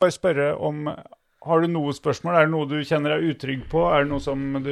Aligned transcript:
Bare 0.00 0.10
spørre 0.14 0.54
om 0.56 0.86
Har 1.44 1.60
du 1.60 1.66
noe 1.72 1.92
spørsmål? 1.96 2.34
Er 2.38 2.46
det 2.46 2.52
noe 2.54 2.68
du 2.68 2.78
kjenner 2.88 3.16
deg 3.18 3.34
utrygg 3.34 3.66
på? 3.72 3.82
Er 3.92 4.04
det 4.06 4.10
noe 4.12 4.22
som 4.24 4.40
du 4.64 4.70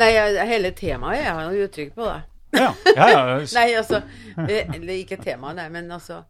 Nei, 0.00 0.08
hele 0.50 0.72
temaet 0.78 1.20
er 1.20 1.28
jeg 1.28 1.60
jo 1.60 1.68
utrygg 1.68 1.92
på, 1.94 2.06
da. 2.08 2.18
Ja. 2.58 2.72
ja, 2.96 3.06
ja. 3.12 3.22
Nei, 3.58 3.68
altså 3.78 4.00
Eller 4.48 4.92
ikke 4.96 5.18
temaet, 5.22 5.58
nei, 5.60 5.68
men 5.74 5.90
altså 5.94 6.22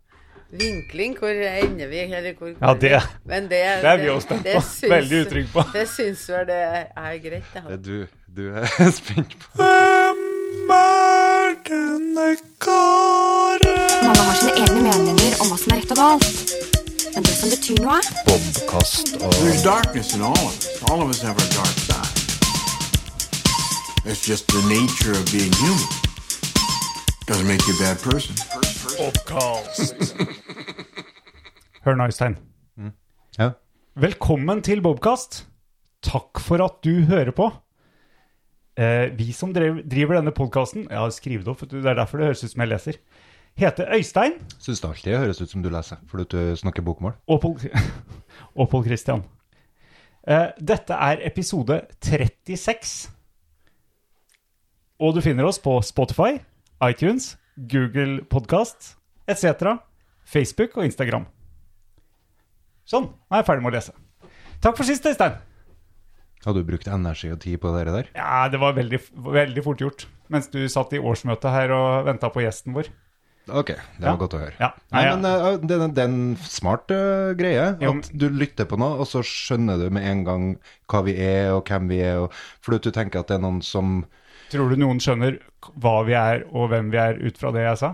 Vinkling, 0.49 1.13
hvor 1.21 1.29
ender 1.29 1.91
vi? 1.91 1.99
Eller 2.07 2.33
hvor, 2.39 2.55
Ja, 2.57 2.73
det- 2.81 3.03
men 3.29 3.43
det, 3.51 3.59
det 3.83 3.91
er 3.91 3.99
vi 4.01 4.09
også 4.09 4.29
spent 4.31 4.47
på. 4.49 4.63
syns- 4.65 4.91
Veldig 4.95 5.19
utrygg 5.27 5.51
på. 5.53 5.65
Det 5.75 5.83
syns 5.93 6.23
vel 6.33 6.47
det 6.49 6.57
er 6.65 7.19
greit, 7.25 7.51
det. 7.53 7.65
Det 7.67 7.75
er 7.75 7.83
du, 7.85 8.07
du 8.37 8.43
er 8.57 8.91
spent 9.01 9.37
på. 9.43 9.51
Hvem 9.61 10.73
er 10.73 11.53
denne 11.69 12.31
karen? 12.65 13.77
Mange 14.09 14.25
har 14.25 14.41
sine 14.41 14.57
egne 14.65 14.81
meninger 14.89 15.37
om 15.45 15.53
hva 15.53 15.61
som 15.61 15.77
er 15.77 15.83
rett 15.85 15.93
og 15.93 16.01
galt. 16.01 16.68
Men 17.19 17.25
det 17.27 17.35
som 17.35 17.51
betyr 17.51 17.79
noe, 17.83 17.99
Bobkast 18.29 19.17
og 19.19 19.33
There's 19.43 19.65
darkness 19.67 20.15
in 20.15 20.21
all 20.23 20.39
of 20.39 20.53
us. 20.55 20.67
All 20.87 21.01
of 21.03 21.09
us 21.11 21.19
have 21.27 21.35
our 21.35 21.51
dark 21.51 21.79
side. 21.83 22.15
It's 24.07 24.23
just 24.23 24.47
the 24.55 24.63
nature 24.71 25.11
of 25.19 25.25
being 25.35 25.51
human. 25.59 25.89
Doesn't 27.27 27.49
make 27.51 27.67
you 27.67 27.75
a 27.75 27.81
bad 27.83 27.99
person. 27.99 28.39
Bobcast. 29.01 30.15
Hør 31.83 31.99
nå, 31.99 32.07
Øystein. 32.07 32.39
Ja. 33.39 33.51
Velkommen 33.99 34.63
til 34.63 34.79
Bobkast. 34.87 35.49
Takk 36.07 36.39
for 36.39 36.63
at 36.63 36.79
du 36.87 37.03
hører 37.11 37.35
på. 37.35 37.51
Eh, 38.79 39.11
vi 39.19 39.33
som 39.35 39.51
drev, 39.51 39.83
driver 39.91 40.21
denne 40.21 40.31
podkasten 40.31 40.87
Jeg 40.87 40.99
har 41.03 41.11
skrevet 41.11 41.43
det 41.43 41.51
opp, 41.51 41.67
det 41.67 41.83
er 41.83 41.99
derfor 41.99 42.23
det 42.23 42.31
høres 42.31 42.45
ut 42.47 42.55
som 42.55 42.63
jeg 42.63 42.77
leser. 42.77 43.03
Heter 43.59 43.91
Øystein 43.97 44.37
Syns 44.63 44.81
det 44.81 44.89
alltid 44.89 45.17
høres 45.19 45.41
ut 45.43 45.51
som 45.51 45.63
du 45.65 45.69
leser, 45.73 45.99
fordi 46.07 46.25
du 46.31 46.57
snakker 46.57 46.85
bokmål. 46.87 47.17
og 47.27 47.41
Pål 47.43 47.65
og 48.61 48.69
Pål 48.71 48.85
Christian. 48.87 49.25
Eh, 50.29 50.51
dette 50.61 50.95
er 50.95 51.25
episode 51.27 51.81
36. 52.05 53.11
Og 55.01 55.15
du 55.15 55.21
finner 55.25 55.47
oss 55.49 55.59
på 55.63 55.75
Spotify, 55.83 56.39
iTunes, 56.85 57.37
Google 57.57 58.23
Podcast 58.31 58.95
etc., 59.29 59.75
Facebook 60.25 60.77
og 60.77 60.87
Instagram. 60.87 61.27
Sånn, 62.89 63.11
nå 63.11 63.35
er 63.35 63.43
jeg 63.43 63.49
ferdig 63.51 63.65
med 63.67 63.73
å 63.73 63.77
lese. 63.77 63.95
Takk 64.63 64.79
for 64.79 64.87
sist, 64.89 65.07
Øystein. 65.07 65.35
Har 66.45 66.55
du 66.55 66.63
brukt 66.67 66.87
energi 66.87 67.33
og 67.35 67.41
tid 67.43 67.59
på 67.61 67.75
det 67.75 67.91
der? 67.91 68.09
Ja, 68.15 68.47
det 68.49 68.61
var 68.63 68.77
veldig, 68.79 69.01
veldig 69.35 69.65
fort 69.67 69.83
gjort. 69.83 70.07
Mens 70.31 70.47
du 70.53 70.61
satt 70.71 70.95
i 70.95 71.03
årsmøte 71.03 71.51
her 71.51 71.75
og 71.75 72.07
venta 72.07 72.31
på 72.33 72.45
gjesten 72.45 72.77
vår. 72.77 72.91
Ok, 73.49 73.73
det 73.73 74.05
var 74.05 74.13
Ja. 74.13 74.17
godt 74.21 74.35
å 74.37 74.41
høre. 74.43 74.55
Ja. 74.61 74.71
Nei, 74.93 75.03
Nei, 75.05 75.17
men 75.17 75.27
eh, 75.29 75.59
det, 75.63 75.79
det 75.97 76.05
er 76.05 76.09
en 76.11 76.37
smart 76.43 76.93
uh, 76.95 77.35
greie. 77.39 77.67
Jo, 77.83 77.95
At 77.99 78.11
du 78.13 78.29
lytter 78.31 78.69
på 78.69 78.79
noe, 78.81 78.99
og 79.01 79.09
så 79.09 79.23
skjønner 79.25 79.81
du 79.81 79.89
med 79.95 80.07
en 80.09 80.25
gang 80.27 80.49
hva 80.91 81.03
vi 81.07 81.17
er, 81.17 81.53
og 81.57 81.69
hvem 81.69 81.89
vi 81.91 82.01
er. 82.05 82.25
Og, 82.25 82.33
for 82.65 82.79
du 82.79 82.91
tenker 82.91 83.23
at 83.23 83.31
det 83.33 83.39
er 83.39 83.45
noen 83.45 83.63
som 83.65 84.03
Tror 84.49 84.71
du 84.73 84.81
noen 84.81 84.97
skjønner 84.97 85.37
hva 85.77 85.99
vi 86.09 86.15
er 86.17 86.47
og 86.57 86.71
hvem 86.73 86.89
vi 86.89 86.97
er 87.03 87.19
ut 87.21 87.37
fra 87.37 87.51
det 87.53 87.67
jeg 87.67 87.81
sa? 87.83 87.91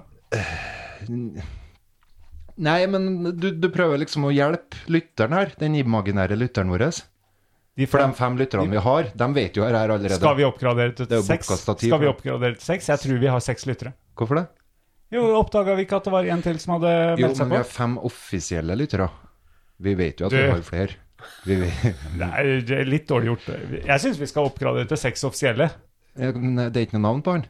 Nei, 2.55 2.79
men 2.87 3.33
du, 3.35 3.49
du 3.51 3.67
prøver 3.75 3.99
liksom 4.05 4.29
å 4.29 4.31
hjelpe 4.31 4.79
lytteren 4.87 5.35
her, 5.35 5.51
den 5.59 5.75
imaginære 5.81 6.39
lytteren 6.39 6.71
vår. 6.71 6.87
De 7.75 7.89
For 7.91 7.99
de 7.99 8.15
fem 8.15 8.37
lytterne 8.39 8.71
vi 8.71 8.83
har, 8.85 9.09
de 9.19 9.29
vet 9.35 9.57
jo 9.59 9.65
her 9.67 9.75
allerede. 9.83 10.21
Skal 10.21 10.37
vi 10.39 10.47
oppgradere 10.47 10.95
til 10.95 11.09
Det 11.11 11.25
seks? 11.27 11.51
Skal 11.67 12.03
vi 12.05 12.07
oppgradere 12.07 12.55
til 12.55 12.63
seks? 12.63 12.93
Jeg 12.93 13.03
tror 13.03 13.19
vi 13.25 13.33
har 13.35 13.43
seks 13.43 13.67
lyttere. 13.67 13.97
Hvorfor 14.15 14.39
det? 14.39 14.47
Jo, 15.15 15.25
oppdaga 15.39 15.77
vi 15.79 15.87
ikke 15.87 16.01
at 16.01 16.09
det 16.09 16.13
var 16.15 16.29
en 16.35 16.43
til 16.43 16.59
som 16.63 16.77
hadde 16.77 16.93
meldt 17.21 17.21
seg 17.21 17.23
på? 17.23 17.23
Jo, 17.23 17.45
men 17.45 17.55
vi 17.55 17.61
har 17.61 17.71
fem 17.71 17.97
offisielle 18.11 18.77
lyttere. 18.79 19.09
Vi 19.85 19.95
vet 19.99 20.21
jo 20.21 20.27
at 20.27 20.35
Du- 20.35 20.39
vi 20.41 20.51
har 20.51 20.63
flere. 20.67 21.01
Vi 21.47 21.57
det 22.21 22.77
er 22.77 22.85
litt 22.85 23.09
dårlig 23.09 23.31
gjort. 23.33 23.47
Jeg 23.87 24.01
syns 24.03 24.19
vi 24.21 24.29
skal 24.29 24.51
oppgradere 24.51 24.89
til 24.91 25.01
seks 25.01 25.25
offisielle. 25.25 25.71
Ja, 26.19 26.33
men 26.35 26.57
Det 26.57 26.77
er 26.77 26.87
ikke 26.89 26.99
noe 26.99 27.09
navn 27.09 27.23
på 27.25 27.39
han? 27.39 27.47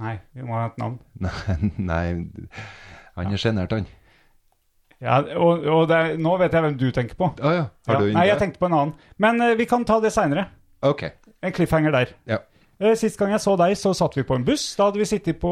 Nei, 0.00 0.16
vi 0.34 0.42
må 0.48 0.56
ha 0.56 0.66
et 0.70 0.78
navn. 0.80 0.98
Nei, 1.20 1.70
nei 1.76 2.04
han 3.16 3.34
er 3.34 3.40
sjenert, 3.40 3.72
han. 3.76 3.86
Ja, 5.00 5.18
og, 5.40 5.64
og 5.64 5.86
det 5.88 5.96
er, 5.96 6.16
nå 6.20 6.34
vet 6.40 6.52
jeg 6.56 6.64
hvem 6.64 6.76
du 6.80 6.86
tenker 6.92 7.16
på. 7.16 7.30
Ah, 7.40 7.54
ja. 7.56 7.64
Har 7.88 8.02
Ja, 8.04 8.12
nei, 8.16 8.24
jeg 8.28 8.40
tenkte 8.40 8.60
på 8.60 8.68
en 8.68 8.76
annen. 8.76 8.94
Men 9.20 9.40
uh, 9.40 9.52
vi 9.56 9.66
kan 9.68 9.84
ta 9.88 9.96
det 10.00 10.12
seinere. 10.12 10.46
Ok. 10.84 11.06
En 11.44 11.54
cliffhanger 11.56 11.94
der. 11.94 12.12
Ja. 12.28 12.40
Eh, 12.80 12.94
Sist 12.96 13.18
gang 13.20 13.30
jeg 13.34 13.42
så 13.44 13.56
deg, 13.60 13.74
så 13.76 13.92
satt 13.96 14.14
vi 14.16 14.24
på 14.24 14.34
en 14.38 14.44
buss. 14.46 14.70
Da 14.78 14.86
hadde 14.88 15.00
vi 15.02 15.08
sittet 15.08 15.40
på 15.42 15.50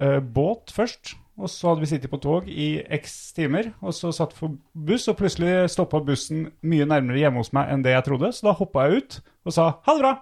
eh, 0.00 0.20
båt 0.20 0.70
først. 0.74 1.16
Og 1.34 1.48
så 1.50 1.72
hadde 1.72 1.82
vi 1.82 1.88
sittet 1.90 2.12
på 2.12 2.20
tog 2.22 2.46
i 2.46 2.76
x 2.94 3.32
timer. 3.34 3.72
Og 3.82 3.90
så 3.96 4.12
satt 4.14 4.36
vi 4.36 4.44
på 4.46 4.52
buss, 4.92 5.08
og 5.10 5.16
plutselig 5.18 5.64
stoppa 5.72 5.98
bussen 6.06 6.44
mye 6.62 6.86
nærmere 6.86 7.18
hjemme 7.24 7.42
hos 7.42 7.50
meg 7.56 7.72
enn 7.74 7.82
det 7.82 7.96
jeg 7.96 8.06
trodde. 8.06 8.30
Så 8.36 8.46
da 8.46 8.52
hoppa 8.54 8.86
jeg 8.86 9.02
ut 9.02 9.16
og 9.44 9.56
sa 9.56 9.72
ha 9.82 9.96
det 9.98 10.04
bra. 10.04 10.12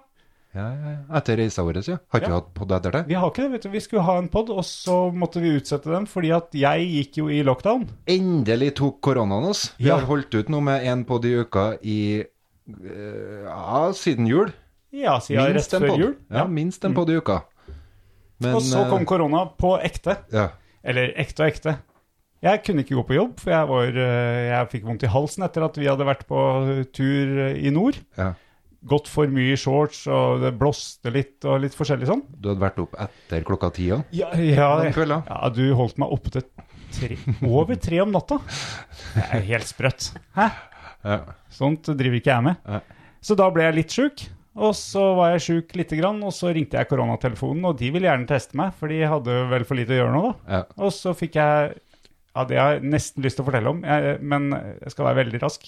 Ja, 0.56 0.64
ja, 0.68 0.90
ja. 0.92 1.02
Etter 1.16 1.38
reisa 1.40 1.62
vår, 1.64 1.78
ja. 1.88 1.98
Har 2.12 2.20
ikke 2.20 2.28
Ja. 2.32 2.38
hatt 2.40 2.48
podd 2.56 2.72
etter 2.76 2.92
det? 2.92 3.02
Vi 3.08 3.14
har 3.16 3.30
ikke 3.30 3.42
det, 3.44 3.50
vet 3.52 3.62
du. 3.62 3.68
Vi 3.72 3.80
skulle 3.80 4.02
ha 4.04 4.16
en 4.20 4.28
pod, 4.28 4.50
og 4.52 4.64
så 4.68 4.96
måtte 5.12 5.40
vi 5.40 5.52
utsette 5.56 5.88
den 5.92 6.04
fordi 6.08 6.32
at 6.36 6.48
jeg 6.52 6.88
gikk 6.92 7.16
jo 7.22 7.28
i 7.32 7.42
lockdown. 7.44 7.86
Endelig 8.08 8.74
tok 8.80 9.00
koronaen 9.04 9.48
oss. 9.48 9.70
Vi 9.78 9.88
Ja. 9.88 9.96
har 9.96 10.06
holdt 10.08 10.32
ut 10.34 10.48
nå 10.52 10.60
med 10.62 10.84
en 10.84 11.04
podd 11.04 11.24
i 11.24 11.36
uka 11.40 11.76
i 11.82 12.20
eh, 12.20 13.44
Ja, 13.48 13.92
siden 13.92 14.26
jul. 14.28 14.52
Ja, 14.92 15.16
siden 15.24 15.54
rett 15.56 15.72
før 15.72 15.96
jul. 15.96 16.12
Ja, 16.28 16.44
minst 16.50 16.84
en 16.84 16.94
podd 16.96 17.10
i 17.12 17.16
uka. 17.16 17.42
Men, 18.42 18.56
og 18.58 18.64
så 18.66 18.84
kom 18.90 19.04
eh, 19.04 19.08
korona 19.08 19.46
på 19.58 19.76
ekte. 19.80 20.18
ja. 20.34 20.50
Eller 20.82 21.12
ekte 21.22 21.44
og 21.44 21.52
ekte. 21.52 21.76
Jeg 22.42 22.58
kunne 22.66 22.82
ikke 22.82 22.96
gå 22.98 23.02
på 23.06 23.14
jobb, 23.14 23.36
for 23.38 23.52
jeg, 23.54 23.66
var, 23.70 23.98
eh, 24.02 24.38
jeg 24.48 24.70
fikk 24.72 24.86
vondt 24.88 25.04
i 25.06 25.10
halsen 25.12 25.44
etter 25.46 25.62
at 25.62 25.76
vi 25.78 25.86
hadde 25.86 26.06
vært 26.08 26.24
på 26.26 26.40
tur 26.90 27.36
eh, 27.48 27.60
i 27.62 27.70
nord. 27.74 28.00
ja. 28.18 28.32
Gått 28.82 29.06
for 29.06 29.30
mye 29.30 29.52
i 29.54 29.58
shorts, 29.62 30.00
og 30.10 30.40
det 30.42 30.48
blåste 30.58 31.06
litt 31.14 31.44
og 31.46 31.60
litt 31.62 31.76
forskjellig 31.78 32.08
sånn. 32.08 32.24
Du 32.34 32.48
hadde 32.50 32.64
vært 32.64 32.80
opp 32.82 32.96
etter 32.98 33.44
klokka 33.46 33.68
ti? 33.76 33.84
Ja, 33.94 34.32
ja, 34.34 34.72
ja 34.90 35.50
du 35.54 35.60
holdt 35.78 36.00
meg 36.02 36.10
oppe 36.10 36.32
til 36.34 36.42
tre, 36.90 37.14
over 37.46 37.78
tre 37.78 38.00
om 38.02 38.10
natta. 38.10 38.40
Det 39.14 39.28
er 39.38 39.46
helt 39.52 39.70
sprøtt. 39.70 40.08
Hæ? 40.34 40.48
Ja. 41.06 41.20
Sånt 41.54 41.92
driver 41.94 42.18
ikke 42.18 42.34
jeg 42.34 42.48
med. 42.48 42.90
Så 43.22 43.38
da 43.38 43.46
ble 43.54 43.68
jeg 43.68 43.78
litt 43.78 43.94
sjuk. 43.94 44.26
Og 44.52 44.74
så 44.76 45.02
var 45.16 45.32
jeg 45.32 45.44
sjuk 45.46 45.70
lite 45.80 45.96
grann, 45.96 46.18
og 46.26 46.34
så 46.36 46.50
ringte 46.52 46.76
jeg 46.76 46.88
koronatelefonen, 46.90 47.64
og 47.70 47.78
de 47.80 47.88
ville 47.94 48.08
gjerne 48.08 48.28
teste 48.28 48.58
meg, 48.58 48.74
for 48.76 48.92
de 48.92 49.00
hadde 49.08 49.38
vel 49.48 49.64
for 49.64 49.78
lite 49.78 49.94
å 49.94 50.00
gjøre 50.02 50.12
nå, 50.12 50.22
da. 50.26 50.58
Ja. 50.58 50.60
Og 50.84 50.92
så 50.96 51.14
fikk 51.16 51.40
jeg 51.40 51.72
Ja, 52.32 52.44
det 52.48 52.56
har 52.56 52.76
jeg 52.76 52.88
nesten 52.88 53.24
lyst 53.24 53.36
til 53.36 53.44
å 53.44 53.48
fortelle 53.48 53.72
om, 53.72 53.82
jeg, 53.84 54.14
men 54.24 54.52
jeg 54.52 54.92
skal 54.94 55.08
være 55.08 55.20
veldig 55.22 55.40
rask. 55.42 55.66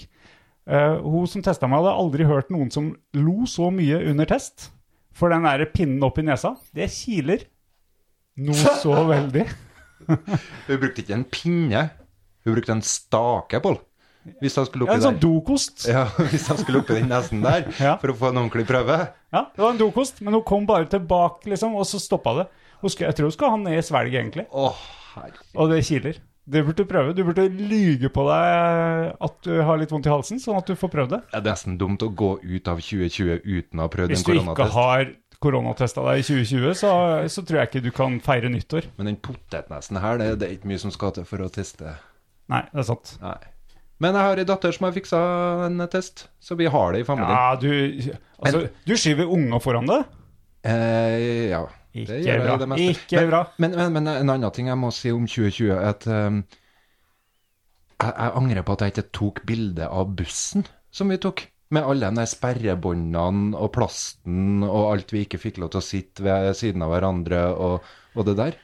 Uh, 0.64 0.96
hun 1.04 1.28
som 1.28 1.42
testa 1.44 1.68
meg, 1.68 1.82
hadde 1.82 1.98
aldri 2.00 2.28
hørt 2.28 2.52
noen 2.52 2.70
som 2.72 2.86
lo 3.16 3.44
så 3.48 3.68
mye 3.72 3.98
under 4.12 4.28
test. 4.28 4.70
For 5.14 5.32
den 5.32 5.44
der 5.44 5.66
pinnen 5.72 6.02
opp 6.06 6.16
i 6.18 6.24
nesa, 6.24 6.54
det 6.74 6.88
kiler 6.92 7.44
noe 8.40 8.76
så 8.82 8.96
veldig. 9.08 9.44
Hun 10.08 10.80
brukte 10.80 11.04
ikke 11.04 11.18
en 11.18 11.28
pinne. 11.28 11.84
Hun 12.44 12.56
brukte 12.56 12.76
en 12.76 12.84
stake, 12.84 13.60
Pål. 13.64 13.78
Hvis 14.40 14.56
han 14.56 14.66
skulle 14.68 14.88
Ja, 14.88 14.96
en 14.96 15.04
sånn 15.04 15.20
dokost. 15.22 15.86
Ja, 15.90 16.04
hvis 16.32 16.46
han 16.48 16.60
skulle 16.60 16.80
oppi 16.84 16.98
den 16.98 17.10
nesen 17.12 17.42
der 17.44 17.66
Ja. 17.78 17.96
for 18.00 18.12
å 18.12 18.18
få 18.18 18.30
en 18.32 18.42
ordentlig 18.44 18.66
prøve. 18.68 18.98
Ja, 19.34 19.46
det 19.54 19.62
var 19.62 19.74
en 19.74 19.80
dokost, 19.80 20.20
men 20.24 20.36
hun 20.38 20.44
kom 20.46 20.66
bare 20.68 20.88
tilbake, 20.90 21.50
liksom, 21.52 21.74
og 21.76 21.88
så 21.88 22.00
stoppa 22.02 22.38
det. 22.42 22.46
Jeg 22.84 23.16
tror 23.16 23.30
hun 23.30 23.34
skal 23.34 23.50
ha 23.54 23.58
ned 23.64 23.78
i 23.80 23.84
svelget, 23.84 24.20
egentlig. 24.20 24.46
Åh, 24.52 24.80
herre. 25.16 25.44
Og 25.56 25.72
det 25.72 25.84
kiler. 25.88 26.20
Det 26.44 26.60
burde 26.60 26.84
du 26.84 26.88
prøve. 26.88 27.14
Du 27.16 27.22
burde 27.24 27.46
lyge 27.48 28.10
på 28.12 28.26
deg 28.28 29.14
at 29.24 29.36
du 29.46 29.54
har 29.64 29.78
litt 29.80 29.92
vondt 29.94 30.08
i 30.08 30.12
halsen, 30.12 30.40
sånn 30.42 30.58
at 30.58 30.68
du 30.68 30.74
får 30.76 30.90
prøvd 30.92 31.14
det. 31.14 31.20
Det 31.32 31.38
er 31.40 31.46
nesten 31.48 31.78
dumt 31.80 32.04
å 32.04 32.10
gå 32.12 32.34
ut 32.42 32.68
av 32.68 32.82
2020 32.84 33.40
uten 33.48 33.80
å 33.80 33.86
ha 33.86 33.92
prøvd 33.92 34.12
Hvis 34.12 34.26
en 34.26 34.28
du 34.28 34.52
ikke 34.52 34.68
har 34.74 35.06
koronatesta 35.44 36.04
deg 36.04 36.20
i 36.20 36.26
2020, 36.26 36.76
så, 36.76 36.90
så 37.32 37.44
tror 37.44 37.60
jeg 37.62 37.70
ikke 37.70 37.84
du 37.86 37.90
kan 37.96 38.20
feire 38.24 38.52
nyttår. 38.52 38.90
Men 38.98 39.08
den 39.12 39.18
potetnesen 39.24 40.00
her, 40.04 40.20
det, 40.20 40.28
det 40.42 40.48
er 40.50 40.56
ikke 40.58 40.68
mye 40.72 40.84
som 40.84 40.92
skal 40.92 41.16
til 41.16 41.26
for 41.28 41.44
å 41.44 41.48
teste. 41.52 41.96
Nei, 42.52 42.60
det 42.72 42.84
er 42.84 42.88
sant. 42.92 43.16
Nei. 43.24 43.38
Men 44.02 44.16
jeg 44.18 44.26
har 44.26 44.40
ei 44.42 44.46
datter 44.48 44.74
som 44.74 44.88
har 44.88 44.94
fiksa 44.96 45.20
en 45.68 45.84
test, 45.90 46.26
så 46.42 46.56
vi 46.58 46.66
har 46.70 46.94
det 46.94 47.04
i 47.04 47.06
familien. 47.06 47.30
Ja, 47.30 47.54
du 47.54 48.14
Altså, 48.44 48.66
du 48.84 48.96
skyver 48.98 49.30
unger 49.30 49.62
foran 49.62 49.88
deg. 49.88 50.04
Eh, 50.66 51.52
ja. 51.52 51.62
det 51.94 52.02
Ikke 52.02 52.20
gjør 52.26 52.44
bra. 52.44 52.56
det. 52.60 52.78
Ikke 52.82 53.20
men, 53.20 53.30
bra. 53.30 53.40
Men, 53.62 53.78
men, 53.78 53.96
men 53.96 54.10
en 54.10 54.34
annen 54.34 54.54
ting 54.56 54.68
jeg 54.68 54.80
må 54.80 54.90
si 54.94 55.12
om 55.14 55.28
2020, 55.30 55.70
er 55.76 55.90
at 55.94 56.06
um, 56.10 56.42
jeg, 57.94 58.10
jeg 58.10 58.36
angrer 58.40 58.66
på 58.66 58.76
at 58.76 58.84
jeg 58.84 58.94
ikke 58.94 59.10
tok 59.16 59.42
bilde 59.48 59.88
av 59.88 60.14
bussen 60.18 60.66
som 60.94 61.12
vi 61.12 61.20
tok. 61.22 61.46
Med 61.74 61.86
alle 61.88 62.10
de 62.14 62.26
sperrebåndene 62.28 63.56
og 63.56 63.72
plasten 63.74 64.62
og 64.66 64.90
alt 64.92 65.14
vi 65.14 65.24
ikke 65.24 65.40
fikk 65.42 65.62
lov 65.62 65.72
til 65.72 65.80
å 65.80 65.86
sitte 65.86 66.26
ved 66.26 66.52
siden 66.58 66.84
av 66.84 66.92
hverandre 66.92 67.46
og, 67.54 67.94
og 68.14 68.28
det 68.28 68.36
der. 68.38 68.58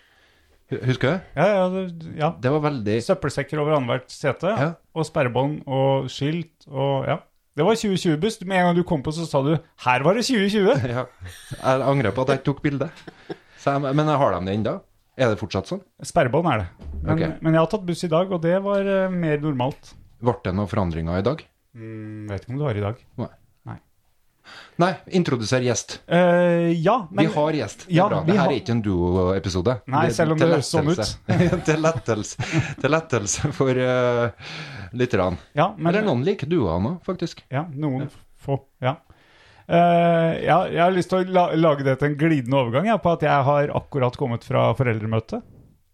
Hu- 0.71 0.81
Husker 0.87 1.11
du? 1.17 1.21
Ja, 1.41 1.47
ja, 1.55 1.69
det- 1.75 2.17
ja. 2.19 2.31
Det 2.41 2.51
var 2.55 2.61
veldig 2.71 2.97
Søppelsekker 3.03 3.59
over 3.59 3.77
annethvert 3.77 4.11
sete, 4.11 4.47
Ja. 4.57 4.69
og 4.95 5.05
sperrebånd 5.07 5.63
og 5.67 6.07
skilt 6.09 6.67
og 6.71 7.07
ja. 7.07 7.19
Det 7.57 7.65
var 7.67 7.75
2020-buss. 7.75 8.41
Med 8.47 8.57
en 8.61 8.67
gang 8.71 8.77
du 8.77 8.83
kom 8.87 9.03
på, 9.03 9.11
så 9.13 9.27
sa 9.27 9.43
du 9.43 9.59
'her 9.85 10.03
var 10.05 10.15
det 10.15 10.23
2020'. 10.25 10.87
ja. 10.97 11.05
Jeg 11.63 11.83
angrer 11.83 12.13
på 12.15 12.23
at 12.23 12.29
jeg 12.29 12.39
ikke 12.39 12.45
tok 12.45 12.63
bilde. 12.63 12.89
Men 13.67 14.07
jeg 14.07 14.17
har 14.17 14.41
de 14.41 14.47
det 14.47 14.55
ennå? 14.55 14.81
Er 15.19 15.29
det 15.29 15.39
fortsatt 15.39 15.67
sånn? 15.67 15.83
Sperrebånd 16.03 16.47
er 16.47 16.59
det. 16.59 16.69
Men, 17.03 17.13
Ok. 17.13 17.43
men 17.43 17.53
jeg 17.53 17.61
har 17.61 17.67
tatt 17.67 17.85
buss 17.85 18.05
i 18.05 18.09
dag, 18.09 18.31
og 18.33 18.41
det 18.41 18.63
var 18.63 18.81
eh, 18.81 19.11
mer 19.11 19.37
normalt. 19.39 19.93
Ble 20.23 20.33
det 20.45 20.55
noen 20.55 20.69
forandringer 20.69 21.19
i 21.19 21.23
dag? 21.23 21.45
Mm, 21.77 22.29
vet 22.31 22.41
ikke 22.47 22.51
om 22.55 22.59
du 22.59 22.65
har 22.65 22.77
i 22.77 22.81
dag. 22.81 22.97
Nei. 23.19 23.29
Nei. 24.81 24.91
Introduser 25.19 25.61
gjest. 25.67 25.99
Uh, 26.11 26.71
ja, 26.81 26.95
men 27.11 27.27
vi 27.27 27.33
har 27.35 27.57
gjest. 27.59 27.85
Det 27.87 27.93
er 27.93 27.99
ja, 27.99 28.07
bra. 28.09 28.21
Det 28.25 28.33
her 28.37 28.41
har- 28.41 28.53
er 28.55 28.61
ikke 28.63 28.75
en 28.77 28.83
duo-episode. 28.87 29.75
Nei, 29.93 30.07
Det 30.09 30.17
selv 30.17 30.33
om 30.35 30.41
det 30.41 30.49
høres 30.49 30.71
sånn 30.73 30.89
ut. 30.89 31.65
til 31.69 31.83
lettelse. 31.87 32.49
Til 32.81 32.95
lettelse 32.97 33.53
for 33.59 33.81
uh, 33.85 34.51
lytterne. 34.97 35.39
Ja, 35.59 35.69
men, 35.77 35.93
Eller 35.93 36.07
noen 36.09 36.25
liker 36.27 36.49
duoer 36.51 36.81
nå, 36.81 36.97
faktisk. 37.07 37.45
Ja, 37.53 37.67
noen 37.71 38.09
få. 38.41 38.57
Ja. 38.81 38.97
Uh, 39.71 40.33
ja, 40.43 40.57
jeg 40.67 40.81
har 40.83 40.91
lyst 40.97 41.13
til 41.13 41.21
å 41.21 41.31
la 41.31 41.45
lage 41.55 41.85
det 41.87 41.99
til 42.01 42.09
en 42.11 42.17
glidende 42.19 42.57
overgang 42.59 42.89
ja, 42.91 42.97
på 42.99 43.13
at 43.13 43.23
jeg 43.23 43.45
har 43.47 43.71
akkurat 43.79 44.17
kommet 44.19 44.43
fra 44.49 44.71
foreldremøte. 44.75 45.39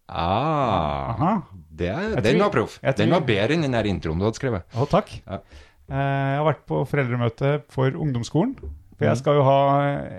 Ah, 0.07 1.11
Aha. 1.13 1.31
det 1.77 1.89
er, 1.91 2.15
den 2.23 2.39
var 2.39 2.49
proff. 2.53 2.79
Den 2.97 3.11
var 3.11 3.25
bedre 3.27 3.57
enn 3.57 3.65
den 3.67 3.75
der 3.75 3.89
introen 3.91 4.17
du 4.21 4.25
hadde 4.25 4.39
skrevet. 4.39 4.63
Å, 4.73 4.87
takk. 4.89 5.11
Ja. 5.27 5.41
Eh, 5.87 5.95
jeg 5.95 6.39
har 6.41 6.47
vært 6.49 6.65
på 6.67 6.81
foreldremøte 6.89 7.53
for 7.71 7.91
ungdomsskolen. 7.95 8.55
For 8.97 9.05
Mm. 9.05 9.09
jeg 9.11 9.17
skal 9.17 9.35
jo 9.37 9.43
ha 9.45 9.59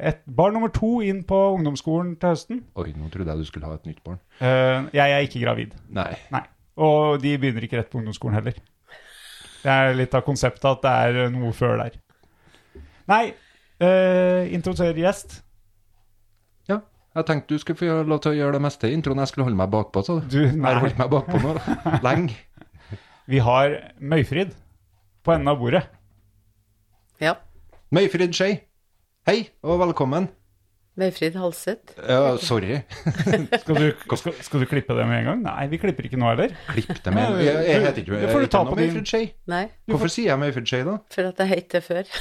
et 0.07 0.21
barn 0.27 0.53
nummer 0.55 0.69
to 0.71 1.01
inn 1.03 1.25
på 1.25 1.35
ungdomsskolen 1.59 2.13
til 2.21 2.29
høsten. 2.31 2.61
Oi, 2.77 2.93
nå 2.95 3.09
trodde 3.11 3.27
jeg 3.27 3.39
du 3.39 3.45
skulle 3.45 3.67
ha 3.67 3.75
et 3.75 3.87
nytt 3.87 4.03
barn. 4.05 4.21
Eh, 4.41 4.87
jeg 4.95 5.11
er 5.13 5.27
ikke 5.27 5.41
gravid. 5.43 5.75
Nei. 5.91 6.13
Nei. 6.31 6.43
Og 6.79 7.21
de 7.21 7.37
begynner 7.39 7.65
ikke 7.67 7.77
rett 7.81 7.91
på 7.91 7.99
ungdomsskolen 7.99 8.35
heller. 8.39 8.55
Det 9.65 9.73
er 9.73 9.95
litt 9.99 10.15
av 10.15 10.23
konseptet 10.23 10.65
at 10.71 10.83
det 10.83 10.93
er 11.27 11.31
noe 11.35 11.51
før 11.53 11.77
der. 11.83 11.97
Nei, 13.09 13.33
uh, 13.83 14.47
introduser 14.55 14.95
gjest. 14.95 15.41
Ja, 16.69 16.79
jeg 17.17 17.27
tenkte 17.27 17.49
du 17.57 17.59
skulle 17.59 17.81
få 17.81 18.07
lov 18.07 18.21
til 18.23 18.31
å 18.33 18.37
gjøre 18.39 18.53
det 18.53 18.63
meste 18.63 18.87
i 18.87 18.95
introen. 18.95 19.19
Jeg 19.19 19.33
skulle 19.33 19.49
holde 19.49 19.59
meg 19.59 19.71
bakpå, 19.73 20.05
sa 20.07 20.21
du. 20.21 20.29
Du, 20.31 20.39
Jeg 20.47 20.63
har 20.63 20.79
holdt 20.79 20.99
meg 21.01 21.11
bakpå 21.11 21.41
nå 21.43 21.57
lenge. 22.07 22.37
Vi 23.27 23.39
har 23.43 23.75
Møyfrid 23.99 24.55
på 25.29 25.35
enden 25.37 25.51
av 25.53 25.59
bordet. 25.61 25.85
Ja. 27.21 27.35
Møyfrid 27.93 28.33
Skei, 28.37 28.55
hei 29.29 29.39
og 29.61 29.83
velkommen. 29.83 30.31
Møyfrid 30.99 31.37
Halseth. 31.39 31.93
Ja, 32.01 32.33
sorry. 32.43 32.79
Skal 33.61 33.77
du, 33.77 33.85
skal, 34.19 34.33
skal 34.43 34.65
du 34.65 34.67
klippe 34.71 34.97
det 34.97 35.05
med 35.07 35.21
en 35.21 35.29
gang? 35.29 35.43
Nei, 35.45 35.67
vi 35.71 35.79
klipper 35.83 36.09
ikke 36.09 36.19
nå 36.19 36.31
heller. 36.33 36.55
Klipp 36.73 36.97
det 37.05 37.13
med. 37.15 37.37
Jeg, 37.45 37.61
jeg 37.69 37.85
heter 37.85 38.03
ikke, 38.03 38.23
jeg 38.25 38.33
får 38.33 38.47
du 38.47 38.51
ta 38.57 38.65
noe 38.67 38.79
Møyfrid 38.81 39.11
Skei. 39.13 39.23
Nei, 39.53 39.63
Hvorfor 39.93 40.11
sier 40.15 40.33
jeg 40.33 40.43
Møyfrid 40.43 40.73
Skei, 40.73 40.81
da? 40.89 40.97
for 41.15 41.29
at 41.31 41.45
jeg 41.45 41.53
het 41.53 41.77
det 41.77 41.85
før. 41.87 42.17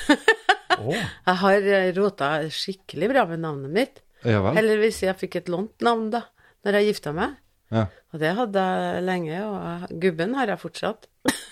oh. 0.77 0.92
Jeg 1.31 1.39
har 1.45 1.71
eh, 1.80 1.89
rota 1.95 2.31
skikkelig 2.53 3.12
bra 3.15 3.24
med 3.31 3.42
navnet 3.48 3.74
mitt. 3.80 4.03
Ja 4.27 4.44
vel? 4.44 4.57
Heldigvis 4.60 5.00
jeg 5.06 5.15
fikk 5.24 5.39
et 5.39 5.50
lånt 5.53 5.86
navn 5.86 6.10
da 6.13 6.25
når 6.68 6.81
jeg 6.81 6.92
gifta 6.92 7.15
meg. 7.15 7.39
Ja. 7.74 7.86
Og 8.14 8.19
det 8.22 8.30
hadde 8.38 8.62
jeg 8.64 9.04
lenge, 9.04 9.40
og 9.44 9.90
gubben 10.00 10.36
har 10.40 10.48
jeg 10.54 10.60
fortsatt. 10.62 11.08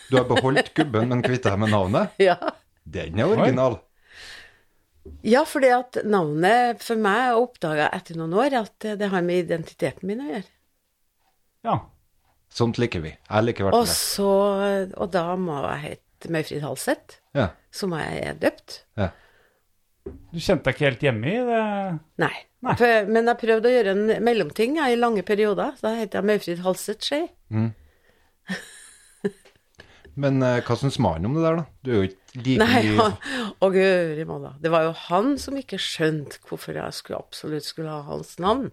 Du 0.10 0.16
har 0.18 0.28
beholdt 0.30 0.70
gubben, 0.78 1.10
men 1.12 1.24
kvitta 1.26 1.52
deg 1.56 1.60
med 1.66 1.74
navnet? 1.76 2.16
Ja. 2.30 2.38
Den 2.86 3.18
er 3.20 3.32
original. 3.34 3.80
ja, 5.26 5.42
fordi 5.50 5.72
at 5.74 5.98
navnet 6.06 6.84
for 6.86 6.96
meg 7.02 7.34
oppdaga 7.40 7.90
etter 7.98 8.16
noen 8.20 8.34
år 8.38 8.54
at 8.62 8.86
det 9.02 9.10
har 9.12 9.26
med 9.26 9.44
identiteten 9.48 10.06
min 10.08 10.22
å 10.24 10.30
gjøre. 10.32 10.50
ja. 11.66 11.80
Sånt 12.56 12.78
liker 12.80 13.02
vi. 13.04 13.10
Jeg 13.12 13.44
liker 13.44 13.66
i 13.66 13.68
hvert 13.68 13.74
fall 13.76 13.88
det. 13.90 13.96
så 13.98 14.28
Og 15.02 15.10
da 15.12 15.24
må 15.36 15.58
jeg 15.66 15.82
hete 15.82 16.30
Møyfrid 16.32 16.62
Halseth, 16.64 17.18
Ja. 17.36 17.50
som 17.74 17.92
jeg 17.98 18.22
er 18.30 18.38
døpt. 18.40 18.84
ja. 18.96 19.10
Du 20.06 20.38
kjente 20.40 20.64
deg 20.70 20.76
ikke 20.78 20.86
helt 20.86 21.02
hjemme 21.04 21.26
i 21.34 21.42
det? 21.50 22.00
Nei. 22.22 22.36
For, 22.66 23.10
men 23.12 23.30
jeg 23.30 23.38
prøvde 23.42 23.70
å 23.70 23.74
gjøre 23.76 23.92
en 23.94 24.06
mellomting 24.26 24.80
jeg, 24.80 24.96
i 24.96 25.00
lange 25.00 25.22
perioder. 25.28 25.76
Da 25.82 25.92
heter 25.98 26.22
jeg 26.22 26.30
Maufrid 26.32 26.64
Halseth 26.66 27.06
Skei. 27.06 27.26
Men 30.16 30.40
eh, 30.48 30.62
hva 30.64 30.78
syns 30.80 30.96
mannen 31.04 31.28
om 31.28 31.34
det 31.36 31.44
der, 31.44 31.58
da? 31.60 31.66
Du 31.84 31.90
er 31.92 31.98
jo 31.98 32.08
ikke 32.08 32.40
like 32.46 32.64
Nei, 32.64 32.82
han, 32.96 33.18
og 33.60 33.76
guri 33.76 34.26
malla. 34.28 34.54
Det 34.64 34.72
var 34.72 34.86
jo 34.88 34.94
han 35.10 35.34
som 35.42 35.58
ikke 35.60 35.80
skjønte 35.82 36.40
hvorfor 36.48 36.78
jeg 36.80 36.96
skulle, 36.96 37.20
absolutt 37.20 37.68
skulle 37.68 37.92
ha 37.92 38.06
hans 38.08 38.38
navn. 38.40 38.70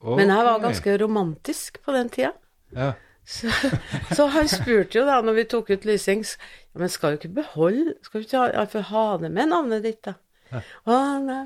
Men 0.00 0.32
jeg 0.32 0.46
var 0.46 0.62
ganske 0.62 0.96
romantisk 1.02 1.82
på 1.84 1.96
den 1.96 2.12
tida. 2.12 2.34
ja. 2.76 2.94
Så, 3.30 3.50
så 4.16 4.24
han 4.32 4.48
spurte 4.48 4.96
jo 4.96 5.02
da, 5.06 5.18
når 5.22 5.34
vi 5.36 5.42
tok 5.52 5.68
ut 5.70 5.84
Lysings 5.86 6.32
ja, 6.40 6.80
men 6.80 6.88
skal 6.90 7.12
du 7.12 7.18
ikke 7.20 7.34
beholde 7.36 7.92
Skal 8.02 8.22
du 8.22 8.26
ikke 8.26 8.40
ha, 8.56 8.80
ha 8.88 9.02
det 9.20 9.28
med 9.30 9.52
navnet 9.52 9.84
ditt, 9.84 10.00
da? 10.08 10.16
Å, 10.88 10.96
nei. 11.22 11.44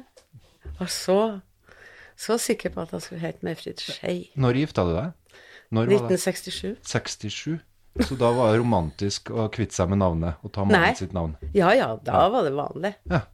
Og 0.81 0.89
så 0.91 1.19
så 2.17 2.37
sikker 2.39 2.71
på 2.71 2.85
at 2.85 2.93
jeg 2.95 3.03
skulle 3.03 3.23
hete 3.25 3.43
Mefrid 3.47 3.81
Skei. 3.83 4.31
Når 4.39 4.61
gifta 4.61 4.85
du 4.87 4.93
deg? 4.95 5.39
Når 5.75 5.89
var 5.89 6.09
det? 6.09 6.19
1967. 6.21 6.77
67. 6.87 7.59
Så 8.07 8.17
da 8.19 8.31
var 8.35 8.53
det 8.53 8.61
romantisk 8.63 9.31
å 9.35 9.49
kvitte 9.55 9.77
seg 9.77 9.91
med 9.93 10.01
navnet 10.03 10.43
og 10.47 10.53
ta 10.55 10.65
mannen 10.67 10.97
sitt 10.99 11.15
navn. 11.15 11.37
Ja 11.55 11.73
ja, 11.75 11.93
da 12.03 12.25
var 12.31 12.47
det 12.47 12.55
vanlig. 12.55 12.95
Ja. 13.11 13.25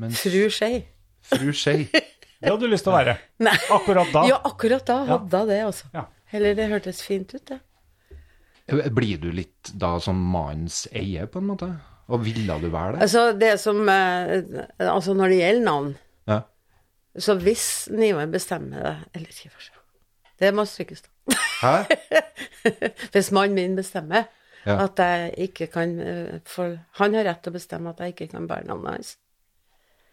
Men 0.00 0.16
Fru 0.16 0.48
Skei. 0.52 0.84
fru 1.24 1.52
Skei 1.54 1.86
Det 2.44 2.50
hadde 2.50 2.66
du 2.66 2.72
lyst 2.72 2.84
til 2.84 2.92
å 2.92 2.96
være. 2.98 3.14
Nei. 3.40 3.54
Akkurat 3.72 4.10
da. 4.12 4.24
Ja, 4.28 4.36
akkurat 4.44 4.84
da 4.88 4.98
hadde 5.08 5.38
jeg 5.40 5.48
det, 5.48 5.60
altså. 5.64 5.86
Ja. 5.94 6.02
Eller 6.34 6.56
det 6.58 6.66
hørtes 6.68 7.00
fint 7.00 7.32
ut, 7.32 7.44
det. 7.48 7.60
Blir 8.92 9.20
du 9.22 9.30
litt 9.32 9.70
da 9.80 9.94
som 10.02 10.18
mannens 10.32 10.82
eie, 10.92 11.24
på 11.30 11.40
en 11.40 11.48
måte? 11.48 11.70
Og 12.12 12.20
ville 12.26 12.58
du 12.60 12.66
være 12.68 12.98
det? 12.98 13.06
Altså, 13.06 13.22
det 13.40 13.54
som 13.62 13.80
eh, 13.88 14.34
Altså, 14.82 15.14
når 15.16 15.32
det 15.32 15.38
gjelder 15.40 15.64
navn, 15.70 15.94
Ja. 16.28 16.40
så 17.18 17.34
hvis 17.38 17.88
Nivar 17.92 18.26
bestemmer 18.32 18.80
det 18.82 18.94
Eller 19.14 19.28
ikke 19.28 19.50
for 19.52 19.60
seg. 19.66 19.74
Det 20.40 20.50
må 20.54 20.64
strykes, 20.66 21.02
da. 21.04 21.36
Hæ? 21.60 21.74
Hvis 23.14 23.28
mannen 23.32 23.54
min 23.54 23.76
bestemmer 23.76 24.24
Ja. 24.66 24.78
at 24.86 24.96
jeg 24.98 25.34
ikke 25.48 25.66
kan 25.68 25.90
eh, 26.00 26.38
For 26.48 26.78
han 26.98 27.14
har 27.14 27.24
rett 27.28 27.42
til 27.44 27.52
å 27.52 27.56
bestemme 27.58 27.90
at 27.92 28.00
jeg 28.00 28.14
ikke 28.14 28.30
kan 28.32 28.48
bære 28.48 28.64
navnet 28.66 28.94
hans. 28.96 29.10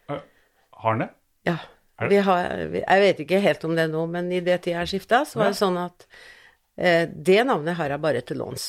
Har 0.08 0.90
han 0.92 1.00
det? 1.00 1.08
Ja. 1.48 1.56
Er 1.98 2.08
Vi 2.08 2.16
har, 2.26 2.46
jeg 2.74 3.00
vet 3.06 3.20
ikke 3.24 3.40
helt 3.40 3.64
om 3.64 3.74
det 3.76 3.88
nå, 3.90 4.04
men 4.10 4.30
i 4.32 4.40
det 4.44 4.60
tida 4.62 4.82
jeg 4.84 4.88
skifta, 4.94 5.24
så 5.28 5.38
var 5.40 5.52
det 5.52 5.58
sånn 5.58 5.76
at 5.80 6.06
eh, 6.76 7.04
det 7.08 7.42
navnet 7.46 7.76
har 7.78 7.92
jeg 7.94 8.00
bare 8.04 8.20
til 8.26 8.40
låns. 8.42 8.68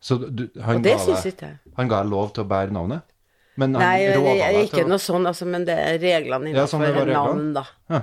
Så 0.00 0.18
du, 0.18 0.44
han, 0.62 0.76
Og 0.78 0.82
det 0.84 0.94
ga 0.98 1.20
deg, 1.22 1.56
han 1.76 1.88
ga 1.90 2.02
deg 2.02 2.10
lov 2.12 2.32
til 2.34 2.44
å 2.44 2.48
bære 2.50 2.74
navnet? 2.74 3.02
Men 3.58 3.74
han 3.74 3.82
Nei, 3.82 4.04
det 4.06 4.14
råda 4.20 4.34
er 4.46 4.52
deg 4.54 4.68
ikke 4.68 4.84
noe 4.86 5.00
sånn, 5.02 5.26
altså, 5.26 5.46
men 5.50 5.64
det 5.66 5.74
er 5.82 5.96
reglene 6.02 6.52
Ja, 6.54 6.64
sånn 6.70 6.84
innenfor 6.84 6.86
det 6.86 6.94
var 6.94 7.08
reglene. 7.08 7.24
navn, 7.26 7.52
da. 7.56 7.64
Ja. 7.90 8.00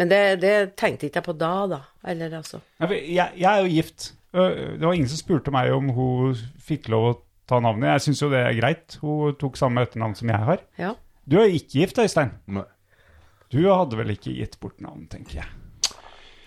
Men 0.00 0.08
det, 0.08 0.20
det 0.40 0.52
tenkte 0.80 1.06
ikke 1.10 1.20
jeg 1.20 1.26
på 1.26 1.34
da, 1.36 1.50
da. 1.68 1.80
Eller 2.08 2.32
altså 2.38 2.62
Jeg, 2.80 3.04
jeg 3.12 3.44
er 3.50 3.60
jo 3.66 3.68
gift. 3.74 4.06
Øh, 4.32 4.78
Det 4.80 4.86
var 4.86 4.94
ingen 4.96 5.10
som 5.12 5.20
spurte 5.20 5.52
meg 5.52 5.72
om 5.76 5.90
hun 5.92 6.34
fikk 6.64 6.88
lov 6.94 7.08
å 7.10 7.14
ta 7.52 7.58
navnet. 7.60 7.90
Jeg 7.98 8.06
syns 8.06 8.22
jo 8.24 8.30
det 8.32 8.40
er 8.46 8.56
greit. 8.56 8.96
Hun 9.04 9.34
tok 9.36 9.58
samme 9.60 9.84
etternavn 9.84 10.16
som 10.16 10.32
jeg 10.32 10.40
har. 10.48 10.62
Ja. 10.80 10.94
Du 11.28 11.36
er 11.42 11.52
ikke 11.52 11.82
gift, 11.82 12.00
Øystein. 12.00 12.32
Nei. 12.48 12.64
Du 13.52 13.60
hadde 13.68 13.98
vel 14.00 14.14
ikke 14.14 14.32
gitt 14.32 14.56
bort 14.62 14.80
navn, 14.80 15.04
tenker 15.12 15.42
jeg. 15.42 15.50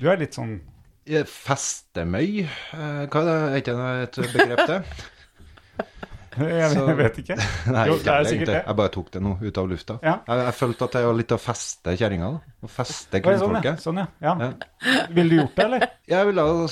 Du 0.02 0.10
er 0.10 0.18
litt 0.18 0.34
sånn 0.34 0.58
Eh, 1.06 1.22
Festemøy, 1.30 2.40
eh, 2.74 3.04
hva 3.14 3.20
er 3.22 3.28
det? 3.30 3.34
Er 3.38 3.60
ikke 3.62 3.74
det 3.78 3.90
et 4.02 4.16
begrep, 4.34 4.62
det? 4.72 4.80
Jeg, 6.56 6.70
Så- 6.74 6.86
jeg 6.90 6.98
vet 7.00 7.18
ikke. 7.22 7.36
Nei, 7.76 7.86
Jo, 7.88 7.96
ikke 7.96 8.06
det 8.06 8.16
er 8.16 8.30
sikkert 8.30 8.50
det. 8.52 8.60
Jeg 8.66 8.76
bare 8.82 8.92
tok 8.96 9.10
det 9.16 9.22
nå 9.24 9.34
ut 9.42 9.58
av 9.62 9.70
lufta. 9.72 9.98
Ja. 10.04 10.16
Jeg, 10.28 10.44
jeg 10.50 10.56
følte 10.60 10.88
at 10.90 10.98
det 10.98 11.04
var 11.08 11.18
litt 11.22 11.34
å 11.36 11.40
feste 11.42 11.96
kjerringa. 12.02 12.30
Å 12.66 12.70
feste 12.76 13.22
kvinnfolket. 13.24 13.82
Sånn, 13.86 14.02
ja. 14.04 14.08
Sånn, 14.20 14.36
ja. 14.44 14.52
ja. 14.86 15.08
Ville 15.16 15.30
du 15.32 15.38
gjort 15.42 15.56
det, 15.60 15.66
eller? 15.70 15.86
Jeg 16.16 16.30
ville 16.30 16.46
ha 16.46 16.68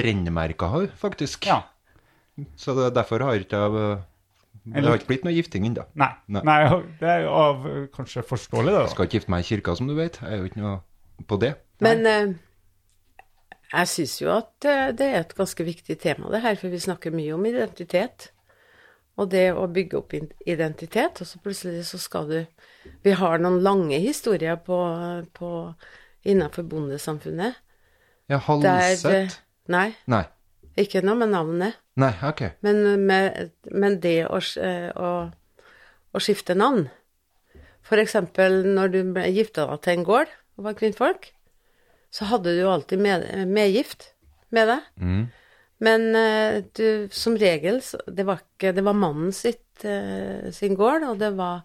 brennemerka 0.00 0.68
henne, 0.72 0.92
faktisk. 1.00 1.46
Ja. 1.46 1.60
Så 2.60 2.74
det, 2.76 2.90
derfor 2.96 3.22
har 3.24 3.38
ikke 3.40 3.56
jeg 3.62 3.76
eh, 3.80 4.00
Det 4.74 4.82
har 4.84 4.98
ikke 4.98 5.08
blitt 5.12 5.22
noe 5.28 5.32
gifting 5.36 5.68
ennå. 5.70 5.84
Nei. 5.96 6.10
Nei. 6.34 6.42
Nei. 6.44 6.58
Det 7.00 7.08
er 7.12 7.22
jo 7.24 7.30
av 7.38 7.62
kanskje 7.94 8.24
forståelig, 8.26 8.72
det. 8.74 8.80
Jeg 8.82 8.94
skal 8.96 9.08
ikke 9.08 9.18
gifte 9.20 9.32
meg 9.36 9.44
i 9.44 9.48
kirka, 9.52 9.76
som 9.78 9.88
du 9.88 9.94
vet. 9.96 10.18
Jeg 10.20 10.34
er 10.34 10.42
jo 10.42 10.50
ikke 10.50 10.60
noe 10.64 10.74
på 11.30 11.38
det. 11.40 11.52
Men 11.84 12.02
eh, 12.10 12.34
jeg 13.72 13.88
syns 13.92 14.16
jo 14.22 14.30
at 14.34 14.66
eh, 14.68 14.88
det 14.96 15.06
er 15.12 15.20
et 15.22 15.34
ganske 15.38 15.64
viktig 15.66 15.96
tema, 16.02 16.28
det 16.34 16.42
her, 16.44 16.58
for 16.60 16.72
vi 16.72 16.80
snakker 16.82 17.14
mye 17.14 17.34
om 17.36 17.46
identitet. 17.48 18.30
Og 19.16 19.30
det 19.32 19.46
å 19.56 19.64
bygge 19.72 19.96
opp 19.96 20.12
identitet, 20.44 21.22
og 21.22 21.28
så 21.28 21.40
plutselig 21.40 21.86
så 21.88 22.00
skal 22.00 22.28
du 22.28 22.38
Vi 23.02 23.14
har 23.16 23.38
noen 23.40 23.62
lange 23.64 23.98
historier 23.98 24.58
på, 24.60 24.76
på 25.32 25.50
innenfor 26.26 26.66
bondesamfunnet. 26.68 27.56
Ja, 28.30 28.38
Halset? 28.42 28.68
Halseth? 28.70 29.38
Nei, 29.72 29.94
Nei. 30.10 30.24
ikke 30.78 31.02
noe 31.02 31.18
med 31.18 31.32
navnet. 31.32 31.78
Nei, 31.98 32.12
ok. 32.22 32.42
Men, 32.66 32.82
med, 33.06 33.54
men 33.72 33.98
det 34.02 34.26
å, 34.28 34.38
eh, 34.60 34.90
å, 34.92 35.10
å 36.12 36.22
skifte 36.22 36.54
navn 36.54 36.90
For 37.86 38.02
eksempel 38.02 38.66
når 38.76 38.92
du 38.92 39.00
gifta 39.30 39.64
deg 39.70 39.82
til 39.84 39.94
en 39.94 40.06
gård 40.06 40.30
og 40.58 40.66
var 40.66 40.76
kvinnfolk, 40.76 41.30
så 42.10 42.26
hadde 42.32 42.54
du 42.56 42.64
alltid 42.66 42.98
med, 42.98 43.26
medgift 43.46 44.10
med 44.50 44.70
deg. 44.72 44.86
Mm. 44.98 45.24
Men 45.78 46.14
eh, 46.16 46.64
du, 46.72 47.08
som 47.12 47.36
regel, 47.36 47.82
det 48.06 48.24
var 48.24 48.40
ikke 48.40 48.72
Det 48.72 48.84
var 48.84 48.96
mannen 48.96 49.32
sitt, 49.36 49.84
eh, 49.84 50.48
sin 50.52 50.76
gård, 50.76 51.04
og 51.04 51.18
det 51.20 51.34
var 51.36 51.64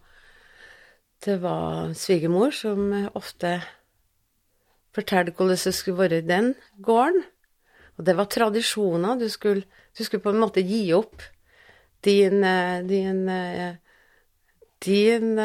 Det 1.23 1.37
var 1.39 1.93
svigermor 1.93 2.51
som 2.51 2.91
eh, 2.93 3.09
ofte 3.15 3.61
fortalte 4.91 5.31
hvordan 5.31 5.55
det 5.55 5.73
skulle 5.73 5.97
være 6.01 6.17
i 6.19 6.27
den 6.27 6.49
gården. 6.83 7.21
Og 7.95 8.03
det 8.03 8.15
var 8.17 8.25
tradisjoner. 8.27 9.15
Du 9.15 9.29
skulle, 9.29 9.63
du 9.95 10.03
skulle 10.03 10.23
på 10.23 10.33
en 10.33 10.41
måte 10.41 10.59
gi 10.59 10.91
opp 10.93 11.21
din 12.03 12.41
Din, 12.89 13.29
din 14.83 15.39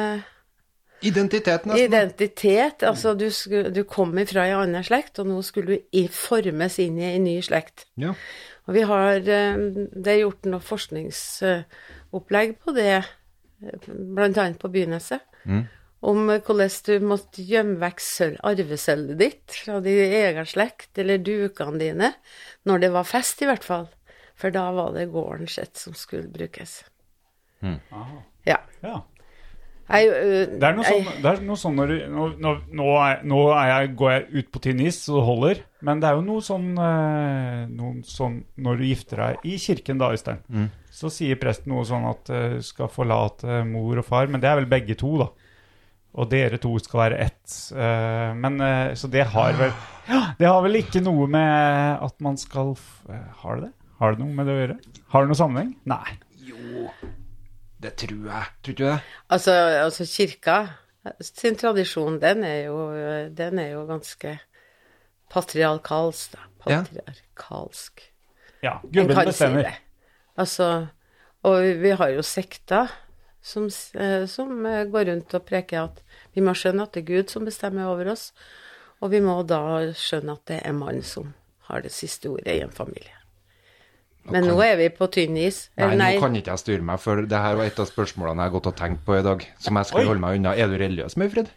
Identitet, 1.05 1.67
nesten. 1.69 1.85
identitet. 1.85 2.83
Altså, 2.89 3.13
du, 3.15 3.27
skulle, 3.31 3.71
du 3.71 3.83
kom 3.85 4.15
ifra 4.19 4.47
en 4.49 4.63
annen 4.63 4.85
slekt, 4.87 5.19
og 5.21 5.27
nå 5.29 5.43
skulle 5.45 5.77
du 5.93 6.07
formes 6.13 6.79
inn 6.81 6.97
i 6.99 7.11
en 7.17 7.25
ny 7.29 7.35
slekt. 7.45 7.85
Ja. 8.01 8.15
Og 8.67 8.75
vi 8.75 8.83
har 8.89 9.17
eh, 9.21 9.57
Det 9.93 10.09
er 10.15 10.23
gjort 10.25 10.49
noe 10.49 10.61
forskningsopplegg 10.65 12.57
på 12.65 12.75
det, 12.77 13.03
bl.a. 13.61 14.47
på 14.61 14.69
Byneset. 14.73 15.21
Om 16.07 16.31
eh, 16.31 16.41
hvordan 16.45 16.71
du 16.87 17.07
måtte 17.13 17.43
gjemme 17.47 17.79
vekk 17.83 18.01
sølv- 18.05 18.41
arvesølvet 18.47 19.19
ditt 19.21 19.55
fra 19.63 19.79
din 19.85 20.13
egen 20.21 20.47
slekt, 20.49 20.91
eller 20.99 21.19
dukene 21.23 21.79
dine, 21.81 22.13
når 22.69 22.83
det 22.85 22.91
var 22.97 23.05
fest, 23.09 23.43
i 23.43 23.49
hvert 23.49 23.65
fall. 23.65 23.87
For 24.37 24.53
da 24.53 24.67
var 24.77 24.93
det 24.97 25.07
gården 25.15 25.49
sitt 25.49 25.79
som 25.81 25.95
skulle 25.97 26.29
brukes. 26.29 26.83
Ja. 27.63 28.59
Ja. 28.85 28.99
Jeg, 29.89 30.09
øh, 30.11 30.59
Det 30.59 30.63
er 30.67 30.73
noe 30.75 30.83
jeg- 30.85 31.05
sånn, 31.05 31.23
det 31.23 31.31
er 31.31 31.41
noe 31.47 31.57
sånn 31.57 31.77
når 31.79 31.87
du 31.93 31.97
Nå, 32.11 32.25
nå, 32.43 32.53
nå, 32.75 32.87
er, 33.07 33.21
nå 33.23 33.41
er 33.55 33.67
jeg, 33.71 33.97
går 33.97 34.11
jeg 34.11 34.25
ut 34.41 34.49
på 34.53 34.61
tynn 34.65 34.81
is, 34.83 34.97
så 35.07 35.15
det 35.21 35.25
holder. 35.29 35.61
Men 35.87 36.01
det 36.01 36.09
er 36.11 36.15
jo 36.17 36.25
noe 36.27 36.41
sånn, 36.43 36.75
noen 36.75 38.03
sånn 38.05 38.41
Når 38.59 38.79
du 38.81 38.85
gifter 38.89 39.17
deg 39.23 39.45
i 39.47 39.57
kirken, 39.63 39.99
da, 40.01 40.11
Øystein, 40.11 40.41
så 40.91 41.11
sier 41.13 41.37
presten 41.39 41.69
noe 41.73 41.85
sånn 41.85 42.07
at 42.11 42.25
du 42.25 42.63
skal 42.67 42.89
forlate 42.89 43.61
mor 43.69 43.99
og 43.99 44.05
far. 44.05 44.27
Men 44.27 44.41
det 44.41 44.49
er 44.51 44.57
vel 44.57 44.67
begge 44.67 44.97
to, 44.99 45.19
da. 45.19 45.29
Og 46.17 46.31
dere 46.31 46.57
to 46.59 46.73
skal 46.81 47.01
være 47.11 47.21
ett. 47.21 47.57
Eh, 47.77 48.33
men 48.35 48.59
Så 48.97 49.11
det 49.11 49.27
har 49.29 49.53
vel 49.53 49.73
det 50.39 50.47
har 50.47 50.63
vel 50.63 50.75
ikke 50.83 51.03
noe 51.03 51.27
med 51.29 51.99
at 52.03 52.21
man 52.21 52.37
skal 52.37 52.73
f- 52.73 53.03
Har 53.43 53.57
det 53.57 53.65
det? 53.69 53.73
Har 54.01 54.15
det 54.15 54.19
noe 54.25 54.33
med 54.35 54.47
det 54.47 54.55
å 54.55 54.61
gjøre? 54.67 54.79
Har 55.13 55.23
det 55.23 55.29
noe 55.29 55.41
sammenheng? 55.41 55.75
Nei. 55.85 56.19
Det 57.83 57.93
tror 58.01 58.27
jeg. 58.31 58.51
Tror 58.65 58.75
du 58.75 58.85
det? 58.85 58.99
Altså, 59.31 59.53
altså 59.85 60.07
kirka 60.09 60.59
sin 61.21 61.57
tradisjon, 61.57 62.21
den 62.23 62.45
er 62.45 62.61
jo, 62.67 62.79
den 63.37 63.59
er 63.63 63.73
jo 63.75 63.85
ganske 63.87 64.39
patriarkalsk, 65.31 66.33
da. 66.33 66.45
Ja. 66.67 66.83
Patriarkalsk. 66.83 68.07
Ja, 68.65 68.79
En 68.83 68.91
gubben 68.93 69.17
si 69.21 69.27
bestemmer. 69.27 69.63
det. 69.63 69.75
Altså, 70.37 70.87
og 71.47 71.63
vi 71.83 71.91
har 71.91 72.09
jo 72.11 72.23
sekter 72.27 72.91
som, 73.43 73.69
eh, 73.95 74.27
som 74.27 74.67
eh, 74.67 74.85
går 74.91 75.05
rundt 75.11 75.35
og 75.39 75.45
preker 75.47 75.85
at 75.85 76.03
vi 76.35 76.43
må 76.43 76.55
skjønne 76.57 76.83
at 76.83 76.97
det 76.97 77.05
er 77.05 77.11
Gud 77.13 77.31
som 77.31 77.47
bestemmer 77.47 77.87
over 77.87 78.11
oss, 78.13 78.33
og 79.01 79.13
vi 79.13 79.21
må 79.23 79.37
da 79.47 79.93
skjønne 79.95 80.35
at 80.35 80.47
det 80.51 80.61
er 80.65 80.75
mann 80.75 81.03
som 81.07 81.35
har 81.69 81.85
det 81.85 81.93
siste 81.95 82.31
ordet 82.33 82.57
i 82.57 82.65
en 82.65 82.75
familie. 82.75 83.13
Men 84.33 84.43
kan- 84.45 84.51
nå 84.55 84.63
er 84.65 84.77
vi 84.81 84.89
på 84.91 85.07
tynn 85.13 85.37
is. 85.39 85.69
Nei, 85.79 85.95
nei, 85.97 86.11
nå 86.17 86.21
kan 86.25 86.35
ikke 86.39 86.53
jeg 86.55 86.63
styre 86.65 86.83
meg, 86.83 86.99
for 87.01 87.23
det 87.23 87.39
her 87.45 87.57
var 87.59 87.65
et 87.71 87.79
av 87.79 87.87
spørsmålene 87.91 88.43
jeg 88.43 88.51
har 88.51 88.55
gått 88.57 88.67
og 88.73 88.77
tenkt 88.77 89.05
på 89.07 89.19
i 89.19 89.23
dag, 89.23 89.47
som 89.63 89.77
jeg 89.81 89.87
skulle 89.91 90.07
holde 90.11 90.21
meg 90.25 90.39
unna. 90.41 90.55
Er 90.57 90.69
du 90.73 90.77
religiøs, 90.81 91.17
Møyfrid? 91.21 91.51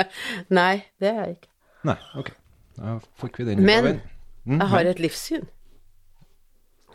nei, 0.60 0.84
det 1.00 1.08
er 1.12 1.20
jeg 1.24 1.36
ikke. 1.38 1.50
Nei, 1.90 1.96
ok. 2.20 2.30
Da 2.80 2.98
fikk 3.22 3.38
vi 3.40 3.44
den 3.50 3.62
ut 3.64 3.70
av 3.70 3.84
Men. 3.84 4.00
Mm, 4.46 4.58
jeg 4.60 4.68
har 4.72 4.90
et 4.90 5.00
livssyn. 5.04 5.46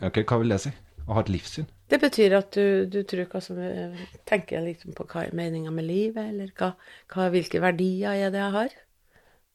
Ok, 0.02 0.20
hva 0.28 0.38
vil 0.42 0.52
det 0.52 0.60
si? 0.66 0.72
Å 1.06 1.14
ha 1.16 1.22
et 1.22 1.30
livssyn? 1.30 1.66
Det 1.88 2.00
betyr 2.02 2.34
at 2.40 2.50
du, 2.56 2.86
du 2.90 2.98
tror 3.06 3.28
hva 3.30 3.40
som 3.44 3.58
eh, 3.62 3.94
tenker 4.26 4.64
liksom 4.64 4.94
på 4.96 5.06
hva 5.06 5.22
er 5.28 5.36
meninga 5.38 5.70
med 5.72 5.86
livet, 5.86 6.32
eller 6.32 6.50
hva, 6.58 6.72
hva, 7.14 7.28
hvilke 7.30 7.60
verdier 7.62 8.18
er 8.26 8.34
det 8.34 8.42
jeg 8.42 8.54
har. 8.56 8.74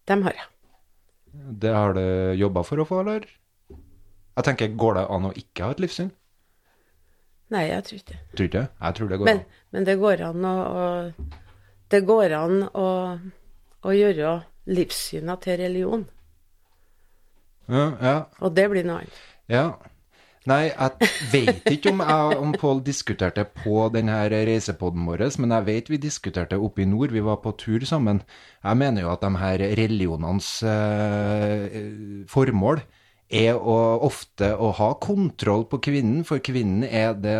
Dem 0.07 0.23
har 0.27 0.37
jeg. 0.39 0.47
Det 1.63 1.73
har 1.75 1.93
du 1.95 2.03
jobba 2.39 2.63
for 2.67 2.81
å 2.81 2.87
få, 2.87 3.01
eller? 3.03 3.27
Jeg 4.38 4.43
tenker, 4.47 4.71
går 4.79 4.93
det 5.00 5.05
an 5.11 5.25
å 5.27 5.33
ikke 5.35 5.65
ha 5.67 5.71
et 5.75 5.81
livssyn? 5.83 6.11
Nei, 7.51 7.65
jeg 7.67 7.83
tror 7.83 7.97
ikke 8.00 8.13
det. 8.13 8.19
Tror 8.38 8.47
ikke. 8.47 8.63
Jeg 8.85 8.95
tror 8.97 9.09
det 9.11 9.17
går 9.19 9.27
Men, 9.27 9.39
an. 9.43 9.61
men 9.75 9.88
det 9.89 9.95
går 10.00 10.21
an 10.29 10.45
å, 10.47 10.55
å 10.71 10.88
Det 11.91 12.00
går 12.07 12.31
an 12.38 12.61
å, 12.79 12.88
å 13.83 13.91
gjøre 13.95 14.35
livssyna 14.71 15.35
til 15.43 15.57
religion, 15.59 16.05
Ja, 17.71 17.85
ja, 18.03 18.15
og 18.43 18.53
det 18.55 18.69
blir 18.71 18.83
noe 18.88 19.01
annet. 19.03 19.23
ja. 19.51 19.65
Nei, 20.50 20.71
jeg 20.73 21.09
vet 21.29 21.67
ikke 21.69 21.91
om 21.93 22.00
jeg 22.01 22.38
om 22.41 22.53
Pål 22.57 22.79
diskuterte 22.81 23.43
på 23.45 23.83
denne 23.93 24.15
reisepoden 24.31 25.03
vår, 25.05 25.21
men 25.38 25.51
jeg 25.53 25.65
vet 25.67 25.91
vi 25.93 26.00
diskuterte 26.01 26.57
oppe 26.57 26.81
i 26.81 26.88
nord. 26.89 27.11
Vi 27.13 27.21
var 27.21 27.38
på 27.43 27.51
tur 27.61 27.85
sammen. 27.85 28.23
Jeg 28.63 28.79
mener 28.81 29.03
jo 29.05 29.11
at 29.13 29.21
de 29.21 29.29
her 29.38 29.61
religionenes 29.77 30.50
eh, 30.65 32.25
formål 32.25 32.81
er 33.31 33.55
å, 33.55 33.77
ofte 34.03 34.51
å 34.55 34.71
ha 34.77 34.91
kontroll 35.01 35.65
på 35.71 35.79
kvinnen, 35.88 36.25
for 36.27 36.43
kvinnen 36.43 36.85
er 36.88 37.15
det 37.17 37.39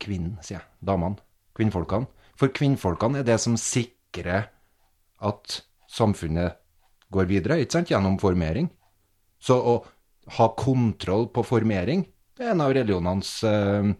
Kvinnen, 0.00 0.38
sier 0.42 0.56
jeg. 0.56 0.64
Damene. 0.82 1.20
Kvinnfolkene. 1.54 2.08
For 2.40 2.50
kvinnfolkene 2.50 3.20
er 3.20 3.26
det 3.28 3.36
som 3.38 3.54
sikrer 3.60 4.48
at 5.22 5.58
samfunnet 5.92 6.56
går 7.14 7.28
videre, 7.30 7.60
ikke 7.62 7.76
sant? 7.76 7.92
Gjennom 7.92 8.16
formering. 8.18 8.70
Så 9.38 9.58
å 9.60 9.74
ha 10.38 10.48
kontroll 10.56 11.28
på 11.30 11.44
formering, 11.46 12.06
det 12.34 12.48
er 12.48 12.54
en 12.54 12.64
av 12.64 12.72
religionenes 12.74 13.36
eh, 13.46 13.92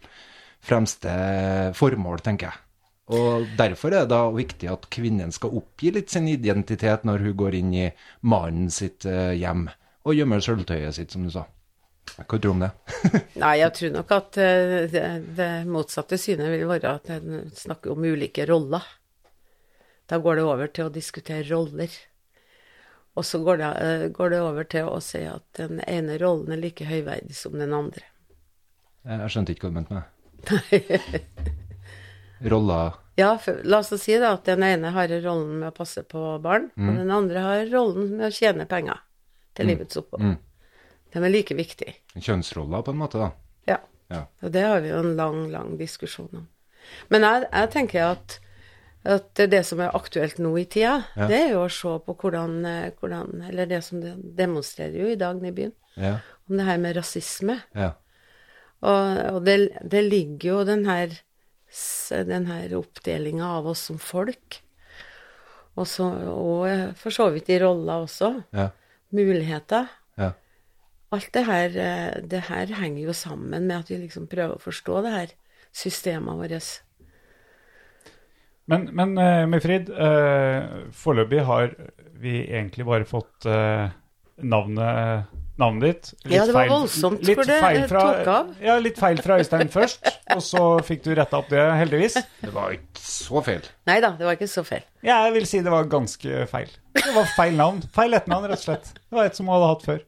fremste 0.64 1.14
formål, 1.78 2.24
tenker 2.24 2.48
jeg. 2.48 2.60
Og 3.14 3.50
derfor 3.58 3.92
er 3.92 4.06
det 4.06 4.14
da 4.16 4.24
viktig 4.32 4.70
at 4.72 4.88
kvinnen 4.92 5.32
skal 5.36 5.52
oppgi 5.60 5.92
litt 5.92 6.10
sin 6.10 6.26
identitet 6.32 7.04
når 7.04 7.28
hun 7.28 7.36
går 7.44 7.58
inn 7.60 7.74
i 7.76 7.88
mannen 8.24 8.72
sitt 8.72 9.04
eh, 9.04 9.36
hjem 9.36 9.68
og 10.04 10.16
gjemmer 10.16 10.42
sølvtøyet 10.44 10.96
sitt, 10.96 11.12
som 11.14 11.24
du 11.24 11.32
sa. 11.32 11.46
Hva 12.14 12.26
tror 12.28 12.40
du 12.42 12.48
om 12.52 12.62
det? 12.62 12.70
Nei, 13.42 13.54
jeg 13.62 13.72
tror 13.78 13.92
nok 13.96 14.10
at 14.14 14.38
eh, 14.42 14.74
det, 14.92 15.04
det 15.38 15.50
motsatte 15.66 16.18
synet 16.20 16.52
vil 16.52 16.66
være 16.68 16.96
at 16.98 17.10
en 17.16 17.46
snakker 17.56 17.94
om 17.94 18.04
ulike 18.04 18.44
roller. 18.50 18.84
Da 20.10 20.20
går 20.20 20.38
det 20.38 20.44
over 20.44 20.68
til 20.68 20.90
å 20.90 20.92
diskutere 20.92 21.46
roller. 21.48 21.90
Og 23.16 23.24
så 23.26 23.40
går 23.46 23.62
det, 23.62 23.70
eh, 23.86 24.06
går 24.14 24.34
det 24.34 24.42
over 24.44 24.68
til 24.68 24.90
å 24.90 25.00
si 25.02 25.22
at 25.26 25.46
den 25.58 25.80
ene 25.88 26.18
rollen 26.20 26.52
er 26.52 26.60
like 26.60 26.86
høyverdig 26.86 27.34
som 27.38 27.56
den 27.58 27.74
andre. 27.74 28.04
Jeg 29.08 29.32
skjønte 29.32 29.54
ikke 29.54 29.68
hva 29.68 29.72
du 29.72 29.78
mente 29.80 29.96
med 29.96 30.04
det. 30.04 31.22
Roller 32.52 32.96
Ja, 33.16 33.30
for, 33.40 33.60
la 33.64 33.78
oss 33.80 33.92
si 34.02 34.16
da 34.20 34.34
at 34.36 34.48
den 34.48 34.64
ene 34.66 34.90
har 34.92 35.12
rollen 35.24 35.60
med 35.60 35.70
å 35.70 35.76
passe 35.76 36.02
på 36.04 36.20
barn, 36.44 36.66
og 36.76 36.98
den 36.98 37.12
andre 37.14 37.44
har 37.44 37.62
rollen 37.72 38.10
med 38.18 38.26
å 38.28 38.34
tjene 38.34 38.66
penger 38.68 39.00
til 39.54 39.66
livets 39.70 39.96
opphold. 40.00 40.36
De 41.14 41.20
er 41.22 41.30
like 41.30 41.54
viktige. 41.54 41.94
Kjønnsroller, 42.18 42.82
på 42.82 42.90
en 42.94 42.98
måte, 42.98 43.18
da. 43.22 43.30
Ja. 43.70 43.76
Ja. 44.10 44.24
Og 44.42 44.50
det 44.52 44.62
har 44.66 44.80
vi 44.84 44.90
jo 44.90 44.98
en 45.00 45.14
lang, 45.16 45.44
lang 45.52 45.76
diskusjon 45.78 46.28
om. 46.34 46.48
Men 47.08 47.22
jeg, 47.24 47.46
jeg 47.52 47.70
tenker 47.72 48.04
at, 48.10 48.38
at 49.08 49.40
det 49.48 49.62
som 49.64 49.80
er 49.80 49.94
aktuelt 49.96 50.38
nå 50.42 50.50
i 50.60 50.64
tida, 50.68 50.98
Ja. 51.16 51.28
det 51.30 51.38
er 51.38 51.52
jo 51.54 51.62
å 51.64 51.70
se 51.72 51.94
på 52.04 52.16
hvordan, 52.20 52.58
eh, 52.68 52.90
hvordan 53.00 53.46
Eller 53.48 53.66
det 53.70 53.82
som 53.86 54.00
de 54.02 54.12
demonstrerer 54.36 54.98
jo 55.00 55.06
i 55.12 55.16
dag 55.20 55.40
i 55.44 55.50
byen, 55.56 55.72
Ja. 55.96 56.18
om 56.50 56.56
det 56.58 56.66
her 56.66 56.78
med 56.78 56.96
rasisme. 56.96 57.60
ja. 57.74 57.92
Og, 58.84 59.34
og 59.36 59.44
det, 59.46 59.70
det 59.88 60.02
ligger 60.04 60.48
jo 60.50 60.64
den 60.68 60.84
her, 60.84 61.08
den 62.10 62.46
her 62.50 62.74
oppdelinga 62.76 63.46
av 63.56 63.66
oss 63.70 63.80
som 63.88 63.96
folk. 63.98 64.58
Og, 65.76 65.86
så, 65.88 66.04
og 66.04 66.92
for 67.00 67.10
så 67.10 67.30
vidt 67.32 67.48
i 67.48 67.58
roller 67.62 68.04
også. 68.04 68.34
ja. 68.52 68.68
Muligheter. 69.14 69.90
ja. 70.18 70.32
Alt 71.14 71.30
det 71.34 71.44
her, 71.46 71.76
eh, 71.78 72.22
det 72.26 72.40
her 72.48 72.72
henger 72.74 73.04
jo 73.04 73.12
sammen 73.14 73.68
med 73.68 73.76
at 73.76 73.90
vi 73.90 74.00
liksom 74.02 74.26
prøver 74.26 74.56
å 74.56 74.62
forstå 74.62 75.02
det 75.04 75.12
her 75.12 75.34
systemet 75.74 76.40
vårt. 76.40 76.70
Men, 78.66 78.88
men 78.96 79.12
uh, 79.20 79.44
Mifrid, 79.50 79.90
uh, 79.92 80.88
foreløpig 80.96 81.42
har 81.44 81.74
vi 82.22 82.38
egentlig 82.48 82.86
bare 82.88 83.04
fått 83.04 83.44
eh, 83.50 83.90
navnet, 84.48 85.28
navnet 85.60 85.82
ditt. 85.86 86.08
Ja, 86.32 86.44
det 86.48 86.54
var 86.56 86.66
voldsomt 86.68 87.20
hvor 87.22 87.46
det, 87.46 87.58
fra, 87.90 88.00
tok 88.18 88.30
av. 88.32 88.48
Ja, 88.64 88.74
litt 88.82 88.98
feil 88.98 89.20
fra 89.22 89.36
Øystein 89.38 89.68
først, 89.70 90.08
og 90.34 90.42
så 90.42 90.62
fikk 90.86 91.04
du 91.04 91.12
retta 91.14 91.38
opp 91.38 91.48
det, 91.52 91.62
heldigvis. 91.78 92.16
Det 92.42 92.50
var 92.54 92.72
ikke 92.74 93.04
så 93.04 93.42
feil. 93.46 93.62
Nei 93.86 94.00
da, 94.02 94.10
det 94.18 94.26
var 94.26 94.34
ikke 94.38 94.48
så 94.50 94.64
feil. 94.66 94.82
Ja, 95.06 95.20
Jeg 95.28 95.36
vil 95.38 95.46
si 95.46 95.60
det 95.62 95.70
var 95.74 95.86
ganske 95.92 96.46
feil. 96.50 96.74
Det 96.98 97.14
var 97.14 97.30
feil 97.36 97.54
navn. 97.58 97.80
Feil 97.94 98.14
etternavn, 98.18 98.48
rett 98.50 98.58
og 98.62 98.66
slett. 98.66 98.92
Det 98.98 99.14
var 99.20 99.30
et 99.30 99.38
som 99.38 99.46
hun 99.50 99.54
hadde 99.58 99.70
hatt 99.74 99.86
før. 99.86 100.02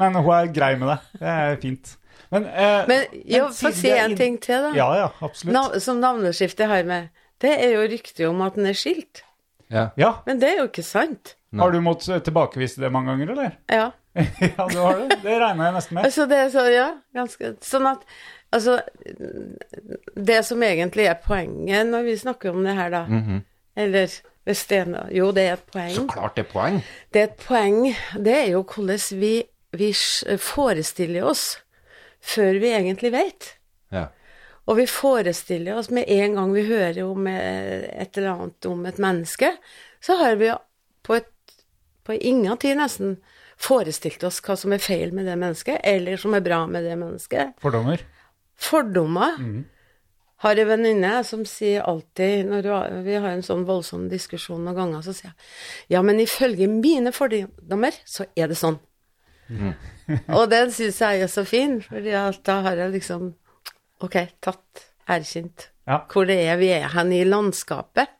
Men 0.00 0.16
hun 0.20 0.32
er 0.36 0.50
grei 0.52 0.72
med 0.80 0.88
det. 0.92 0.98
Det 1.20 1.28
er 1.36 1.56
fint. 1.62 1.94
Men, 2.32 2.44
eh, 2.50 2.86
Men 2.88 3.04
jo, 3.24 3.44
få 3.54 3.70
si 3.72 3.90
en 3.92 4.10
inn- 4.10 4.16
ting 4.18 4.38
til, 4.42 4.60
da. 4.66 4.72
Ja, 4.76 4.88
ja, 4.98 5.10
absolutt. 5.22 5.52
Nav 5.54 5.76
som 5.80 6.00
navneskiftet 6.02 6.66
har 6.68 6.82
med. 6.88 7.08
Det 7.40 7.52
er 7.52 7.76
jo 7.76 7.84
ryktet 7.92 8.24
om 8.28 8.40
at 8.42 8.54
den 8.56 8.66
er 8.66 8.74
skilt. 8.74 9.22
Ja. 9.70 9.90
Ja. 9.96 10.14
Men 10.26 10.38
det 10.40 10.48
er 10.54 10.56
jo 10.62 10.68
ikke 10.70 10.84
sant. 10.84 11.34
Har 11.56 11.70
du 11.72 11.78
måttet 11.80 12.24
tilbakevise 12.26 12.80
det 12.82 12.90
mange 12.92 13.12
ganger, 13.14 13.30
eller? 13.32 13.52
Ja. 13.72 13.90
ja, 14.56 14.68
du 14.70 14.78
har 14.80 15.02
det. 15.02 15.18
Det 15.22 15.34
regner 15.42 15.68
jeg 15.68 15.74
nesten 15.76 15.98
med. 15.98 16.08
Altså, 16.08 16.26
det 16.30 16.38
er 16.40 16.48
så, 16.54 16.64
ja, 16.72 16.88
ganske 17.16 17.52
Sånn 17.64 17.90
at 17.90 18.08
Altså, 18.54 18.76
det 20.14 20.36
som 20.46 20.62
egentlig 20.62 21.08
er 21.10 21.16
poenget 21.18 21.88
når 21.90 22.04
vi 22.06 22.12
snakker 22.16 22.54
om 22.54 22.62
det 22.64 22.76
her, 22.78 22.92
da 22.94 23.00
Eller 23.76 24.12
hvis 24.46 24.62
det 24.70 24.78
er 24.78 24.88
noe 24.92 25.08
Jo, 25.12 25.32
det 25.34 25.48
er 25.48 25.56
et 25.58 25.66
poeng. 25.74 25.90
Så 25.96 26.06
klart 26.12 26.38
det 26.38 26.46
er 26.46 26.50
poeng. 26.52 26.78
Det 27.12 27.20
er 27.20 27.26
et 27.26 27.42
poeng. 27.42 27.80
Det 28.14 28.36
er 28.38 28.48
jo 28.54 28.62
hvordan 28.62 29.20
vi 29.20 29.34
vi 29.76 29.92
forestiller 30.38 31.26
oss 31.26 31.58
før 32.22 32.58
vi 32.62 32.72
egentlig 32.74 33.12
vet. 33.14 33.52
Ja. 33.94 34.08
Og 34.66 34.80
vi 34.80 34.86
forestiller 34.90 35.78
oss 35.78 35.90
med 35.94 36.08
en 36.10 36.38
gang 36.38 36.54
vi 36.54 36.66
hører 36.66 37.02
om 37.06 37.26
eh, 37.30 37.86
et 38.02 38.16
eller 38.18 38.32
annet 38.32 38.68
om 38.70 38.86
et 38.88 38.98
menneske, 39.02 39.52
så 40.02 40.16
har 40.18 40.38
vi 40.40 40.50
på, 41.06 41.20
et, 41.20 41.56
på 42.04 42.16
ingen 42.16 42.58
tid 42.58 42.78
nesten 42.80 43.18
forestilt 43.58 44.22
oss 44.28 44.40
hva 44.44 44.56
som 44.58 44.72
er 44.76 44.82
feil 44.82 45.12
med 45.16 45.26
det 45.26 45.36
mennesket, 45.40 45.80
eller 45.84 46.16
som 46.20 46.34
er 46.36 46.44
bra 46.44 46.66
med 46.70 46.84
det 46.84 46.96
mennesket. 47.00 47.54
Fordommer. 47.62 48.02
Fordommer. 48.56 49.38
Har 50.44 50.58
en 50.60 50.68
venninne 50.68 51.12
som 51.24 51.46
sier 51.48 51.80
alltid, 51.88 52.44
når 52.50 52.66
vi 53.06 53.14
har 53.16 53.30
en 53.32 53.42
sånn 53.46 53.62
voldsom 53.64 54.08
diskusjon 54.12 54.60
noen 54.66 54.76
ganger, 54.76 55.00
så 55.06 55.14
sier 55.16 55.30
jeg 55.32 55.94
ja, 55.96 56.02
men 56.04 56.20
ifølge 56.20 56.68
mine 56.68 57.12
fordommer, 57.16 57.96
så 58.04 58.26
er 58.36 58.52
det 58.52 58.58
sånn. 58.60 58.76
Og 60.34 60.44
den 60.50 60.72
syns 60.74 60.98
jeg 61.00 61.22
er 61.24 61.30
så 61.30 61.44
fin, 61.48 61.78
for 61.80 62.02
da 62.02 62.60
har 62.66 62.76
jeg 62.84 62.96
liksom 62.98 63.32
Ok, 64.04 64.16
tatt, 64.44 64.82
erkjent 65.08 65.70
Ja. 65.88 66.02
hvor 66.12 66.26
det 66.28 66.36
er 66.50 66.58
vi 66.60 66.68
er 66.74 66.88
hen 66.92 67.12
i 67.16 67.22
landskapet. 67.24 68.10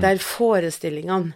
Der 0.00 0.16
forestillingene 0.24 1.34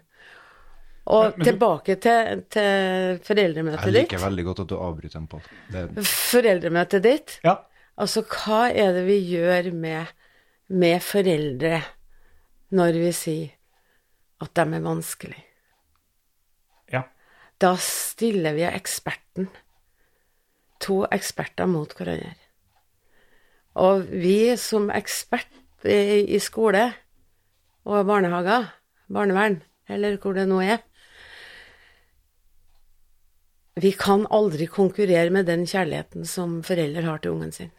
Og 1.07 1.25
Men- 1.25 1.33
men 1.37 1.45
tilbake 1.47 1.97
til, 2.01 2.43
til 2.49 3.19
foreldremøtet 3.27 3.85
Jeg 3.85 3.93
ditt. 3.93 4.13
liker 4.13 4.23
veldig 4.25 4.45
godt 4.45 4.61
at 4.61 4.69
du 4.69 4.77
avbryter 4.79 5.17
en. 5.21 5.27
Det, 5.71 6.05
Foreldremøtet 6.07 7.03
ditt. 7.05 7.35
Ja. 7.45 7.59
Altså, 7.99 8.23
hva 8.25 8.71
er 8.73 8.93
det 8.97 9.03
vi 9.07 9.19
gjør 9.37 9.69
med, 9.73 10.07
med 10.69 11.03
foreldre 11.05 11.83
når 12.73 12.93
vi 13.03 13.11
sier 13.13 13.51
at 14.41 14.55
de 14.55 14.61
er 14.79 14.81
vanskelig? 14.81 15.45
ja. 16.93 17.03
Da 17.61 17.77
stiller 17.77 18.53
vi 18.57 18.65
eksperten, 18.67 19.47
to 20.81 21.05
eksperter 21.13 21.69
mot 21.71 21.93
hverandre. 21.95 22.35
Og 23.77 24.09
vi 24.11 24.57
som 24.57 24.89
ekspert 24.91 25.47
i, 25.85 26.25
i 26.35 26.39
skole 26.43 26.93
og 27.85 28.07
barnehager, 28.09 28.71
barnevern, 29.13 29.61
eller 29.89 30.17
hvor 30.17 30.35
det 30.35 30.49
nå 30.49 30.61
er, 30.65 30.79
vi 33.75 33.90
kan 33.99 34.26
aldri 34.31 34.66
konkurrere 34.71 35.31
med 35.35 35.49
den 35.50 35.64
kjærligheten 35.66 36.26
som 36.28 36.61
foreldre 36.66 37.02
har 37.09 37.23
til 37.23 37.35
ungen 37.35 37.52
sin. 37.52 37.73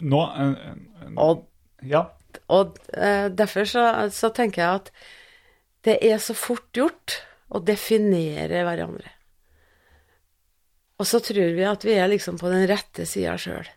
Nå 0.00 0.20
øh, 0.38 0.50
øh, 0.50 1.12
Og 1.16 1.50
Ja. 1.84 2.06
Og 2.48 2.78
eh, 2.96 3.28
derfor 3.30 3.64
så, 3.64 4.08
så 4.10 4.30
tenker 4.34 4.62
jeg 4.62 4.74
at 4.74 4.90
det 5.84 5.98
er 6.02 6.18
så 6.18 6.34
fort 6.34 6.64
gjort 6.72 7.18
å 7.52 7.60
definere 7.60 8.64
hverandre. 8.64 9.10
Og 10.98 11.06
så 11.06 11.20
tror 11.20 11.52
vi 11.54 11.66
at 11.68 11.84
vi 11.84 11.94
er 11.98 12.08
liksom 12.08 12.38
på 12.40 12.50
den 12.50 12.64
rette 12.70 13.06
sida 13.06 13.36
sjøl. 13.38 13.68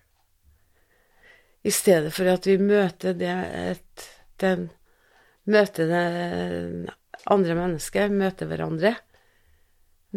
I 1.67 1.73
stedet 1.73 2.13
for 2.15 2.29
at 2.31 2.47
vi 2.47 2.57
møter 2.61 3.17
det 3.17 3.35
et, 3.73 4.09
den 4.41 4.69
Møter 5.47 5.87
det 5.87 6.07
andre 7.31 7.53
mennesket, 7.55 8.11
møter 8.11 8.49
hverandre 8.49 8.97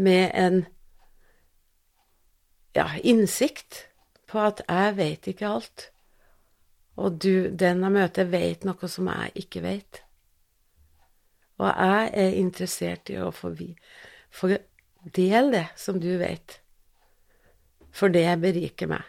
med 0.00 0.30
en 0.34 0.60
ja, 2.76 2.86
innsikt 3.02 3.86
på 4.30 4.42
at 4.42 4.62
jeg 4.66 4.96
vet 4.98 5.30
ikke 5.32 5.48
alt. 5.48 5.88
Og 7.00 7.18
du, 7.22 7.48
den 7.48 7.84
jeg 7.84 7.94
møter, 7.94 8.28
vet 8.30 8.66
noe 8.68 8.90
som 8.90 9.08
jeg 9.10 9.44
ikke 9.44 9.62
vet. 9.64 10.02
Og 11.60 11.68
jeg 11.68 12.10
er 12.22 12.36
interessert 12.40 13.12
i 13.12 13.18
å 13.20 13.30
få, 13.34 13.52
få 14.32 14.52
del 15.16 15.52
det 15.54 15.66
som 15.80 16.00
du 16.00 16.10
vet. 16.20 16.60
For 17.92 18.12
det 18.12 18.26
beriker 18.42 18.90
meg. 18.90 19.06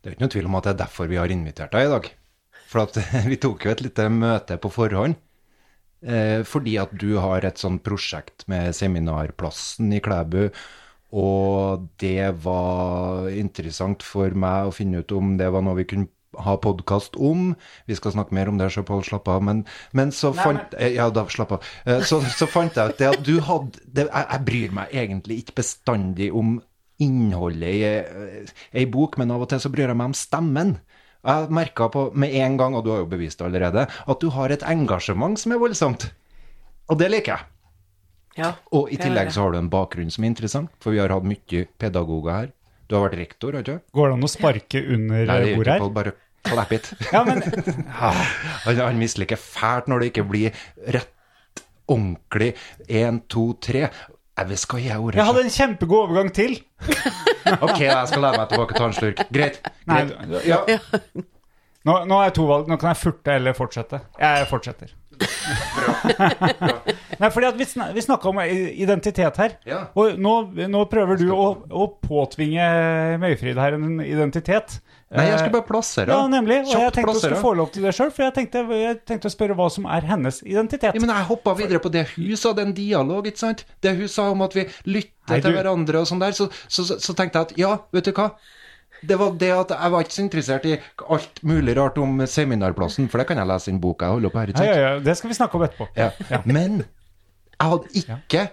det 0.00 0.10
er 0.10 0.14
ikke 0.14 0.24
noe 0.24 0.34
tvil 0.34 0.48
om 0.50 0.58
at 0.58 0.68
det 0.68 0.74
er 0.74 0.82
derfor 0.84 1.10
vi 1.10 1.18
har 1.18 1.32
invitert 1.32 1.74
deg 1.74 1.88
i 1.88 1.92
dag. 1.92 2.10
For 2.70 3.00
vi 3.30 3.40
tok 3.40 3.66
jo 3.66 3.74
et 3.74 3.84
lite 3.84 4.08
møte 4.12 4.58
på 4.60 4.70
forhånd. 4.72 5.18
Eh, 6.04 6.42
fordi 6.44 6.76
at 6.82 6.92
du 7.00 7.16
har 7.16 7.44
et 7.46 7.60
sånt 7.60 7.82
prosjekt 7.86 8.44
med 8.50 8.74
seminarplassen 8.76 9.92
i 9.96 10.02
Klæbu. 10.04 10.50
Og 11.14 11.86
det 12.02 12.32
var 12.44 13.30
interessant 13.30 14.02
for 14.02 14.34
meg 14.34 14.68
å 14.68 14.74
finne 14.74 15.00
ut 15.04 15.14
om 15.14 15.36
det 15.38 15.48
var 15.54 15.62
noe 15.64 15.78
vi 15.78 15.86
kunne 15.88 16.10
ha 16.42 16.56
podkast 16.58 17.14
om. 17.14 17.52
Vi 17.86 17.94
skal 17.94 18.16
snakke 18.16 18.34
mer 18.34 18.50
om 18.50 18.58
det, 18.58 18.72
så 18.74 18.82
Pål, 18.82 19.04
slapp 19.06 19.28
av. 19.30 19.42
Men, 19.46 19.62
men 19.94 20.10
så 20.12 20.32
fant 20.34 20.74
men... 20.74 20.94
Ja, 20.96 21.08
da 21.14 21.26
slapp 21.30 21.56
av. 21.56 21.68
Eh, 21.86 22.02
Så, 22.02 22.20
så 22.34 22.48
fant 22.50 22.74
jeg 22.76 22.94
ut 22.94 23.00
det 23.00 23.10
at 23.12 23.24
du 23.24 23.38
hadde 23.46 23.78
det, 23.86 24.08
jeg, 24.08 24.26
jeg 24.32 24.46
bryr 24.50 24.74
meg 24.80 24.96
egentlig 25.04 25.42
ikke 25.44 25.60
bestandig 25.62 26.32
om 26.34 26.58
innholdet 27.02 27.70
i 27.70 27.86
eh, 27.86 28.52
ei 28.74 28.84
bok, 28.90 29.16
men 29.18 29.32
av 29.34 29.46
og 29.46 29.50
til 29.50 29.62
så 29.62 29.70
bryr 29.72 29.88
jeg 29.88 29.98
meg 29.98 30.12
om 30.12 30.18
stemmen. 30.18 30.76
Jeg 31.24 31.48
merka 31.56 31.88
på 31.88 32.08
med 32.20 32.34
en 32.36 32.58
gang, 32.60 32.76
og 32.76 32.84
du 32.84 32.90
har 32.92 33.02
jo 33.02 33.08
bevist 33.08 33.40
det 33.40 33.48
allerede, 33.48 33.86
at 33.88 34.20
du 34.20 34.28
har 34.34 34.52
et 34.52 34.64
engasjement 34.68 35.38
som 35.40 35.54
er 35.54 35.62
voldsomt. 35.62 36.10
Og 36.92 37.00
det 37.00 37.08
liker 37.12 37.32
jeg. 37.32 37.50
Ja. 38.36 38.50
Og 38.74 38.90
i 38.92 38.98
tillegg 38.98 39.30
så 39.32 39.46
har 39.46 39.54
du 39.54 39.60
en 39.60 39.70
bakgrunn 39.72 40.10
som 40.12 40.26
er 40.26 40.32
interessant, 40.32 40.72
for 40.82 40.92
vi 40.92 41.00
har 41.00 41.12
hatt 41.14 41.26
mye 41.28 41.64
pedagoger 41.80 42.34
her. 42.34 42.52
Du 42.90 42.96
har 42.98 43.06
vært 43.06 43.18
rektor, 43.22 43.56
har 43.56 43.64
du 43.64 43.72
ikke? 43.72 43.84
Går 43.96 44.10
det 44.10 44.16
an 44.18 44.26
å 44.26 44.30
sparke 44.30 44.82
under 44.84 45.26
Nei, 45.30 45.38
det 45.40 45.52
bordet 45.56 45.76
her? 45.78 45.92
Bare 45.96 46.14
klapp 46.44 46.74
it. 46.76 46.90
Ja, 47.08 47.22
men 47.24 47.40
Han, 48.02 48.20
han 48.82 49.00
misliker 49.00 49.40
fælt 49.40 49.88
når 49.88 50.02
det 50.02 50.10
ikke 50.12 50.26
blir 50.28 50.66
rett, 50.92 51.10
ordentlig, 51.88 52.52
én, 52.88 53.22
to, 53.32 53.52
tre. 53.64 53.86
Jeg 54.34 54.48
vet 54.50 54.64
hva 54.66 54.78
jeg 54.82 54.98
gjorde. 54.98 55.16
jeg 55.20 55.26
hadde 55.28 55.42
en 55.44 55.52
kjempegod 55.56 56.00
overgang 56.08 56.32
til. 56.34 56.56
Ok, 57.60 57.80
jeg 57.84 58.08
skal 58.08 58.22
lære 58.24 58.38
meg 58.40 58.48
tilbake 58.50 58.74
ta 58.74 58.86
en 58.88 58.94
slurk. 58.96 59.18
Greit. 59.36 59.58
Nei, 59.86 59.98
greit. 60.08 60.46
Ja. 60.48 60.62
Nå, 61.84 61.96
nå 62.08 62.16
har 62.16 62.30
jeg 62.30 62.34
to 62.38 62.46
valg. 62.48 62.70
Nå 62.72 62.78
kan 62.80 62.94
jeg 62.94 62.96
furte 63.02 63.34
eller 63.36 63.52
fortsette. 63.58 64.00
Jeg 64.18 64.46
fortsetter. 64.48 64.94
Nei, 67.20 67.30
fordi 67.34 67.48
at 67.50 67.58
vi, 67.58 67.66
sn 67.68 67.86
vi 67.94 68.04
snakka 68.04 68.30
om 68.30 68.40
identitet 68.44 69.38
her. 69.40 69.56
Ja. 69.68 69.84
Og 69.98 70.18
nå, 70.20 70.34
nå 70.70 70.84
prøver 70.90 71.20
du 71.20 71.28
å, 71.34 71.46
å 71.68 71.88
påtvinge 72.02 72.66
Møyfrid 73.22 73.60
her 73.60 73.78
en 73.78 74.02
identitet. 74.04 74.78
Nei, 75.14 75.28
jeg 75.28 75.38
skulle 75.38 75.54
bare 75.54 75.66
plassere. 75.68 76.10
Ja, 76.10 76.26
nemlig. 76.30 76.56
Og 76.64 76.72
jeg 76.72 76.94
tenkte 76.96 77.12
plassere. 77.12 77.36
å 77.38 77.42
få 77.44 77.52
lov 77.58 77.70
til 77.74 77.86
det 77.86 77.92
sjøl, 77.94 78.10
for 78.14 78.26
jeg 78.26 78.34
tenkte, 78.38 78.64
jeg 78.80 78.98
tenkte 79.06 79.30
å 79.30 79.34
spørre 79.34 79.54
hva 79.58 79.68
som 79.70 79.86
er 79.86 80.08
hennes 80.08 80.40
identitet. 80.42 80.90
Ja, 80.96 81.02
men 81.02 81.12
jeg 81.12 81.28
hoppa 81.28 81.54
videre 81.58 81.80
på 81.82 81.92
det 81.94 82.08
hun 82.16 82.34
sa, 82.40 82.54
det 82.56 82.64
er 82.64 82.70
en 82.72 82.76
dialog, 82.76 83.28
ikke 83.30 83.42
sant? 83.44 83.62
Det 83.84 83.94
hun 83.94 84.10
sa 84.10 84.26
om 84.32 84.42
at 84.46 84.56
vi 84.58 84.66
lytter 84.88 85.36
Nei, 85.36 85.40
til 85.44 85.54
hverandre 85.54 86.02
og 86.02 86.10
sånn 86.10 86.24
der, 86.24 86.34
så, 86.36 86.48
så, 86.66 86.86
så, 86.88 86.98
så 87.02 87.14
tenkte 87.16 87.40
jeg 87.40 87.50
at 87.50 87.56
ja, 87.60 87.72
vet 87.94 88.10
du 88.10 88.14
hva? 88.16 88.32
Det 89.04 89.18
var 89.20 89.38
det 89.38 89.52
at 89.52 89.72
jeg 89.74 89.92
var 89.92 90.04
ikke 90.04 90.16
så 90.16 90.24
interessert 90.24 90.66
i 90.66 90.74
alt 91.12 91.40
mulig 91.44 91.76
rart 91.78 91.98
om 92.00 92.24
seminarplassen, 92.30 93.08
for 93.12 93.20
det 93.20 93.28
kan 93.28 93.40
jeg 93.40 93.50
lese 93.50 93.70
i 93.70 93.74
en 93.74 93.80
bok 93.82 94.02
jeg 94.02 94.16
holder 94.16 94.32
på 94.34 94.42
her, 94.42 94.52
Ja, 94.56 94.66
ja, 94.66 94.76
ja, 94.82 94.92
det 95.04 95.16
skal 95.20 95.30
vi 95.30 95.38
snakke 95.38 95.60
om 95.60 95.66
etterpå. 95.66 95.88
Ja. 95.98 96.10
Men 96.48 96.82
jeg 97.60 97.70
hadde 97.70 98.00
ikke 98.00 98.44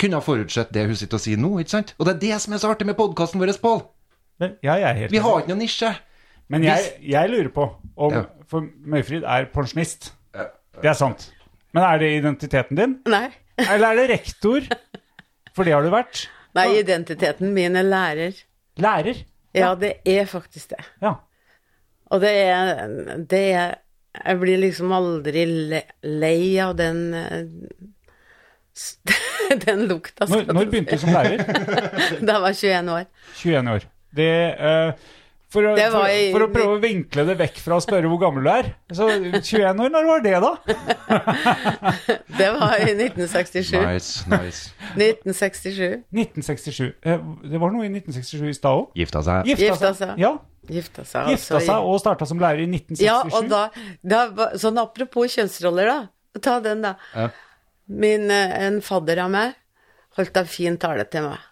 kunnet 0.00 0.24
forutsett 0.24 0.72
det 0.74 0.84
hun 0.88 0.96
sitter 0.98 1.16
og 1.16 1.24
sier 1.24 1.40
nå, 1.40 1.54
ikke 1.62 1.74
sant? 1.76 1.94
Og 1.98 2.06
det 2.06 2.14
er 2.16 2.20
det 2.26 2.40
som 2.44 2.54
er 2.54 2.62
så 2.62 2.70
artig 2.74 2.86
med 2.88 2.98
podkasten 2.98 3.40
vår, 3.40 3.52
Pål. 3.62 3.82
Ja, 4.40 4.74
jeg 4.74 4.86
er 4.88 4.96
helt 5.02 5.12
Vi 5.12 5.20
har 5.20 5.40
ikke 5.40 5.52
noen 5.52 5.62
nisje. 5.64 5.90
Men 6.50 6.64
jeg, 6.66 6.94
jeg 7.06 7.30
lurer 7.30 7.50
på 7.54 7.66
om 7.96 8.14
Ja. 8.14 8.24
For 8.50 8.64
Møyfrid 8.66 9.22
er 9.22 9.44
pensjonist. 9.52 10.08
Det 10.34 10.88
er 10.90 10.96
sant. 10.98 11.28
Men 11.76 11.84
er 11.86 12.00
det 12.02 12.08
identiteten 12.16 12.78
din? 12.78 12.96
Nei. 13.06 13.28
Eller 13.70 13.92
er 13.92 14.00
det 14.00 14.06
rektor? 14.10 14.64
For 15.54 15.66
det 15.68 15.76
har 15.76 15.86
du 15.86 15.92
vært. 15.92 16.24
Nei, 16.58 16.66
identiteten 16.80 17.52
min 17.54 17.78
er 17.78 17.86
lærer. 17.86 18.40
Lærer. 18.80 19.20
Ja, 19.54 19.74
det 19.78 20.00
er 20.08 20.26
faktisk 20.30 20.72
det. 20.74 20.82
Ja. 21.02 21.14
Og 22.10 22.22
det 22.24 22.32
er, 22.42 22.82
det 23.30 23.44
er 23.54 23.78
Jeg 24.26 24.38
blir 24.40 24.58
liksom 24.58 24.90
aldri 24.90 25.44
lei 26.02 26.58
av 26.58 26.72
den 26.74 27.02
eh, 27.14 27.44
Den 29.66 29.86
lukta. 29.90 30.26
Når, 30.30 30.44
skal 30.44 30.54
når 30.54 30.64
du 30.68 30.70
begynte 30.74 30.96
du 30.98 31.02
som 31.02 31.14
lærer? 31.14 31.40
Da 32.26 32.36
jeg 32.36 32.42
var 32.44 32.52
21 32.54 32.92
år. 32.98 33.08
21 33.40 33.72
år. 33.74 33.88
Det 34.20 34.28
uh, 34.58 34.92
for, 35.50 35.66
å, 35.66 35.72
Det 35.74 35.86
for, 35.90 36.06
i- 36.06 36.28
for 36.30 36.44
å 36.44 36.48
prøve 36.54 36.74
å 36.76 36.80
vinkle 36.82 37.24
det 37.26 37.34
vekk 37.40 37.56
fra 37.64 37.78
å 37.80 37.82
spørre 37.82 38.06
hvor 38.10 38.20
gammel 38.22 38.46
du 38.46 38.50
er. 38.52 38.68
Så 38.94 39.08
21 39.10 39.82
år, 39.82 39.90
når 39.90 40.06
var 40.06 40.22
det, 40.22 40.36
da? 40.44 40.52
Det 42.38 42.50
var 42.54 42.76
i 42.78 42.92
1967. 42.94 43.74
Nice, 43.74 44.22
nice. 44.30 44.70
1967. 44.94 46.04
1967. 46.14 46.92
Eh, 47.02 47.18
Det 47.50 47.60
var 47.60 47.74
noe 47.74 47.86
i 47.88 47.90
1967 47.90 48.46
i 48.52 48.54
stad 48.56 48.78
òg. 48.84 48.94
Gifta 49.02 49.22
seg. 49.26 49.50
Gifta 49.50 49.92
seg. 49.98 50.14
Ja. 50.22 50.32
Gifta 50.70 51.02
seg. 51.08 51.32
Gifta 51.34 51.56
altså 51.58 51.60
i- 51.64 51.66
seg 51.72 51.90
og 51.90 52.00
starta 52.02 52.26
som 52.30 52.38
lærer 52.42 52.62
i 52.62 52.68
1967. 52.70 53.04
Ja, 53.06 53.18
og 53.34 53.50
da, 53.50 53.66
da 54.06 54.50
Sånn 54.60 54.78
apropos 54.78 55.34
kjønnsroller, 55.34 55.90
da. 55.90 56.40
Ta 56.46 56.60
den, 56.62 56.82
da. 56.86 56.94
Ja. 57.16 57.28
Min, 57.90 58.30
eh, 58.30 58.54
en 58.66 58.78
fadder 58.84 59.24
av 59.24 59.32
meg 59.34 59.56
holdt 60.18 60.40
en 60.40 60.50
fin 60.50 60.76
tale 60.80 61.06
til 61.10 61.26
meg. 61.26 61.46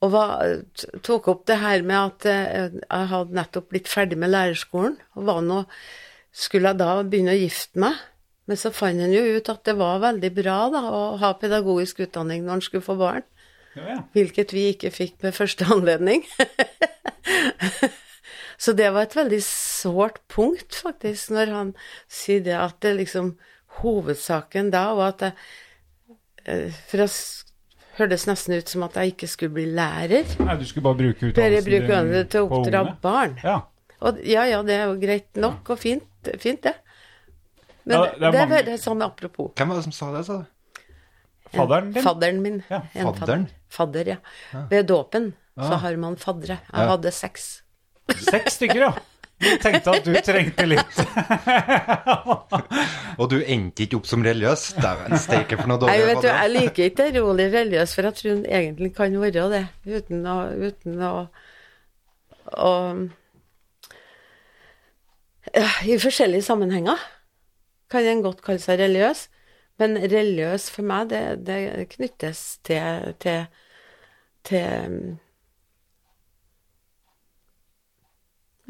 Og 0.00 0.12
var, 0.14 0.44
tok 1.04 1.28
opp 1.28 1.42
det 1.50 1.58
her 1.60 1.82
med 1.84 1.98
at 1.98 2.28
eh, 2.30 2.76
jeg 2.78 3.10
hadde 3.10 3.36
nettopp 3.36 3.68
blitt 3.72 3.90
ferdig 3.90 4.16
med 4.20 4.32
lærerskolen, 4.32 4.96
og 5.16 5.28
var 5.28 5.42
nå 5.44 5.64
Skulle 6.30 6.70
jeg 6.70 6.78
da 6.78 6.92
begynne 7.02 7.32
å 7.34 7.40
gifte 7.40 7.80
meg? 7.82 7.96
Men 8.46 8.58
så 8.58 8.70
fant 8.70 9.02
han 9.02 9.10
jo 9.10 9.22
ut 9.34 9.48
at 9.50 9.64
det 9.66 9.72
var 9.74 9.98
veldig 10.04 10.28
bra 10.36 10.58
da, 10.70 10.82
å 10.94 11.00
ha 11.18 11.30
pedagogisk 11.38 12.04
utdanning 12.04 12.44
når 12.44 12.52
han 12.52 12.62
skulle 12.62 12.86
få 12.86 12.94
barn. 13.00 13.24
Ja, 13.74 13.86
ja. 13.88 13.96
Hvilket 14.14 14.54
vi 14.54 14.68
ikke 14.70 14.92
fikk 14.94 15.16
med 15.26 15.34
første 15.34 15.66
anledning. 15.74 16.22
så 18.62 18.76
det 18.78 18.92
var 18.94 19.08
et 19.08 19.18
veldig 19.18 19.42
sårt 19.46 20.22
punkt, 20.30 20.78
faktisk, 20.86 21.34
når 21.34 21.54
han 21.56 21.74
sier 22.06 22.46
det 22.46 22.54
at 22.58 22.78
det 22.86 22.94
liksom 23.00 23.34
Hovedsaken 23.80 24.70
da 24.74 24.82
var 24.98 25.14
at 25.14 25.20
jeg 25.20 25.34
eh, 26.46 26.72
For 26.90 26.96
det 27.02 27.10
hørtes 28.00 28.26
nesten 28.26 28.54
ut 28.58 28.68
som 28.68 28.82
at 28.86 28.94
jeg 28.96 29.12
ikke 29.14 29.28
skulle 29.28 29.54
bli 29.54 29.66
lærer. 29.76 30.24
Nei, 30.40 30.56
du 30.60 30.64
skulle 30.68 30.84
bare 30.86 30.98
bruke 31.00 31.30
utdannelsen 31.30 32.12
det 32.14 32.22
til 32.32 32.46
å 32.46 32.48
oppdra 32.60 32.84
barn. 33.02 33.34
Ja. 33.44 33.58
Og 34.00 34.20
ja, 34.24 34.46
ja, 34.48 34.62
det 34.64 34.78
er 34.78 34.86
jo 34.88 34.94
greit 35.02 35.36
nok 35.36 35.68
og 35.74 35.78
fint, 35.82 36.30
fint 36.40 36.62
det. 36.64 36.74
Men 37.84 37.96
Ja, 37.98 38.02
det, 38.06 38.14
det 38.20 38.24
er 38.24 38.28
er 38.30 38.38
mange- 38.38 38.62
bare 38.64 38.78
sånn 38.80 39.02
apropos. 39.04 39.50
Hvem 39.58 39.68
var 39.68 39.76
det 39.76 39.84
som 39.84 39.92
sa 39.92 40.08
det, 40.16 40.24
sa 40.26 40.38
du? 40.38 40.46
Fadderen 41.50 41.92
din? 41.92 42.02
Fadderen 42.06 42.40
min. 42.42 42.58
Ja, 42.70 42.80
fadderen? 42.94 43.48
Fadder, 43.68 44.06
ja. 44.14 44.16
Ved 44.70 44.86
dåpen 44.86 45.32
så 45.60 45.76
har 45.82 45.96
man 46.00 46.16
faddere. 46.16 46.60
Jeg 46.72 46.86
Ja. 46.86 46.88
hadde 46.94 47.10
seks. 47.12 47.62
Seks 48.16 48.54
stykker, 48.56 48.80
ja. 48.86 48.92
Du 49.40 49.48
tenkte 49.62 49.92
at 49.96 50.04
du 50.04 50.12
trengte 50.24 50.66
litt. 50.68 50.98
Og 53.20 53.30
du 53.32 53.38
endte 53.40 53.86
ikke 53.86 53.96
opp 54.00 54.08
som 54.08 54.24
religiøs? 54.24 54.66
Dæven 54.80 55.16
steike 55.20 55.56
for 55.56 55.70
noe 55.70 55.80
dårlig. 55.80 55.94
dårlig 55.96 56.08
vet 56.10 56.20
du, 56.24 56.28
jeg 56.28 56.52
liker 56.56 56.90
ikke 56.90 57.06
det 57.06 57.22
rolig 57.24 57.46
religiøs, 57.54 57.94
for 57.96 58.08
jeg 58.08 58.18
tror 58.18 58.34
den 58.34 58.44
egentlig 58.60 58.90
kan 58.98 59.16
være 59.22 59.46
det, 59.54 59.62
uten 59.88 60.28
å, 60.28 60.36
uten 60.68 61.00
å, 61.08 61.14
å 62.52 62.74
ja, 65.54 65.70
I 65.88 65.98
forskjellige 66.04 66.44
sammenhenger 66.46 67.00
kan 67.90 68.06
en 68.06 68.22
godt 68.22 68.44
kalle 68.44 68.62
seg 68.62 68.78
religiøs, 68.84 69.24
men 69.80 69.96
religiøs 69.98 70.68
for 70.70 70.86
meg, 70.86 71.08
det, 71.10 71.24
det 71.48 71.88
knyttes 71.96 72.44
til, 72.68 73.16
til, 73.24 73.48
til 74.46 75.18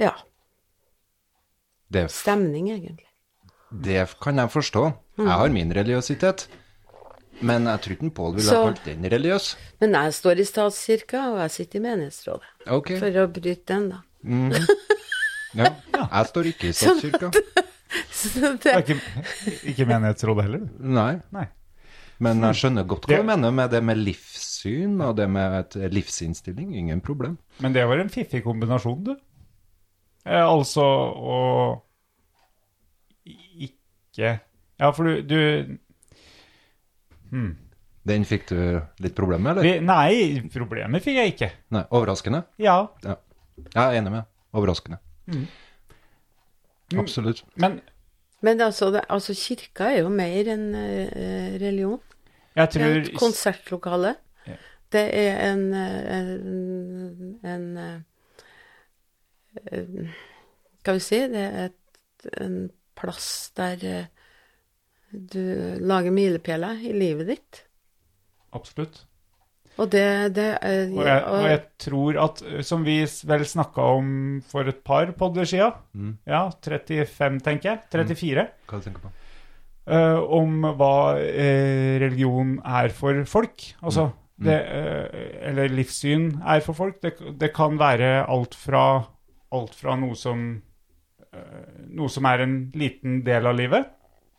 Ja, 0.01 0.15
Det, 1.91 2.05
stemning, 2.15 2.69
egentlig. 2.71 3.07
det 3.71 4.07
kan 4.23 4.37
jeg 4.39 4.51
forstå. 4.51 4.85
Jeg 5.19 5.27
har 5.29 5.49
min 5.53 5.73
religiøsitet. 5.75 6.47
Men 7.43 7.65
jeg 7.67 7.81
tror 7.81 7.93
ikke 7.97 8.11
Pål 8.15 8.35
ville 8.37 8.53
ha 8.53 8.65
kalt 8.69 8.85
den 8.85 9.05
religiøs. 9.11 9.57
Men 9.81 9.95
jeg 9.97 10.13
står 10.15 10.41
i 10.43 10.45
statskirka, 10.45 11.23
og 11.33 11.39
jeg 11.41 11.51
sitter 11.55 11.79
i 11.79 11.83
menighetsrådet. 11.87 12.51
Okay. 12.79 12.99
For 13.01 13.21
å 13.23 13.27
bryte 13.33 13.65
den, 13.73 13.89
da. 13.95 14.01
Ja. 15.57 15.71
Jeg 15.97 16.27
står 16.31 16.51
ikke 16.53 16.69
i 16.71 16.75
statskirka. 16.81 17.31
Så 18.21 18.53
Det 18.63 18.75
ikke, 18.85 18.99
ikke 19.73 19.87
menighetsrådet 19.89 20.45
heller, 20.47 20.67
du. 20.67 20.85
Nei. 20.95 21.15
Nei. 21.35 21.47
Men 22.21 22.43
jeg 22.45 22.59
skjønner 22.61 22.85
godt 22.87 23.07
hva 23.09 23.15
Det- 23.17 23.23
du 23.23 23.27
mener 23.31 23.51
med 23.57 23.71
det 23.73 23.81
med 23.83 23.97
livssyn 24.05 25.01
og 25.03 25.17
det 25.17 25.27
med 25.33 25.57
et 25.63 25.93
livsinnstilling. 25.95 26.75
Ingen 26.77 27.01
problem. 27.01 27.39
Men 27.65 27.73
det 27.73 27.87
var 27.89 27.99
en 28.03 28.13
fiffig 28.13 28.43
kombinasjon, 28.45 29.03
du. 29.09 29.15
Eh, 30.27 30.45
altså 30.45 30.85
å 30.85 31.39
ikke 33.35 34.35
Ja, 34.81 34.91
for 34.93 35.09
du, 35.09 35.23
du 35.25 35.39
hmm. 37.31 37.55
Den 38.11 38.25
fikk 38.29 38.49
du 38.51 38.59
litt 39.05 39.17
problemer 39.17 39.45
med, 39.45 39.53
eller? 39.53 39.69
Vi, 39.69 39.73
Nei, 39.85 40.51
problemer 40.53 41.03
fikk 41.05 41.21
jeg 41.21 41.35
ikke. 41.35 41.51
Nei, 41.77 41.85
Overraskende? 41.93 42.45
Ja, 42.61 42.83
Ja. 43.05 43.19
Jeg 43.61 43.81
er 43.83 43.99
enig 43.99 44.13
med. 44.15 44.29
Overraskende. 44.57 44.97
Absolutt. 46.97 47.45
men 47.61 47.81
men 48.41 48.61
altså, 48.61 48.91
det, 48.91 49.03
altså, 49.09 49.35
kirka 49.37 49.91
er 49.93 50.01
jo 50.01 50.09
mer 50.09 50.49
enn 50.49 50.71
uh, 50.73 51.57
religion. 51.61 52.01
jeg 52.57 52.73
Det 52.73 52.83
er 52.83 52.87
et 52.87 53.11
tror 53.11 53.19
konsertlokale. 53.21 54.15
Ja. 54.49 54.57
Det 54.93 55.03
er 55.15 55.37
en, 55.53 55.67
eh, 55.75 56.17
en, 56.17 57.39
en 57.47 57.67
eh, 57.79 58.01
Skal 60.81 60.97
vi 60.97 61.03
si 61.05 61.21
Det 61.33 61.45
er 61.45 61.69
et, 61.69 62.31
en 62.41 62.57
plass 62.99 63.51
der 63.59 63.85
eh, 63.89 64.09
du 65.11 65.41
lager 65.83 66.15
milepæler 66.15 66.85
i 66.87 66.93
livet 66.95 67.33
ditt. 67.33 67.63
Absolutt. 68.55 69.05
Og 69.81 69.89
det, 69.91 70.35
det 70.37 70.49
er, 70.61 70.91
Og 70.93 71.07
jeg, 71.07 71.23
og 71.25 71.47
jeg 71.49 71.61
tror 71.81 72.19
at, 72.27 72.43
eh, 72.47 72.63
som 72.67 72.85
vi 72.87 72.99
vel 73.31 73.47
snakka 73.49 73.87
om 73.97 74.13
for 74.51 74.69
et 74.69 74.83
par 74.87 75.13
podder 75.19 75.49
sia, 75.49 75.71
ja, 76.29 76.43
35, 76.53 77.41
tenker 77.47 77.73
jeg, 77.73 77.83
34, 77.95 78.47
Hva 78.71 78.83
tenker 78.85 79.01
du 79.01 79.09
på? 79.09 79.15
Uh, 79.91 80.21
om 80.37 80.61
hva 80.79 81.17
uh, 81.17 81.95
religion 81.99 82.59
er 82.69 82.93
for 82.95 83.25
folk. 83.27 83.65
Altså, 83.83 84.11
det, 84.39 84.59
uh, 84.61 85.23
eller 85.49 85.73
livssyn 85.73 86.29
er 86.47 86.61
for 86.63 86.79
folk. 86.79 87.01
Det, 87.03 87.17
det 87.41 87.51
kan 87.57 87.81
være 87.81 88.29
alt 88.31 88.55
fra, 88.55 88.85
alt 89.57 89.75
fra 89.75 89.97
noe 89.99 90.17
som 90.19 90.45
eh, 91.33 91.85
noe 91.97 92.11
som 92.13 92.27
er 92.31 92.45
en 92.45 92.57
liten 92.79 93.21
del 93.27 93.47
av 93.51 93.57
livet, 93.59 93.91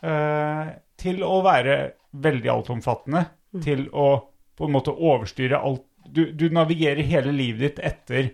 eh, 0.04 0.74
til 1.02 1.24
å 1.26 1.42
være 1.46 1.78
veldig 2.12 2.52
altomfattende. 2.52 3.26
Til 3.64 3.90
å 3.92 4.08
på 4.56 4.68
en 4.68 4.72
måte 4.72 4.94
overstyre 4.96 5.60
alt 5.60 5.88
Du, 6.02 6.32
du 6.34 6.50
navigerer 6.50 7.04
hele 7.06 7.32
livet 7.32 7.62
ditt 7.62 7.80
etter, 7.86 8.30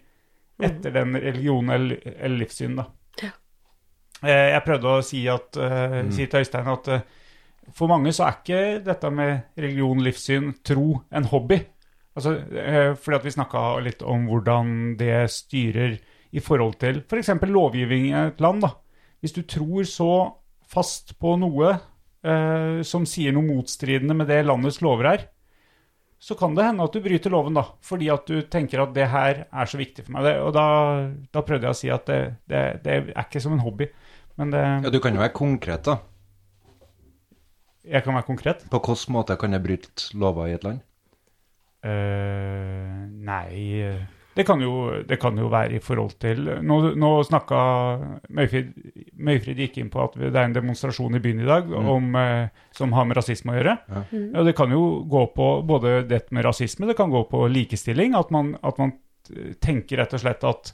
etter 0.64 0.94
den 0.96 1.18
religionen 1.20 1.74
eller, 1.76 1.98
eller 2.16 2.38
livssyn, 2.40 2.78
da. 2.80 2.86
Ja. 3.20 3.32
Eh, 4.24 4.54
jeg 4.54 4.64
prøvde 4.66 4.94
å 4.94 5.02
si, 5.04 5.20
at, 5.30 5.58
eh, 5.58 5.98
si 6.16 6.26
til 6.26 6.46
Øystein 6.46 6.70
at 6.72 6.88
for 7.76 7.92
mange 7.92 8.14
så 8.16 8.24
er 8.24 8.38
ikke 8.38 8.62
dette 8.86 9.12
med 9.12 9.60
religion, 9.60 10.00
livssyn, 10.00 10.54
tro 10.64 11.02
en 11.12 11.28
hobby. 11.28 11.60
Altså, 12.16 12.38
fordi 13.04 13.18
at 13.20 13.26
vi 13.28 13.36
snakka 13.36 13.64
litt 13.84 14.02
om 14.02 14.30
hvordan 14.32 14.96
det 14.98 15.28
styrer 15.30 15.98
i 16.32 16.44
forhold 16.44 16.78
til 16.82 17.02
f.eks. 17.06 17.32
lovgivning 17.48 18.10
i 18.10 18.18
et 18.26 18.42
land. 18.44 18.62
da. 18.66 18.74
Hvis 19.24 19.36
du 19.36 19.42
tror 19.48 19.88
så 19.88 20.12
fast 20.68 21.16
på 21.22 21.38
noe 21.40 21.72
eh, 21.74 22.84
som 22.86 23.08
sier 23.08 23.34
noe 23.36 23.48
motstridende 23.48 24.18
med 24.18 24.30
det 24.32 24.44
landets 24.46 24.82
lover 24.84 25.12
er, 25.14 25.26
så 26.20 26.34
kan 26.34 26.56
det 26.58 26.66
hende 26.66 26.86
at 26.86 26.96
du 26.96 27.02
bryter 27.06 27.30
loven, 27.30 27.54
da, 27.54 27.64
fordi 27.86 28.10
at 28.10 28.26
du 28.26 28.42
tenker 28.50 28.82
at 28.82 28.94
det 28.96 29.06
her 29.12 29.44
er 29.46 29.70
så 29.70 29.78
viktig 29.78 30.08
for 30.08 30.16
meg. 30.16 30.26
Det, 30.26 30.36
og 30.42 30.54
da, 30.56 30.66
da 31.34 31.44
prøvde 31.46 31.70
jeg 31.70 31.76
å 31.76 31.78
si 31.78 31.92
at 31.94 32.10
det, 32.10 32.22
det, 32.50 32.62
det 32.86 32.96
er 33.14 33.22
ikke 33.22 33.42
som 33.44 33.54
en 33.54 33.62
hobby, 33.62 33.90
men 34.42 34.54
det, 34.54 34.64
Ja, 34.88 34.94
Du 34.94 35.00
kan 35.04 35.14
jo 35.14 35.22
være 35.22 35.36
konkret, 35.38 35.86
da. 35.86 36.00
jeg 37.86 38.04
kan 38.04 38.18
være 38.18 38.28
konkret. 38.28 38.66
På 38.74 38.82
hvilken 38.82 39.14
måte 39.14 39.38
kan 39.38 39.54
jeg 39.54 39.64
bryte 39.64 40.18
lover 40.18 40.50
i 40.50 40.58
et 40.58 40.66
land? 40.66 40.82
Uh, 41.86 43.06
nei 43.30 43.94
det 44.38 44.46
kan, 44.46 44.62
jo, 44.62 44.74
det 45.10 45.18
kan 45.20 45.38
jo 45.42 45.48
være 45.50 45.80
i 45.80 45.82
forhold 45.82 46.14
til 46.22 46.44
Nå, 46.62 46.76
nå 46.96 47.10
snakka 47.26 47.58
Møyfrid, 48.38 48.70
Møyfrid 49.18 49.58
gikk 49.64 49.80
inn 49.82 49.90
på 49.94 50.04
at 50.04 50.18
det 50.20 50.30
er 50.36 50.46
en 50.46 50.54
demonstrasjon 50.56 51.18
i 51.18 51.22
byen 51.24 51.42
i 51.42 51.48
dag 51.50 51.72
om, 51.74 52.12
eh, 52.22 52.48
som 52.78 52.94
har 52.94 53.08
med 53.10 53.18
rasisme 53.18 53.56
å 53.56 53.58
gjøre. 53.58 53.76
Ja. 53.90 54.04
Og 54.38 54.46
det 54.46 54.54
kan 54.60 54.72
jo 54.76 54.84
gå 55.10 55.24
på 55.34 55.50
både 55.68 55.98
det 56.08 56.28
med 56.32 56.46
rasisme, 56.46 56.86
det 56.88 56.98
kan 57.00 57.10
gå 57.14 57.24
på 57.32 57.48
likestilling. 57.50 58.14
At 58.20 58.30
man, 58.32 58.54
at 58.62 58.78
man 58.78 58.94
tenker 59.60 59.98
rett 60.04 60.14
og 60.16 60.22
slett 60.24 60.46
at 60.48 60.72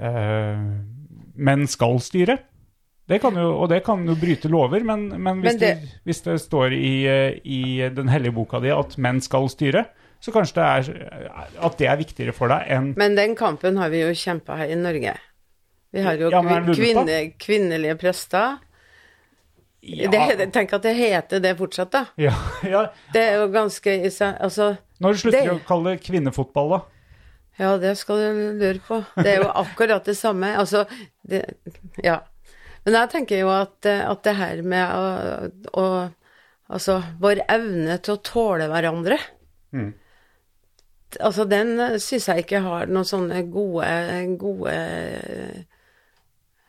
eh, 0.00 0.64
menn 1.38 1.66
skal 1.70 2.00
styre. 2.02 2.38
Det 3.08 3.20
kan 3.22 3.36
jo, 3.40 3.46
og 3.62 3.70
det 3.70 3.82
kan 3.86 4.02
jo 4.04 4.16
bryte 4.20 4.50
lover, 4.52 4.82
men, 4.84 5.06
men, 5.16 5.38
hvis, 5.40 5.54
Men 5.54 5.60
det- 5.60 5.80
Du, 5.80 5.92
hvis 6.10 6.22
det 6.26 6.40
står 6.42 6.72
i, 6.76 7.06
eh, 7.08 7.40
i 7.44 7.88
den 7.88 8.08
hellige 8.08 8.34
boka 8.36 8.60
di 8.60 8.68
at 8.74 8.98
menn 8.98 9.20
skal 9.24 9.48
styre, 9.48 9.86
så 10.20 10.32
kanskje 10.34 10.54
det 10.58 10.64
er 10.66 11.30
at 11.62 11.76
det 11.78 11.86
er 11.88 11.96
viktigere 12.00 12.32
for 12.34 12.48
deg 12.50 12.66
enn 12.74 12.92
Men 12.98 13.14
den 13.14 13.36
kampen 13.38 13.76
har 13.78 13.90
vi 13.92 14.00
jo 14.02 14.08
kjempa 14.18 14.56
her 14.58 14.72
i 14.74 14.78
Norge. 14.78 15.12
Vi 15.94 16.02
har 16.04 16.18
jo 16.20 16.28
Ja, 16.30 16.42
kvinne, 16.74 17.18
kvinnelige 17.40 17.94
prester. 18.00 18.58
ja, 19.80 20.10
Det, 20.10 20.50
tenk 20.52 20.72
at 20.74 20.82
det 20.82 20.94
heter 20.98 21.40
det 21.40 21.54
fortsatt, 21.58 21.90
da. 21.94 22.04
ja, 22.20 22.34
ja. 22.74 22.86
Det 23.14 23.22
er 23.22 23.36
jo 23.40 23.48
ganske 23.54 23.94
Altså, 24.40 24.76
Når 25.00 25.14
slutter 25.22 25.38
Det- 25.38 25.44
vi 25.50 25.54
å 25.56 25.66
kalle 25.66 25.94
det 25.94 26.02
kvinnefotball, 26.04 26.70
da? 26.74 26.80
ja, 27.58 27.76
det 27.78 27.96
skal 27.98 28.16
du 28.16 28.58
lure 28.58 28.80
på. 28.86 29.04
Det 29.16 29.26
er 29.36 29.40
jo 29.42 29.48
akkurat 29.64 30.04
det 30.04 30.16
samme. 30.16 30.54
Altså, 30.58 30.84
det 31.26 31.44
Ja. 32.04 32.20
Men 32.84 32.94
jeg 32.94 33.10
tenker 33.10 33.38
jo 33.40 33.48
at, 33.50 33.84
at 33.86 34.22
det 34.24 34.34
her 34.36 34.62
med 34.62 34.88
å, 34.94 35.50
å 35.74 36.12
Altså, 36.70 36.98
vår 37.18 37.40
evne 37.48 37.94
til 38.04 38.14
å 38.18 38.22
tåle 38.22 38.66
hverandre 38.68 39.16
Mm. 39.72 39.92
Altså, 41.16 41.46
den 41.48 41.78
syns 42.02 42.28
jeg 42.28 42.44
ikke 42.44 42.60
har 42.64 42.90
noen 42.90 43.08
sånne 43.08 43.42
gode 43.48 43.88
gode 44.40 44.74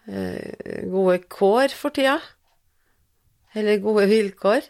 eh, 0.08 0.84
gode 0.88 1.17
kår 1.28 1.75
for 1.75 1.95
tida. 1.95 2.17
Eller 3.58 3.82
gode 3.84 4.08
vilkår. 4.10 4.69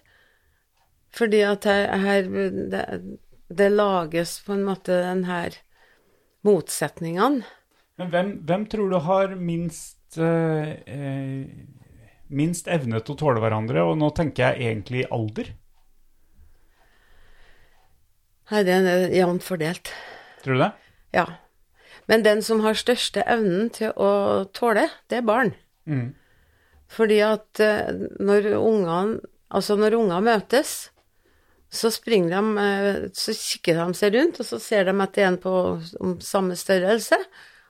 Fordi 1.13 1.41
at 1.45 1.65
her, 1.69 1.95
her 2.01 2.29
det, 2.71 2.84
det 3.49 3.71
lages 3.73 4.39
på 4.45 4.55
en 4.55 4.65
måte 4.67 4.93
den 5.03 5.25
her 5.29 5.58
motsetningene. 6.45 7.45
Men 7.99 8.12
hvem, 8.13 8.29
hvem 8.47 8.65
tror 8.71 8.91
du 8.93 8.99
har 9.03 9.34
minst 9.36 10.17
eh, 10.17 10.69
eh, 10.88 11.41
minst 12.29 12.69
evne 12.69 13.01
til 13.01 13.15
å 13.15 13.19
tåle 13.19 13.41
hverandre, 13.43 13.84
og 13.84 13.97
nå 13.99 14.12
tenker 14.15 14.51
jeg 14.51 14.69
egentlig 14.69 15.05
alder. 15.13 15.51
Nei, 18.49 18.63
det 18.65 18.77
er 18.79 19.12
jevnt 19.13 19.45
fordelt. 19.45 19.91
Tror 20.43 20.57
du 20.57 20.63
det? 20.63 20.71
Ja. 21.13 21.25
Men 22.09 22.23
den 22.25 22.41
som 22.45 22.63
har 22.65 22.77
største 22.77 23.21
evnen 23.29 23.69
til 23.73 23.91
å 23.93 24.45
tåle, 24.55 24.88
det 25.12 25.19
er 25.19 25.27
barn. 25.27 25.51
Mm. 25.89 26.07
Fordi 26.89 27.19
at 27.25 27.62
eh, 27.63 27.91
når 28.19 28.53
ungene 28.57 29.19
Altså, 29.49 29.73
når 29.73 29.95
unger 29.97 30.19
møtes, 30.21 30.71
så 31.73 31.89
springer 31.89 32.35
de 32.35 32.62
eh, 32.62 32.97
Så 33.17 33.33
kikker 33.33 33.79
de 33.79 33.97
seg 33.97 34.13
rundt, 34.13 34.38
og 34.41 34.45
så 34.45 34.59
ser 34.62 34.85
de 34.85 34.93
etter 35.01 35.25
en 35.25 35.39
på 35.41 35.53
om 36.05 36.12
samme 36.21 36.57
størrelse. 36.57 37.17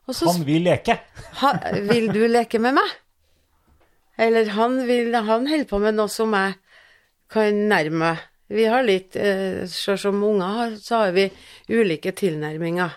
Så 0.10 0.28
Han 0.28 0.44
vil 0.44 0.66
leke. 0.68 0.98
ha, 1.40 1.54
Vil 1.88 2.10
du 2.12 2.26
leke 2.28 2.60
med 2.60 2.76
meg? 2.80 2.96
Eller 4.20 4.50
han 4.58 4.82
vil 4.88 5.16
Han 5.16 5.48
holder 5.48 5.70
på 5.70 5.80
med 5.80 5.96
noe 5.96 6.12
som 6.12 6.34
jeg 6.36 6.58
kan 7.32 7.62
nærme 7.70 8.02
meg. 8.02 8.26
Vi 8.50 8.66
har 8.66 8.86
litt 8.86 9.16
eh, 9.20 9.66
Sånn 9.70 10.00
som 10.02 10.24
unger 10.26 10.56
har, 10.58 10.76
så 10.82 11.04
har 11.04 11.16
vi 11.16 11.28
ulike 11.70 12.14
tilnærminger. 12.18 12.96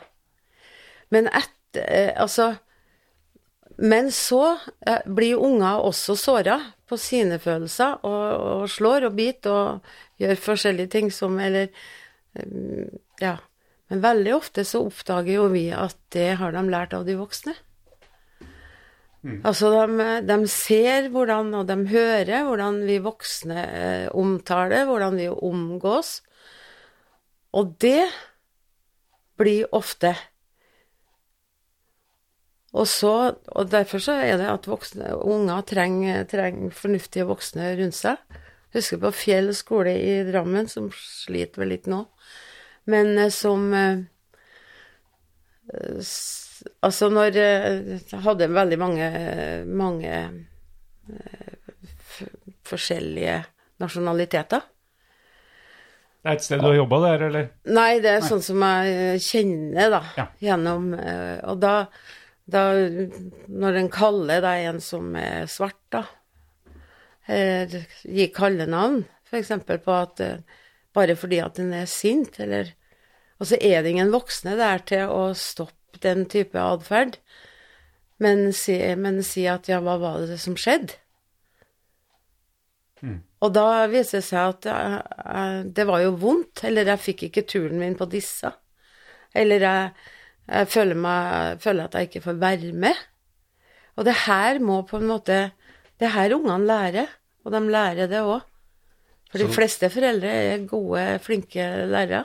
Men 1.13 1.29
etter 1.29 1.85
eh, 1.85 2.13
Altså 2.21 2.55
Men 3.77 4.11
så 4.13 4.59
eh, 4.87 5.05
blir 5.07 5.41
unger 5.41 5.85
også 5.85 6.17
såra 6.17 6.59
på 6.89 6.99
sine 7.01 7.39
følelser, 7.41 8.03
og, 8.05 8.25
og 8.37 8.65
slår 8.69 9.09
og 9.09 9.15
biter 9.17 9.53
og 9.53 10.21
gjør 10.21 10.43
forskjellige 10.49 10.93
ting 10.93 11.13
som 11.13 11.39
Eller 11.41 11.73
Ja. 13.21 13.37
Men 13.93 14.01
veldig 14.01 14.33
ofte 14.35 14.65
så 14.65 14.81
oppdager 14.87 15.35
jo 15.37 15.51
vi 15.53 15.67
at 15.77 15.99
det 16.15 16.39
har 16.41 16.55
de 16.55 16.63
lært 16.73 16.95
av 16.97 17.05
de 17.05 17.13
voksne. 17.19 17.53
Altså, 19.23 19.71
de, 19.71 20.07
de 20.27 20.37
ser 20.51 21.07
hvordan, 21.15 21.53
og 21.55 21.69
de 21.69 21.77
hører 21.93 22.43
hvordan 22.49 22.81
vi 22.89 22.99
voksne 23.05 23.63
eh, 23.63 24.09
omtaler, 24.19 24.85
hvordan 24.89 25.17
vi 25.21 25.29
omgås. 25.31 26.17
Og 27.55 27.77
det 27.81 28.09
blir 29.39 29.71
ofte 29.73 30.15
Og 32.73 32.87
så, 32.89 33.37
og 33.53 33.69
derfor 33.69 34.01
så 34.01 34.15
er 34.25 34.39
det 34.41 34.49
at 34.49 34.67
voksne, 34.69 35.11
unger 35.29 35.61
trenger, 35.69 36.23
trenger 36.25 36.73
fornuftige 36.73 37.27
voksne 37.29 37.67
rundt 37.77 37.99
seg. 37.99 38.17
Husker 38.73 39.01
på 39.03 39.11
Fjell 39.13 39.53
skole 39.53 39.93
i 40.01 40.15
Drammen, 40.25 40.71
som 40.73 40.89
sliter 40.97 41.61
vel 41.61 41.75
litt 41.75 41.91
nå, 41.91 42.07
men 42.89 43.13
eh, 43.21 43.29
som 43.29 43.69
eh, 43.77 44.01
Altså, 46.83 47.09
når 47.11 47.37
eh, 47.39 47.97
Jeg 48.11 48.21
hadde 48.25 48.49
veldig 48.53 48.79
mange, 48.79 49.09
mange 49.67 50.13
eh, 51.11 51.57
forskjellige 52.69 53.41
nasjonaliteter. 53.83 54.63
Det 56.23 56.31
er 56.31 56.39
et 56.39 56.45
sted 56.47 56.61
du 56.63 56.69
har 56.69 56.77
jobba 56.77 56.99
der, 57.03 57.23
eller? 57.29 57.47
Nei, 57.75 57.97
det 58.03 58.13
er 58.15 58.27
sånn 58.27 58.43
som 58.47 58.63
jeg 58.63 58.93
eh, 58.95 59.23
kjenner, 59.23 59.89
da, 59.91 60.03
Ja. 60.21 60.27
gjennom 60.39 60.93
eh, 60.95 61.41
Og 61.51 61.59
da, 61.63 61.73
da 62.47 62.63
Når 63.51 63.79
en 63.81 63.91
kaller 63.91 64.45
deg 64.45 64.69
en 64.71 64.79
som 64.85 65.17
er 65.19 65.49
svart, 65.51 65.81
da, 65.91 66.05
Gi 67.27 68.29
kallenavn, 68.35 69.03
f.eks. 69.31 69.51
på 69.67 69.97
at 69.99 70.23
eh, 70.23 70.39
bare 70.95 71.15
fordi 71.19 71.39
at 71.43 71.59
en 71.63 71.75
er 71.75 71.91
sint, 71.91 72.39
eller 72.43 72.71
Og 73.41 73.49
så 73.51 73.59
er 73.59 73.83
det 73.83 73.91
ingen 73.97 74.15
voksne 74.15 74.55
der 74.59 74.83
til 74.87 75.11
å 75.11 75.33
stoppe 75.35 75.82
den 76.01 76.25
type 76.31 76.59
atferd, 76.59 77.19
men 78.23 78.53
si, 78.57 78.77
men 78.97 79.21
si 79.27 79.47
at 79.51 79.69
ja, 79.69 79.81
hva 79.83 79.99
var 80.01 80.27
det 80.31 80.39
som 80.41 80.57
skjedde? 80.59 80.97
Og 83.43 83.51
da 83.51 83.89
viser 83.91 84.21
det 84.21 84.27
seg 84.29 84.53
at 84.53 84.69
jeg, 84.71 84.99
jeg, 85.19 85.63
det 85.75 85.87
var 85.89 86.03
jo 86.05 86.13
vondt, 86.23 86.63
eller 86.69 86.93
jeg 86.93 87.03
fikk 87.03 87.25
ikke 87.29 87.47
turen 87.51 87.81
min 87.81 87.97
på 87.99 88.07
disse. 88.11 88.53
Eller 89.35 89.65
jeg, 89.67 89.89
jeg 90.47 90.69
føler, 90.71 91.01
meg, 91.03 91.59
føler 91.65 91.89
at 91.89 91.99
jeg 91.99 92.11
ikke 92.11 92.25
får 92.29 92.39
være 92.43 92.71
med. 92.85 93.01
Og 93.99 94.07
det 94.07 94.15
her 94.29 94.63
må 94.63 94.83
på 94.89 95.01
en 95.03 95.11
måte 95.11 95.41
Det 96.01 96.09
er 96.09 96.15
her 96.17 96.33
ungene 96.35 96.67
lærer, 96.67 97.11
og 97.45 97.53
de 97.55 97.61
lærer 97.71 98.09
det 98.11 98.23
òg. 98.23 98.41
For 99.31 99.39
de 99.39 99.47
fleste 99.49 99.89
foreldre 99.93 100.29
er 100.29 100.65
gode, 100.69 101.03
flinke 101.23 101.63
lærere. 101.89 102.25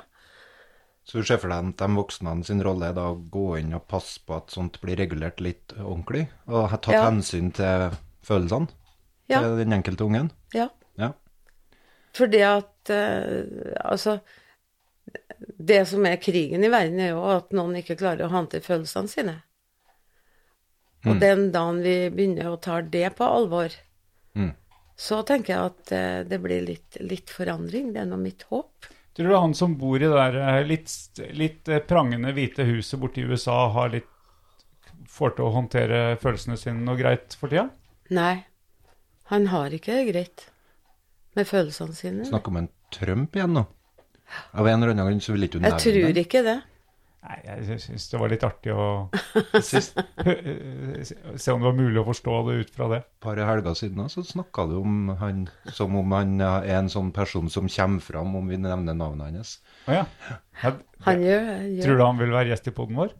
Så 1.07 1.21
du 1.21 1.23
ser 1.23 1.39
for 1.39 1.47
deg 1.53 1.69
at 1.71 1.77
de 1.79 1.87
voksne 1.95 2.33
sin 2.43 2.59
rolle 2.65 2.89
er 2.89 2.95
da 2.97 3.05
å 3.13 3.19
gå 3.31 3.45
inn 3.61 3.71
og 3.77 3.85
passe 3.87 4.19
på 4.27 4.35
at 4.41 4.51
sånt 4.51 4.75
blir 4.83 4.97
regulert 4.99 5.39
litt 5.39 5.71
ordentlig, 5.79 6.25
og 6.51 6.65
ha 6.73 6.77
tatt 6.77 6.93
Ja. 6.97 7.05
hensyn 7.09 7.53
til 7.55 7.93
følelsene 8.27 8.67
Ja. 9.29 9.39
til 9.41 9.55
den 9.61 9.71
enkelte 9.77 10.03
ungen? 10.03 10.31
Ja. 10.53 10.67
Ja. 10.97 11.13
Fordi 12.13 12.41
at 12.43 12.89
eh, 12.89 13.75
Altså 13.85 14.19
Det 15.59 15.87
som 15.87 16.05
er 16.05 16.17
krigen 16.17 16.63
i 16.65 16.67
verden, 16.69 16.99
er 16.99 17.09
jo 17.13 17.23
at 17.23 17.51
noen 17.53 17.75
ikke 17.79 17.95
klarer 17.97 18.25
å 18.25 18.31
håndtere 18.33 18.61
følelsene 18.65 19.07
sine. 19.07 19.35
Og 21.05 21.19
den 21.21 21.51
dagen 21.53 21.81
vi 21.83 22.09
begynner 22.09 22.49
å 22.51 22.59
ta 22.59 22.81
det 22.81 23.15
på 23.15 23.23
alvor, 23.23 23.69
Mm. 24.35 24.51
så 24.97 25.23
tenker 25.25 25.53
jeg 25.53 25.65
at 25.71 25.91
eh, 25.91 26.23
det 26.23 26.41
blir 26.41 26.65
litt, 26.65 26.97
litt 26.99 27.29
forandring. 27.29 27.93
Det 27.93 28.01
er 28.01 28.05
nå 28.09 28.17
mitt 28.19 28.43
håp. 28.49 28.85
Tror 29.17 29.31
du 29.33 29.35
han 29.35 29.55
som 29.57 29.73
bor 29.79 29.97
i 29.97 30.05
det 30.05 30.13
der 30.13 30.35
eh, 30.43 30.59
litt, 30.69 30.91
litt 31.33 31.69
eh, 31.73 31.81
prangende 31.81 32.35
hvite 32.37 32.67
huset 32.67 32.99
borti 33.01 33.23
i 33.23 33.31
USA, 33.31 33.63
har 33.73 33.89
litt 33.95 34.11
får 35.09 35.33
til 35.37 35.47
å 35.47 35.53
håndtere 35.55 36.01
følelsene 36.21 36.57
sine 36.59 36.83
noe 36.85 36.99
greit 36.99 37.33
for 37.39 37.49
tida? 37.49 37.67
Nei, 38.13 38.45
han 39.31 39.49
har 39.51 39.73
ikke 39.73 39.95
det 39.97 40.05
greit 40.11 40.45
med 41.37 41.49
følelsene 41.49 41.97
sine. 41.97 42.27
Snakker 42.29 42.53
om 42.53 42.61
en 42.61 42.69
Trump 42.93 43.35
igjen 43.35 43.57
nå. 43.57 43.65
Av 44.53 44.67
en 44.67 44.81
eller 44.81 44.93
annen 44.93 45.09
grunn 45.09 45.23
så 45.23 45.33
vil 45.33 45.47
ikke 45.47 45.61
du 45.61 45.67
Jeg 45.67 45.81
tror 45.81 46.21
ikke 46.23 46.43
det. 46.45 46.57
Nei, 47.27 47.37
jeg 47.43 47.79
syns 47.83 48.05
det 48.07 48.19
var 48.21 48.31
litt 48.31 48.43
artig 48.47 48.71
å 48.71 48.83
Sist 49.65 49.97
se 49.97 51.51
om 51.51 51.59
det 51.59 51.67
var 51.67 51.75
mulig 51.75 51.99
å 51.99 52.05
forstå 52.07 52.35
det 52.47 52.55
ut 52.61 52.69
fra 52.71 52.87
det. 52.93 53.01
par 53.23 53.39
helger 53.49 53.75
siden 53.75 54.07
så 54.11 54.23
snakka 54.23 54.67
du 54.69 54.77
om 54.79 55.09
han 55.19 55.47
som 55.75 55.95
om 55.99 56.15
han 56.15 56.39
er 56.39 56.69
en 56.77 56.91
sånn 56.91 57.11
person 57.15 57.49
som 57.51 57.67
kommer 57.67 58.03
fram 58.05 58.35
om 58.39 58.47
vi 58.47 58.59
nevner 58.61 58.95
navnet 58.95 59.35
hans. 59.35 59.57
Å 59.87 59.97
ja. 59.97 60.05
ja. 60.61 60.73
Han 61.03 61.23
gjør, 61.25 61.49
gjør. 61.65 61.83
Tror 61.83 61.99
du 61.99 62.05
han 62.05 62.21
vil 62.21 62.35
være 62.37 62.53
gjest 62.53 62.71
i 62.71 62.75
poden 62.79 63.01
vår? 63.01 63.11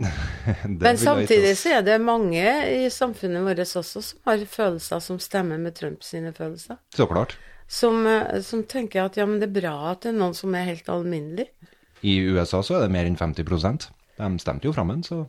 Men 0.84 1.00
samtidig 1.00 1.54
så 1.60 1.78
er 1.78 1.86
det 1.86 1.96
mange 2.02 2.44
i 2.74 2.90
samfunnet 2.92 3.44
vårt 3.46 3.64
også 3.64 4.04
som 4.04 4.28
har 4.28 4.44
følelser 4.48 5.02
som 5.04 5.20
stemmer 5.22 5.60
med 5.60 5.76
Trump 5.80 6.04
sine 6.04 6.34
følelser. 6.36 6.80
Så 6.96 7.08
klart. 7.08 7.38
Som, 7.70 8.02
eh, 8.06 8.40
som 8.44 8.64
tenker 8.66 9.06
at 9.06 9.16
ja, 9.16 9.24
men 9.30 9.38
det 9.38 9.46
er 9.46 9.60
bra 9.60 9.74
at 9.92 10.02
det 10.02 10.10
er 10.10 10.16
noen 10.18 10.34
som 10.34 10.54
er 10.58 10.66
helt 10.66 10.88
alminnelig. 10.90 11.46
I 12.06 12.16
USA 12.32 12.62
så 12.64 12.78
er 12.78 12.86
det 12.86 12.94
mer 12.94 13.08
enn 13.08 13.18
50% 13.18 13.90
De 14.20 14.28
stemte 14.42 14.68
jo 14.68 14.74
fram 14.76 14.92
en, 14.94 15.04
så 15.06 15.24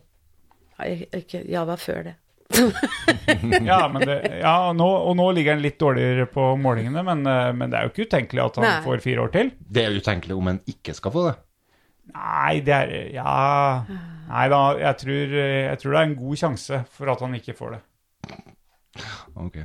Nei, 0.80 1.04
ikke, 1.14 1.44
ja, 1.46 1.62
det 1.62 1.70
var 1.70 1.82
før 1.82 2.00
det. 2.08 2.16
Ja, 3.70 3.84
men 3.92 4.02
det, 4.08 4.16
ja 4.42 4.56
nå, 4.74 4.88
og 4.88 5.14
nå 5.20 5.28
ligger 5.38 5.56
han 5.56 5.62
litt 5.64 5.78
dårligere 5.82 6.26
på 6.32 6.48
målingene, 6.58 7.04
men, 7.06 7.22
eh, 7.30 7.52
men 7.54 7.72
det 7.72 7.78
er 7.78 7.86
jo 7.86 7.94
ikke 7.94 8.08
utenkelig 8.10 8.44
at 8.48 8.60
han 8.60 8.68
Nei. 8.68 8.80
får 8.88 9.04
fire 9.06 9.26
år 9.28 9.34
til. 9.36 9.52
Det 9.62 9.86
er 9.86 10.00
utenkelig 10.02 10.38
om 10.38 10.50
han 10.50 10.62
ikke 10.74 10.96
skal 10.98 11.14
få 11.14 11.28
det. 11.30 11.36
Nei, 12.12 12.56
det 12.66 12.74
er 12.74 12.90
Ja 13.14 13.34
Nei 14.32 14.48
da, 14.52 14.62
jeg 14.80 14.98
tror, 15.04 15.36
jeg 15.38 15.80
tror 15.80 15.94
det 15.94 16.00
er 16.00 16.08
en 16.08 16.18
god 16.18 16.40
sjanse 16.40 16.82
for 16.96 17.12
at 17.14 17.22
han 17.24 17.36
ikke 17.38 17.56
får 17.56 17.76
det. 17.76 17.82
Ok. 19.40 19.56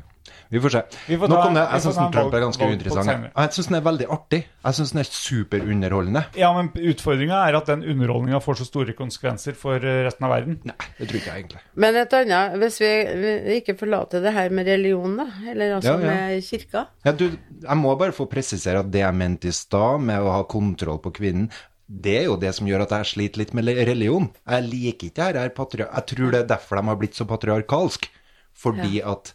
Vi 0.50 0.60
får 0.62 0.70
se. 0.70 0.80
Vi 1.08 1.16
får 1.18 1.28
Nok 1.30 1.38
ta- 1.42 1.48
om 1.48 1.54
det. 1.54 1.62
Jeg 1.72 1.82
syns 1.82 1.96
Trump 2.14 2.34
er 2.34 2.40
ganske 2.44 2.66
uinteressant. 2.70 3.24
Jeg 3.36 3.52
syns 3.56 3.66
den 3.70 3.76
er 3.78 3.84
veldig 3.86 4.06
artig. 4.14 4.40
Jeg 4.64 4.74
syns 4.78 4.92
den 4.94 5.00
er 5.02 5.08
superunderholdende. 5.10 6.22
Ja, 6.38 6.50
men 6.54 6.70
utfordringa 6.74 7.40
er 7.48 7.58
at 7.58 7.66
den 7.70 7.82
underholdninga 7.84 8.40
får 8.42 8.60
så 8.60 8.66
store 8.68 8.94
konsekvenser 8.98 9.54
for 9.58 9.82
eh, 9.82 10.02
resten 10.06 10.26
av 10.28 10.34
verden. 10.34 10.58
Nei, 10.66 10.76
det 10.98 11.08
tror 11.10 11.20
ikke 11.20 11.30
jeg 11.32 11.42
egentlig. 11.44 11.62
Men 11.74 11.98
et 12.02 12.16
annet, 12.20 12.56
hvis 12.62 12.80
vi, 12.82 12.90
vi 13.22 13.60
ikke 13.60 13.76
forlater 13.78 14.22
det 14.24 14.34
her 14.36 14.50
med 14.54 14.66
religion, 14.70 15.16
da, 15.22 15.28
eller 15.52 15.76
altså 15.78 15.94
Ja, 15.94 16.00
ja. 16.00 16.10
med 16.10 16.44
kirka 16.46 16.86
Ja, 17.06 17.12
du, 17.12 17.26
jeg 17.62 17.78
må 17.82 17.94
bare 17.98 18.14
få 18.16 18.28
presisere 18.30 18.82
at 18.82 18.90
det 18.94 19.02
jeg 19.02 19.14
mente 19.18 19.50
i 19.50 19.54
stad 19.56 20.00
med 20.06 20.22
å 20.22 20.34
ha 20.38 20.42
kontroll 20.50 20.98
på 21.02 21.14
kvinnen, 21.18 21.50
det 21.86 22.16
er 22.18 22.24
jo 22.26 22.34
det 22.42 22.50
som 22.56 22.66
gjør 22.66 22.82
at 22.82 22.90
jeg 22.96 23.06
sliter 23.12 23.38
litt 23.44 23.52
med 23.54 23.68
religion. 23.70 24.24
Jeg 24.42 24.64
liker 24.66 25.06
ikke 25.10 25.26
det 25.34 25.42
her 25.44 25.52
patria... 25.54 25.86
Jeg 25.94 26.06
tror 26.10 26.32
det 26.34 26.40
er 26.40 26.48
derfor 26.50 26.80
de 26.80 26.88
har 26.90 26.96
blitt 26.98 27.14
så 27.14 27.26
patriarkalsk. 27.30 28.08
Fordi 28.56 29.02
at 29.04 29.34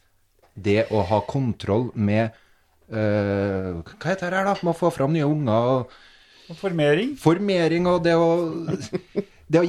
det 0.56 0.88
å 0.92 1.04
ha 1.08 1.20
kontroll 1.30 1.92
med 1.96 2.32
uh, 2.92 3.78
Hva 3.86 4.10
heter 4.10 4.34
det 4.34 4.40
her, 4.42 4.50
da? 4.50 4.56
Med 4.62 4.74
å 4.74 4.78
få 4.80 4.90
fram 4.92 5.14
nye 5.16 5.28
unger 5.30 5.70
og 5.76 5.94
Og 6.52 6.58
formering. 6.60 7.14
formering 7.22 7.86
og 7.88 8.02
det 8.04 8.18
å 8.20 8.32
Det 9.52 9.62
å 9.62 9.68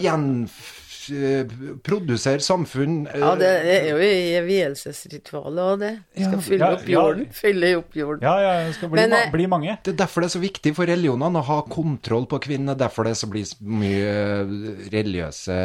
gjenprodusere 1.02 2.40
samfunn 2.42 3.06
eh, 3.10 3.18
Ja, 3.20 3.32
det 3.38 3.48
er 3.72 3.88
jo 3.90 3.96
i 4.02 4.40
vielsesritualet 4.46 5.62
òg, 5.64 5.80
det. 5.82 5.90
Vi 6.14 6.22
skal 6.24 6.38
Ja. 6.38 6.42
fylle 6.46 6.64
Ja, 6.64 6.72
opp 6.76 6.86
ja. 6.88 6.92
jorden. 6.98 7.26
Fylle 7.34 7.72
opp 7.78 7.96
jorden. 7.98 8.22
Ja, 8.22 8.34
ja, 8.40 8.52
det 8.66 8.74
skal 8.76 8.88
bli, 8.92 9.00
Men, 9.00 9.10
ma 9.10 9.16
eh, 9.24 9.30
bli 9.34 9.46
mange. 9.50 9.76
Det 9.82 9.92
er 9.94 9.98
derfor 10.04 10.20
det 10.22 10.26
er 10.30 10.36
så 10.38 10.42
viktig 10.42 10.74
for 10.78 10.86
religionene 10.86 11.38
å 11.42 11.48
ha 11.50 11.58
kontroll 11.68 12.26
på 12.30 12.38
kvinnene. 12.46 12.76
Derfor 12.78 13.04
det 13.10 13.16
så 13.18 13.26
blir 13.30 13.44
så 13.44 13.56
mye 13.60 14.06
eh, 14.06 14.46
religiøse 14.94 15.56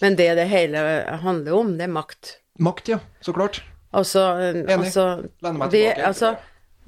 Men 0.00 0.16
det 0.18 0.30
det 0.38 0.48
hele 0.50 0.80
handler 1.22 1.54
om, 1.54 1.76
det 1.78 1.86
er 1.86 1.92
makt. 1.92 2.38
Makt, 2.58 2.88
ja. 2.88 2.98
Så 3.20 3.34
klart. 3.36 3.62
Altså, 3.94 4.20
altså 4.66 5.04
Lener 5.44 5.58
meg 5.58 5.70
det, 5.70 5.84
altså 6.02 6.34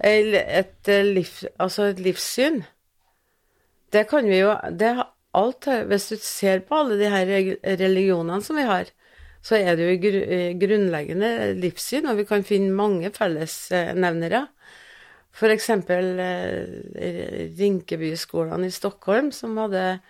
et, 0.03 0.89
eh, 0.91 1.05
liv, 1.07 1.29
altså 1.63 1.87
et 1.89 2.01
livssyn 2.05 2.59
Det 3.95 4.03
kan 4.11 4.27
vi 4.29 4.43
jo 4.43 4.51
det 4.75 4.91
alt 5.37 5.69
Hvis 5.89 6.09
du 6.11 6.17
ser 6.21 6.65
på 6.67 6.81
alle 6.83 6.99
de 7.01 7.09
her 7.13 7.31
religionene 7.79 8.43
som 8.43 8.59
vi 8.59 8.67
har, 8.67 8.91
så 9.45 9.59
er 9.61 9.77
det 9.77 9.87
jo 9.87 10.11
eh, 10.11 10.55
grunnleggende 10.59 11.55
livssyn, 11.61 12.09
og 12.09 12.17
vi 12.19 12.25
kan 12.27 12.43
finne 12.43 12.73
mange 12.75 13.13
fellesnevnere. 13.15 14.47
Eksempel 15.53 16.19
eh, 16.19 17.53
Rinkebyskolene 17.59 18.67
i 18.67 18.75
Stockholm, 18.75 19.29
som 19.31 19.59
hadde 19.61 20.01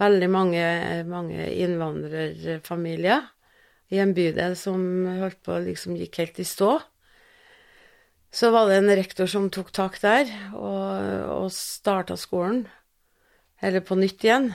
veldig 0.00 0.28
mange, 0.32 0.66
mange 1.08 1.46
innvandrerfamilier 1.54 3.24
i 3.94 4.00
en 4.02 4.12
bydel 4.16 4.56
som 4.58 4.82
holdt 5.20 5.40
på 5.46 5.58
liksom 5.64 5.96
gikk 5.98 6.20
helt 6.20 6.40
i 6.42 6.46
stå. 6.46 6.76
Så 8.34 8.50
var 8.52 8.68
det 8.68 8.80
en 8.80 8.96
rektor 8.98 9.30
som 9.30 9.48
tok 9.52 9.70
tak 9.72 10.00
der 10.02 10.28
og, 10.52 11.44
og 11.46 11.52
starta 11.54 12.18
skolen, 12.20 12.66
eller 13.62 13.84
på 13.86 13.96
nytt 13.96 14.26
igjen. 14.26 14.50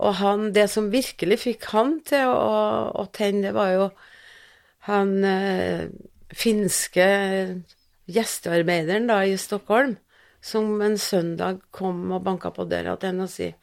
Og 0.00 0.16
han, 0.22 0.48
det 0.56 0.70
som 0.72 0.88
virkelig 0.92 1.42
fikk 1.42 1.66
han 1.74 1.98
til 2.08 2.30
å, 2.30 2.54
å 2.96 3.04
tenne, 3.12 3.50
det 3.50 3.52
var 3.56 3.74
jo 3.74 3.90
han 4.88 5.18
eh, 5.28 5.90
finske 6.32 7.04
gjestearbeideren 8.10 9.10
da 9.10 9.20
i 9.28 9.36
Stockholm, 9.36 9.98
som 10.40 10.80
en 10.80 10.96
søndag 10.96 11.60
kom 11.74 12.06
og 12.14 12.24
banka 12.24 12.48
på 12.54 12.64
døra 12.70 12.96
til 12.96 13.12
henne 13.12 13.26
og 13.28 13.34
sier 13.34 13.58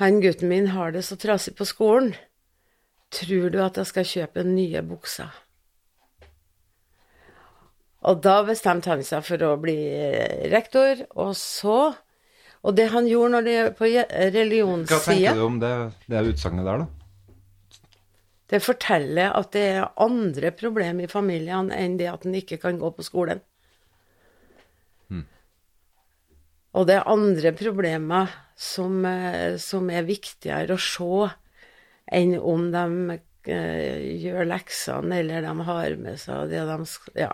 Han 0.00 0.20
gutten 0.24 0.48
min 0.48 0.70
har 0.72 0.92
det 0.92 1.02
så 1.04 1.16
trasig 1.20 1.52
på 1.58 1.66
skolen. 1.68 2.14
Tror 3.12 3.50
du 3.52 3.58
at 3.60 3.76
jeg 3.76 3.88
skal 3.90 4.06
kjøpe 4.08 4.44
nye 4.46 4.80
bukser? 4.86 5.32
Og 8.08 8.22
da 8.24 8.38
bestemte 8.48 8.88
han 8.88 9.02
seg 9.04 9.26
for 9.26 9.42
å 9.44 9.58
bli 9.60 9.76
eh, 9.92 10.46
rektor, 10.52 11.04
og 11.20 11.34
så 11.36 11.92
Og 12.60 12.74
det 12.76 12.90
han 12.92 13.06
gjorde 13.08 13.32
når 13.32 13.44
det 13.44 13.58
på 13.78 13.88
religionssida 13.88 14.96
Hva 14.96 15.04
tenker 15.04 15.38
du 15.38 15.44
om 15.46 15.54
det, 15.62 15.70
det 16.12 16.24
utsagnet 16.28 16.66
der, 16.68 16.82
da? 16.82 16.88
Det 18.52 18.60
forteller 18.60 19.32
at 19.36 19.52
det 19.54 19.62
er 19.78 19.86
andre 19.96 20.50
problemer 20.52 21.06
i 21.06 21.12
familiene 21.12 21.76
enn 21.76 21.96
det 21.96 22.10
at 22.10 22.26
en 22.28 22.36
ikke 22.36 22.58
kan 22.60 22.76
gå 22.80 22.90
på 22.92 23.06
skolen. 23.06 23.40
Og 26.76 26.86
det 26.86 26.98
er 26.98 27.08
andre 27.10 27.52
problemer 27.56 28.30
som, 28.60 29.04
eh, 29.08 29.56
som 29.56 29.88
er 29.90 30.08
viktigere 30.08 30.76
å 30.76 30.82
se 30.84 31.30
enn 32.12 32.34
om 32.36 32.66
de 32.74 33.20
eh, 33.48 34.08
gjør 34.20 34.50
leksene, 34.50 35.22
eller 35.22 35.46
de 35.46 35.68
har 35.70 35.94
med 35.96 36.20
seg 36.20 36.50
det 36.52 36.66
de 36.68 36.82
skal 36.88 37.22
Ja. 37.26 37.30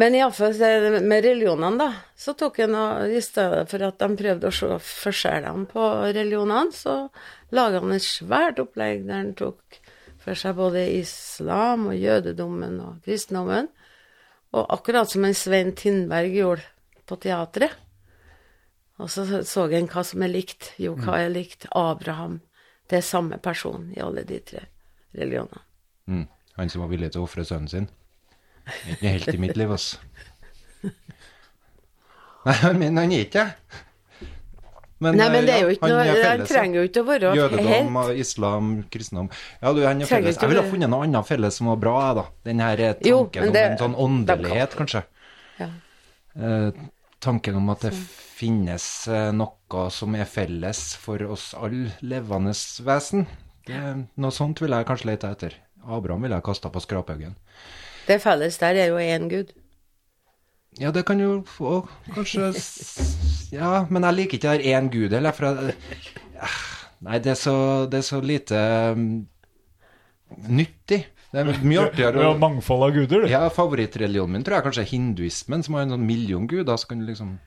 Men 0.00 0.14
iallfall 0.16 0.54
med 1.04 1.26
religionene, 1.26 1.76
da, 1.76 1.88
så 2.16 2.32
tok 2.38 2.62
jeg 2.62 2.70
noe 2.72 3.10
i 3.12 3.20
stedet 3.20 3.66
for 3.68 3.82
at 3.84 3.98
de 4.00 4.08
prøvde 4.16 4.48
å 4.48 4.54
se 4.54 4.78
forskjellene 4.86 5.68
på 5.68 5.88
religionene, 6.06 6.72
så 6.72 6.94
laga 7.52 7.82
han 7.82 7.92
et 7.92 8.06
svært 8.06 8.62
opplegg 8.62 9.04
der 9.04 9.18
han 9.18 9.34
tok 9.36 9.76
for 10.22 10.38
seg 10.38 10.56
både 10.56 10.86
islam 10.94 11.90
og 11.90 11.98
jødedommen 11.98 12.80
og 12.86 13.04
kristendommen. 13.04 13.68
Og 14.56 14.72
akkurat 14.72 15.10
som 15.10 15.26
en 15.26 15.36
Svein 15.36 15.74
Tindberg 15.76 16.32
gjorde 16.38 16.66
på 17.10 17.20
teatret. 17.20 17.76
Og 19.00 19.08
så 19.10 19.24
så 19.48 19.64
en 19.72 19.88
hva 19.88 20.04
som 20.04 20.22
er 20.22 20.32
likt. 20.32 20.72
Jo, 20.80 20.94
hva 21.00 21.18
er 21.22 21.32
likt? 21.32 21.66
Abraham. 21.76 22.40
Det 22.90 22.98
er 23.00 23.06
samme 23.06 23.38
person 23.38 23.88
i 23.96 24.00
alle 24.02 24.24
de 24.26 24.40
tre 24.44 24.64
religionene. 25.16 25.62
Mm. 26.10 26.26
Han 26.58 26.68
som 26.72 26.82
var 26.84 26.90
villig 26.90 27.12
til 27.14 27.22
å 27.22 27.28
ofre 27.28 27.44
sønnen 27.46 27.70
sin. 27.70 27.86
Ikke 28.90 29.14
helt 29.14 29.30
i 29.32 29.38
mitt 29.40 29.56
liv, 29.56 29.70
altså. 29.70 29.96
Nei, 32.44 32.72
men 32.80 32.96
han 32.98 33.12
er 33.12 33.24
ikke 33.26 33.44
det. 33.44 33.78
Nei, 35.00 35.12
men 35.32 35.46
det 35.48 35.52
er 35.54 35.62
jo 35.64 35.72
ikke 35.72 35.88
noe 35.88 36.14
Han 36.20 36.42
trenger 36.44 36.76
jo 36.76 36.88
ikke 36.90 37.00
å 37.00 37.06
være 37.08 37.28
Jødedom, 37.38 37.94
helt 37.96 38.18
islam, 38.20 38.66
kristendom 38.92 39.30
Ja, 39.32 39.70
du, 39.72 39.80
han 39.86 40.02
er 40.04 40.10
felles. 40.10 40.36
Jeg 40.36 40.50
ville 40.50 40.60
ha 40.60 40.68
funnet 40.68 40.92
noe 40.92 41.06
annet 41.06 41.28
felles 41.28 41.56
som 41.56 41.70
var 41.70 41.78
bra, 41.80 41.94
da. 42.18 42.24
Den 42.44 42.60
her 42.60 42.82
tanken 42.98 43.08
Jo, 43.08 43.22
det- 43.32 43.46
om 43.48 43.56
en 43.56 43.78
sånn 43.80 43.96
åndelighet, 44.04 44.76
kanskje. 44.76 45.02
Ja. 45.56 45.70
Eh, 46.36 46.82
tanken 47.18 47.56
om 47.62 47.72
at 47.72 47.86
det 47.86 47.94
finnes 48.40 48.84
eh, 49.08 49.30
noe 49.36 49.86
som 49.92 50.16
er 50.16 50.28
felles 50.28 50.80
for 51.00 51.22
oss 51.28 51.50
alle 51.58 51.92
levende 52.00 52.54
vesen. 52.86 53.26
Det, 53.68 53.80
noe 54.16 54.34
sånt 54.34 54.62
ville 54.62 54.80
jeg 54.80 54.88
kanskje 54.88 55.10
lete 55.12 55.32
etter. 55.34 55.56
Abraham 55.84 56.24
ville 56.24 56.38
jeg 56.38 56.46
kasta 56.46 56.72
på 56.72 56.82
skraphaugen. 56.84 57.36
Det 58.08 58.18
felles 58.22 58.56
der 58.60 58.80
er 58.80 58.92
jo 58.92 59.00
én 59.00 59.28
gud. 59.30 59.52
Ja, 60.78 60.92
det 60.94 61.02
kan 61.08 61.18
jo 61.18 61.40
få 61.50 61.80
kanskje 62.14 62.52
Ja, 63.50 63.86
men 63.90 64.04
jeg 64.06 64.16
liker 64.16 64.38
ikke 64.38 64.52
det 64.52 64.60
der 64.60 64.78
én 64.78 64.90
gud 64.92 65.16
heller, 65.16 65.34
for 65.34 65.50
jeg 65.50 65.74
eh, 65.74 66.58
Nei, 67.00 67.16
det 67.24 67.32
er 67.32 67.38
så, 67.40 67.54
det 67.88 68.02
er 68.02 68.04
så 68.04 68.18
lite 68.20 68.58
mm, 68.92 69.14
nyttig. 70.52 70.98
Det 71.32 71.40
er 71.40 71.48
mye 71.64 71.84
artigere 71.86 72.26
er 72.28 72.40
mangfold 72.42 72.84
av 72.84 72.92
guder, 72.92 73.24
du. 73.24 73.30
Ja, 73.30 73.46
favorittreligionen 73.54 74.36
min 74.36 74.44
tror 74.44 74.58
jeg 74.58 74.66
kanskje 74.66 74.84
er 74.84 74.90
hinduismen, 74.90 75.64
som 75.64 75.78
har 75.78 75.86
en 75.86 75.94
sånn 75.94 76.04
million 76.04 76.44
guder, 76.50 76.76
så 76.76 76.90
kan 76.90 77.00
du 77.00 77.08
liksom 77.08 77.38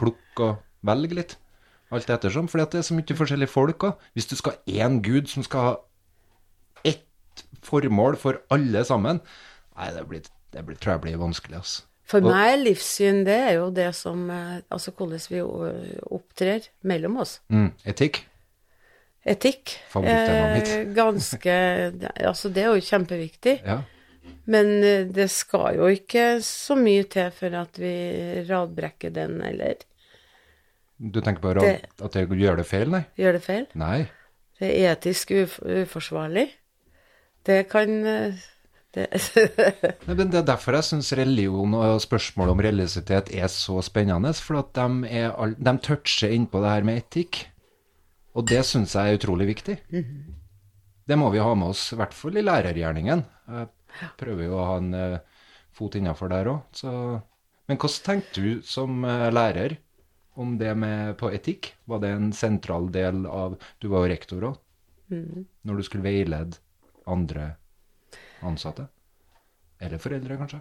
plukke 0.00 0.50
og 0.50 0.60
velge 0.86 1.18
litt. 1.20 1.36
Alt 1.94 2.10
ettersom, 2.10 2.48
For 2.50 2.58
det 2.58 2.80
er 2.80 2.86
så 2.86 2.96
mye 2.96 3.16
forskjellige 3.16 3.52
folk 3.52 3.86
òg. 3.86 4.04
Hvis 4.16 4.26
du 4.30 4.36
skal 4.38 4.56
ha 4.56 4.84
én 4.84 5.00
gud 5.04 5.28
som 5.30 5.44
skal 5.46 5.68
ha 5.68 5.74
ett 6.84 7.44
formål 7.62 8.18
for 8.20 8.40
alle 8.54 8.82
sammen, 8.84 9.20
nei, 9.76 9.90
det, 9.94 10.06
blir, 10.10 10.24
det 10.54 10.64
blir, 10.66 10.78
tror 10.80 10.96
jeg 10.96 11.04
blir 11.06 11.20
vanskelig, 11.22 11.60
altså. 11.62 11.84
For 12.04 12.20
meg 12.20 12.58
livssyn, 12.60 13.22
det 13.24 13.36
er 13.46 13.54
jo 13.56 13.70
det 13.72 13.86
som 13.96 14.26
eh, 14.28 14.58
Altså 14.68 14.92
hvordan 14.92 15.22
vi 15.32 15.40
opptrer 16.12 16.66
mellom 16.84 17.16
oss. 17.22 17.38
Mm, 17.48 17.70
etikk. 17.88 18.20
Etikk. 19.24 19.78
Eh, 19.96 20.84
ganske 20.92 21.54
Altså, 22.20 22.50
det 22.52 22.66
er 22.66 22.74
jo 22.74 22.84
kjempeviktig. 22.84 23.56
Ja. 23.64 23.78
Men 24.46 24.70
eh, 24.84 25.04
det 25.08 25.28
skal 25.32 25.78
jo 25.78 25.88
ikke 25.92 26.40
så 26.44 26.76
mye 26.76 27.04
til 27.10 27.30
for 27.34 27.54
at 27.60 27.78
vi 27.80 27.94
radbrekker 28.48 29.12
den, 29.14 29.38
eller 29.42 29.76
Du 30.98 31.20
tenker 31.20 31.40
på 31.42 31.54
Det- 31.60 31.86
at 32.02 32.14
jeg 32.14 32.28
gjør 32.28 32.56
det 32.56 32.66
feil, 32.66 32.90
nei? 32.90 33.04
gjør 33.18 33.32
det 33.38 33.42
feil. 33.42 33.66
Nei. 33.74 34.06
Det 34.60 34.68
er 34.80 34.92
etisk 34.94 35.30
uf 35.34 35.58
uforsvarlig. 35.64 36.48
Det 37.44 37.68
kan 37.68 38.06
eh, 38.06 38.34
det, 38.94 39.08
Nei, 40.06 40.14
men 40.14 40.30
Det 40.30 40.38
er 40.38 40.46
derfor 40.46 40.76
jeg 40.78 40.86
syns 40.86 41.12
religion 41.18 41.74
og 41.74 41.98
spørsmålet 42.00 42.52
om 42.54 42.62
religiøsitet 42.62 43.32
er 43.34 43.48
så 43.50 43.80
spennende. 43.82 44.30
For 44.38 44.60
at 44.62 44.70
de, 44.78 45.08
er 45.10 45.56
de 45.58 45.74
toucher 45.82 46.30
innpå 46.36 46.62
det 46.62 46.70
her 46.70 46.86
med 46.86 47.02
etikk. 47.02 47.40
Og 48.38 48.46
det 48.48 48.62
syns 48.66 48.94
jeg 48.94 49.10
er 49.10 49.18
utrolig 49.18 49.46
viktig. 49.50 49.76
Det 51.06 51.18
må 51.18 51.28
vi 51.34 51.42
ha 51.42 51.50
med 51.54 51.74
oss, 51.74 51.88
i 51.92 51.98
hvert 51.98 52.14
fall 52.16 52.38
i 52.38 52.42
lærergjerningen. 52.46 53.24
Jeg 53.50 53.68
prøver 54.20 54.48
jo 54.48 54.58
å 54.58 54.66
ha 54.68 54.76
en 54.80 54.94
eh, 54.98 55.18
fot 55.74 55.96
innafor 55.98 56.32
der 56.32 56.50
òg. 56.52 56.84
Men 57.64 57.80
hvordan 57.80 58.04
tenkte 58.06 58.44
du 58.44 58.62
som 58.66 59.04
eh, 59.08 59.30
lærer 59.32 59.78
om 60.40 60.56
det 60.58 60.74
med 60.76 61.14
på 61.20 61.30
etikk? 61.32 61.72
Var 61.90 62.02
det 62.02 62.12
en 62.14 62.32
sentral 62.36 62.90
del 62.92 63.24
av 63.30 63.58
Du 63.80 63.88
var 63.92 64.04
jo 64.04 64.12
rektor 64.12 64.50
òg. 64.50 64.60
Når 65.62 65.78
du 65.78 65.86
skulle 65.86 66.06
veilede 66.06 66.58
andre 67.06 67.54
ansatte? 68.42 68.88
Eller 69.80 70.00
foreldre, 70.00 70.38
kanskje? 70.40 70.60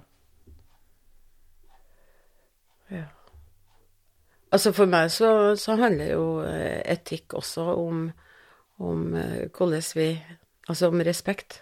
Altså 4.54 4.74
for 4.76 4.89
meg 4.89 5.10
så, 5.10 5.56
så 5.58 5.78
handler 5.80 6.12
jo 6.13 6.26
eh, 6.46 6.82
etikk 6.93 7.34
også 7.39 7.63
om, 7.74 8.06
om 8.86 9.13
eh, 9.17 9.50
hvordan 9.50 9.91
vi 9.98 10.10
Altså 10.63 10.88
om 10.88 11.02
respekt. 11.04 11.58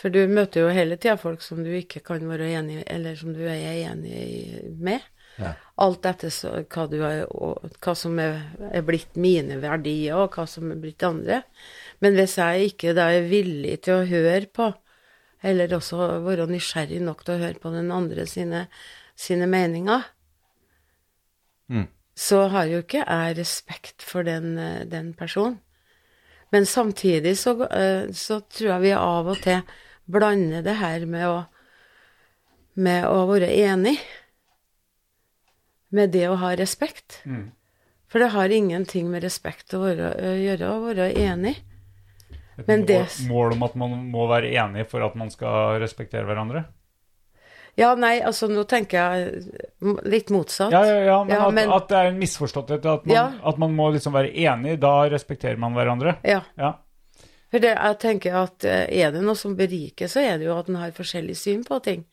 For 0.00 0.12
du 0.12 0.22
møter 0.32 0.64
jo 0.64 0.72
hele 0.72 0.96
tida 0.96 1.18
folk 1.20 1.42
som 1.44 1.60
du 1.64 1.70
ikke 1.76 2.00
kan 2.04 2.24
være 2.28 2.48
enig 2.56 2.82
eller 2.88 3.16
som 3.20 3.34
du 3.36 3.42
er 3.44 3.60
enig 3.90 4.62
med. 4.80 5.04
Ja. 5.40 5.54
Alt 5.80 6.06
etter 6.08 6.32
så, 6.32 6.52
hva, 6.72 6.86
du 6.90 6.98
er, 7.06 7.22
hva 7.28 7.94
som 7.96 8.18
er, 8.20 8.40
er 8.72 8.84
blitt 8.84 9.16
mine 9.20 9.60
verdier, 9.62 10.16
og 10.18 10.36
hva 10.36 10.46
som 10.48 10.72
er 10.72 10.80
blitt 10.80 11.04
andre. 11.06 11.42
Men 12.00 12.16
hvis 12.16 12.38
jeg 12.40 12.72
ikke 12.72 12.94
da 12.96 13.10
er 13.12 13.28
villig 13.28 13.78
til 13.84 14.00
å 14.00 14.08
høre 14.08 14.48
på, 14.52 14.70
eller 15.40 15.72
også 15.76 16.08
være 16.26 16.48
nysgjerrig 16.50 17.00
nok 17.04 17.22
til 17.24 17.36
å 17.36 17.44
høre 17.44 17.60
på 17.62 17.72
den 17.72 17.92
andre 17.94 18.26
sine, 18.28 18.66
sine 19.16 19.48
meninger, 19.50 20.08
Mm. 21.70 21.86
så 22.18 22.48
har 22.50 22.64
jo 22.66 22.80
ikke 22.82 23.04
jeg 23.06 23.34
respekt 23.38 24.02
for 24.02 24.26
den, 24.26 24.56
den 24.90 25.12
personen. 25.14 25.60
Men 26.50 26.66
samtidig 26.66 27.36
så, 27.38 27.52
eh, 27.70 28.10
så 28.10 28.40
tror 28.40 28.72
jeg 28.72 28.82
vi 28.82 28.92
av 28.96 29.28
og 29.30 29.38
til 29.38 29.60
blander 30.06 30.62
det 30.62 30.74
her 30.80 31.04
med 31.06 31.26
å, 31.28 31.36
med 32.76 33.04
å 33.06 33.26
være 33.28 33.50
enig. 33.56 33.98
Med 35.90 36.12
det 36.14 36.28
å 36.30 36.36
ha 36.38 36.52
respekt. 36.56 37.20
For 38.10 38.22
det 38.22 38.30
har 38.34 38.48
ingenting 38.54 39.10
med 39.10 39.22
respekt 39.26 39.74
å, 39.74 39.82
være, 39.84 40.12
å 40.18 40.34
gjøre 40.38 40.68
å 40.70 40.80
være 40.88 41.08
enig. 41.18 41.56
Et 42.58 42.66
Men 42.68 42.84
det- 42.84 43.06
mål, 43.26 43.28
mål 43.30 43.52
om 43.56 43.62
at 43.62 43.74
man 43.74 44.10
må 44.10 44.26
være 44.28 44.50
enig 44.52 44.86
for 44.90 45.02
at 45.02 45.14
man 45.16 45.30
skal 45.30 45.78
respektere 45.80 46.26
hverandre? 46.26 46.64
Ja, 47.78 47.94
nei, 47.94 48.18
altså 48.20 48.48
nå 48.50 48.64
tenker 48.68 48.98
jeg 48.98 49.44
litt 50.04 50.28
motsatt. 50.34 50.72
Ja, 50.74 50.82
ja, 50.84 50.98
ja, 51.06 51.18
men, 51.24 51.34
Ja, 51.36 51.46
at, 51.46 51.54
men- 51.54 51.70
at 51.72 51.88
det 51.88 51.96
er 51.96 52.06
en 52.10 52.18
misforståtthet. 52.18 52.84
At, 52.84 53.06
man- 53.06 53.14
Ja. 53.14 53.32
at 53.44 53.58
man 53.58 53.74
må 53.76 53.92
liksom 53.94 54.12
være 54.12 54.34
enig, 54.34 54.78
da 54.80 55.08
respekterer 55.08 55.56
man 55.56 55.72
hverandre. 55.74 56.18
Ja. 56.24 56.42
Ja. 56.58 56.74
For 57.50 57.62
det, 57.62 57.74
jeg 57.74 57.98
tenker 58.02 58.36
at 58.44 58.66
eh, 58.68 58.86
er 59.02 59.10
det 59.14 59.24
noe 59.26 59.38
som 59.38 59.56
beriker, 59.58 60.10
så 60.10 60.22
er 60.22 60.38
det 60.38 60.46
jo 60.46 60.56
at 60.56 60.70
en 60.70 60.78
har 60.78 60.94
forskjellig 60.94 61.36
syn 61.38 61.64
på 61.66 61.80
ting. 61.82 62.04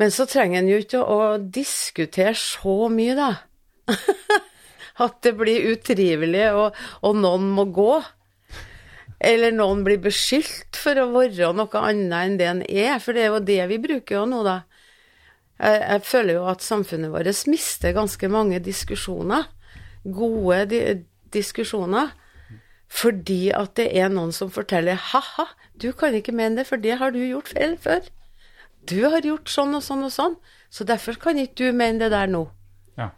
Men 0.00 0.12
så 0.12 0.26
trenger 0.28 0.60
en 0.60 0.70
jo 0.70 0.80
ikke 0.80 1.00
å, 1.00 1.16
å 1.34 1.40
diskutere 1.40 2.36
så 2.36 2.88
mye, 2.92 3.16
da. 3.16 3.30
at 5.04 5.20
det 5.24 5.34
blir 5.40 5.70
utrivelig, 5.72 6.46
og, 6.56 6.76
og 7.04 7.20
noen 7.20 7.48
må 7.56 7.66
gå. 7.72 7.92
Eller 9.20 9.52
noen 9.52 9.82
blir 9.84 10.00
beskyldt 10.00 10.78
for 10.80 10.96
å 11.00 11.10
være 11.12 11.52
noe 11.56 11.82
annet 11.84 12.16
enn 12.20 12.38
det 12.40 12.48
en 12.48 12.62
er, 12.64 12.94
for 13.04 13.16
det 13.16 13.26
er 13.26 13.34
jo 13.34 13.42
det 13.44 13.60
vi 13.72 13.80
bruker 13.82 14.20
jo 14.20 14.26
nå, 14.28 14.44
da. 14.46 14.60
Jeg, 15.60 15.80
jeg 15.80 16.04
føler 16.08 16.38
jo 16.38 16.46
at 16.48 16.64
samfunnet 16.64 17.12
vårt 17.12 17.44
mister 17.52 17.96
ganske 17.96 18.32
mange 18.32 18.60
diskusjoner. 18.64 19.48
Gode 20.04 20.64
di 20.70 20.80
diskusjoner. 21.30 22.14
Fordi 22.90 23.52
at 23.54 23.76
det 23.78 23.88
er 23.96 24.10
noen 24.10 24.32
som 24.34 24.50
forteller 24.50 24.98
ha-ha, 25.12 25.46
du 25.78 25.92
kan 25.96 26.14
ikke 26.18 26.34
mene 26.34 26.58
det, 26.58 26.66
for 26.66 26.80
det 26.82 26.96
har 26.98 27.14
du 27.14 27.20
gjort 27.22 27.52
feil 27.54 27.76
før. 27.80 28.02
Du 28.90 28.98
har 29.12 29.22
gjort 29.22 29.50
sånn 29.52 29.76
og 29.78 29.84
sånn 29.86 30.02
og 30.08 30.10
sånn, 30.14 30.34
så 30.72 30.86
derfor 30.88 31.18
kan 31.22 31.38
ikke 31.38 31.60
du 31.70 31.76
mene 31.76 32.00
det 32.02 32.10
der 32.10 32.26
nå. 32.30 32.42
Ja. 32.98 33.10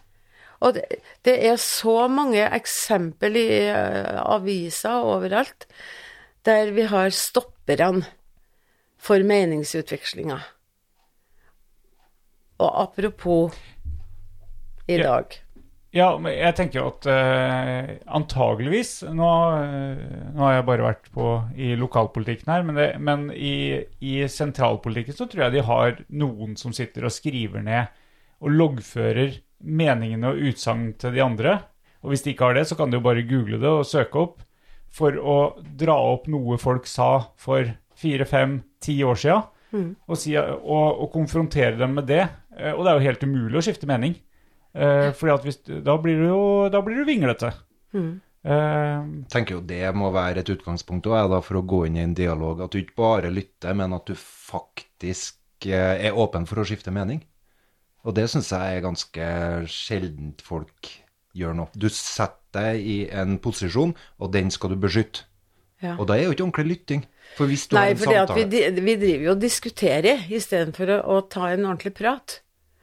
Og 0.60 0.76
det, 0.76 0.84
det 1.24 1.38
er 1.48 1.56
så 1.62 2.06
mange 2.12 2.44
eksempel 2.52 3.38
i 3.40 3.46
uh, 3.72 4.20
aviser 4.36 5.06
overalt 5.08 5.66
der 6.44 6.72
vi 6.74 6.84
har 6.90 7.08
stopperne 7.14 8.04
for 9.02 9.22
meningsutvekslinga. 9.26 10.40
Og 12.62 12.70
apropos 12.84 13.56
i 14.86 14.98
Ja. 14.98 15.02
dag. 15.02 15.38
Ja, 15.92 16.06
men 16.16 16.32
jeg 16.32 16.56
tenker 16.56 16.80
jo 16.80 16.86
at 16.88 17.04
uh, 17.04 17.90
antageligvis 18.16 19.02
nå, 19.12 19.28
uh, 19.28 20.30
nå 20.32 20.46
har 20.46 20.54
jeg 20.56 20.66
bare 20.70 20.86
vært 20.86 21.10
på 21.12 21.26
i 21.52 21.74
lokalpolitikken 21.76 22.48
her, 22.48 22.64
men, 22.64 22.78
det, 22.80 22.86
men 22.96 23.26
i, 23.36 23.82
i 24.00 24.14
sentralpolitikken 24.24 25.18
så 25.18 25.26
tror 25.28 25.46
jeg 25.46 25.56
de 25.58 25.66
har 25.68 25.98
noen 26.16 26.56
som 26.56 26.72
sitter 26.72 27.04
og 27.04 27.12
skriver 27.12 27.60
ned 27.66 27.92
og 28.42 28.56
loggfører 28.56 29.36
meningene 29.62 30.32
og 30.32 30.40
utsagn 30.48 30.94
til 30.98 31.12
de 31.14 31.22
andre. 31.22 31.58
Og 32.02 32.10
hvis 32.10 32.24
de 32.24 32.32
ikke 32.32 32.48
har 32.48 32.56
det, 32.56 32.64
så 32.66 32.74
kan 32.78 32.90
de 32.90 32.98
jo 32.98 33.04
bare 33.04 33.22
google 33.28 33.60
det 33.62 33.70
og 33.70 33.84
søke 33.86 34.18
opp 34.24 34.40
for 34.92 35.14
å 35.16 35.36
dra 35.78 35.94
opp 36.12 36.26
noe 36.32 36.56
folk 36.60 36.88
sa 36.90 37.28
for 37.40 37.68
fire, 37.96 38.24
fem, 38.28 38.58
ti 38.82 38.96
år 39.06 39.20
sia, 39.20 39.36
og, 39.72 40.16
si, 40.18 40.34
og, 40.36 40.88
og 41.04 41.06
konfrontere 41.14 41.78
dem 41.80 41.94
med 41.96 42.08
det. 42.10 42.24
Eh, 42.58 42.72
Og 42.74 42.82
det 42.84 42.90
er 42.90 42.98
jo 42.98 43.06
helt 43.06 43.22
umulig 43.24 43.60
å 43.60 43.62
skifte 43.64 43.88
mening. 43.88 44.16
Eh, 44.74 45.10
fordi 45.12 45.32
at 45.34 45.44
hvis, 45.46 45.58
da 45.84 45.96
blir 46.00 46.16
du 46.22 46.28
jo 46.30 46.42
da 46.72 46.80
blir 46.84 47.02
du 47.02 47.04
vinglete. 47.08 47.50
Eh, 48.42 49.02
tenker 49.30 49.58
jo 49.58 49.60
det 49.68 49.84
må 49.94 50.08
være 50.14 50.42
et 50.42 50.50
utgangspunkt 50.50 51.06
også, 51.06 51.28
da, 51.30 51.40
for 51.44 51.60
å 51.60 51.66
gå 51.68 51.84
inn 51.86 51.98
i 52.00 52.04
en 52.06 52.14
dialog. 52.18 52.62
At 52.64 52.72
du 52.74 52.80
ikke 52.80 52.98
bare 52.98 53.30
lytter, 53.30 53.76
men 53.78 53.94
at 53.94 54.08
du 54.08 54.16
faktisk 54.18 55.68
eh, 55.68 56.08
er 56.08 56.16
åpen 56.18 56.48
for 56.48 56.62
å 56.62 56.66
skifte 56.66 56.94
mening. 56.94 57.22
Og 58.02 58.16
det 58.16 58.24
syns 58.32 58.50
jeg 58.50 58.78
er 58.78 58.82
ganske 58.82 59.26
sjeldent 59.70 60.42
folk 60.42 60.88
gjør 61.38 61.54
nå. 61.60 61.68
Du 61.78 61.86
setter 61.92 62.40
deg 62.52 62.82
i 62.84 62.96
en 63.16 63.38
posisjon, 63.40 63.94
og 64.20 64.32
den 64.34 64.50
skal 64.52 64.74
du 64.74 64.80
beskytte. 64.82 65.22
Ja. 65.82 65.94
Og 65.98 66.04
da 66.10 66.14
er 66.18 66.26
jo 66.28 66.34
ikke 66.34 66.44
ordentlig 66.44 66.66
lytting. 66.76 67.00
For 67.38 67.48
hvis 67.50 67.64
du 67.70 67.74
Nei, 67.74 67.88
har 67.88 67.94
en 67.94 68.00
for 68.02 68.12
samtale 68.12 68.42
vi, 68.42 68.44
di- 68.52 68.82
vi 68.86 68.92
driver 69.00 69.24
jo 69.24 69.32
og 69.32 69.40
diskuterer 69.42 70.26
istedenfor 70.30 70.92
å, 70.94 70.98
å 71.14 71.16
ta 71.32 71.48
en 71.50 71.64
ordentlig 71.64 71.94
prat. 71.98 72.36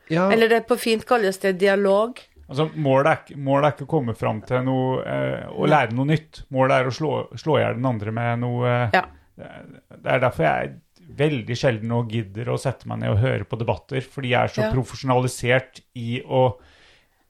Ja, 0.09 0.27
Eller 0.33 0.49
det 0.49 0.63
på 0.69 0.77
fint 0.79 1.05
kalles 1.07 1.37
det 1.39 1.53
dialog. 1.61 2.19
altså, 2.49 2.69
målet, 2.75 3.29
er, 3.31 3.37
målet 3.37 3.67
er 3.69 3.75
ikke 3.77 3.87
å 3.87 3.93
komme 3.97 4.15
fram 4.17 4.41
til 4.41 4.63
noe 4.67 4.99
eh, 5.05 5.47
å 5.53 5.67
lære 5.69 5.93
noe 5.97 6.09
nytt. 6.09 6.43
Målet 6.55 6.75
er 6.81 6.87
å 6.89 6.93
slå, 6.95 7.13
slå 7.37 7.57
i 7.59 7.63
hjel 7.63 7.77
den 7.79 7.85
andre 7.93 8.11
med 8.15 8.39
noe 8.45 8.67
eh, 8.67 8.89
Ja. 8.99 9.05
Det 9.39 10.09
er 10.11 10.19
derfor 10.19 10.43
jeg 10.43 10.73
veldig 11.19 11.55
sjelden 11.57 11.91
og 11.95 12.09
gidder 12.11 12.49
å 12.51 12.57
sette 12.59 12.85
meg 12.91 12.99
ned 13.01 13.13
og 13.13 13.21
høre 13.23 13.45
på 13.47 13.57
debatter, 13.57 14.01
fordi 14.03 14.33
jeg 14.33 14.43
er 14.43 14.51
så 14.53 14.61
Ja. 14.65 14.71
profesjonalisert 14.73 15.79
i 15.95 16.19
å, 16.21 16.41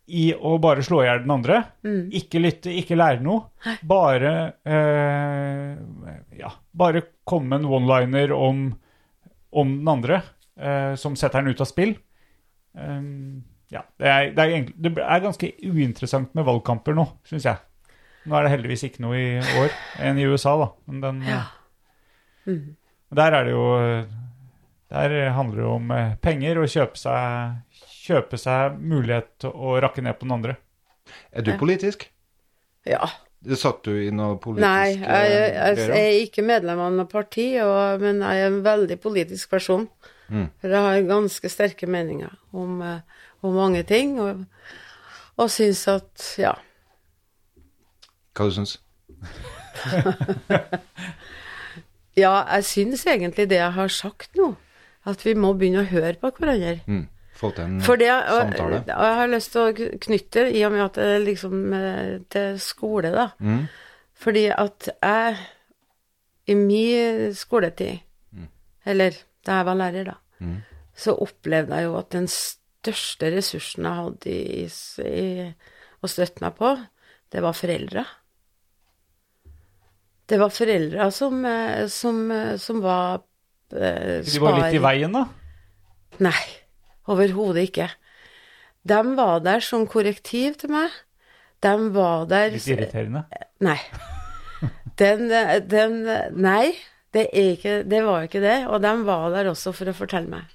i 0.10 0.34
å 0.34 0.56
bare 0.60 0.82
slå 0.84 1.04
i 1.04 1.06
hjel 1.06 1.22
den 1.22 1.32
andre. 1.36 1.60
Mm. 1.86 2.10
Ikke 2.18 2.42
lytte, 2.42 2.74
ikke 2.74 2.98
lære 2.98 3.22
noe. 3.22 3.46
Bare 3.88 4.34
eh, 4.66 5.78
ja, 6.42 6.52
bare 6.74 7.04
komme 7.30 7.54
med 7.54 7.62
en 7.64 7.72
one-liner 7.78 8.34
om, 8.36 8.66
om 9.54 9.74
den 9.80 9.88
andre, 9.94 10.22
eh, 10.58 10.96
som 11.00 11.16
setter 11.20 11.44
den 11.44 11.54
ut 11.54 11.62
av 11.62 11.70
spill. 11.70 11.94
Um, 12.74 13.43
ja, 13.74 13.82
det 14.01 14.07
er, 14.09 14.30
det, 14.34 14.43
er 14.43 14.53
egentlig, 14.53 14.76
det 14.82 14.91
er 15.03 15.24
ganske 15.24 15.49
uinteressant 15.61 16.34
med 16.38 16.45
valgkamper 16.47 16.95
nå, 16.97 17.05
syns 17.30 17.45
jeg. 17.45 17.61
Nå 18.30 18.36
er 18.38 18.45
det 18.45 18.53
heldigvis 18.55 18.84
ikke 18.89 19.03
noe 19.05 19.17
i 19.17 19.59
år 19.61 19.74
enn 20.05 20.20
i 20.22 20.26
USA, 20.30 20.55
da. 20.59 20.70
Men 20.89 21.03
den, 21.05 21.22
Ja. 21.30 21.43
mm. 22.45 22.76
Der 23.15 23.34
er 23.34 23.47
det 23.47 23.53
jo 23.55 23.63
Der 24.89 25.13
handler 25.34 25.55
det 25.57 25.65
om 25.70 25.91
eh, 25.91 26.11
penger 26.22 26.59
og 26.61 26.70
kjøpe 26.70 26.97
seg, 26.97 27.86
kjøpe 28.05 28.38
seg 28.41 28.78
mulighet 28.82 29.32
til 29.41 29.53
å 29.53 29.80
rakke 29.82 30.01
ned 30.01 30.17
på 30.17 30.26
den 30.26 30.34
andre. 30.34 30.55
er 31.32 31.45
du 31.45 31.51
politisk? 31.57 32.07
Ja. 32.86 33.05
Satt 33.55 33.84
du 33.86 33.93
i 33.95 34.09
noe 34.11 34.38
politisk 34.41 34.65
Nei, 34.65 34.95
jeg, 34.97 35.32
jeg, 35.32 35.51
jeg 35.55 35.89
jeg 35.89 36.05
er 36.07 36.17
ikke 36.26 36.43
medlem 36.45 36.82
av 36.84 36.91
noe 36.93 37.07
parti, 37.09 37.51
og, 37.61 38.01
men 38.01 38.20
jeg 38.26 38.41
er 38.41 38.49
en 38.49 38.61
veldig 38.65 38.97
politisk 38.99 39.49
person. 39.53 39.86
Mm. 40.30 40.48
For 40.62 40.74
jeg 40.74 40.86
har 40.86 41.08
ganske 41.10 41.50
sterke 41.52 41.88
meninger 41.90 42.34
om, 42.54 42.82
eh, 42.82 43.00
om 43.42 43.54
mange 43.56 43.84
ting, 43.84 44.20
og, 44.22 44.46
og 45.38 45.52
syns 45.52 45.88
at 45.92 46.34
ja. 46.40 46.54
Hva 48.38 48.48
du 48.48 48.56
syns 48.56 48.78
Ja, 52.20 52.34
jeg 52.56 52.66
syns 52.68 53.06
egentlig 53.08 53.48
det 53.50 53.60
jeg 53.62 53.74
har 53.76 53.88
sagt 53.94 54.36
nå, 54.36 54.52
at 55.08 55.24
vi 55.26 55.34
må 55.40 55.54
begynne 55.56 55.86
å 55.86 55.92
høre 55.92 56.18
på 56.20 56.32
hverandre. 56.38 56.80
mm. 56.86 57.08
Få 57.40 57.54
til 57.56 57.64
en 57.64 57.78
det, 57.80 58.10
og, 58.12 58.42
samtale? 58.42 58.82
og 58.98 59.06
jeg 59.06 59.16
har 59.16 59.30
lyst 59.32 59.54
til 59.54 59.62
å 59.62 59.92
knytte, 60.04 60.42
i 60.52 60.64
og 60.68 60.74
med 60.74 60.82
at 60.84 60.98
det 61.00 61.22
liksom 61.24 61.74
eh, 61.78 62.18
til 62.28 62.58
skole, 62.60 63.14
da. 63.16 63.30
Mm. 63.40 63.62
Fordi 64.20 64.46
at 64.52 64.90
jeg, 64.92 65.38
i 66.52 66.56
min 66.60 67.32
skoletid, 67.36 68.04
eller 68.86 69.16
da 69.46 69.60
jeg 69.60 69.66
var 69.70 69.76
lærer, 69.80 70.06
da, 70.14 70.18
Mm. 70.40 70.62
så 70.96 71.14
opplevde 71.20 71.76
jeg 71.76 71.84
jo 71.90 71.98
at 72.00 72.10
den 72.16 72.28
største 72.32 73.30
ressursen 73.36 73.84
jeg 73.84 73.98
hadde 73.98 74.32
i, 74.32 74.64
i, 75.04 75.54
å 76.04 76.08
støtte 76.08 76.42
meg 76.44 76.56
på, 76.56 76.74
det 77.32 77.42
var 77.44 77.54
foreldre. 77.54 78.06
Det 80.30 80.38
var 80.40 80.52
foreldre 80.54 81.10
som, 81.12 81.44
eh, 81.46 81.88
som, 81.90 82.20
eh, 82.32 82.56
som 82.62 82.82
var 82.84 83.24
eh, 83.74 84.22
De 84.26 84.40
var 84.42 84.60
litt 84.60 84.78
i 84.78 84.82
veien, 84.84 85.12
da. 85.14 85.26
Nei, 86.20 86.46
overhodet 87.10 87.70
ikke. 87.70 87.90
De 88.90 89.00
var 89.18 89.40
der 89.46 89.60
som 89.66 89.86
korrektiv 89.90 90.56
til 90.62 90.72
meg. 90.74 90.94
De 91.62 91.74
var 91.94 92.26
der 92.30 92.54
Litt 92.56 92.68
irriterende. 92.72 93.26
Nei. 93.62 93.80
Den, 95.00 95.28
den 95.72 96.00
Nei, 96.36 96.74
det, 97.16 97.26
ikke, 97.34 97.84
det 97.89 98.01
var 98.05 98.26
ikke 98.28 98.41
det. 98.43 98.57
Og 98.68 98.82
de 98.84 98.93
var 99.07 99.30
der 99.34 99.49
også 99.51 99.74
for 99.76 99.89
å 99.89 99.95
fortelle 99.97 100.32
meg. 100.32 100.49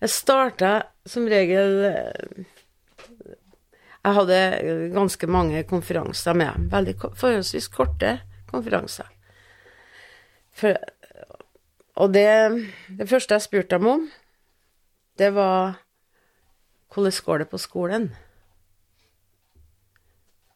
Jeg 0.00 0.14
starta 0.14 0.70
som 1.08 1.26
regel 1.28 1.84
eh, 1.90 2.46
Jeg 4.00 4.16
hadde 4.16 4.38
ganske 4.94 5.28
mange 5.28 5.62
konferanser 5.68 6.34
med 6.34 6.54
dem. 6.54 6.70
Veldig 6.72 6.96
forholdsvis 7.20 7.68
korte 7.68 8.16
konferanser. 8.50 9.10
For, 10.56 10.78
og 12.00 12.14
det, 12.14 12.30
det 12.96 13.08
første 13.08 13.36
jeg 13.36 13.44
spurte 13.44 13.76
dem 13.76 13.86
om, 13.92 14.08
det 15.20 15.30
var 15.36 15.76
hvordan 16.90 17.22
går 17.24 17.38
det 17.38 17.48
på 17.52 17.60
skolen? 17.60 18.08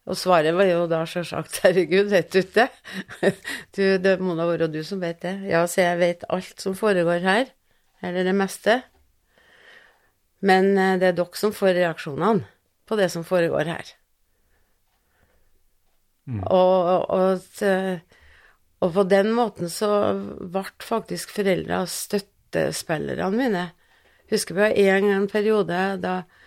Og 0.05 0.19
svaret 0.21 0.53
var 0.53 0.69
jo 0.69 0.85
da 0.89 1.01
sjølsagt 1.09 1.63
herregud, 1.65 2.11
vet 2.13 2.33
du 2.33 2.43
ikke 2.43 2.67
det? 2.67 3.31
Du, 3.77 3.83
det 4.05 4.19
må 4.21 4.37
da 4.37 4.47
være 4.51 4.69
du 4.69 4.83
som 4.85 5.01
vet 5.01 5.23
det. 5.25 5.39
Ja, 5.49 5.65
så 5.71 5.81
jeg 5.81 6.01
vet 6.03 6.27
alt 6.33 6.61
som 6.61 6.77
foregår 6.77 7.25
her. 7.25 7.49
Eller 8.05 8.27
det 8.29 8.35
meste. 8.37 8.83
Men 10.45 10.75
eh, 10.77 10.99
det 11.01 11.09
er 11.09 11.17
dere 11.17 11.41
som 11.41 11.55
får 11.57 11.73
reaksjonene 11.79 12.45
på 12.85 12.99
det 13.01 13.09
som 13.15 13.25
foregår 13.25 13.71
her. 13.73 13.95
Og, 16.29 16.53
og, 16.53 17.09
og, 17.13 18.15
og 18.85 18.93
på 18.93 19.05
den 19.09 19.33
måten 19.37 19.73
så 19.73 19.89
ble 20.37 20.67
faktisk 20.85 21.33
foreldra 21.33 21.83
støttespillerne 21.89 23.33
mine. 23.41 23.67
Husker 24.33 24.57
vi 24.57 24.85
en, 24.85 25.09
en 25.17 25.29
periode 25.33 25.81
da 26.05 26.19
Eh, 26.25 26.44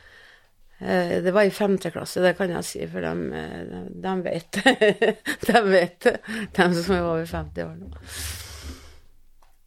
Det 0.78 1.32
var 1.34 1.47
i 1.47 1.51
femte 1.51 1.89
klasse, 1.89 2.21
det 2.21 2.36
kan 2.38 2.51
jeg 2.53 2.65
si, 2.67 2.84
for 2.91 3.01
de, 3.01 3.13
eh, 3.34 3.78
de 4.03 4.11
vet 4.21 4.59
De 5.47 5.61
vet, 5.65 6.09
de 6.53 6.67
som 6.75 6.93
er 6.93 7.01
over 7.01 7.25
50 7.25 7.63
år 7.65 7.80
nå. 7.80 8.03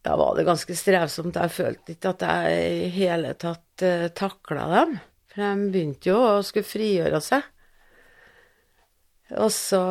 Da 0.01 0.15
var 0.17 0.35
det 0.35 0.47
ganske 0.47 0.75
strevsomt. 0.75 1.35
Jeg 1.37 1.53
følte 1.53 1.93
ikke 1.93 2.13
at 2.15 2.23
jeg 2.25 2.61
i 2.73 2.87
hele 2.95 3.35
tatt 3.37 3.83
uh, 3.85 4.07
takla 4.17 4.63
dem. 4.71 4.95
For 5.29 5.43
de 5.43 5.73
begynte 5.73 6.09
jo 6.09 6.17
å 6.25 6.39
skulle 6.45 6.65
frigjøre 6.65 7.19
seg. 7.21 7.45
Og 9.37 9.51
så, 9.53 9.83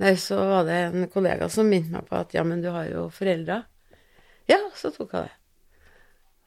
nei, 0.00 0.14
så 0.22 0.38
var 0.38 0.68
det 0.68 0.78
en 0.86 1.08
kollega 1.12 1.50
som 1.52 1.68
minte 1.68 1.92
meg 1.92 2.06
på 2.08 2.20
at 2.20 2.36
ja, 2.36 2.46
men 2.46 2.62
du 2.62 2.70
har 2.72 2.86
jo 2.88 3.08
foreldre. 3.12 3.58
Ja, 4.48 4.62
så 4.76 4.92
tok 4.94 5.18
jeg 5.18 5.26
det. 5.26 5.36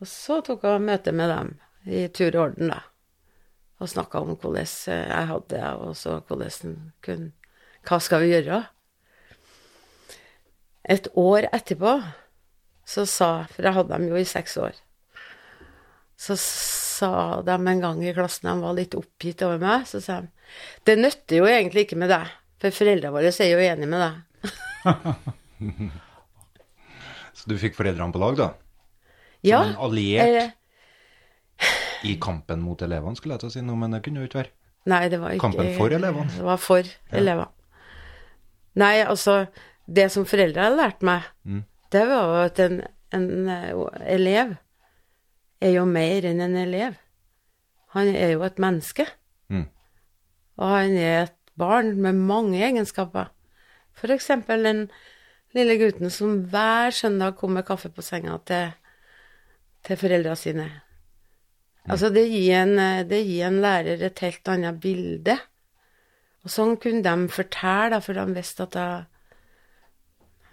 Og 0.01 0.09
så 0.09 0.39
tok 0.43 0.64
jeg 0.68 0.88
møte 0.88 1.14
med 1.16 1.32
dem 1.32 1.53
i 1.84 2.07
tur 2.07 2.32
og 2.32 2.41
orden, 2.47 2.72
da. 2.72 2.80
Og 3.84 3.92
snakka 3.92 4.22
om 4.24 4.32
hvordan 4.38 4.64
eh, 4.64 5.08
jeg 5.12 5.30
hadde 5.34 5.50
det, 5.52 5.64
og 5.84 5.98
så 6.00 6.20
hvordan 6.24 6.78
kunne 7.04 7.32
Hva 7.84 8.00
skal 8.00 8.24
vi 8.24 8.32
gjøre? 8.32 8.62
Et 10.88 11.08
år 11.20 11.50
etterpå 11.52 11.98
så 12.88 13.06
sa 13.08 13.30
For 13.52 13.64
jeg 13.64 13.76
hadde 13.76 13.92
dem 13.92 14.08
jo 14.10 14.20
i 14.20 14.28
seks 14.28 14.58
år. 14.60 14.76
Så 16.20 16.36
sa 16.40 17.42
de 17.44 17.56
en 17.56 17.84
gang 17.84 18.02
i 18.04 18.14
klassen, 18.16 18.48
de 18.48 18.64
var 18.64 18.76
litt 18.78 18.96
oppgitt 18.96 19.44
over 19.44 19.60
meg, 19.60 19.88
så 19.90 20.00
sa 20.04 20.22
de 20.24 20.32
Det 20.88 20.96
nytter 21.00 21.42
jo 21.42 21.48
egentlig 21.50 21.88
ikke 21.88 22.00
med 22.00 22.12
deg, 22.14 22.32
for 22.62 22.76
foreldrene 22.76 23.16
våre 23.16 23.32
er 23.34 23.52
jo 23.52 23.64
enige 23.64 23.92
med 23.92 24.04
deg. 24.04 24.14
Så 27.34 27.50
du 27.50 27.58
fikk 27.60 27.74
foreldrene 27.76 28.14
på 28.14 28.22
lag, 28.22 28.38
da? 28.40 28.50
Ja. 29.44 29.64
en 29.66 29.80
alliert? 29.84 30.54
I 32.04 32.16
kampen 32.22 32.62
mot 32.62 32.82
elevene, 32.82 33.16
skulle 33.16 33.36
jeg 33.38 33.43
til 33.43 33.49
å 33.49 33.54
si 33.56 33.62
noe, 33.66 33.78
men 33.80 33.91
det 33.95 34.01
kunne 34.06 34.24
jo 34.24 34.28
ikke 34.30 34.41
være. 34.41 34.51
Nei, 34.91 35.01
det 35.10 35.20
var 35.22 35.32
ikke 35.32 35.41
Kampen 35.45 35.70
for 35.78 35.93
elevene. 35.95 36.32
Det 36.36 36.43
var 36.43 36.58
for 36.60 36.89
elevene. 37.16 37.47
Nei, 38.76 38.95
altså 39.06 39.45
Det 39.86 40.10
som 40.12 40.26
foreldre 40.26 40.62
hadde 40.64 40.78
lært 40.80 41.01
meg, 41.04 41.24
Mm. 41.45 41.64
det 41.91 42.01
var 42.08 42.22
jo 42.24 42.43
at 42.45 42.60
en, 42.64 42.82
en 43.12 43.49
eh, 43.49 43.74
elev 44.16 44.56
er 45.62 45.74
jo 45.76 45.84
mer 45.86 46.24
enn 46.26 46.39
en 46.41 46.56
elev. 46.56 46.95
Han 47.93 48.08
er 48.16 48.32
jo 48.32 48.43
et 48.43 48.58
menneske. 48.60 49.06
Mm. 49.49 49.68
Og 50.58 50.68
han 50.70 50.95
er 50.97 51.24
et 51.24 51.36
barn 51.60 51.95
med 52.01 52.16
mange 52.16 52.64
egenskaper. 52.64 53.28
Eksempel 54.04 54.64
den 54.64 54.89
lille 55.54 55.76
gutten 55.78 56.10
som 56.10 56.39
hver 56.49 56.89
søndag 56.91 57.36
kom 57.38 57.54
med 57.54 57.66
kaffe 57.68 57.89
på 57.93 58.01
senga 58.01 58.38
til, 58.47 58.72
til 59.84 59.97
foreldra 59.99 60.34
sine. 60.36 60.70
Altså, 61.90 62.10
det 62.16 62.28
gir, 62.32 62.54
en, 62.62 62.78
eh, 62.80 63.04
det 63.08 63.24
gir 63.28 63.48
en 63.50 63.62
lærer 63.64 64.04
et 64.08 64.20
helt 64.24 64.48
annet 64.48 64.80
bilde. 64.84 65.36
Og 66.44 66.52
sånn 66.52 66.78
kunne 66.80 67.04
de 67.04 67.32
fortelle, 67.32 68.00
for 68.04 68.16
de 68.16 68.36
visste 68.36 68.68
at 68.68 68.78
jeg 68.80 69.06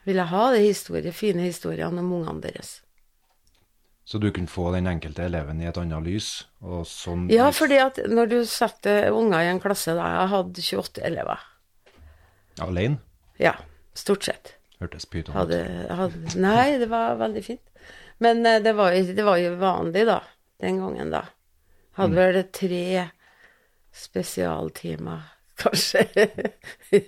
ville 0.09 0.27
ha 0.31 0.45
de 0.55 0.63
historie, 0.65 1.13
fine 1.15 1.47
historiene 1.47 2.03
om 2.03 2.13
ungene 2.19 2.43
deres. 2.47 2.81
Så 4.11 4.19
du 4.19 4.31
kunne 4.35 4.51
få 4.51 4.73
den 4.75 4.89
enkelte 4.91 5.23
eleven 5.29 5.61
i 5.63 5.69
et 5.71 5.77
annet 5.79 6.03
lys, 6.03 6.31
og 6.67 6.83
sånn 6.89 7.29
Ja, 7.31 7.51
fordi 7.55 7.79
at 7.79 8.01
når 8.11 8.31
du 8.33 8.39
setter 8.49 9.13
unger 9.15 9.45
i 9.45 9.51
en 9.53 9.61
klasse 9.63 9.95
da 9.95 10.09
Jeg 10.17 10.33
hadde 10.33 10.65
28 10.67 11.05
elever. 11.07 11.45
Alene? 12.59 12.99
Ja, 13.39 13.55
stort 13.95 14.27
sett. 14.27 14.57
Hørtes 14.81 15.07
pyton 15.07 15.31
ut. 15.31 15.39
Hadde, 15.39 15.61
hadde, 15.95 16.35
nei, 16.43 16.79
det 16.81 16.89
var 16.91 17.21
veldig 17.21 17.45
fint. 17.45 17.63
Men 18.19 18.43
eh, 18.47 18.59
det 18.65 18.75
var, 18.75 18.99
det 18.99 19.25
var 19.25 19.39
jo 19.39 19.55
vanlig, 19.61 20.03
da, 20.09 20.19
den 20.61 20.79
gangen, 20.83 21.11
da. 21.13 21.25
Hadde 21.99 22.17
vel 22.17 22.43
tre 22.55 23.09
spesialtimer, 23.93 25.23
kanskje, 25.61 26.07
i 26.97 27.01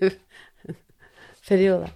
perioder. 1.49 1.91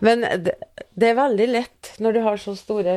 Men 0.00 0.24
det, 0.44 0.54
det 0.96 1.10
er 1.12 1.18
veldig 1.18 1.48
lett 1.50 1.90
når 2.02 2.16
du 2.16 2.20
har 2.24 2.40
så 2.40 2.54
store, 2.56 2.94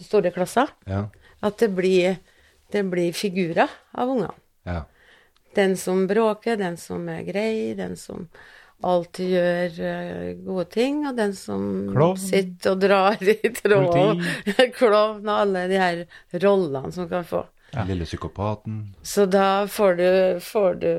store 0.00 0.32
klasser, 0.34 0.70
Ja. 0.88 1.04
at 1.44 1.58
det 1.60 1.68
blir, 1.76 2.16
det 2.72 2.84
blir 2.90 3.12
figurer 3.16 3.68
av 3.92 4.08
ungene. 4.16 4.34
ja. 4.64 4.84
Den 5.54 5.72
som 5.76 6.04
bråker, 6.06 6.54
den 6.56 6.76
som 6.78 7.08
er 7.10 7.24
grei, 7.26 7.74
den 7.74 7.96
som 7.98 8.28
alltid 8.86 9.30
gjør 9.34 9.78
eh, 9.90 10.34
gode 10.46 10.64
ting, 10.72 11.02
og 11.08 11.16
den 11.18 11.32
som 11.36 11.64
Klovn. 11.92 12.18
sitter 12.20 12.72
og 12.74 12.80
drar 12.82 13.22
i 13.22 13.36
tråd. 13.56 14.22
Klovn 14.78 15.28
og 15.28 15.34
alle 15.34 15.66
de 15.70 15.80
her 15.80 16.04
rollene 16.44 16.92
som 16.94 17.08
kan 17.10 17.26
få. 17.28 17.44
Den 17.74 17.86
lille 17.92 18.06
psykopaten. 18.08 18.78
Så 19.06 19.26
da 19.30 19.66
får 19.70 19.98
du, 20.00 20.06
får 20.42 20.78
du 20.82 20.92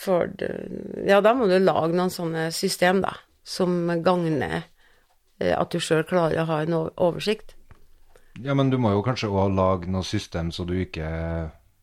Får 0.00 0.30
du 0.40 0.46
Ja, 1.08 1.18
da 1.20 1.34
må 1.36 1.44
du 1.50 1.58
lage 1.60 1.92
noen 1.92 2.12
sånne 2.14 2.46
system, 2.56 3.02
da, 3.04 3.10
som 3.44 3.74
gagner 4.04 4.62
eh, 5.40 5.52
at 5.52 5.74
du 5.74 5.80
sjøl 5.82 6.06
klarer 6.08 6.40
å 6.40 6.46
ha 6.48 6.60
en 6.64 6.76
oversikt. 6.78 7.52
Ja, 8.40 8.54
men 8.56 8.70
du 8.70 8.78
må 8.80 8.94
jo 8.94 9.02
kanskje 9.04 9.28
òg 9.28 9.52
lage 9.58 9.90
noe 9.92 10.06
system 10.06 10.52
så 10.54 10.64
du 10.64 10.72
ikke 10.78 11.10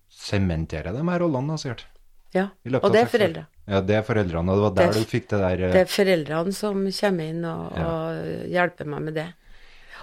sementerer 0.09 0.95
de 0.95 1.03
her 1.05 1.21
rollene, 1.21 1.53
da, 1.53 1.59
sikkert. 1.61 1.85
Ja. 2.33 2.47
I 2.65 2.73
løpet 2.73 2.87
Og 2.87 2.95
det 2.95 3.03
er 3.03 3.11
foreldre. 3.11 3.45
Ja, 3.67 3.81
det 3.83 3.95
er 3.97 4.03
foreldrene, 4.07 4.49
og 4.53 4.57
det 4.57 4.63
var 4.63 4.75
der 4.77 4.93
Det- 4.93 5.01
du 5.03 5.11
fikk 5.11 5.27
det 5.29 5.39
der 5.41 5.63
eh, 5.67 5.73
Det 5.73 5.81
er 5.81 5.91
foreldrene 5.91 6.53
som 6.53 6.85
kommer 7.01 7.23
inn 7.29 7.43
og, 7.45 7.73
Ja. 7.75 7.85
og 7.87 8.47
hjelper 8.49 8.85
meg 8.85 9.01
med 9.01 9.13
det. 9.15 9.27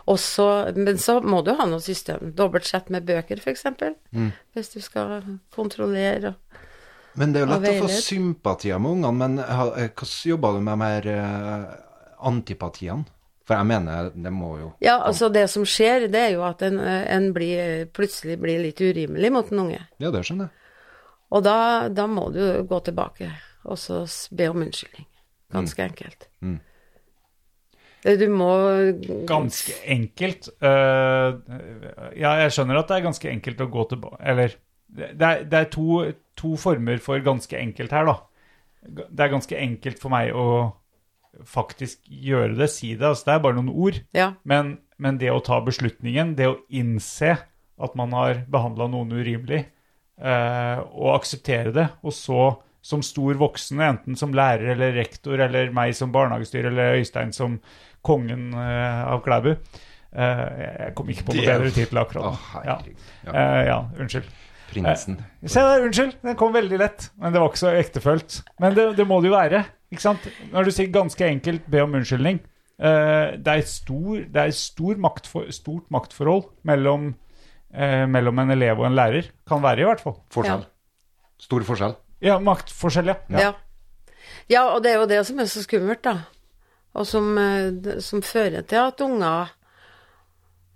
Også, 0.07 0.77
men 0.77 0.97
så 1.01 1.23
må 1.25 1.43
du 1.43 1.55
ha 1.55 1.65
noe 1.65 1.81
system. 1.81 2.33
Dobbeltsett 2.37 2.91
med 2.91 3.07
bøker, 3.07 3.39
f.eks. 3.41 3.65
Mm. 4.13 4.33
Hvis 4.55 4.73
du 4.75 4.81
skal 4.81 5.23
kontrollere. 5.51 6.27
og- 6.35 6.59
Men 7.17 7.33
det 7.33 7.41
er 7.43 7.47
jo 7.47 7.61
lett 7.61 7.83
å 7.83 7.87
få 7.87 8.03
sympatier 8.03 8.79
med 8.81 8.91
ungene, 8.91 9.17
men 9.17 9.39
ha- 9.39 9.73
eh, 9.77 9.89
hvordan 9.89 10.29
jobba 10.29 10.53
du 10.53 10.61
med 10.61 11.03
de 11.05 11.09
eh, 11.11 11.65
antipatiene? 12.23 13.07
For 13.47 13.57
jeg 13.57 13.67
mener, 13.67 14.11
det 14.11 14.33
må 14.33 14.59
jo 14.59 14.73
Ja, 14.81 15.01
altså 15.05 15.31
det 15.33 15.49
som 15.51 15.65
skjer, 15.65 16.11
det 16.11 16.15
er 16.21 16.31
jo 16.33 16.43
at 16.43 16.63
en, 16.63 16.79
en 16.81 17.33
blir, 17.33 17.87
plutselig 17.93 18.39
blir 18.41 18.59
litt 18.63 18.77
urimelig 18.81 19.31
mot 19.33 19.53
en 19.53 19.59
unge. 19.67 19.81
Ja, 20.01 20.11
det 20.11 20.23
skjønner 20.25 20.49
jeg. 20.49 20.51
Og 21.31 21.43
da, 21.45 21.89
da 21.89 22.07
må 22.07 22.31
du 22.33 22.63
gå 22.65 22.79
tilbake 22.85 23.31
og 23.65 23.81
så 23.81 24.05
be 24.37 24.49
om 24.53 24.63
unnskyldning. 24.65 25.09
Ganske 25.55 25.85
enkelt. 25.85 26.29
Mm. 26.45 26.61
Du 28.05 28.27
må 28.29 28.51
Ganske 29.29 29.79
enkelt. 29.89 30.51
Uh, 30.61 31.41
ja, 32.13 32.35
jeg 32.43 32.53
skjønner 32.53 32.83
at 32.83 32.91
det 32.91 32.99
er 32.99 33.07
ganske 33.07 33.31
enkelt 33.31 33.63
å 33.65 33.71
gå 33.73 33.85
tilbake 33.95 34.19
Eller 34.21 34.59
det 34.95 35.25
er, 35.25 35.45
det 35.49 35.59
er 35.59 35.71
to, 35.73 36.03
to 36.39 36.55
former 36.61 37.01
for 37.03 37.23
ganske 37.25 37.57
enkelt 37.59 37.95
her, 37.97 38.07
da. 38.07 38.19
Det 38.85 39.25
er 39.25 39.33
ganske 39.33 39.59
enkelt 39.59 39.99
for 39.99 40.13
meg 40.13 40.37
å 40.37 40.47
faktisk 41.51 42.05
gjøre 42.07 42.55
det, 42.61 42.69
si 42.71 42.93
det. 42.93 43.09
Altså, 43.09 43.27
det 43.27 43.35
er 43.35 43.43
bare 43.43 43.59
noen 43.59 43.73
ord. 43.73 43.99
Ja. 44.15 44.29
Men, 44.47 44.77
men 45.03 45.19
det 45.19 45.33
å 45.33 45.43
ta 45.43 45.59
beslutningen, 45.67 46.37
det 46.39 46.47
å 46.47 46.61
innse 46.71 47.33
at 47.75 47.97
man 47.99 48.15
har 48.15 48.45
behandla 48.53 48.87
noen 48.93 49.17
urimelig, 49.17 49.65
uh, 50.23 50.85
og 50.95 51.17
akseptere 51.17 51.75
det, 51.75 51.89
og 52.07 52.15
så 52.15 52.45
som 52.85 53.03
stor 53.05 53.39
voksen, 53.41 53.81
enten 53.81 54.19
som 54.21 54.35
lærer 54.37 54.75
eller 54.75 54.93
rektor, 54.99 55.41
eller 55.41 55.73
meg 55.75 55.95
som 55.97 56.13
barnehagestyrer, 56.13 56.69
eller 56.69 56.99
Øystein 57.01 57.33
som 57.33 57.59
kongen 58.05 58.51
eh, 58.53 59.05
av 59.09 59.23
Klæbu 59.25 59.55
eh, 59.55 60.43
Jeg 60.85 60.91
kom 60.99 61.09
ikke 61.09 61.25
på 61.31 61.37
noe 61.39 61.47
bedre 61.49 61.71
tittel 61.73 62.03
akkurat 62.03 62.27
nå. 62.29 62.35
Ja. 62.67 62.75
herregud. 62.77 63.07
Ja. 63.25 63.33
Eh, 63.33 63.61
ja, 63.71 63.79
unnskyld. 64.05 64.29
Prinsen. 64.75 65.17
Se 65.47 65.63
der, 65.63 65.87
unnskyld. 65.87 66.19
Den 66.25 66.37
kom 66.41 66.53
veldig 66.55 66.81
lett. 66.83 67.09
Men 67.21 67.33
det 67.33 67.41
var 67.41 67.53
ikke 67.53 67.63
så 67.63 67.73
ektefølt. 67.79 68.41
Men 68.61 68.77
det, 68.77 68.87
det 68.99 69.07
må 69.09 69.21
det 69.23 69.31
jo 69.31 69.37
være. 69.37 69.65
ikke 69.93 70.05
sant? 70.05 70.29
Når 70.53 70.69
du 70.69 70.75
sier 70.75 70.93
ganske 70.93 71.29
enkelt 71.31 71.67
be 71.71 71.83
om 71.85 71.95
unnskyldning 72.01 72.41
eh, 72.43 73.35
Det 73.39 73.53
er 73.53 73.63
et 73.63 73.71
stor, 73.71 74.25
er 74.45 74.55
stor 74.57 75.01
maktfor, 75.09 75.49
stort 75.55 75.89
maktforhold 75.95 76.49
mellom, 76.69 77.13
eh, 77.73 78.05
mellom 78.11 78.45
en 78.45 78.57
elev 78.57 78.83
og 78.83 78.91
en 78.91 78.99
lærer. 78.99 79.31
Kan 79.49 79.65
være, 79.65 79.85
i 79.85 79.89
hvert 79.89 80.05
fall. 80.05 80.19
Forskjell. 80.35 80.67
Stor 81.45 81.65
forskjell. 81.69 81.97
Ja, 82.21 82.39
maktforskjell, 82.41 83.11
ja. 83.13 83.17
Ja. 83.29 83.53
ja, 84.49 84.63
og 84.71 84.83
det 84.85 84.93
er 84.93 85.03
jo 85.03 85.11
det 85.11 85.21
som 85.27 85.41
er 85.43 85.51
så 85.51 85.65
skummelt, 85.65 86.03
da. 86.05 86.19
Og 86.95 87.07
som, 87.11 87.37
eh, 87.39 88.01
som 88.01 88.23
fører 88.23 88.63
til 88.63 88.79
at 88.79 89.01
unger 89.03 89.51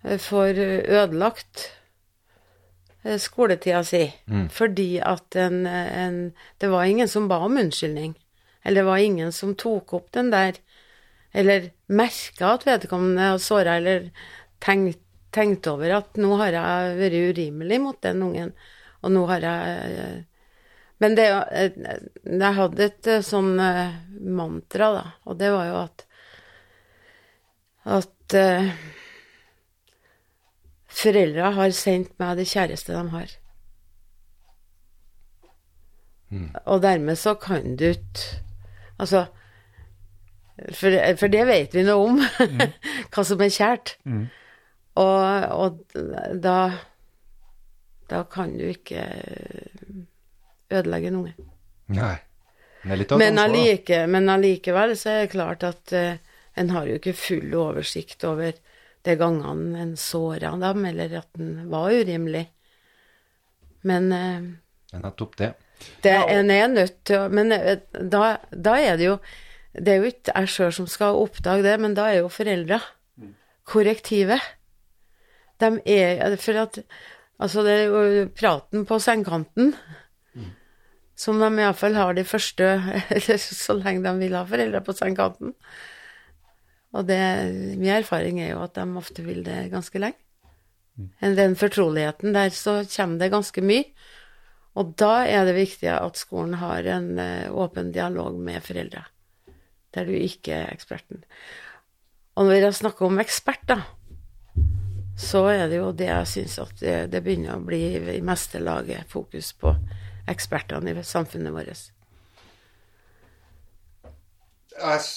eh, 0.04 0.18
får 0.18 0.58
ødelagt 0.58 1.68
eh, 3.04 3.18
skoletida 3.22 3.84
si. 3.86 4.08
Fordi 4.50 4.98
at 4.98 5.36
en, 5.36 5.66
en 5.66 6.32
Det 6.60 6.70
var 6.70 6.84
ingen 6.84 7.08
som 7.08 7.28
ba 7.28 7.38
om 7.46 7.56
unnskyldning. 7.56 8.16
Eller 8.64 8.82
det 8.82 8.86
var 8.90 8.98
ingen 8.98 9.32
som 9.32 9.54
tok 9.54 9.94
opp 9.94 10.12
den 10.12 10.30
der 10.30 10.58
Eller 11.32 11.70
merka 11.88 12.54
at 12.54 12.66
vedkommende 12.66 13.22
hadde 13.22 13.44
såra, 13.44 13.76
eller 13.76 14.10
tenkt, 14.60 14.98
tenkt 15.30 15.66
over 15.66 15.92
at 15.98 16.16
nå 16.16 16.36
har 16.40 16.52
jeg 16.56 16.96
vært 16.98 17.36
urimelig 17.36 17.80
mot 17.80 17.98
den 18.02 18.22
ungen, 18.24 18.52
og 19.04 19.12
nå 19.12 19.26
har 19.28 19.44
jeg 19.44 20.24
men 20.98 21.14
det, 21.14 21.26
eh, 21.30 21.72
jeg 22.26 22.54
hadde 22.58 22.86
et 22.88 23.08
eh, 23.10 23.24
sånn 23.24 23.52
eh, 23.62 23.98
mantra, 24.18 24.90
da, 24.96 25.04
og 25.30 25.38
det 25.40 25.50
var 25.54 25.66
jo 25.70 25.80
at 25.86 26.06
At 27.88 28.34
uh, 28.36 28.66
foreldra 30.92 31.54
har 31.56 31.70
sendt 31.72 32.10
meg 32.20 32.34
det 32.36 32.44
kjæreste 32.50 32.92
de 32.92 33.04
har. 33.14 33.30
Og 36.66 36.82
dermed 36.84 37.16
så 37.16 37.32
kan 37.40 37.78
du 37.80 37.86
ikke 37.88 38.42
Altså 38.98 39.22
for, 40.74 40.92
for 41.16 41.32
det 41.32 41.46
vet 41.46 41.74
vi 41.78 41.86
noe 41.86 42.10
om, 42.10 42.20
hva 43.14 43.24
som 43.24 43.40
er 43.46 43.54
kjært. 43.54 43.94
Og, 44.98 45.22
og 45.54 45.78
da 46.42 46.58
Da 48.10 48.24
kan 48.28 48.58
du 48.58 48.66
ikke 48.66 49.06
ødelegge 50.70 51.10
en 51.10 51.20
unge. 51.22 51.34
Nei. 51.96 52.16
Men, 52.84 53.38
allike, 53.38 54.04
men 54.06 54.30
allikevel 54.30 54.94
så 54.96 55.10
er 55.10 55.24
det 55.24 55.32
klart 55.32 55.64
at 55.66 55.94
uh, 55.96 56.14
en 56.58 56.70
har 56.74 56.86
jo 56.86 56.98
ikke 56.98 57.16
full 57.16 57.54
oversikt 57.58 58.24
over 58.28 58.54
de 59.06 59.16
gangene 59.18 59.82
en 59.82 59.96
såra 59.98 60.54
dem, 60.60 60.84
eller 60.86 61.18
at 61.20 61.28
den 61.38 61.66
var 61.72 61.90
urimelig. 61.92 62.46
Men 63.88 64.12
uh, 64.12 64.46
Det 64.88 65.00
er 65.00 65.04
nettopp 65.04 65.36
det. 65.40 65.50
det, 66.06 66.14
en 66.14 66.50
er 66.50 66.70
nødt 66.70 66.96
til 67.06 67.20
å 67.20 67.28
Men 67.30 67.52
uh, 67.54 67.74
da, 67.92 68.38
da 68.50 68.78
er 68.82 68.96
det 68.98 69.04
jo 69.06 69.18
Det 69.70 69.92
er 69.92 70.00
jo 70.00 70.08
ikke 70.10 70.34
jeg 70.34 70.50
sjøl 70.50 70.72
som 70.74 70.88
skal 70.90 71.18
oppdage 71.18 71.62
det, 71.62 71.76
men 71.80 71.94
da 71.94 72.08
er 72.10 72.22
jo 72.22 72.32
foreldra 72.32 72.80
korrektivet. 73.68 74.42
De 75.60 75.76
er 75.84 76.36
For 76.40 76.64
at 76.64 76.82
Altså, 77.38 77.62
det 77.62 77.72
er 77.72 77.84
jo 77.86 78.28
praten 78.34 78.82
på 78.86 78.98
sengekanten 78.98 79.74
som 81.18 81.40
de 81.42 81.50
iallfall 81.58 81.98
har 81.98 82.14
de 82.14 82.24
første 82.26 82.66
Eller 83.16 83.40
så 83.42 83.74
lenge 83.78 84.04
de 84.06 84.14
vil 84.22 84.36
ha 84.38 84.44
foreldre 84.46 84.82
på 84.86 84.94
sengekanten. 84.96 85.54
Og 86.96 87.04
det, 87.08 87.20
min 87.76 87.90
erfaring 87.98 88.40
er 88.40 88.54
jo 88.54 88.62
at 88.64 88.78
de 88.78 88.86
ofte 88.96 89.24
vil 89.26 89.42
det 89.46 89.68
ganske 89.74 90.00
lenge. 90.00 90.20
Mm. 90.98 91.34
Den 91.36 91.56
fortroligheten 91.58 92.34
der, 92.34 92.48
så 92.54 92.80
kommer 92.94 93.20
det 93.20 93.32
ganske 93.34 93.62
mye. 93.62 93.84
Og 94.78 94.94
da 95.00 95.26
er 95.26 95.44
det 95.46 95.58
viktig 95.58 95.90
at 95.90 96.18
skolen 96.20 96.58
har 96.60 96.86
en 96.86 97.18
eh, 97.18 97.50
åpen 97.50 97.90
dialog 97.92 98.38
med 98.38 98.62
foreldre, 98.62 99.04
der 99.94 100.06
du 100.06 100.14
ikke 100.14 100.54
er 100.54 100.72
eksperten. 100.72 101.24
Og 102.38 102.46
når 102.46 102.60
jeg 102.60 102.74
snakker 102.78 103.08
om 103.08 103.18
ekspert, 103.18 103.64
da, 103.66 103.80
så 105.18 105.48
er 105.50 105.66
det 105.66 105.80
jo 105.80 105.90
det 105.98 106.06
jeg 106.06 106.30
syns 106.30 106.58
at 106.62 106.76
det, 106.78 106.98
det 107.10 107.24
begynner 107.26 107.56
å 107.56 107.64
bli 107.66 107.82
i 108.14 108.20
meste 108.22 108.62
laget 108.62 109.10
fokus 109.10 109.50
på 109.58 109.74
ekspertene 110.30 110.94
i 110.94 111.04
samfunnet 111.04 111.52
vårt. 111.54 111.88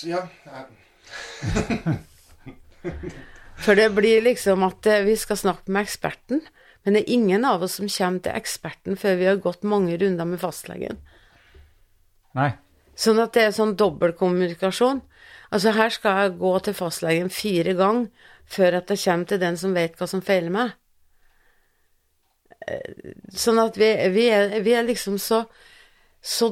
Ja. 0.06 0.28
For 3.62 3.78
det 3.78 3.92
blir 3.94 4.24
liksom 4.26 4.64
at 4.66 4.88
eh, 4.90 5.04
vi 5.06 5.14
skal 5.20 5.38
snakke 5.38 5.72
med 5.72 5.86
eksperten, 5.86 6.42
men 6.82 6.96
det 6.96 7.04
er 7.04 7.14
ingen 7.14 7.46
av 7.46 7.62
oss 7.64 7.78
som 7.78 7.90
kommer 7.92 8.24
til 8.26 8.34
eksperten 8.34 8.98
før 8.98 9.20
vi 9.20 9.28
har 9.30 9.42
gått 9.44 9.68
mange 9.68 9.98
runder 10.02 10.26
med 10.26 10.42
fastlegen. 10.42 10.98
Nei. 12.38 12.52
Sånn 12.98 13.22
at 13.22 13.36
det 13.36 13.44
er 13.46 13.54
sånn 13.56 13.76
dobbeltkommunikasjon. 13.78 15.02
Altså 15.54 15.76
her 15.76 15.94
skal 15.94 16.20
jeg 16.24 16.38
gå 16.42 16.52
til 16.66 16.78
fastlegen 16.78 17.30
fire 17.34 17.76
ganger 17.78 18.30
før 18.52 18.80
at 18.82 18.92
jeg 18.92 19.04
kommer 19.06 19.30
til 19.30 19.42
den 19.42 19.60
som 19.60 19.76
vet 19.78 19.98
hva 20.00 20.08
som 20.10 20.24
feiler 20.26 20.54
meg. 20.54 20.74
Sånn 23.34 23.60
at 23.62 23.78
vi, 23.80 23.90
vi, 24.14 24.28
er, 24.30 24.58
vi 24.64 24.74
er 24.78 24.88
liksom 24.88 25.18
så 25.22 25.46
så, 26.22 26.52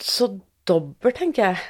så 0.00 0.28
dobbelt, 0.68 1.16
tenker 1.18 1.50
jeg. 1.50 1.64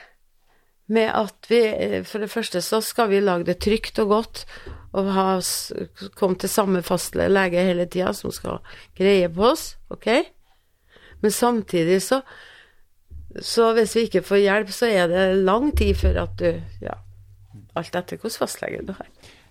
Med 0.90 1.08
at 1.14 1.46
vi 1.48 1.60
For 2.04 2.22
det 2.22 2.32
første 2.32 2.60
så 2.64 2.80
skal 2.84 3.10
vi 3.12 3.22
lage 3.22 3.46
det 3.48 3.60
trygt 3.62 3.98
og 4.02 4.12
godt 4.12 4.44
og 4.90 5.06
ha, 5.14 5.26
komme 6.18 6.34
til 6.34 6.50
samme 6.50 6.80
fastlege 6.82 7.62
hele 7.62 7.86
tida 7.86 8.10
som 8.16 8.32
skal 8.34 8.58
greie 8.98 9.28
på 9.30 9.44
oss, 9.52 9.76
ok? 9.94 10.08
Men 11.22 11.30
samtidig 11.30 12.00
så 12.02 12.24
så 13.38 13.68
hvis 13.76 13.92
vi 13.94 14.08
ikke 14.08 14.24
får 14.26 14.40
hjelp, 14.42 14.70
så 14.74 14.88
er 14.90 15.06
det 15.06 15.44
lang 15.46 15.68
tid 15.78 15.94
før 15.94 16.24
at 16.24 16.32
du 16.40 16.48
Ja, 16.82 16.96
alt 17.78 17.94
etter 17.94 18.18
hvilken 18.18 18.40
fastlege 18.42 18.82
du 18.82 18.90
har. 18.96 19.06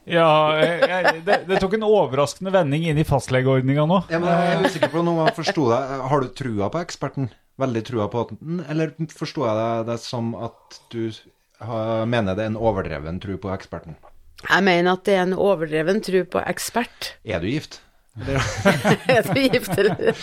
Ja, 0.07 0.55
jeg, 0.57 0.79
jeg, 0.89 1.21
det, 1.27 1.35
det 1.49 1.59
tok 1.61 1.75
en 1.77 1.85
overraskende 1.85 2.53
vending 2.53 2.87
inn 2.89 3.01
i 3.01 3.05
fastlegeordninga 3.07 3.85
nå. 3.89 3.99
Ja, 4.09 4.21
men 4.21 4.31
jeg 4.31 4.53
er 4.55 4.63
usikker 4.65 4.93
på 4.93 5.03
noe 5.05 5.27
jeg 5.27 5.35
forsto 5.37 5.65
deg. 5.69 5.91
Har 6.11 6.23
du 6.23 6.29
trua 6.39 6.69
på 6.73 6.81
eksperten? 6.81 7.27
Veldig 7.59 7.83
trua 7.89 8.07
på 8.11 8.23
den? 8.31 8.61
Eller 8.71 8.95
forsto 9.11 9.43
jeg 9.45 9.59
deg 9.59 9.89
det 9.91 9.97
som 10.01 10.31
at 10.39 10.79
du 10.93 11.11
har, 11.59 12.07
mener 12.09 12.37
det 12.37 12.45
er 12.45 12.53
en 12.53 12.61
overdreven 12.61 13.19
tru 13.21 13.35
på 13.41 13.51
eksperten? 13.53 13.99
Jeg 14.45 14.63
mener 14.63 14.95
at 14.95 15.03
det 15.05 15.17
er 15.17 15.25
en 15.27 15.35
overdreven 15.35 15.99
tru 16.05 16.21
på 16.31 16.41
ekspert. 16.47 17.13
Er 17.27 17.43
du 17.43 17.49
gift? 17.51 17.81
Er 18.19 19.23
du 19.27 19.37
gift, 19.39 19.77
eller? 19.79 20.15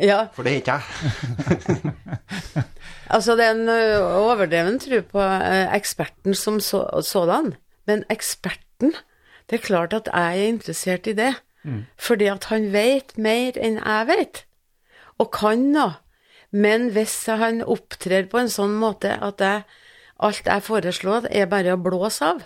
ja, 0.00 0.24
for 0.34 0.46
det 0.46 0.54
er 0.54 0.62
ikke 0.62 0.78
jeg. 0.78 1.84
altså 3.14 3.36
det 3.38 3.46
er 3.46 3.54
en 3.54 3.68
overdreven 3.70 4.80
tru 4.82 4.96
på 5.06 5.22
eksperten 5.76 6.34
som 6.38 6.58
så, 6.62 6.86
sådan. 7.06 7.52
Men 7.86 8.04
eksperten, 8.10 8.94
det 9.50 9.60
er 9.60 9.66
klart 9.66 9.94
at 9.94 10.08
jeg 10.12 10.40
er 10.40 10.48
interessert 10.50 11.06
i 11.06 11.14
det. 11.14 11.34
Fordi 11.98 12.26
at 12.30 12.44
han 12.50 12.72
vet 12.72 13.16
mer 13.18 13.56
enn 13.58 13.78
jeg 13.82 14.06
vet. 14.06 14.44
Og 15.18 15.32
kan 15.32 15.72
noe. 15.72 15.96
Men 16.50 16.90
hvis 16.94 17.26
han 17.26 17.62
opptrer 17.62 18.28
på 18.30 18.38
en 18.38 18.48
sånn 18.48 18.76
måte 18.78 19.16
at 19.20 19.40
jeg, 19.42 19.64
alt 20.22 20.46
jeg 20.46 20.62
foreslår, 20.62 21.26
er 21.30 21.46
bare 21.50 21.74
å 21.74 21.80
blåse 21.82 22.24
av, 22.24 22.44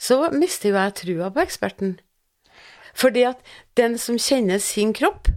så 0.00 0.30
mister 0.32 0.70
jo 0.70 0.78
jeg 0.78 0.94
trua 0.94 1.28
på 1.34 1.42
eksperten. 1.42 1.98
Fordi 2.94 3.26
at 3.28 3.42
den 3.76 3.98
som 3.98 4.16
kjenner 4.18 4.58
sin 4.58 4.94
kropp, 4.96 5.28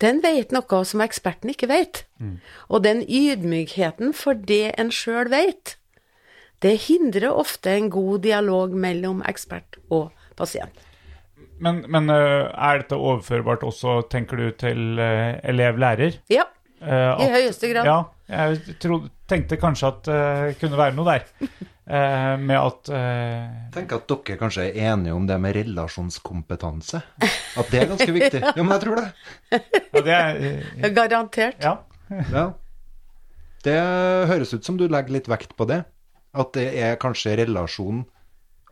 den 0.00 0.20
vet 0.22 0.52
noe 0.52 0.84
som 0.84 1.00
eksperten 1.00 1.50
ikke 1.50 1.68
vet. 1.72 2.04
Og 2.68 2.84
den 2.84 3.02
ydmykheten 3.02 4.12
for 4.14 4.34
det 4.34 4.74
en 4.78 4.92
sjøl 4.92 5.30
vet, 5.32 5.78
det 6.64 6.74
hindrer 6.88 7.28
ofte 7.32 7.70
en 7.76 7.90
god 7.92 8.22
dialog 8.24 8.72
mellom 8.74 9.22
ekspert 9.28 9.76
og 9.90 10.10
pasient. 10.36 10.72
Men, 11.60 11.84
men 11.88 12.10
øh, 12.12 12.50
er 12.52 12.82
dette 12.82 12.96
overførbart 12.96 13.62
også, 13.64 14.02
tenker 14.12 14.36
du, 14.36 14.50
til 14.60 14.98
øh, 15.00 15.38
elev-lærer? 15.44 16.20
Ja, 16.32 16.42
Eh, 16.76 16.92
i 16.92 17.24
at- 17.24 17.30
høyeste 17.32 17.70
grad. 17.72 17.86
Ja, 17.88 18.02
jeg 18.28 18.74
trodde, 18.82 19.08
tenkte 19.32 19.56
kanskje 19.56 19.88
at 19.88 20.02
det 20.04 20.58
kunne 20.60 20.76
være 20.76 20.92
noe 20.94 21.06
der. 21.08 21.24
Eh, 21.86 22.32
med 22.42 22.56
at 22.58 22.88
eh, 22.90 23.44
tenker 23.70 24.00
at 24.00 24.08
dere 24.10 24.34
kanskje 24.40 24.64
er 24.72 24.88
enige 24.90 25.12
om 25.14 25.22
det 25.28 25.36
med 25.40 25.54
relasjonskompetanse. 25.54 26.98
At 27.56 27.68
det 27.70 27.78
er 27.80 27.86
ganske 27.92 28.12
viktig. 28.16 28.40
Ja, 28.56 28.62
men 28.64 28.72
jeg 28.74 28.82
tror 28.82 28.98
det. 28.98 29.04
ja, 29.94 30.00
det 30.02 30.14
er, 30.16 30.40
eh, 30.82 30.88
Garantert. 30.96 31.60
ja. 31.62 31.76
Ja. 32.34 32.42
Det 33.64 33.76
høres 34.30 34.52
ut 34.54 34.66
som 34.66 34.76
du 34.80 34.84
legger 34.90 35.14
litt 35.16 35.30
vekt 35.30 35.54
på 35.58 35.66
det. 35.70 35.84
At 36.36 36.52
det 36.56 36.68
er 36.76 36.98
kanskje 37.00 37.36
relasjonen 37.40 38.04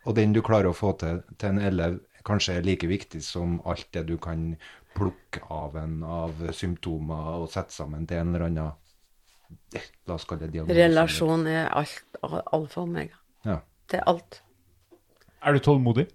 og 0.04 0.16
den 0.18 0.34
du 0.36 0.42
klarer 0.44 0.68
å 0.70 0.76
få 0.76 0.92
til 1.00 1.22
til 1.40 1.54
en 1.54 1.60
elev, 1.64 1.98
kanskje 2.24 2.58
er 2.58 2.66
like 2.66 2.88
viktig 2.88 3.22
som 3.24 3.58
alt 3.68 3.88
det 3.96 4.06
du 4.08 4.16
kan 4.20 4.54
plukke 4.94 5.42
av 5.52 5.76
en 5.80 6.02
av 6.06 6.40
symptomer 6.54 7.40
og 7.40 7.50
sette 7.52 7.74
sammen 7.74 8.06
til 8.08 8.20
en 8.20 8.34
eller 8.34 8.48
annen 8.48 8.80
La 10.08 10.16
oss 10.16 10.24
kalle 10.26 10.46
det 10.46 10.54
diagnose. 10.54 10.74
Relasjon 10.74 11.44
er 11.46 11.68
alt, 11.78 12.16
alfa 12.24 12.80
og 12.80 12.88
omega. 12.88 13.18
Ja. 13.46 13.58
Det 13.90 14.00
er 14.00 14.06
alt. 14.10 14.38
Er 15.44 15.54
du 15.54 15.60
tålmodig? 15.62 16.06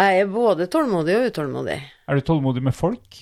Jeg 0.00 0.22
er 0.22 0.30
både 0.32 0.66
tålmodig 0.72 1.14
og 1.18 1.28
utålmodig. 1.30 1.76
Er 2.08 2.18
du 2.18 2.24
tålmodig 2.26 2.64
med 2.64 2.74
folk? 2.74 3.20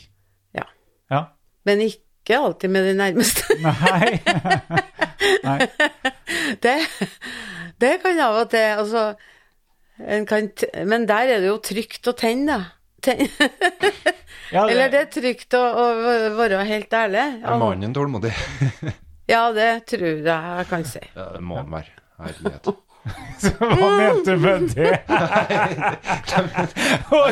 Ja. 0.56 0.64
Ja. 1.12 1.24
Men 1.68 1.82
ikke 1.84 2.38
alltid 2.38 2.72
med 2.72 2.88
de 2.88 2.94
nærmeste. 3.02 3.58
Nei. 3.66 4.20
Nei. 5.48 5.58
Det, 6.62 6.76
det 7.80 7.92
kan 8.02 8.18
av 8.20 8.40
og 8.42 8.50
til 8.52 8.78
Altså 8.82 9.04
en 10.00 10.24
kan, 10.26 10.48
t- 10.56 10.70
Men 10.88 11.04
der 11.08 11.28
er 11.36 11.42
det 11.44 11.50
jo 11.50 11.58
trygt 11.62 12.08
å 12.08 12.14
tenne, 12.16 12.56
da. 12.56 12.60
Ten, 13.04 13.20
Ja, 14.52 14.64
det- 14.66 14.72
eller 14.74 14.88
det 14.92 15.00
er 15.04 15.10
trygt 15.14 15.54
å, 15.56 15.60
å 15.62 15.84
være 16.38 16.64
helt 16.68 16.92
ærlig. 16.96 17.26
Er 17.44 17.60
mannen 17.60 17.92
tålmodig? 17.96 18.32
Ja, 19.30 19.44
det 19.54 19.68
tror 19.92 20.08
jeg 20.08 20.24
jeg 20.26 20.66
kan 20.72 20.84
si. 20.88 21.02
Ja, 21.14 21.28
det 21.36 21.42
må 21.46 21.60
han 21.60 21.70
være. 21.70 21.92
Herlighet. 22.20 22.66
Hva 23.40 23.88
mente 23.96 24.34
du 24.34 24.42
med 24.42 24.66
det? 24.76 24.90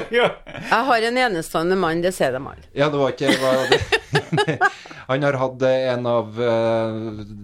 Jeg 0.08 0.84
har 0.88 1.06
en 1.10 1.18
enestående 1.24 1.76
mann, 1.78 2.00
det 2.04 2.14
ser 2.16 2.32
de 2.34 2.40
alle. 2.40 2.64
Ja, 2.72 2.88
det 2.92 3.00
var 3.00 3.12
ikke 3.12 3.34
hva, 3.40 3.52
det. 3.68 3.80
Han 5.08 5.24
har 5.24 5.38
hatt 5.40 5.62
en 5.68 6.06
av 6.08 6.40
eh, 6.44 6.96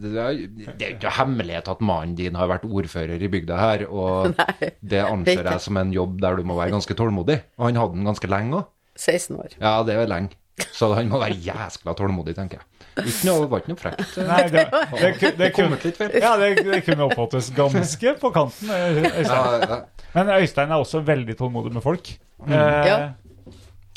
Det 0.02 0.10
er 0.20 0.32
er 0.34 0.90
ikke 0.94 1.12
hemmelighet 1.16 1.68
at 1.72 1.80
mannen 1.84 2.16
din 2.18 2.36
har 2.36 2.50
vært 2.50 2.66
ordfører 2.68 3.20
i 3.20 3.30
bygda 3.32 3.56
her, 3.60 3.86
og 3.88 4.34
det 4.80 5.00
anser 5.04 5.44
jeg 5.48 5.64
som 5.64 5.80
en 5.80 5.92
jobb 5.94 6.20
der 6.24 6.40
du 6.40 6.44
må 6.48 6.58
være 6.58 6.74
ganske 6.76 6.96
tålmodig. 6.98 7.38
Og 7.60 7.68
han 7.70 7.80
hadde 7.80 7.96
den 7.98 8.08
ganske 8.08 8.30
lenge 8.30 8.60
òg. 8.60 8.70
16 9.00 9.40
år. 9.40 9.56
Ja, 9.58 9.78
det 9.86 9.96
er 9.96 10.10
lenge. 10.10 10.36
Så 10.74 10.92
han 10.94 11.08
må 11.10 11.18
være 11.18 11.40
jæskla 11.42 11.96
tålmodig, 11.98 12.36
tenker 12.36 12.60
jeg. 12.60 12.68
Ikke 13.02 13.26
noe, 13.26 13.48
var 13.50 13.62
ikke 13.64 13.72
noe 13.72 13.80
frekt. 13.80 14.12
Nei, 14.22 14.42
det, 14.52 14.64
det, 14.70 15.08
det, 15.20 15.30
det, 15.40 15.48
kunne, 15.56 15.78
ja, 16.20 16.36
det, 16.38 16.50
det 16.68 16.78
kunne 16.86 17.08
oppfattes 17.08 17.48
ganske 17.56 18.12
på 18.20 18.30
kanten. 18.36 18.70
eh, 18.70 19.00
Øystein. 19.02 19.26
Ja, 19.26 19.58
ja. 19.66 19.78
Men 20.14 20.30
Øystein 20.36 20.70
er 20.70 20.78
også 20.84 21.00
veldig 21.06 21.34
tålmodig 21.40 21.72
med 21.74 21.82
folk. 21.82 22.12
Eh, 22.46 22.54
Ja. 22.54 22.98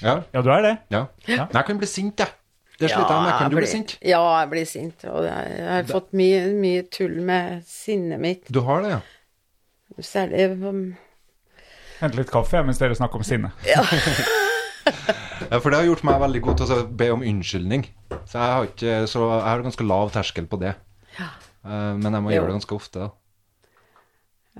Ja. 0.04 0.42
Du 0.42 0.50
er 0.54 0.62
det. 0.62 0.76
ja. 0.94 1.06
Ja. 1.28 1.46
Men 1.50 1.56
jeg 1.60 1.66
kan 1.66 1.78
bli 1.82 1.88
sint, 1.90 2.20
jeg. 2.20 2.28
Det 2.80 2.90
sliter 2.92 3.10
jeg 3.14 3.24
med. 3.26 3.32
Kan 3.40 3.50
du 3.50 3.56
bli 3.58 3.66
sint? 3.70 3.96
Ja, 4.06 4.20
jeg 4.44 4.50
blir 4.52 4.66
sint. 4.70 5.06
Og 5.10 5.24
jeg, 5.26 5.54
jeg 5.58 5.70
har 5.72 5.88
fått 5.90 6.12
mye, 6.14 6.42
mye 6.54 6.84
tull 6.94 7.16
med 7.26 7.64
sinnet 7.66 8.22
mitt. 8.22 8.44
Du 8.54 8.60
har 8.68 8.82
det, 8.86 8.92
ja. 8.98 9.00
Særlig 10.06 10.52
um, 10.62 10.84
Hente 11.98 12.20
litt 12.20 12.30
kaffe 12.30 12.62
mens 12.62 12.78
dere 12.78 12.94
snakker 12.94 13.18
om 13.18 13.26
sinne. 13.26 13.50
Ja, 13.66 13.82
For 15.62 15.70
det 15.72 15.78
har 15.80 15.86
gjort 15.88 16.04
meg 16.08 16.20
veldig 16.22 16.42
god 16.48 16.58
til 16.62 16.74
å 16.76 16.80
be 17.00 17.08
om 17.14 17.22
unnskyldning. 17.26 17.86
Så 18.28 18.36
jeg 18.40 18.52
har, 18.54 18.68
ikke, 18.72 18.96
så 19.08 19.24
jeg 19.30 19.46
har 19.48 19.64
ganske 19.66 19.88
lav 19.88 20.12
terskel 20.16 20.48
på 20.52 20.60
det. 20.62 20.74
Ja. 21.20 21.30
Eh, 21.66 21.94
Men 21.98 22.12
jeg 22.14 22.24
må 22.26 22.32
Jo. 22.32 22.38
gjøre 22.42 22.52
det 22.52 22.58
ganske 22.60 22.76
ofte. 22.76 23.00
da. 23.08 23.10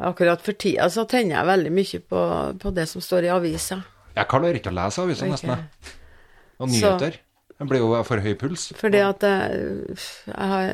Akkurat 0.10 0.42
for 0.46 0.54
tida 0.54 0.86
så 0.94 1.08
tenner 1.10 1.40
jeg 1.40 1.48
veldig 1.50 1.72
mye 1.74 2.00
på, 2.12 2.20
på 2.62 2.74
det 2.76 2.86
som 2.90 3.02
står 3.02 3.26
i 3.26 3.32
avisa. 3.34 3.80
Jeg 4.18 4.28
klarer 4.30 4.58
ikke 4.60 4.70
å 4.70 4.76
lese 4.78 5.02
aviser, 5.02 5.30
nesten. 5.32 5.50
jeg. 5.50 5.96
Og 6.62 6.70
nyheter. 6.70 7.18
Jeg 7.58 7.68
blir 7.72 7.82
jo 7.82 8.04
for 8.06 8.22
høy 8.22 8.36
puls. 8.38 8.68
Fordi 8.78 9.00
at 9.02 9.24
jeg, 9.26 9.96
jeg 10.30 10.50
har 10.52 10.68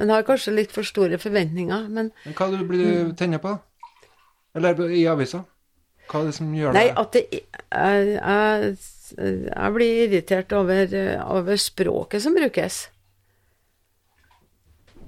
En 0.00 0.08
har 0.12 0.22
kanskje 0.24 0.54
litt 0.56 0.72
for 0.72 0.82
store 0.88 1.18
forventninger, 1.20 1.88
men 1.92 2.10
Men 2.24 2.34
hva 2.38 2.48
det 2.50 2.60
du 2.62 2.66
blir 2.70 3.04
du 3.10 3.12
tenner 3.12 3.38
på? 3.38 3.52
Eller 4.56 4.80
i 4.92 5.04
avisa? 5.08 5.42
Hva 6.10 6.20
er 6.20 6.28
det 6.28 6.34
som 6.36 6.50
gjør 6.56 6.74
Nei, 6.76 6.88
det? 6.88 6.96
at 7.00 7.12
det 7.16 7.22
jeg, 7.32 8.08
jeg, 8.16 8.74
jeg 9.46 9.76
blir 9.76 10.02
irritert 10.06 10.52
over, 10.56 10.96
over 11.36 11.60
språket 11.60 12.24
som 12.24 12.36
brukes. 12.36 12.82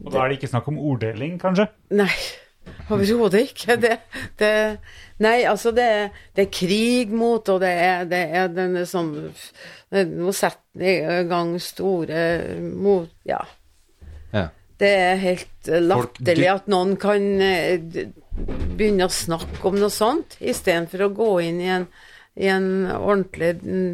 Og 0.04 0.12
da 0.12 0.22
er 0.22 0.32
det 0.32 0.38
ikke 0.38 0.52
snakk 0.52 0.68
om 0.68 0.80
orddeling, 0.80 1.36
kanskje? 1.40 1.66
Nei, 1.96 2.12
overhodet 2.92 3.46
ikke. 3.48 3.76
Det, 3.80 3.98
det 4.40 4.52
Nei, 5.22 5.44
altså, 5.46 5.70
det, 5.70 5.88
det 6.34 6.48
er 6.48 6.52
krig 6.52 7.12
mot, 7.14 7.48
og 7.48 7.60
det 7.62 7.70
er, 7.70 8.04
det 8.10 8.22
er 8.34 8.50
denne 8.50 8.82
sånn 8.88 9.12
Nå 9.94 10.32
setter 10.34 10.80
de 10.80 10.94
i 10.98 11.22
gang 11.30 11.54
store 11.62 12.24
mot 12.60 13.12
Ja. 13.28 13.44
Ja. 14.34 14.48
Det 14.82 14.90
er 14.90 15.20
helt 15.22 15.68
eh, 15.70 15.78
latterlig 15.78 16.48
at 16.50 16.66
noen 16.72 16.96
kan 16.98 17.22
eh, 17.38 17.78
begynne 18.34 19.06
å 19.06 19.12
snakke 19.12 19.62
om 19.68 19.78
noe 19.78 19.92
sånt, 19.92 20.36
istedenfor 20.42 21.06
å 21.06 21.12
gå 21.14 21.30
inn 21.46 21.60
i 21.62 21.70
en, 21.76 21.86
i 22.34 22.48
en 22.50 22.68
ordentlig 22.90 23.52
mm, 23.62 23.92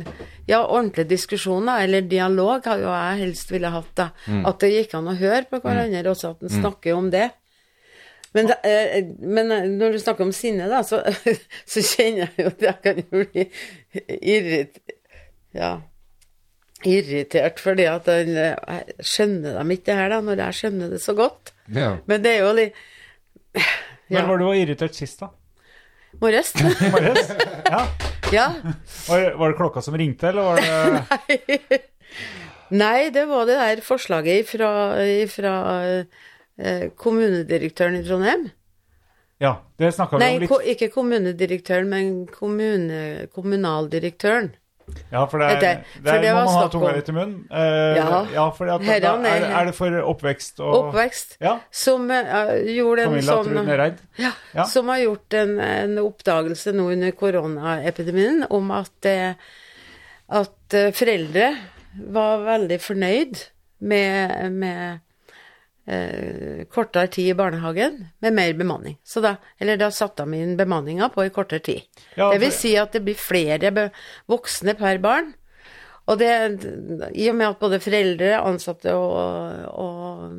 ja, 0.50 0.62
ordentlig 0.64 1.06
diskusjon, 1.10 1.68
da, 1.68 1.80
eller 1.84 2.06
dialog, 2.08 2.64
har 2.66 2.80
jo 2.80 2.88
jeg 2.90 3.20
helst 3.24 3.52
ville 3.52 3.72
hatt. 3.72 3.92
da. 3.98 4.08
Mm. 4.26 4.40
At 4.48 4.62
det 4.62 4.72
gikk 4.72 4.96
an 4.98 5.12
å 5.12 5.18
høre 5.18 5.44
på 5.50 5.60
hverandre, 5.62 6.08
også 6.10 6.34
at 6.34 6.46
en 6.46 6.54
snakker 6.56 6.96
om 6.96 7.10
det. 7.12 7.28
Men, 8.34 8.46
da, 8.46 8.56
eh, 8.66 9.04
men 9.18 9.50
eh, 9.54 9.68
når 9.68 9.94
du 9.94 10.00
snakker 10.02 10.26
om 10.26 10.32
sinne, 10.34 10.68
da, 10.70 10.82
så, 10.86 11.02
så 11.72 11.84
kjenner 11.84 12.28
jeg 12.28 12.44
jo 12.44 12.50
at 12.52 12.66
jeg 12.68 12.82
kan 12.86 13.00
jo 13.02 13.22
bli 13.24 13.46
irrit, 14.20 14.80
ja, 15.56 15.72
irritert 16.86 17.58
fordi 17.60 17.84
at 17.90 18.06
jeg, 18.08 18.30
jeg 18.30 19.06
skjønner 19.12 19.58
dem 19.58 19.74
ikke 19.74 19.90
det 19.90 19.98
her, 19.98 20.12
da, 20.14 20.20
når 20.24 20.44
jeg 20.46 20.60
skjønner 20.60 20.94
det 20.94 21.02
så 21.02 21.16
godt. 21.18 21.52
Ja. 21.74 21.92
Men 22.10 22.24
det 22.24 22.36
er 22.36 22.44
jo 22.46 22.54
litt 22.56 22.78
Når 24.10 24.26
var 24.28 24.40
du 24.40 24.44
var 24.48 24.58
irritert 24.58 24.96
sist, 24.98 25.20
da? 25.22 25.30
Morges. 26.20 26.52
Morges? 26.94 27.30
Ja. 27.70 27.82
ja. 28.34 28.46
Var, 29.08 29.26
var 29.38 29.52
det 29.52 29.58
klokka 29.60 29.82
som 29.84 29.96
ringte, 29.98 30.32
eller 30.32 30.42
var 30.42 30.60
det 30.60 31.80
Nei, 32.82 33.10
det 33.14 33.26
var 33.26 33.46
det 33.48 33.58
der 33.58 33.82
forslaget 33.82 34.46
fra, 34.50 34.72
eh, 36.58 36.88
kommunedirektøren 36.98 37.98
i 37.98 38.02
Trondheim. 38.06 38.48
Ja, 39.42 39.56
det 39.80 39.94
snakka 39.96 40.20
vi 40.20 40.28
om 40.28 40.42
litt. 40.42 40.50
ko, 40.52 40.60
ikke 40.60 40.90
kommunedirektøren, 40.92 41.88
men 41.90 42.26
kommune, 42.30 43.26
kommunaldirektøren. 43.34 44.52
Ja, 45.12 45.24
for 45.30 45.38
det 45.42 45.48
er, 45.50 45.60
Det- 45.60 45.84
for 46.02 46.10
er, 46.14 46.20
det 46.22 46.32
må 46.34 46.44
man 46.44 46.54
ha 46.54 46.68
tunga 46.68 46.92
litt 46.96 47.08
i 47.08 47.12
munnen. 47.12 47.46
Eh, 47.50 47.96
Ja. 47.96 48.26
ja, 48.34 48.50
for 48.50 48.68
at 48.70 48.80
da, 48.80 49.14
er, 49.16 49.44
er- 49.50 49.64
det 49.66 49.74
for 49.74 49.90
oppvekst 49.90 50.60
og 50.60 50.74
Oppvekst. 50.80 51.36
Ja. 51.40 51.58
Som 51.70 52.10
uh, 52.10 52.24
gjorde 52.64 53.02
en 53.06 53.12
Camilla 53.14 53.42
sånn 53.42 53.96
Ja, 54.18 54.32
Ja. 54.54 54.64
som 54.64 54.88
har 54.88 54.98
gjort 54.98 55.34
en, 55.34 55.58
en 55.60 55.98
oppdagelse 55.98 56.72
nå 56.72 56.90
under 56.92 57.10
koronaepidemien 57.12 58.46
om 58.50 58.70
at, 58.70 59.06
eh, 59.06 59.34
at 60.28 60.74
eh, 60.74 60.90
foreldre 60.92 61.56
var 62.10 62.44
veldig 62.46 62.80
fornøyd 62.80 63.46
med, 63.80 64.52
med 64.52 65.00
eh, 65.90 66.62
kortere 66.70 67.10
tid 67.12 67.32
i 67.32 67.36
barnehagen 67.38 67.98
med 68.22 68.36
mer 68.36 68.54
bemanning. 68.58 68.96
Så 69.04 69.22
da, 69.24 69.36
eller 69.58 69.80
da 69.80 69.90
satte 69.94 70.24
de 70.24 70.38
inn 70.38 70.56
bemanninga 70.58 71.10
på 71.14 71.26
i 71.26 71.34
kortere 71.34 71.64
tid. 71.66 71.84
Ja, 72.14 72.30
det 72.32 72.40
vil 72.44 72.54
si 72.54 72.76
at 72.78 72.94
det 72.96 73.04
blir 73.06 73.18
flere 73.18 73.90
voksne 74.30 74.76
per 74.78 75.02
barn. 75.02 75.34
Og 76.10 76.18
det, 76.18 76.30
i 77.14 77.28
og 77.30 77.36
med 77.38 77.52
at 77.52 77.60
både 77.60 77.82
foreldre, 77.82 78.32
ansatte 78.40 78.94
og, 78.96 79.68
og, 79.78 80.32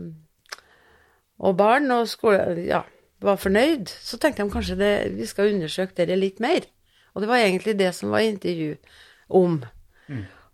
og 1.40 1.56
barn 1.60 1.94
og 1.96 2.10
skole 2.12 2.66
ja, 2.66 2.82
var 3.24 3.40
fornøyd, 3.40 3.88
så 3.88 4.20
tenkte 4.20 4.44
de 4.44 4.52
kanskje 4.52 4.80
det, 4.80 4.94
vi 5.16 5.30
skal 5.30 5.54
undersøke 5.54 5.96
dere 6.02 6.20
litt 6.20 6.42
mer. 6.44 6.66
Og 7.14 7.24
det 7.24 7.30
var 7.32 7.44
egentlig 7.44 7.78
det 7.80 7.92
som 7.96 8.12
var 8.12 8.26
intervju 8.26 8.76
om. 9.42 9.62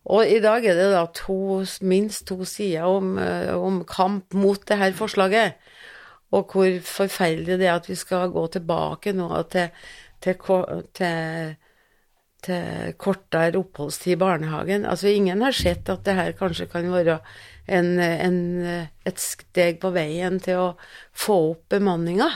Og 0.08 0.24
i 0.32 0.40
dag 0.40 0.64
er 0.64 0.78
det 0.78 0.88
da 0.94 1.04
to, 1.16 1.64
minst 1.84 2.28
to 2.30 2.46
sider 2.48 2.88
om, 2.88 3.18
eh, 3.20 3.52
om 3.52 3.84
kamp 3.88 4.34
mot 4.34 4.62
det 4.68 4.80
her 4.80 4.96
forslaget. 4.96 5.58
Og 6.32 6.52
hvor 6.52 6.80
forferdelig 6.84 7.60
det 7.60 7.68
er 7.68 7.76
at 7.76 7.90
vi 7.90 7.96
skal 7.96 8.32
gå 8.32 8.46
tilbake 8.52 9.14
nå 9.16 9.28
til, 9.52 9.70
til, 10.24 10.40
til, 10.96 11.56
til 12.44 12.96
kortere 13.00 13.60
oppholdstid 13.60 14.16
i 14.16 14.20
barnehagen. 14.20 14.86
Altså 14.86 15.12
ingen 15.12 15.44
har 15.44 15.56
sett 15.56 15.90
at 15.90 16.04
det 16.08 16.16
her 16.16 16.36
kanskje 16.40 16.68
kan 16.72 16.92
være 16.92 17.20
en, 17.68 18.00
en, 18.00 18.40
et 19.08 19.20
steg 19.20 19.80
på 19.84 19.92
veien 19.96 20.40
til 20.44 20.60
å 20.60 20.68
få 21.16 21.40
opp 21.52 21.68
bemanninga, 21.76 22.30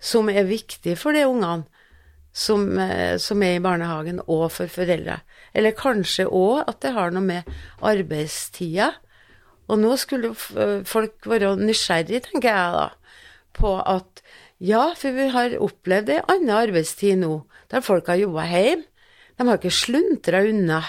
som 0.00 0.30
er 0.32 0.48
viktig 0.48 0.94
for 0.96 1.12
de 1.12 1.26
ungene 1.28 1.68
som, 2.32 2.78
eh, 2.78 3.16
som 3.18 3.42
er 3.42 3.56
i 3.56 3.60
barnehagen, 3.64 4.20
og 4.26 4.50
for 4.52 4.70
foreldre. 4.70 5.20
Eller 5.56 5.76
kanskje 5.76 6.28
òg 6.28 6.64
at 6.68 6.80
det 6.84 6.94
har 6.96 7.14
noe 7.14 7.24
med 7.24 7.48
arbeidstida. 7.84 8.92
Og 9.68 9.80
nå 9.82 9.94
skulle 10.00 10.32
folk 10.88 11.28
være 11.28 11.54
nysgjerrig, 11.60 12.22
tenker 12.24 12.48
jeg 12.48 12.76
da, 12.76 12.86
på 13.58 13.74
at 13.84 14.22
ja, 14.58 14.88
for 14.98 15.14
vi 15.14 15.28
har 15.30 15.58
opplevd 15.62 16.14
ei 16.16 16.22
anna 16.32 16.62
arbeidstid 16.64 17.20
nå, 17.20 17.42
der 17.70 17.84
folk 17.84 18.08
har 18.10 18.18
jobba 18.18 18.46
hjemme. 18.50 18.88
De 19.38 19.46
har 19.46 19.60
ikke 19.60 19.70
sluntra 19.70 20.40
unna. 20.42 20.80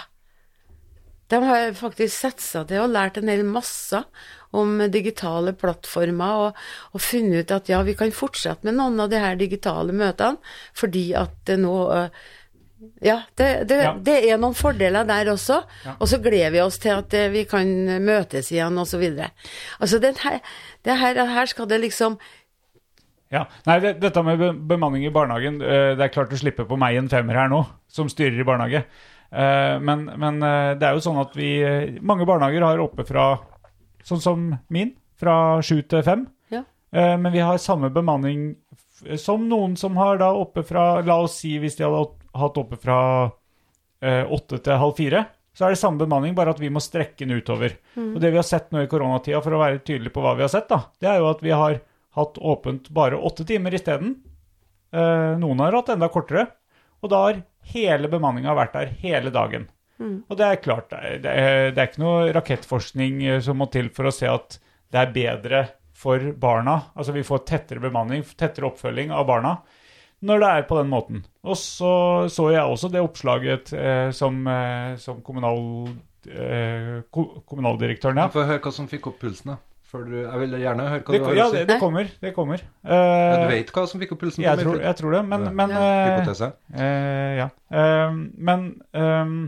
De 1.29 1.37
har 1.45 1.75
faktisk 1.77 2.15
satt 2.15 2.41
seg 2.41 2.71
til 2.71 2.81
og 2.81 2.95
lært 2.95 3.19
en 3.19 3.29
hel 3.29 3.43
masse 3.45 3.99
om 4.57 4.79
digitale 4.89 5.53
plattformer, 5.53 6.47
og, 6.47 6.63
og 6.97 7.03
funnet 7.05 7.43
ut 7.43 7.53
at 7.53 7.69
ja, 7.69 7.83
vi 7.85 7.93
kan 7.99 8.13
fortsette 8.15 8.65
med 8.65 8.79
noen 8.79 8.97
av 9.03 9.11
de 9.11 9.19
her 9.21 9.37
digitale 9.37 9.93
møtene, 9.93 10.41
fordi 10.73 11.11
at 11.19 11.35
det 11.45 11.59
nå 11.61 11.75
øh, 11.93 12.23
Ja, 13.03 13.17
det, 13.35 13.67
det, 13.67 13.77
Ja. 13.83 13.93
det 13.99 14.17
er 14.31 14.37
noen 14.39 14.53
fordeler 14.55 15.03
der 15.07 15.27
også. 15.33 15.57
Og 15.99 16.07
så 16.07 16.19
gleder 16.23 16.51
vi 16.53 16.61
oss 16.63 16.77
til 16.79 16.93
at 16.95 17.13
eh, 17.13 17.29
vi 17.33 17.43
kan 17.49 17.67
møtes 18.05 18.51
igjen, 18.53 18.77
osv. 18.79 19.03
Altså, 19.79 19.99
den 19.99 20.15
her, 20.23 20.39
det 20.87 20.95
her, 21.01 21.19
her 21.27 21.45
skal 21.51 21.67
det 21.67 21.81
liksom 21.81 22.17
Ja. 23.31 23.43
Nei, 23.67 23.79
det, 23.83 23.99
dette 24.01 24.23
med 24.25 24.41
bemanning 24.67 25.03
i 25.05 25.11
barnehagen 25.13 25.59
eh, 25.61 25.91
Det 25.95 26.01
er 26.07 26.13
klart 26.13 26.31
du 26.31 26.37
slipper 26.39 26.65
på 26.65 26.77
meg 26.81 26.95
en 26.97 27.09
femmer 27.11 27.35
her 27.37 27.51
nå, 27.51 27.59
som 27.87 28.09
styrer 28.09 28.39
i 28.39 28.47
barnehage. 28.47 28.85
Eh, 29.31 29.75
Men, 29.79 30.07
men 30.17 30.39
det 30.41 30.87
er 30.87 30.95
jo 30.97 31.03
sånn 31.05 31.19
at 31.21 31.35
vi 31.37 31.51
Mange 32.01 32.25
barnehager 32.25 32.63
har 32.65 32.79
oppe 32.81 33.05
fra 33.05 33.35
Sånn 34.07 34.21
som 34.23 34.47
min, 34.73 34.95
fra 35.19 35.59
sju 35.61 35.81
til 35.83 36.01
fem. 36.07 36.21
Ja. 36.49 36.63
Men 36.95 37.29
vi 37.35 37.39
har 37.43 37.57
samme 37.61 37.89
bemanning 37.93 38.55
som 39.21 39.45
noen 39.49 39.75
som 39.79 39.95
har 39.97 40.17
da 40.21 40.31
oppe 40.35 40.63
fra 40.67 41.01
La 41.05 41.19
oss 41.23 41.37
si 41.41 41.55
hvis 41.61 41.77
de 41.79 41.85
hadde 41.87 42.05
hatt- 42.39 42.57
oppe 42.61 42.77
fra 42.79 42.97
eh, 44.01 44.23
åtte 44.31 44.59
til 44.63 44.79
halv 44.81 44.95
fire. 44.97 45.25
Så 45.55 45.65
er 45.65 45.73
det 45.73 45.79
samme 45.81 45.99
bemanning, 45.99 46.35
bare 46.37 46.53
at 46.53 46.59
vi 46.61 46.69
må 46.71 46.79
strekke 46.79 47.25
den 47.25 47.35
utover. 47.41 47.73
Og 47.97 48.19
det 48.21 48.29
vi 48.31 48.37
har 48.39 48.45
sett 48.47 48.69
nå 48.71 48.83
i 48.85 48.87
koronatida, 48.91 49.41
for 49.43 49.57
å 49.57 49.59
være 49.59 49.81
tydelig 49.83 50.13
på 50.15 50.21
hva 50.23 50.35
vi 50.37 50.45
har 50.45 50.51
sett, 50.53 50.69
da, 50.69 50.83
det 51.01 51.09
er 51.09 51.17
jo 51.19 51.29
at 51.31 51.41
vi 51.43 51.51
har 51.51 51.79
hatt 52.15 52.37
åpent 52.39 52.87
bare 52.95 53.17
åtte 53.17 53.43
timer 53.49 53.73
isteden. 53.75 54.13
Eh, 54.93 55.33
noen 55.41 55.59
har 55.59 55.75
hatt 55.75 55.89
enda 55.95 56.07
kortere. 56.13 56.47
Og 57.03 57.11
da 57.11 57.19
har 57.25 57.41
hele 57.73 58.07
bemanninga 58.11 58.55
vært 58.55 58.73
der 58.77 58.93
hele 59.01 59.31
dagen. 59.35 59.67
Og 60.29 60.37
det 60.39 60.45
er 60.47 60.61
klart, 60.63 60.89
det 60.93 60.99
er, 61.03 61.17
det 61.19 61.31
er, 61.35 61.71
er 61.75 61.87
ikke 61.89 61.99
noe 62.05 62.31
rakettforskning 62.37 63.19
eh, 63.27 63.39
som 63.43 63.57
må 63.59 63.67
til 63.73 63.89
for 63.91 64.07
å 64.07 64.13
se 64.15 64.29
at 64.31 64.59
det 64.93 65.01
er 65.01 65.11
bedre 65.11 65.59
for 65.99 66.31
barna. 66.39 66.77
Altså 66.95 67.11
vi 67.15 67.25
får 67.27 67.43
tettere 67.49 67.83
bemanning, 67.83 68.23
tettere 68.39 68.69
oppfølging 68.71 69.11
av 69.11 69.27
barna 69.29 69.57
når 70.19 70.41
det 70.43 70.47
er 70.51 70.65
på 70.67 70.75
den 70.81 70.89
måten. 70.91 71.21
Og 71.47 71.55
så 71.55 71.91
så 72.27 72.49
jeg 72.51 72.59
også 72.67 72.89
det 72.91 72.99
oppslaget 73.03 73.69
eh, 73.75 74.09
som, 74.15 74.41
eh, 74.51 74.97
som 74.99 75.21
kommunal, 75.23 75.61
eh, 76.27 76.97
ko 77.11 77.23
kommunaldirektøren 77.47 78.19
ja. 78.19 78.25
Få 78.33 78.43
høre 78.43 78.59
hva 78.65 78.73
som 78.75 78.89
fikk 78.91 79.07
opp 79.13 79.19
pulsen, 79.21 79.53
da. 79.53 79.59
Du, 79.89 80.11
jeg 80.19 80.39
vil 80.43 80.51
gjerne 80.61 80.83
høre 80.85 81.01
hva 81.01 81.13
Det, 81.15 81.19
du 81.19 81.23
har 81.25 81.37
ja, 81.39 81.45
å 81.47 81.53
si. 81.53 81.61
det, 81.63 81.67
det 81.71 81.77
kommer. 81.81 82.09
Det 82.21 82.33
kommer. 82.35 82.61
Ja, 82.83 82.97
Eh, 82.99 83.37
du 83.41 83.47
vet 83.55 83.71
hva 83.73 83.85
som 83.89 84.03
fikk 84.03 84.11
opp 84.13 84.19
pulsen? 84.21 84.43
jeg, 84.43 84.59
tror, 84.59 84.77
jeg 84.83 84.95
tror 84.99 85.15
det, 85.15 85.23
men, 85.31 85.47
Ja. 85.47 85.53
men 85.61 85.71
eh, 85.71 86.03
Hypotese? 86.11 86.51
Eh, 86.75 87.39
ja. 87.39 87.47
Uh, 87.73 88.19
men 88.37 88.67
ehm, 88.93 89.39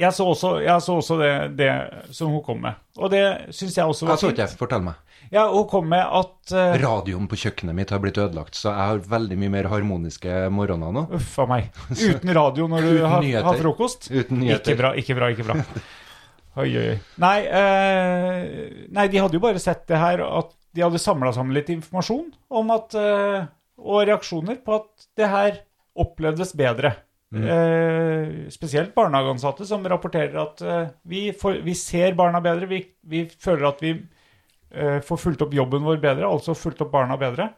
jeg 0.00 0.16
så 0.16 0.26
også, 0.32 0.50
jeg 0.64 0.82
så 0.84 0.96
også 1.00 1.16
det, 1.20 1.32
det 1.58 1.70
som 2.16 2.32
hun 2.32 2.42
kom 2.44 2.60
med. 2.64 2.78
Og 2.98 3.12
det 3.12 3.22
syns 3.54 3.76
jeg 3.76 3.84
også 3.84 4.08
var 4.08 4.16
fint. 4.16 4.22
Jeg 4.22 4.22
så 4.22 4.34
ikke 4.34 4.46
ikke, 4.48 4.60
fortell 4.62 4.84
meg. 4.86 4.98
Ja, 5.30 5.44
hun 5.52 5.66
kom 5.70 5.86
med 5.92 6.02
at 6.02 6.52
uh, 6.56 6.76
Radioen 6.80 7.28
på 7.30 7.38
kjøkkenet 7.38 7.76
mitt 7.76 7.92
har 7.94 8.00
blitt 8.02 8.18
ødelagt, 8.18 8.56
så 8.58 8.72
jeg 8.72 8.88
har 8.90 9.02
veldig 9.12 9.36
mye 9.38 9.52
mer 9.52 9.68
harmoniske 9.70 10.38
morgener 10.54 10.94
nå. 10.96 11.04
Uff 11.18 11.36
a 11.42 11.46
meg. 11.50 11.68
Uten 12.08 12.32
radio 12.34 12.66
når 12.70 12.88
du 12.88 12.94
har, 13.04 13.26
har 13.46 13.60
frokost? 13.60 14.08
Uten 14.10 14.40
nyheter. 14.42 14.72
Ikke 14.72 14.80
bra, 14.80 14.94
ikke 14.98 15.18
bra, 15.18 15.30
ikke 15.34 15.48
bra. 15.50 15.58
Oi, 16.60 16.70
oi. 16.74 16.96
Nei, 17.22 17.36
uh, 17.46 18.88
nei, 18.90 19.04
de 19.12 19.20
hadde 19.22 19.38
jo 19.38 19.42
bare 19.44 19.60
sett 19.62 19.84
det 19.88 20.00
her, 20.00 20.24
at 20.26 20.50
de 20.74 20.82
hadde 20.82 20.98
samla 21.02 21.30
sammen 21.34 21.54
litt 21.54 21.70
informasjon 21.72 22.26
om 22.58 22.72
at 22.74 22.94
uh, 22.98 23.46
Og 23.80 24.02
reaksjoner 24.08 24.58
på 24.64 24.74
at 24.80 25.06
det 25.18 25.28
her 25.30 25.62
opplevdes 26.00 26.52
bedre. 26.58 26.92
Eh, 27.30 28.48
spesielt 28.50 28.94
barnehageansatte 28.94 29.66
som 29.66 29.84
rapporterer 29.86 30.34
at 30.42 30.62
eh, 30.66 30.88
vi, 31.06 31.28
får, 31.32 31.60
vi 31.62 31.74
ser 31.78 32.16
barna 32.18 32.40
bedre. 32.42 32.66
Vi, 32.66 32.80
vi 33.06 33.24
føler 33.30 33.68
at 33.68 33.82
vi 33.84 33.92
eh, 33.94 34.98
får 35.06 35.20
fulgt 35.24 35.44
opp 35.46 35.54
jobben 35.54 35.86
vår 35.86 36.00
bedre, 36.02 36.26
altså 36.26 36.56
fulgt 36.58 36.82
opp 36.82 36.90
barna 36.94 37.18
bedre. 37.20 37.52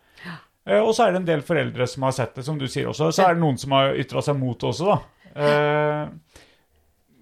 Eh, 0.67 0.79
og 0.79 0.93
så 0.93 1.07
er 1.07 1.15
det 1.15 1.23
en 1.23 1.31
del 1.31 1.47
foreldre 1.47 1.89
som 1.89 2.05
har 2.05 2.13
sett 2.19 2.37
det, 2.37 2.45
som 2.45 2.61
du 2.61 2.69
sier 2.69 2.91
også. 2.93 3.09
Så 3.17 3.25
er 3.25 3.39
det 3.39 3.45
noen 3.45 3.61
som 3.61 3.73
har 3.79 3.97
ytra 3.97 4.25
seg 4.25 4.37
mot 4.41 4.61
det 4.61 4.69
også, 4.75 4.93
da. 4.93 5.01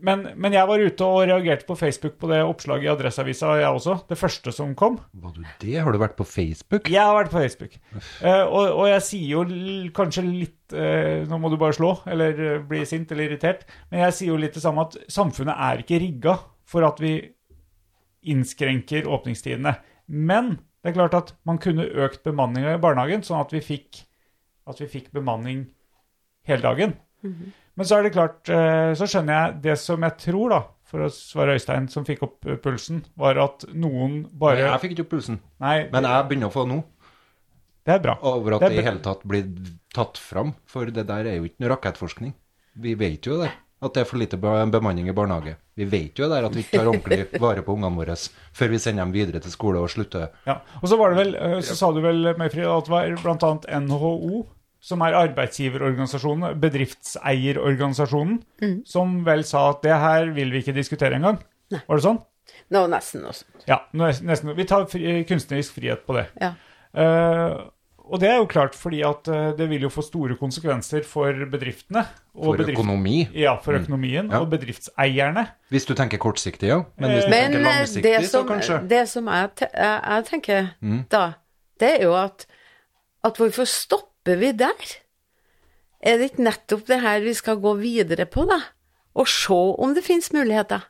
Men, 0.07 0.23
men 0.41 0.55
jeg 0.55 0.69
var 0.69 0.81
ute 0.81 1.07
og 1.07 1.27
reagerte 1.29 1.67
på 1.69 1.77
Facebook 1.77 2.15
på 2.21 2.31
det 2.31 2.41
oppslaget 2.45 2.87
i 2.87 2.91
Adresseavisa, 2.93 3.53
jeg 3.61 3.79
også. 3.81 3.97
Det 4.09 4.19
første 4.19 4.53
som 4.55 4.73
kom. 4.79 4.97
Var 5.13 5.35
du 5.37 5.43
det? 5.63 5.75
Har 5.77 5.93
du 5.93 6.01
vært 6.01 6.17
på 6.19 6.27
Facebook? 6.29 6.89
Jeg 6.89 7.03
har 7.03 7.17
vært 7.17 7.33
på 7.33 7.43
Facebook. 7.43 7.77
Uh, 8.23 8.45
og, 8.47 8.65
og 8.65 8.87
jeg 8.89 9.05
sier 9.07 9.35
jo 9.35 9.45
l 9.45 9.91
kanskje 9.97 10.25
litt 10.27 10.75
uh, 10.77 11.27
Nå 11.29 11.41
må 11.43 11.51
du 11.53 11.59
bare 11.61 11.77
slå, 11.77 11.93
eller 12.09 12.41
eh, 12.47 12.65
bli 12.67 12.81
sint 12.89 13.13
eller 13.13 13.29
irritert. 13.29 13.67
Men 13.91 14.07
jeg 14.07 14.17
sier 14.17 14.33
jo 14.33 14.41
litt 14.41 14.57
det 14.57 14.65
samme 14.65 14.87
at 14.89 14.97
samfunnet 15.11 15.65
er 15.69 15.85
ikke 15.85 16.01
rigga 16.03 16.37
for 16.71 16.87
at 16.87 17.03
vi 17.03 17.15
innskrenker 18.31 19.09
åpningstidene. 19.11 19.75
Men 20.07 20.57
det 20.81 20.93
er 20.93 20.97
klart 20.97 21.17
at 21.19 21.35
man 21.49 21.61
kunne 21.61 21.89
økt 22.05 22.23
bemanninga 22.25 22.77
i 22.77 22.83
barnehagen, 22.83 23.25
sånn 23.27 23.43
at 23.43 23.53
vi 23.53 23.61
fikk, 23.65 24.05
at 24.71 24.81
vi 24.81 24.89
fikk 24.91 25.11
bemanning 25.17 25.67
hele 26.49 26.65
dagen. 26.65 26.95
Men 27.81 27.89
så 27.89 27.97
er 27.97 28.05
det 28.05 28.13
klart, 28.13 28.45
eh, 28.53 28.91
så 28.93 29.07
skjønner 29.09 29.33
jeg 29.39 29.61
det 29.65 29.75
som 29.81 30.03
jeg 30.05 30.17
tror, 30.21 30.53
da, 30.53 30.59
for 30.91 31.07
å 31.07 31.13
svare 31.15 31.55
Øystein, 31.57 31.87
som 31.89 32.05
fikk 32.05 32.27
opp 32.27 32.45
eh, 32.45 32.59
pulsen, 32.61 32.99
var 33.17 33.41
at 33.41 33.65
noen 33.73 34.19
Nei, 34.27 34.33
bare 34.43 34.67
jeg 34.67 34.83
fikk 34.83 34.93
ikke 34.99 35.07
opp 35.07 35.15
pulsen. 35.15 35.39
Nei, 35.65 35.77
Men 35.95 36.09
jeg 36.11 36.27
begynner 36.29 36.51
å 36.51 36.55
få 36.59 36.67
nå, 36.69 36.77
det 37.89 37.95
er 37.95 38.03
bra. 38.05 38.19
over 38.29 38.59
at 38.59 38.67
Det 38.67 38.71
det 38.75 38.83
i 38.83 38.87
hele 38.91 39.01
tatt 39.01 39.25
blir 39.25 39.49
tatt 39.97 40.21
fram. 40.21 40.53
For 40.69 40.93
det 40.93 41.07
der 41.09 41.25
er 41.25 41.41
jo 41.41 41.49
ikke 41.49 41.65
noe 41.65 41.73
rakettforskning. 41.73 42.37
Vi 42.85 42.95
vet 43.01 43.25
jo 43.27 43.41
det. 43.41 43.49
At 43.81 43.97
det 43.97 44.03
er 44.05 44.11
for 44.11 44.21
lite 44.21 44.37
bemanning 44.37 45.09
i 45.09 45.17
barnehage. 45.17 45.55
Vi 45.81 45.87
vet 45.89 46.21
jo 46.21 46.29
der 46.29 46.45
at 46.45 46.53
vi 46.53 46.61
ikke 46.67 46.83
tar 46.83 46.91
ordentlig 46.93 47.41
vare 47.47 47.65
på 47.65 47.73
ungene 47.79 47.97
våre 47.97 48.19
før 48.53 48.75
vi 48.75 48.81
sender 48.85 49.07
dem 49.07 49.15
videre 49.17 49.41
til 49.41 49.55
skole 49.57 49.81
og 49.81 49.89
slutter. 49.89 50.29
Ja. 50.45 50.59
Og 50.83 50.91
så 50.93 51.01
var 51.01 51.15
det 51.15 51.23
vel, 51.23 51.33
eh, 51.41 51.61
så 51.65 51.79
sa 51.79 51.89
du 51.97 52.03
vel, 52.05 52.35
Mayfrid, 52.37 52.69
at 52.69 52.91
det 52.91 52.93
var 52.93 53.17
bl.a. 53.25 53.81
NHO, 53.81 54.43
som 54.81 55.03
er 55.05 55.13
arbeidsgiverorganisasjonen, 55.19 56.55
bedriftseierorganisasjonen, 56.61 58.41
som 58.89 59.19
vel 59.27 59.45
sa 59.49 59.67
at 59.75 59.83
det 59.85 59.97
her 60.01 60.31
vil 60.37 60.53
vi 60.55 60.63
ikke 60.65 60.75
diskutere 60.77 61.19
engang. 61.21 61.41
Var 61.71 61.97
det 62.01 62.05
sånn? 62.07 62.21
Nå 62.75 62.85
nesten 62.91 63.27
også. 63.29 63.45
Ja, 63.69 63.83
nesten. 63.95 64.55
Vi 64.57 64.65
tar 64.67 64.87
fri, 64.91 65.21
kunstnerisk 65.29 65.77
frihet 65.79 66.03
på 66.09 66.17
det. 66.19 66.27
Ja. 66.43 66.55
Uh, 66.97 67.69
og 68.11 68.19
det 68.19 68.27
er 68.27 68.41
jo 68.41 68.47
klart 68.51 68.75
fordi 68.75 69.05
at 69.07 69.29
eh, 69.31 69.53
det 69.55 69.69
vil 69.71 69.85
jo 69.85 69.89
få 69.95 70.03
store 70.03 70.35
konsekvenser 70.35 71.05
for 71.07 71.31
bedriftene. 71.53 72.01
Og 72.35 72.49
For 72.49 72.59
bedrift- 72.59 72.81
økonomi. 72.81 73.21
Ja, 73.39 73.53
for 73.63 73.79
økonomien. 73.79 74.33
Ja. 74.35 74.41
Og 74.43 74.49
bedriftseierne. 74.51 75.45
Hvis 75.71 75.87
du 75.87 75.93
tenker 75.95 76.19
kortsiktig, 76.19 76.73
ja. 76.73 76.81
Men 76.99 77.13
hvis 77.15 77.29
du 77.29 77.31
Men 77.31 77.53
tenker 77.55 77.61
eh, 77.61 77.69
langsiktig, 77.69 78.15
som, 78.25 78.33
så 78.33 78.41
kanskje. 78.49 78.79
kanskje. 78.81 78.89
det 78.91 79.03
som 79.13 79.31
jeg, 79.31 79.53
te 79.61 79.69
jeg, 79.77 80.25
tenker 80.33 80.67
Mm. 80.83 81.05
da, 81.15 81.23
det 81.79 81.93
er 82.01 82.03
jo 82.09 82.17
at, 82.19 82.47
at 83.31 83.39
hvorfor 83.39 83.71
stopper 84.21 84.37
vi 84.41 84.53
der? 84.53 85.01
Er 86.01 86.19
det 86.19 86.31
ikke 86.31 86.45
nettopp 86.45 86.87
det 86.89 87.01
her 87.01 87.21
vi 87.21 87.35
skal 87.35 87.61
gå 87.61 87.75
videre 87.81 88.27
på, 88.27 88.47
da? 88.49 88.61
Og 89.17 89.27
se 89.29 89.53
om 89.53 89.95
det 89.95 90.05
finnes 90.05 90.33
muligheter. 90.33 90.81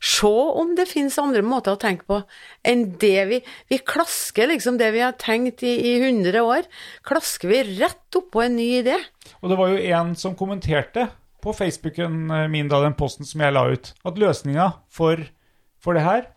Se 0.00 0.26
om 0.28 0.74
det 0.76 0.88
finnes 0.88 1.18
andre 1.18 1.42
måter 1.42 1.72
å 1.72 1.80
tenke 1.80 2.04
på 2.04 2.22
enn 2.64 2.98
det 3.00 3.26
vi 3.28 3.40
Vi 3.70 3.78
klasker 3.78 4.48
liksom 4.48 4.78
det 4.78 4.92
vi 4.92 5.00
har 5.00 5.12
tenkt 5.12 5.62
i, 5.62 5.96
i 5.96 6.00
100 6.00 6.42
år, 6.42 6.64
klasker 7.02 7.48
vi 7.48 7.78
rett 7.80 8.14
oppå 8.14 8.42
en 8.42 8.56
ny 8.56 8.82
idé. 8.82 8.96
Og 9.42 9.50
det 9.50 9.56
var 9.56 9.68
jo 9.68 9.78
en 9.78 10.14
som 10.14 10.36
kommenterte 10.36 11.08
på 11.40 11.52
Facebooken 11.52 12.30
eh, 12.30 12.48
min, 12.48 12.68
da, 12.68 12.80
den 12.82 12.96
posten 12.96 13.24
som 13.24 13.40
jeg 13.40 13.52
la 13.52 13.66
ut, 13.70 13.94
at 14.04 14.18
løsninga 14.18 14.72
for, 14.90 15.16
for 15.78 15.94
det 15.94 16.04
her 16.04 16.32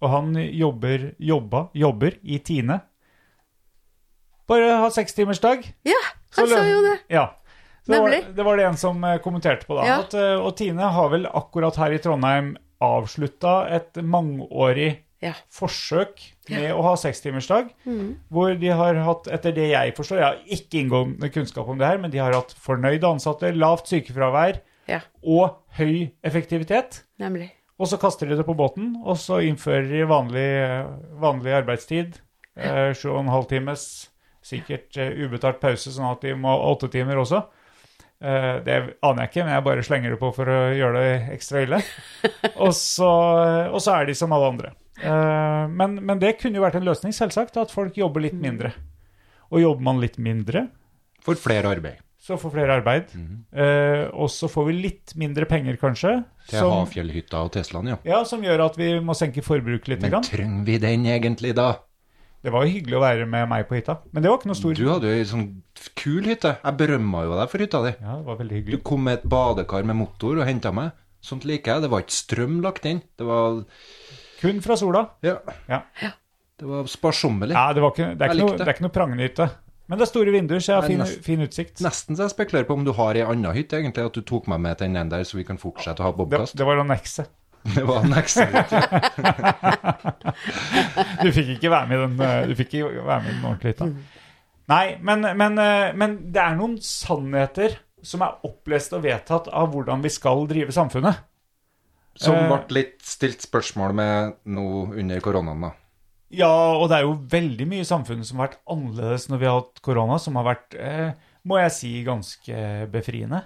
Og 0.00 0.08
han 0.08 0.32
jobber, 0.34 1.14
jobba, 1.18 1.68
jobber 1.76 2.14
i 2.22 2.38
Tine. 2.40 2.80
Bare 4.50 4.70
ha 4.82 4.88
sekstimersdag. 4.90 5.68
Ja, 5.86 6.00
han 6.36 6.48
sa 6.50 6.62
jo 6.66 6.80
det. 6.86 6.96
Ja. 7.12 7.28
Så 7.86 7.92
det, 7.94 8.00
var, 8.02 8.16
det 8.36 8.44
var 8.44 8.58
det 8.60 8.64
en 8.68 8.76
som 8.80 8.98
eh, 9.06 9.18
kommenterte 9.24 9.64
på 9.68 9.76
da. 9.78 9.84
Ja. 9.88 9.98
At, 10.04 10.14
eh, 10.18 10.34
og 10.42 10.56
Tine 10.58 10.90
har 10.92 11.08
vel 11.12 11.28
akkurat 11.30 11.78
her 11.80 11.94
i 11.96 12.00
Trondheim 12.02 12.56
avslutta 12.84 13.54
et 13.76 13.96
mangeårig 14.02 14.90
Ja. 15.20 15.34
forsøk 15.52 16.20
med 16.48 16.70
å 16.72 16.80
ha 16.86 16.94
sekstimersdag, 16.96 17.66
hvor 18.32 18.54
de 18.56 18.70
har 18.72 18.96
hatt, 19.04 19.26
etter 19.28 19.52
det 19.52 19.66
jeg 19.68 19.92
forstår, 19.98 20.16
jeg 20.16 20.24
har 20.24 20.38
ikke 20.56 20.78
inngående 20.80 21.28
kunnskap 21.34 21.68
om 21.68 21.76
det 21.80 21.86
her, 21.90 21.98
men 22.00 22.10
de 22.10 22.22
har 22.22 22.32
hatt 22.32 22.54
fornøyde 22.56 23.04
ansatte, 23.04 23.50
lavt 23.52 23.90
sykefravær 23.92 24.62
Ja, 24.88 25.02
og 25.22 25.58
høy 25.76 26.08
effektivitet. 26.24 27.02
nemlig. 27.20 27.50
Og 27.78 27.88
så 27.92 27.98
kaster 28.00 28.28
de 28.32 28.36
det 28.40 28.46
på 28.48 28.56
båten, 28.56 28.94
og 29.04 29.16
så 29.20 29.42
innfører 29.44 29.86
de 29.92 30.00
vanlig, 30.08 30.48
vanlig 31.20 31.52
arbeidstid. 31.60 32.16
Eh, 32.56 32.92
Sju 32.96 33.10
og 33.12 33.20
en 33.22 33.28
halv 33.32 33.46
times, 33.52 34.08
sikkert 34.42 34.96
eh, 34.96 35.10
ubetalt 35.26 35.60
pause, 35.60 35.92
sånn 35.92 36.10
at 36.12 36.22
de 36.24 36.34
må 36.34 36.48
ha 36.54 36.70
åtte 36.72 36.88
timer 36.92 37.20
også. 37.20 37.42
Eh, 38.20 38.58
det 38.66 38.74
aner 39.06 39.24
jeg 39.24 39.30
ikke, 39.32 39.44
men 39.46 39.54
jeg 39.56 39.64
bare 39.64 39.84
slenger 39.86 40.12
det 40.14 40.20
på 40.20 40.30
for 40.36 40.50
å 40.52 40.58
gjøre 40.76 41.00
det 41.00 41.14
ekstra 41.38 41.62
ille. 41.64 41.78
Og 42.64 42.74
så, 42.76 43.08
og 43.72 43.80
så 43.80 43.94
er 44.00 44.10
de 44.10 44.14
som 44.18 44.32
alle 44.36 44.50
andre. 44.52 44.74
Eh, 45.00 45.64
men, 45.72 45.96
men 46.04 46.20
det 46.20 46.34
kunne 46.40 46.60
jo 46.60 46.64
vært 46.66 46.76
en 46.80 46.84
løsning, 46.88 47.14
selvsagt, 47.16 47.56
at 47.60 47.72
folk 47.72 47.96
jobber 47.96 48.20
litt 48.26 48.36
mindre. 48.36 48.74
Og 49.50 49.62
jobber 49.62 49.86
man 49.88 50.00
litt 50.02 50.18
mindre, 50.20 50.66
For 51.24 51.36
flere 51.40 51.72
arbeid. 51.72 51.98
så 52.20 52.36
får 52.40 52.52
flere 52.52 52.74
arbeid. 52.78 53.08
Eh, 53.56 54.04
og 54.12 54.28
så 54.30 54.48
får 54.52 54.66
vi 54.68 54.74
litt 54.76 55.14
mindre 55.20 55.48
penger, 55.48 55.76
kanskje. 55.80 56.12
Til 56.50 56.58
som- 56.60 56.76
Hafjellhytta 56.84 57.40
og 57.44 57.52
Teslaen, 57.56 57.88
ja. 57.94 57.96
ja, 58.04 58.20
som 58.28 58.44
gjør 58.44 58.66
at 58.68 58.76
vi 58.76 58.92
må 59.00 59.16
senke 59.16 59.42
forbruket 59.42 59.88
litt. 59.94 60.04
Men 60.04 60.20
trenger 60.28 60.64
vi 60.68 60.76
den 60.84 61.08
egentlig, 61.08 61.54
da? 61.56 61.72
Det 62.42 62.52
var 62.54 62.64
jo 62.64 62.72
hyggelig 62.72 62.96
å 62.96 63.00
være 63.02 63.26
med 63.28 63.48
meg 63.50 63.66
på 63.68 63.76
hytta, 63.76 63.98
men 64.14 64.22
det 64.24 64.30
var 64.32 64.38
ikke 64.40 64.48
noe 64.48 64.56
stor 64.56 64.72
Du 64.78 64.86
hadde 64.88 65.10
jo 65.10 65.16
ei 65.18 65.24
sånn 65.28 65.46
kul 66.00 66.24
hytte. 66.24 66.54
Jeg 66.64 66.76
berømma 66.80 67.24
jo 67.26 67.34
deg 67.36 67.50
for 67.52 67.60
hytta 67.64 67.82
di. 67.84 67.92
Ja, 68.00 68.14
det 68.16 68.24
var 68.30 68.38
veldig 68.40 68.56
hyggelig. 68.56 68.78
Du 68.80 68.84
kom 68.90 69.02
med 69.04 69.18
et 69.18 69.26
badekar 69.28 69.84
med 69.84 69.98
motor 70.00 70.40
og 70.40 70.46
henta 70.48 70.72
meg. 70.72 70.94
Sånt 71.20 71.44
liker 71.44 71.74
jeg. 71.74 71.82
Det 71.84 71.90
var 71.92 72.00
ikke 72.06 72.16
strøm 72.16 72.60
lagt 72.64 72.86
inn. 72.88 73.02
Det 73.20 73.26
var 73.28 73.60
Kun 74.40 74.62
fra 74.64 74.76
sola. 74.80 75.02
Ja. 75.20 75.34
Ja, 75.68 75.82
Det 76.56 76.68
var 76.68 76.88
sparsommelig. 76.88 77.52
ja 77.52 77.72
det, 77.76 77.82
var 77.84 77.92
ikke, 77.92 78.06
det, 78.16 78.24
er 78.24 78.32
ikke 78.32 78.40
noe, 78.40 78.54
det. 78.56 78.58
det 78.64 78.68
er 78.68 78.72
ikke 78.78 78.86
noe 78.88 78.94
prangende 78.96 79.26
hytte. 79.28 79.50
Men 79.90 79.98
det 79.98 80.04
er 80.06 80.10
store 80.12 80.32
vinduer, 80.32 80.60
så 80.62 80.70
jeg 80.72 80.78
har 80.80 80.86
fin, 80.88 81.00
nest- 81.02 81.24
fin 81.26 81.40
utsikt. 81.44 81.80
Nesten 81.84 82.16
så 82.16 82.24
jeg 82.28 82.32
spekulerer 82.36 82.64
på 82.68 82.76
om 82.78 82.84
du 82.86 82.92
har 82.96 83.16
ei 83.18 83.24
anna 83.26 83.50
hytte, 83.52 83.76
egentlig. 83.80 84.04
At 84.06 84.14
du 84.16 84.22
tok 84.22 84.46
meg 84.48 84.60
med 84.64 84.78
til 84.78 84.92
den 84.94 85.08
der, 85.12 85.24
så 85.28 85.36
vi 85.36 85.44
kan 85.44 85.58
fortsette 85.60 86.00
å 86.00 86.06
ha 86.08 86.12
Det, 86.14 86.18
bobkast. 86.22 86.56
det 86.56 86.64
var 86.68 86.78
annekset. 86.80 87.28
Det 87.74 87.82
var 87.84 88.04
en. 88.04 88.14
Du 91.20 91.28
fikk 91.34 91.48
ikke 91.58 91.70
være 91.72 91.86
med 91.90 91.98
i 91.98 92.00
den, 92.06 92.14
eh, 92.24 92.46
du 92.48 92.54
fikk 92.58 92.74
ikke 92.78 93.04
være 93.04 93.22
med 93.24 93.30
i 93.30 93.34
den 93.36 93.44
ordentlige 93.44 93.72
hytta. 93.74 93.86
Nei, 94.70 94.86
men, 95.04 95.18
men, 95.36 95.58
eh, 95.60 95.90
men 95.98 96.10
det 96.32 96.40
er 96.42 96.56
noen 96.58 96.76
sannheter 96.84 97.70
som 98.06 98.22
er 98.24 98.38
opplest 98.48 98.94
og 98.96 99.02
vedtatt 99.04 99.46
av 99.52 99.68
hvordan 99.74 100.02
vi 100.04 100.10
skal 100.14 100.46
drive 100.48 100.72
samfunnet. 100.72 101.14
Som 102.20 102.34
Eh. 102.36 102.48
ble 102.48 102.58
litt 102.78 102.98
stilt 103.06 103.40
spørsmål 103.44 103.92
med 103.96 104.32
nå 104.50 104.64
under 104.98 105.20
koronaen, 105.24 105.60
da. 105.68 105.72
Ja, 106.30 106.50
og 106.78 106.88
det 106.88 106.96
er 107.00 107.04
jo 107.08 107.16
veldig 107.30 107.66
mye 107.66 107.80
i 107.82 107.88
samfunnet 107.88 108.26
som 108.28 108.38
har 108.38 108.48
vært 108.48 108.60
annerledes 108.70 109.24
når 109.28 109.38
vi 109.42 109.46
har 109.50 109.56
hatt 109.60 109.80
korona, 109.82 110.18
som 110.22 110.36
har 110.38 110.44
vært, 110.46 110.74
eh, 110.78 111.10
må 111.44 111.58
jeg 111.60 111.70
si, 111.74 111.92
ganske 112.06 112.56
befriende. 112.92 113.42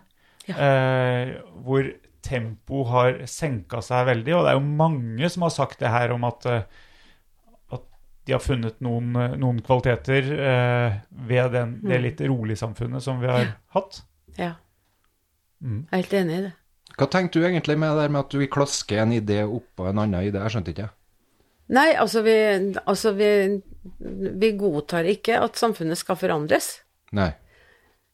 Eh, 0.48 1.26
hvor 1.64 1.82
tempo 2.24 2.82
har 2.88 3.20
senka 3.30 3.82
seg 3.84 4.06
veldig, 4.08 4.34
og 4.38 4.46
det 4.46 4.52
er 4.54 4.58
jo 4.58 4.64
mange 4.80 5.28
som 5.32 5.44
har 5.46 5.52
sagt 5.54 5.80
det 5.84 5.92
her 5.92 6.14
om 6.16 6.24
at, 6.28 6.46
eh, 6.48 6.64
at 7.76 7.84
de 8.26 8.32
har 8.36 8.42
funnet 8.42 8.80
noen, 8.84 9.12
eh, 9.20 9.36
noen 9.40 9.60
kvaliteter 9.64 10.32
eh, 10.34 10.98
ved 11.28 11.52
den, 11.54 11.76
det 11.84 12.00
litt 12.06 12.24
rolige 12.24 12.60
samfunnet 12.64 13.04
som 13.04 13.20
vi 13.22 13.28
har 13.30 13.54
hatt. 13.76 14.02
Ja. 14.40 14.54
Mm. 15.60 15.84
Jeg 15.84 15.92
er 15.92 16.02
helt 16.02 16.18
enig 16.22 16.38
i 16.38 16.44
det. 16.48 16.52
Hva 16.94 17.08
tenkte 17.10 17.40
du 17.40 17.46
egentlig 17.48 17.74
med 17.80 17.90
det 17.96 18.04
der 18.04 18.12
med 18.14 18.20
at 18.24 18.34
du 18.34 18.42
klasker 18.46 19.00
en 19.02 19.12
idé 19.16 19.40
oppå 19.42 19.88
en 19.90 19.98
annen 19.98 20.28
idé? 20.28 20.38
Jeg 20.44 20.54
skjønte 20.54 20.74
ikke. 20.74 20.90
Nei, 21.74 21.88
altså 21.96 22.20
vi, 22.22 22.34
altså 22.84 23.14
vi, 23.16 23.28
vi 24.44 24.50
godtar 24.60 25.06
ikke 25.08 25.38
at 25.42 25.56
samfunnet 25.58 25.98
skal 25.98 26.18
forandres. 26.20 26.68
Nei. 27.16 27.30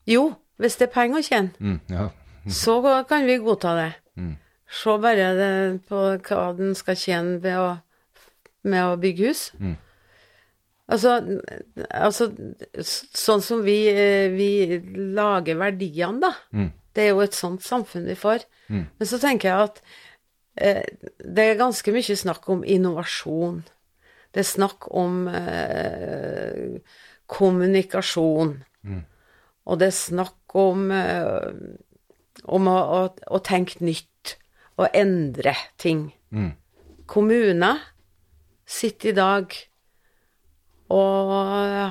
Jo, 0.09 0.31
hvis 0.63 0.79
det 0.81 0.87
er 0.89 0.95
penger 0.95 1.21
å 1.21 1.27
tjene, 1.27 1.51
Mm, 1.61 1.81
ja. 1.91 2.07
så 2.49 2.79
kan 3.11 3.27
vi 3.29 3.37
godta 3.43 3.75
det. 3.77 3.91
Mm. 4.19 4.35
Se 4.71 4.97
bare 5.03 5.31
det 5.39 5.53
på 5.91 6.03
hva 6.29 6.43
den 6.59 6.75
skal 6.79 6.99
tjene 6.99 7.39
ved 7.43 7.59
å, 7.59 7.71
med 8.71 8.85
å 8.87 8.99
bygge 9.01 9.31
hus. 9.31 9.47
Mm. 9.59 9.77
Altså, 10.91 11.17
altså, 11.95 12.27
sånn 12.83 13.43
som 13.47 13.61
vi, 13.63 13.85
eh, 13.93 14.31
vi 14.35 14.81
lager 15.15 15.59
verdiene, 15.61 16.19
da. 16.25 16.33
Mm. 16.51 16.71
Det 16.95 17.05
er 17.05 17.13
jo 17.13 17.23
et 17.23 17.37
sånt 17.39 17.63
samfunn 17.63 18.09
vi 18.11 18.17
får. 18.19 18.47
Mm. 18.71 18.87
Men 18.99 19.11
så 19.11 19.21
tenker 19.23 19.51
jeg 19.51 19.69
at 19.69 19.83
eh, 20.59 20.83
det 21.23 21.45
er 21.45 21.61
ganske 21.61 21.95
mye 21.95 22.17
snakk 22.19 22.49
om 22.51 22.65
innovasjon. 22.67 23.63
Det 24.35 24.43
er 24.43 24.51
snakk 24.51 24.91
om 24.99 25.29
eh, 25.31 26.81
kommunikasjon. 27.31 28.57
Mm. 28.87 29.05
Og 29.71 29.79
det 29.79 29.91
er 29.91 29.97
snakk 29.97 30.59
om, 30.59 30.91
eh, 30.91 31.51
om 32.45 32.69
å, 32.71 32.77
å, 32.77 33.01
å 33.37 33.41
tenke 33.45 33.81
nytt 33.85 34.37
og 34.81 34.89
endre 34.97 35.55
ting. 35.81 36.09
Mm. 36.33 36.53
Kommuner 37.11 37.83
sitter 38.71 39.11
i 39.11 39.17
dag 39.19 39.57
og 40.91 41.33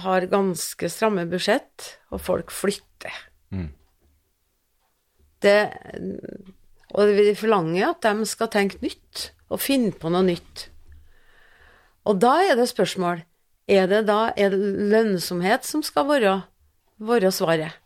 har 0.04 0.28
ganske 0.32 0.89
stramme 0.91 1.24
budsjett, 1.30 1.86
og 2.12 2.20
folk 2.24 2.52
flytter. 2.52 3.16
Mm. 3.56 3.70
Det, 5.39 5.60
og 6.91 7.14
vi 7.16 7.32
forlanger 7.39 7.93
at 7.93 8.04
de 8.04 8.28
skal 8.28 8.52
tenke 8.52 8.82
nytt, 8.84 9.30
og 9.50 9.64
finne 9.64 9.93
på 9.95 10.12
noe 10.12 10.26
nytt. 10.28 10.68
Og 12.10 12.20
da 12.20 12.36
er 12.43 12.60
det 12.60 12.68
spørsmål 12.70 13.24
er 13.70 13.88
det 13.89 14.04
da 14.10 14.34
er 14.34 14.52
det 14.52 14.89
lønnsomhet 14.91 15.66
som 15.68 15.84
skal 15.86 16.08
være, 16.10 16.36
være 17.00 17.32
svaret. 17.34 17.78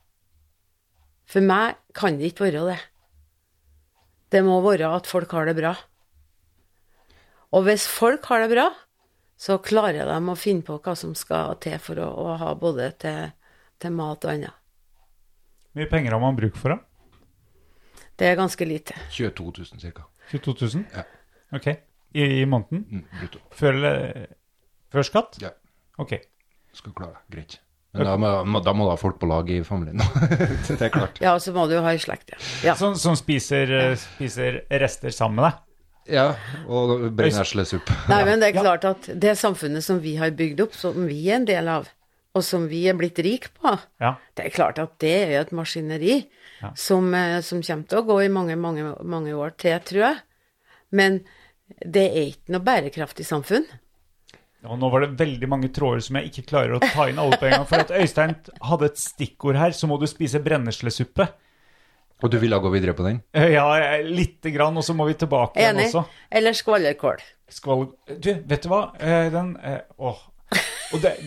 For 1.30 1.43
meg 1.45 1.78
kan 1.94 2.18
det 2.20 2.32
ikke 2.32 2.48
være 2.48 2.66
det. 2.72 2.80
Det 4.34 4.41
må 4.46 4.58
være 4.66 4.89
at 4.98 5.10
folk 5.10 5.32
har 5.36 5.50
det 5.50 5.58
bra. 5.60 5.76
Og 7.54 7.68
hvis 7.68 7.86
folk 7.86 8.26
har 8.32 8.41
det 8.41 8.50
bra, 8.56 8.66
så 9.38 9.60
klarer 9.62 10.08
de 10.10 10.18
å 10.32 10.36
finne 10.39 10.66
på 10.66 10.80
hva 10.82 10.96
som 10.98 11.14
skal 11.18 11.58
til 11.62 11.78
for 11.84 12.02
å, 12.02 12.08
å 12.10 12.38
ha 12.41 12.54
både 12.58 12.89
til, 13.02 13.34
til 13.82 13.94
mat 13.94 14.26
og 14.26 14.34
annet. 14.34 14.60
Hvor 15.74 15.82
mye 15.82 15.89
penger 15.89 16.16
har 16.16 16.22
man 16.22 16.38
bruk 16.38 16.58
for, 16.58 16.74
da? 16.74 16.82
Det 18.18 18.30
er 18.30 18.38
ganske 18.38 18.66
lite. 18.66 18.98
22 19.14 19.46
000 19.74 19.94
ca. 19.94 20.06
22 20.32 20.54
000? 20.78 20.86
Ja. 20.94 21.06
Ok. 21.58 21.68
I, 22.14 22.26
i 22.41 22.46
måneden? 22.46 22.86
Mm, 22.89 23.06
brutto. 23.20 23.41
Før, 23.58 23.80
før 24.94 25.10
skatt? 25.10 25.39
Ja. 25.41 25.50
Ok. 26.02 26.18
Skal 26.78 26.94
klare 26.98 27.18
det. 27.18 27.24
Greit. 27.34 27.58
Men 27.94 28.08
da 28.08 28.14
må, 28.18 28.60
da 28.66 28.74
må 28.74 28.88
du 28.88 28.89
ha 28.89 28.98
folk 28.98 29.20
på 29.22 29.28
lag 29.30 29.50
i 29.54 29.60
familien. 29.66 30.02
det 30.68 30.80
er 30.82 30.89
klart. 30.94 31.20
Ja, 31.22 31.36
og 31.36 31.44
så 31.44 31.54
må 31.54 31.68
du 31.70 31.76
jo 31.76 31.84
ha 31.86 31.91
ei 31.94 32.00
slekt, 32.02 32.34
ja. 32.34 32.39
ja. 32.72 32.74
Som, 32.80 32.96
som 32.98 33.14
spiser, 33.20 33.94
spiser 34.02 34.64
rester 34.82 35.14
sammen 35.14 35.38
med 35.38 35.52
deg? 35.52 35.60
Ja, 36.18 36.24
og 36.68 37.12
brenneslesupp. 37.16 37.91
Nei, 38.12 38.24
men 38.28 38.41
det 38.41 38.50
er 38.50 38.58
klart 38.58 38.88
at 38.89 39.06
det 39.14 39.38
samfunnet 39.39 39.86
som 39.86 40.02
vi 40.04 40.18
har 40.20 40.34
bygd 40.36 40.66
opp, 40.66 40.74
som 40.76 41.06
vi 41.08 41.22
er 41.30 41.38
en 41.38 41.46
del 41.48 41.70
av, 41.72 41.86
og 42.34 42.44
som 42.44 42.66
vi 42.68 42.82
er 42.89 42.98
blitt 42.98 43.22
rik 43.24 43.48
på, 43.62 43.76
Ja. 44.02 44.16
det 44.36 44.48
er 44.50 44.56
klart 44.56 44.82
at 44.82 44.98
det 45.00 45.14
er 45.30 45.36
et 45.44 45.54
maskineri 45.56 46.26
Ja. 46.64 46.74
som, 46.76 47.14
eh, 47.14 47.39
som 47.41 47.62
kommer 47.62 47.88
til 47.88 48.02
å 48.02 48.06
gå 48.08 48.24
i 48.26 48.34
mange, 48.34 48.56
mange, 48.58 48.96
mange 49.04 49.32
år 49.38 49.56
til, 49.58 49.78
tror 49.80 50.02
jeg. 50.10 50.18
Men 50.91 51.22
det 51.86 52.10
er 52.10 52.26
ikke 52.34 52.54
noe 52.56 52.66
bærekraftig 52.66 53.26
samfunn. 53.26 53.66
Og 54.64 54.80
nå 54.80 54.89
var 54.93 55.03
det 55.03 55.16
veldig 55.20 55.47
mange 55.51 55.70
tråder 55.76 56.03
som 56.05 56.18
jeg 56.20 56.30
ikke 56.30 56.45
klarer 56.53 56.78
å 56.78 56.82
ta 56.84 57.09
inn 57.11 57.20
alle 57.20 57.39
på 57.39 57.49
en 57.49 57.57
gang. 57.57 57.66
For 57.68 57.84
at 57.84 57.91
Øystein 57.91 58.36
hadde 58.64 58.88
et 58.88 59.01
stikkord 59.01 59.59
her, 59.59 59.76
så 59.76 59.89
må 59.91 59.97
du 59.99 60.05
spise 60.07 60.39
brenneslesuppe. 60.43 61.28
Og 62.24 62.32
du 62.32 62.38
ville 62.39 62.59
gå 62.64 62.72
videre 62.72 62.95
på 62.95 63.03
den? 63.03 63.20
Eh, 63.36 63.51
Ja, 63.57 63.66
eh, 63.76 64.05
lite 64.07 64.53
grann, 64.55 64.78
og 64.80 64.86
så 64.88 64.95
må 64.95 65.09
vi 65.09 65.18
tilbake 65.20 65.59
igjen 65.59 65.82
også. 65.84 66.05
Eller 66.32 66.55
skvallerkål. 66.55 67.26
Skval... 67.51 67.89
Du, 68.07 68.32
vet 68.47 68.64
du 68.64 68.70
hva? 68.72 68.86
Eh, 69.03 69.28
Den 69.34 69.57
Åh. 69.99 70.24
Og 70.93 71.03
det 71.03 71.18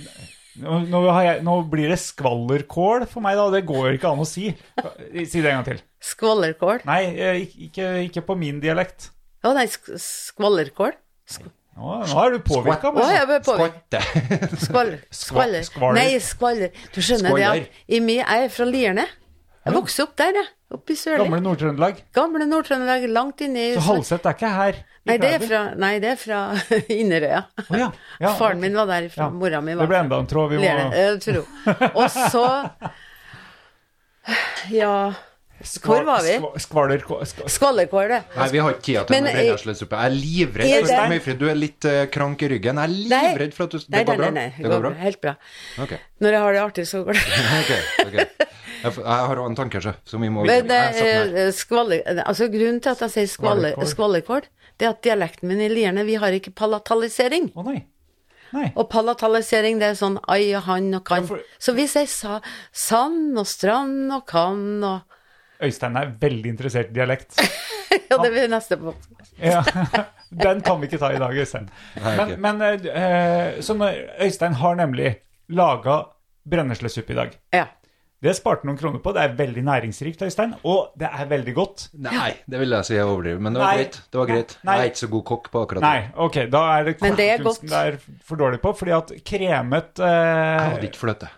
nå, 0.56 1.02
jeg, 1.04 1.42
nå 1.44 1.54
blir 1.68 1.90
det 1.92 1.98
skvallerkål 2.00 3.04
for 3.10 3.20
meg, 3.20 3.36
da. 3.36 3.50
Det 3.52 3.66
går 3.68 3.98
ikke 3.98 4.08
an 4.08 4.22
å 4.22 4.28
si. 4.28 4.46
Si 5.12 5.42
det 5.42 5.50
en 5.50 5.58
gang 5.58 5.66
til. 5.66 5.82
Skvallerkål? 6.00 6.86
Nei, 6.88 7.02
ikke, 7.44 7.90
ikke, 8.06 8.24
på 8.24 8.38
min 8.40 8.62
dialekt. 8.64 9.10
Å 9.44 9.52
nei, 9.52 9.66
skvallerkål? 9.68 10.96
sk 11.28 11.50
Nå, 11.76 11.92
er 12.24 12.32
du 12.32 12.38
påvirka. 12.40 12.88
Å, 12.88 13.06
jeg 13.12 13.26
ble. 13.28 13.38
Skvaller. 14.64 14.98
Skvaller. 15.12 15.62
skvaller. 15.66 15.98
Nei, 15.98 16.16
skvaller. 16.24 16.70
Du 16.94 17.02
skjønner 17.04 17.34
Skvaller. 17.34 17.66
det 17.68 18.00
at 18.00 18.12
jeg 18.16 18.44
er 18.46 18.52
fra 18.54 18.68
Lierne. 18.70 19.04
Jeg 19.66 19.74
vokste 19.74 20.06
opp 20.06 20.14
der, 20.16 20.38
jeg. 20.40 20.48
Oppe 20.76 20.94
i 20.94 20.96
Sørli. 20.98 21.22
Gamle 21.22 21.40
Nord-Trøndelag. 21.44 21.98
Gamle 22.16 22.46
Nord-Trøndelag, 22.48 23.04
langt 23.14 23.42
inni 23.44 23.68
Så 23.76 23.82
Halset 23.86 24.24
er 24.26 24.34
ikke 24.34 24.50
her. 24.50 24.78
Nei, 25.06 25.16
det 25.22 25.28
er 25.36 25.42
fra, 25.44 25.60
nei, 25.78 25.90
det 26.02 26.08
er 26.14 26.18
fra 26.18 26.38
Inderøya. 27.00 27.42
Oh, 27.68 27.76
ja. 27.78 27.90
Ja, 28.22 28.32
Faren 28.38 28.62
min 28.62 28.74
var 28.74 28.88
derfra, 28.90 29.28
Ja. 29.28 29.30
mora 29.30 29.60
mi 29.62 29.76
Det 29.78 29.86
ble 29.90 30.00
enda 30.00 30.18
en 30.18 30.26
tråd 30.30 30.50
vi 30.50 30.58
må 30.58 30.64
Lierne, 30.64 30.90
jeg 30.96 31.20
tror. 31.22 31.44
Og 31.92 32.08
så 32.10 32.46
Ja 34.80 34.94
Hvor 35.82 36.04
var 36.04 36.22
vi? 36.22 36.34
Skvalerkål. 36.60 37.22
Skvalerkål 37.26 37.48
Skvallerkål, 37.50 38.08
det. 38.12 38.18
Nei, 38.36 38.48
vi 38.52 38.58
har 38.60 38.74
ikke 38.74 38.82
tid 38.84 38.98
til 39.08 39.16
eh, 39.16 39.22
brenneslesuppe. 39.32 39.96
Jeg 40.02 40.10
er 40.10 40.16
livredd. 40.16 40.66
er 40.76 40.82
det- 40.90 41.08
Møyfrid, 41.14 41.38
du 41.40 41.46
er 41.48 41.54
litt 41.56 41.84
uh, 41.88 42.02
krank 42.12 42.42
i 42.42 42.48
ryggen. 42.52 42.76
Jeg 42.76 42.84
er 42.84 43.08
Nei. 43.14 43.22
livredd 43.30 43.54
for 43.56 43.64
at 43.64 43.70
du 43.70 43.78
Nei, 43.78 44.02
Det 44.02 44.04
går 44.06 44.12
nei, 44.12 44.18
bra? 44.20 44.30
nei, 44.30 44.44
nei. 44.46 44.62
Det 44.62 44.70
går 44.70 44.84
bra? 44.84 44.90
Helt 45.00 45.20
bra. 45.24 45.34
Okay. 45.86 45.98
Når 46.20 46.36
jeg 46.36 46.40
har 46.44 46.52
det 46.52 46.60
artig, 46.66 46.86
så 46.90 47.02
går 47.06 47.12
det 47.12 47.24
okay, 47.62 47.80
okay. 48.04 48.26
Jeg, 48.82 48.92
jeg 49.00 49.26
har 49.30 49.40
en 49.46 49.56
tanke, 49.56 49.80
så, 49.80 49.94
som 50.04 50.20
vi 50.20 50.28
må 50.28 50.44
Men 50.44 50.62
videre. 50.62 50.92
Jeg 50.94 51.16
er 51.16 51.34
eh, 51.46 51.50
skvaller... 51.56 52.02
Altså, 52.26 52.50
grunnen 52.52 52.80
til 52.84 52.92
at 52.92 53.00
jeg 53.06 53.14
sier 53.16 53.26
skvaller, 53.32 53.74
Skvallerkål. 53.88 54.44
det 54.76 54.86
er 54.86 54.92
at 54.92 55.02
dialekten 55.02 55.48
min 55.48 55.64
i 55.64 55.68
Lierne, 55.72 56.04
vi 56.04 56.14
har 56.20 56.36
ikke 56.36 56.52
palatalisering. 56.52 57.50
Å 57.56 57.64
nei. 57.66 57.80
Nei. 58.52 58.68
Og 58.78 58.86
palatalisering, 58.92 59.80
det 59.80 59.88
er 59.88 59.96
sånn 59.98 60.20
ai 60.30 60.52
og 60.54 60.62
han 60.68 60.92
og 60.94 61.04
kan. 61.08 61.24
Ja, 61.24 61.26
for- 61.32 61.40
Så 61.58 61.72
vi 61.74 61.88
sier 61.90 62.06
sa, 62.06 62.40
sand 62.72 63.36
og 63.40 63.46
strand 63.50 64.12
og 64.12 64.26
kan 64.28 64.84
og 64.84 65.15
Øystein 65.62 65.96
er 65.96 66.12
veldig 66.20 66.52
interessert 66.56 66.92
i 66.92 66.98
dialekt. 67.00 67.38
Ja, 68.10 68.18
det 68.20 68.28
blir 68.30 68.48
neste 68.50 68.76
på. 68.78 68.92
Ja. 69.40 69.62
Den 70.44 70.60
kan 70.62 70.80
vi 70.82 70.88
ikke 70.88 70.98
ta 71.00 71.08
i 71.14 71.18
dag, 71.18 71.32
Øystein. 71.38 71.68
Nei, 72.02 72.12
Men, 72.18 72.32
men 72.42 72.62
eh, 72.90 73.60
så 73.64 73.74
Øystein 73.78 74.58
har 74.60 74.76
nemlig 74.78 75.14
laga 75.54 76.00
brenneslesuppe 76.50 77.14
i 77.14 77.18
dag. 77.18 77.34
Ja. 77.54 77.64
Det 78.22 78.32
sparte 78.32 78.64
noen 78.66 78.78
kroner 78.80 79.00
på. 79.04 79.12
Det 79.12 79.22
er 79.22 79.34
veldig 79.38 79.62
næringsrikt, 79.66 80.22
Øystein, 80.24 80.54
og 80.66 80.94
det 80.98 81.08
er 81.12 81.28
veldig 81.30 81.54
godt. 81.56 81.86
Nei, 82.00 82.30
det 82.48 82.60
vil 82.62 82.72
jeg 82.72 82.88
si 82.88 82.94
jeg 82.96 83.04
overdriver, 83.06 83.42
men 83.44 83.56
det 83.56 83.60
var 83.62 83.68
Nei. 83.68 83.80
greit. 83.82 83.98
Det 84.12 84.20
var 84.20 84.30
greit. 84.30 84.54
Nei. 84.64 84.76
Jeg 84.76 84.86
er 84.86 84.92
ikke 84.92 85.02
så 85.02 85.10
god 85.12 85.24
kokk 85.30 85.50
på 85.52 85.64
akkurat 85.66 85.84
det. 85.84 85.90
Nei, 85.90 86.24
ok, 86.26 86.38
da 86.52 86.62
er 86.72 86.86
det 86.88 86.94
Men 87.04 87.18
det 87.20 87.26
er 87.34 87.44
godt. 87.44 87.66
det 87.68 87.82
er 87.90 87.98
for 88.30 88.40
dårlig 88.40 88.62
på, 88.62 88.72
fordi 88.78 88.94
at 88.96 89.12
kremet 89.30 90.00
Jeg 90.00 90.22
eh, 90.22 90.64
hadde 90.72 90.88
ikke 90.88 91.02
fløte. 91.02 91.28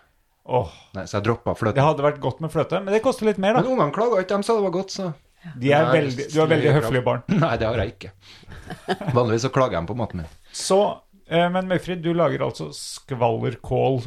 Åh, 0.49 0.69
Nei, 0.97 1.03
så 1.05 1.19
jeg 1.19 1.25
droppa 1.27 1.53
det 1.75 1.83
hadde 1.85 2.01
vært 2.05 2.19
godt 2.23 2.39
med 2.41 2.49
fløte, 2.53 2.79
men 2.81 2.93
det 2.95 3.03
koster 3.05 3.27
litt 3.29 3.37
mer, 3.37 3.53
Men 3.59 3.63
da. 3.67 3.69
ungene 3.69 3.93
klaga 3.93 4.21
ikke, 4.23 4.39
de 4.39 4.47
sa 4.47 4.55
det 4.57 4.63
var 4.65 4.73
godt, 4.73 4.93
så 4.95 5.09
De 5.61 5.69
er 5.71 5.83
Nei, 5.85 5.91
veldig, 5.99 6.25
du 6.33 6.39
er 6.41 6.47
veldig 6.51 6.71
høflige 6.79 7.03
barn. 7.05 7.21
Nei, 7.43 7.51
det 7.61 7.67
har 7.69 7.77
jeg 7.83 7.93
ikke. 7.93 8.09
Vanligvis 9.15 9.45
så 9.45 9.51
klager 9.55 9.77
de 9.79 9.87
på 9.91 9.95
maten 9.99 10.23
min. 10.23 10.31
Så, 10.51 10.79
eh, 11.29 11.45
men 11.53 11.69
Møyfrid, 11.69 12.01
du 12.03 12.09
lager 12.17 12.41
altså 12.47 12.71
skvallerkål. 12.75 14.01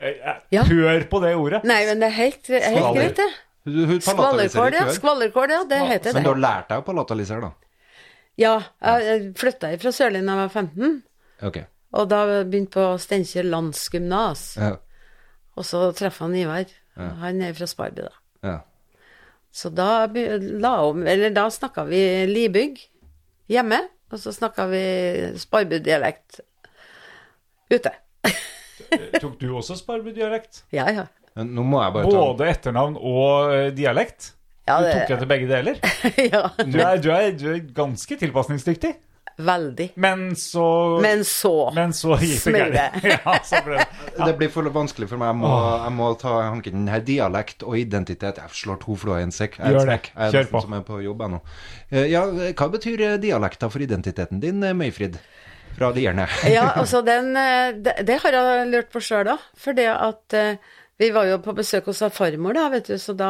Eh, 0.00 0.08
eh, 0.08 0.40
Ja. 0.54 0.62
Hør 0.64 1.04
på 1.10 1.20
det 1.22 1.34
ordet. 1.36 1.62
Nei, 1.68 1.82
men 1.86 2.00
det 2.02 2.08
er 2.08 2.16
helt, 2.16 2.46
helt 2.48 2.94
greit, 2.96 3.20
det. 3.20 3.28
Skvallerkål, 4.06 4.74
ja. 4.78 4.86
Skvallerkål, 4.94 5.50
ja. 5.50 5.62
Det 5.68 5.78
heter 5.92 6.14
Men 6.14 6.22
du 6.26 6.28
har 6.30 6.38
det. 6.40 6.44
lært 6.48 6.68
deg 6.70 6.82
å 6.82 6.86
palatalisere, 6.86 7.40
da? 7.42 7.52
Ja, 8.38 8.56
jeg 8.84 9.30
flytta 9.38 9.70
fra 9.80 9.90
Sørli 9.96 10.20
da 10.20 10.34
jeg 10.34 10.42
var 10.42 10.50
15, 10.52 10.90
Ok. 11.48 11.56
og 11.96 12.08
da 12.10 12.18
begynte 12.44 12.74
på 12.76 12.84
Steinkjer 13.00 13.46
landsgymnas. 13.48 14.42
Ja. 14.60 14.74
Og 15.56 15.64
så 15.64 15.86
traff 15.96 16.18
han 16.24 16.34
Ivar. 16.36 16.68
Han 16.96 17.42
er 17.44 17.52
fra 17.56 17.66
Sparby, 17.68 18.06
da. 18.06 18.12
ja. 18.46 18.56
Så 19.56 19.70
da, 19.72 20.04
la 20.60 20.72
om, 20.84 20.98
eller 21.08 21.30
da 21.32 21.46
snakka 21.48 21.86
vi 21.88 21.98
libygg 22.28 22.76
hjemme, 23.48 23.78
og 24.12 24.20
så 24.20 24.32
snakka 24.36 24.66
vi 24.68 24.82
Sparby-dialekt 25.40 26.42
ute. 27.72 27.92
Tok 29.16 29.38
du 29.40 29.46
også 29.56 29.78
Sparbu-dialekt? 29.80 30.64
Ja, 30.76 30.90
ja. 30.92 31.06
Nå 31.36 31.64
må 31.68 31.80
jeg 31.82 31.92
bare 31.92 32.08
ta 32.08 32.20
Både 32.20 32.46
etternavn 32.52 32.94
og 33.00 33.54
eh, 33.54 33.70
dialekt? 33.76 34.30
Ja, 34.68 34.76
det... 34.80 34.92
Du 34.92 34.92
det- 34.92 35.00
tok 35.08 35.14
etter 35.16 35.30
begge 35.32 35.48
deler? 35.50 35.80
ja. 36.34 36.42
Du 36.60 36.78
er, 36.80 37.00
du 37.00 37.10
er, 37.16 37.32
du 37.36 37.46
er 37.54 37.64
ganske 37.76 38.16
tilpasningsdyktig. 38.20 38.92
Veldig. 39.36 39.90
Men 40.00 40.30
så 40.36 40.98
Men 41.04 41.20
så 41.28 41.70
men 41.76 41.92
så 41.92 42.16
gikk 42.16 42.44
det 42.54 42.84
Ja, 43.12 43.34
så 43.44 43.60
ble 43.66 43.76
det. 43.82 43.86
Det 44.26 44.32
blir 44.38 44.48
for 44.52 44.64
vanskelig 44.72 45.10
for 45.10 45.20
meg. 45.20 45.34
Jeg 45.34 45.38
må, 45.42 45.50
jeg 45.84 45.92
må 45.98 46.06
ta 46.20 46.36
hanken 46.46 46.78
den 46.78 46.86
her 46.88 47.02
dialekt 47.04 47.64
og 47.66 47.76
identitet. 47.76 48.40
Jeg 48.40 48.56
slår 48.56 48.78
to 48.80 48.96
fluer 48.96 49.20
i 49.20 49.26
en 49.26 49.34
sekk. 49.34 49.58
Jeg 49.60 49.76
Gjør 49.76 49.90
det. 49.92 49.98
Jeg 50.14 50.30
er 50.30 50.32
Kjør 50.38 50.48
på. 50.54 50.62
som 50.64 50.76
er 50.78 50.86
på 50.88 51.00
jobb 51.04 51.26
jeg 51.26 51.34
nå. 51.34 51.42
Eh, 51.90 52.06
Ja, 52.14 52.22
hva 52.30 52.70
betyr 52.72 53.02
eh, 53.10 53.18
dialekta 53.20 53.68
for 53.72 53.84
identiteten 53.84 54.40
din, 54.40 54.62
eh, 54.64 54.72
Møyfrid? 54.76 55.20
fra 55.76 55.90
Lierne. 55.92 56.24
Ja, 56.56 56.70
altså 56.80 57.02
den 57.04 57.34
Det, 57.84 57.92
det 58.08 58.16
har 58.22 58.32
jeg 58.32 58.70
lurt 58.72 58.88
på 58.94 59.02
sjøl 59.04 59.28
òg. 59.34 59.42
For 59.60 59.76
det 59.76 59.90
at 59.92 60.36
vi 60.96 61.10
var 61.12 61.28
jo 61.28 61.36
på 61.44 61.52
besøk 61.52 61.90
hos 61.90 62.00
farmor, 62.16 62.56
da, 62.56 62.70
vet 62.72 62.88
du, 62.88 62.96
så 62.96 63.12
da 63.12 63.28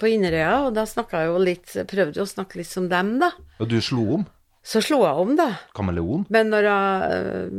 på 0.00 0.08
Inderøya, 0.08 0.62
og 0.64 0.72
da 0.78 0.86
snakka 0.88 1.20
jeg 1.20 1.28
jo 1.28 1.42
litt 1.44 1.74
Prøvde 1.90 2.16
jo 2.16 2.24
å 2.24 2.30
snakke 2.30 2.62
litt 2.62 2.70
som 2.72 2.88
dem, 2.88 3.18
da. 3.20 3.34
Og 3.60 3.68
du 3.68 3.76
slo 3.84 4.06
om? 4.16 4.24
Så 4.68 4.82
slo 4.84 4.98
jeg 5.00 5.16
om, 5.22 5.30
da. 5.38 5.48
Kameleon? 5.76 6.26
Men 6.34 6.50
når 6.52 6.66
jeg, 6.68 7.14
øh, 7.16 7.52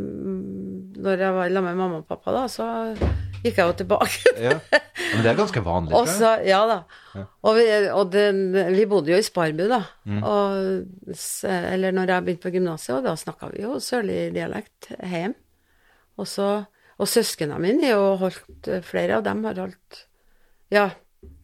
når 1.01 1.24
jeg 1.24 1.34
var 1.34 1.49
sammen 1.49 1.72
med 1.72 1.80
mamma 1.80 2.01
og 2.03 2.05
pappa, 2.10 2.36
da, 2.36 2.43
så 2.51 2.68
gikk 3.41 3.57
jeg 3.57 3.66
jo 3.66 3.78
tilbake. 3.82 4.34
Ja. 4.45 4.53
Men 5.10 5.24
det 5.26 5.32
er 5.32 5.39
ganske 5.39 5.62
vanlig. 5.66 5.95
Og 5.97 6.05
så, 6.12 6.36
ja 6.45 6.60
da. 6.70 6.76
Og, 7.18 7.57
vi, 7.57 7.66
og 7.89 8.12
den, 8.14 8.43
vi 8.76 8.86
bodde 8.88 9.10
jo 9.10 9.18
i 9.18 9.26
Sparbu, 9.26 9.64
da. 9.72 9.82
Og, 10.22 10.86
eller 11.49 11.95
når 11.97 12.14
jeg 12.14 12.28
begynte 12.28 12.45
på 12.45 12.53
gymnaset, 12.53 12.93
og 12.99 13.07
da 13.07 13.16
snakka 13.18 13.49
vi 13.55 13.66
jo 13.66 13.80
sørlig 13.82 14.20
dialekt 14.38 14.91
hjemme. 14.99 15.34
Og 16.20 16.28
så 16.28 16.49
Og 16.99 17.07
søsknene 17.07 17.55
mine 17.64 17.86
har 17.88 17.93
jo 17.95 18.16
holdt 18.20 18.68
Flere 18.84 19.16
av 19.16 19.22
dem 19.24 19.45
har 19.47 19.55
holdt 19.55 20.01
Ja, 20.68 20.89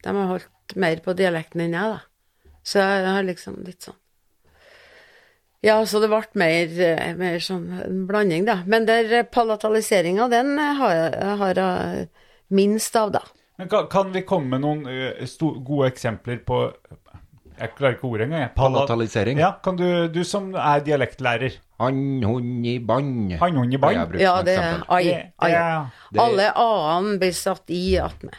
de 0.04 0.12
har 0.12 0.26
holdt 0.28 0.74
mer 0.76 1.00
på 1.00 1.14
dialekten 1.16 1.62
enn 1.64 1.72
jeg, 1.78 1.94
da. 1.96 2.50
Så 2.60 2.82
jeg 2.84 3.06
har 3.08 3.24
liksom 3.24 3.62
litt 3.64 3.86
sånn 3.88 3.96
ja, 5.66 5.76
så 5.88 5.98
det 6.02 6.08
ble 6.12 6.22
mer, 6.38 6.76
eh, 6.86 7.14
mer 7.18 7.40
sånn 7.42 7.66
en 7.82 8.04
blanding, 8.08 8.44
da. 8.46 8.60
Men 8.70 8.86
der 8.88 9.24
palataliseringa, 9.34 10.28
den 10.32 10.54
eh, 10.62 10.74
har 10.78 10.94
jeg, 10.94 11.36
har 11.42 11.60
jeg 11.62 12.08
minst 12.54 12.96
av, 13.00 13.10
da. 13.18 13.24
Men 13.58 13.70
kan, 13.72 13.86
kan 13.90 14.10
vi 14.14 14.20
komme 14.28 14.52
med 14.56 14.62
noen 14.66 14.86
eh, 14.92 15.24
sto, 15.26 15.54
gode 15.64 15.88
eksempler 15.94 16.42
på 16.44 16.58
Jeg 17.56 17.70
klarer 17.72 17.94
ikke 17.96 18.04
ordet 18.04 18.26
engang. 18.26 18.50
Palatalisering. 18.52 19.38
Ja, 19.40 19.54
kan 19.64 19.78
du, 19.78 19.86
du 20.12 20.18
som 20.28 20.50
er 20.60 20.82
dialektlærer. 20.84 21.54
Han, 21.80 22.02
hun 22.20 22.50
i 22.68 22.74
bann. 22.84 23.30
Han, 23.40 23.56
hun 23.56 23.72
i 23.72 23.78
bann. 23.80 24.12
Ja, 24.20 24.34
det 24.44 24.58
er 24.60 24.82
ai, 24.92 25.04
Det- 25.04 25.32
ai. 25.40 25.52
det 26.12 26.20
Alle 26.20 26.50
a-ene 26.52 27.16
blir 27.22 27.32
satt 27.32 27.72
i 27.72 27.96
attmed. 27.96 28.36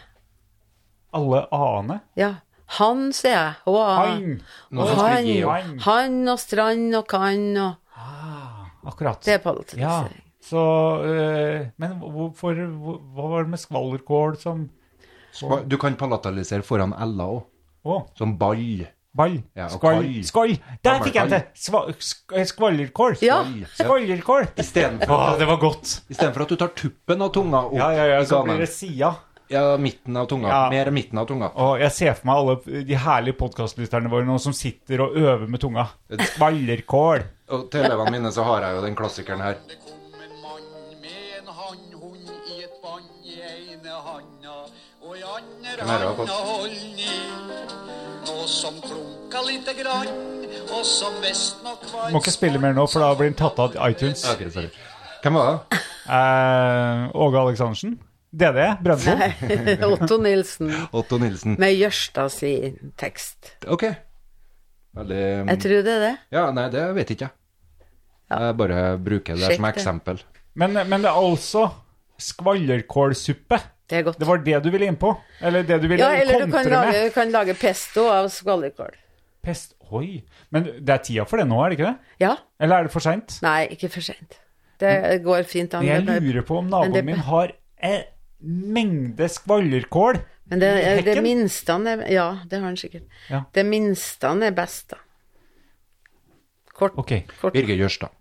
Alle 1.18 1.48
ane. 1.52 2.00
Ja. 2.20 2.36
Han, 2.68 3.12
sier 3.16 3.32
jeg. 3.32 3.54
Og. 3.66 3.78
Han. 3.98 4.42
Og 4.76 4.90
han. 4.98 5.28
Han. 5.48 5.80
han 5.86 6.28
og 6.28 6.40
strand 6.40 6.96
og 7.00 7.08
kan 7.08 7.58
og 7.58 7.76
Akkurat. 8.88 9.20
Det 9.26 9.34
er 9.34 9.40
Ja, 9.40 9.44
palatalisering. 9.44 10.22
så 10.48 10.62
øh, 11.04 11.66
Men 11.78 12.00
hvorfor 12.00 12.54
hvor- 12.56 13.00
Hva 13.16 13.30
var 13.30 13.44
det 13.44 13.50
med 13.50 13.60
skvallerkål 13.60 14.38
som 14.40 14.70
og, 15.44 15.68
Du 15.70 15.78
kan 15.78 15.96
palatalisere 15.96 16.64
foran 16.64 16.94
Ella 16.94 17.24
òg. 17.24 17.44
Oh. 17.86 18.04
Som 18.16 18.38
ball. 18.38 18.88
ball. 19.16 19.44
Ja, 19.56 19.68
Skvall. 19.68 20.24
Skvall. 20.24 20.58
Der 20.84 21.00
fikk 21.04 21.16
jeg 21.16 21.30
det! 21.30 21.44
eh, 22.38 22.46
skvallerkål. 22.46 23.18
Ja. 23.22 23.44
Skvallerkål. 23.76 24.48
Istedenfor 24.58 25.34
at, 25.34 25.40
det 25.40 25.48
var 25.48 25.58
godt. 25.58 26.02
istedenfor 26.10 26.42
at 26.42 26.50
du 26.50 26.56
tar 26.56 26.68
tuppen 26.76 27.22
av 27.22 27.32
tunga 27.34 27.66
opp 27.66 27.74
Ja, 27.74 27.92
ja, 27.92 28.06
ja, 28.06 28.20
i 28.22 28.26
så 28.26 28.44
blir 28.44 28.60
det 28.60 28.70
sida. 28.70 29.16
Ja, 29.50 29.78
midten 29.80 30.18
av 30.20 30.26
tunga. 30.28 30.50
Ja. 30.52 30.70
Mer 30.70 30.90
midten 30.92 31.18
av 31.22 31.28
tunga. 31.30 31.48
Og 31.56 31.80
jeg 31.80 31.92
ser 31.96 32.16
for 32.18 32.28
meg 32.28 32.42
alle 32.42 32.84
de 32.90 32.98
herlige 33.00 33.38
podkastlytterne 33.40 34.10
våre 34.12 34.28
nå 34.28 34.36
som 34.44 34.56
sitter 34.56 35.06
og 35.06 35.16
øver 35.16 35.48
med 35.48 35.62
tunga. 35.64 35.86
Skvallerkål. 36.34 37.24
Og 37.56 37.70
til 37.72 37.86
elevene 37.88 38.12
mine 38.18 38.32
så 38.36 38.44
har 38.48 38.66
jeg 38.68 38.76
jo 38.76 38.82
den 38.84 38.98
klassikeren 39.00 39.44
her. 39.46 39.56
Det 39.70 39.78
kom 39.86 40.20
en 40.20 40.34
mann 40.44 40.66
med 41.04 41.38
en 41.38 41.54
hannhund 41.62 42.34
i 42.52 42.58
et 42.66 42.76
bånd 42.84 43.08
i 43.24 43.38
ene 43.40 44.02
handa, 44.10 44.58
og 45.08 45.16
i 45.16 45.24
andre 45.38 45.88
handa 45.94 46.42
holdt 46.50 47.00
i. 47.06 47.16
Noe 48.28 48.48
som 48.52 48.76
klunka 48.84 49.46
lite 49.48 49.78
grann, 49.80 50.12
og 50.76 50.84
som 50.86 51.16
visst 51.24 51.64
nok 51.64 51.88
var 51.94 52.12
Må 52.12 52.20
ikke 52.20 52.36
spille 52.36 52.60
mer 52.60 52.76
nå, 52.76 52.84
for 52.92 53.00
da 53.06 53.14
blir 53.16 53.32
den 53.32 53.40
tatt 53.40 53.64
av 53.64 53.80
iTunes. 53.88 54.26
Okay, 54.34 54.52
sorry. 54.52 54.68
Hvem 55.24 55.40
var 55.40 55.54
det? 55.54 55.80
Eh, 56.12 57.08
Åge 57.16 57.40
Aleksandersen. 57.40 57.96
DD 58.32 58.60
Brøndbo. 58.84 59.14
Otto 59.94 60.18
Nilsen 60.22 60.72
Otto 60.92 61.18
Nilsen. 61.18 61.56
med 61.60 61.74
Jørstad 61.78 62.30
sin 62.32 62.92
tekst. 63.00 63.54
Ok. 63.68 63.86
Veldig 64.98 65.22
Jeg 65.48 65.60
tror 65.64 65.84
det 65.86 65.94
er 65.94 66.04
det. 66.04 66.14
Ja, 66.36 66.52
nei, 66.52 66.68
det 66.74 66.84
vet 66.98 67.12
ikke 67.16 67.28
jeg. 67.30 67.34
Jeg 68.30 68.58
bare 68.60 68.82
bruker 69.00 69.36
det 69.40 69.46
Sjekk 69.48 69.56
som 69.62 69.64
det. 69.68 69.74
eksempel. 69.78 70.22
Men, 70.60 70.74
men 70.90 71.02
det 71.06 71.08
er 71.12 71.16
altså 71.22 71.68
skvallerkålsuppe. 72.20 73.60
Det 73.88 74.00
er 74.00 74.04
godt. 74.04 74.18
Det 74.20 74.28
var 74.28 74.42
det 74.44 74.58
du 74.66 74.70
ville 74.74 74.88
inn 74.90 74.98
på? 75.00 75.14
Eller 75.42 75.64
det 75.64 75.78
du 75.82 75.88
ville 75.88 76.02
Ja, 76.04 76.12
eller 76.20 76.44
du 76.46 76.52
kan 76.52 76.68
lage, 76.68 76.92
med? 76.92 77.06
du 77.08 77.14
kan 77.16 77.32
lage 77.32 77.54
pesto 77.56 78.08
av 78.12 78.28
skvallerkål. 78.34 78.98
Pest. 79.46 79.76
Oi. 79.96 80.24
Men 80.52 80.66
det 80.84 80.92
er 80.92 81.00
tida 81.06 81.24
for 81.30 81.40
det 81.40 81.46
nå, 81.48 81.62
er 81.64 81.72
det 81.72 81.78
ikke 81.80 81.88
det? 81.94 82.12
Ja. 82.26 82.34
Eller 82.60 82.82
er 82.82 82.90
det 82.90 82.92
for 82.92 83.06
seint? 83.06 83.38
Nei, 83.46 83.62
ikke 83.72 83.88
for 83.94 84.04
sent. 84.04 84.36
Det 84.82 84.92
går 85.24 85.48
fint 85.48 85.74
an. 85.78 85.86
Jeg 85.88 86.04
Det 86.06 86.18
er- 86.18 86.26
lurer 86.28 86.44
på 86.46 86.58
om 86.60 86.66
Men 86.68 86.92
det- 86.92 86.92
naboen 86.92 87.06
min 87.06 87.24
har 87.30 87.54
en 87.80 88.04
mengde 88.44 89.30
skvallerkål. 89.32 90.22
Men 90.48 90.62
det, 90.64 90.70
i 91.00 91.04
det 91.04 91.24
minste 91.24 91.76
han 91.76 91.88
er 91.92 92.06
Ja, 92.12 92.28
det 92.48 92.62
har 92.62 92.70
han 92.70 92.78
sikkert. 92.80 93.08
Ja. 93.32 93.44
Det 93.54 93.66
minste 93.68 94.30
han 94.32 94.44
er 94.48 94.56
best, 94.56 94.90
da. 94.94 95.02
Kort. 96.78 96.94
Ok. 96.96 97.14
kort. 97.42 97.54
Birger 97.54 97.76
Jørstad. 97.76 98.14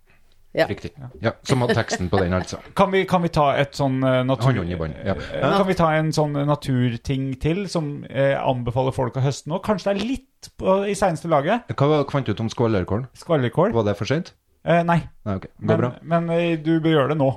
Ja. 0.57 0.65
Riktig. 0.65 0.91
Ja, 1.21 1.31
Som 1.45 1.61
hadde 1.61 1.75
teksten 1.77 2.09
på 2.09 2.17
den, 2.17 2.33
altså. 2.33 2.57
Kan 2.77 2.91
vi, 2.91 3.03
kan 3.05 3.21
vi 3.21 3.29
ta 3.29 3.51
et 3.59 3.77
sånn 3.77 3.99
eh, 4.01 4.23
natur... 4.25 4.57
I 4.65 4.73
ja. 5.05 5.13
Eh, 5.13 5.43
Kan 5.43 5.67
vi 5.67 5.75
ta 5.77 5.91
en 5.93 6.09
sånn 6.15 6.33
naturting 6.47 7.29
til 7.41 7.67
som 7.69 7.91
eh, 8.09 8.33
anbefaler 8.39 8.95
folk 8.95 9.19
å 9.19 9.23
høste 9.27 9.51
nå? 9.51 9.59
Kanskje 9.65 9.91
det 9.91 10.01
er 10.01 10.09
litt 10.15 10.49
på, 10.57 10.79
i 10.89 10.95
seneste 10.97 11.29
laget? 11.29 11.69
Hva 11.77 12.01
fant 12.09 12.25
du 12.25 12.33
ut 12.33 12.41
om? 12.41 12.49
Skvallerkål? 12.49 13.75
Var 13.75 13.85
det 13.85 13.97
for 13.99 14.09
sent? 14.09 14.33
Eh, 14.65 14.81
nei, 14.87 15.03
Nei, 15.27 15.37
okay. 15.37 15.53
Går 15.61 15.67
men, 15.69 15.83
bra. 15.83 15.91
men 16.15 16.33
eh, 16.33 16.55
du 16.57 16.73
bør 16.81 16.95
gjøre 16.95 17.13
det 17.13 17.19
nå. 17.21 17.29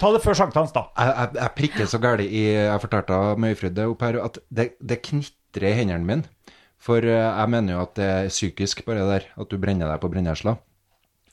Ta 0.00 0.12
det 0.14 0.22
før 0.24 0.36
sankthans, 0.38 0.74
da. 0.74 0.86
Jeg, 0.98 1.14
jeg, 1.16 1.32
jeg 1.40 1.54
prikker 1.60 1.90
så 1.90 2.00
gæli 2.02 2.28
i 2.28 2.44
Jeg 2.52 2.82
fortalte 2.82 3.20
Møyfrid 3.40 3.76
det 3.78 3.88
opp 3.88 4.04
her, 4.04 4.20
at 4.24 4.38
det, 4.52 4.70
det 4.80 5.02
knitrer 5.06 5.70
i 5.70 5.76
hendene 5.80 6.06
mine. 6.08 6.52
For 6.86 7.02
eh, 7.02 7.24
jeg 7.24 7.52
mener 7.52 7.76
jo 7.76 7.82
at 7.86 7.96
det 7.98 8.06
er 8.06 8.32
psykisk, 8.32 8.84
bare 8.86 9.02
det 9.02 9.12
der. 9.14 9.28
At 9.40 9.50
du 9.50 9.58
brenner 9.60 9.90
deg 9.90 10.02
på 10.02 10.12
brennesla. 10.12 10.56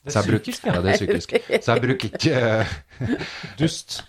Det 0.04 0.12
er 0.16 0.26
psykisk, 0.26 0.66
ja. 0.66 0.74
ja. 0.74 0.80
det 0.84 0.90
er 0.90 0.98
psykisk. 1.00 1.30
Så 1.64 1.72
jeg 1.72 1.80
bruker 1.80 2.10
ikke 2.10 2.32
uh... 2.60 2.72
Dust. 3.60 4.02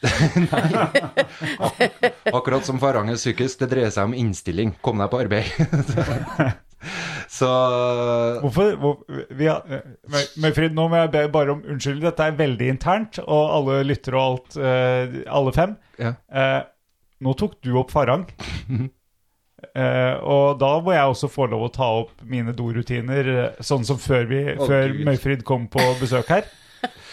Akkurat 2.35 2.67
som 2.67 2.81
farang 2.83 3.07
er 3.13 3.15
psykisk, 3.15 3.61
det 3.61 3.69
dreier 3.71 3.93
seg 3.95 4.09
om 4.09 4.15
innstilling. 4.17 4.75
Kom 4.83 4.99
deg 4.99 5.11
på 5.13 5.21
arbeid. 5.23 5.47
så 7.31 7.49
Hvorfor 8.43 8.75
hvor, 8.81 8.99
vi 9.29 9.47
har, 9.49 9.63
eh, 9.69 9.87
Møy- 10.11 10.31
Møyfrid, 10.43 10.75
nå 10.77 10.87
må 10.91 11.01
jeg 11.03 11.11
be 11.15 11.23
bare 11.33 11.55
om 11.55 11.63
unnskyld. 11.63 12.03
Dette 12.03 12.27
er 12.27 12.37
veldig 12.37 12.69
internt, 12.75 13.19
og 13.25 13.43
alle 13.57 13.79
lytter 13.87 14.17
og 14.17 14.25
alt, 14.25 14.57
uh, 14.59 15.19
alle 15.39 15.55
fem. 15.55 15.75
ja. 16.01 16.15
Uh, 16.29 16.61
nå 17.25 17.31
tok 17.39 17.55
du 17.63 17.71
opp 17.79 17.93
Farang. 17.95 18.25
Uh, 18.69 20.15
og 20.35 20.59
da 20.59 20.71
må 20.83 20.93
jeg 20.93 21.13
også 21.13 21.29
få 21.31 21.47
lov 21.49 21.69
å 21.69 21.71
ta 21.73 21.87
opp 22.03 22.25
mine 22.27 22.53
dorutiner, 22.53 23.55
sånn 23.63 23.87
som 23.87 23.97
før, 24.01 24.27
vi, 24.29 24.41
oh, 24.53 24.67
før. 24.67 24.93
Møyfrid 25.07 25.45
kom 25.47 25.69
på 25.71 25.81
besøk 26.01 26.29
her. 26.35 26.49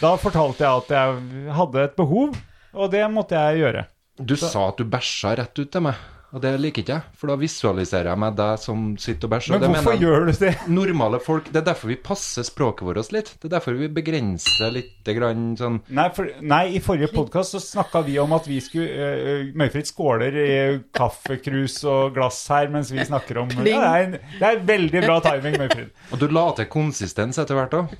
Da 0.02 0.16
fortalte 0.20 0.66
jeg 0.66 0.82
at 0.82 0.90
jeg 0.92 1.52
hadde 1.56 1.86
et 1.86 1.94
behov, 1.96 2.34
og 2.74 2.90
det 2.92 3.04
måtte 3.14 3.38
jeg 3.38 3.62
gjøre. 3.62 3.86
Du 4.20 4.34
sa 4.36 4.68
at 4.68 4.80
du 4.80 4.84
bæsja 4.90 5.36
rett 5.38 5.56
ut 5.56 5.70
til 5.72 5.86
meg, 5.86 5.96
og 6.32 6.40
det 6.40 6.50
liker 6.62 6.80
ikke 6.80 6.94
jeg. 6.94 7.16
For 7.20 7.28
da 7.28 7.34
visualiserer 7.36 8.08
jeg 8.08 8.20
meg 8.22 8.36
deg 8.38 8.60
som 8.62 8.84
sitter 9.00 9.28
og 9.28 9.32
bæsjer. 9.34 9.58
Men 9.60 9.74
hvorfor 9.74 9.98
gjør 10.00 10.24
du 10.24 10.32
det? 10.40 10.52
Normale 10.72 11.18
folk, 11.20 11.50
Det 11.52 11.60
er 11.60 11.66
derfor 11.66 11.92
vi 11.92 11.96
passer 12.00 12.46
språket 12.48 12.86
vårt 12.88 13.12
litt. 13.12 13.34
Det 13.36 13.50
er 13.50 13.52
derfor 13.58 13.76
vi 13.76 13.90
begrenser 13.92 14.72
litt 14.72 15.10
grann 15.12 15.50
sånn 15.60 15.80
Nei, 15.92 16.06
for, 16.16 16.30
nei 16.40 16.62
i 16.78 16.80
forrige 16.80 17.10
podkast 17.12 17.52
så 17.52 17.60
snakka 17.60 18.00
vi 18.06 18.16
om 18.22 18.32
at 18.32 18.48
vi 18.48 18.62
skulle 18.64 18.88
uh, 18.88 19.52
Møyfrid 19.58 19.90
skåler 19.90 20.38
i 20.40 20.50
kaffekrus 20.96 21.82
og 21.90 22.16
glass 22.16 22.40
her 22.52 22.72
mens 22.72 22.94
vi 22.94 23.04
snakker 23.04 23.42
om 23.42 23.52
ja, 23.52 23.66
det, 23.66 23.76
er 23.76 24.06
en, 24.06 24.16
det 24.38 24.48
er 24.48 24.62
veldig 24.72 25.02
bra 25.04 25.18
timing, 25.26 25.58
Møyfrid. 25.60 25.90
Og 26.14 26.22
du 26.22 26.28
la 26.32 26.46
til 26.56 26.70
konsistens 26.72 27.40
etter 27.42 27.58
hvert 27.58 27.76
òg. 27.76 27.92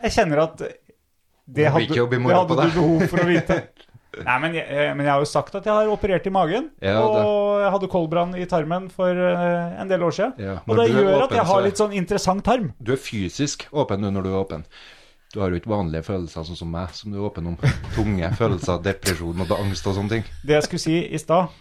Jeg 0.00 0.16
kjenner 0.16 0.48
at 0.48 0.58
det 1.50 1.70
hadde, 1.70 1.86
det 1.94 2.26
hadde 2.26 2.58
du 2.58 2.74
behov 2.74 3.06
for 3.10 3.22
å 3.22 3.30
vite. 3.30 3.60
Nei, 4.26 4.36
men 4.42 4.54
jeg, 4.58 4.64
eh, 4.66 4.92
men 4.96 5.06
jeg 5.06 5.12
har 5.12 5.22
jo 5.22 5.28
sagt 5.30 5.54
at 5.54 5.66
jeg 5.68 5.72
har 5.76 5.90
operert 5.92 6.24
i 6.26 6.32
magen. 6.34 6.70
Ja, 6.82 6.96
og 7.04 7.60
jeg 7.62 7.70
hadde 7.76 7.90
koldbrann 7.92 8.32
i 8.34 8.46
tarmen 8.50 8.88
for 8.90 9.10
eh, 9.14 9.80
en 9.80 9.90
del 9.90 10.02
år 10.02 10.16
siden. 10.16 10.32
Ja, 10.42 10.56
og 10.66 10.80
det 10.80 10.88
gjør 10.90 11.10
åpen, 11.12 11.26
at 11.28 11.36
jeg 11.38 11.46
har 11.52 11.62
litt 11.66 11.78
sånn 11.82 11.94
interessant 11.94 12.44
tarm. 12.46 12.72
Du 12.82 12.90
er 12.96 13.00
fysisk 13.00 13.68
åpen 13.70 14.02
nå 14.02 14.10
når 14.16 14.26
du 14.26 14.30
er 14.32 14.40
åpen. 14.40 14.64
Du 15.30 15.38
har 15.38 15.52
jo 15.52 15.60
ikke 15.60 15.70
vanlige 15.70 16.02
følelser 16.08 16.42
sånn 16.48 16.58
som 16.58 16.72
meg, 16.74 16.90
som 16.98 17.12
du 17.14 17.20
er 17.20 17.28
åpen 17.28 17.52
om. 17.52 17.58
Tunge 17.96 18.32
følelser, 18.34 18.80
depresjon 18.82 19.44
og 19.46 19.52
angst 19.60 19.86
og 19.86 19.94
sånne 20.00 20.16
ting. 20.16 20.26
Det 20.42 20.56
jeg 20.58 20.66
skulle 20.66 20.82
si 20.82 20.96
i 21.06 21.20
stad, 21.22 21.52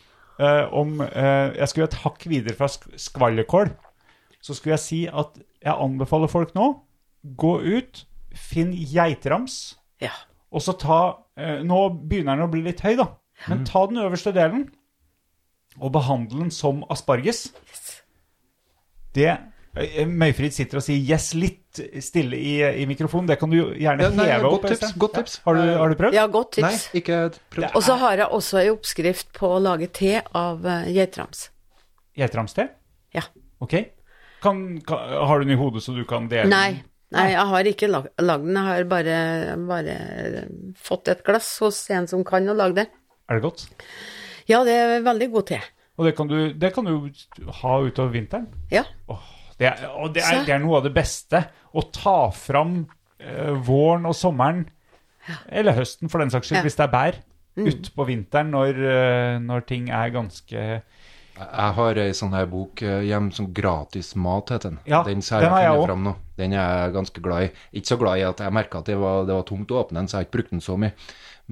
eh, 0.41 0.63
om 0.73 1.03
eh, 1.05 1.51
jeg 1.59 1.69
skulle 1.69 1.89
et 1.91 1.99
hakk 2.01 2.25
videre 2.31 2.57
fra 2.57 2.71
sk 2.73 2.89
skvallerkål, 3.09 3.69
så 4.41 4.55
skulle 4.57 4.73
jeg 4.77 4.85
si 4.87 4.99
at 5.11 5.37
jeg 5.61 5.75
anbefaler 5.75 6.31
folk 6.31 6.55
nå 6.57 6.71
gå 7.37 7.53
ut, 7.77 8.05
finn 8.33 8.71
geitrams, 8.73 9.75
Ja. 10.01 10.13
og 10.49 10.61
så 10.63 10.73
ta 10.79 10.99
Nå 11.65 11.79
begynner 12.09 12.35
den 12.37 12.47
å 12.47 12.51
bli 12.51 12.63
litt 12.65 12.83
høy, 12.85 12.95
da. 12.99 13.07
Men 13.47 13.63
ta 13.67 13.85
den 13.87 14.01
øverste 14.03 14.33
delen 14.35 14.67
og 15.79 15.93
behandle 15.95 16.41
den 16.43 16.51
som 16.51 16.81
asparges. 16.91 17.45
Det 19.15 19.31
Eh, 19.77 20.07
Møyfrid 20.07 20.53
sitter 20.55 20.79
og 20.79 20.83
sier 20.83 20.97
'yes' 20.97 21.35
litt 21.37 21.79
stille 22.03 22.37
i, 22.37 22.55
i 22.81 22.85
mikrofonen. 22.89 23.27
Det 23.29 23.37
kan 23.39 23.51
du 23.51 23.57
gjerne 23.77 24.07
Ja, 24.07 24.09
nei, 24.09 24.25
heve 24.31 24.49
godt 24.49 24.65
opp. 24.65 24.71
tips, 24.71 24.93
godt 24.97 25.13
tips. 25.19 25.35
Ja. 25.37 25.43
Har, 25.45 25.59
du, 25.59 25.77
har 25.77 25.89
du 25.89 25.95
prøvd? 25.95 26.17
Ja, 26.17 26.25
godt 26.27 26.57
Nei, 26.57 26.71
tips. 26.71 26.89
ikke 26.97 27.19
prøvd. 27.53 27.75
Og 27.75 27.85
så 27.85 27.95
har 28.01 28.17
jeg 28.17 28.27
også 28.39 28.59
ei 28.63 28.69
oppskrift 28.73 29.31
på 29.37 29.53
å 29.55 29.61
lage 29.61 29.87
te 29.93 30.21
av 30.33 30.65
uh, 30.65 30.89
geitrams. 30.89 31.49
Geitramste? 32.17 32.69
Ja. 33.13 33.23
Ok. 33.61 33.77
Kan, 34.41 34.81
kan, 34.87 34.97
har 35.29 35.39
du 35.39 35.45
den 35.45 35.53
i 35.53 35.59
hodet 35.59 35.83
så 35.83 35.93
du 35.93 36.03
kan 36.09 36.27
dele 36.31 36.49
den? 36.49 36.55
Nei, 36.55 36.83
nei, 37.15 37.25
jeg 37.33 37.45
har 37.51 37.69
ikke 37.71 37.89
lagd 37.91 38.09
den. 38.17 38.55
Jeg 38.55 38.65
har 38.67 38.83
bare, 38.91 39.17
bare 39.69 39.95
fått 40.77 41.07
et 41.13 41.23
glass 41.25 41.49
hos 41.63 41.79
en 41.95 42.07
som 42.11 42.23
kan 42.27 42.47
å 42.49 42.55
lage 42.57 42.75
det. 42.81 42.87
Er 43.29 43.39
det 43.39 43.43
godt? 43.45 43.65
Ja, 44.49 44.63
det 44.65 44.73
er 44.77 45.01
veldig 45.05 45.29
god 45.33 45.47
te. 45.51 45.59
Og 45.99 46.05
det 46.07 46.15
kan 46.17 46.29
du, 46.31 46.37
det 46.55 46.71
kan 46.73 46.85
du 46.87 47.09
ha 47.61 47.73
utover 47.83 48.13
vinteren? 48.15 48.47
Ja. 48.71 48.85
Det 49.59 49.67
er, 49.67 49.87
og 49.99 50.13
det 50.15 50.23
er, 50.23 50.45
det 50.47 50.53
er 50.55 50.61
noe 50.63 50.77
av 50.79 50.85
det 50.87 50.93
beste. 50.95 51.41
Å 51.75 51.81
ta 51.93 52.17
fram 52.31 52.85
eh, 53.19 53.51
våren 53.67 54.07
og 54.07 54.15
sommeren, 54.15 54.63
eller 55.51 55.75
høsten 55.77 56.09
for 56.09 56.23
den 56.23 56.31
saks 56.33 56.47
skyld, 56.47 56.61
Ja. 56.61 56.65
hvis 56.65 56.79
det 56.79 56.87
er 56.87 56.93
bær, 56.93 57.19
Mm. 57.59 57.65
utpå 57.67 58.05
vinteren 58.07 58.51
når, 58.53 58.77
eh, 58.87 59.37
når 59.43 59.63
ting 59.67 59.89
er 59.91 60.11
ganske 60.13 60.61
Jeg 61.39 61.75
har 61.77 61.99
ei 62.03 62.15
sånn 62.17 62.35
her 62.35 62.47
bok 62.51 62.81
eh, 62.83 63.01
hjem 63.07 63.29
som 63.35 63.47
gratis 63.55 64.11
mat, 64.19 64.51
heter 64.53 64.73
den. 64.73 64.81
Ja, 64.89 65.01
den 65.07 65.23
har 65.23 65.45
jeg 65.45 65.71
funnet 65.71 65.87
fram 65.87 66.03
nå. 66.07 66.15
Den 66.39 66.55
er 66.55 66.83
jeg 66.83 66.95
ganske 66.97 67.23
glad 67.23 67.47
i. 67.47 67.49
Ikke 67.79 67.93
så 67.93 67.99
glad 68.01 68.19
i 68.19 68.27
at 68.27 68.43
jeg 68.43 68.55
merka 68.55 68.83
at 68.83 68.91
det 68.91 68.99
var, 68.99 69.23
det 69.27 69.37
var 69.37 69.47
tungt 69.47 69.71
å 69.71 69.81
åpne 69.83 70.01
den, 70.01 70.11
så 70.11 70.17
jeg 70.17 70.21
har 70.21 70.27
ikke 70.27 70.37
brukt 70.37 70.53
den 70.55 70.63
så 70.65 70.77
mye. 70.79 70.93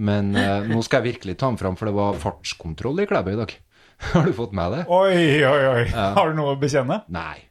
Men 0.09 0.35
eh, 0.37 0.67
nå 0.73 0.83
skal 0.85 1.01
jeg 1.01 1.15
virkelig 1.15 1.37
ta 1.39 1.51
den 1.51 1.59
fram, 1.61 1.79
for 1.79 1.89
det 1.89 1.97
var 1.97 2.21
fartskontroll 2.21 3.03
i 3.03 3.09
Klæbu 3.09 3.33
i 3.33 3.39
dag. 3.39 3.57
har 4.13 4.29
du 4.29 4.33
fått 4.37 4.53
med 4.53 4.75
det? 4.75 4.85
Oi, 4.93 5.43
oi, 5.47 5.61
oi. 5.73 5.83
Har 5.95 6.29
du 6.29 6.37
noe 6.37 6.53
å 6.53 6.61
bekjenne? 6.61 7.01
Nei. 7.13 7.47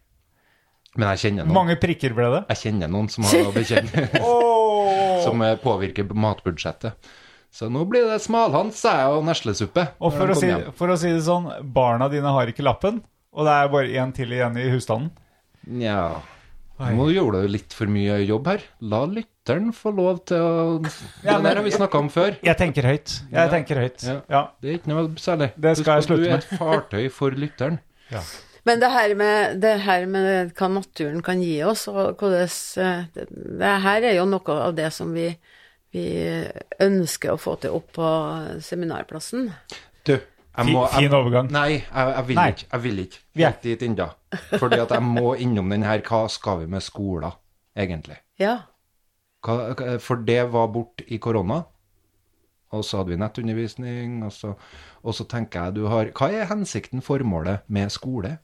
Men 0.97 1.13
jeg 1.13 1.27
kjenner 1.27 1.45
noen. 1.45 1.57
Mange 1.57 1.77
prikker 1.81 2.15
ble 2.17 2.29
det. 2.33 2.43
Jeg 2.55 2.63
kjenner 2.69 2.91
noen 2.93 3.09
som 3.13 3.27
har 3.27 3.43
noe 3.43 3.53
å 3.53 3.57
bekjenne, 3.57 4.07
oh. 4.25 5.19
som 5.25 5.43
eh, 5.45 5.57
påvirker 5.61 6.09
matbudsjettet. 6.17 7.11
Så 7.53 7.69
nå 7.73 7.85
blir 7.89 8.05
det 8.11 8.21
smalhans, 8.21 8.83
og 8.85 9.25
neslesuppe. 9.25 9.87
Og 10.01 10.13
for 10.13 10.29
å, 10.33 10.37
si, 10.37 10.51
for 10.77 10.93
å 10.93 10.97
si 11.01 11.09
det 11.15 11.23
sånn, 11.25 11.47
barna 11.73 12.09
dine 12.13 12.29
har 12.35 12.47
ikke 12.53 12.65
lappen, 12.67 13.03
og 13.33 13.45
det 13.49 13.53
er 13.53 13.69
bare 13.73 13.93
én 14.03 14.13
til 14.17 14.33
igjen 14.33 14.57
i 14.61 14.69
husstanden. 14.73 15.11
Nja 15.67 16.23
Nå 16.77 17.07
gjorde 17.09 17.41
du 17.47 17.49
litt 17.49 17.73
for 17.73 17.89
mye 17.89 18.19
jobb 18.29 18.51
her. 18.51 18.61
La 18.85 18.99
lytteren 19.09 19.71
få 19.73 19.95
lov 19.97 20.19
til 20.29 20.37
å 20.37 20.85
Ja, 20.85 20.91
Det 21.23 21.33
men- 21.33 21.43
der 21.45 21.55
har 21.57 21.65
vi 21.65 21.71
snakka 21.71 21.99
om 21.99 22.11
før. 22.11 22.37
Jeg 22.45 22.57
tenker 22.59 22.83
høyt. 22.85 23.23
Jeg 23.33 23.33
Ja. 23.33 23.49
tenker 23.49 23.77
høyt. 23.81 24.03
Ja. 24.05 24.21
Ja. 24.29 24.49
Det 24.61 24.69
er 24.69 24.79
ikke 24.79 24.89
noe 24.93 25.09
særlig. 25.17 25.53
Det 25.59 25.77
skal 25.79 26.03
jeg 26.03 26.05
slutte 26.05 26.21
med. 26.21 26.29
Du 26.29 26.35
er 26.35 26.37
et 26.37 26.59
fartøy 26.61 27.11
for 27.11 27.31
lytteren. 27.31 27.79
Men 28.67 28.81
det 28.81 28.91
her 28.91 29.15
med, 29.15 29.61
det 29.63 29.81
her 29.81 30.05
med 30.07 30.53
hva 30.55 30.69
naturen 30.69 31.23
kan 31.23 31.41
gi 31.41 31.63
oss, 31.63 31.87
og 31.89 32.19
hvordan 32.19 32.43
eh, 32.77 33.05
det, 33.15 33.27
det 33.59 33.81
her 33.83 34.03
er 34.03 34.15
jo 34.17 34.25
noe 34.27 34.51
av 34.61 34.75
det 34.75 34.93
som 34.93 35.15
vi, 35.15 35.31
vi 35.97 36.07
ønsker 36.85 37.33
å 37.35 37.41
få 37.41 37.57
til 37.65 37.75
opp 37.79 37.91
på 37.97 38.11
seminarplassen. 38.65 39.49
Du, 40.07 40.15
jeg 40.17 40.71
må, 40.71 40.85
jeg, 40.87 41.07
fin 41.09 41.17
overgang. 41.19 41.51
Nei, 41.53 41.69
jeg, 41.81 42.13
jeg 42.15 42.27
vil 42.31 42.39
Nei. 42.41 42.47
ikke. 42.55 42.67
Jeg 42.73 42.85
vil 42.87 43.03
ikke 43.07 43.23
Vi 43.41 43.45
er- 43.49 43.59
dit 43.65 43.83
ennå. 43.89 44.07
Fordi 44.61 44.79
at 44.85 44.93
jeg 44.97 45.03
må 45.05 45.35
innom 45.41 45.71
den 45.73 45.83
her 45.89 46.01
Hva 46.05 46.23
skal 46.33 46.61
vi 46.63 46.67
med 46.73 46.85
skoler, 46.85 47.37
egentlig? 47.77 48.17
Ja. 48.41 48.59
Hva, 49.47 49.99
for 50.03 50.17
det 50.27 50.41
var 50.53 50.69
bort 50.75 51.03
i 51.07 51.19
korona. 51.23 51.63
Og 52.75 52.83
så 52.85 52.99
hadde 52.99 53.13
vi 53.15 53.17
nettundervisning, 53.21 54.25
og 54.27 54.33
så, 54.35 54.55
og 55.07 55.15
så 55.15 55.25
tenker 55.31 55.69
jeg 55.69 55.75
du 55.77 55.85
har 55.93 56.09
Hva 56.17 56.31
er 56.35 56.49
hensikten, 56.51 57.01
formålet, 57.05 57.63
med 57.69 57.93
skole? 57.95 58.39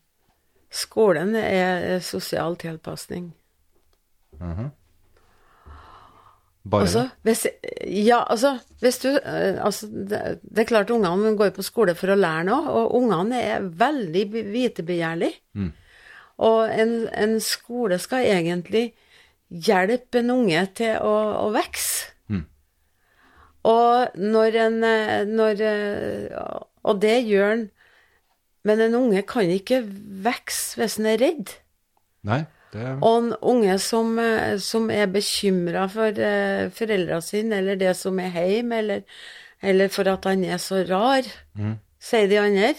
Skolen 0.73 1.35
er 1.37 1.99
sosial 2.01 2.55
tilpasning. 2.57 3.33
Bare 6.63 6.87
Altså, 6.87 7.09
hvis, 7.27 7.47
ja, 8.07 8.21
altså, 8.31 8.53
hvis 8.81 9.01
du 9.03 9.09
eh, 9.11 9.57
altså, 9.59 9.89
det, 9.91 10.21
det 10.43 10.63
er 10.63 10.69
klart 10.69 10.93
ungene 10.95 11.33
går 11.37 11.51
på 11.57 11.65
skole 11.67 11.97
for 11.99 12.15
å 12.15 12.19
lære 12.19 12.45
noe, 12.47 12.71
og 12.71 12.95
ungene 13.01 13.41
er 13.43 13.65
veldig 13.67 14.27
vitebegjærlige. 14.31 14.53
vitebegjærlige. 15.57 15.73
Og 16.43 16.71
en, 16.71 16.95
en 17.19 17.35
skole 17.43 17.99
skal 17.99 18.29
egentlig 18.31 18.93
hjelpe 19.51 20.23
en 20.23 20.31
unge 20.39 20.63
til 20.79 20.97
å, 21.03 21.17
å 21.43 21.51
vokse. 21.55 22.13
Og 23.63 24.17
når 24.19 24.57
en 24.59 24.79
eh, 24.85 25.21
når, 25.29 25.61
eh, 25.63 26.39
Og 26.83 26.99
det 27.03 27.21
gjør 27.29 27.53
en 27.53 27.71
Men 28.67 28.81
en 28.81 28.95
unge 28.95 29.23
kan 29.27 29.51
ikke 29.51 29.83
vokse 30.23 30.79
hvis 30.79 30.99
en 30.99 31.07
er 31.11 31.19
redd. 31.19 31.49
Nei, 32.23 32.45
det 32.73 32.99
Og 33.05 33.19
en 33.19 33.33
unge 33.43 33.79
som, 33.79 34.19
eh, 34.19 34.59
som 34.59 34.91
er 34.91 35.07
bekymra 35.13 35.89
for 35.93 36.19
eh, 36.19 36.71
foreldra 36.73 37.21
sine, 37.21 37.59
eller 37.61 37.77
det 37.77 37.97
som 37.97 38.19
er 38.19 38.33
hjemme, 38.33 38.79
eller, 38.79 39.03
eller 39.63 39.89
for 39.89 40.09
at 40.09 40.25
han 40.25 40.45
er 40.45 40.57
så 40.63 40.83
rar, 40.89 41.29
sier 42.03 42.31
de 42.31 42.39
andre. 42.41 42.75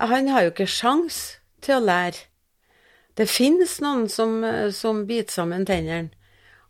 Han 0.00 0.28
har 0.28 0.42
jo 0.44 0.52
ikke 0.52 0.68
sjans 0.70 1.38
til 1.62 1.80
å 1.80 1.86
lære. 1.86 2.28
Det 3.16 3.28
finnes 3.28 3.80
noen 3.84 4.08
som, 4.08 4.42
eh, 4.44 4.70
som 4.70 5.06
biter 5.06 5.32
sammen 5.32 5.66
tennene 5.68 6.10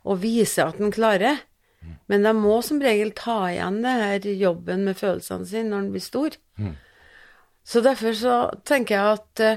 og 0.05 0.23
viser 0.23 0.67
at 0.67 0.79
han 0.83 0.91
klarer, 0.95 1.43
men 2.11 2.23
de 2.23 2.33
må 2.35 2.61
som 2.63 2.81
regel 2.83 3.11
ta 3.15 3.51
igjen 3.51 3.81
det 3.83 3.93
her 3.99 4.27
jobben 4.39 4.85
med 4.87 4.99
følelsene 4.99 5.47
sine 5.47 5.71
når 5.71 5.81
han 5.81 5.91
blir 5.91 6.03
stor. 6.03 6.37
Så 7.65 7.81
derfor 7.81 8.13
så 8.19 8.37
tenker 8.67 8.97
jeg 8.97 9.19
at 9.19 9.41
eh, 9.41 9.57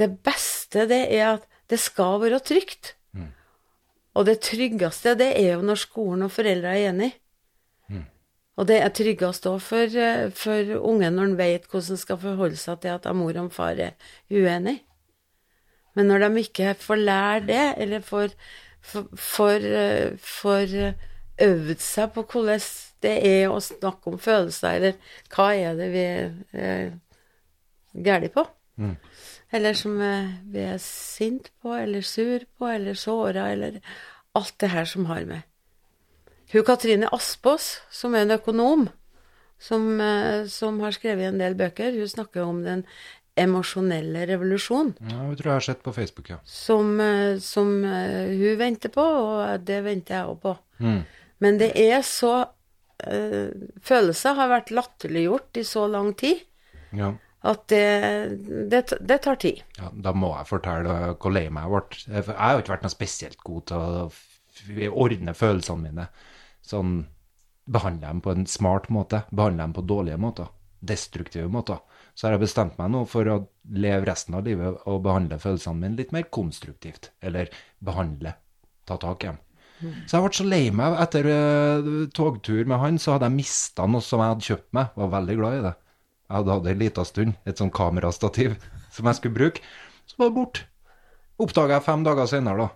det 0.00 0.08
beste 0.24 0.61
det 0.74 1.04
er 1.12 1.34
at 1.34 1.48
det 1.70 1.78
skal 1.80 2.20
være 2.20 2.40
trygt. 2.40 2.94
Og 4.12 4.26
det 4.28 4.42
tryggeste 4.44 5.14
det 5.16 5.30
er 5.40 5.54
jo 5.54 5.64
når 5.64 5.80
skolen 5.80 6.26
og 6.26 6.32
foreldre 6.34 6.74
er 6.76 6.90
enige. 6.90 7.14
Og 8.60 8.68
det 8.68 8.82
er 8.82 8.92
tryggest 8.92 9.46
òg 9.48 9.60
for, 9.64 9.94
eh, 9.96 10.30
for 10.36 10.74
ungen 10.84 11.16
når 11.16 11.22
han 11.24 11.38
vet 11.38 11.68
hvordan 11.70 11.94
han 11.94 12.00
skal 12.02 12.18
forholde 12.20 12.58
seg 12.60 12.82
til 12.82 12.92
at 12.92 13.08
mor 13.16 13.38
og 13.40 13.52
far 13.52 13.78
er 13.80 13.94
uenige. 14.30 14.82
Men 15.96 16.08
når 16.08 16.18
de 16.28 16.40
ikke 16.40 16.74
får 16.74 17.00
lære 17.00 17.46
det, 17.46 17.64
eller 17.78 18.00
får, 18.00 18.28
får, 18.80 19.08
får, 19.16 19.64
eh, 19.64 20.18
får 20.18 20.74
eh, 20.76 20.92
øvd 21.40 21.80
seg 21.80 22.12
på 22.12 22.22
hvordan 22.22 22.60
det 23.02 23.14
er 23.26 23.48
å 23.50 23.60
snakke 23.60 24.12
om 24.12 24.18
følelser, 24.18 24.76
eller 24.76 24.92
hva 25.32 25.48
er 25.56 25.74
det 25.74 25.88
vi 25.90 26.04
er 26.60 26.92
gærne 28.04 28.28
på? 28.28 28.44
Eller 29.52 29.76
som 29.76 30.00
eh, 30.00 30.32
vi 30.48 30.64
er 30.64 30.80
sint 30.82 31.50
på, 31.62 31.74
eller 31.76 32.04
sur 32.06 32.44
på, 32.58 32.68
eller 32.72 32.96
såra, 32.98 33.50
eller 33.52 33.80
alt 34.38 34.54
det 34.62 34.72
her 34.72 34.88
som 34.88 35.06
har 35.10 35.26
med. 35.28 35.44
Hun 36.52 36.64
Katrine 36.64 37.08
Aspås, 37.12 37.80
som 37.92 38.14
er 38.16 38.26
en 38.26 38.36
økonom, 38.38 38.86
som, 39.60 39.88
eh, 40.00 40.46
som 40.48 40.80
har 40.80 40.96
skrevet 40.96 41.28
en 41.28 41.42
del 41.42 41.56
bøker, 41.58 41.92
hun 41.96 42.08
snakker 42.08 42.44
om 42.44 42.62
den 42.64 42.86
emosjonelle 43.36 44.26
revolusjon, 44.28 44.90
ja, 45.08 45.22
hun 45.24 45.36
tror 45.38 45.54
jeg 45.54 45.56
har 45.56 45.64
sett 45.64 45.84
på 45.84 45.94
Facebook, 45.96 46.28
ja. 46.28 46.36
som, 46.44 46.98
eh, 47.00 47.38
som 47.40 47.70
hun 47.84 48.58
venter 48.60 48.92
på, 48.92 49.04
og 49.04 49.64
det 49.68 49.78
venter 49.84 50.18
jeg 50.18 50.32
òg 50.32 50.40
på. 50.42 50.56
Men 51.42 51.58
det 51.58 51.72
er 51.78 52.02
så 52.06 52.46
øh, 53.06 53.50
Følelser 53.82 54.36
har 54.38 54.50
vært 54.50 54.70
latterliggjort 54.74 55.58
i 55.58 55.64
så 55.66 55.86
lang 55.90 56.12
tid 56.18 56.42
ja. 56.94 57.12
At 57.42 57.64
det, 57.72 57.86
det, 58.70 58.82
det 59.00 59.18
tar 59.24 59.38
tid. 59.42 59.62
Ja, 59.78 59.90
da 59.92 60.12
må 60.14 60.30
jeg 60.36 60.48
fortelle 60.50 60.98
hvor 61.16 61.34
lei 61.34 61.48
meg 61.50 61.66
jeg 61.66 61.72
ble. 61.72 62.02
Jeg 62.06 62.36
har 62.38 62.54
jo 62.54 62.62
ikke 62.62 62.74
vært 62.76 62.86
noe 62.86 62.94
spesielt 62.94 63.42
god 63.42 63.64
til 63.70 63.82
å 63.82 64.92
ordne 65.02 65.34
følelsene 65.34 65.88
mine. 65.88 66.06
Sånn 66.62 67.00
behandle 67.72 68.08
dem 68.08 68.20
på 68.22 68.34
en 68.34 68.46
smart 68.50 68.88
måte, 68.94 69.24
behandle 69.30 69.66
dem 69.66 69.74
på 69.74 69.86
dårlige 69.90 70.20
måter. 70.22 70.50
Destruktive 70.82 71.50
måter. 71.50 71.82
Så 72.14 72.26
har 72.26 72.36
jeg 72.36 72.44
bestemt 72.44 72.78
meg 72.78 72.90
nå 72.92 73.04
for 73.08 73.28
å 73.30 73.38
leve 73.72 74.06
resten 74.08 74.36
av 74.38 74.46
livet 74.46 74.82
og 74.90 75.02
behandle 75.04 75.38
følelsene 75.42 75.78
mine 75.78 75.98
litt 75.98 76.12
mer 76.14 76.26
konstruktivt. 76.34 77.10
Eller 77.22 77.50
behandle, 77.82 78.34
ta 78.86 78.98
tak 79.00 79.24
i 79.24 79.30
dem. 79.32 79.40
Så 80.06 80.18
jeg 80.18 80.22
ble 80.22 80.36
så 80.36 80.44
lei 80.46 80.64
meg 80.74 80.96
etter 81.02 81.26
eh, 81.26 81.86
togtur 82.14 82.68
med 82.70 82.78
han, 82.78 82.98
så 83.02 83.16
hadde 83.16 83.26
jeg 83.30 83.40
mista 83.40 83.86
noe 83.90 84.04
som 84.04 84.22
jeg 84.22 84.34
hadde 84.34 84.46
kjøpt 84.46 84.68
meg. 84.78 84.92
Var 84.98 85.14
veldig 85.16 85.38
glad 85.40 85.56
i 85.56 85.64
det. 85.64 85.72
Jeg 86.32 86.40
hadde 86.40 86.54
hatt 86.54 86.64
det 86.64 86.70
en 86.72 86.80
liten 86.80 87.04
stund, 87.04 87.32
et 87.44 87.58
sånn 87.60 87.72
kamerastativ 87.76 88.54
som 88.94 89.08
jeg 89.08 89.18
skulle 89.18 89.36
bruke. 89.36 89.64
Så 90.08 90.16
var 90.16 90.30
det 90.30 90.36
borte. 90.38 90.62
Oppdaga 91.42 91.76
jeg 91.76 91.84
fem 91.84 92.04
dager 92.06 92.30
senere, 92.30 92.64
da. 92.64 92.70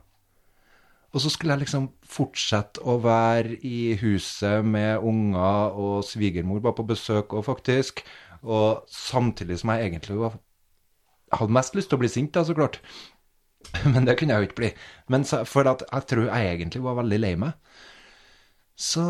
Og 1.17 1.23
så 1.25 1.31
skulle 1.33 1.55
jeg 1.55 1.63
liksom 1.63 1.87
fortsette 2.05 2.83
å 2.85 2.99
være 3.01 3.57
i 3.65 3.95
huset 4.03 4.67
med 4.69 5.01
unger, 5.01 5.73
og 5.73 6.05
svigermor 6.05 6.61
var 6.61 6.75
på 6.77 6.85
besøk 6.85 7.33
òg, 7.33 7.47
faktisk. 7.47 8.03
Og 8.45 8.85
samtidig 8.93 9.57
som 9.63 9.73
jeg 9.73 9.89
egentlig 9.89 10.19
var 10.21 10.37
Jeg 11.27 11.41
hadde 11.41 11.57
mest 11.57 11.75
lyst 11.75 11.89
til 11.91 11.97
å 11.97 12.01
bli 12.05 12.11
sint, 12.13 12.35
da, 12.37 12.45
så 12.45 12.55
klart. 12.55 12.77
Men 13.93 14.05
det 14.07 14.19
kunne 14.21 14.37
jeg 14.37 14.45
jo 14.45 14.49
ikke 14.51 14.61
bli. 14.61 14.69
Men 15.11 15.25
så, 15.27 15.41
for 15.49 15.67
at 15.67 15.83
jeg 15.89 16.07
tror 16.13 16.29
jeg 16.29 16.53
egentlig 16.53 16.83
var 16.85 17.01
veldig 17.01 17.19
lei 17.19 17.33
meg. 17.41 17.57
Så 18.79 19.07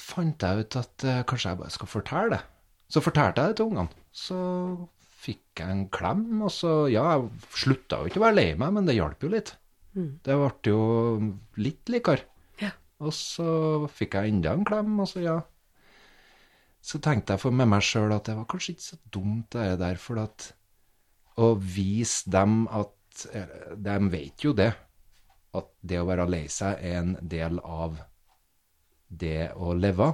fant 0.00 0.46
jeg 0.46 0.64
ut 0.64 0.78
at 0.80 1.04
uh, 1.04 1.20
kanskje 1.28 1.50
jeg 1.50 1.60
bare 1.60 1.74
skal 1.74 1.90
fortelle 1.90 2.38
det. 2.38 2.40
Så 2.90 3.02
fortalte 3.04 3.42
jeg 3.42 3.54
det 3.54 3.58
til 3.60 3.70
ungene. 3.70 4.04
Så 4.14 4.38
fikk 5.24 5.62
jeg 5.62 5.72
en 5.72 5.86
klem, 5.92 6.24
og 6.44 6.52
så 6.52 6.84
Ja, 6.92 7.16
jeg 7.16 7.50
slutta 7.56 8.02
jo 8.02 8.10
ikke 8.10 8.20
å 8.20 8.26
være 8.26 8.38
lei 8.38 8.48
meg, 8.60 8.74
men 8.76 8.88
det 8.88 8.98
hjalp 8.98 9.24
jo 9.24 9.32
litt. 9.32 9.54
Det 9.94 10.36
ble 10.36 10.50
jo 10.66 10.80
litt 11.62 11.90
likere. 11.92 12.26
Ja. 12.60 12.72
Og 13.00 13.14
så 13.14 13.48
fikk 13.94 14.16
jeg 14.18 14.34
enda 14.34 14.54
en 14.54 14.66
klem, 14.66 14.96
og 15.00 15.08
så 15.10 15.22
ja. 15.22 15.38
Så 16.84 17.00
tenkte 17.00 17.34
jeg 17.34 17.40
for 17.40 17.54
med 17.56 17.70
meg 17.70 17.84
sjøl 17.86 18.12
at 18.12 18.26
det 18.28 18.34
var 18.36 18.48
kanskje 18.50 18.74
ikke 18.74 18.88
så 18.90 18.98
dumt 19.14 19.54
det 19.54 19.78
der, 19.80 20.00
for 20.02 20.20
at 20.20 20.50
å 21.40 21.54
vise 21.56 22.30
dem 22.30 22.66
at 22.70 23.24
eh, 23.34 23.72
De 23.74 23.94
vet 24.12 24.44
jo 24.44 24.52
det, 24.54 24.72
at 25.54 25.70
det 25.86 26.00
å 26.02 26.06
være 26.08 26.26
lei 26.28 26.44
seg 26.50 26.82
er 26.82 27.00
en 27.00 27.14
del 27.22 27.60
av 27.62 27.96
det 29.08 29.52
å 29.54 29.72
leve. 29.78 30.10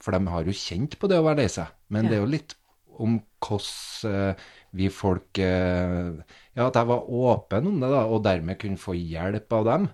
For 0.00 0.16
de 0.16 0.32
har 0.32 0.48
jo 0.48 0.56
kjent 0.56 0.96
på 1.00 1.10
det 1.10 1.20
å 1.20 1.26
være 1.26 1.42
lei 1.42 1.50
seg. 1.52 1.70
Men 1.92 2.08
det 2.08 2.16
er 2.16 2.22
jo 2.24 2.32
litt 2.32 2.56
om 3.00 3.18
hvordan 3.40 4.10
eh, 4.10 4.48
vi 4.76 4.90
folk 4.92 5.40
eh, 5.40 6.10
Ja, 6.56 6.66
at 6.66 6.76
jeg 6.76 6.88
var 6.90 7.08
åpen 7.08 7.68
om 7.70 7.80
det, 7.80 7.90
da, 7.92 8.04
og 8.06 8.24
dermed 8.26 8.60
kunne 8.60 8.80
få 8.80 8.94
hjelp 8.96 9.52
av 9.56 9.66
dem. 9.68 9.88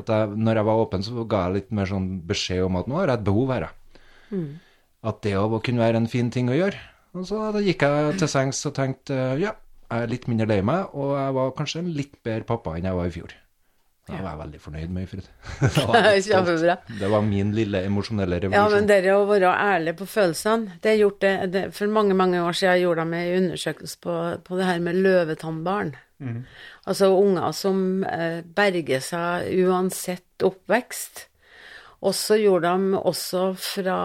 At 0.00 0.10
jeg, 0.10 0.38
når 0.38 0.60
jeg 0.60 0.68
var 0.68 0.82
åpen, 0.82 1.04
så 1.06 1.24
ga 1.30 1.44
jeg 1.46 1.56
litt 1.58 1.74
mer 1.78 1.88
sånn 1.88 2.08
beskjed 2.28 2.66
om 2.66 2.78
at 2.80 2.88
nå 2.90 2.98
har 2.98 3.12
jeg 3.12 3.20
et 3.20 3.28
behov 3.30 3.54
her, 3.56 3.68
Mm. 4.28 4.58
At 5.08 5.22
det 5.24 5.30
òg 5.40 5.54
kunne 5.64 5.80
være 5.80 6.02
en 6.02 6.10
fin 6.10 6.28
ting 6.28 6.50
å 6.52 6.56
gjøre. 6.56 6.76
Og 7.16 7.24
så 7.24 7.38
da 7.54 7.62
gikk 7.64 7.80
jeg 7.86 8.18
til 8.20 8.28
sengs 8.28 8.58
og 8.68 8.74
tenkte 8.76 9.16
ja, 9.40 9.54
jeg 9.88 10.04
er 10.04 10.10
litt 10.10 10.26
mindre 10.28 10.48
lei 10.50 10.58
meg, 10.60 10.90
og 10.92 11.14
jeg 11.16 11.36
var 11.38 11.54
kanskje 11.56 11.80
en 11.80 11.92
litt 11.96 12.18
bedre 12.26 12.44
pappa 12.44 12.74
enn 12.76 12.84
jeg 12.90 12.98
var 12.98 13.08
i 13.08 13.14
fjor. 13.14 13.32
Da 14.08 14.18
var 14.22 14.30
jeg 14.30 14.40
veldig 14.40 14.60
fornøyd 14.62 14.92
med 14.96 15.10
jeg 15.14 15.72
stolt. 15.76 16.26
Kjempebra. 16.26 16.76
Det 17.00 17.10
var 17.12 17.24
min 17.26 17.52
lille 17.56 17.82
emosjonelle 17.84 18.40
revolusjon. 18.40 18.58
Ja, 18.58 18.74
men 18.74 18.88
det 18.88 19.00
å 19.12 19.26
være 19.28 19.52
ærlig 19.52 19.96
på 19.98 20.08
følelsene 20.08 20.78
det 20.82 20.94
er 20.94 21.00
gjort 21.02 21.20
det, 21.24 21.32
det, 21.52 21.64
For 21.76 21.92
mange 21.92 22.16
mange 22.16 22.40
år 22.40 22.56
siden 22.56 22.80
gjorde 22.82 23.04
de 23.04 23.22
en 23.22 23.42
undersøkelse 23.42 24.00
på, 24.04 24.18
på 24.48 24.60
det 24.60 24.68
her 24.70 24.84
med 24.84 25.00
løvetannbarn. 25.04 25.96
Altså 26.88 27.12
unger 27.14 27.52
som 27.54 28.04
eh, 28.08 28.40
berger 28.42 29.02
seg 29.04 29.52
uansett 29.62 30.42
oppvekst. 30.46 31.28
Og 32.02 32.14
så 32.14 32.38
gjorde 32.38 32.72
de 32.74 32.98
også 32.98 33.52
fra, 33.58 34.00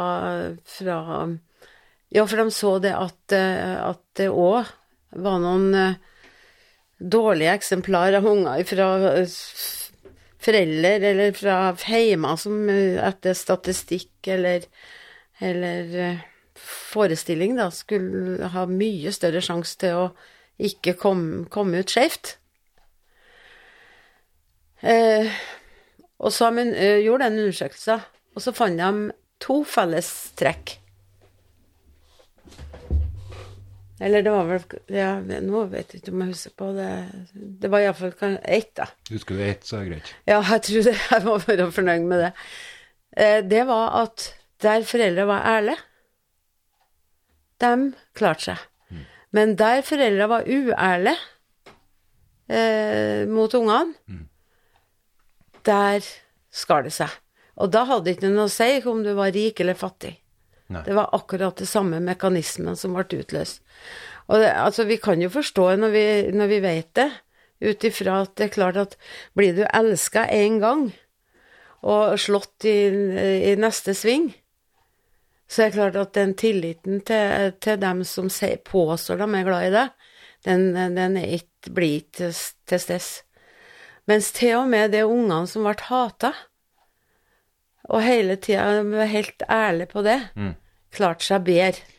fra 0.65 0.99
Ja, 2.13 2.25
for 2.25 2.37
de 2.37 2.53
så 2.53 2.77
det 2.81 2.93
at, 2.93 3.33
eh, 3.33 3.77
at 3.81 4.01
det 4.19 4.29
òg 4.29 4.69
var 5.23 5.39
noen 5.41 5.73
eh, 5.77 5.97
dårlige 6.97 7.55
eksemplar 7.57 8.13
av 8.19 8.27
unger 8.29 8.63
fra 8.69 8.89
foreldre 10.43 10.93
eller 11.11 11.33
fra 11.37 11.57
hjemme 11.77 12.35
som 12.39 12.69
eh, 12.71 12.99
etter 13.01 13.37
statistikk 13.37 14.29
eller, 14.35 14.67
eller 15.43 15.97
eh, 16.03 16.21
forestilling 16.59 17.57
da, 17.57 17.69
skulle 17.73 18.51
ha 18.53 18.67
mye 18.69 19.13
større 19.15 19.41
sjanse 19.43 19.79
til 19.81 20.05
å 20.05 20.05
ikke 20.63 20.95
komme, 20.99 21.45
komme 21.51 21.81
ut 21.81 21.91
skjevt. 21.91 22.37
Eh, 24.83 25.31
og 26.19 26.31
så 26.35 26.51
eh, 26.59 27.01
gjorde 27.03 27.29
en 27.29 27.39
undersøkelse, 27.45 27.99
og 28.35 28.43
så 28.43 28.53
fant 28.55 28.79
de 28.79 29.11
to 29.43 29.61
fellestrekk. 29.67 30.77
Eller 34.01 34.23
det 34.25 34.31
var 34.33 34.47
vel 34.49 34.63
ja, 34.89 35.09
Nå 35.21 35.65
vet 35.69 35.91
jeg 35.93 36.01
ikke 36.01 36.11
om 36.15 36.21
jeg 36.23 36.31
husker 36.33 36.53
på 36.57 36.69
det. 36.75 36.87
Det 37.61 37.69
var 37.71 37.83
iallfall 37.85 38.37
ett, 38.41 38.71
da. 38.79 38.87
Husker 39.11 39.37
du 39.37 39.43
ett, 39.45 39.65
så 39.69 39.77
er 39.77 39.83
det 39.85 39.91
greit. 39.93 40.13
Ja, 40.27 40.39
jeg 40.41 40.63
tror 40.67 40.87
det. 40.87 40.95
Jeg 41.11 41.25
må 41.27 41.35
være 41.43 41.67
fornøyd 41.75 42.07
med 42.09 42.23
det. 42.25 42.31
Eh, 43.17 43.41
Det 43.45 43.65
var 43.69 43.93
at 44.01 44.25
der 44.63 44.83
foreldre 44.87 45.25
var 45.29 45.45
ærlige, 45.57 45.77
dem 47.61 47.93
klarte 48.17 48.43
seg. 48.49 48.57
Men 49.33 49.55
der 49.57 49.81
foreldre 49.85 50.27
var 50.29 50.45
uærlige 50.47 51.15
eh, 52.49 53.23
mot 53.29 53.53
ungene, 53.57 53.93
der 55.65 56.03
skar 56.53 56.83
det 56.85 56.93
seg. 56.93 57.09
Og 57.61 57.69
da 57.73 57.83
hadde 57.85 58.05
det 58.07 58.15
ikke 58.17 58.29
noe 58.33 58.47
å 58.49 58.51
si 58.51 58.81
om 58.89 59.03
du 59.05 59.11
var 59.17 59.31
rik 59.35 59.59
eller 59.61 59.77
fattig. 59.77 60.15
Nei. 60.73 60.83
Det 60.87 60.95
var 60.97 61.13
akkurat 61.15 61.59
det 61.61 61.69
samme 61.69 61.99
mekanismen 62.03 62.77
som 62.79 62.95
ble 62.97 63.21
utløst. 63.21 63.61
Og 64.31 64.39
det, 64.39 64.53
altså, 64.55 64.87
vi 64.87 64.97
kan 65.01 65.21
jo 65.21 65.29
forstå 65.33 65.67
når 65.81 65.93
vi, 65.93 66.05
når 66.33 66.51
vi 66.51 66.59
vet 66.63 66.91
det, 66.99 67.09
ut 67.63 67.83
ifra 67.87 68.21
at 68.23 68.35
det 68.39 68.49
er 68.49 68.55
klart 68.55 68.79
at 68.79 68.95
blir 69.37 69.55
du 69.55 69.63
elska 69.65 70.25
én 70.31 70.59
gang, 70.63 70.87
og 71.83 72.15
slått 72.19 72.65
i, 72.67 72.77
i 73.51 73.53
neste 73.59 73.95
sving, 73.95 74.29
så 75.47 75.65
er 75.65 75.69
det 75.69 75.77
klart 75.77 75.99
at 75.99 76.15
den 76.15 76.33
tilliten 76.39 77.01
til, 77.05 77.51
til 77.61 77.77
dem 77.81 78.03
som 78.07 78.29
sier, 78.31 78.61
påstår 78.63 79.19
de 79.19 79.27
er 79.27 79.47
glad 79.47 79.67
i 79.67 79.73
deg, 79.75 80.09
den, 80.47 80.65
den 80.95 81.19
er 81.19 81.35
ikke, 81.37 81.73
blir 81.75 81.99
ikke 82.01 82.31
til, 82.31 82.79
stede. 82.79 83.03
Mens 84.09 84.31
til 84.35 84.57
og 84.63 84.71
med 84.71 84.91
de 84.95 85.03
ungene 85.07 85.45
som 85.47 85.67
ble 85.67 85.75
hata, 85.87 86.33
og 87.91 88.03
hele 88.03 88.39
tida 88.39 88.81
var 88.87 89.11
helt 89.11 89.43
ærlige 89.51 89.91
på 89.91 90.03
det, 90.07 90.19
klarte 90.93 91.25
seg 91.25 91.45
bedre. 91.47 91.91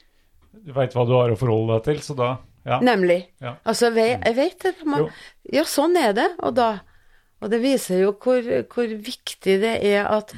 Du 0.65 0.73
veit 0.73 0.95
hva 0.97 1.05
du 1.05 1.15
har 1.17 1.33
å 1.35 1.39
forholde 1.39 1.77
deg 1.77 1.89
til, 1.91 2.03
så 2.07 2.17
da 2.19 2.33
ja. 2.65 2.81
Nemlig. 2.81 3.27
Ja. 3.45 3.59
Altså, 3.69 3.91
jeg, 3.93 4.19
jeg 4.25 4.37
vet 4.39 4.63
det. 4.65 4.75
Man, 4.89 5.09
ja, 5.53 5.65
sånn 5.69 5.99
er 6.01 6.15
det. 6.17 6.31
Og, 6.41 6.55
da, 6.57 6.71
og 7.45 7.51
det 7.53 7.61
viser 7.61 8.01
jo 8.01 8.15
hvor, 8.17 8.41
hvor 8.73 8.95
viktig 9.09 9.59
det 9.61 9.75
er 9.85 10.09
at, 10.09 10.33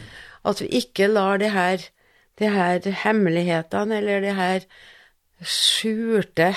at 0.46 0.62
vi 0.62 0.70
ikke 0.80 1.06
lar 1.12 1.38
de 1.42 1.52
her, 1.54 1.84
de 2.40 2.50
her 2.50 2.88
hemmelighetene 3.04 4.00
eller 4.00 4.26
de 4.26 4.34
her 4.34 4.66
skjulte 5.36 6.48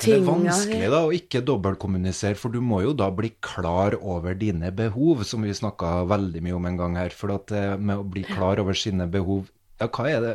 Det 0.00 0.14
er 0.16 0.24
vanskelig 0.24 0.88
da 0.92 1.02
å 1.06 1.12
ikke 1.14 1.44
dobbeltkommunisere, 1.46 2.36
for 2.40 2.52
du 2.52 2.58
må 2.64 2.82
jo 2.84 2.96
da 2.96 3.06
bli 3.14 3.30
klar 3.44 3.94
over 4.00 4.34
dine 4.36 4.72
behov, 4.74 5.22
som 5.28 5.46
vi 5.46 5.54
snakka 5.56 6.02
veldig 6.10 6.42
mye 6.44 6.58
om 6.58 6.68
en 6.68 6.80
gang 6.82 6.98
her. 6.98 7.14
For 7.14 7.32
at 7.36 7.54
eh, 7.54 7.78
med 7.78 8.02
å 8.02 8.08
bli 8.08 8.26
klar 8.26 8.60
over 8.64 8.76
sine 8.76 9.06
behov 9.12 9.46
Ja, 9.76 9.90
hva 9.92 10.10
er 10.10 10.22
det 10.24 10.34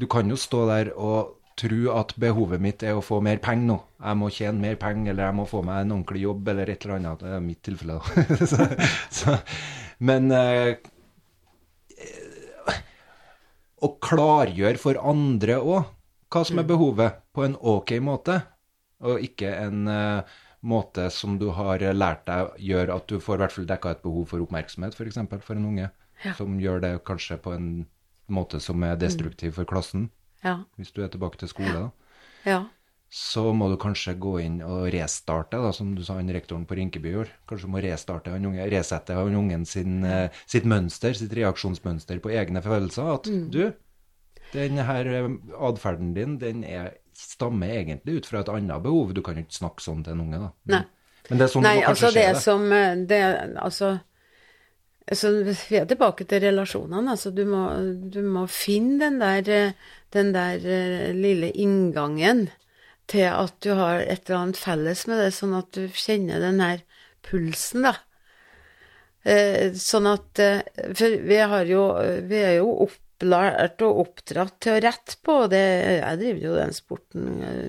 Du 0.00 0.06
kan 0.10 0.30
jo 0.30 0.36
stå 0.40 0.64
der 0.70 0.92
og 0.96 1.38
tro 1.60 1.80
at 1.92 2.14
behovet 2.20 2.62
mitt 2.64 2.82
er 2.82 2.96
å 2.96 3.02
få 3.04 3.18
mer 3.24 3.38
penger 3.44 3.66
nå. 3.68 3.76
Jeg 4.00 4.18
må 4.18 4.30
tjene 4.32 4.62
mer 4.62 4.78
penger, 4.80 5.12
eller 5.12 5.28
jeg 5.28 5.36
må 5.36 5.44
få 5.50 5.60
meg 5.66 5.82
en 5.84 5.92
ordentlig 5.98 6.22
jobb, 6.24 6.48
eller 6.48 6.72
et 6.72 6.86
eller 6.86 6.96
annet. 6.96 7.20
Det 7.26 7.34
er 7.36 7.44
mitt 7.44 7.60
tilfelle, 7.66 7.98
da. 8.00 8.46
så, 8.52 8.68
så, 9.12 9.36
men 10.00 10.32
eh, 10.32 10.80
å 13.82 13.90
klargjøre 14.08 14.80
for 14.80 14.98
andre 15.12 15.58
òg 15.60 15.90
hva 16.32 16.42
som 16.48 16.62
er 16.62 16.64
behovet, 16.64 17.18
på 17.36 17.44
en 17.44 17.58
ok 17.60 17.90
måte, 18.00 18.38
og 19.04 19.20
ikke 19.20 19.50
en 19.66 19.82
eh, 19.92 20.36
måte 20.64 21.10
som 21.12 21.34
du 21.40 21.50
har 21.52 21.82
lært 21.92 22.22
deg 22.28 22.54
gjør 22.70 22.94
at 22.96 23.10
du 23.10 23.18
får 23.20 23.36
i 23.36 23.42
hvert 23.42 23.54
fall 23.58 23.66
dekka 23.68 23.92
et 23.92 24.04
behov 24.06 24.30
for 24.30 24.44
oppmerksomhet, 24.44 24.96
f.eks. 24.96 25.18
For, 25.28 25.42
for 25.44 25.60
en 25.60 25.68
unge, 25.74 25.90
Ja. 26.22 26.32
som 26.38 26.54
gjør 26.62 26.78
det 26.84 26.90
kanskje 27.04 27.34
på 27.42 27.50
en 27.50 27.68
måte 28.32 28.60
som 28.60 28.82
er 28.86 28.96
destruktiv 29.00 29.54
for 29.58 29.68
klassen, 29.68 30.10
Ja. 30.44 30.64
hvis 30.78 30.92
du 30.92 31.02
er 31.04 31.08
tilbake 31.12 31.38
til 31.38 31.48
skole. 31.52 31.72
da. 31.72 31.90
ja. 32.48 32.62
Så 33.12 33.52
må 33.52 33.66
du 33.68 33.74
kanskje 33.76 34.14
gå 34.16 34.38
inn 34.40 34.62
og 34.64 34.86
restarte, 34.88 35.58
da, 35.60 35.68
som 35.76 35.90
du 35.94 36.00
sa 36.02 36.14
han 36.16 36.30
rektoren 36.32 36.62
på 36.64 36.78
Rinkeby 36.78 37.10
gjorde. 37.12 37.34
Kanskje 37.46 37.66
du 37.68 37.72
må 37.74 37.82
restarte 37.84 38.32
han 38.32 38.46
unge, 38.48 38.64
resette 38.72 39.12
han 39.12 39.34
ungen 39.36 39.66
sin, 39.68 39.98
eh, 40.02 40.30
sitt 40.48 40.64
mønster, 40.64 41.12
sitt 41.12 41.34
reaksjonsmønster 41.36 42.22
på 42.24 42.32
egne 42.32 42.62
følelser. 42.64 43.10
At 43.18 43.28
du, 43.52 43.74
den 44.54 44.80
her 44.80 45.06
eh, 45.12 45.28
atferden 45.60 46.14
din, 46.16 46.38
den 46.40 46.64
er, 46.64 46.94
stammer 47.12 47.68
egentlig 47.68 48.22
ut 48.22 48.26
fra 48.30 48.40
et 48.40 48.48
annet 48.48 48.80
behov. 48.82 49.12
Du 49.12 49.20
kan 49.20 49.36
jo 49.36 49.44
ikke 49.44 49.58
snakke 49.60 49.84
sånn 49.84 50.00
til 50.06 50.16
en 50.16 50.24
unge, 50.24 50.40
da. 50.46 50.50
Nei. 50.72 50.82
Men 51.28 51.38
det 51.38 51.44
er 51.44 51.52
sånn 51.52 51.62
Nei, 51.68 51.74
du 51.76 51.80
må 51.82 51.86
kanskje 51.92 52.06
altså 52.08 52.16
det 52.16 52.24
se 52.24 52.32
det. 52.32 52.42
som 52.48 52.72
eh, 52.72 52.96
det, 53.12 53.20
Altså 53.60 53.90
altså, 55.10 55.32
vi 55.44 55.78
er 55.78 55.88
tilbake 55.88 56.26
til 56.28 56.44
relasjonene. 56.46 57.14
Altså, 57.14 57.32
du 57.34 57.44
må, 57.48 57.66
du 58.12 58.20
må 58.26 58.46
finne 58.50 59.00
den 59.02 59.20
der, 59.22 59.74
den 60.14 60.32
der 60.34 60.62
eh, 60.62 61.10
lille 61.16 61.52
inngangen 61.52 62.48
til 63.10 63.28
at 63.28 63.58
du 63.64 63.74
har 63.76 64.00
et 64.00 64.28
eller 64.28 64.38
annet 64.38 64.60
felles 64.60 65.04
med 65.10 65.20
det, 65.20 65.32
sånn 65.36 65.54
at 65.58 65.70
du 65.74 65.86
kjenner 65.90 66.42
den 66.42 66.62
her 66.62 66.82
pulsen, 67.26 67.88
da. 67.88 67.96
Eh, 69.22 69.70
sånn 69.78 70.08
at 70.10 70.40
eh, 70.42 70.64
For 70.98 71.12
vi 71.22 71.36
har 71.38 71.68
jo 71.70 71.82
Vi 72.26 72.40
er 72.42 72.56
jo 72.56 72.72
opplært 72.82 73.84
og 73.86 74.00
oppdratt 74.02 74.56
til 74.58 74.74
å 74.74 74.80
rette 74.82 75.14
på, 75.22 75.36
det 75.46 75.60
Jeg 76.00 76.18
driver 76.18 76.46
jo 76.48 76.56
den 76.56 76.74
sporten 76.74 77.28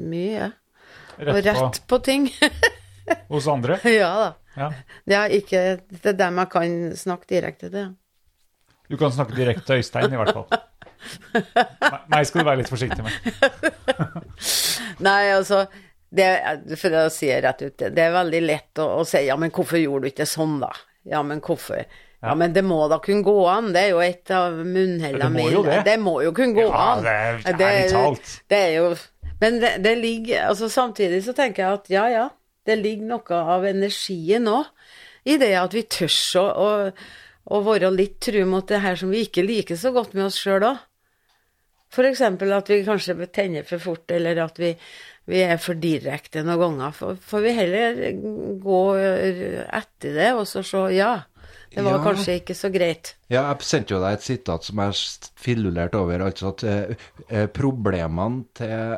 mye, 0.09 0.31
jeg. 0.31 0.55
Og 1.21 1.37
Rett 1.45 1.77
på 1.83 1.91
på 1.93 1.99
ting. 2.07 2.25
hos 3.29 3.47
andre. 3.47 3.77
ja 3.85 4.09
da. 4.17 4.31
Ja. 4.57 4.69
Det 5.09 5.15
er 5.17 5.33
ikke 5.39 5.61
det 5.89 6.05
er 6.13 6.17
dem 6.19 6.37
jeg 6.43 6.49
kan 6.53 6.75
snakke 6.99 7.29
direkte 7.29 7.69
til. 7.73 7.91
Du 8.89 8.97
kan 8.99 9.11
snakke 9.15 9.33
direkte 9.35 9.65
til 9.65 9.81
Øystein, 9.81 10.13
i 10.13 10.19
hvert 10.19 10.33
fall. 10.33 10.47
Meg- 12.13 12.27
skal 12.29 12.43
du 12.43 12.47
være 12.47 12.61
litt 12.61 12.69
forsiktig 12.71 13.03
med. 13.03 13.11
Nei, 15.07 15.31
altså 15.33 15.65
det, 16.13 16.27
For 16.79 16.93
å 16.99 17.07
si 17.11 17.27
det 17.31 17.41
rett 17.45 17.63
ut, 17.65 17.83
det 17.95 18.03
er 18.05 18.13
veldig 18.13 18.41
lett 18.45 18.81
å, 18.83 18.89
å 19.01 19.05
si 19.07 19.23
ja, 19.25 19.37
men 19.39 19.51
hvorfor 19.55 19.81
gjorde 19.81 20.05
du 20.07 20.11
ikke 20.13 20.27
sånn, 20.29 20.59
da? 20.61 20.69
Ja, 21.09 21.23
men 21.25 21.41
hvorfor? 21.43 21.81
Ja, 22.23 22.35
men 22.39 22.53
det 22.55 22.61
må 22.63 22.77
da 22.87 23.01
kunne 23.03 23.25
gå 23.25 23.33
an. 23.51 23.71
Det 23.75 23.81
er 23.81 23.89
jo 23.91 23.99
et 24.05 24.31
av 24.31 24.53
munnhellene 24.63 25.27
mine. 25.33 25.49
det 25.49 25.49
må 25.49 25.49
jo 25.51 25.63
det. 25.89 25.95
Må 25.99 26.13
jo 26.23 26.31
kunne 26.37 26.55
gå 26.55 26.67
Ja, 26.69 26.83
an. 26.93 27.01
det 27.03 27.15
er- 27.17 27.57
Det 27.57 27.71
er. 27.71 28.21
Det 28.53 28.59
er 28.69 28.71
jo 28.77 28.93
Men 29.41 29.57
det, 29.59 29.71
det 29.83 29.97
ligger 29.99 30.45
Altså 30.47 30.69
samtidig 30.71 31.23
så 31.25 31.33
tenker 31.35 31.63
jeg 31.65 31.73
at 31.73 31.89
ja, 31.91 32.05
ja, 32.07 32.29
det 32.65 32.77
ligger 32.79 33.09
noe 33.13 33.41
av 33.55 33.65
energien 33.67 34.47
òg 34.47 34.69
i 35.29 35.37
det 35.39 35.53
at 35.59 35.73
vi 35.75 35.83
tør 35.87 36.15
å, 36.39 36.45
å, 36.63 36.69
å 37.55 37.61
være 37.63 37.91
litt 37.95 38.19
tru 38.23 38.41
mot 38.49 38.67
det 38.67 38.81
her 38.83 38.99
som 38.99 39.11
vi 39.13 39.23
ikke 39.27 39.45
liker 39.45 39.79
så 39.79 39.93
godt 39.95 40.15
med 40.17 40.27
oss 40.29 40.39
sjøl 40.41 40.67
òg. 40.73 40.81
Eksempel 41.93 42.49
at 42.55 42.69
vi 42.71 42.79
kanskje 42.87 43.27
tenner 43.29 43.67
for 43.69 43.77
fort, 43.77 44.09
eller 44.11 44.39
at 44.41 44.57
vi, 44.57 44.71
vi 45.29 45.43
er 45.45 45.59
for 45.61 45.77
direkte 45.77 46.41
noen 46.41 46.57
ganger. 46.79 46.95
For, 46.97 47.19
får 47.21 47.43
vi 47.45 47.51
heller 47.53 47.99
gå 48.63 48.79
etter 48.97 50.17
det 50.17 50.31
og 50.33 50.47
så 50.49 50.63
se 50.65 50.81
ja, 50.97 51.11
det 51.73 51.83
var 51.85 51.99
Ja. 51.99 52.03
kanskje 52.03 52.39
ikke 52.39 52.55
så 52.57 52.71
greit. 52.73 53.13
Ja, 53.29 53.43
jeg 53.51 53.65
sendte 53.69 53.93
jo 53.95 54.01
deg 54.01 54.17
et 54.17 54.25
sitat 54.25 54.65
som 54.65 54.81
jeg 54.81 54.97
filulert 55.45 55.95
over, 55.97 56.25
altså 56.25 56.49
at 56.53 56.65
eh, 56.65 56.95
eh, 57.29 57.47
problemene 57.53 58.43
til 58.57 58.97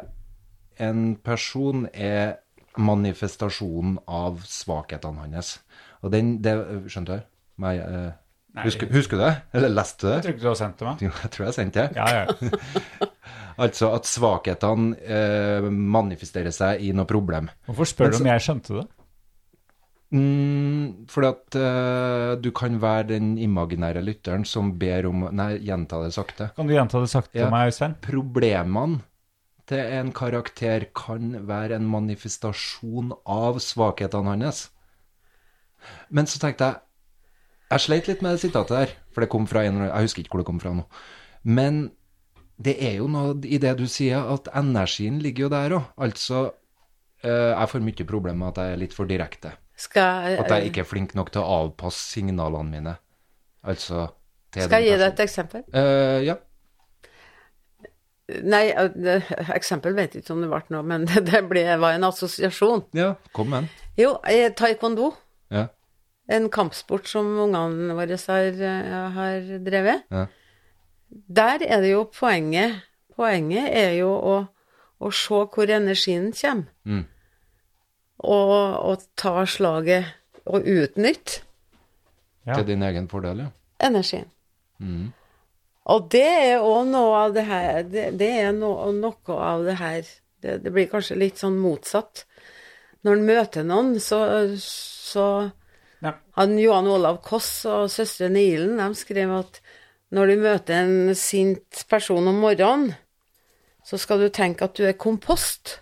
en 0.79 1.03
person 1.23 1.85
er 1.93 2.37
manifestasjonen 2.77 3.97
av 4.07 4.43
svakhetene 4.49 5.25
hans. 5.25 5.55
Og 6.03 6.13
den, 6.13 6.37
det, 6.43 6.55
skjønte 6.91 7.19
du? 7.19 7.27
Meg, 7.63 7.79
eh, 7.79 8.63
husker, 8.65 8.89
husker 8.91 9.19
du 9.19 9.23
det? 9.23 9.33
Eller 9.55 9.71
leste 9.71 10.07
du 10.07 10.11
Jeg 10.11 10.25
tror 10.25 10.35
ikke 10.35 10.43
du 10.43 10.49
har 10.49 10.59
sendt 10.59 10.77
til 10.81 10.89
meg. 10.89 11.05
Jo, 11.07 11.13
jeg 11.23 11.33
tror 11.35 11.47
jeg 11.47 11.57
sendte 11.59 11.85
det. 11.87 11.99
Ja, 11.99 12.07
ja. 12.23 13.11
Altså 13.55 13.87
at 13.95 14.03
svakhetene 14.03 14.97
eh, 14.99 15.65
manifesterer 15.71 16.51
seg 16.51 16.81
i 16.83 16.89
noe 16.91 17.07
problem. 17.07 17.47
Hvorfor 17.69 17.87
spør 17.87 18.09
Men 18.09 18.17
du 18.17 18.23
om 18.25 18.29
jeg 18.33 18.43
skjønte 18.43 18.75
det? 18.81 18.83
Mm, 20.15 21.07
fordi 21.09 21.27
at 21.31 21.57
uh, 21.57 22.35
du 22.39 22.51
kan 22.55 22.77
være 22.79 23.07
den 23.15 23.31
imaginære 23.41 24.03
lytteren 24.05 24.45
som 24.47 24.69
ber 24.79 25.07
om 25.09 25.25
Nei, 25.35 25.55
gjenta 25.65 26.03
det 26.03 26.13
sakte. 26.15 26.51
Kan 26.55 26.69
du 26.69 26.75
gjenta 26.75 27.01
det 27.01 27.09
sakte 27.11 27.39
Ja. 27.39 27.47
til 27.47 27.51
meg, 27.55 27.71
Øystein? 27.71 27.95
Problemene 28.03 29.01
til 29.69 29.81
en 29.97 30.11
karakter 30.15 30.87
kan 30.95 31.33
være 31.47 31.79
en 31.79 31.87
manifestasjon 31.89 33.13
av 33.25 33.59
svakhetene 33.63 34.35
hans. 34.35 34.67
Men 36.09 36.29
så 36.29 36.41
tenkte 36.41 36.65
jeg 36.71 36.81
Jeg 37.71 37.81
sleit 37.81 38.07
litt 38.07 38.21
med 38.21 38.35
det 38.35 38.43
sitatet 38.43 38.77
der, 38.77 38.91
for 39.11 39.25
det 39.25 39.29
kom 39.33 39.47
fra 39.49 39.63
en 39.65 39.81
Jeg 39.87 40.05
husker 40.05 40.21
ikke 40.21 40.35
hvor 40.35 40.43
det 40.43 40.49
kom 40.51 40.59
fra 40.61 40.73
nå. 40.73 40.85
Men 41.43 41.89
det 42.61 42.75
er 42.79 42.99
jo 43.01 43.07
noe 43.11 43.33
i 43.43 43.57
det 43.59 43.73
du 43.79 43.87
sier, 43.89 44.21
at 44.21 44.47
energien 44.55 45.17
ligger 45.19 45.47
jo 45.47 45.49
der 45.51 45.75
òg. 45.79 45.87
Altså 45.97 46.51
eh, 47.23 47.51
Jeg 47.51 47.69
får 47.71 47.85
mye 47.87 48.07
problemer 48.07 48.39
med 48.43 48.53
at 48.53 48.61
jeg 48.61 48.75
er 48.75 48.83
litt 48.85 48.93
for 48.93 49.09
direkte. 49.09 49.55
Skal, 49.75 50.37
At 50.39 50.51
jeg 50.53 50.69
ikke 50.69 50.85
er 50.85 50.87
flink 50.87 51.15
nok 51.17 51.33
til 51.33 51.41
å 51.41 51.57
avpasse 51.65 52.13
signalene 52.13 52.69
mine. 52.69 52.93
Altså 53.65 54.07
til 54.53 54.69
skal 54.69 54.85
jeg 54.85 54.93
gi 54.93 54.99
deg 55.01 55.09
et 55.09 55.23
eksempel? 55.25 55.65
Eh, 55.73 56.19
ja. 56.29 56.37
Nei, 58.25 58.71
eh, 58.73 59.27
eksempel 59.53 59.93
vet 59.93 60.15
jeg 60.15 60.23
ikke 60.23 60.33
om 60.33 60.41
det 60.41 60.49
ble 60.49 60.61
noe, 60.73 60.85
men 60.87 61.05
det, 61.29 61.43
ble, 61.49 61.65
var 61.81 61.97
en 61.97 62.07
assosiasjon. 62.07 62.87
ja, 62.97 63.13
kom 63.37 63.51
med 63.53 63.65
den. 63.65 63.69
Jo, 64.01 64.15
eh, 64.29 64.49
taekwondo. 64.57 65.11
Ja. 65.53 65.67
En 66.25 66.49
kampsport 66.49 67.05
som 67.07 67.27
ungene 67.43 67.93
våre 67.93 68.17
har, 68.17 68.47
eh, 68.69 69.09
har 69.17 69.51
drevet. 69.61 70.07
Ja. 70.09 70.25
Der 71.09 71.61
er 71.61 71.81
det 71.85 71.93
jo 71.93 72.03
poenget 72.11 72.81
Poenget 73.15 73.69
er 73.71 73.93
jo 73.95 74.09
å, 74.11 74.31
å 74.99 75.09
se 75.15 75.37
hvor 75.53 75.69
energien 75.71 76.33
kommer. 76.35 76.65
Mm. 76.83 77.05
Og, 78.27 78.55
og 78.89 79.05
ta 79.15 79.45
slaget 79.47 80.09
og 80.43 80.67
utnytte 80.67 81.43
Ja. 82.45 82.57
Til 82.59 82.67
din 82.67 82.83
egen 82.83 83.07
fordel, 83.09 83.39
ja. 83.45 83.47
energien. 83.87 84.27
Mm. 84.77 85.13
Og 85.85 86.07
det 86.13 86.25
er 86.25 86.63
òg 86.65 86.87
noe 86.89 87.17
av 87.27 87.33
det 87.35 87.43
her 87.45 87.83
Det, 87.85 88.07
det 88.17 88.29
er 88.41 88.53
no, 88.57 88.71
noe 88.95 89.35
av 89.37 89.65
det 89.67 89.75
her 89.77 90.07
det, 90.41 90.59
det 90.63 90.73
blir 90.73 90.89
kanskje 90.89 91.17
litt 91.17 91.39
sånn 91.41 91.57
motsatt. 91.57 92.25
Når 93.05 93.17
en 93.17 93.27
møter 93.29 93.65
noen, 93.65 93.95
så, 94.01 94.19
så 94.61 95.27
Ja. 96.03 96.11
Han 96.37 96.57
Johan 96.59 96.89
Olav 96.91 97.21
Koss 97.25 97.65
og 97.69 97.87
søstrene 97.89 98.43
Ilen 98.43 98.77
de 98.77 98.99
skrev 98.99 99.31
at 99.33 99.61
når 100.13 100.29
du 100.29 100.43
møter 100.43 100.83
en 100.83 101.15
sint 101.17 101.81
person 101.89 102.27
om 102.29 102.37
morgenen, 102.43 102.93
så 103.85 103.97
skal 104.01 104.21
du 104.21 104.29
tenke 104.33 104.67
at 104.67 104.77
du 104.77 104.85
er 104.85 104.97
kompost 104.97 105.79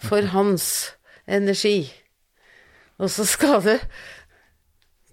for 0.00 0.24
hans 0.32 0.94
energi. 1.28 1.90
Og 2.98 3.12
så 3.12 3.26
skal 3.28 3.60
du 3.64 3.74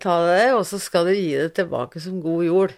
ta 0.04 0.16
det, 0.30 0.54
og 0.56 0.64
så 0.68 0.80
skal 0.82 1.10
du 1.10 1.14
gi 1.16 1.36
det 1.36 1.54
tilbake 1.60 2.02
som 2.04 2.24
god 2.24 2.44
jord. 2.48 2.76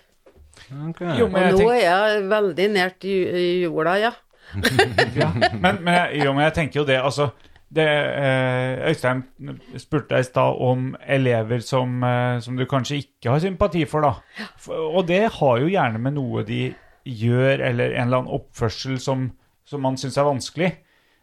Ok. 0.90 1.02
Jo, 1.18 1.28
men 1.32 1.44
Og 1.48 1.52
nå 1.54 1.58
tenker, 1.58 1.74
er 1.74 1.84
jeg 1.84 2.24
veldig 2.32 2.70
nært 2.74 3.06
ju- 3.08 3.68
jorda, 3.68 3.98
ja. 4.02 4.12
ja. 5.22 5.30
men, 5.60 5.84
men, 5.84 6.16
jo, 6.16 6.34
men 6.34 6.44
jeg 6.48 6.54
tenker 6.56 6.82
jo 6.82 6.86
det, 6.88 6.98
altså 7.04 7.30
det, 7.76 7.84
eh, 7.84 8.88
Øystein 8.88 9.26
spurte 9.76 10.14
deg 10.16 10.24
i 10.24 10.28
stad 10.28 10.60
om 10.64 10.94
elever 11.04 11.60
som, 11.64 11.98
eh, 12.08 12.38
som 12.44 12.56
du 12.56 12.64
kanskje 12.70 13.02
ikke 13.02 13.34
har 13.34 13.44
sympati 13.44 13.84
for, 13.90 14.08
da. 14.08 14.46
For, 14.64 14.88
og 14.96 15.08
det 15.10 15.26
har 15.40 15.58
jo 15.64 15.68
gjerne 15.72 16.00
med 16.00 16.16
noe 16.16 16.46
de 16.48 16.62
gjør, 17.08 17.60
eller 17.68 17.96
en 17.96 18.08
eller 18.08 18.22
annen 18.22 18.36
oppførsel 18.40 19.00
som, 19.04 19.30
som 19.68 19.84
man 19.84 20.00
syns 20.00 20.16
er 20.20 20.28
vanskelig. 20.28 20.74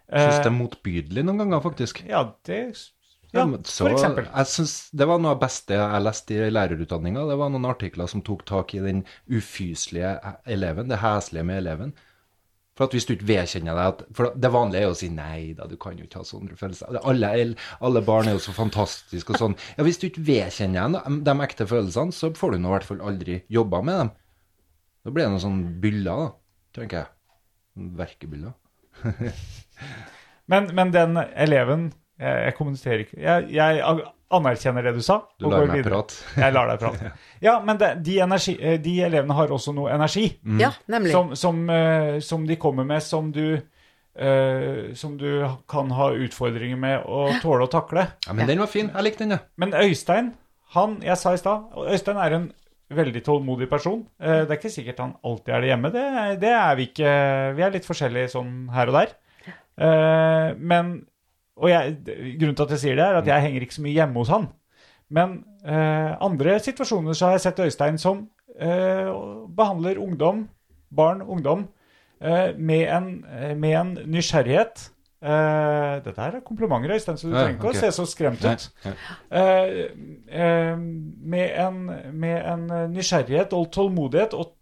Jeg 0.04 0.20
syns 0.20 0.36
Eh, 0.36 0.42
det 0.44 0.50
er 0.50 0.58
motbydelig 0.58 1.22
noen 1.24 1.38
ganger, 1.40 1.62
faktisk. 1.64 2.02
Ja, 2.08 2.26
det 2.44 2.58
Ja, 3.34 3.44
så- 3.66 3.84
for 3.88 3.90
eksempel. 3.96 4.26
Jeg 4.30 4.46
synes 4.46 4.90
Det 4.94 5.06
var 5.10 5.18
noe 5.18 5.32
av 5.32 5.38
det 5.40 5.46
beste 5.48 5.74
jeg 5.74 6.02
leste 6.02 6.34
i 6.38 6.50
lærerutdanninga. 6.50 7.28
Det 7.28 7.38
var 7.38 7.50
noen 7.50 7.66
artikler 7.66 8.06
som 8.08 8.22
tok 8.22 8.44
tak 8.46 8.74
i 8.74 8.82
den 8.84 9.04
ufyselige 9.28 10.18
eleven, 10.46 10.88
det 10.88 10.98
heslige 11.02 11.44
med 11.44 11.58
eleven. 11.64 11.94
For 12.74 12.84
at 12.88 12.94
hvis 12.96 13.06
du 13.06 13.12
ikke 13.14 13.28
vedkjenner 13.28 13.76
deg 13.78 13.86
at 13.86 14.00
For 14.18 14.32
det 14.34 14.50
vanlige 14.50 14.82
er 14.82 14.90
å 14.90 14.96
si 14.98 15.08
nei 15.08 15.52
da, 15.54 15.66
du 15.70 15.76
kan 15.76 15.96
jo 15.96 16.04
ikke 16.08 16.22
ha 16.22 16.26
sånne 16.26 16.56
følelser. 16.58 16.98
Alle, 17.04 17.54
alle 17.80 18.02
barn 18.02 18.26
er 18.28 18.34
jo 18.34 18.42
så 18.42 18.54
fantastiske 18.54 19.30
og 19.30 19.38
sånn. 19.38 19.56
Ja, 19.78 19.84
hvis 19.86 19.98
du 20.02 20.08
ikke 20.08 20.24
vedkjenner 20.26 20.96
deg 20.96 21.20
de 21.24 21.30
ekte 21.46 21.66
følelsene, 21.70 22.12
så 22.12 22.32
får 22.34 22.52
du 22.52 22.58
nå 22.58 22.68
i 22.72 22.74
hvert 22.78 22.88
fall 22.88 23.00
aldri 23.00 23.42
jobba 23.48 23.82
med 23.84 23.98
dem. 24.00 24.10
Da 25.04 25.10
blir 25.10 25.24
det 25.26 25.30
noen 25.34 25.44
sånne 25.44 25.80
byller, 25.84 26.24
da, 26.24 26.32
tenker 26.80 27.04
jeg. 27.04 27.08
Verkebyller. 27.98 28.54
Men, 30.46 30.66
men 30.76 30.90
den 30.92 31.16
eleven 31.16 31.86
Jeg, 32.20 32.44
jeg 32.46 32.54
kommuniserer 32.58 33.00
ikke 33.04 33.16
jeg, 33.24 33.48
jeg 33.56 33.80
anerkjenner 34.34 34.82
det 34.86 34.92
du 34.96 35.02
sa. 35.04 35.16
Du 35.38 35.48
lar 35.50 35.66
meg 35.70 35.84
prate. 35.86 36.14
Jeg 36.42 36.54
lar 36.54 36.66
deg 36.72 36.80
prate. 36.82 37.10
Ja, 37.44 37.58
men 37.62 37.78
det, 37.78 37.90
de, 38.06 38.16
energi, 38.24 38.54
eh, 38.58 38.78
de 38.82 38.94
elevene 39.06 39.34
har 39.36 39.50
også 39.52 39.74
noe 39.76 39.90
energi. 39.94 40.24
Ja, 40.58 40.70
nemlig. 40.90 41.12
Som, 41.14 41.34
som, 41.38 41.60
uh, 41.70 42.16
som 42.24 42.46
de 42.48 42.56
kommer 42.58 42.86
med, 42.88 43.02
som 43.04 43.28
du 43.34 43.58
uh, 43.58 44.94
Som 44.98 45.16
du 45.20 45.28
kan 45.70 45.90
ha 45.94 46.08
utfordringer 46.14 46.78
med 46.80 47.04
å 47.06 47.28
tåle 47.42 47.66
å 47.68 47.70
takle. 47.70 48.06
Ja, 48.26 48.32
men 48.34 48.46
den 48.50 48.62
var 48.62 48.70
fin. 48.72 48.90
Jeg 48.94 49.06
likte 49.06 49.24
den, 49.26 49.36
ja. 49.36 49.42
Men 49.60 49.74
Øystein, 49.74 50.32
han 50.74 50.98
Jeg 51.04 51.18
sa 51.20 51.34
i 51.36 51.38
stad 51.42 51.74
Øystein 51.84 52.18
er 52.18 52.38
en 52.40 52.46
veldig 52.94 53.22
tålmodig 53.26 53.66
person. 53.70 54.02
Det 54.20 54.44
er 54.44 54.58
ikke 54.58 54.70
sikkert 54.70 54.98
han 55.02 55.14
alltid 55.24 55.54
er 55.56 55.62
det 55.64 55.68
hjemme. 55.72 55.90
Det, 55.94 56.02
er- 56.04 56.36
det 56.42 56.50
er 56.54 56.74
vi 56.78 56.84
ikke. 56.90 57.12
Vi 57.56 57.62
er 57.64 57.72
litt 57.74 57.86
forskjellige 57.88 58.28
sånn 58.34 58.50
her 58.74 58.90
og 58.92 58.98
der. 58.98 59.14
Eh, 59.74 60.50
men 60.60 60.90
Og 61.60 61.70
jeg, 61.70 61.94
grunnen 62.40 62.56
til 62.58 62.64
at 62.66 62.72
jeg 62.74 62.82
sier 62.82 62.96
det, 62.98 63.04
er 63.06 63.20
at 63.20 63.28
jeg 63.30 63.44
henger 63.46 63.62
ikke 63.66 63.76
så 63.76 63.84
mye 63.84 63.94
hjemme 63.94 64.22
hos 64.22 64.32
han. 64.34 64.48
Men 65.14 65.36
eh, 65.62 66.14
andre 66.24 66.56
situasjoner 66.64 67.14
så 67.14 67.28
har 67.28 67.36
jeg 67.36 67.44
sett 67.44 67.62
Øystein 67.62 68.00
som 68.00 68.24
eh, 68.58 69.06
behandler 69.54 70.00
ungdom, 70.02 70.48
barn, 70.90 71.22
ungdom, 71.22 71.68
eh, 72.18 72.56
med, 72.58 72.88
en, 72.90 73.08
eh, 73.30 73.54
med 73.54 73.76
en 73.78 73.94
nysgjerrighet. 74.10 74.88
Eh, 75.24 75.92
dette 76.04 76.18
her 76.20 76.40
er 76.40 76.44
komplimenter, 76.44 76.96
Øystein, 76.96 77.16
så 77.20 77.30
du 77.30 77.36
trenger 77.36 77.54
ikke 77.60 77.70
å 77.70 77.78
se 77.84 77.92
så 77.96 78.08
skremt 78.10 78.42
Nei, 78.44 78.56
ut. 78.58 78.66
ja. 78.84 78.96
Eh, 79.38 80.74
med, 80.74 81.54
en, 81.68 81.80
med 82.18 82.38
en 82.42 82.66
nysgjerrighet 82.92 83.54
og 83.56 83.70
tålmodighet, 83.72 84.34
og, 84.34 84.56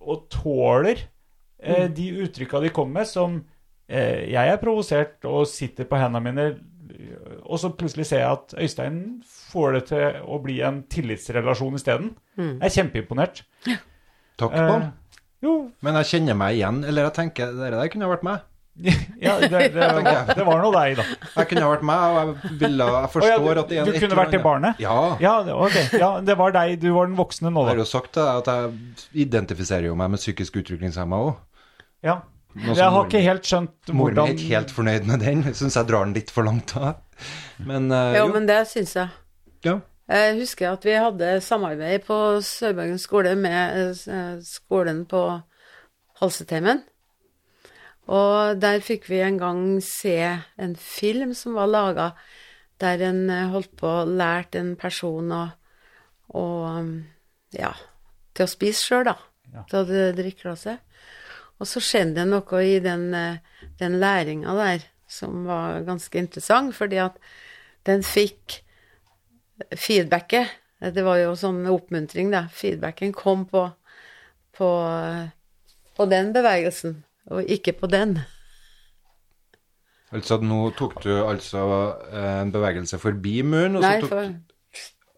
og 0.00 0.24
tåler 0.32 1.04
eh, 1.60 1.90
de 1.92 2.08
uttrykka 2.24 2.64
de 2.64 2.72
kommer 2.74 3.02
med, 3.02 3.10
som 3.12 3.42
jeg 3.88 4.48
er 4.52 4.56
provosert 4.62 5.24
og 5.28 5.46
sitter 5.50 5.84
på 5.84 5.98
hendene 6.00 6.22
mine, 6.24 6.46
og 7.44 7.58
så 7.58 7.70
plutselig 7.76 8.06
ser 8.06 8.22
jeg 8.22 8.30
at 8.30 8.54
Øystein 8.62 9.22
får 9.52 9.72
det 9.76 9.82
til 9.90 10.20
å 10.28 10.38
bli 10.42 10.60
en 10.64 10.82
tillitsrelasjon 10.92 11.74
isteden. 11.76 12.14
Jeg 12.38 12.62
er 12.62 12.76
kjempeimponert. 12.76 13.42
Takk, 14.38 14.52
Eh, 14.52 14.68
Pål. 14.68 14.86
jo, 15.42 15.70
Men 15.82 15.94
jeg 16.00 16.04
kjenner 16.12 16.34
meg 16.38 16.56
igjen. 16.56 16.84
Eller 16.88 17.02
jeg 17.10 17.12
tenker, 17.18 17.52
det 17.52 17.70
der 17.72 17.88
kunne 17.92 18.06
ha 18.08 18.14
vært 18.14 18.22
meg. 18.24 18.40
ja, 19.20 19.34
det, 19.38 19.50
det, 19.50 19.72
det, 19.74 20.36
det 20.36 20.44
var 20.46 20.62
nå 20.62 20.70
deg, 20.72 20.96
da. 20.96 21.04
Jeg 21.36 21.48
kunne 21.50 21.66
vært 21.74 21.82
meg, 21.84 21.98
og 22.00 22.16
jeg 22.16 22.56
ville 22.62 22.86
Jeg 22.86 22.94
Å 23.04 23.26
ja, 23.28 23.36
du- 23.36 23.60
at 23.60 23.68
det 23.68 23.78
er 23.82 23.84
du 23.84 23.98
kunne 24.00 24.16
vært 24.16 24.30
det 24.32 24.42
barnet? 24.42 24.80
Ja. 24.80 25.16
Ja, 25.20 25.34
det- 25.44 26.00
Ja, 26.00 26.20
det 26.24 26.36
var 26.38 26.52
deg. 26.56 26.78
Du 26.80 26.88
var 26.94 27.06
den 27.10 27.16
voksne 27.18 27.52
nå, 27.52 27.66
Jeg 27.66 27.74
har 27.76 27.82
jo 27.84 27.84
sagt 27.84 28.16
at 28.16 28.46
jeg 28.46 29.26
identifiserer 29.28 29.90
jo 29.90 29.94
meg 29.94 30.10
med 30.14 30.18
psykisk 30.22 30.56
utviklingshemma 30.62 31.20
òg. 31.28 31.36
Ja. 32.02 32.22
Jeg 32.56 32.76
har 32.76 32.90
moren- 32.92 33.08
ikke 33.08 33.22
helt 33.24 33.46
skjønt 33.48 33.92
Moren 33.96 34.14
min 34.18 34.24
er 34.26 34.32
ikke 34.34 34.50
helt 34.56 34.70
fornøyd 34.76 35.06
med 35.08 35.20
den. 35.24 35.42
Syns 35.56 35.76
jeg 35.78 35.86
drar 35.88 36.04
den 36.04 36.14
litt 36.14 36.30
for 36.30 36.44
langt 36.44 36.74
da. 36.74 36.94
Men 37.64 37.90
eh, 37.90 38.16
Ja, 38.18 38.26
jo. 38.26 38.32
men 38.34 38.46
det 38.50 38.58
syns 38.68 38.94
jeg. 38.98 39.08
Ja. 39.64 39.78
Jeg 40.12 40.34
husker 40.40 40.72
at 40.74 40.84
vi 40.84 40.92
hadde 40.98 41.28
samarbeid 41.40 42.02
på 42.04 42.16
Sørbergen 42.44 42.98
skole 43.00 43.32
med 43.38 43.94
eh, 44.10 44.34
skolen 44.44 45.04
på 45.08 45.22
Halseteimen. 46.20 46.82
Og 48.12 48.58
der 48.60 48.80
fikk 48.82 49.06
vi 49.08 49.20
en 49.22 49.38
gang 49.38 49.60
se 49.86 50.16
en 50.58 50.74
film 50.76 51.32
som 51.38 51.54
var 51.54 51.70
laga, 51.70 52.10
der 52.82 53.04
en 53.08 53.24
eh, 53.30 53.48
holdt 53.54 53.72
på 53.78 53.86
å 54.02 54.04
lære 54.08 54.58
en 54.60 54.74
person 54.76 55.30
å, 55.32 55.42
å 56.34 56.44
ja, 57.54 57.72
til 58.34 58.44
å 58.44 58.50
spise 58.50 58.82
sjøl, 58.82 59.04
da. 59.08 59.16
Ja. 59.52 59.62
Til 59.70 59.82
å 59.84 60.12
drikke 60.16 60.48
glasset. 60.48 60.80
Og 61.60 61.68
så 61.68 61.82
skjedde 61.84 62.20
det 62.20 62.26
noe 62.30 62.62
i 62.64 62.78
den, 62.82 63.08
eh, 63.14 63.68
den 63.80 63.98
læringa 64.02 64.56
der 64.58 64.88
som 65.12 65.44
var 65.46 65.82
ganske 65.86 66.18
interessant, 66.18 66.74
fordi 66.74 66.96
at 67.02 67.18
den 67.86 68.02
fikk 68.06 68.62
feedbacket. 69.76 70.58
Det 70.82 71.04
var 71.06 71.20
jo 71.20 71.34
sånn 71.38 71.62
oppmuntring, 71.70 72.32
da. 72.32 72.46
Feedbacken 72.50 73.12
kom 73.14 73.44
på, 73.46 73.66
på, 74.56 74.70
på 75.96 76.06
den 76.10 76.32
bevegelsen, 76.34 76.96
og 77.30 77.50
ikke 77.50 77.76
på 77.78 77.90
den. 77.92 78.16
Altså, 80.12 80.36
nå 80.44 80.64
tok 80.76 80.98
du 81.04 81.12
altså 81.24 81.62
eh, 82.10 82.40
en 82.42 82.50
bevegelse 82.52 82.98
forbi 83.00 83.38
muren, 83.46 83.78
og 83.78 83.84
så 83.84 83.88
Nei, 83.88 84.00
tok 84.02 84.10
for 84.12 84.32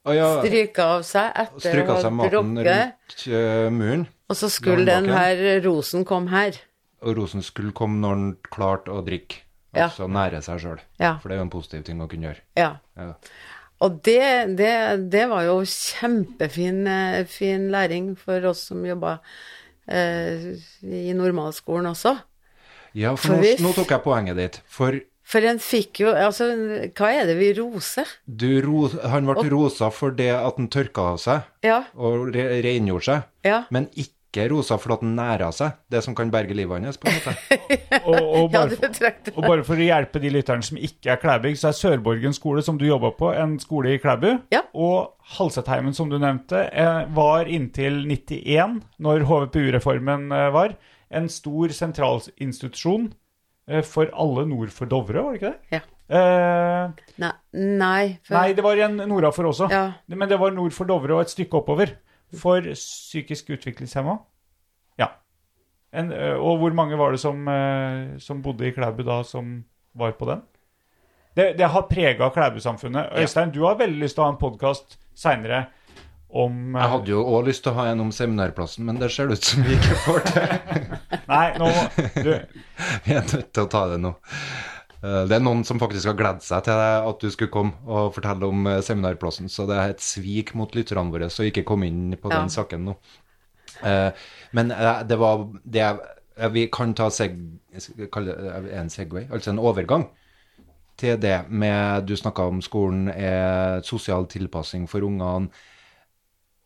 Å 0.05 0.15
ja, 0.15 0.29
stryke 0.45 0.85
av 0.85 1.07
seg 1.09 1.31
etter 1.43 1.57
å 1.57 1.63
stryka 1.65 1.97
av 1.97 2.05
seg 2.05 2.15
maten 2.15 2.61
rundt 2.61 3.25
eh, 3.27 3.71
muren. 3.75 4.05
Og 4.31 4.37
så 4.37 4.49
skulle 4.53 4.87
den 4.89 5.09
her 5.13 5.61
rosen 5.67 6.05
komme 6.09 6.31
her. 6.33 6.57
Og 7.05 7.17
rosen 7.19 7.43
skulle 7.45 7.73
komme 7.77 8.01
når 8.01 8.15
den 8.21 8.37
klarte 8.51 8.91
å 8.95 9.03
drikke, 9.05 9.43
Ja. 9.75 9.89
altså 9.89 10.07
nære 10.09 10.41
seg 10.43 10.61
sjøl. 10.63 10.81
Ja. 11.03 11.17
For 11.19 11.29
det 11.29 11.35
er 11.37 11.43
jo 11.43 11.49
en 11.49 11.51
positiv 11.51 11.83
ting 11.85 12.01
å 12.01 12.09
kunne 12.09 12.31
gjøre. 12.31 12.41
Ja. 12.57 12.71
Ja. 12.97 13.13
Og 13.85 13.99
det, 14.07 14.57
det, 14.57 14.71
det 15.13 15.25
var 15.29 15.43
jo 15.45 15.57
kjempefin 15.67 16.87
eh, 16.87 17.25
fin 17.29 17.67
læring 17.75 18.15
for 18.17 18.45
oss 18.49 18.63
som 18.71 18.85
jobba 18.87 19.19
eh, 19.91 20.55
i 20.83 21.13
normalskolen 21.17 21.91
også. 21.91 22.15
Ja, 22.95 23.17
for 23.19 23.35
For 23.35 23.43
nå, 23.43 23.57
nå 23.67 23.73
tok 23.75 23.91
jeg 23.91 24.05
poenget 24.05 24.39
ditt. 24.39 24.61
For 24.71 25.01
For 25.27 25.41
en 25.49 25.59
fikk 25.59 26.03
jo 26.05 26.11
Altså, 26.15 26.47
hva 26.95 27.09
er 27.17 27.27
det 27.27 27.35
vi 27.41 27.49
roser? 27.59 28.07
du 28.29 28.61
ro, 28.63 28.87
han 29.09 29.27
ble 29.27 29.49
rosa 29.51 29.89
for 29.91 30.15
det 30.15 30.31
at 30.31 30.57
han 30.61 30.69
tørka 30.71 31.07
av 31.15 31.19
seg 31.19 31.43
Ja. 31.67 31.83
og 31.97 32.29
re, 32.35 32.61
rengjorde 32.63 33.05
seg, 33.09 33.23
Ja. 33.43 33.65
men 33.75 33.89
ikke 33.97 34.14
rosa 34.51 34.77
for 34.81 34.97
at 34.97 35.03
han 35.05 35.15
næra 35.17 35.51
seg, 35.55 35.77
det 35.93 36.01
som 36.05 36.15
kan 36.17 36.31
berge 36.33 36.57
livet 36.57 36.83
hans, 36.85 36.99
på 37.01 37.09
en 37.11 37.19
måte. 37.19 37.35
Og, 38.05 38.19
og, 38.19 38.49
bare 38.53 38.77
for, 38.77 39.31
og 39.33 39.47
bare 39.47 39.65
for 39.65 39.81
å 39.81 39.85
hjelpe 39.87 40.21
de 40.21 40.33
lytterne 40.35 40.67
som 40.67 40.77
ikke 40.77 41.15
er 41.15 41.21
Klæbygg, 41.23 41.57
så 41.57 41.71
er 41.71 41.77
Sørborgen 41.79 42.35
skole, 42.37 42.61
som 42.67 42.77
du 42.81 42.85
jobba 42.85 43.13
på, 43.17 43.31
en 43.33 43.55
skole 43.63 43.95
i 43.95 44.01
Klæbu. 44.03 44.27
Ja. 44.53 44.65
Og 44.77 45.15
Halsetheimen, 45.39 45.95
som 45.97 46.11
du 46.13 46.19
nevnte, 46.21 46.67
eh, 46.69 47.05
var 47.17 47.49
inntil 47.49 48.03
91, 48.11 48.81
når 49.07 49.25
HVPU-reformen 49.31 50.27
eh, 50.35 50.51
var, 50.53 50.77
en 51.15 51.31
stor 51.33 51.73
sentralinstitusjon 51.73 53.09
eh, 53.71 53.85
for 53.87 54.11
alle 54.13 54.45
nord 54.51 54.75
for 54.75 54.91
Dovre, 54.91 55.23
var 55.23 55.37
det 55.37 55.41
ikke 55.41 55.53
det? 55.55 55.79
Ja. 55.79 55.85
Eh, 56.05 57.05
Nei, 57.23 57.31
nei, 57.57 58.07
for, 58.27 58.37
nei, 58.37 58.49
det 58.57 58.65
var 58.67 58.81
en 58.85 58.99
nordafor 59.09 59.49
også. 59.55 59.71
Ja. 59.73 59.87
Men 60.13 60.29
det 60.29 60.41
var 60.43 60.53
nord 60.53 60.75
for 60.77 60.91
Dovre 60.91 61.17
og 61.17 61.25
et 61.25 61.33
stykke 61.33 61.63
oppover. 61.63 61.95
For 62.41 62.73
psykisk 62.75 63.53
utviklingshemma. 63.57 64.17
Ja. 65.01 65.11
En, 65.95 66.11
og 66.13 66.59
hvor 66.63 66.75
mange 66.77 66.99
var 66.99 67.15
det 67.15 67.21
som, 67.23 67.47
som 68.19 68.43
bodde 68.43 68.67
i 68.69 68.75
Klæbu 68.75 69.05
da, 69.07 69.23
som 69.27 69.57
var 69.95 70.17
på 70.19 70.27
den? 70.31 70.43
Det, 71.35 71.53
det 71.59 71.71
har 71.71 71.87
prega 71.91 72.29
Klæbu-samfunnet. 72.35 73.15
Øystein, 73.19 73.51
du 73.55 73.65
har 73.67 73.79
veldig 73.79 74.03
lyst 74.03 74.19
til 74.19 74.23
å 74.23 74.29
ha 74.29 74.35
en 74.35 74.43
podkast 74.43 74.99
seinere 75.19 75.65
om 76.35 76.75
Jeg 76.75 76.91
hadde 76.91 77.13
jo 77.13 77.23
òg 77.31 77.49
lyst 77.49 77.63
til 77.65 77.73
å 77.73 77.79
ha 77.79 77.89
en 77.93 78.03
om 78.03 78.11
seminærplassen, 78.15 78.87
men 78.87 78.99
det 78.99 79.11
ser 79.15 79.31
det 79.31 79.39
ut 79.39 79.49
som 79.51 79.67
vi 79.67 79.77
ikke 79.77 79.99
får 80.03 80.25
til. 80.31 80.55
Nei, 81.33 81.47
nå 81.63 81.71
du, 82.17 82.33
Vi 83.07 83.15
er 83.15 83.27
nødt 83.27 83.51
til 83.55 83.63
å 83.63 83.71
ta 83.71 83.85
det 83.93 84.01
nå. 84.03 84.15
Eh, 85.05 85.25
Det 85.29 85.37
er 85.37 85.45
noen 85.45 85.65
som 85.69 85.81
faktisk 85.81 86.09
har 86.09 86.17
gledet 86.19 86.47
seg 86.47 86.65
til 86.65 86.81
at 86.81 87.21
du 87.21 87.31
skulle 87.33 87.53
komme 87.53 87.75
og 87.85 88.15
fortelle 88.17 88.49
om 88.49 88.67
eh, 88.71 88.81
seminarplassen, 88.85 89.51
så 89.53 89.67
det 89.69 89.77
er 89.77 89.93
et 89.95 90.05
svik 90.05 90.55
mot 90.57 90.73
lytterne 90.77 91.13
våre 91.13 91.29
å 91.29 91.49
ikke 91.51 91.65
komme 91.69 91.87
inn 91.91 92.17
på 92.17 92.33
Ja. 92.33 92.41
den 92.41 92.49
saken 92.49 92.85
nå. 92.89 92.97
Eh, 93.83 94.11
Men 94.53 94.69
det 95.09 95.19
var 95.19 95.49
det 95.65 96.01
Vi 96.53 96.67
kan 96.67 96.95
ta 96.95 97.11
seg, 97.11 97.37
en 97.73 98.91
segway, 98.91 99.29
altså 99.31 99.51
en 99.51 99.59
overgang 99.59 100.09
til 100.97 101.17
det 101.17 101.49
med 101.49 102.07
Du 102.07 102.15
snakka 102.17 102.49
om 102.49 102.61
skolen 102.61 103.09
er 103.09 103.81
sosial 103.83 104.27
tilpassing 104.27 104.89
for 104.89 105.01
ungene, 105.01 105.51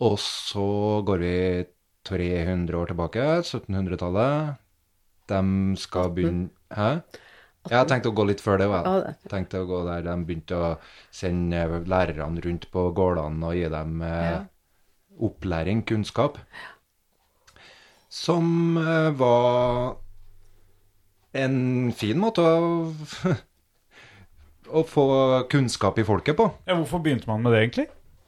og 0.01 0.17
så 0.19 1.05
går 1.05 1.19
vi 1.19 1.67
300 2.05 2.75
år 2.75 2.87
tilbake, 2.87 3.43
1700-tallet. 3.43 4.57
De 5.29 5.77
skal 5.77 6.11
begynne 6.11 6.51
Hæ? 6.73 7.03
Jeg 7.71 7.89
tenkte 7.91 8.11
å 8.13 8.17
gå 8.17 8.25
litt 8.29 8.41
før 8.45 8.59
det. 8.63 8.69
òg, 8.73 8.87
jeg. 9.07 9.17
Tenkte 9.33 9.61
å 9.63 9.67
gå 9.69 9.83
der 9.87 10.03
de 10.07 10.17
begynte 10.29 10.57
å 10.57 10.71
sende 11.15 11.65
lærerne 11.89 12.41
rundt 12.45 12.69
på 12.73 12.87
gårdene 12.97 13.47
og 13.51 13.55
gi 13.59 13.69
dem 13.73 14.03
eh, 14.03 14.31
Ja. 14.31 14.41
opplæring, 15.29 15.83
kunnskap. 15.89 16.39
Som 18.09 18.77
eh, 18.81 19.11
var 19.19 19.97
en 21.37 21.93
fin 21.93 22.19
måte 22.19 22.41
å 22.41 22.95
å 24.69 24.83
få 24.85 25.05
kunnskap 25.49 25.99
i 25.99 26.05
folket 26.05 26.37
på. 26.37 26.49
ja, 26.69 26.75
Hvorfor 26.77 27.01
begynte 27.05 27.29
man 27.31 27.43
med 27.45 27.53
det, 27.55 27.63
egentlig? 27.67 27.87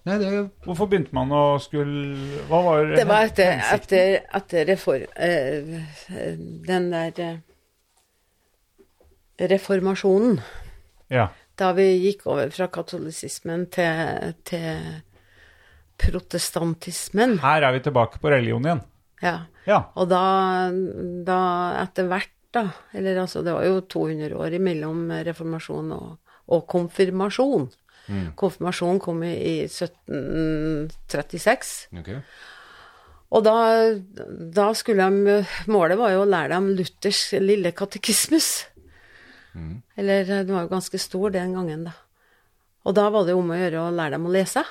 Nei, 0.09 0.15
det 0.17 0.29
Hvorfor 0.65 0.89
begynte 0.89 1.13
man 1.13 1.29
å 1.37 1.59
skulle 1.61 2.17
Hva 2.49 2.63
var 2.65 2.87
Det 2.97 3.03
var 3.05 3.27
etter, 3.29 3.59
etter, 3.75 4.15
etter 4.39 4.65
reform... 4.71 5.03
eh, 5.21 5.83
den 6.65 6.87
der 6.95 7.21
eh, 7.21 7.35
reformasjonen. 9.41 10.41
Ja. 11.11 11.31
Da 11.59 11.73
vi 11.77 11.87
gikk 12.05 12.27
over 12.31 12.51
fra 12.55 12.69
katolisismen 12.73 13.67
til, 13.73 14.35
til 14.49 14.69
protestantismen. 16.01 17.39
Her 17.43 17.63
er 17.69 17.73
vi 17.77 17.81
tilbake 17.85 18.17
på 18.23 18.33
religion 18.33 18.67
igjen. 18.67 18.83
Ja. 19.21 19.37
Ja. 19.69 19.81
Og 20.01 20.07
da, 20.09 20.23
da 21.27 21.41
etter 21.83 22.05
hvert, 22.11 22.37
da 22.51 22.65
Eller 22.97 23.21
altså, 23.23 23.45
det 23.47 23.53
var 23.55 23.63
jo 23.63 23.87
200 23.87 24.35
år 24.35 24.51
imellom 24.57 25.13
reformasjon 25.29 25.93
og, 25.95 26.19
og 26.51 26.65
konfirmasjon. 26.67 27.71
Konfirmasjon 28.35 28.99
kom 28.99 29.23
i, 29.23 29.31
i 29.31 29.63
1736. 29.69 31.87
Okay. 32.01 32.19
Og 33.31 33.45
da, 33.47 33.55
da 34.59 34.75
skulle 34.75 35.07
de 35.07 35.47
Målet 35.71 35.95
var 36.01 36.11
jo 36.17 36.25
å 36.25 36.33
lære 36.33 36.57
dem 36.57 36.67
Luthers 36.79 37.23
lille 37.39 37.71
katekismus. 37.77 38.49
Eller 39.97 40.25
den 40.25 40.55
var 40.55 40.67
jo 40.67 40.73
ganske 40.75 40.99
stor 40.99 41.31
den 41.35 41.55
gangen, 41.57 41.85
da. 41.89 41.93
Og 42.89 42.95
da 42.97 43.09
var 43.13 43.27
det 43.29 43.35
om 43.37 43.51
å 43.53 43.59
gjøre 43.59 43.81
å 43.83 43.93
lære 43.93 44.17
dem 44.17 44.27
å 44.29 44.33
lese. 44.33 44.63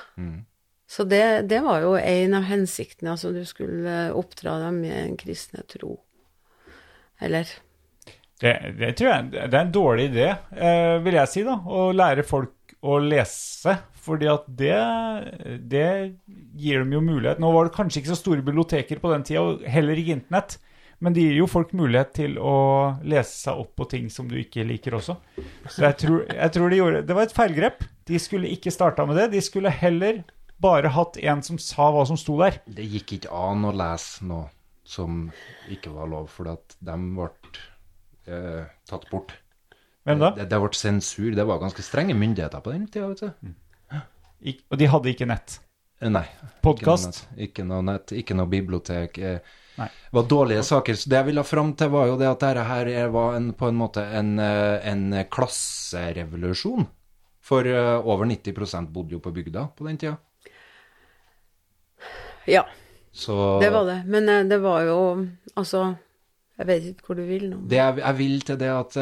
Så 0.90 1.04
det, 1.06 1.46
det 1.46 1.60
var 1.62 1.84
jo 1.84 1.92
en 1.96 2.34
av 2.34 2.46
hensiktene. 2.48 3.12
Altså 3.12 3.30
du 3.30 3.44
skulle 3.46 4.08
oppdra 4.18 4.56
dem 4.64 4.80
i 4.84 4.90
en 4.90 5.16
kristne 5.20 5.62
tro. 5.70 6.00
Eller 7.20 7.46
Det, 8.40 8.54
det 8.78 8.94
tror 8.96 9.10
jeg 9.12 9.28
det 9.34 9.44
er 9.52 9.60
en 9.60 9.72
dårlig 9.74 10.08
idé, 10.10 10.30
eh, 10.56 10.96
vil 11.04 11.18
jeg 11.20 11.28
si, 11.30 11.44
da. 11.46 11.58
Å 11.60 11.90
lære 11.92 12.24
folk 12.26 12.74
å 12.80 12.96
lese. 13.04 13.76
Fordi 14.00 14.30
at 14.32 14.46
det, 14.48 14.76
det 15.68 15.86
gir 16.56 16.80
dem 16.80 16.94
jo 16.94 17.02
mulighet 17.04 17.38
Nå 17.42 17.50
var 17.52 17.66
det 17.68 17.74
kanskje 17.74 18.00
ikke 18.00 18.14
så 18.14 18.16
store 18.16 18.40
biblioteker 18.46 18.96
på 19.02 19.10
den 19.12 19.26
tida, 19.28 19.42
og 19.44 19.66
heller 19.68 20.00
ikke 20.00 20.16
internett. 20.16 20.56
Men 21.00 21.14
det 21.16 21.22
gir 21.24 21.38
jo 21.38 21.46
folk 21.48 21.70
mulighet 21.72 22.10
til 22.18 22.34
å 22.36 22.54
lese 23.08 23.32
seg 23.46 23.60
opp 23.62 23.70
på 23.80 23.86
ting 23.88 24.10
som 24.12 24.26
du 24.28 24.34
ikke 24.36 24.66
liker 24.68 24.98
også. 24.98 25.14
Så 25.72 25.86
jeg 25.86 25.96
tror, 26.02 26.18
jeg 26.28 26.52
tror 26.52 26.68
de 26.68 26.76
gjorde 26.80 27.00
Det 27.08 27.16
var 27.16 27.24
et 27.28 27.32
feilgrep. 27.36 27.84
De 28.10 28.18
skulle 28.20 28.50
ikke 28.52 28.72
starta 28.74 29.06
med 29.08 29.16
det. 29.16 29.30
De 29.32 29.40
skulle 29.40 29.72
heller 29.72 30.20
bare 30.60 30.90
hatt 30.92 31.16
en 31.24 31.40
som 31.46 31.56
sa 31.62 31.86
hva 31.94 32.02
som 32.08 32.18
sto 32.20 32.36
der. 32.42 32.58
Det 32.68 32.84
gikk 32.84 33.14
ikke 33.16 33.32
an 33.32 33.64
å 33.64 33.72
lese 33.72 34.26
noe 34.28 34.50
som 34.84 35.30
ikke 35.72 35.92
var 35.94 36.10
lov, 36.10 36.26
for 36.34 36.50
at 36.52 36.76
de 36.84 36.96
ble 37.16 37.30
eh, 38.26 38.66
tatt 38.90 39.06
bort. 39.12 39.32
Hvem 40.04 40.20
da? 40.20 40.32
Det, 40.36 40.48
det 40.50 40.58
ble 40.60 40.76
sensur. 40.76 41.30
Det 41.36 41.46
var 41.48 41.62
ganske 41.62 41.84
strenge 41.86 42.16
myndigheter 42.18 42.60
på 42.64 42.74
den 42.74 42.84
tida, 42.92 43.08
vet 43.14 43.24
du. 43.24 43.56
Ik 44.50 44.62
og 44.72 44.78
de 44.80 44.88
hadde 44.88 45.10
ikke 45.12 45.28
nett. 45.28 45.58
Eh, 46.00 46.12
Nei. 46.12 46.26
Podkast. 46.64 47.22
Ikke 47.40 47.64
noe 47.68 47.80
nett, 47.88 48.12
ikke 48.16 48.36
noe 48.36 48.48
bibliotek. 48.52 49.16
eh, 49.20 49.40
Nei. 49.80 49.88
Var 50.12 50.26
dårlige 50.28 50.62
saker. 50.66 50.94
Så 51.00 51.08
det 51.10 51.16
jeg 51.20 51.28
ville 51.30 51.44
fram 51.48 51.72
til, 51.78 51.88
var 51.92 52.06
jo 52.10 52.16
det 52.20 52.28
at 52.28 52.42
dette 52.44 52.64
her 52.68 52.86
er- 52.92 53.12
var 53.14 53.34
en, 53.38 53.50
på 53.56 53.68
en 53.70 53.78
måte 53.80 54.04
en, 54.18 54.34
eh, 54.38 54.78
en 54.92 55.06
klasserevolusjon. 55.32 56.86
For 57.40 57.66
eh, 57.66 57.96
over 58.04 58.28
90% 58.28 58.92
bodde 58.92 59.16
jo 59.16 59.22
på 59.24 59.32
bygda 59.34 59.64
på 59.76 59.86
den 59.88 59.96
tida. 59.98 60.16
Ja, 62.46 62.64
Så 63.12 63.58
det 63.60 63.70
var 63.74 63.84
det. 63.88 64.02
Men 64.06 64.28
eh, 64.28 64.44
det 64.48 64.58
var 64.62 64.84
jo 64.86 64.98
Altså, 65.56 65.96
jeg 66.60 66.66
vet 66.68 66.84
ikke 66.92 67.06
hvor 67.10 67.16
du 67.18 67.24
vil 67.26 67.48
nå. 67.50 67.56
Det 67.68 67.76
jeg, 67.80 67.96
jeg 68.04 68.16
vil 68.20 68.40
til 68.46 68.58
det 68.60 68.68
at 68.70 68.96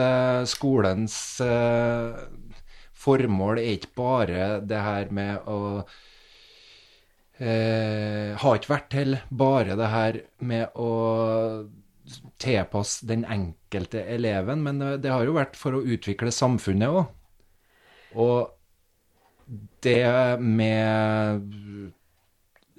skolens 0.49 1.17
formål 2.99 3.59
er 3.61 3.75
ikke 3.77 3.93
bare 3.99 4.47
det 4.67 4.81
her 4.83 5.11
med 5.15 5.45
å 5.47 5.59
eh, 7.39 8.35
Har 8.39 8.59
ikke 8.59 8.75
vært 8.75 8.91
til 8.95 9.19
bare 9.31 9.77
det 9.79 9.91
her 9.93 10.21
med 10.41 10.79
å 10.79 10.93
tilpasse 12.41 13.07
den 13.09 13.25
enkelte 13.29 14.03
eleven, 14.09 14.63
men 14.65 14.81
det, 15.03 15.11
har 15.13 15.27
jo 15.27 15.37
vært 15.37 15.59
for 15.61 15.77
å 15.77 15.85
utvikle 15.85 16.33
samfunnet 16.33 16.89
òg. 16.89 17.11
Og 18.19 18.55
det 19.85 20.01
med 20.41 21.45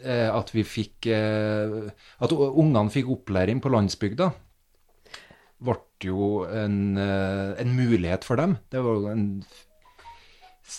eh, 0.04 0.30
at 0.30 0.54
vi 0.54 0.64
fikk 0.66 1.10
eh, 1.14 1.90
At 2.22 2.34
ungene 2.34 2.90
fikk 2.94 3.10
opplæring 3.14 3.62
på 3.62 3.72
landsbygda, 3.74 4.30
ble 5.66 5.78
jo 6.06 6.46
en, 6.48 6.98
eh, 6.98 7.56
en 7.60 7.74
mulighet 7.76 8.24
for 8.28 8.40
dem. 8.40 8.58
Det 8.72 8.84
var 8.86 9.02
jo 9.02 9.10
en, 9.12 9.26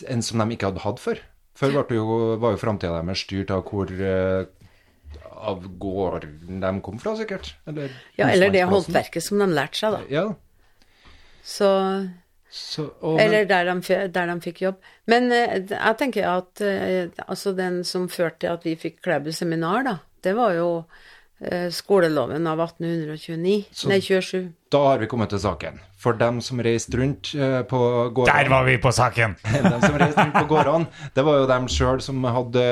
en 0.09 0.23
som 0.25 0.41
de 0.41 0.57
ikke 0.57 0.71
hadde 0.71 0.87
hatt 0.87 1.03
før. 1.03 1.21
Før 1.61 1.75
var 1.77 1.91
jo, 1.93 2.05
var 2.41 2.55
jo 2.57 2.61
framtida 2.61 3.03
deres 3.05 3.21
styrt 3.27 3.51
av 3.53 3.67
hvor 3.69 3.91
eh, 3.93 4.47
av 5.41 5.67
gården 5.81 6.61
de 6.63 6.71
kom 6.85 6.99
fra, 7.01 7.13
sikkert. 7.19 7.55
Eller, 7.69 7.93
Ja, 8.17 8.29
eller 8.33 8.53
det 8.55 8.65
håndverket 8.69 9.25
som 9.25 9.41
de 9.41 9.49
lærte 9.53 9.77
seg, 9.81 9.97
da. 9.99 10.01
Ja. 10.13 10.25
Så 11.45 11.69
Så, 12.51 12.89
og, 13.01 13.21
Eller 13.23 13.45
der 13.47 13.69
de, 13.69 13.97
der 14.11 14.27
de 14.27 14.35
fikk 14.43 14.63
jobb. 14.65 14.81
Men 15.07 15.31
eh, 15.33 15.61
jeg 15.71 15.97
tenker 16.01 16.27
at 16.27 16.61
eh, 16.67 17.07
altså 17.31 17.53
den 17.55 17.85
som 17.87 18.09
førte 18.11 18.41
til 18.43 18.51
at 18.57 18.65
vi 18.67 18.75
fikk 18.77 18.99
Klæbu 19.05 19.31
seminar, 19.33 19.85
da, 19.87 19.99
det 20.25 20.35
var 20.37 20.57
jo 20.59 20.71
skoleloven 21.73 22.45
av 22.51 22.59
1829. 22.61 23.65
Så- 23.73 23.89
Nei, 23.89 24.01
27. 24.05 24.51
da 24.69 24.79
har 24.91 24.99
vi 25.01 25.07
kommet 25.09 25.31
til 25.33 25.41
saken. 25.41 25.79
For 26.01 26.17
dem 26.17 26.39
som 26.41 26.61
reiste 26.65 26.97
rundt 26.97 27.35
på 27.69 27.79
gårdene. 28.17 28.33
Der 28.33 28.49
var 28.49 28.65
vi 28.65 28.79
på 28.81 28.93
saken! 28.97 29.35
dem 29.67 29.81
som 29.83 29.99
reiste 30.01 30.23
rundt 30.25 30.39
på 30.39 30.47
gårdene, 30.55 30.87
det 31.17 31.25
var 31.27 31.43
jo 31.43 31.49
dem 31.51 31.67
sjøl 31.69 32.01
som 32.05 32.25
hadde 32.25 32.63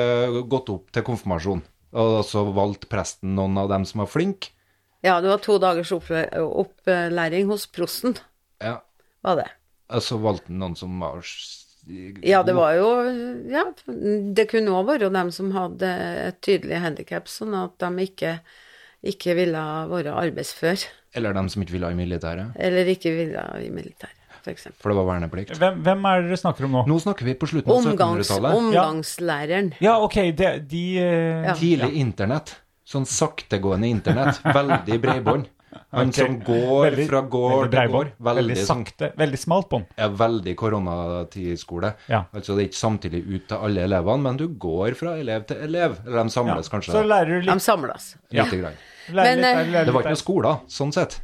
gått 0.49 0.71
opp 0.73 0.89
til 0.95 1.05
konfirmasjon. 1.05 1.61
Og 1.93 2.15
så 2.25 2.41
valgte 2.53 2.89
presten 2.89 3.35
noen 3.37 3.57
av 3.61 3.69
dem 3.69 3.85
som 3.85 4.01
var 4.03 4.09
flinke. 4.09 4.49
Ja, 5.05 5.21
det 5.23 5.29
var 5.31 5.39
to 5.39 5.55
dagers 5.61 5.93
opplæring 5.95 7.47
hos 7.47 7.67
prosten, 7.71 8.17
Ja. 8.61 8.81
var 9.23 9.35
det. 9.35 9.47
Og 9.89 10.01
så 10.03 10.17
valgte 10.21 10.47
han 10.51 10.59
noen 10.59 10.75
som 10.75 10.99
var 10.99 11.21
Ja, 12.21 12.43
det 12.43 12.53
var 12.53 12.73
jo 12.75 12.89
Ja, 13.49 13.63
det 14.35 14.49
kunne 14.51 14.75
òg 14.75 14.85
være 14.89 15.09
dem 15.13 15.31
som 15.31 15.51
hadde 15.51 15.87
et 16.27 16.41
tydelig 16.41 16.81
handikap, 16.83 17.25
sånn 17.27 17.55
at 17.55 17.77
de 17.79 18.05
ikke, 18.05 18.39
ikke 19.03 19.35
ville 19.35 19.61
være 19.89 20.11
arbeidsfør, 20.13 20.83
Eller 21.15 21.33
dem 21.33 21.47
som 21.49 21.61
ikke 21.63 21.71
ville 21.71 21.85
ha 21.87 21.91
i 21.91 21.95
militæret. 21.97 22.51
eller 22.59 22.85
ikke 22.85 23.11
ville 23.15 23.43
i 23.65 23.69
militæret, 23.69 24.15
f.eks. 24.43 24.67
For 24.79 24.89
det 24.91 24.97
var 24.97 25.05
verneplikt. 25.13 25.57
Hvem, 25.57 25.79
hvem 25.81 26.05
er 26.05 26.21
det 26.21 26.29
dere 26.29 26.37
snakker 26.37 26.65
om 26.65 26.71
nå? 26.71 26.83
Nå 26.87 26.99
snakker 26.99 27.25
vi 27.25 27.33
på 27.33 27.47
slutten 27.49 27.71
av 27.71 27.93
1700-tallet. 27.95 28.57
omgangslæreren. 28.59 29.73
Ja, 29.81 29.97
ok, 30.03 30.15
de, 30.37 30.51
de 30.69 30.83
eh, 30.99 31.45
Ja. 31.49 31.55
Tidlig 31.55 31.93
internett. 32.01 32.55
Sånn 32.89 33.05
saktegående 33.05 33.87
internett. 33.87 34.39
Veldig 34.43 34.99
bredbånd. 35.01 35.45
Han 35.91 36.09
okay. 36.09 36.25
som 36.25 36.39
går 36.41 36.85
Veldig- 36.89 37.07
fra 37.09 37.21
gård 37.21 37.71
til 37.71 37.91
gård. 37.93 38.11
Veldig, 38.19 38.43
Veldig, 38.43 38.57
sånn, 38.57 38.85
sakte. 38.85 39.11
Veldig 39.17 39.39
smalt 39.39 39.69
bånd. 39.69 39.85
er 39.97 40.09
veldig 40.09 40.55
koronatidsskole. 40.55 41.93
Ja. 42.09 42.23
Altså 42.33 42.55
det 42.55 42.63
er 42.63 42.69
ikke 42.69 42.79
samtidig 42.79 43.21
ut 43.27 43.47
til 43.47 43.57
alle 43.57 43.83
elevene, 43.87 44.21
men 44.23 44.37
du 44.37 44.47
går 44.49 44.95
fra 44.99 45.15
elev 45.19 45.45
til 45.49 45.57
elev. 45.57 45.97
Eller 46.05 46.23
de 46.23 46.29
Ja. 46.29 46.35
samles 46.39 46.69
kanskje 46.69 46.91
Så 46.93 47.03
lærer 47.05 47.41
du 47.41 47.51
De 47.51 47.59
samles. 47.59 48.15
ja. 48.31 48.43
lite 48.45 48.57
grann. 48.61 48.73
Men, 49.11 49.37
litt 49.37 49.45
eh, 49.75 49.85
Det 49.85 49.93
var 49.93 50.01
ikke 50.03 50.09
noen 50.09 50.15
skole 50.15 50.43
skoler, 50.43 50.59
sånn 50.67 50.93
sett. 50.93 51.19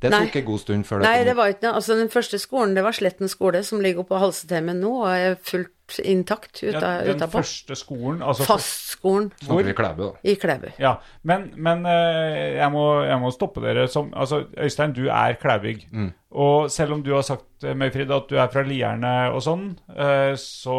Det 0.00 0.10
Nei. 0.10 0.26
tok 0.26 0.36
en 0.36 0.44
god 0.44 0.60
stund 0.60 0.84
før 0.84 0.98
det 0.98 1.06
Nei, 1.06 1.16
kom. 1.18 1.24
det 1.26 1.36
var 1.36 1.46
ikke 1.52 1.62
noe. 1.62 1.74
Altså, 1.74 1.94
den 1.96 2.08
første 2.08 2.38
skolen, 2.40 2.74
det 2.74 2.82
var 2.82 2.90
Sletten 2.92 3.28
skole, 3.28 3.62
som 3.62 3.78
ligger 3.80 4.00
oppe 4.00 4.08
på 4.16 4.18
Halsetemmen 4.18 4.80
nå, 4.80 4.90
og 5.04 5.08
er 5.08 5.36
fullt 5.36 5.70
intakt 6.00 6.62
ja, 6.62 6.72
Den 7.04 7.16
utapå. 7.16 7.40
første 7.40 7.76
skolen 7.76 8.22
altså 8.22 8.44
Fastskolen 8.48 9.30
Hvor? 9.46 9.60
I 9.60 9.72
Klæbu, 9.76 10.02
da. 10.02 10.10
i 10.24 10.34
Klæbu. 10.40 10.70
Ja, 10.80 10.94
men, 11.28 11.50
men 11.56 11.84
eh, 11.86 12.56
jeg, 12.56 12.70
må, 12.72 12.84
jeg 13.04 13.18
må 13.20 13.30
stoppe 13.34 13.60
dere 13.64 13.88
som 13.92 14.12
Altså, 14.16 14.44
Øystein, 14.58 14.92
du 14.96 15.06
er 15.08 15.36
klæbygg. 15.40 15.86
Mm. 15.92 16.12
Og 16.30 16.70
selv 16.70 16.92
om 16.96 17.02
du 17.02 17.12
har 17.14 17.22
sagt, 17.26 17.64
eh, 17.64 17.74
Møyfrid, 17.76 18.10
at 18.10 18.30
du 18.30 18.36
er 18.40 18.48
fra 18.52 18.62
Lierne 18.66 19.14
og 19.34 19.42
sånn, 19.44 19.68
eh, 19.96 20.32
så 20.40 20.78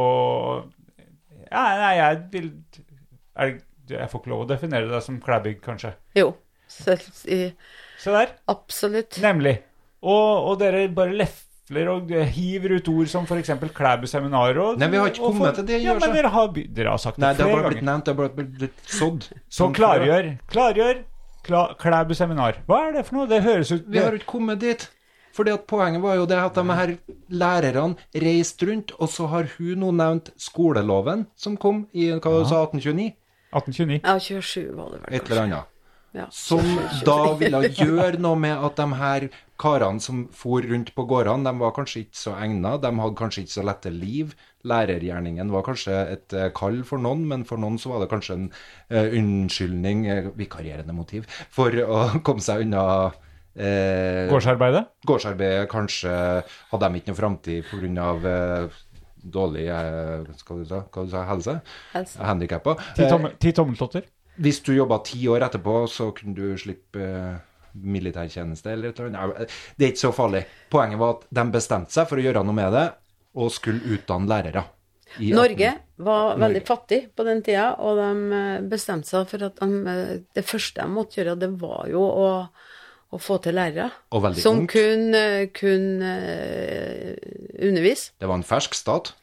Ja, 1.52 1.64
nei, 1.77 1.94
jeg 1.99 2.22
vil 2.34 2.49
er, 3.35 3.53
Jeg 3.90 4.10
får 4.10 4.22
ikke 4.23 4.31
lov 4.31 4.45
å 4.45 4.49
definere 4.49 4.90
deg 4.90 5.03
som 5.06 5.19
klæbygg, 5.22 5.60
kanskje. 5.65 5.94
Jo, 6.18 6.31
så, 6.72 6.95
i, 7.27 7.52
Se 7.99 8.11
der. 8.14 8.31
absolutt. 8.49 9.19
Nemlig. 9.22 9.57
Og, 10.03 10.49
og 10.49 10.60
dere 10.60 10.88
bare 10.95 11.14
lefler 11.69 11.90
og 11.91 12.11
hiver 12.34 12.77
ut 12.77 12.88
ord 12.90 13.07
som 13.07 13.26
f.eks. 13.26 13.52
Klæbu 13.73 14.07
seminarråd. 14.07 14.80
Nei, 14.80 14.90
vi 14.90 14.98
har 14.98 15.07
ikke 15.07 15.23
kommet 15.23 15.56
for, 15.56 15.56
til 15.61 15.68
det, 15.68 15.81
Ja, 15.84 15.94
men 15.99 16.14
dere 16.14 16.30
har, 16.30 16.49
dere 16.53 16.90
har 16.90 16.98
sagt 16.98 17.18
det 17.18 17.23
Nei, 17.23 17.34
det 17.34 17.45
har 17.45 17.53
bare 17.56 17.72
blitt 17.72 17.85
nevnt, 17.85 18.06
det 18.06 18.14
har 18.14 18.19
bare 18.19 18.48
blitt 18.48 18.84
sådd. 18.85 19.30
Så 19.49 19.69
klargjør. 19.73 20.38
Klargjør 20.52 21.03
Kla, 21.44 21.73
Klæbu 21.76 22.14
seminar. 22.15 22.61
Hva 22.68 22.88
er 22.88 22.94
det 22.95 23.06
for 23.07 23.18
noe? 23.18 23.27
Det 23.27 23.41
høres 23.44 23.72
ut 23.73 23.88
Vi 23.91 23.99
har 23.99 24.15
ikke 24.15 24.30
kommet 24.31 24.61
dit. 24.61 24.85
Fordi 25.34 25.52
at 25.52 25.65
Poenget 25.68 25.99
var 26.03 26.15
jo 26.15 26.27
det 26.30 26.38
at 26.38 26.56
de 26.56 26.76
her 26.77 26.91
lærerne 27.34 27.95
reiste 28.22 28.68
rundt, 28.69 28.94
og 29.02 29.10
så 29.10 29.26
har 29.31 29.48
hun 29.57 29.81
nå 29.81 29.90
nevnt 29.98 30.30
skoleloven 30.38 31.26
som 31.35 31.57
kom 31.57 31.88
i 31.91 32.11
hva 32.14 32.22
du 32.22 32.45
sa, 32.45 32.61
1829, 32.69 33.15
1829. 33.49 33.98
Ja, 34.06 34.19
27 34.22 34.76
var 34.77 34.91
det 34.94 34.99
vel, 35.02 35.15
et 35.18 35.31
eller 35.31 35.41
annet. 35.48 35.72
Ja. 36.14 36.27
Som 36.30 36.61
da 37.02 37.34
ville 37.40 37.64
gjøre 37.73 38.22
noe 38.22 38.38
med 38.38 38.53
at 38.53 38.77
de 38.77 38.85
her 39.02 39.26
karene 39.64 40.03
som 40.03 40.26
for 40.35 40.65
rundt 40.68 40.91
på 40.95 41.06
gårdene, 41.10 41.48
de 41.48 41.64
var 41.64 41.73
kanskje 41.76 42.03
ikke 42.03 42.19
så 42.19 42.35
egna, 42.44 42.76
de 42.84 42.91
hadde 42.99 43.19
kanskje 43.19 43.45
ikke 43.45 43.56
så 43.56 43.65
lette 43.65 43.94
liv. 43.94 44.34
Lærergjerningen 44.68 45.52
var 45.52 45.65
kanskje 45.68 45.95
et 46.14 46.35
eh, 46.38 46.49
kall 46.56 46.81
for 46.88 47.02
noen, 47.03 47.26
men 47.30 47.44
for 47.48 47.60
noen 47.60 47.80
så 47.81 47.91
var 47.94 48.03
det 48.03 48.11
kanskje 48.11 48.38
en 48.38 48.48
eh, 48.91 49.15
unnskyldning, 49.19 50.06
eh, 50.11 50.31
vikarierende 50.40 50.95
motiv, 50.95 51.27
for 51.52 51.76
å 51.84 52.06
komme 52.27 52.44
seg 52.44 52.65
unna 52.68 52.85
eh, 53.56 54.30
Gårdsarbeidet? 54.31 54.85
gårdsarbeidet 55.07 55.69
kanskje 55.72 56.15
hadde 56.72 56.90
de 56.90 57.02
ikke 57.02 57.14
noe 57.14 57.22
framtid 57.23 57.69
pga. 57.72 58.10
Eh, 58.34 58.81
dårlig 59.23 59.69
eh, 59.72 60.26
skal 60.35 60.60
du 60.60 60.68
si, 60.68 60.76
hva 60.76 61.06
du 61.07 61.11
sa, 61.14 61.23
helse. 61.30 61.60
Helse. 61.94 62.19
Handikappa. 62.19 62.76
Ti, 62.91 63.07
tommel, 63.07 63.38
ti 63.40 63.56
tommeltotter? 63.56 64.10
hvis 64.41 64.64
du 64.65 64.73
jobba 64.73 64.98
ti 65.06 65.27
år 65.30 65.45
etterpå, 65.45 65.84
så 65.91 66.10
kunne 66.18 66.34
du 66.35 66.57
slippe 66.57 67.03
eh, 67.06 67.35
militærtjeneste 67.74 68.72
eller 68.74 68.91
et 68.91 69.00
eller 69.00 69.18
annet. 69.18 69.58
Det 69.78 69.88
er 69.88 69.94
ikke 69.94 70.06
så 70.06 70.14
farlig. 70.16 70.44
Poenget 70.74 71.02
var 71.02 71.18
at 71.18 71.26
de 71.30 71.45
bestemte 71.54 71.95
seg 71.95 72.08
for 72.10 72.22
å 72.22 72.26
gjøre 72.26 72.44
noe 72.45 72.58
med 72.58 72.74
det, 72.76 72.88
og 73.34 73.54
skulle 73.54 73.95
utdanne 73.95 74.30
lærere. 74.30 74.66
Norge 75.20 75.70
18 75.70 75.82
var 76.04 76.38
veldig 76.38 76.60
Norge. 76.60 76.66
fattig 76.66 77.00
på 77.16 77.26
den 77.28 77.41
tida, 77.45 77.74
og 77.78 78.00
de 78.00 78.38
eh, 78.38 78.62
bestemte 78.70 79.10
seg 79.10 79.28
for 79.30 79.45
at 79.45 79.60
de, 79.62 79.82
eh, 79.91 80.14
det 80.34 80.45
første 80.45 80.82
de 80.82 80.90
måtte 80.90 81.20
gjøre, 81.20 81.36
det 81.40 81.52
var 81.62 81.86
jo 81.91 82.02
å, 82.02 82.30
å 83.14 83.22
få 83.22 83.38
til 83.44 83.58
lærere. 83.58 83.91
Som 84.41 84.66
kunne 84.70 85.24
kunne 85.54 86.14
eh, 86.34 87.34
undervise. 87.62 88.14
Det 88.18 88.30
var 88.30 88.41
en 88.41 88.48
fersk 88.48 88.78
stat. 88.78 89.14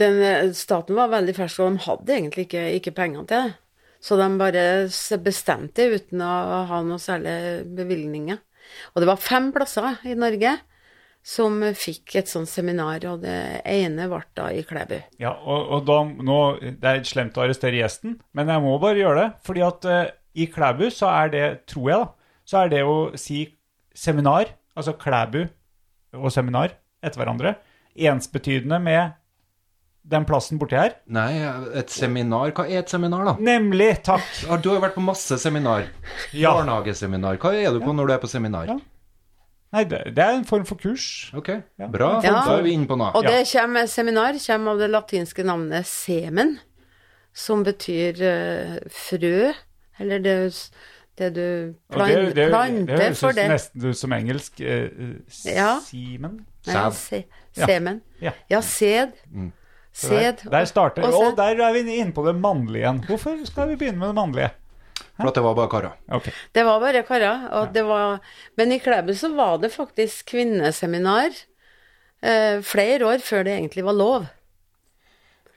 Den 0.00 0.52
staten 0.58 0.96
var 0.98 1.12
veldig 1.12 1.36
fersk, 1.36 1.62
og 1.62 1.76
de 1.76 1.84
hadde 1.86 2.16
egentlig 2.18 2.48
ikke, 2.48 2.66
ikke 2.80 2.96
penger 2.96 3.28
til 3.30 3.46
det. 3.46 3.58
Så 4.04 4.18
de 4.20 4.26
bare 4.36 4.64
bestemte 4.84 5.22
bestemte 5.24 5.88
uten 5.94 6.20
å 6.20 6.64
ha 6.68 6.82
noe 6.84 7.00
særlig 7.00 7.64
bevilgninger. 7.76 8.40
Og 8.92 9.00
det 9.00 9.08
var 9.08 9.20
fem 9.20 9.50
plasser 9.54 10.00
i 10.08 10.16
Norge 10.18 10.58
som 11.24 11.56
fikk 11.72 12.18
et 12.20 12.28
sånt 12.28 12.50
seminar, 12.50 13.00
og 13.08 13.22
det 13.22 13.62
ene 13.64 14.10
ble 14.10 14.20
da 14.36 14.50
i 14.52 14.60
Klæbu. 14.66 14.98
Ja, 15.22 15.32
og, 15.32 15.70
og 15.72 15.86
da, 15.88 15.98
nå, 16.04 16.40
Det 16.60 16.90
er 16.90 17.08
slemt 17.08 17.38
å 17.40 17.46
arrestere 17.46 17.80
gjesten, 17.80 18.18
men 18.36 18.52
jeg 18.52 18.60
må 18.60 18.76
bare 18.82 19.00
gjøre 19.00 19.22
det. 19.22 19.30
fordi 19.46 19.64
at 19.64 19.88
uh, 19.88 20.02
i 20.36 20.46
Klæbu 20.52 20.90
så 20.92 21.08
er 21.08 21.32
det, 21.32 21.46
tror 21.70 21.88
jeg, 21.88 22.04
da, 22.04 22.40
så 22.44 22.60
er 22.60 22.72
det 22.74 22.82
å 22.84 22.96
si 23.16 23.46
seminar, 23.96 24.52
altså 24.76 24.98
Klæbu 25.00 25.46
og 26.20 26.28
seminar 26.34 26.76
etter 27.00 27.22
hverandre, 27.22 27.56
ensbetydende 27.96 28.82
med 28.84 29.16
den 30.04 30.24
plassen 30.28 30.58
borti 30.60 30.76
her. 30.76 30.96
Nei, 31.08 31.30
et 31.80 31.92
seminar. 31.92 32.52
Hva 32.56 32.66
er 32.68 32.82
et 32.82 32.90
seminar, 32.92 33.24
da? 33.24 33.36
Nemlig! 33.40 34.02
Takk! 34.04 34.26
Du 34.60 34.68
har 34.70 34.76
jo 34.76 34.82
vært 34.82 34.98
på 34.98 35.04
masse 35.04 35.38
seminar. 35.40 35.86
Ja. 36.36 36.52
Barnehageseminar. 36.58 37.38
Hva 37.40 37.54
er 37.56 37.72
du 37.72 37.80
på 37.84 37.94
når 37.96 38.10
du 38.10 38.14
er 38.16 38.20
på 38.22 38.28
seminar? 38.30 38.68
Ja. 38.68 38.76
Nei, 39.74 39.82
det, 39.90 40.02
det 40.14 40.22
er 40.22 40.36
en 40.36 40.44
form 40.46 40.62
for 40.68 40.78
kurs. 40.78 41.32
Ok, 41.34 41.48
Ja. 41.80 41.88
bra. 41.90 42.20
Ja. 42.22 42.36
Da 42.46 42.58
er 42.58 42.62
vi 42.62 42.76
inne 42.76 42.86
på 42.86 42.98
noe. 43.00 43.10
Og 43.16 43.24
det 43.26 43.40
kommer, 43.50 43.88
seminar 43.90 44.36
kommer 44.46 44.76
av 44.76 44.84
det 44.84 44.90
latinske 44.92 45.46
navnet 45.46 45.88
semen, 45.90 46.58
som 47.34 47.64
betyr 47.66 48.20
uh, 48.22 48.76
frø, 48.94 49.50
eller 49.98 50.22
det, 50.22 50.36
det 51.18 51.32
du 51.34 51.74
planter 51.90 52.52
plan, 52.52 52.76
det, 52.76 52.86
det, 52.92 53.00
høres 53.00 53.24
for 53.24 53.40
nesten 53.40 53.88
ut 53.88 53.98
som 53.98 54.14
engelsk. 54.14 54.60
Eh, 54.60 54.86
eh, 54.92 55.52
Ja. 55.56 55.80
Simen? 55.82 56.44
Nei, 56.68 56.86
se, 56.94 57.24
Ja. 57.56 57.66
semen. 57.66 58.00
Ja. 58.22 58.32
Ja, 58.50 58.60
sæd. 58.60 59.18
Der, 59.26 59.50
Sæd. 59.94 60.42
der 60.50 60.64
starter, 60.66 61.06
og 61.06 61.14
og, 61.14 61.36
der 61.38 61.60
er 61.62 61.72
vi 61.72 61.84
inne 62.00 62.12
på 62.12 62.24
det 62.26 62.34
mannlige 62.34 62.82
igjen. 62.82 63.00
Hvorfor 63.06 63.38
skal 63.46 63.68
vi 63.70 63.76
begynne 63.78 64.00
med 64.00 64.10
det 64.10 64.18
mannlige? 64.18 64.50
For 65.14 65.30
at 65.30 65.36
det 65.36 65.42
var 65.44 65.54
bare 65.54 65.70
karer. 65.70 65.92
Okay. 66.10 66.32
Det 66.54 66.64
var 66.66 66.80
bare 66.82 67.02
karer. 67.06 67.48
Og 67.54 67.74
det 67.74 67.84
var, 67.86 68.18
men 68.58 68.72
i 68.74 68.80
Klæbu 68.82 69.12
så 69.14 69.30
var 69.34 69.60
det 69.62 69.70
faktisk 69.70 70.32
kvinneseminar 70.32 71.30
eh, 72.22 72.58
flere 72.62 73.06
år 73.06 73.22
før 73.22 73.46
det 73.46 73.54
egentlig 73.54 73.84
var 73.86 73.94
lov. 73.94 74.26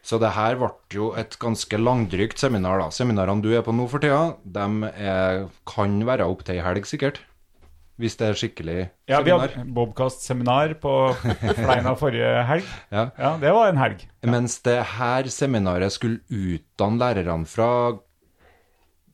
Så 0.07 0.19
det 0.21 0.35
her 0.37 0.55
ble 0.55 0.69
jo 0.93 1.09
et 1.19 1.35
ganske 1.41 1.77
langdrygt 1.81 2.39
seminar, 2.39 2.79
da. 2.79 2.91
Seminarene 2.93 3.43
du 3.43 3.49
er 3.51 3.65
på 3.65 3.73
nå 3.75 3.89
for 3.91 3.99
tida, 3.99 4.37
de 4.45 4.91
er, 4.93 5.47
kan 5.67 5.97
være 6.07 6.29
opptil 6.29 6.55
ei 6.55 6.63
helg, 6.63 6.87
sikkert. 6.87 7.19
Hvis 7.97 8.15
det 8.19 8.27
er 8.29 8.37
skikkelig 8.37 8.75
Ja, 9.09 9.19
vi 9.25 9.31
seminar. 9.31 9.53
hadde 9.55 9.73
Bobkast-seminar 9.73 10.73
på 10.81 10.91
Fleina 11.57 11.95
forrige 11.97 12.43
helg. 12.45 12.67
Ja. 12.93 13.07
Ja, 13.17 13.31
det 13.41 13.53
var 13.55 13.71
en 13.71 13.79
helg. 13.81 14.03
Mens 14.27 14.59
det 14.65 14.77
her 14.97 15.29
seminaret 15.33 15.91
skulle 15.95 16.19
utdanne 16.29 16.99
lærerne 17.01 17.49
fra 17.49 17.69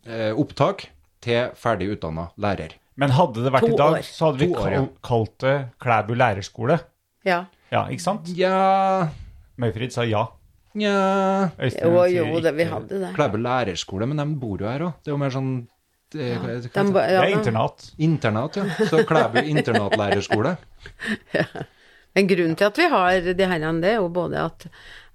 eh, 0.06 0.32
opptak 0.36 0.88
til 1.24 1.52
ferdig 1.56 1.94
utdanna 1.96 2.28
lærer. 2.44 2.76
Men 3.00 3.14
hadde 3.16 3.42
det 3.46 3.52
vært 3.56 3.66
To 3.66 3.74
i 3.74 3.78
dag, 3.80 3.96
år. 3.98 4.06
så 4.06 4.28
hadde 4.30 4.44
vi 4.44 4.52
år, 4.52 4.60
kal 4.60 4.74
ja. 4.76 4.84
kalt 5.08 5.36
det 5.42 5.56
Klæbu 5.82 6.14
lærerskole. 6.20 6.80
Ja. 7.26 7.46
Ja, 7.74 7.88
ikke 7.90 8.04
sant? 8.04 8.28
Ja 8.38 9.08
Møyfrid 9.58 9.94
sa 9.96 10.04
ja. 10.06 10.28
Nja 10.78 11.50
Jo, 11.62 12.04
jo, 12.10 12.40
det, 12.42 12.52
vi 12.58 12.66
hadde 12.70 13.00
det. 13.02 13.12
Klæbu 13.16 13.38
lærerskole, 13.42 14.08
men 14.10 14.18
de 14.22 14.26
bor 14.42 14.62
jo 14.62 14.68
her 14.70 14.84
òg. 14.90 14.94
Det 15.02 15.10
er 15.12 15.16
jo 15.16 15.22
mer 15.22 15.34
sånn 15.34 15.52
det, 16.14 16.30
hva- 16.40 16.54
hva 16.54 16.58
De 16.62 16.94
det? 16.94 17.04
ja, 17.12 17.22
Det 17.22 17.30
er 17.30 17.36
internat. 17.38 17.86
Internat, 17.98 18.56
ja. 18.62 18.66
Så 18.90 19.04
Klæbu 19.10 19.42
internatlærerskole. 19.44 20.56
Men 22.16 22.28
grunnen 22.30 22.56
til 22.60 22.68
at 22.70 22.78
vi 22.78 22.88
har 22.92 23.22
de 23.34 23.48
her, 23.50 23.64
det 23.82 23.90
er 23.92 23.96
jo 24.02 24.10
både 24.14 24.38
at 24.46 24.68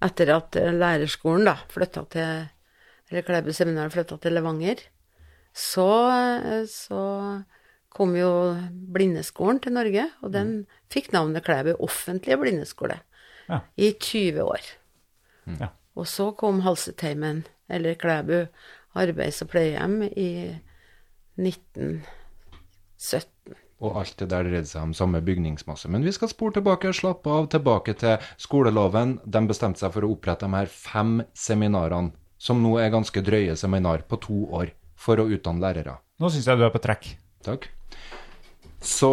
etter 0.03 0.33
at 0.37 0.57
lærerskolen 0.75 1.45
da 1.47 1.57
flytta 1.71 2.05
til 2.11 2.49
Eller 3.11 3.23
Klæbu 3.25 3.53
seminar 3.57 3.89
flytta 3.89 4.19
til 4.21 4.35
Levanger, 4.37 4.83
så, 5.55 5.87
så 6.69 7.43
kom 7.95 8.13
jo 8.19 8.57
Blindeskolen 8.93 9.61
til 9.65 9.73
Norge, 9.73 10.05
og 10.23 10.33
den 10.35 10.67
fikk 10.93 11.13
navnet 11.15 11.45
Klæbu 11.47 11.73
offentlige 11.81 12.37
blindeskole 12.37 12.99
Ja. 13.49 13.63
i 13.81 13.93
20 13.97 14.43
år. 14.45 14.61
Ja. 15.61 15.71
Og 15.97 16.05
så 16.07 16.31
kom 16.37 16.61
Halseteimen, 16.61 17.47
eller 17.71 17.95
Klæbu 17.97 18.43
arbeids- 18.95 19.41
og 19.43 19.49
pleiehjem, 19.49 20.03
i 20.13 20.29
1917. 21.39 23.55
Og 23.79 23.95
alt 24.01 24.19
det 24.19 24.27
der 24.33 24.43
dreide 24.43 24.67
seg 24.67 24.83
om 24.89 24.95
samme 24.97 25.21
bygningsmasse. 25.23 25.87
Men 25.93 26.03
vi 26.03 26.11
skal 26.15 26.29
spore 26.33 26.53
tilbake, 26.57 26.91
slappe 26.97 27.31
av, 27.31 27.47
tilbake 27.53 27.93
til 28.01 28.19
skoleloven. 28.43 29.21
De 29.23 29.41
bestemte 29.47 29.79
seg 29.85 29.93
for 29.95 30.03
å 30.03 30.11
opprette 30.17 30.47
de 30.49 30.59
her 30.59 30.69
fem 30.73 31.23
seminarene, 31.39 32.11
som 32.39 32.63
nå 32.63 32.79
er 32.83 32.95
ganske 32.95 33.23
drøye 33.23 33.55
seminar 33.59 34.03
på 34.11 34.17
to 34.23 34.39
år, 34.55 34.69
for 34.99 35.19
å 35.23 35.29
utdanne 35.31 35.63
lærere. 35.63 35.95
Nå 36.19 36.27
syns 36.35 36.47
jeg 36.51 36.59
du 36.59 36.65
er 36.67 36.75
på 36.75 36.83
trekk. 36.83 37.05
Takk. 37.47 37.71
Så 38.83 39.11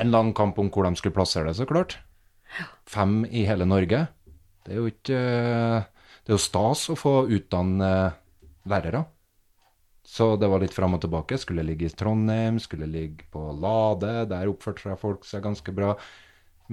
en 0.00 0.12
lang 0.12 0.34
kamp 0.36 0.58
om 0.60 0.68
hvor 0.72 0.84
de 0.84 0.92
skulle 1.00 1.16
plassere 1.16 1.48
det, 1.48 1.56
så 1.56 1.64
klart. 1.68 1.96
Fem 2.88 3.22
i 3.24 3.46
hele 3.48 3.64
Norge. 3.68 4.04
Det 4.64 4.74
er 4.74 4.80
jo 4.82 4.88
ikke 4.90 5.18
Det 5.18 6.32
er 6.32 6.36
jo 6.36 6.44
stas 6.44 6.90
å 6.92 6.96
få 6.98 7.14
utdanne 7.32 7.90
lærere. 8.68 9.06
Så 10.08 10.30
det 10.40 10.48
var 10.48 10.62
litt 10.62 10.72
fram 10.72 10.96
og 10.96 11.02
tilbake. 11.04 11.36
Skulle 11.40 11.66
ligge 11.66 11.88
i 11.88 11.92
Trondheim, 11.92 12.56
skulle 12.62 12.88
ligge 12.88 13.26
på 13.32 13.42
Lade. 13.60 14.24
Der 14.30 14.48
oppførte 14.48 14.86
seg 14.86 15.00
folk 15.00 15.28
seg 15.28 15.44
ganske 15.44 15.74
bra. 15.76 15.92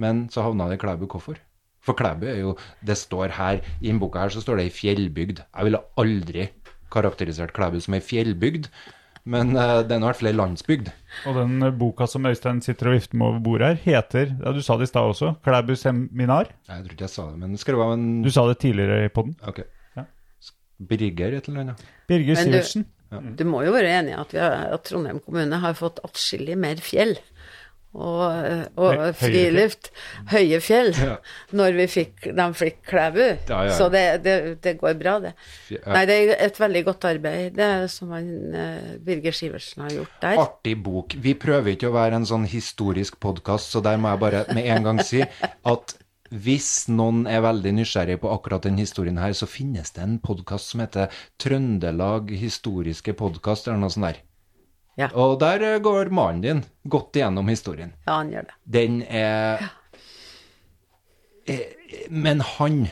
Men 0.00 0.26
så 0.32 0.44
havna 0.46 0.70
det 0.70 0.78
i 0.78 0.82
Klæbu. 0.84 1.04
Hvorfor? 1.12 1.40
For 1.84 1.96
Klæbu 1.96 2.26
er 2.26 2.40
jo 2.40 2.56
Det 2.84 2.96
står 2.98 3.36
her, 3.36 3.60
i 3.80 3.90
innboka 3.92 4.24
her 4.24 4.32
så 4.34 4.42
står 4.42 4.60
det 4.60 4.68
ei 4.70 4.74
fjellbygd. 4.74 5.42
Jeg 5.44 5.68
ville 5.68 5.82
aldri 6.00 6.48
karakterisert 6.92 7.52
Klæbu 7.56 7.78
som 7.82 7.96
ei 7.98 8.02
fjellbygd, 8.04 8.70
men 9.26 9.56
uh, 9.58 9.82
er 9.82 9.98
nå 9.98 10.04
i 10.04 10.08
hvert 10.08 10.20
fall 10.20 10.30
ei 10.30 10.36
landsbygd. 10.36 10.90
Og 11.26 11.38
den 11.40 11.54
eh, 11.66 11.72
boka 11.74 12.06
som 12.08 12.26
Øystein 12.30 12.60
sitter 12.62 12.92
og 12.92 12.96
vifter 12.96 13.18
med 13.18 13.26
over 13.26 13.40
bordet 13.42 13.68
her, 13.68 13.80
heter 13.84 14.32
ja, 14.32 14.52
Du 14.54 14.62
sa 14.62 14.78
det 14.78 14.86
i 14.88 14.92
stad 14.92 15.12
også. 15.12 15.32
Klæbu 15.44 15.74
seminar. 15.76 16.52
Jeg 16.70 16.84
tror 16.84 16.96
ikke 16.96 17.08
jeg 17.08 17.14
sa 17.14 17.30
det, 17.30 17.40
men 17.42 17.56
skrev 17.60 17.82
av 17.84 17.96
en 17.96 18.06
Du 18.24 18.30
sa 18.30 18.46
det 18.48 18.60
tidligere 18.62 19.06
i 19.06 19.12
poden. 19.12 19.34
Ok. 19.46 19.64
Ja. 19.98 20.06
Birger 20.78 21.40
et 21.40 21.50
eller 21.50 21.66
annet. 21.66 21.88
Birger 22.08 22.38
Sivertsen. 22.38 22.86
Du 23.36 23.44
må 23.48 23.64
jo 23.66 23.72
være 23.76 23.94
enig 24.00 24.14
i 24.14 24.20
at, 24.20 24.34
at 24.40 24.84
Trondheim 24.88 25.20
kommune 25.24 25.62
har 25.62 25.74
fått 25.78 26.02
atskillig 26.06 26.56
mer 26.60 26.76
fjell. 26.82 27.16
Og, 27.96 28.20
og 28.76 28.90
Høy- 28.92 29.14
friluft. 29.16 29.88
Høye 30.28 30.58
fjell. 30.60 30.90
Ja. 31.00 31.14
Når 31.56 31.76
vi 31.78 31.86
fikk, 31.88 32.26
de 32.36 32.46
fikk 32.58 32.82
Klæbu. 32.90 33.22
Ja, 33.48 33.60
ja. 33.70 33.72
Så 33.72 33.86
det, 33.92 34.02
det, 34.26 34.34
det 34.66 34.74
går 34.82 34.98
bra, 35.00 35.14
det. 35.24 35.32
Nei, 35.86 36.02
det 36.10 36.16
er 36.26 36.34
et 36.44 36.60
veldig 36.60 36.82
godt 36.90 37.06
arbeid 37.08 37.56
det 37.56 37.70
som 37.94 38.12
han, 38.12 38.28
eh, 38.52 38.90
Birger 39.06 39.32
Sivertsen 39.38 39.86
har 39.86 39.94
gjort 39.96 40.18
der. 40.26 40.42
Artig 40.44 40.76
bok. 40.84 41.16
Vi 41.24 41.32
prøver 41.40 41.72
ikke 41.72 41.88
å 41.88 41.96
være 41.96 42.20
en 42.20 42.28
sånn 42.28 42.44
historisk 42.52 43.16
podkast, 43.24 43.72
så 43.72 43.80
der 43.84 43.96
må 43.96 44.12
jeg 44.12 44.24
bare 44.26 44.44
med 44.52 44.68
en 44.76 44.90
gang 44.90 45.00
si 45.06 45.24
at 45.24 45.96
hvis 46.30 46.86
noen 46.92 47.24
er 47.30 47.44
veldig 47.44 47.72
nysgjerrig 47.78 48.18
på 48.22 48.30
akkurat 48.32 48.66
den 48.66 48.78
historien 48.80 49.18
her, 49.20 49.34
så 49.36 49.48
finnes 49.50 49.92
det 49.94 50.02
en 50.04 50.18
podkast 50.22 50.72
som 50.72 50.82
heter 50.82 51.12
Trøndelag 51.42 52.32
historiske 52.34 53.14
podkast, 53.18 53.68
eller 53.68 53.82
noe 53.84 53.94
sånt 53.94 54.08
der. 54.10 54.22
Ja. 54.96 55.10
Og 55.12 55.36
der 55.42 55.62
eh, 55.62 55.80
går 55.84 56.08
mannen 56.14 56.42
din 56.44 56.62
godt 56.88 57.18
igjennom 57.18 57.48
historien. 57.52 57.92
Ja, 58.06 58.18
han 58.18 58.30
gjør 58.32 58.46
det. 58.48 58.54
Den 58.78 59.02
er 59.04 59.66
ja. 59.66 59.72
Men 62.10 62.40
han 62.42 62.86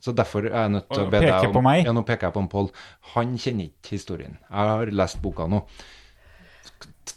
Så 0.00 0.12
derfor 0.14 0.44
er 0.46 0.52
jeg 0.54 0.70
nødt 0.76 0.86
til 0.92 1.02
å 1.02 1.06
Og 1.08 1.10
be 1.10 1.18
deg 1.18 1.32
peker 1.32 1.48
jeg 1.48 1.54
på 1.56 1.62
meg. 1.66 1.80
Ja, 1.88 1.94
nå 1.96 2.04
peker 2.06 2.28
jeg 2.28 2.34
på 2.36 2.42
en 2.44 2.50
Pål. 2.52 2.68
Han 3.16 3.32
kjenner 3.40 3.66
ikke 3.66 3.96
historien. 3.96 4.36
Jeg 4.46 4.68
har 4.70 4.92
lest 4.94 5.18
boka 5.24 5.48
nå. 5.50 5.64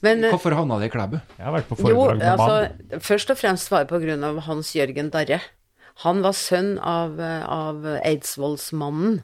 Men 0.03 0.23
eh, 0.23 0.34
Hvorfor 0.34 0.55
havna 0.57 0.77
det 0.81 0.91
i 0.91 0.93
Klæbu? 0.93 1.17
Jeg 1.38 1.45
har 1.47 1.55
vært 1.55 1.69
på 1.69 1.77
jo, 1.80 1.95
foredrag 1.95 2.19
med 2.19 2.31
altså, 2.34 2.99
først 3.07 3.31
og 3.31 3.39
fremst 3.39 3.71
var 3.71 3.88
det 3.88 4.17
av 4.27 4.41
Hans 4.49 4.73
Jørgen 4.75 5.11
Darre. 5.13 5.39
Han 6.03 6.23
var 6.25 6.35
sønn 6.35 6.75
av, 6.80 7.19
eh, 7.21 7.43
av 7.47 7.85
Eidsvollsmannen 8.03 9.21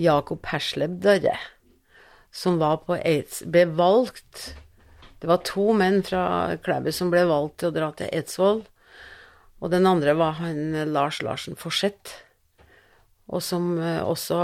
Jakob 0.00 0.46
Hersleb 0.48 1.00
Darre, 1.04 1.36
som 2.32 2.58
var 2.58 2.80
på 2.88 2.96
Eids, 2.98 3.44
ble 3.46 3.66
valgt 3.78 4.54
Det 5.22 5.28
var 5.30 5.40
to 5.46 5.72
menn 5.72 6.02
fra 6.04 6.52
Klæbu 6.60 6.90
som 6.92 7.08
ble 7.08 7.22
valgt 7.24 7.62
til 7.62 7.70
å 7.70 7.72
dra 7.72 7.86
til 7.96 8.10
Eidsvoll. 8.12 8.58
Og 9.64 9.70
den 9.72 9.86
andre 9.88 10.12
var 10.18 10.36
han 10.36 10.74
eh, 10.74 10.84
Lars 10.84 11.22
Larsen 11.24 11.56
Forseth, 11.56 12.18
og 13.32 13.40
som 13.40 13.78
også 13.80 14.36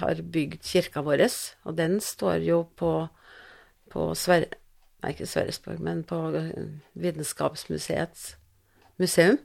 har 0.00 0.22
bygd 0.32 0.62
kirka 0.64 1.02
vår. 1.04 1.26
Og 1.68 1.76
den 1.76 1.98
står 2.00 2.40
jo 2.40 2.62
på, 2.80 2.92
på 3.92 4.06
Sver... 4.16 4.48
Nei, 4.98 5.12
ikke 5.14 5.28
Sverresborg, 5.30 5.82
men 5.84 6.02
på 6.06 6.18
eh, 6.34 6.64
Vitenskapsmuseets 6.98 8.32
museum. 8.98 9.38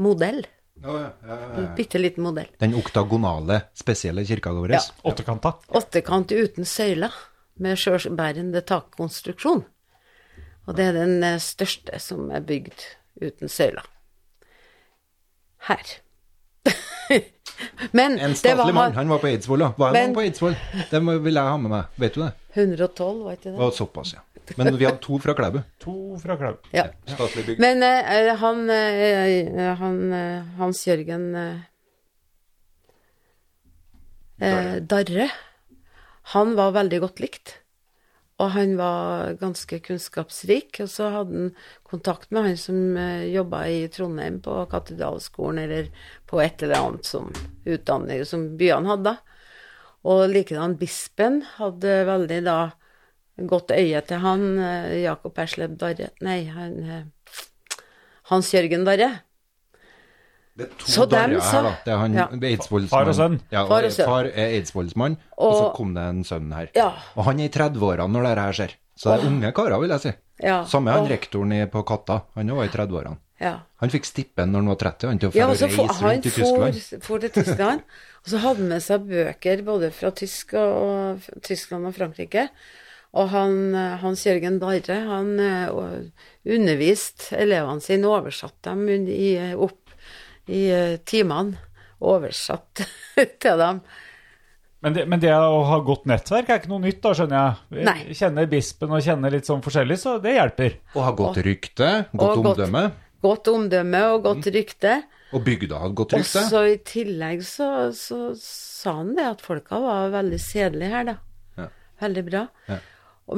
Modell. 0.00 0.46
En 0.84 1.66
bitte 1.76 1.98
liten 1.98 2.24
modell. 2.24 2.48
Den 2.62 2.76
oktagonale, 2.78 3.60
spesielle 3.76 4.24
kirka 4.24 4.52
vår. 4.54 4.76
Ja. 4.78 4.82
Åttekanta. 5.10 5.56
Åttekant 5.68 6.32
uten 6.32 6.68
søyler, 6.68 7.14
med 7.58 7.78
sjølbærende 7.80 8.62
takkonstruksjon. 8.62 9.64
Og 10.68 10.76
det 10.76 10.90
er 10.90 10.98
den 11.00 11.24
eh, 11.26 11.40
største 11.42 11.98
som 12.02 12.28
er 12.30 12.44
bygd 12.46 12.84
uten 13.24 13.50
søyler. 13.50 13.86
Her. 15.68 15.98
Men 17.92 18.18
En 18.18 18.34
statlig 18.38 18.74
mann. 18.74 18.94
Han 18.94 19.08
var 19.08 19.18
på 19.22 19.28
Eidsvoll, 19.30 19.64
ja. 19.66 19.72
Var 19.76 19.96
han 19.96 20.14
på 20.14 20.24
Eidsvoll? 20.24 20.56
Det 20.90 21.00
vil 21.02 21.40
jeg 21.40 21.52
ha 21.52 21.56
med 21.60 21.72
meg. 21.72 22.00
Vet 22.00 22.16
du 22.16 22.22
det? 22.22 22.32
112, 22.54 23.22
var 23.24 23.38
ikke 23.38 23.50
det? 23.50 23.58
Og 23.58 23.72
såpass, 23.76 24.14
ja. 24.16 24.24
Men 24.56 24.76
vi 24.80 24.86
hadde 24.86 25.02
to 25.04 25.18
fra 25.20 25.34
Klæbu. 25.36 25.58
To 25.84 25.94
fra 26.22 26.36
Klæbu. 26.40 26.70
Ja. 26.72 26.86
Statlig 27.10 27.44
bygg. 27.50 27.60
Men 27.60 27.84
uh, 27.84 28.30
han, 28.40 28.62
uh, 28.70 29.64
han 29.82 29.98
uh, 30.12 30.54
Hans 30.60 30.86
Jørgen 30.88 31.30
Darre, 34.38 35.24
han 36.32 36.52
var 36.54 36.76
veldig 36.76 37.00
godt 37.02 37.20
likt. 37.20 37.56
Og 38.38 38.52
han 38.54 38.76
var 38.78 39.34
ganske 39.40 39.80
kunnskapsrik. 39.82 40.78
Og 40.84 40.90
så 40.92 41.10
hadde 41.14 41.40
han 41.42 41.54
kontakt 41.86 42.30
med 42.30 42.46
han 42.46 42.58
som 42.60 42.96
eh, 42.96 43.26
jobba 43.32 43.64
i 43.66 43.80
Trondheim 43.92 44.38
på 44.44 44.60
katedralskolen, 44.70 45.64
eller 45.64 45.90
på 46.30 46.40
et 46.44 46.62
eller 46.62 46.78
annet 46.78 47.08
som 47.08 47.32
utdanning 47.66 48.22
som 48.28 48.46
byene 48.60 48.94
hadde. 48.94 49.16
Og 50.08 50.28
likedan 50.30 50.78
bispen 50.78 51.42
hadde 51.56 52.02
veldig 52.06 52.42
da 52.46 52.58
godt 53.48 53.74
øye 53.74 54.00
til 54.06 54.22
han, 54.22 54.58
eh, 54.58 55.00
Jakob 55.02 55.38
Esleb 55.38 55.78
Darre 55.78 56.12
Nei, 56.22 56.44
han 56.50 56.78
eh, 56.84 57.06
Hans 58.30 58.52
Jørgen 58.54 58.84
Darre. 58.86 59.27
Det 60.58 60.66
er 60.66 60.72
to 60.80 60.90
Så 60.90 61.04
dem 61.06 61.14
Darja 61.14 61.40
her, 61.52 61.62
da. 61.68 61.72
Det 61.84 61.92
er 61.94 61.98
han 62.02 62.14
Ja. 62.18 62.26
Eidsvollsmann. 62.50 62.90
Far 62.90 63.08
og 63.12 63.14
sønn. 63.14 63.36
Ja, 63.54 63.62
Far 63.70 63.84
og 63.86 63.92
sønn. 63.94 64.06
far 64.10 64.24
er 64.26 64.54
eidsvollsmann, 64.58 65.16
og, 65.38 65.52
så 65.54 65.68
kom 65.76 65.92
det 65.94 66.02
en 66.10 66.24
sønn 66.26 66.50
her. 66.56 66.68
Ja. 66.74 66.88
Og 67.16 67.24
han 67.28 67.38
er 67.40 67.46
i 67.46 67.52
30-årene 67.54 68.10
når 68.10 68.26
dette 68.28 68.46
her 68.48 68.52
skjer. 68.58 68.74
Så 68.98 69.12
det 69.14 69.20
er 69.22 69.28
unge 69.30 69.52
karer, 69.54 69.78
vil 69.80 69.90
jeg 69.94 70.00
si. 70.02 70.12
Ja, 70.42 70.64
Samme 70.66 70.90
han 70.90 71.04
og- 71.06 71.10
rektoren 71.12 71.54
på 71.70 71.84
Katta. 71.86 72.22
Han 72.34 72.50
var 72.56 72.64
i 72.64 72.68
30-årene. 72.74 73.16
Ja. 73.40 73.52
Han 73.78 73.90
fikk 73.90 74.04
stipend 74.04 74.50
når 74.50 74.58
han 74.64 74.66
var 74.72 74.76
30, 74.82 75.06
han 75.08 75.18
til 75.22 75.28
å 75.28 75.32
få 75.32 75.38
ja, 75.38 75.46
reise 75.46 75.68
for, 75.70 75.86
rundt 75.86 76.00
han 76.02 76.16
i 76.18 76.20
Tyskland. 76.26 76.74
for, 76.82 77.00
for 77.06 77.18
til 77.22 77.30
Tyskland, 77.30 77.80
og 78.24 78.26
så 78.32 78.38
hadde 78.42 78.58
han 78.64 78.68
med 78.68 78.82
seg 78.82 79.04
bøker 79.06 79.62
både 79.62 79.90
fra 79.94 80.10
Tysk 80.10 80.54
og, 80.58 80.74
og, 80.82 81.28
Tyskland 81.46 81.86
og 81.86 81.94
Frankrike. 81.94 82.48
Og 83.14 83.28
han, 83.30 83.74
Hans 84.02 84.24
Jørgen 84.26 84.58
Darre, 84.58 84.98
han 85.06 85.30
eh, 85.38 85.68
og- 85.70 86.10
underviste 86.58 87.36
elevene 87.38 87.80
sine, 87.84 88.10
oversatte 88.10 88.72
dem 88.74 89.06
i, 89.08 89.36
opp 89.54 89.87
i 90.48 90.66
eh, 90.74 90.96
timene. 91.08 91.58
Oversatt 91.98 92.84
til 93.42 93.56
dem 93.58 93.80
Men 94.84 94.94
det, 94.94 95.02
men 95.10 95.18
det 95.18 95.32
å 95.34 95.64
ha 95.66 95.78
godt 95.82 96.04
nettverk 96.06 96.52
er 96.54 96.60
ikke 96.60 96.70
noe 96.70 96.84
nytt, 96.84 97.00
da, 97.02 97.10
skjønner 97.18 97.40
jeg. 97.74 97.84
Nei. 97.88 97.96
Kjenner 98.14 98.46
bispen 98.52 98.92
og 98.94 99.02
kjenner 99.02 99.32
litt 99.34 99.48
sånn 99.48 99.64
forskjellig, 99.64 99.96
så 99.98 100.12
det 100.22 100.36
hjelper. 100.36 100.76
Og 100.94 101.02
ha 101.02 101.10
godt 101.18 101.40
rykte, 101.42 101.88
godt 102.12 102.36
og 102.38 102.44
godt- 102.44 102.52
omdømme. 102.60 102.84
Godt 103.26 103.48
omdømme 103.50 104.02
og 104.12 104.20
godt 104.28 104.46
rykte. 104.54 104.92
Og 105.34 105.42
bygda 105.44 105.80
hadde 105.82 105.96
godt 105.98 106.14
Og 106.14 106.22
rykte. 106.22 106.44
så 106.52 106.60
i 106.70 106.76
tillegg 106.86 107.42
så, 107.44 107.66
så 107.98 108.20
sa 108.38 108.94
han 109.00 109.10
det 109.18 109.26
at 109.32 109.42
folka 109.42 109.80
var 109.82 110.14
veldig 110.14 110.38
sedelige 110.40 110.92
her, 110.94 111.08
da. 111.10 111.16
Ja. 111.58 111.66
Veldig 112.06 112.24
bra. 112.30 112.44
Ja. 112.70 112.78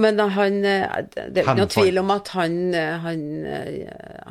Men 0.05 0.21
han 0.37 0.61
eh, 0.69 0.85
Det 1.17 1.41
er 1.41 1.49
ikke 1.49 1.57
noe 1.65 1.73
tvil 1.73 1.99
om 2.05 2.13
at 2.15 2.29
han, 2.37 2.61
eh, 2.77 3.01
han, 3.03 3.25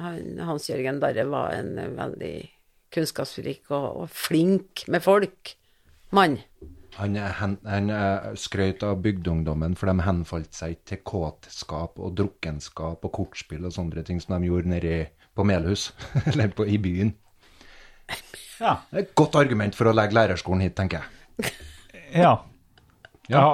han 0.05 0.21
Hans-Jørgen 0.47 1.01
Darre 1.01 1.25
var 1.33 1.57
en 1.57 1.73
veldig 1.97 2.35
kunnskapsrik 2.93 3.69
og, 3.69 4.03
og 4.03 4.11
flink 4.13 4.85
med 4.87 5.03
folk. 5.05 5.55
Mann. 6.15 6.39
Han, 6.99 7.15
han 7.15 7.89
er 7.93 8.33
skrøt 8.39 8.83
av 8.83 8.97
bygdeungdommen, 9.03 9.77
for 9.79 9.87
de 9.87 10.03
henfalt 10.03 10.55
seg 10.57 10.75
ikke 10.75 10.89
til 10.91 11.01
kåtskap 11.07 12.01
og 12.01 12.15
drukkenskap 12.17 13.05
og 13.05 13.13
kortspill 13.15 13.67
og 13.69 13.75
sånne 13.75 14.03
ting 14.07 14.19
som 14.19 14.35
de 14.35 14.49
gjorde 14.49 14.73
nede 14.73 14.95
på 15.37 15.45
Melhus, 15.47 15.91
eller 16.31 16.51
på, 16.51 16.65
i 16.67 16.79
byen. 16.81 17.13
Ja. 18.59 18.81
Det 18.89 18.97
er 18.97 19.05
et 19.05 19.15
godt 19.15 19.37
argument 19.39 19.77
for 19.77 19.87
å 19.87 19.95
legge 19.95 20.17
lærerskolen 20.17 20.65
hit, 20.65 20.75
tenker 20.75 21.05
jeg. 21.05 21.53
ja. 22.25 22.33
ja. 23.31 23.45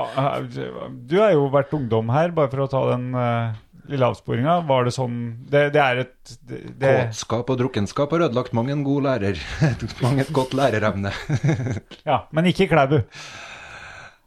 Du 1.05 1.19
har 1.19 1.35
jo 1.35 1.45
vært 1.53 1.75
ungdom 1.77 2.09
her, 2.15 2.33
bare 2.33 2.49
for 2.49 2.65
å 2.65 2.71
ta 2.71 2.81
den 2.95 3.11
uh, 3.13 3.53
lille 3.89 4.07
avsporinga. 4.07 4.59
Var 4.67 4.87
det 4.87 4.93
sånn 4.95 5.17
Det, 5.49 5.65
det 5.75 5.81
er 5.81 6.03
et 6.05 6.35
det, 6.47 6.61
det, 6.81 6.93
Kåtskap 7.09 7.51
og 7.53 7.59
drukkenskap 7.61 8.13
har 8.15 8.27
ødelagt 8.27 8.55
mang 8.57 8.69
en 8.73 8.85
god 8.85 9.07
lærer. 9.07 9.41
mang 10.05 10.21
et 10.21 10.31
godt 10.35 10.55
lærerevne. 10.57 11.13
Ja, 12.07 12.23
men 12.35 12.49
ikke 12.51 12.69
Klæbu. 12.71 13.01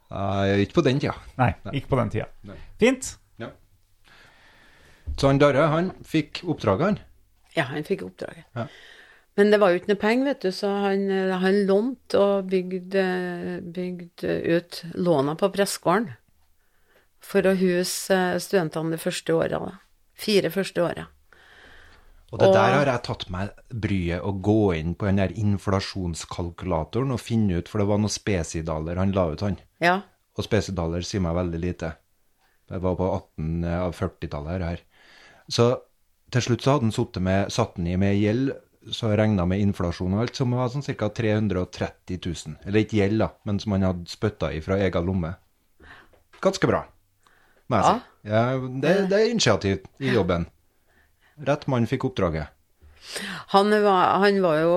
Uh, 0.08 0.56
ikke 0.62 0.78
på 0.78 0.84
den 0.86 1.00
tida. 1.02 1.16
Nei, 1.36 1.52
ikke 1.76 1.92
på 1.92 1.98
den 2.00 2.12
tida. 2.14 2.28
Nei. 2.48 2.56
Fint. 2.80 3.10
Ja. 3.40 3.50
Så 5.18 5.28
han 5.28 5.40
Darre, 5.42 5.66
han 5.68 5.90
fikk 6.06 6.42
oppdraget, 6.48 6.86
han. 6.86 7.02
Ja, 7.56 7.66
han 7.74 7.84
fikk 7.84 8.06
oppdraget. 8.06 8.46
Ja. 8.56 8.68
Men 9.38 9.52
det 9.52 9.60
var 9.62 9.70
jo 9.70 9.78
ikke 9.78 9.92
noe 9.92 10.00
penger, 10.00 10.30
vet 10.32 10.46
du, 10.46 10.50
så 10.54 10.70
han, 10.86 11.04
han 11.42 11.60
lånte 11.68 12.18
og 12.18 12.48
bygde, 12.50 13.04
bygde 13.62 14.38
ut 14.56 14.80
låna 14.98 15.36
på 15.38 15.50
Pressgården 15.54 16.08
for 17.28 17.44
å 17.44 17.54
huse 17.58 18.18
studentene 18.40 18.94
det 18.94 19.02
første 19.02 19.36
året. 19.36 19.78
Fire 20.18 20.50
første 20.50 20.82
året. 20.82 21.06
Og 22.32 22.40
det 22.40 22.48
Og- 22.48 22.54
der 22.54 22.74
har 22.74 22.84
jeg 22.84 23.02
tatt 23.04 23.30
meg 23.30 23.50
bryet 23.72 24.20
å 24.22 24.32
gå 24.42 24.76
inn 24.76 24.94
på 24.94 25.06
den 25.06 25.16
der 25.16 25.28
inflasjonskalkulatoren 25.32 27.12
og 27.12 27.20
finne 27.20 27.58
ut, 27.58 27.68
for 27.68 27.78
det 27.78 27.88
var 27.88 27.98
noen 27.98 28.12
spesidaler 28.12 28.96
han 28.96 29.12
la 29.12 29.30
ut, 29.32 29.40
han. 29.40 29.56
Ja. 29.80 30.02
Og 30.36 30.44
spesidaler 30.44 31.00
sier 31.02 31.20
meg 31.20 31.34
veldig 31.36 31.60
lite. 31.60 31.94
Det 32.68 32.80
var 32.82 32.96
på 32.96 33.08
18 33.38 33.64
av 33.64 33.94
40-tallet 33.96 34.60
her. 34.60 34.80
Så 35.48 35.80
til 36.30 36.42
slutt 36.42 36.60
så 36.60 36.76
hadde 36.76 36.92
han 36.92 37.48
satt 37.50 37.76
den 37.76 37.86
i 37.86 37.96
med 37.96 38.20
gjeld, 38.20 38.52
så 38.92 39.16
regna 39.16 39.46
med 39.46 39.60
inflasjon 39.60 40.14
og 40.14 40.20
alt, 40.20 40.36
som 40.36 40.50
var 40.50 40.68
sånn 40.68 40.84
ca. 40.84 41.08
330 41.08 42.18
000. 42.20 42.56
Eller 42.66 42.84
ikke 42.84 43.00
gjeld, 43.00 43.18
da, 43.18 43.30
men 43.44 43.58
som 43.58 43.72
han 43.72 43.82
hadde 43.88 44.08
spytta 44.08 44.52
i 44.52 44.60
fra 44.60 44.76
egen 44.76 45.06
lomme. 45.08 45.34
Ganske 46.40 46.68
bra, 46.68 46.84
må 47.68 47.80
jeg 47.80 47.88
si. 47.88 48.06
Ja, 48.28 48.44
det, 48.58 48.94
det 49.10 49.18
er 49.18 49.32
initiativ 49.32 49.82
i 50.02 50.12
jobben. 50.12 50.48
Rett 51.48 51.68
mann 51.70 51.86
fikk 51.88 52.08
oppdraget. 52.10 52.54
Han 53.54 53.70
var, 53.70 54.18
han 54.20 54.42
var 54.44 54.56
jo 54.60 54.72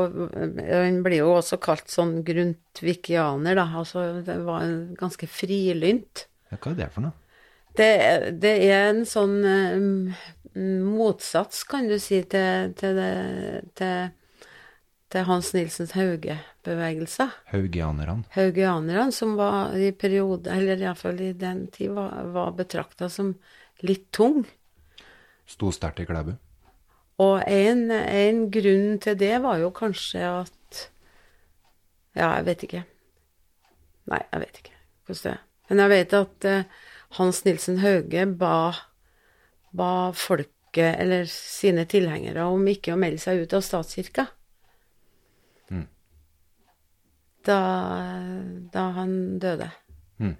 Han 0.55 1.01
blir 1.03 1.17
jo 1.19 1.33
også 1.35 1.57
kalt 1.59 1.89
sånn 1.91 2.21
grundtvikianer, 2.27 3.57
da. 3.59 3.65
Altså, 3.81 4.05
det 4.23 4.37
var 4.45 4.63
en 4.63 4.77
ganske 4.99 5.27
frilynt. 5.27 6.27
Ja, 6.51 6.59
hva 6.59 6.71
er 6.71 6.79
det 6.83 6.91
for 6.93 7.07
noe? 7.07 7.17
Det, 7.75 7.91
det 8.43 8.53
er 8.67 8.89
en 8.89 9.05
sånn 9.07 9.37
um, 9.47 10.11
motsats, 10.91 11.63
kan 11.67 11.87
du 11.87 11.97
si, 12.03 12.19
til, 12.27 12.73
til, 12.79 12.97
det, 12.99 13.11
til, 13.79 14.11
til 15.11 15.25
Hans 15.27 15.51
Nilsens 15.55 15.91
Hauge-bevegelser. 15.97 17.33
Haugianerne. 17.51 18.23
Haugianerne, 18.35 19.11
som 19.11 19.35
var 19.39 19.75
i 19.75 19.91
periode, 19.91 20.51
eller 20.53 20.79
iallfall 20.79 21.19
i 21.21 21.33
den 21.37 21.65
tid, 21.73 21.91
var, 21.97 22.23
var 22.31 22.55
betrakta 22.55 23.09
som 23.11 23.33
litt 23.83 24.07
tung. 24.15 24.45
Sto 25.49 25.71
sterkt 25.75 25.99
i 26.03 26.07
Klæbu. 26.07 26.33
Og 27.21 27.43
en, 27.45 27.89
en 27.91 28.45
grunn 28.53 28.95
til 29.03 29.17
det 29.19 29.35
var 29.43 29.59
jo 29.61 29.73
kanskje 29.75 30.23
at 30.25 30.57
Ja, 32.11 32.33
jeg 32.41 32.43
vet 32.49 32.63
ikke. 32.65 32.79
Nei, 34.11 34.19
jeg 34.33 34.41
vet 34.41 34.57
ikke 34.59 34.73
hvordan 35.07 35.21
det 35.23 35.31
er. 35.31 35.43
Men 35.69 35.79
jeg 35.79 35.91
vet 35.91 36.15
at 36.17 36.47
eh, 36.49 36.79
Hans 37.15 37.43
Nilsen 37.45 37.77
Hauge 37.79 38.25
ba, 38.39 38.55
ba 39.71 39.91
folket, 40.15 40.97
eller 40.99 41.23
sine 41.31 41.85
tilhengere, 41.87 42.43
om 42.47 42.67
ikke 42.67 42.95
å 42.95 42.99
melde 42.99 43.23
seg 43.23 43.45
ut 43.45 43.55
av 43.55 43.63
statskirka. 43.63 44.27
Da, 47.45 47.59
da 48.73 48.81
han 48.93 49.39
døde. 49.41 49.71
Mm. 50.21 50.35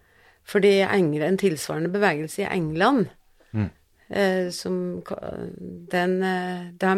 Fordi 0.45 0.71
England, 0.85 1.23
en 1.31 1.37
tilsvarende 1.41 1.89
bevegelse 1.93 2.41
i 2.43 2.47
England 2.51 3.05
Mm. 3.53 3.69
eh, 4.09 4.49
som 4.51 5.01
den, 5.91 6.23
eh, 6.23 6.71
De 6.77 6.95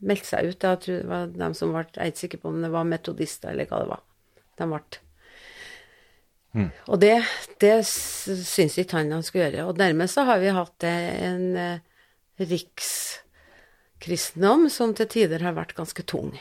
meldte 0.00 0.26
seg 0.26 0.44
ut. 0.48 0.62
Jeg 0.62 0.80
tror 0.80 0.96
det 1.02 1.08
var 1.08 1.26
de 1.26 1.54
som 1.54 1.72
ble 1.72 1.84
ikke 1.84 2.16
sikker 2.22 2.38
på 2.38 2.48
om 2.48 2.62
det 2.62 2.70
var 2.70 2.84
metodister 2.84 3.48
eller 3.50 3.64
hva 3.66 3.78
det 3.82 3.88
var. 3.88 4.00
De 4.56 4.64
ble. 4.70 4.80
Og 6.88 7.00
det, 7.00 7.22
det 7.60 7.84
syns 7.84 8.78
ikke 8.78 8.96
han 8.96 9.12
han 9.12 9.22
skulle 9.22 9.50
gjøre. 9.50 9.66
Og 9.68 9.76
dermed 9.76 10.08
så 10.08 10.24
har 10.24 10.38
vi 10.40 10.48
hatt 10.56 10.84
en 10.88 11.56
eh, 11.56 11.78
rikskristendom 12.40 14.70
som 14.72 14.94
til 14.96 15.06
tider 15.12 15.42
har 15.44 15.52
vært 15.56 15.74
ganske 15.76 16.02
tung. 16.08 16.32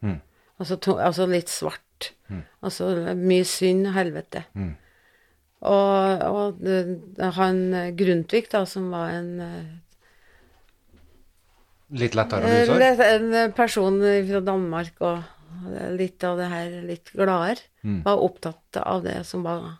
Mm. 0.00 0.20
Altså, 0.60 0.76
to, 0.84 0.94
altså 1.00 1.26
litt 1.30 1.48
svart. 1.48 2.10
Altså 2.62 2.90
mye 3.16 3.44
synd 3.48 3.86
og 3.88 3.94
helvete. 3.96 4.44
Og, 5.60 6.22
og 6.24 6.60
det, 6.62 6.76
det, 7.18 7.30
han 7.36 7.58
eh, 7.76 7.90
Grundtvig, 7.96 8.46
da, 8.52 8.62
som 8.68 8.86
var 8.92 9.10
en 9.12 9.30
eh, 9.44 9.72
Litt 12.00 12.14
lettere 12.14 12.46
år. 12.70 12.80
en, 13.02 13.52
person 13.56 13.98
fra 14.28 14.40
Danmark 14.46 15.00
og 15.02 15.22
litt 15.98 16.22
av 16.24 16.38
det 16.38 16.46
her 16.52 16.76
litt 16.86 17.10
gladere, 17.16 17.58
Mm. 17.82 18.02
var 18.04 18.20
opptatt 18.20 18.76
av 18.84 19.02
det 19.02 19.24
som 19.26 19.42
var 19.42 19.78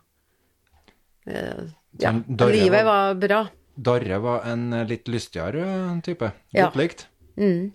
eh, 1.28 1.66
Ja, 2.00 2.12
Darre 2.26 2.52
livet 2.56 2.84
var- 2.84 3.14
var 3.14 3.14
bra. 3.20 3.40
Darre 3.76 4.18
var 4.24 4.42
en 4.48 4.72
eh, 4.72 4.86
litt 4.88 5.04
lystigere 5.08 6.00
type. 6.02 6.32
Ja. 6.56 6.70
Likt. 6.74 7.06
Mm. 7.36 7.72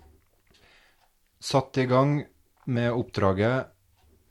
Satt 1.39 1.77
i 1.77 1.85
gang 1.85 2.25
med 2.65 2.91
oppdraget. 2.93 3.71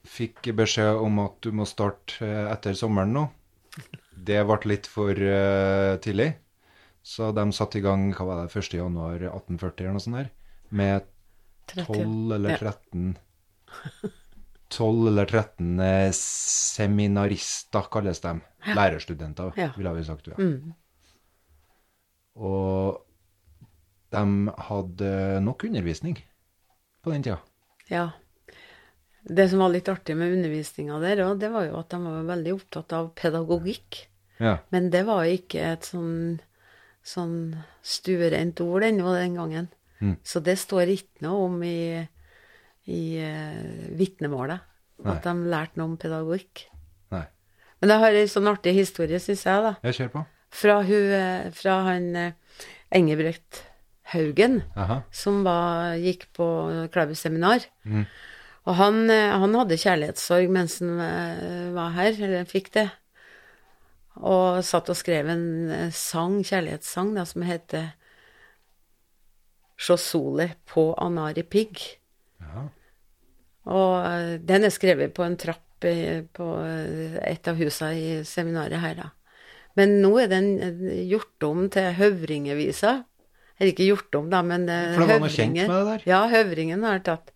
Fikk 0.05 0.51
beskjed 0.57 1.01
om 1.01 1.19
at 1.23 1.39
du 1.45 1.51
må 1.57 1.67
starte 1.69 2.25
eh, 2.27 2.51
etter 2.53 2.77
sommeren 2.77 3.15
nå. 3.17 3.25
Det 4.15 4.43
ble 4.47 4.59
litt 4.71 4.87
for 4.87 5.17
uh, 5.19 5.97
tidlig. 6.05 6.35
Så 7.05 7.33
de 7.37 7.45
satte 7.53 7.81
i 7.81 7.85
gang 7.85 8.07
hva 8.15 8.27
var 8.29 8.43
det, 8.45 8.53
1. 8.57 8.77
januar 8.79 9.17
1840 9.19 9.83
eller 9.83 9.97
noe 9.97 10.05
sånt 10.05 10.21
der, 10.21 10.31
med 10.73 11.09
12 11.75 12.37
eller 12.37 12.57
13 12.61 13.11
12 14.75 15.09
eller 15.09 15.29
13 15.29 15.81
eh, 15.81 16.11
seminarister, 16.17 17.85
kalles 17.93 18.21
de. 18.25 18.39
Lærerstudenter, 18.75 19.53
Ja. 19.57 19.71
ville 19.77 19.93
vi 19.95 20.05
sagt. 20.05 20.27
Ja. 20.27 20.35
Mm. 20.39 20.73
Og 22.35 23.05
de 24.11 24.25
hadde 24.69 25.41
nok 25.45 25.65
undervisning 25.65 26.19
på 27.03 27.13
den 27.13 27.23
tida. 27.23 27.39
Ja. 27.91 28.11
Det 29.25 29.47
som 29.49 29.63
var 29.65 29.73
litt 29.73 29.89
artig 29.89 30.17
med 30.21 30.35
undervisninga 30.37 30.99
der 31.01 31.23
òg, 31.25 31.39
det 31.41 31.49
var 31.53 31.65
jo 31.69 31.79
at 31.79 31.95
de 31.95 32.01
var 32.05 32.27
veldig 32.29 32.53
opptatt 32.59 32.93
av 32.97 33.13
pedagogikk. 33.17 34.03
Ja. 34.43 34.59
Men 34.75 34.91
det 34.93 35.05
var 35.09 35.25
ikke 35.31 35.63
et 35.73 35.89
sånn, 35.89 36.43
sånn 37.07 37.39
stuereint 37.81 38.61
ord 38.61 38.85
ennå 38.85 39.15
den 39.17 39.39
gangen. 39.39 39.71
Mm. 40.03 40.19
Så 40.27 40.43
det 40.45 40.59
står 40.61 40.93
ikke 40.93 41.25
noe 41.25 41.47
om 41.47 41.57
i, 41.65 42.05
i 42.93 43.03
uh, 43.25 43.89
vitnemålet. 43.97 44.71
Nei. 45.05 45.15
At 45.17 45.25
de 45.27 45.51
lærte 45.51 45.81
noe 45.81 45.95
om 45.95 45.99
pedagogikk. 46.01 46.67
Nei. 47.15 47.25
Men 47.81 47.95
jeg 47.95 48.05
har 48.05 48.19
ei 48.21 48.29
sånn 48.31 48.51
artig 48.53 48.77
historie, 48.77 49.19
syns 49.23 49.47
jeg, 49.49 49.65
da. 49.65 49.73
Jeg 49.89 49.99
kjør 49.99 50.13
på. 50.13 50.27
Fra, 50.55 50.77
hun, 50.87 51.09
eh, 51.17 51.49
fra 51.51 51.81
han 51.89 52.05
Engebrekt 52.95 53.65
Haugen, 54.13 54.61
Aha. 54.79 55.01
som 55.11 55.43
var, 55.43 55.97
gikk 55.99 56.29
på 56.37 56.47
Klæbu 56.95 57.17
seminar. 57.19 57.65
Mm. 57.83 58.05
Og 58.65 58.79
han, 58.79 59.03
eh, 59.13 59.33
han 59.37 59.57
hadde 59.59 59.81
kjærlighetssorg 59.81 60.53
mens 60.53 60.79
han 60.81 61.01
eh, 61.05 61.73
var 61.75 61.93
her, 61.99 62.17
eller 62.17 62.49
fikk 62.49 62.71
det. 62.79 62.87
Og 64.25 64.63
satt 64.65 64.89
og 64.93 64.97
skrev 64.97 65.29
en 65.33 65.45
eh, 65.69 65.91
sang, 65.93 66.39
kjærlighetssang, 66.47 67.13
da, 67.19 67.27
som 67.29 67.45
heter 67.45 67.91
Sjåsole 69.77 70.53
på 70.71 70.93
Anari 71.03 71.45
Pigg. 71.45 71.83
Ja. 72.41 72.69
Og 73.75 74.45
den 74.45 74.65
er 74.69 74.73
skrevet 74.73 75.13
på 75.17 75.25
en 75.25 75.37
trapp 75.41 75.61
på 75.85 76.45
et 76.65 77.49
av 77.51 77.59
husene 77.59 77.97
i 77.99 78.13
seminaret 78.25 78.81
her, 78.81 78.95
da. 78.97 79.09
Men 79.77 79.99
nå 80.01 80.13
er 80.23 80.31
den 80.31 80.47
gjort 81.11 81.45
om 81.45 81.67
til 81.73 81.91
Høvringevisa. 81.99 82.93
Eller 83.59 83.73
ikke 83.75 83.89
gjort 83.91 84.17
om, 84.17 84.31
da, 84.33 84.41
men 84.47 84.65
Høvringen. 84.71 84.95
For 84.95 85.05
det 85.05 85.11
var 85.11 85.25
noe 85.27 85.35
kjent 85.35 85.59
med 85.59 85.75
det 85.75 85.83
der? 85.91 86.07
Ja, 86.09 86.21
Høvringen 86.31 86.87
har 86.87 87.03
tatt, 87.05 87.34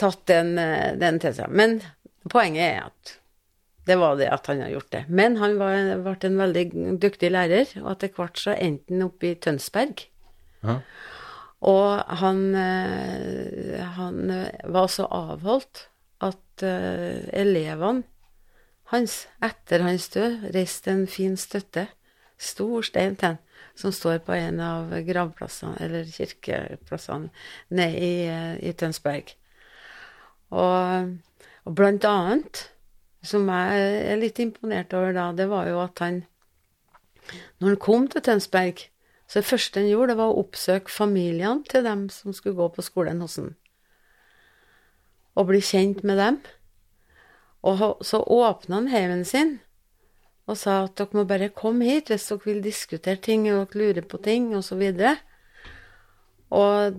tatt 0.00 0.22
den, 0.30 0.56
eh, 0.58 0.92
den 0.98 1.20
til 1.22 1.34
seg. 1.36 1.52
Men 1.52 1.80
poenget 2.30 2.66
er 2.66 2.86
at 2.88 3.16
det 3.88 3.96
var 3.98 4.18
det 4.20 4.28
at 4.30 4.46
han 4.46 4.60
har 4.62 4.72
gjort 4.74 4.90
det. 4.92 5.04
Men 5.08 5.38
han 5.40 5.56
var, 5.58 5.78
ble 6.04 6.16
en 6.28 6.40
veldig 6.40 6.64
dyktig 7.02 7.32
lærer, 7.32 7.70
og 7.82 7.94
etter 7.94 8.12
hvert 8.16 8.38
så 8.38 8.54
endte 8.54 8.92
han 8.92 9.06
oppe 9.08 9.30
i 9.30 9.38
Tønsberg. 9.40 10.04
Ja. 10.62 10.80
Og 11.70 12.16
han, 12.20 12.44
eh, 12.56 13.80
han 13.96 14.30
eh, 14.32 14.68
var 14.72 14.88
så 14.92 15.08
avholdt 15.08 15.86
at 16.20 16.60
elevene 16.60 18.04
hans, 18.90 19.24
etter 19.40 19.80
hans 19.86 20.10
død, 20.12 20.50
reiste 20.52 20.92
en 20.92 21.06
fin 21.08 21.38
støtte, 21.40 21.86
stor 22.36 22.84
stein 22.84 23.16
til 23.16 23.32
han, 23.32 23.38
som 23.78 23.94
står 23.94 24.20
på 24.26 24.34
en 24.36 24.60
av 24.60 24.92
gravplassene, 25.06 25.78
eller 25.80 26.08
kirkeplassene, 26.10 27.30
nede 27.72 28.02
i, 28.04 28.12
i 28.68 28.74
Tønsberg. 28.76 29.32
Og, 30.50 31.10
og 31.64 31.74
blant 31.78 32.04
annet, 32.08 32.64
som 33.22 33.48
jeg 33.52 33.88
er 34.10 34.20
litt 34.20 34.40
imponert 34.42 34.94
over 34.96 35.14
da, 35.14 35.30
det 35.36 35.46
var 35.50 35.68
jo 35.70 35.80
at 35.84 36.02
han 36.02 36.24
Når 37.60 37.68
han 37.68 37.76
kom 37.78 38.06
til 38.10 38.22
Tønsberg, 38.26 38.80
så 39.28 39.38
det 39.38 39.46
første 39.46 39.78
han 39.78 39.90
gjorde, 39.90 40.10
det 40.10 40.18
var 40.18 40.32
å 40.32 40.40
oppsøke 40.40 40.90
familiene 40.90 41.62
til 41.68 41.84
dem 41.86 42.08
som 42.10 42.34
skulle 42.34 42.58
gå 42.58 42.66
på 42.74 42.82
skolen 42.82 43.20
hos 43.22 43.36
han. 43.38 43.52
Og 45.38 45.46
bli 45.46 45.60
kjent 45.62 46.02
med 46.02 46.18
dem. 46.18 46.40
Og 47.62 48.00
så 48.02 48.18
åpna 48.24 48.80
han 48.80 48.88
heimen 48.90 49.24
sin 49.24 49.60
og 50.50 50.58
sa 50.58 50.80
at 50.88 50.96
dere 50.98 51.14
må 51.14 51.22
bare 51.30 51.52
komme 51.54 51.86
hit 51.86 52.10
hvis 52.10 52.26
dere 52.26 52.42
vil 52.48 52.62
diskutere 52.64 53.20
ting 53.22 53.44
og 53.52 53.70
dere 53.70 53.82
lurer 53.84 54.06
på 54.10 54.18
ting, 54.24 54.48
osv. 54.56 54.82
Og 56.50 56.96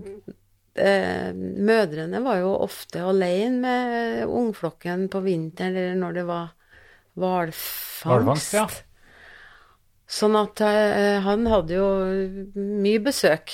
eh, 0.75 1.31
mødrene 1.35 2.21
var 2.23 2.39
jo 2.41 2.53
ofte 2.63 3.01
alene 3.03 3.59
med 3.63 4.27
ungflokken 4.27 5.07
på 5.11 5.21
vinteren 5.25 5.75
eller 5.77 5.95
når 5.99 6.13
det 6.19 6.25
var 6.29 6.47
hvalfangst. 7.19 8.05
Hvalfangst, 8.07 8.53
ja. 8.55 8.67
Sånn 10.11 10.35
at 10.35 10.59
eh, 10.67 11.19
han 11.23 11.45
hadde 11.47 11.77
jo 11.77 11.87
mye 12.83 12.99
besøk 13.03 13.53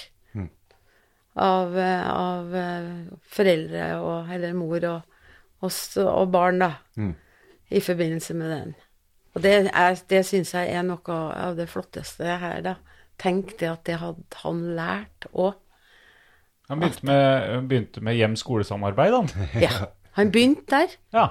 av, 1.37 1.75
eh, 1.77 2.07
av 2.09 2.55
eh, 2.57 2.89
foreldre 3.29 3.91
og, 4.01 4.31
eller 4.33 4.53
mor 4.57 4.87
og, 4.89 5.21
og, 5.61 5.71
og 6.07 6.31
barn, 6.33 6.59
da, 6.63 6.71
i 7.69 7.81
forbindelse 7.83 8.33
med 8.39 8.49
den. 8.55 8.75
Og 9.35 9.43
det, 9.43 9.53
er- 9.69 10.01
det 10.09 10.23
syns 10.25 10.53
jeg 10.55 10.71
er 10.73 10.83
noe 10.87 11.17
av 11.37 11.57
det 11.59 11.67
flotteste 11.69 12.25
her, 12.41 12.61
da. 12.65 12.75
Tenk 13.21 13.55
det 13.59 13.69
at 13.69 13.83
det 13.85 13.97
hadde 14.01 14.41
han 14.43 14.63
lært 14.77 15.25
òg. 15.33 15.55
Han 16.67 16.81
begynte 16.81 17.05
med, 17.07 17.67
begynte 17.69 18.01
med 18.03 18.17
hjem-skole-samarbeid, 18.19 19.13
han. 19.13 19.29
Ja. 19.65 19.91
Han 20.17 20.31
begynte 20.33 20.65
der. 20.73 20.95
Ja. 21.13 21.27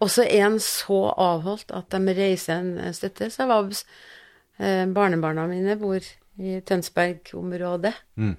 Og 0.00 0.10
så 0.12 0.24
er 0.24 0.42
han 0.42 0.58
så 0.60 1.06
avholdt 1.12 1.70
at 1.76 1.92
de 1.92 2.14
reiser 2.16 2.60
en 2.60 2.94
støtte. 2.96 3.30
Så 3.32 3.44
jeg 3.44 3.50
var 3.52 3.68
eh, 3.70 4.84
Barnebarna 4.92 5.46
mine 5.48 5.76
bor 5.80 6.00
i 6.36 6.58
Tønsberg-området. 6.66 7.94
Mm. 8.16 8.34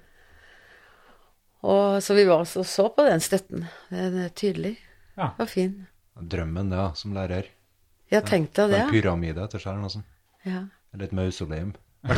Og 1.68 2.02
så 2.02 2.14
vi 2.14 2.26
var 2.28 2.44
også 2.44 2.62
så 2.66 2.88
på 2.94 3.06
den 3.06 3.22
støtten. 3.22 3.66
Den 3.90 4.20
er 4.26 4.34
tydelig. 4.34 4.76
Ja. 5.18 5.32
Var 5.38 5.50
fin. 5.50 5.74
Drømmen, 6.18 6.70
ja, 6.74 6.92
som 6.94 7.14
lærer. 7.16 7.48
Ja, 8.12 8.22
tenk 8.24 8.52
deg 8.56 8.70
det. 8.72 8.84
En 8.84 8.92
pyramide 8.92 9.42
etter 9.44 9.60
seg, 9.62 9.72
eller 9.72 9.86
noe 9.86 9.94
sånt. 9.98 10.08
Ja. 10.46 10.62
Eller 10.94 11.08
et 11.08 11.16
mausoleum. 11.16 11.74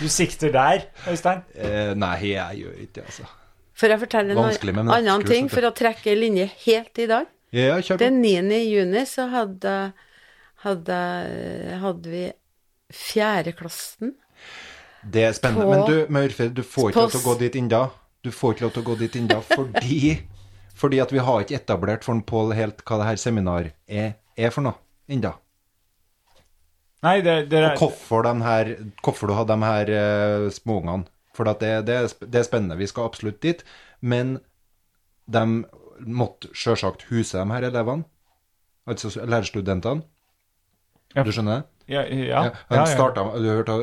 Du 0.00 0.08
sikter 0.10 0.52
der, 0.54 0.84
Øystein. 1.08 1.42
Eh, 1.54 1.92
nei, 1.98 2.16
jeg 2.32 2.60
gjør 2.64 2.76
ikke 2.84 2.94
det, 2.98 3.04
altså. 3.08 3.28
For 3.74 3.90
jeg 3.90 4.00
forteller 4.04 4.38
en 4.38 4.90
annen 4.94 5.24
ting, 5.26 5.48
for 5.50 5.66
å 5.66 5.72
trekke 5.74 6.14
linje 6.18 6.46
helt 6.66 6.98
i 7.02 7.08
dag. 7.10 7.26
Ja, 7.54 7.78
kjør 7.80 7.98
på. 7.98 8.02
Den 8.04 8.20
9. 8.22 8.58
juni 8.70 9.02
så 9.06 9.26
hadde, 9.32 9.72
hadde, 10.66 10.98
hadde 11.82 12.12
vi 12.12 12.24
fjerdeklassen. 12.94 14.14
Det 15.04 15.26
er 15.28 15.34
spennende. 15.36 15.66
På- 15.66 15.74
Men 15.74 15.84
du, 15.90 16.12
Maurfrid, 16.14 16.54
du 16.56 16.62
får 16.62 16.90
ikke 16.92 17.02
lov 17.04 17.10
til 17.14 17.20
å 17.20 17.26
gå 17.28 17.34
dit 17.42 17.58
ennå. 17.60 17.82
Du 18.24 18.30
får 18.32 18.54
ikke 18.54 18.64
lov 18.66 18.72
til 18.76 18.82
å 18.84 18.88
gå 18.90 18.96
dit 19.02 19.18
ennå 19.20 19.40
fordi, 19.44 19.98
fordi 20.74 21.00
at 21.04 21.12
vi 21.14 21.22
har 21.26 21.44
ikke 21.44 21.58
etablert 21.60 22.06
for 22.06 22.22
Pål 22.26 22.54
helt 22.58 22.82
hva 22.88 23.00
det 23.02 23.08
her 23.10 23.20
seminar 23.20 23.68
er, 23.86 24.14
er 24.38 24.54
for 24.54 24.64
noe 24.66 24.78
ennå. 25.10 25.34
Nei, 27.04 27.18
det, 27.24 27.50
det 27.52 27.60
Og 27.74 27.82
hvorfor, 27.82 28.26
her, 28.44 28.70
hvorfor 29.04 29.28
du 29.28 29.34
har 29.36 29.48
de 29.48 29.58
her 29.60 29.92
uh, 29.92 30.48
småungene. 30.52 31.04
For 31.34 31.50
at 31.50 31.60
det, 31.60 31.72
det, 31.88 31.94
er 31.98 32.26
det 32.30 32.40
er 32.40 32.46
spennende. 32.46 32.78
Vi 32.78 32.88
skal 32.88 33.08
absolutt 33.10 33.42
dit. 33.42 33.64
Men 34.00 34.38
de 35.26 35.64
måtte 36.00 36.50
sjølsagt 36.56 37.06
huse 37.10 37.38
de 37.38 37.44
her 37.52 37.68
elevene. 37.68 38.06
Altså 38.86 39.12
lærerstudentene. 39.24 40.04
Ja. 41.14 41.22
Du 41.22 41.30
skjønner 41.32 41.60
det? 41.60 41.70
Ja, 41.86 42.02
ja, 42.08 42.48
de 42.70 42.84
starta, 42.88 43.26
du 43.36 43.44
hørte, 43.44 43.74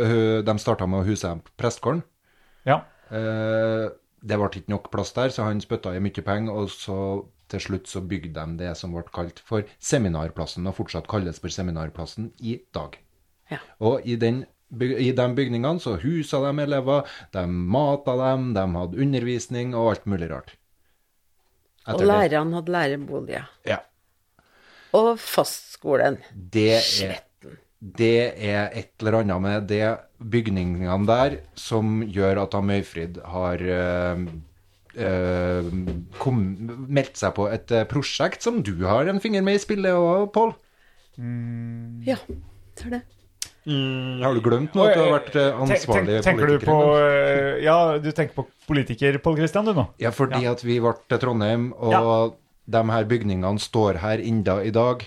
de 0.42 0.54
starta 0.60 0.88
med 0.90 1.04
å 1.04 1.06
huse 1.06 1.28
dem 1.28 1.44
på 1.46 1.54
prestegården. 1.62 2.02
ja. 2.66 2.82
Uh, 3.12 3.92
det 4.22 4.38
ble 4.38 4.50
ikke 4.54 4.72
nok 4.72 4.90
plass 4.94 5.12
der, 5.16 5.32
så 5.34 5.48
han 5.48 5.62
spytta 5.64 5.96
i 5.98 6.02
mye 6.04 6.24
penger, 6.26 6.54
og 6.54 6.70
så 6.70 6.98
til 7.52 7.64
slutt 7.66 7.90
så 7.90 8.04
bygde 8.06 8.36
de 8.38 8.60
det 8.60 8.74
som 8.78 8.94
ble 8.94 9.04
kalt 9.14 9.42
for 9.44 9.66
Seminarplassen, 9.82 10.68
og 10.70 10.78
fortsatt 10.78 11.10
kalles 11.12 11.42
for 11.42 11.54
Seminarplassen 11.54 12.30
i 12.40 12.60
dag. 12.76 13.00
Ja. 13.52 13.60
Og 13.84 14.06
i, 14.08 14.16
den, 14.20 14.44
i 14.80 15.12
de 15.12 15.28
bygningene 15.36 15.84
så 15.84 15.98
husa 16.02 16.42
de 16.46 16.66
elever, 16.66 17.08
de 17.36 17.46
mata 17.48 18.18
dem, 18.24 18.52
de 18.56 18.66
hadde 18.78 19.06
undervisning 19.06 19.76
og 19.76 19.94
alt 19.96 20.08
mulig 20.10 20.32
rart. 20.32 20.56
Etter 21.82 21.98
og 21.98 22.08
lærerne 22.08 22.60
hadde 22.60 22.76
læreboliger. 22.76 23.50
Ja. 23.68 23.82
Og 24.98 25.16
fastskolen. 25.20 26.20
Det 26.32 26.78
er, 26.78 27.20
det 27.82 28.16
er 28.38 28.70
et 28.78 28.92
eller 29.02 29.22
annet 29.22 29.42
med 29.42 29.68
de 29.72 29.82
bygningene 30.32 31.00
der 31.10 31.40
som 31.58 32.02
gjør 32.06 32.44
at 32.44 32.58
Møyfrid 32.64 33.18
har 33.26 33.64
øh, 33.78 34.26
øh, 34.96 35.72
kom, 36.20 36.44
meldt 36.88 37.18
seg 37.18 37.34
på 37.38 37.48
et 37.50 37.72
eh, 37.74 37.88
prosjekt 37.90 38.46
som 38.46 38.62
du 38.62 38.76
har 38.86 39.10
en 39.10 39.24
finger 39.24 39.42
med 39.42 39.58
i 39.58 39.64
spillet 39.64 39.98
òg, 39.98 40.30
Pål. 40.36 40.54
Ja, 42.06 42.20
det 42.78 42.86
er 42.86 42.96
det. 43.00 43.02
Har 43.66 44.34
du 44.34 44.42
glemt 44.42 44.74
nå 44.74 44.86
at 44.88 44.96
du 44.98 45.02
har 45.04 45.12
vært 45.20 45.36
eh, 45.38 45.52
Tenk- 45.52 45.62
ansvarlig 45.68 46.16
tenk- 46.16 46.24
tenker 46.26 46.48
politiker? 46.48 46.66
Du 46.66 46.72
på, 46.72 46.96
eh, 46.98 47.64
ja, 47.64 47.76
du 48.02 48.12
tenker 48.12 48.34
på 48.40 48.46
politiker, 48.68 49.18
Pål 49.22 49.36
Kristian, 49.38 49.66
du 49.70 49.74
nå? 49.78 49.88
Ja, 50.02 50.10
fordi 50.12 50.46
at 50.50 50.64
vi 50.66 50.80
ble 50.82 50.94
til 51.08 51.20
Trondheim, 51.22 51.68
og 51.78 52.36
de 52.72 52.82
her 52.90 53.06
bygningene 53.06 53.60
står 53.62 54.00
her 54.02 54.18
enda 54.24 54.60
i 54.66 54.72
dag. 54.74 55.06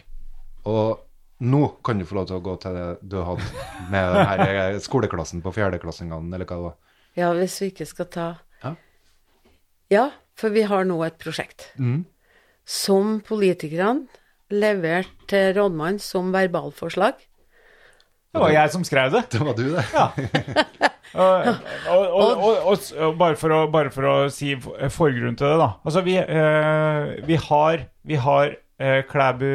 Og 0.71 1.01
nå 1.43 1.65
kan 1.85 1.99
du 1.99 2.05
få 2.07 2.15
lov 2.21 2.29
til 2.31 2.37
å 2.39 2.45
gå 2.47 2.55
til 2.63 2.73
det 2.79 2.87
du 3.11 3.17
hadde 3.27 3.43
med 3.91 4.15
den 4.15 4.27
her 4.31 4.45
eh, 4.71 4.79
skoleklassen 4.87 5.43
på 5.43 5.53
fjerdeklassingene, 5.53 6.31
eller 6.35 6.47
hva 6.47 6.57
det 6.61 6.67
var. 6.71 6.77
Ja, 7.19 7.33
hvis 7.35 7.59
vi 7.61 7.73
ikke 7.73 7.87
skal 7.91 8.07
ta 8.07 8.29
Ja. 8.63 8.75
Ja, 9.91 10.11
for 10.39 10.51
vi 10.55 10.63
har 10.63 10.85
nå 10.87 11.03
et 11.07 11.19
prosjekt 11.19 11.73
Mm. 11.79 12.05
som 12.65 13.21
politikerne 13.21 14.07
leverte 14.51 15.27
til 15.29 15.55
rådmannen 15.59 15.99
som 16.01 16.31
verbalforslag. 16.33 17.15
Det 18.35 18.43
var 18.43 18.51
jeg 18.51 18.71
som 18.75 18.85
skrev 18.87 19.13
det. 19.15 19.23
Det 19.31 19.41
var 19.47 19.55
du, 19.55 19.65
det. 19.71 19.85
Ja. 19.95 20.07
og, 21.23 21.49
og, 21.95 22.15
og, 22.19 22.57
og, 22.73 22.87
og 23.07 23.19
bare, 23.21 23.39
for 23.39 23.55
å, 23.55 23.61
bare 23.71 23.93
for 23.95 24.09
å 24.11 24.15
si 24.35 24.57
forgrunnen 24.59 25.39
til 25.39 25.53
det, 25.53 25.59
da. 25.61 25.69
Altså, 25.87 26.03
vi, 26.07 26.17
eh, 26.19 27.13
vi 27.29 27.39
har, 27.47 27.85
vi 28.03 28.19
har 28.19 28.57
eh, 28.83 29.05
Klæbu 29.07 29.47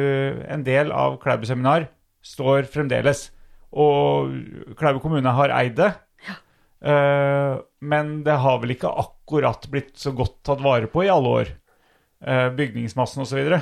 En 0.48 0.64
del 0.64 0.94
av 0.96 1.18
Klæbu 1.20 1.44
seminar 1.48 1.90
står 2.24 2.70
fremdeles. 2.72 3.28
Og 3.70 4.32
Klæbu 4.80 5.02
kommune 5.04 5.36
har 5.36 5.52
eid 5.60 5.76
det. 5.82 5.92
Eh, 6.80 7.60
men 7.84 8.14
det 8.24 8.40
har 8.40 8.60
vel 8.62 8.72
ikke 8.78 8.96
akkurat 9.04 9.68
blitt 9.72 9.98
så 10.00 10.14
godt 10.16 10.38
tatt 10.48 10.64
vare 10.64 10.88
på 10.88 11.04
i 11.04 11.12
alle 11.12 11.36
år. 11.42 11.56
Uh, 12.20 12.50
bygningsmassen 12.52 13.22
osv. 13.24 13.54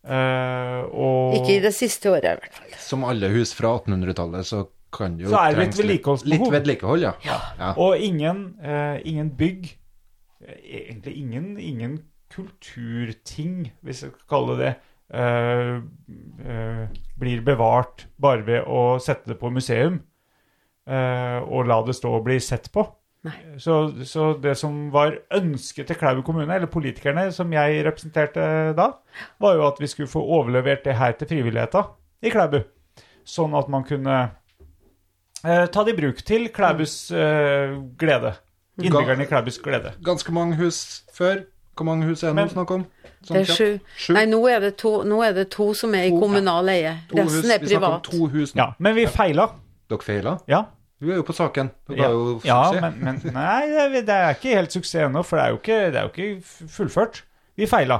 Uh, 0.00 0.86
og 0.96 1.34
Ikke 1.40 1.58
i 1.58 1.62
det 1.64 1.74
siste 1.76 2.08
året, 2.08 2.24
i 2.24 2.40
hvert 2.40 2.54
fall. 2.56 2.76
Som 2.80 3.04
alle 3.04 3.28
hus 3.34 3.52
fra 3.56 3.74
1800-tallet, 3.78 4.46
så 4.48 4.64
kan 4.94 5.18
det 5.18 5.26
jo 5.26 5.32
Så 5.32 5.40
er 5.40 5.54
det 5.54 5.58
litt 5.58 5.74
trengs 5.74 5.76
litt- 5.76 5.82
vedlikeholdsbehov. 5.84 6.46
Litt 6.46 6.54
vedlikehold, 6.56 7.04
ja. 7.04 7.12
ja. 7.26 7.72
Og 7.76 8.00
ingen, 8.00 8.44
uh, 8.64 8.96
ingen 9.04 9.30
bygg 9.36 9.68
eh, 10.46 10.56
Egentlig 10.80 11.16
ingen, 11.20 11.50
ingen 11.60 11.98
kulturting, 12.30 13.72
hvis 13.82 14.04
jeg 14.04 14.14
skal 14.14 14.30
kalle 14.30 14.56
det 14.58 14.70
det, 14.70 15.18
uh, 15.18 15.80
eh, 16.46 16.84
blir 17.18 17.42
bevart 17.42 18.06
bare 18.22 18.46
ved 18.46 18.68
å 18.70 18.98
sette 19.02 19.32
det 19.32 19.38
på 19.40 19.50
museum 19.50 19.98
eh, 20.86 21.38
og 21.42 21.66
la 21.68 21.80
det 21.86 21.96
stå 21.98 22.12
og 22.18 22.24
bli 22.28 22.38
sett 22.42 22.70
på. 22.72 22.84
Nei. 23.26 23.36
Så, 23.60 23.74
så 24.08 24.30
det 24.40 24.54
som 24.56 24.86
var 24.94 25.12
ønsket 25.36 25.90
til 25.90 25.96
Klæbu 26.00 26.22
kommune, 26.24 26.54
eller 26.54 26.70
politikerne 26.72 27.26
som 27.36 27.50
jeg 27.52 27.82
representerte 27.84 28.72
da, 28.78 28.86
var 29.42 29.58
jo 29.58 29.66
at 29.66 29.80
vi 29.82 29.90
skulle 29.92 30.08
få 30.08 30.22
overlevert 30.24 30.86
det 30.86 30.94
her 30.96 31.12
til 31.20 31.28
frivilligheta 31.28 31.82
i 32.24 32.32
Klæbu. 32.32 32.62
Sånn 33.28 33.52
at 33.58 33.68
man 33.68 33.84
kunne 33.84 34.16
eh, 35.44 35.66
ta 35.68 35.84
det 35.84 35.92
i 35.92 35.98
bruk 36.00 36.24
til 36.24 36.48
Klæbus 36.54 37.10
eh, 37.12 37.76
glede. 38.00 38.32
Innbyggerne 38.80 39.26
i 39.26 39.28
Klæbus 39.28 39.60
glede. 39.60 39.92
Ganske 40.04 40.32
mange 40.32 40.56
hus 40.56 41.02
før. 41.12 41.42
Hvor 41.76 41.84
mange 41.88 42.08
hus 42.08 42.22
er 42.24 42.32
det 42.34 42.42
nå 42.42 42.48
snakk 42.52 42.72
om? 42.74 42.82
Sånn 43.24 43.36
Det 43.36 43.40
er 43.44 43.56
sju. 43.56 43.68
Sju? 43.96 44.10
Nei, 44.16 44.24
nå 44.28 44.40
er 44.48 44.64
det 44.64 44.74
to, 44.80 44.90
nå 45.08 45.20
er 45.24 45.32
det 45.36 45.46
to 45.52 45.70
som 45.76 45.92
er 45.96 46.08
i 46.08 46.10
kommunal 46.12 46.68
eie. 46.72 46.96
Resten 47.12 47.52
er 47.52 47.60
Vi 47.62 47.70
snakker 47.70 47.76
om 47.76 48.00
privat. 48.00 48.10
to 48.10 48.26
hus 48.32 48.52
nå. 48.54 48.60
Ja, 48.64 48.66
men 48.78 48.96
vi 48.96 49.06
feila. 49.08 49.46
Dere 49.92 50.04
feila? 50.04 50.34
Ja. 50.48 50.64
Du 51.00 51.08
er 51.10 51.16
jo 51.16 51.24
på 51.24 51.32
saken. 51.32 51.70
du 51.88 51.94
Ja, 51.96 52.10
jo 52.12 52.24
jo 52.34 52.40
ja 52.44 52.58
men, 52.76 52.98
men 53.00 53.20
nei, 53.32 53.60
det 53.72 53.80
er, 53.86 53.94
det 54.04 54.16
er 54.16 54.34
ikke 54.36 54.56
helt 54.58 54.74
suksess 54.74 55.06
ennå, 55.06 55.22
for 55.24 55.40
det 55.40 55.44
er 55.46 55.56
ikke, 55.56 55.78
det 55.94 56.00
er 56.00 56.08
jo 56.08 56.12
ikke 56.12 56.68
fullført. 56.76 57.22
Vi 57.56 57.66
feila. 57.68 57.96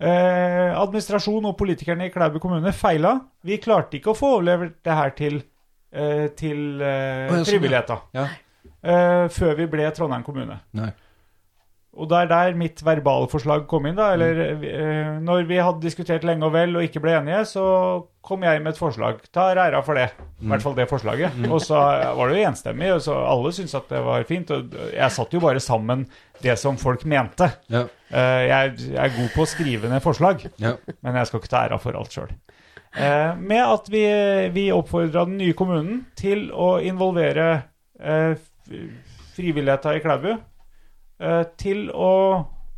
Eh, 0.00 0.70
administrasjon 0.80 1.44
og 1.48 1.56
politikerne 1.60 2.08
i 2.08 2.12
Klæbu 2.12 2.38
kommune 2.42 2.72
feila. 2.76 3.14
Vi 3.44 3.58
klarte 3.62 3.98
ikke 4.00 4.12
å 4.12 4.16
få 4.18 4.34
overlevert 4.38 4.78
det 4.84 4.96
her 4.98 5.12
til, 5.16 5.38
eh, 5.92 6.26
til 6.36 6.80
eh, 6.82 7.28
Å, 7.28 7.30
ja, 7.30 7.36
sånn, 7.38 7.46
frivilligheta 7.52 7.98
Ja. 8.16 8.26
eh, 8.82 9.28
før 9.32 9.54
vi 9.60 9.66
ble 9.76 9.90
Trondheim 9.96 10.24
kommune. 10.26 10.58
Nei. 10.76 10.90
Og 11.94 12.08
det 12.10 12.18
er 12.24 12.30
der 12.30 12.56
mitt 12.58 12.80
verbalforslag 12.82 13.68
kom 13.70 13.86
inn. 13.86 13.94
da, 13.98 14.10
eller 14.16 14.56
mm. 14.58 15.22
Når 15.26 15.46
vi 15.46 15.60
hadde 15.62 15.84
diskutert 15.84 16.26
lenge 16.26 16.46
og 16.48 16.54
vel 16.56 16.74
og 16.74 16.86
ikke 16.86 17.02
ble 17.04 17.14
enige, 17.20 17.44
så 17.52 17.64
kom 18.24 18.42
jeg 18.42 18.62
med 18.64 18.72
et 18.72 18.80
forslag. 18.80 19.20
Tar 19.34 19.60
æra 19.62 19.82
for 19.86 19.98
det. 20.00 20.08
I 20.42 20.48
hvert 20.50 20.64
fall 20.64 20.74
det 20.78 20.88
forslaget. 20.90 21.38
Og 21.46 21.60
så 21.62 21.78
var 22.18 22.30
det 22.30 22.40
jo 22.40 22.48
enstemmig, 22.48 22.90
og 22.96 23.02
så 23.04 23.18
alle 23.30 23.52
syntes 23.54 23.76
at 23.78 23.92
det 23.92 24.00
var 24.06 24.26
fint. 24.28 24.50
Og 24.50 24.74
jeg 24.90 25.14
satte 25.14 25.38
jo 25.38 25.44
bare 25.44 25.62
sammen 25.62 26.06
det 26.42 26.56
som 26.60 26.80
folk 26.80 27.06
mente. 27.06 27.50
Ja. 27.72 27.84
Eh, 28.10 28.42
jeg, 28.48 28.74
jeg 28.90 29.00
er 29.06 29.14
god 29.18 29.30
på 29.36 29.44
å 29.44 29.52
skrive 29.54 29.92
ned 29.92 30.02
forslag, 30.04 30.48
ja. 30.62 30.74
men 31.04 31.20
jeg 31.20 31.30
skal 31.30 31.42
ikke 31.42 31.52
ta 31.52 31.62
æra 31.68 31.78
for 31.82 31.98
alt 31.98 32.16
sjøl. 32.16 32.34
Eh, 32.94 33.36
med 33.38 33.62
at 33.62 33.88
vi, 33.90 34.04
vi 34.54 34.68
oppfordra 34.72 35.24
den 35.26 35.38
nye 35.40 35.54
kommunen 35.58 36.04
til 36.18 36.46
å 36.54 36.76
involvere 36.84 37.48
eh, 37.98 38.36
frivilligheta 39.34 39.96
i 39.96 40.02
Klæbu 40.04 40.30
eh, 40.30 40.42
til 41.60 41.88
å 41.94 42.10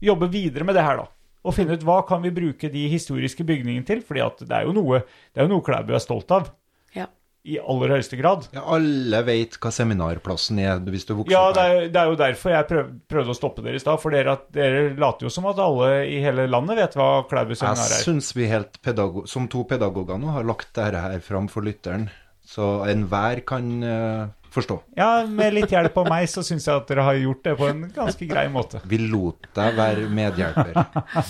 jobbe 0.04 0.28
videre 0.30 0.64
med 0.68 0.76
det 0.76 0.82
her, 0.84 0.96
da. 1.04 1.06
Og 1.46 1.54
finne 1.54 1.76
ut 1.78 1.84
hva 1.86 2.00
kan 2.08 2.20
vi 2.24 2.32
bruke 2.34 2.68
de 2.72 2.88
historiske 2.90 3.44
bygningene 3.46 3.86
til. 3.86 4.00
fordi 4.02 4.20
at 4.24 4.40
det 4.42 4.52
er 4.52 4.64
jo 4.66 4.72
noe, 4.74 4.98
det 5.32 5.40
er 5.40 5.46
jo 5.46 5.52
noe 5.54 5.62
Klæbu 5.64 5.94
er 5.94 6.02
stolt 6.02 6.30
av. 6.34 6.48
Ja. 6.96 7.06
I 7.46 7.60
aller 7.62 7.92
høyeste 7.94 8.18
grad. 8.18 8.48
ja 8.52 8.64
alle 8.74 9.20
vet 9.22 9.54
hva 9.62 9.70
seminarplassen 9.70 10.58
er 10.58 10.80
hvis 10.82 11.06
du 11.06 11.14
vokser 11.14 11.30
Ja, 11.36 11.44
opp 11.48 11.54
det 11.54 11.62
her. 11.62 11.76
er, 11.84 11.88
det 11.94 12.00
er 12.00 12.10
jo 12.10 12.16
derfor 12.18 12.50
jeg 12.50 12.66
prøv, 12.72 12.88
prøvde 13.08 13.30
å 13.30 13.38
stoppe 13.38 13.62
dere 13.62 13.78
i 13.78 13.82
stad. 13.84 14.00
For 14.02 14.10
dere, 14.10 14.34
dere 14.50 14.80
later 14.98 15.28
jo 15.28 15.30
som 15.30 15.46
at 15.46 15.62
alle 15.62 15.90
i 16.10 16.18
hele 16.24 16.48
landet 16.50 16.76
vet 16.82 16.98
hva 16.98 17.22
Klæbu 17.30 17.54
Jeg 17.54 17.60
seminar 17.62 17.86
er. 17.94 18.02
syns 18.02 18.32
vi 18.34 18.48
helt 18.50 18.80
pedagog, 18.82 19.28
som 19.30 19.46
to 19.46 19.62
pedagoger 19.70 20.18
nå 20.18 20.34
har 20.34 20.42
lagt 20.50 20.74
dette 20.74 20.98
her 21.06 21.20
fram 21.22 21.46
for 21.48 21.62
lytteren, 21.62 22.08
så 22.42 22.82
enhver 22.90 23.44
kan 23.46 23.70
eh, 23.86 24.26
forstå. 24.56 24.76
Ja, 24.98 25.10
med 25.28 25.54
litt 25.56 25.72
hjelp 25.72 25.96
av 26.02 26.08
meg 26.10 26.26
så 26.32 26.42
syns 26.46 26.66
jeg 26.68 26.80
at 26.80 26.88
dere 26.90 27.04
har 27.06 27.18
gjort 27.20 27.42
det 27.46 27.54
på 27.60 27.68
en 27.70 27.82
ganske 27.94 28.28
grei 28.30 28.46
måte. 28.52 28.80
Vi 28.88 28.98
lot 29.04 29.46
deg 29.56 29.76
være 29.78 30.06
medhjelper. 30.08 30.78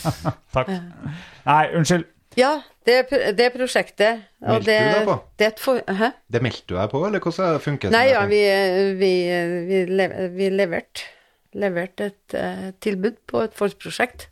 Takk. 0.56 0.70
Nei, 1.46 1.64
unnskyld. 1.78 2.06
Ja, 2.36 2.50
det, 2.84 2.96
det 3.38 3.46
prosjektet. 3.54 4.24
Og 4.44 4.58
Meldte 4.58 4.68
det, 4.68 4.78
du 4.78 4.96
deg 4.98 5.06
på? 5.08 5.18
det 5.40 5.46
er 5.46 5.52
et 5.54 5.60
for... 5.64 5.82
Hæ? 6.00 6.10
Det 6.36 6.42
meldte 6.44 6.66
du 6.68 6.74
deg 6.76 6.90
på, 6.92 7.02
eller 7.08 7.22
hvordan 7.24 7.60
funket 7.64 7.88
det? 7.88 7.94
Nei, 7.96 8.06
ja, 8.12 8.24
vi, 8.28 8.40
vi, 9.00 9.12
vi, 9.70 9.82
le- 9.96 10.26
vi 10.36 10.50
leverte 10.52 11.12
levert 11.56 12.02
et 12.04 12.34
uh, 12.36 12.66
tilbud 12.84 13.14
på 13.30 13.40
et 13.46 13.54
forprosjekt 13.56 14.26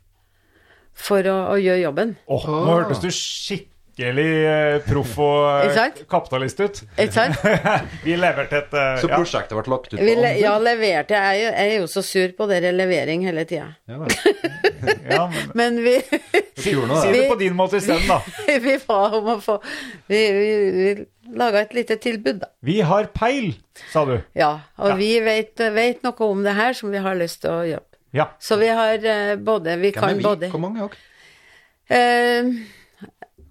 for 0.95 1.25
å, 1.25 1.37
å 1.55 1.55
gjøre 1.57 1.81
jobben. 1.81 2.11
Åh, 2.29 2.43
nå 2.51 2.75
hørtes 2.75 3.01
du 3.01 3.07
skikkelig 3.09 3.71
eh, 4.03 4.81
proff 4.85 5.13
og 5.23 5.65
eh, 5.71 6.01
kapitalist 6.11 6.59
ut. 6.59 6.81
Ikke 6.99 7.13
sant? 7.13 7.37
Vi 8.05 8.15
leverte 8.19 8.57
et 8.59 8.73
uh, 8.75 8.97
Så 8.99 9.07
ja. 9.09 9.15
prosjektet 9.15 9.55
ble 9.55 9.71
lagt 9.71 9.93
ut 9.93 9.95
på 9.99 10.03
Vi 10.03 10.15
le, 10.19 10.31
ja, 10.41 10.57
leverte. 10.59 11.15
Jeg 11.15 11.23
er, 11.23 11.39
jo, 11.39 11.49
jeg 11.55 11.71
er 11.75 11.79
jo 11.81 11.87
så 11.87 12.03
sur 12.05 12.33
på 12.37 12.47
dere 12.51 12.73
levering 12.75 13.23
hele 13.27 13.45
tida. 13.47 13.69
Ja, 13.87 14.01
ja, 15.15 15.23
men, 15.31 15.51
Men 15.55 15.79
vi, 15.85 15.95
si, 16.57 16.75
det 16.75 17.25
på 17.31 17.39
din 17.39 17.55
måte 17.55 17.79
isteden, 17.79 18.03
da. 18.09 18.19
vi 18.67 18.77
ba 18.87 18.99
om 19.17 19.31
å 19.35 19.39
få 19.43 19.57
Vi, 20.11 20.21
vi, 20.39 20.47
vi 20.75 21.35
laga 21.39 21.63
et 21.65 21.73
lite 21.73 21.95
tilbud, 22.01 22.39
da. 22.43 22.51
Vi 22.65 22.81
har 22.85 23.07
peil, 23.15 23.53
sa 23.93 24.05
du. 24.05 24.17
Ja, 24.37 24.53
og 24.77 24.93
Ja. 24.93 24.99
vi 24.99 25.11
vet, 25.25 25.59
vet 25.73 26.03
noe 26.05 26.27
om 26.29 26.43
det 26.45 26.53
her 26.59 26.73
som 26.77 26.91
vi 26.93 27.01
har 27.01 27.15
lyst 27.17 27.41
til 27.45 27.51
å 27.55 27.63
gjøre. 27.65 27.87
Ja. 28.15 28.29
Så 28.39 28.55
vi 28.61 28.67
har 28.71 28.95
uh, 29.03 29.35
både 29.43 29.73
Vi 29.81 29.89
Hvem 29.91 29.99
kan 29.99 30.09
er 30.13 30.19
vi? 30.19 30.23
både 30.23 30.49
Hvor 30.53 30.61
mange 30.63 30.85
er 30.85 30.93
dere? 30.93 31.11
eh, 31.89 32.51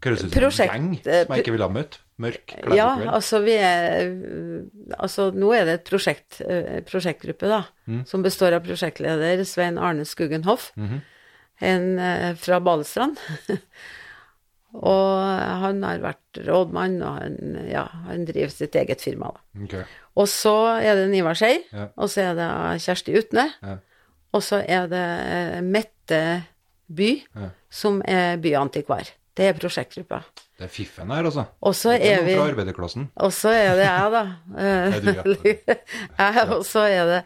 Høres 0.05 0.25
ut 0.25 0.33
som 0.35 0.45
en 0.45 0.53
gjeng 0.53 0.89
eh, 1.07 1.25
som 1.25 1.35
jeg 1.35 1.45
ikke 1.45 1.55
ville 1.57 1.69
ha 1.69 1.75
møtt. 1.75 1.99
Mørk 2.23 2.53
Ja, 2.77 2.93
altså 3.11 3.41
vi 3.43 3.57
er 3.59 4.05
Altså 5.01 5.33
nå 5.35 5.49
er 5.57 5.65
det 5.67 5.73
et 5.81 5.89
prosjekt, 5.89 6.37
eh, 6.47 6.79
prosjektgruppe, 6.87 7.49
da, 7.51 7.65
som 8.07 8.23
består 8.23 8.55
av 8.55 8.63
prosjektleder 8.67 9.43
Svein 9.49 9.79
Arne 9.83 10.05
Skuggen 10.07 10.45
Hoff, 10.47 10.71
en 10.79 11.99
eh, 11.99 12.35
fra 12.39 12.61
Balestrand. 12.63 13.19
og 14.75 15.19
han 15.65 15.83
har 15.87 16.01
vært 16.03 16.41
rådmann, 16.47 16.97
og 17.07 17.19
han, 17.23 17.59
ja, 17.71 17.85
han 18.09 18.25
driver 18.27 18.51
sitt 18.55 18.75
eget 18.79 19.03
firma, 19.05 19.31
da. 19.35 19.65
Okay. 19.67 19.85
Og 20.19 20.31
så 20.31 20.55
er 20.83 20.99
det 20.99 21.09
Nivar 21.13 21.35
Skei, 21.39 21.61
Ja. 21.75 21.89
og 21.97 22.11
så 22.11 22.25
er 22.31 22.39
det 22.39 22.49
Kjersti 22.83 23.15
Utne, 23.19 23.49
Ja. 23.63 23.77
og 24.35 24.43
så 24.43 24.63
er 24.67 24.87
det 24.91 25.65
Mette 25.67 26.23
By, 26.95 27.13
som 27.71 28.03
er 28.07 28.37
byantikvar. 28.39 29.11
Det 29.35 29.49
er 29.51 29.57
prosjektgruppa. 29.59 30.21
Det 30.55 30.69
er 30.69 30.71
fiffen 30.71 31.11
her, 31.11 31.27
altså. 31.27 31.49
Og 31.67 31.75
så 31.75 31.97
er 31.97 32.05
er 32.21 32.23
vi 32.27 32.37
fra 32.39 32.47
arbeiderklassen. 32.53 33.09
Og 33.27 33.33
så 33.35 33.51
er 33.51 33.75
det 33.75 33.89
jeg, 33.89 34.13
da. 34.15 34.23
er 34.63 35.01
du, 35.03 35.49
jeg, 36.23 36.47
og 36.55 36.63
så 36.69 36.87
er 36.87 37.11
det 37.11 37.21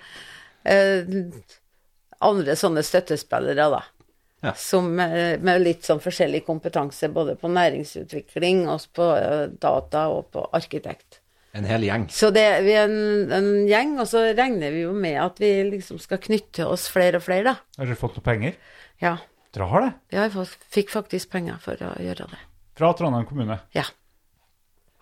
eh, 0.65 1.15
andre 2.25 2.57
sånne 2.57 2.85
støttespillere, 2.87 3.69
da. 3.77 3.85
Ja. 4.47 4.55
Som 4.57 4.93
eh, 5.03 5.37
med 5.43 5.65
litt 5.65 5.85
sånn 5.85 6.01
forskjellig 6.01 6.45
kompetanse, 6.47 7.11
både 7.13 7.37
på 7.37 7.51
næringsutvikling, 7.53 8.65
og 8.71 8.89
på 8.97 9.09
eh, 9.19 9.47
data 9.61 10.09
og 10.15 10.31
på 10.33 10.45
arkitekt. 10.57 11.21
En 11.59 11.67
hel 11.69 11.85
gjeng. 11.85 12.07
Så 12.13 12.31
det, 12.33 12.47
vi 12.65 12.75
er 12.77 12.87
en, 12.89 13.33
en 13.35 13.51
gjeng, 13.69 13.97
og 14.01 14.09
så 14.09 14.23
regner 14.37 14.73
vi 14.73 14.85
jo 14.87 14.93
med 14.97 15.19
at 15.21 15.41
vi 15.43 15.51
liksom 15.73 16.01
skal 16.01 16.21
knytte 16.23 16.69
oss 16.69 16.87
flere 16.93 17.21
og 17.21 17.27
flere, 17.27 17.51
da. 17.51 17.81
Har 17.81 17.89
dere 17.91 17.99
fått 17.99 18.17
noe 18.17 18.25
penger? 18.25 18.57
Ja. 19.03 19.19
Dere 19.55 19.69
har 19.71 19.85
det? 19.87 19.91
Ja, 20.13 20.27
jeg 20.27 20.47
fikk 20.75 20.93
faktisk 20.93 21.31
penger 21.33 21.57
for 21.63 21.81
å 21.87 21.95
gjøre 22.03 22.27
det. 22.33 22.41
Fra 22.79 22.93
Trondheim 22.99 23.25
kommune. 23.29 23.57
Ja. 23.75 23.87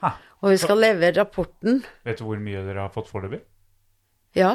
Hæ? 0.04 0.12
Og 0.44 0.52
vi 0.52 0.60
skal 0.60 0.78
levere 0.80 1.16
rapporten. 1.18 1.80
Vet 2.06 2.20
du 2.20 2.26
hvor 2.28 2.40
mye 2.40 2.62
dere 2.66 2.86
har 2.86 2.92
fått 2.94 3.10
foreløpig? 3.10 3.40
Ja, 4.36 4.52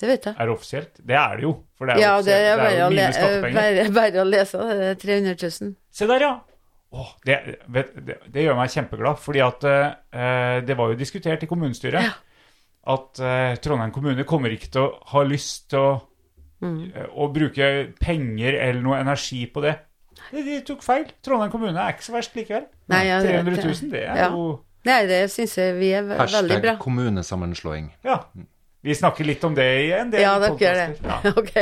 det 0.00 0.08
vet 0.10 0.26
jeg. 0.26 0.34
Er 0.40 0.48
det 0.48 0.54
offisielt? 0.56 0.98
Det 0.98 1.16
er 1.20 1.38
det 1.38 1.46
jo. 1.46 1.52
For 1.78 1.86
det 1.86 1.94
er, 1.94 2.02
Ja, 2.02 2.14
det 2.24 2.34
er 2.40 2.58
bare, 2.58 2.74
jo 2.78 2.86
å, 2.86 2.90
le 2.90 2.96
mine 2.98 3.14
skattepenger. 3.14 3.60
bare, 3.60 3.86
bare 4.00 4.22
å 4.24 4.26
lese. 4.28 4.66
Det 4.70 4.90
er 4.90 5.00
300 5.04 5.36
000. 5.62 5.74
Se 5.94 6.08
der, 6.10 6.24
ja! 6.26 6.32
Åh, 6.94 7.10
det, 7.26 7.36
det, 7.74 8.18
det 8.30 8.44
gjør 8.44 8.58
meg 8.58 8.70
kjempeglad, 8.70 9.18
fordi 9.22 9.40
at 9.42 9.64
eh, 9.66 10.58
det 10.66 10.76
var 10.78 10.92
jo 10.92 10.98
diskutert 10.98 11.42
i 11.42 11.48
kommunestyret 11.50 12.12
at 12.94 13.20
eh, 13.24 13.54
Trondheim 13.64 13.90
kommune 13.94 14.26
kommer 14.28 14.52
ikke 14.54 14.68
til 14.76 14.84
å 14.84 14.92
ha 15.10 15.22
lyst 15.26 15.70
til 15.72 15.80
å, 15.80 15.94
Mm. 16.64 16.84
eh, 16.94 17.10
å 17.12 17.28
bruke 17.34 17.70
penger 18.00 18.56
eller 18.56 18.80
noe 18.84 19.00
energi 19.02 19.44
på 19.52 19.62
det. 19.64 19.74
De, 20.30 20.40
de 20.42 20.60
tok 20.64 20.82
feil. 20.86 21.04
Trondheim 21.24 21.52
kommune 21.52 21.76
er 21.76 21.94
ikke 21.94 22.06
så 22.06 22.14
verst 22.16 22.36
likevel. 22.38 22.64
Nei, 22.92 23.04
ja, 23.10 23.20
det- 23.22 23.36
300 23.36 23.60
000, 23.68 23.90
det 23.92 24.06
er 24.06 24.16
ja. 24.24 24.30
jo 24.32 24.48
Nei, 24.84 24.98
det 25.08 25.30
syns 25.32 25.54
jeg 25.56 25.78
vi 25.78 25.94
er 25.96 26.02
Hashtag 26.04 26.42
veldig 26.42 26.58
Hashtag 26.58 26.80
kommunesammenslåing. 26.82 27.86
Ja. 28.04 28.18
Vi 28.84 28.92
snakker 28.92 29.24
litt 29.24 29.44
om 29.48 29.54
det 29.56 29.64
i 29.64 29.92
en 29.96 30.10
del 30.12 30.20
Ja, 30.20 30.34
dere 30.42 30.58
gjør 30.60 30.76
det. 30.76 30.88
Ja. 31.08 31.20
Ok. 31.40 31.54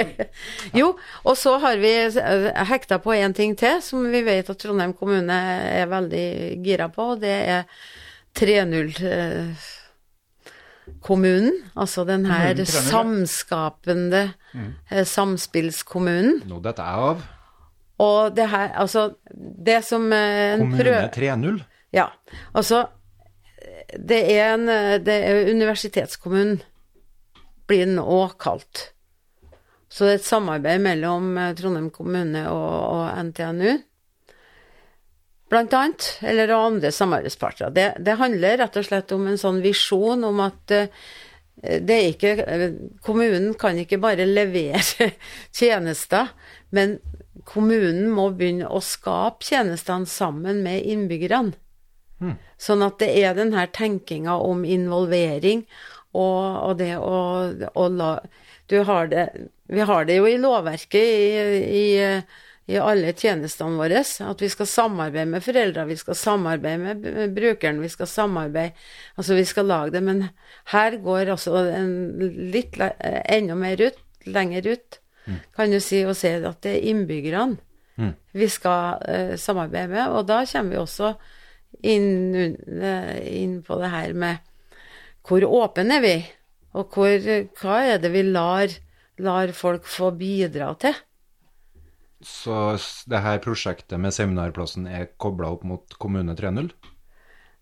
Jo, 0.74 0.88
og 1.22 1.36
så 1.38 1.52
har 1.62 1.78
vi 1.78 1.92
eh, 2.08 2.48
hekta 2.66 2.98
på 2.98 3.14
en 3.14 3.34
ting 3.38 3.54
til 3.58 3.78
som 3.84 4.08
vi 4.10 4.24
vet 4.26 4.50
at 4.50 4.58
Trondheim 4.58 4.90
kommune 4.98 5.36
er 5.70 5.86
veldig 5.86 6.26
gira 6.66 6.88
på, 6.90 7.12
og 7.14 7.22
det 7.22 7.36
er 7.54 7.62
3.0-kommunen. 10.86 11.52
Altså 11.76 12.04
den 12.04 12.26
her 12.26 12.54
Kommunen 12.54 12.66
3.0, 12.66 12.74
ja. 12.74 12.90
samskapende 12.90 14.22
mm. 14.54 14.72
samspillskommunen. 15.04 16.42
Nå 16.48 16.60
dette 16.64 16.82
er 16.82 17.06
av. 17.10 17.22
Og 18.02 18.34
det 18.34 18.48
her, 18.50 18.72
altså 18.74 19.12
Det 19.30 19.84
som 19.84 20.12
eh, 20.12 20.54
en 20.54 20.66
Kommune 20.66 21.08
3.0. 21.14 21.62
Ja, 21.92 22.08
altså 22.54 22.86
Det 23.96 24.22
er 24.32 24.54
en 24.54 24.66
det 25.04 25.14
er 25.14 25.50
Universitetskommunen 25.52 26.62
blir 27.66 27.86
den 27.86 28.00
òg 28.02 28.36
kalt. 28.42 28.92
Så 29.92 30.06
det 30.06 30.12
er 30.12 30.20
et 30.20 30.26
samarbeid 30.26 30.82
mellom 30.82 31.36
eh, 31.38 31.54
Trondheim 31.56 31.90
kommune 31.92 32.46
og, 32.50 32.70
og 32.96 33.24
NTNU, 33.28 33.74
blant 35.52 35.74
annet. 35.76 36.08
Eller 36.26 36.52
av 36.52 36.66
andre 36.72 36.92
samarbeidspartnere. 36.92 37.74
Det, 37.76 37.88
det 38.06 38.18
handler 38.20 38.58
rett 38.62 38.78
og 38.80 38.88
slett 38.88 39.14
om 39.14 39.28
en 39.30 39.40
sånn 39.40 39.62
visjon 39.64 40.24
om 40.28 40.42
at 40.44 40.74
eh, 40.74 40.90
det 41.62 41.96
er 41.96 42.10
ikke 42.10 42.34
eh, 42.42 42.68
Kommunen 43.04 43.52
kan 43.60 43.78
ikke 43.78 44.00
bare 44.02 44.26
levere 44.28 45.12
tjenester, 45.58 46.32
men 46.74 46.98
kommunen 47.48 48.10
må 48.12 48.30
begynne 48.36 48.68
å 48.70 48.80
skape 48.84 49.44
tjenestene 49.46 50.08
sammen 50.08 50.62
med 50.64 50.84
innbyggerne. 50.86 51.56
Sånn 52.60 52.84
at 52.86 53.00
det 53.02 53.08
er 53.18 53.34
den 53.34 53.50
her 53.56 53.66
tenkinga 53.74 54.36
om 54.38 54.62
involvering 54.62 55.64
og, 56.12 56.44
og 56.68 56.76
det 56.78 56.92
å, 57.00 57.18
å 57.74 57.88
la 57.90 58.12
Du 58.70 58.78
har 58.86 59.08
det 59.10 59.24
Vi 59.72 59.86
har 59.88 60.06
det 60.06 60.18
jo 60.20 60.28
i 60.28 60.38
lovverket 60.40 61.02
i, 61.02 61.24
i, 61.80 61.86
i 62.70 62.78
alle 62.78 63.10
tjenestene 63.18 63.78
våre, 63.80 64.02
at 64.02 64.42
vi 64.42 64.48
skal 64.52 64.68
samarbeide 64.70 65.30
med 65.32 65.42
foreldre, 65.42 65.88
vi 65.88 65.98
skal 65.98 66.18
samarbeide 66.18 66.78
med 66.78 67.34
brukeren, 67.34 67.82
vi 67.82 67.90
skal 67.90 68.06
samarbeide. 68.06 68.76
Altså, 69.18 69.34
vi 69.34 69.44
skal 69.48 69.66
lage 69.66 69.96
det, 69.96 70.02
men 70.06 70.28
her 70.70 70.96
går 71.02 71.32
altså 71.34 71.56
en 71.74 71.92
litt 72.54 72.78
enda 72.78 73.58
mer 73.58 73.82
ut, 73.82 73.98
lenger 74.30 74.70
ut, 74.76 75.00
kan 75.56 75.74
du 75.74 75.80
si, 75.82 76.04
og 76.06 76.16
si 76.18 76.30
at 76.38 76.62
det 76.62 76.76
er 76.76 76.90
innbyggerne 76.92 77.58
vi 78.32 78.48
skal 78.50 79.02
uh, 79.04 79.34
samarbeide 79.38 79.90
med, 79.92 80.14
og 80.16 80.26
da 80.28 80.42
kommer 80.48 80.72
vi 80.72 80.80
også 80.80 81.12
inn, 81.84 82.56
uh, 82.66 83.16
inn 83.28 83.60
på 83.66 83.78
det 83.82 83.92
her 83.92 84.16
med 84.16 84.48
hvor 85.26 85.44
åpne 85.46 85.98
er 86.00 86.02
vi, 86.02 86.16
og 86.74 86.96
hvor, 86.96 87.28
hva 87.60 87.76
er 87.92 88.00
det 88.02 88.10
vi 88.14 88.24
lar, 88.26 88.72
lar 89.22 89.52
folk 89.54 89.86
få 89.86 90.10
bidra 90.18 90.72
til? 90.82 90.96
Så 92.26 92.78
det 93.10 93.20
her 93.24 93.42
prosjektet 93.42 94.00
med 94.00 94.14
seminarplassen 94.14 94.88
er 94.90 95.10
kobla 95.20 95.52
opp 95.56 95.66
mot 95.68 95.96
Kommune 96.02 96.36
3.0? 96.38 96.70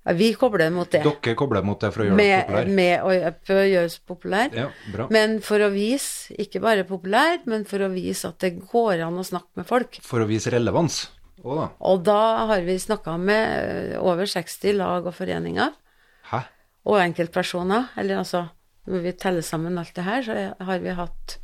Ja, 0.04 0.14
Vi 0.16 0.30
kobler 0.34 0.70
mot 0.72 0.90
det. 0.90 1.02
Dere 1.04 1.34
kobler 1.36 1.64
mot 1.66 1.80
det 1.80 1.90
for 1.94 2.04
å 2.04 2.08
gjøre 2.08 2.16
det 2.16 2.24
med, 2.24 2.46
populært? 2.46 2.70
med 2.76 2.94
å, 3.04 3.32
for 3.48 3.60
å 3.60 3.64
gjøre 3.68 3.90
oss 3.90 3.98
populær. 4.12 4.54
Ja, 4.56 4.68
bra. 4.92 5.08
Men 5.12 5.40
for 5.44 5.64
å 5.64 5.70
vise, 5.74 6.36
ikke 6.40 6.62
bare 6.64 6.86
populær, 6.88 7.42
men 7.50 7.66
for 7.68 7.84
å 7.84 7.90
vise 7.92 8.30
at 8.32 8.40
det 8.44 8.54
går 8.62 9.04
an 9.06 9.20
å 9.20 9.26
snakke 9.26 9.60
med 9.60 9.68
folk. 9.68 10.00
For 10.04 10.24
å 10.24 10.28
vise 10.30 10.52
relevans 10.54 11.02
òg, 11.40 11.52
da. 11.56 11.66
Og 11.88 12.00
da 12.04 12.22
har 12.52 12.64
vi 12.64 12.76
snakka 12.80 13.16
med 13.20 13.44
eh, 13.92 14.00
over 14.00 14.28
60 14.28 14.76
lag 14.76 15.06
og 15.08 15.16
foreninger. 15.16 15.76
Hæ? 16.32 16.44
og 16.88 17.00
enkeltpersoner. 17.02 17.92
Eller 18.00 18.20
altså, 18.20 18.46
når 18.90 19.04
vi 19.04 19.14
teller 19.20 19.46
sammen 19.46 19.78
alt 19.80 19.94
det 19.96 20.06
her, 20.06 20.24
så 20.24 20.66
har 20.66 20.82
vi 20.84 20.96
hatt 20.96 21.36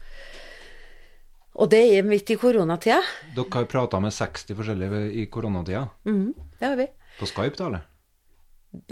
Og 1.57 1.71
det 1.73 1.81
er 1.97 2.05
midt 2.05 2.29
i 2.31 2.37
koronatida. 2.37 2.99
Dere 3.37 3.49
har 3.55 3.65
prata 3.71 4.01
med 4.03 4.13
60 4.13 4.57
forskjellige 4.59 5.03
i 5.23 5.27
koronatida? 5.33 5.87
Mm, 6.05 6.35
det 6.61 6.67
har 6.69 6.77
vi. 6.77 6.87
På 7.19 7.29
Skype, 7.31 7.57
da, 7.57 7.69
eller? 7.71 7.85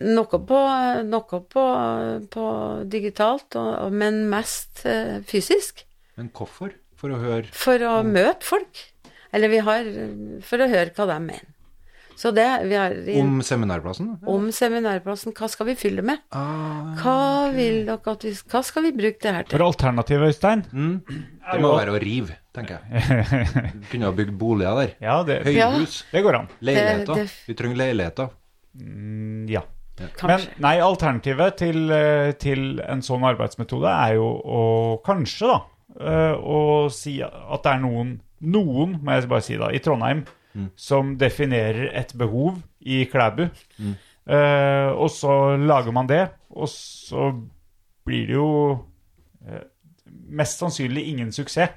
Noe 0.01 0.39
på, 0.49 0.61
noe 1.05 1.41
på, 1.53 1.65
på 2.32 2.45
digitalt, 2.89 3.57
og, 3.61 3.93
men 3.93 4.23
mest 4.32 4.85
eh, 4.89 5.19
fysisk. 5.28 5.82
Men 6.16 6.31
hvorfor? 6.32 6.73
For 6.97 7.12
å 7.12 7.19
høre 7.20 7.51
For 7.53 7.82
å 7.85 7.99
møte 8.07 8.47
folk. 8.47 8.81
Eller 9.35 9.51
vi 9.51 9.59
har 9.66 9.89
For 10.47 10.62
å 10.62 10.69
høre 10.70 10.93
hva 10.95 11.09
de 11.11 11.16
mener. 11.27 11.51
Så 12.16 12.31
det 12.31 12.47
vi 12.70 12.77
har 12.78 12.95
i- 12.95 13.16
om 13.20 13.41
seminarplassen? 13.43 14.12
om 14.31 14.45
seminarplassen. 14.55 15.35
Hva 15.35 15.49
skal 15.51 15.66
vi 15.66 15.74
fylle 15.74 16.05
med? 16.07 16.23
Ah, 16.31 16.95
Hva 17.03 17.51
vil 17.53 17.82
dere 17.89 18.12
at 18.15 18.23
vi 18.24 18.31
Hva 18.31 18.62
skal 18.65 18.86
vi 18.86 18.93
bruke 18.95 19.19
det 19.20 19.32
her 19.35 19.43
til? 19.43 19.59
For 19.59 19.66
alternativet, 19.66 20.31
Øystein 20.32 20.62
det 20.70 21.61
må 21.61 21.74
være 21.77 21.97
å 21.97 22.01
rive, 22.01 22.39
tenker 22.55 22.78
jeg. 22.78 23.70
Du 23.74 23.86
kunne 23.93 24.06
ha 24.09 24.14
bygd 24.14 24.35
boliger 24.39 24.76
der. 24.81 24.93
Ja, 25.02 25.16
det, 25.26 25.40
Høyhus. 25.47 26.01
det 26.12 26.22
går 26.24 26.39
an. 26.43 26.48
Leiligheter. 26.62 27.14
Det- 27.14 27.24
det- 27.26 27.48
Vi 27.48 27.55
trenger 27.59 27.81
leiligheter. 27.82 28.28
Mm, 28.81 29.47
Ja. 29.51 29.62
Men 30.26 30.40
nei, 30.59 30.72
alternativet 30.82 31.56
til, 31.60 31.85
eh, 31.94 32.32
til 32.43 32.81
en 32.82 32.98
sånn 33.06 33.22
arbeidsmetode 33.28 33.86
er 33.86 34.16
jo 34.16 34.24
å 34.43 34.62
kanskje, 35.06 35.47
da, 35.52 35.60
eh, 36.01 36.35
å 36.35 36.90
si 36.90 37.20
at 37.22 37.62
det 37.62 37.72
er 37.76 37.78
noen, 37.85 38.16
noen, 38.43 38.97
må 39.05 39.14
jeg 39.14 39.28
bare 39.31 39.40
si 39.47 39.56
da, 39.56 39.68
i 39.70 39.78
Trondheim 39.78 40.24
som 40.76 41.16
definerer 41.18 41.93
et 41.94 42.12
behov 42.18 42.59
i 42.86 43.05
Klæbu. 43.06 43.44
Eh, 44.26 44.90
og 44.94 45.10
så 45.10 45.56
lager 45.62 45.93
man 45.93 46.06
det, 46.10 46.24
og 46.55 46.66
så 46.70 47.31
blir 48.06 48.26
det 48.26 48.35
jo 48.35 48.85
eh, 49.47 49.62
mest 50.28 50.59
sannsynlig 50.62 51.06
ingen 51.12 51.31
suksess. 51.35 51.70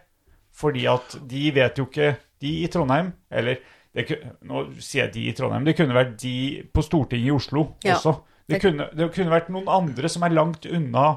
Fordi 0.58 0.88
at 0.90 1.18
de 1.30 1.44
vet 1.54 1.78
jo 1.78 1.86
ikke 1.86 2.16
De 2.42 2.52
i 2.64 2.68
Trondheim, 2.70 3.12
eller 3.34 3.60
det, 3.96 4.06
Nå 4.46 4.68
sier 4.78 5.08
jeg 5.08 5.14
de 5.16 5.24
i 5.30 5.34
Trondheim. 5.38 5.66
Det 5.66 5.74
kunne 5.78 5.96
vært 5.98 6.18
de 6.22 6.64
på 6.74 6.84
Stortinget 6.86 7.32
i 7.32 7.34
Oslo 7.34 7.64
Ja. 7.86 7.96
også. 7.96 8.14
Det 8.48 8.62
kunne, 8.62 8.86
det 8.96 9.10
kunne 9.16 9.34
vært 9.34 9.50
noen 9.52 9.68
andre 9.68 10.10
som 10.10 10.24
er 10.24 10.36
langt 10.38 10.66
unna 10.70 11.08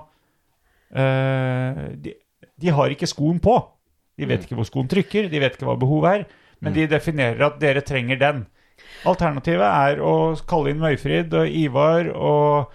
uh, 0.97 1.83
de, 1.95 2.15
de 2.61 2.73
har 2.75 2.91
ikke 2.91 3.07
skoen 3.07 3.39
på. 3.43 3.55
De 4.19 4.27
vet 4.29 4.43
ikke 4.45 4.59
hvor 4.59 4.69
skoen 4.69 4.89
trykker, 4.91 5.29
de 5.31 5.43
vet 5.43 5.55
ikke 5.55 5.69
hva 5.69 5.77
behovet 5.81 6.11
er, 6.11 6.25
men 6.61 6.75
de 6.77 6.89
definerer 6.91 7.47
at 7.47 7.61
dere 7.63 7.85
trenger 7.87 8.19
den. 8.21 8.43
Alternativet 9.09 9.65
er 9.65 10.01
å 10.05 10.15
kalle 10.49 10.73
inn 10.73 10.81
Møyfrid 10.83 11.33
og 11.37 11.55
Ivar 11.61 12.11
og 12.13 12.73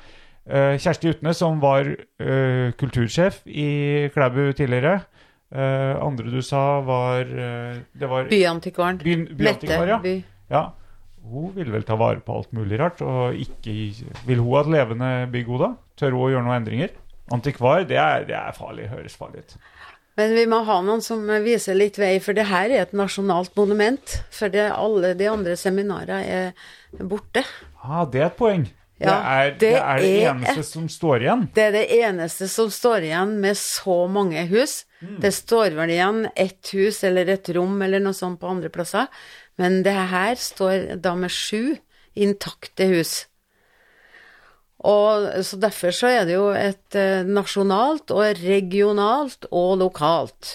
uh, 0.47 0.73
Kjersti 0.79 1.11
Utne, 1.13 1.35
som 1.37 1.59
var 1.61 1.89
uh, 1.91 2.71
kultursjef 2.79 3.43
i 3.45 4.07
Klæbu 4.13 4.47
tidligere. 4.57 5.01
Eh, 5.55 6.03
andre 6.03 6.31
du 6.33 6.41
sa, 6.43 6.81
var 6.83 7.29
uh, 7.29 7.77
Det 7.95 8.07
var 8.11 8.27
Byantikvaren. 8.27 8.97
By, 8.99 9.15
byantikvar, 9.39 9.87
ja. 9.87 9.99
By. 10.03 10.15
ja. 10.51 10.65
Hun 11.25 11.53
vil 11.55 11.71
vel 11.73 11.85
ta 11.87 11.95
vare 11.97 12.19
på 12.21 12.35
alt 12.37 12.51
mulig 12.53 12.77
rart, 12.77 12.99
og 13.01 13.33
ikke 13.39 13.71
Vil 14.27 14.43
hun 14.43 14.51
ha 14.51 14.65
et 14.65 14.73
levende 14.75 15.11
bygg, 15.31 15.47
hun 15.49 15.63
da? 15.63 15.71
Tør 15.97 16.17
hun 16.17 16.25
å 16.27 16.33
gjøre 16.33 16.45
noen 16.45 16.59
endringer? 16.59 16.91
Antikvar, 17.33 17.85
det 17.89 17.97
er, 17.97 18.27
det 18.27 18.35
er 18.37 18.57
farlig. 18.57 18.89
Høres 18.91 19.15
farlig 19.17 19.45
ut. 19.45 19.55
Men 20.19 20.35
vi 20.35 20.45
må 20.47 20.61
ha 20.67 20.77
noen 20.85 21.01
som 21.03 21.23
viser 21.43 21.75
litt 21.75 21.97
vei, 21.99 22.13
for 22.23 22.37
det 22.37 22.45
her 22.47 22.69
er 22.71 22.85
et 22.85 22.93
nasjonalt 22.95 23.55
monument. 23.57 24.19
For 24.31 24.51
det, 24.51 24.69
alle 24.75 25.15
de 25.17 25.27
andre 25.31 25.55
seminarene 25.59 26.19
er 26.23 27.07
borte. 27.09 27.43
Ah, 27.81 28.03
det 28.05 28.21
er 28.21 28.29
et 28.29 28.37
poeng. 28.39 28.67
Det, 29.05 29.15
er, 29.35 29.51
det, 29.61 29.71
er 29.79 30.01
det 30.01 30.09
er 30.11 30.29
eneste 30.33 30.59
et- 30.63 30.69
som 30.69 30.87
står 30.91 31.23
igjen. 31.25 31.45
Det 31.55 31.63
er 31.67 31.71
det 31.75 31.85
eneste 31.99 32.47
som 32.51 32.69
står 32.73 33.05
igjen 33.07 33.35
med 33.43 33.57
så 33.59 33.97
mange 34.11 34.43
hus. 34.51 34.83
Det 35.21 35.31
står 35.35 35.75
vel 35.77 35.91
igjen 35.93 36.23
ett 36.35 36.71
hus 36.73 37.03
eller 37.05 37.29
et 37.29 37.49
rom 37.55 37.77
eller 37.85 38.01
noe 38.01 38.15
sånt 38.17 38.39
på 38.41 38.49
andre 38.49 38.71
plasser, 38.73 39.05
men 39.61 39.83
det 39.85 39.93
her 39.93 40.35
står 40.35 40.95
da 41.03 41.13
med 41.15 41.31
sju 41.31 41.75
intakte 42.15 42.87
hus. 42.89 43.13
Og 44.85 45.29
så 45.45 45.57
derfor 45.57 45.93
så 45.95 46.09
er 46.13 46.25
det 46.27 46.35
jo 46.35 46.49
et 46.53 46.95
eh, 46.99 47.23
nasjonalt 47.25 48.11
og 48.13 48.41
regionalt 48.43 49.47
og 49.51 49.77
lokalt 49.81 50.51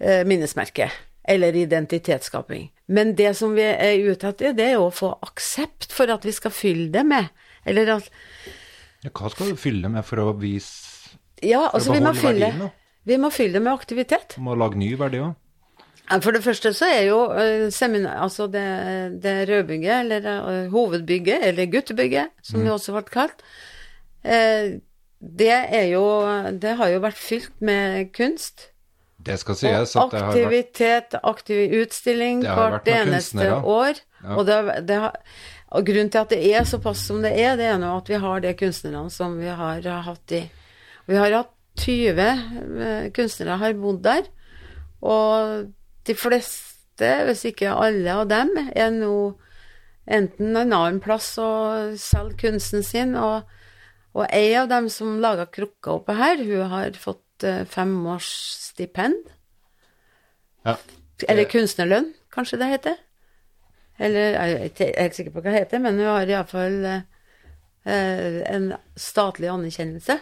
eh, 0.00 0.22
minnesmerke. 0.28 0.90
Eller 1.30 1.54
identitetsskaping. 1.54 2.68
Men 2.90 3.14
det 3.18 3.34
som 3.38 3.54
vi 3.54 3.64
er 3.70 4.00
ute 4.02 4.32
etter, 4.32 4.54
det 4.56 4.66
er 4.66 4.74
jo 4.74 4.88
å 4.88 4.94
få 4.94 5.12
aksept 5.22 5.92
for 5.94 6.10
at 6.10 6.26
vi 6.26 6.34
skal 6.34 6.54
fylle 6.54 6.88
det 6.94 7.04
med. 7.06 7.30
Eller 7.68 7.94
at 7.98 8.10
Ja, 9.04 9.12
hva 9.14 9.30
skal 9.32 9.52
du 9.52 9.60
fylle 9.60 9.84
det 9.86 9.92
med 9.94 10.06
for 10.08 10.22
å 10.24 10.32
vise 10.36 11.14
Ja, 11.40 11.68
For 11.68 11.70
å 11.70 11.74
altså 11.78 11.94
vi 11.94 12.02
må 12.04 12.14
fylle 12.16 12.48
verdien, 12.48 12.64
da? 12.66 12.70
Vi 13.08 13.16
må 13.20 13.30
fylle 13.32 13.56
det 13.56 13.62
med 13.64 13.72
aktivitet. 13.72 14.36
Må 14.42 14.56
lage 14.58 14.80
ny 14.80 14.90
verdi 15.00 15.22
òg? 15.24 15.38
For 16.18 16.34
det 16.34 16.42
første 16.42 16.72
så 16.74 16.88
er 16.90 17.04
jo 17.06 17.20
eh, 17.38 17.68
seminar, 17.70 18.18
altså 18.24 18.48
det, 18.50 18.66
det 19.22 19.34
rødbygget, 19.46 20.00
eller 20.02 20.26
eh, 20.26 20.70
hovedbygget, 20.72 21.44
eller 21.46 21.70
guttebygget, 21.70 22.32
som 22.42 22.64
det 22.66 22.72
også 22.74 22.96
ble 22.96 23.04
kalt, 23.06 23.44
eh, 24.26 24.80
det 25.20 25.52
er 25.52 25.86
jo 25.92 26.02
Det 26.58 26.74
har 26.80 26.88
jo 26.88 27.02
vært 27.04 27.20
fylt 27.20 27.52
med 27.60 28.10
kunst. 28.16 28.69
Det 29.20 29.36
skal 29.40 29.56
sies 29.58 29.94
og 29.96 30.06
at 30.06 30.12
det 30.14 30.20
har 30.20 30.30
vært 30.32 30.40
aktivitet, 30.40 31.16
aktiv 31.28 31.74
utstilling 31.82 32.44
Det 32.44 32.56
hvert 32.56 32.88
eneste 32.88 33.48
år. 33.58 34.00
Ja. 34.22 34.34
Og, 34.36 34.42
det, 34.48 34.58
det 34.88 34.98
har, 35.02 35.18
og 35.76 35.86
grunnen 35.86 36.10
til 36.12 36.22
at 36.22 36.32
det 36.32 36.40
er 36.50 36.66
såpass 36.68 37.04
som 37.08 37.20
det 37.24 37.34
er, 37.36 37.58
det 37.60 37.68
er 37.68 37.78
nå 37.80 37.92
at 37.98 38.08
vi 38.10 38.20
har 38.20 38.42
de 38.44 38.54
kunstnerne 38.58 39.12
som 39.12 39.36
vi 39.40 39.48
har 39.48 39.86
hatt 40.06 40.36
i 40.36 40.44
Vi 41.10 41.18
har 41.18 41.32
hatt 41.34 41.54
20 41.80 42.20
eh, 42.20 43.06
kunstnere 43.14 43.58
har 43.60 43.76
bodd 43.78 44.02
der, 44.04 44.26
og 45.00 45.70
de 46.06 46.16
fleste, 46.18 47.10
hvis 47.28 47.44
ikke 47.48 47.72
alle 47.72 48.16
av 48.22 48.26
dem, 48.30 48.52
er 48.74 48.90
nå 48.94 49.14
enten 50.10 50.56
en 50.56 50.74
annen 50.74 51.00
plass 51.02 51.32
og 51.40 51.96
selger 52.00 52.36
kunsten 52.40 52.84
sin, 52.86 53.14
og, 53.16 53.46
og 54.16 54.26
ei 54.34 54.52
av 54.58 54.68
dem 54.72 54.90
som 54.92 55.20
laga 55.22 55.46
krukka 55.46 55.98
oppe 56.00 56.16
her, 56.18 56.42
hun 56.42 56.74
har 56.74 56.98
fått 56.98 57.46
eh, 57.46 57.62
fem 57.68 57.94
års 58.10 58.30
stipend. 58.80 59.28
Ja. 60.64 60.76
Eller 61.28 61.44
kunstnerlønn, 61.52 62.10
kanskje 62.32 62.58
det 62.60 62.68
heter. 62.72 62.98
Eller 64.00 64.32
jeg 64.32 64.52
er 64.56 64.68
ikke 64.70 64.86
helt 64.96 65.16
sikker 65.18 65.32
på 65.34 65.42
hva 65.44 65.50
det 65.52 65.58
heter, 65.66 65.82
men 65.84 65.98
hun 66.00 66.08
har 66.08 66.30
iallfall 66.32 66.76
eh, 66.88 68.38
en 68.54 68.70
statlig 68.96 69.50
anerkjennelse. 69.52 70.16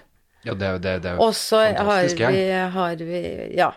Ja, 0.46 0.54
det, 0.54 0.66
er- 0.66 0.78
det, 0.82 0.96
det 1.04 1.12
jo 1.16 1.22
Og 1.28 1.34
så 1.34 1.60
har 1.64 1.76
fantastisk 1.76 2.18
vi, 2.24 2.42
gjeng. 2.48 2.72
har 2.74 2.96
vi 2.96 3.22
Ja. 3.58 3.72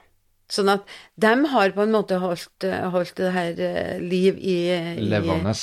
Sånn 0.51 0.67
at 0.67 0.83
dem 1.15 1.45
har 1.47 1.71
på 1.71 1.85
en 1.85 1.93
måte 1.93 2.17
holdt, 2.19 2.65
holdt 2.91 3.15
det 3.21 3.29
her 3.31 3.61
eh, 3.63 3.99
liv 4.03 4.35
i, 4.43 4.55
Levende. 4.99 5.53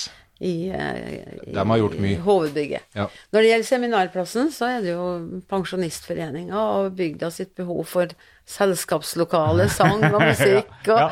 i, 0.40 0.70
eh, 0.72 1.02
i, 1.44 1.52
De 1.52 1.60
har 1.68 1.78
gjort 1.82 1.98
mye. 2.00 2.14
i 2.14 2.22
hovedbygget. 2.24 2.86
Ja. 2.96 3.04
Når 3.34 3.42
det 3.44 3.50
gjelder 3.50 3.68
seminarplassen, 3.68 4.48
så 4.54 4.70
er 4.78 4.80
det 4.86 4.94
jo 4.94 5.42
Pensjonistforeninga 5.50 6.56
og 6.78 6.96
bygda 6.96 7.28
sitt 7.34 7.52
behov 7.58 7.84
for 7.90 8.14
selskapslokale, 8.48 9.68
sang 9.72 10.02
og 10.12 10.20
musikk 10.30 10.72
og 10.88 10.98
Ja. 11.04 11.10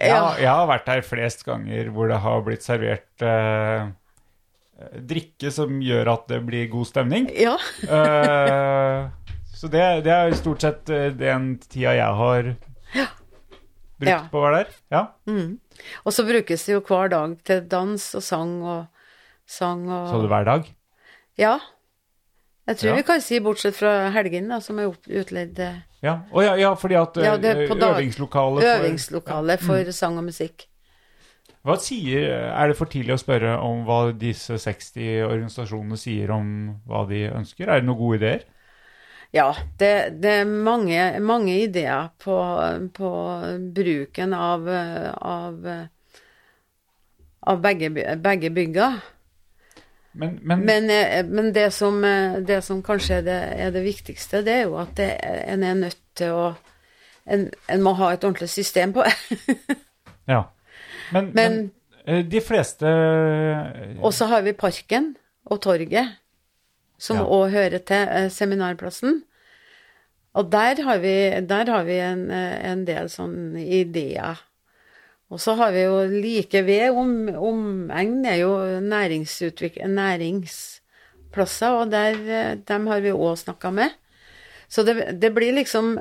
Jeg, 0.00 0.14
har- 0.16 0.38
jeg 0.38 0.48
har 0.54 0.66
vært 0.70 0.86
her 0.88 1.00
flest 1.02 1.42
ganger 1.44 1.88
hvor 1.92 2.08
det 2.08 2.20
har 2.22 2.42
blitt 2.46 2.62
servert 2.64 3.24
eh, 3.26 3.88
drikke 5.10 5.50
som 5.52 5.80
gjør 5.82 6.08
at 6.14 6.28
det 6.30 6.38
blir 6.46 6.68
god 6.72 6.86
stemning. 6.88 7.26
Ja. 7.36 7.56
Eh, 7.90 9.08
så 9.60 9.68
det, 9.68 9.82
det 10.06 10.12
er 10.14 10.32
stort 10.38 10.62
sett 10.64 10.88
eh, 10.94 11.10
den 11.12 11.50
tida 11.68 11.92
jeg 11.98 12.14
har 12.16 12.46
brukt 14.00 14.08
Ja. 14.08 14.20
på 14.32 14.38
å 14.40 14.44
være 14.46 14.62
der. 14.62 14.70
Ja. 14.94 15.02
Og 16.06 16.14
så 16.16 16.24
brukes 16.24 16.64
det 16.64 16.72
jo 16.72 16.80
hver 16.86 17.10
dag 17.12 17.34
til 17.44 17.66
dans 17.68 18.06
og 18.16 18.22
sang 18.24 18.54
og 18.62 18.86
sang 19.50 19.82
og 19.90 20.08
Så 20.14 20.22
du 20.22 20.28
hver 20.30 20.46
dag? 20.48 20.70
Ja. 21.36 21.58
Jeg 22.70 22.78
tror 22.78 22.90
Ja. 22.94 22.96
vi 22.96 23.02
kan 23.10 23.20
si, 23.20 23.40
bortsett 23.42 23.76
fra 23.76 24.08
helgen, 24.14 24.48
da, 24.48 24.60
som 24.64 24.78
er 24.80 24.94
utleid 24.94 25.58
eh, 25.60 25.82
Ja, 26.02 26.14
oh, 26.32 26.40
ja, 26.44 26.54
ja 26.56 26.74
fordi 26.80 26.96
at 26.96 27.16
Ja, 27.20 27.34
eh, 27.34 27.66
på 27.68 27.74
dag- 27.78 27.96
øvingslokale 27.98 28.60
for- 28.62 28.78
øvingslokale 28.80 29.58
for 29.60 29.90
sang 29.92 30.16
og 30.18 30.24
musikk. 30.24 30.66
Hva 31.62 31.76
sier, 31.76 32.30
Er 32.56 32.68
det 32.68 32.76
for 32.78 32.86
tidlig 32.86 33.12
å 33.12 33.20
spørre 33.20 33.58
om 33.60 33.84
hva 33.84 34.12
disse 34.16 34.56
60 34.58 35.22
organisasjonene 35.26 35.98
sier 35.98 36.30
om 36.32 36.80
hva 36.88 37.06
de 37.08 37.26
ønsker? 37.28 37.68
Er 37.68 37.80
det 37.80 37.84
noen 37.84 37.98
gode 37.98 38.16
ideer? 38.16 38.44
Ja, 39.32 39.52
det, 39.78 40.20
det 40.22 40.30
er 40.40 40.44
mange, 40.44 41.20
mange 41.20 41.52
ideer 41.68 42.08
på, 42.18 42.34
på 42.96 43.10
bruken 43.74 44.32
av, 44.34 44.66
eh, 44.68 45.12
av, 45.20 45.66
eh, 45.66 45.86
av 47.46 47.60
begge, 47.62 47.90
begge 48.18 48.50
bygga. 48.50 48.88
Men, 50.12 50.38
men, 50.42 50.64
Men, 50.66 50.90
eh, 50.90 51.52
det, 51.54 51.70
som, 51.70 52.04
eh, 52.04 52.40
det 52.42 52.62
som 52.66 52.82
kanskje 52.82 53.20
er 53.20 53.26
det, 53.26 53.38
er 53.66 53.70
det 53.70 53.84
viktigste, 53.84 54.42
det 54.42 54.54
er 54.54 54.64
jo 54.66 54.76
at 54.82 54.96
det, 54.98 55.10
en 55.22 55.62
er 55.62 55.74
nødt 55.78 56.00
til 56.18 56.34
å 56.34 56.46
en, 57.30 57.44
en 57.70 57.82
må 57.84 57.92
ha 57.94 58.08
et 58.12 58.24
ordentlig 58.24 58.48
system 58.50 58.94
på 58.96 59.04
ja. 60.32 60.42
men, 61.14 61.30
men, 61.36 61.58
eh, 62.06 62.24
de 62.26 62.40
fleste 62.42 62.90
Og 64.00 64.10
så 64.16 64.26
har 64.32 64.42
vi 64.42 64.56
parken 64.56 65.14
og 65.46 65.60
torget, 65.62 66.16
som 66.98 67.16
Ja. 67.16 67.24
òg 67.24 67.50
hører 67.50 67.78
til 67.78 68.30
seminarplassen. 68.30 69.22
Og 70.34 70.50
der 70.52 70.82
har 70.82 70.98
vi, 70.98 71.14
der 71.48 71.70
har 71.70 71.84
vi 71.84 71.96
en, 71.98 72.30
en 72.30 72.84
del 72.86 73.08
sånne 73.10 73.62
ideer. 73.64 74.38
Og 75.30 75.38
så 75.38 75.54
har 75.54 75.70
vi 75.74 75.82
jo 75.84 75.98
like 76.10 76.62
ved 76.66 76.90
om, 76.90 77.28
omegn 77.38 78.24
er 78.26 78.40
jo 78.42 78.80
næringsplasser, 78.82 81.70
og 81.70 81.90
der, 81.92 82.14
eh, 82.18 82.58
dem 82.66 82.86
har 82.90 83.00
vi 83.00 83.10
òg 83.14 83.38
snakka 83.38 83.70
med. 83.70 83.90
Så 84.68 84.82
det, 84.82 85.20
det 85.20 85.34
blir 85.34 85.52
liksom 85.54 86.00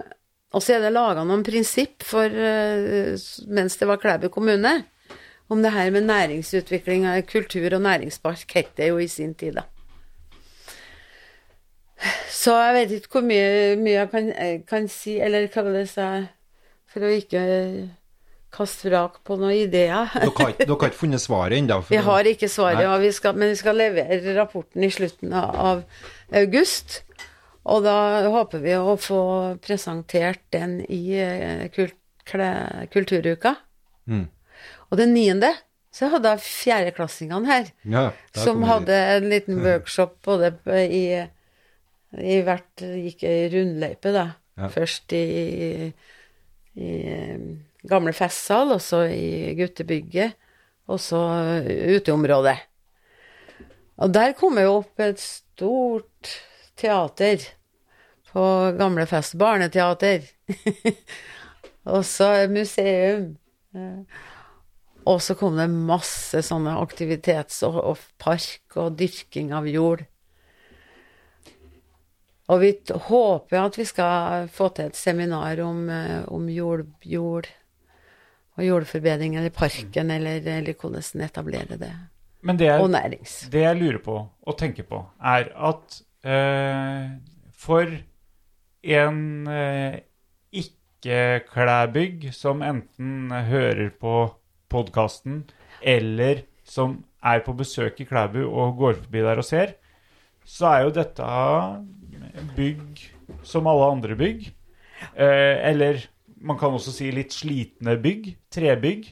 Og 0.49 0.63
så 0.65 0.73
er 0.73 0.81
det 0.81 0.89
laga 0.95 1.21
noen 1.21 1.45
prinsipp 1.45 2.01
for 2.01 2.25
eh, 2.25 3.13
mens 3.53 3.77
det 3.77 3.85
var 3.85 4.01
Klæbu 4.01 4.33
kommune, 4.33 4.83
om 5.45 5.61
det 5.61 5.75
her 5.75 5.91
med 5.91 6.09
næringsutvikling 6.09 7.05
kultur- 7.29 7.75
og 7.75 7.81
næringspark, 7.81 8.51
het 8.55 8.77
det 8.77 8.87
jo 8.89 8.97
i 8.97 9.07
sin 9.07 9.35
tid, 9.35 9.53
da. 9.53 9.61
Så 12.29 12.57
jeg 12.57 12.73
vet 12.73 12.91
ikke 12.97 13.11
hvor 13.11 13.21
mye, 13.27 13.75
mye 13.77 13.93
jeg 13.93 14.09
kan, 14.09 14.33
eh, 14.33 14.61
kan 14.65 14.87
si, 14.87 15.19
eller 15.21 15.47
hva 15.53 15.63
det 15.69 15.97
er 15.97 16.27
for 16.87 16.99
å 17.05 17.13
ikke 17.13 17.39
kaste 18.55 18.89
vrak 18.89 19.19
på 19.27 19.37
noen 19.39 19.53
ideer. 19.55 20.09
Dere 20.15 20.31
har, 20.39 20.55
dere 20.57 20.73
har 20.73 20.89
ikke 20.89 20.99
funnet 21.03 21.21
svaret 21.23 21.59
ennå? 21.59 21.81
Vi 21.89 21.99
har 22.07 22.29
ikke 22.31 22.49
svaret, 22.49 22.87
vi 23.03 23.11
skal, 23.13 23.37
men 23.37 23.53
vi 23.53 23.59
skal 23.59 23.77
levere 23.77 24.33
rapporten 24.37 24.83
i 24.83 24.91
slutten 24.93 25.33
av 25.37 25.83
august. 26.33 27.03
Og 27.69 27.83
da 27.85 27.95
håper 28.31 28.61
vi 28.63 28.73
å 28.79 28.95
få 28.97 29.21
presentert 29.61 30.41
den 30.55 30.79
i 30.89 31.03
kult, 31.75 31.97
kle- 32.25 32.87
Kulturuka. 32.89 33.55
Mm. 34.09 34.25
Og 34.89 34.97
den 34.97 35.13
niende 35.13 35.51
så 35.93 36.09
hadde 36.13 36.31
jeg 36.35 36.45
fjerdeklassingene 36.45 37.49
her, 37.49 37.69
Ja, 37.89 38.03
som 38.37 38.61
hadde 38.65 38.95
en 39.17 39.29
liten 39.29 39.61
workshop 39.67 40.17
både 40.25 40.51
i, 40.85 41.03
i 42.17 42.37
hvert 42.45 42.83
Gikk 42.85 43.25
ei 43.29 43.47
rundløype, 43.53 44.13
da. 44.13 44.27
Ja. 44.59 44.69
Først 44.73 45.13
i, 45.17 45.23
i 46.77 46.89
eh, 47.13 47.37
gamle 47.89 48.13
festsal, 48.15 48.73
og 48.75 48.81
så 48.83 49.03
i 49.11 49.53
guttebygget, 49.57 50.37
og 50.89 51.01
så 51.01 51.19
uteområdet. 51.97 52.57
Og 53.99 54.13
der 54.15 54.33
kom 54.37 54.57
jo 54.61 54.79
opp 54.79 55.01
et 55.03 55.19
stort 55.19 56.33
teater 56.79 57.43
på 58.31 58.43
gamle 58.79 59.05
fest, 59.09 59.35
barneteater. 59.41 60.23
og 61.93 62.05
så 62.07 62.47
museum. 62.51 63.33
Eh, 63.75 64.25
Og 65.09 65.21
så 65.23 65.33
kom 65.35 65.55
det 65.57 65.69
masse 65.71 66.41
sånne 66.45 66.75
aktivitets- 66.81 67.63
og, 67.65 67.77
og 67.81 68.01
park 68.21 68.75
og 68.77 68.97
dyrking 68.99 69.53
av 69.55 69.67
jord. 69.69 70.03
Og 72.49 72.61
vi 72.63 72.71
håper 73.07 73.59
at 73.61 73.77
vi 73.77 73.85
skal 73.85 74.49
få 74.53 74.69
til 74.73 74.89
et 74.89 74.97
seminar 74.97 75.61
om, 75.61 75.83
eh, 75.89 76.23
om 76.27 76.49
jord, 76.49 76.85
jord 77.05 77.49
og 78.59 78.67
jordforbedring 78.67 79.37
eller 79.39 79.53
parken, 79.55 80.11
eller, 80.11 80.43
eller 80.43 80.75
hvordan 80.75 81.25
etablere 81.25 81.79
det. 81.79 81.93
Men 82.41 82.59
det 82.59 82.69
jeg, 82.69 82.81
Og 82.81 82.91
nærings. 82.91 83.39
Det 83.51 83.63
jeg 83.65 83.79
lurer 83.79 83.99
på 84.03 84.19
og 84.23 84.57
tenker 84.59 84.87
på, 84.87 85.01
er 85.19 85.49
at 85.69 85.99
eh, 86.23 87.09
for 87.55 87.91
en 88.83 89.47
eh, 89.51 89.99
ikke-klæbygg 90.51 92.29
som 92.35 92.63
enten 92.63 93.31
hører 93.31 93.89
på 93.99 94.15
podkasten, 94.71 95.43
eller 95.81 96.45
som 96.63 97.01
er 97.23 97.43
på 97.43 97.55
besøk 97.57 97.99
i 97.99 98.07
Klæbu 98.07 98.45
og 98.47 98.77
går 98.79 99.01
forbi 99.01 99.23
der 99.25 99.41
og 99.41 99.47
ser, 99.47 99.75
så 100.45 100.71
er 100.71 100.85
jo 100.85 100.95
dette 100.95 101.25
bygg 102.55 103.03
som 103.43 103.67
alle 103.67 103.91
andre 103.97 104.15
bygg. 104.15 104.47
Eh, 105.15 105.55
eller 105.69 106.05
man 106.41 106.59
kan 106.59 106.75
også 106.75 106.93
si 106.95 107.09
litt 107.13 107.33
slitne 107.35 107.97
bygg. 108.01 108.31
Trebygg. 108.53 109.09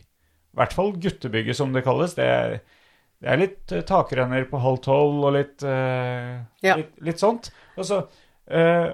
I 0.57 0.59
hvert 0.59 0.73
fall 0.73 0.93
guttebygget, 0.97 1.57
som 1.59 1.73
det 1.75 1.83
kalles. 1.85 2.15
Det 2.17 2.25
er, 2.25 2.55
det 3.21 3.31
er 3.31 3.41
litt 3.41 3.73
eh, 3.75 3.83
takrenner 3.85 4.47
på 4.49 4.61
halv 4.63 4.79
tolv 4.85 5.27
og 5.27 5.35
litt, 5.37 5.59
uh, 5.65 6.39
Ja. 6.65 6.77
litt, 6.79 6.95
litt 7.03 7.21
sånt. 7.21 7.51
Altså, 7.77 8.05
uh, 8.49 8.87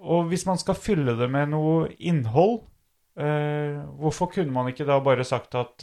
og 0.00 0.28
hvis 0.30 0.46
man 0.46 0.60
skal 0.60 0.78
fylle 0.78 1.16
det 1.18 1.26
med 1.32 1.50
noe 1.54 1.88
innhold, 1.98 2.60
uh, 3.20 3.80
hvorfor 3.98 4.30
kunne 4.36 4.54
man 4.54 4.70
ikke 4.70 4.86
da 4.88 5.00
bare 5.02 5.26
sagt 5.26 5.56
at 5.58 5.82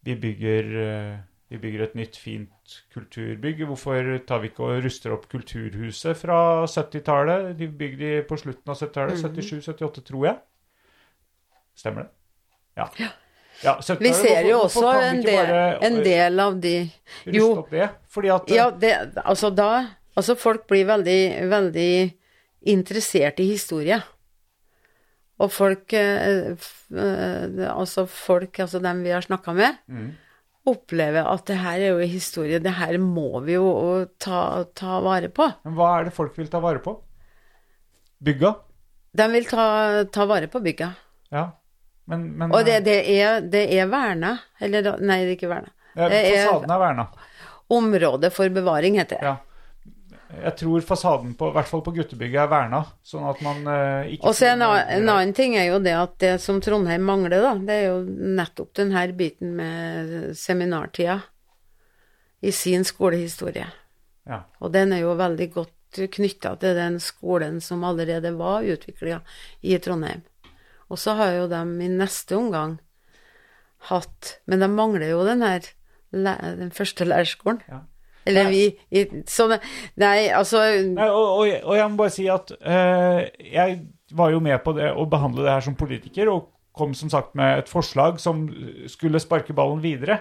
vi, 0.00 0.14
bygger, 0.16 0.70
vi 1.50 1.58
bygger 1.60 1.82
et 1.84 1.98
nytt, 1.98 2.16
fint 2.16 2.76
kulturbygg? 2.94 3.66
Hvorfor 3.68 4.14
tar 4.28 4.40
vi 4.40 4.48
ikke 4.48 4.64
og 4.64 4.86
ruster 4.86 5.12
opp 5.12 5.26
Kulturhuset 5.28 6.16
fra 6.16 6.38
70-tallet? 6.70 7.50
De 7.58 7.68
bygde 7.68 8.14
de 8.14 8.22
på 8.24 8.38
slutten 8.40 8.72
av 8.72 8.78
70-tallet. 8.78 9.18
Mhm. 9.20 9.42
77-78, 9.42 10.06
tror 10.06 10.24
jeg. 10.30 10.40
Stemmer 11.80 12.06
det? 12.06 12.10
Ja. 12.80 12.86
ja 13.64 13.74
70-tallet. 13.80 14.04
Vi 14.04 14.12
ser 14.16 14.48
jo 14.48 14.60
også 14.66 14.92
en 15.00 15.22
del, 15.24 15.50
en 15.88 15.98
del 16.04 16.40
av 16.44 16.60
de 16.60 16.74
Jo, 17.32 17.50
opp 17.62 17.72
det? 17.72 17.88
Fordi 18.12 18.30
at 18.36 18.52
ja, 18.52 18.68
det, 18.70 18.94
altså 19.24 19.50
da 19.54 19.70
Altså 20.18 20.34
folk 20.36 20.64
blir 20.68 20.88
veldig, 20.88 21.20
veldig 21.48 21.92
interessert 22.68 23.38
i 23.40 23.46
historie. 23.52 23.96
Og 25.40 25.52
folk 25.54 25.94
eh, 25.96 26.50
eh, 26.50 27.60
Altså 27.70 28.04
folk, 28.10 28.58
altså 28.60 28.80
dem 28.84 29.04
vi 29.06 29.14
har 29.14 29.24
snakka 29.24 29.54
med, 29.56 29.78
Mm. 29.88 30.10
opplever 30.66 31.24
at 31.30 31.46
det 31.48 31.56
her 31.56 31.78
er 31.80 31.94
jo 31.94 32.10
historie, 32.10 32.58
det 32.60 32.74
her 32.76 32.98
må 33.00 33.40
vi 33.46 33.54
jo 33.54 34.04
ta, 34.20 34.64
ta 34.76 34.98
vare 35.00 35.30
på. 35.32 35.46
Men 35.64 35.78
hva 35.78 35.88
er 36.00 36.10
det 36.10 36.12
folk 36.18 36.36
vil 36.36 36.50
ta 36.52 36.60
vare 36.60 36.82
på? 36.84 36.98
Bygga? 38.20 38.52
De 39.16 39.28
vil 39.32 39.48
ta, 39.48 39.64
ta 40.12 40.26
vare 40.28 40.50
på 40.52 40.60
bygga. 40.60 40.90
Ja. 41.32 41.46
Men, 42.10 42.24
men 42.38 42.52
Og 42.56 42.64
det, 42.66 42.80
det, 42.86 42.96
er, 43.20 43.40
det 43.52 43.66
er 43.78 43.86
verna. 43.90 44.34
Eller 44.60 44.90
nei, 44.98 45.20
det 45.24 45.34
er 45.34 45.36
ikke 45.38 45.50
verna. 45.52 45.70
det 45.94 46.24
er- 46.24 46.48
Fasaden 46.48 46.74
er 46.74 46.82
verna. 46.82 47.06
Området 47.70 48.32
for 48.34 48.50
bevaring, 48.50 48.98
heter 48.98 49.20
det. 49.20 49.30
Ja. 49.30 49.36
Jeg 50.30 50.52
tror 50.60 50.82
fasaden 50.86 51.32
på, 51.34 51.48
i 51.50 51.54
hvert 51.56 51.66
fall 51.66 51.80
på 51.82 51.90
guttebygget 51.94 52.44
er 52.44 52.50
verna, 52.50 52.84
sånn 53.02 53.24
at 53.26 53.40
man 53.42 53.64
eh, 53.66 54.12
ikke 54.14 54.28
Og 54.30 54.36
så 54.38 54.52
en, 54.52 54.62
en 54.62 55.08
annen 55.10 55.32
ting 55.34 55.56
er 55.58 55.66
jo 55.72 55.80
det 55.82 55.94
at 55.98 56.12
det 56.22 56.36
som 56.42 56.60
Trondheim 56.62 57.02
mangler, 57.02 57.42
da, 57.42 57.50
det 57.58 57.74
er 57.80 57.86
jo 57.88 57.96
nettopp 58.38 58.70
den 58.78 58.92
her 58.94 59.10
biten 59.18 59.56
med 59.58 60.36
seminartida 60.38 61.16
i 62.46 62.52
sin 62.54 62.86
skolehistorie. 62.86 63.66
Ja. 64.30 64.44
Og 64.62 64.70
den 64.72 64.94
er 64.94 65.02
jo 65.02 65.16
veldig 65.18 65.50
godt 65.56 66.00
knytta 66.14 66.54
til 66.62 66.78
den 66.78 67.00
skolen 67.02 67.58
som 67.60 67.82
allerede 67.84 68.30
var 68.38 68.62
utvikla 68.62 69.18
i 69.66 69.74
Trondheim. 69.82 70.22
Og 70.90 70.98
så 70.98 71.14
har 71.18 71.36
jo 71.36 71.50
de 71.50 71.60
i 71.84 71.90
neste 71.92 72.36
omgang 72.38 72.78
hatt 73.88 74.34
Men 74.50 74.60
de 74.60 74.68
mangler 74.68 75.12
jo 75.14 75.22
den 75.24 75.40
her 75.40 75.64
den 76.10 76.72
første 76.74 77.06
lærerskolen. 77.06 77.60
Ja. 77.70 77.84
Eller 78.26 78.50
vi 78.50 78.64
i, 78.90 79.04
sånn, 79.30 79.54
Nei, 80.00 80.28
altså 80.34 80.64
Nei, 80.90 81.06
og, 81.06 81.28
og, 81.40 81.52
og 81.62 81.76
jeg 81.78 81.92
må 81.92 82.00
bare 82.02 82.12
si 82.12 82.26
at 82.30 82.50
uh, 82.52 83.22
jeg 83.38 83.78
var 84.18 84.34
jo 84.34 84.42
med 84.42 84.58
på 84.64 84.74
det 84.76 84.90
å 84.90 85.06
behandle 85.08 85.46
det 85.46 85.54
her 85.54 85.64
som 85.64 85.78
politiker, 85.78 86.28
og 86.32 86.50
kom 86.76 86.92
som 86.98 87.10
sagt 87.12 87.36
med 87.38 87.62
et 87.62 87.70
forslag 87.70 88.20
som 88.22 88.44
skulle 88.90 89.22
sparke 89.22 89.54
ballen 89.56 89.82
videre. 89.82 90.20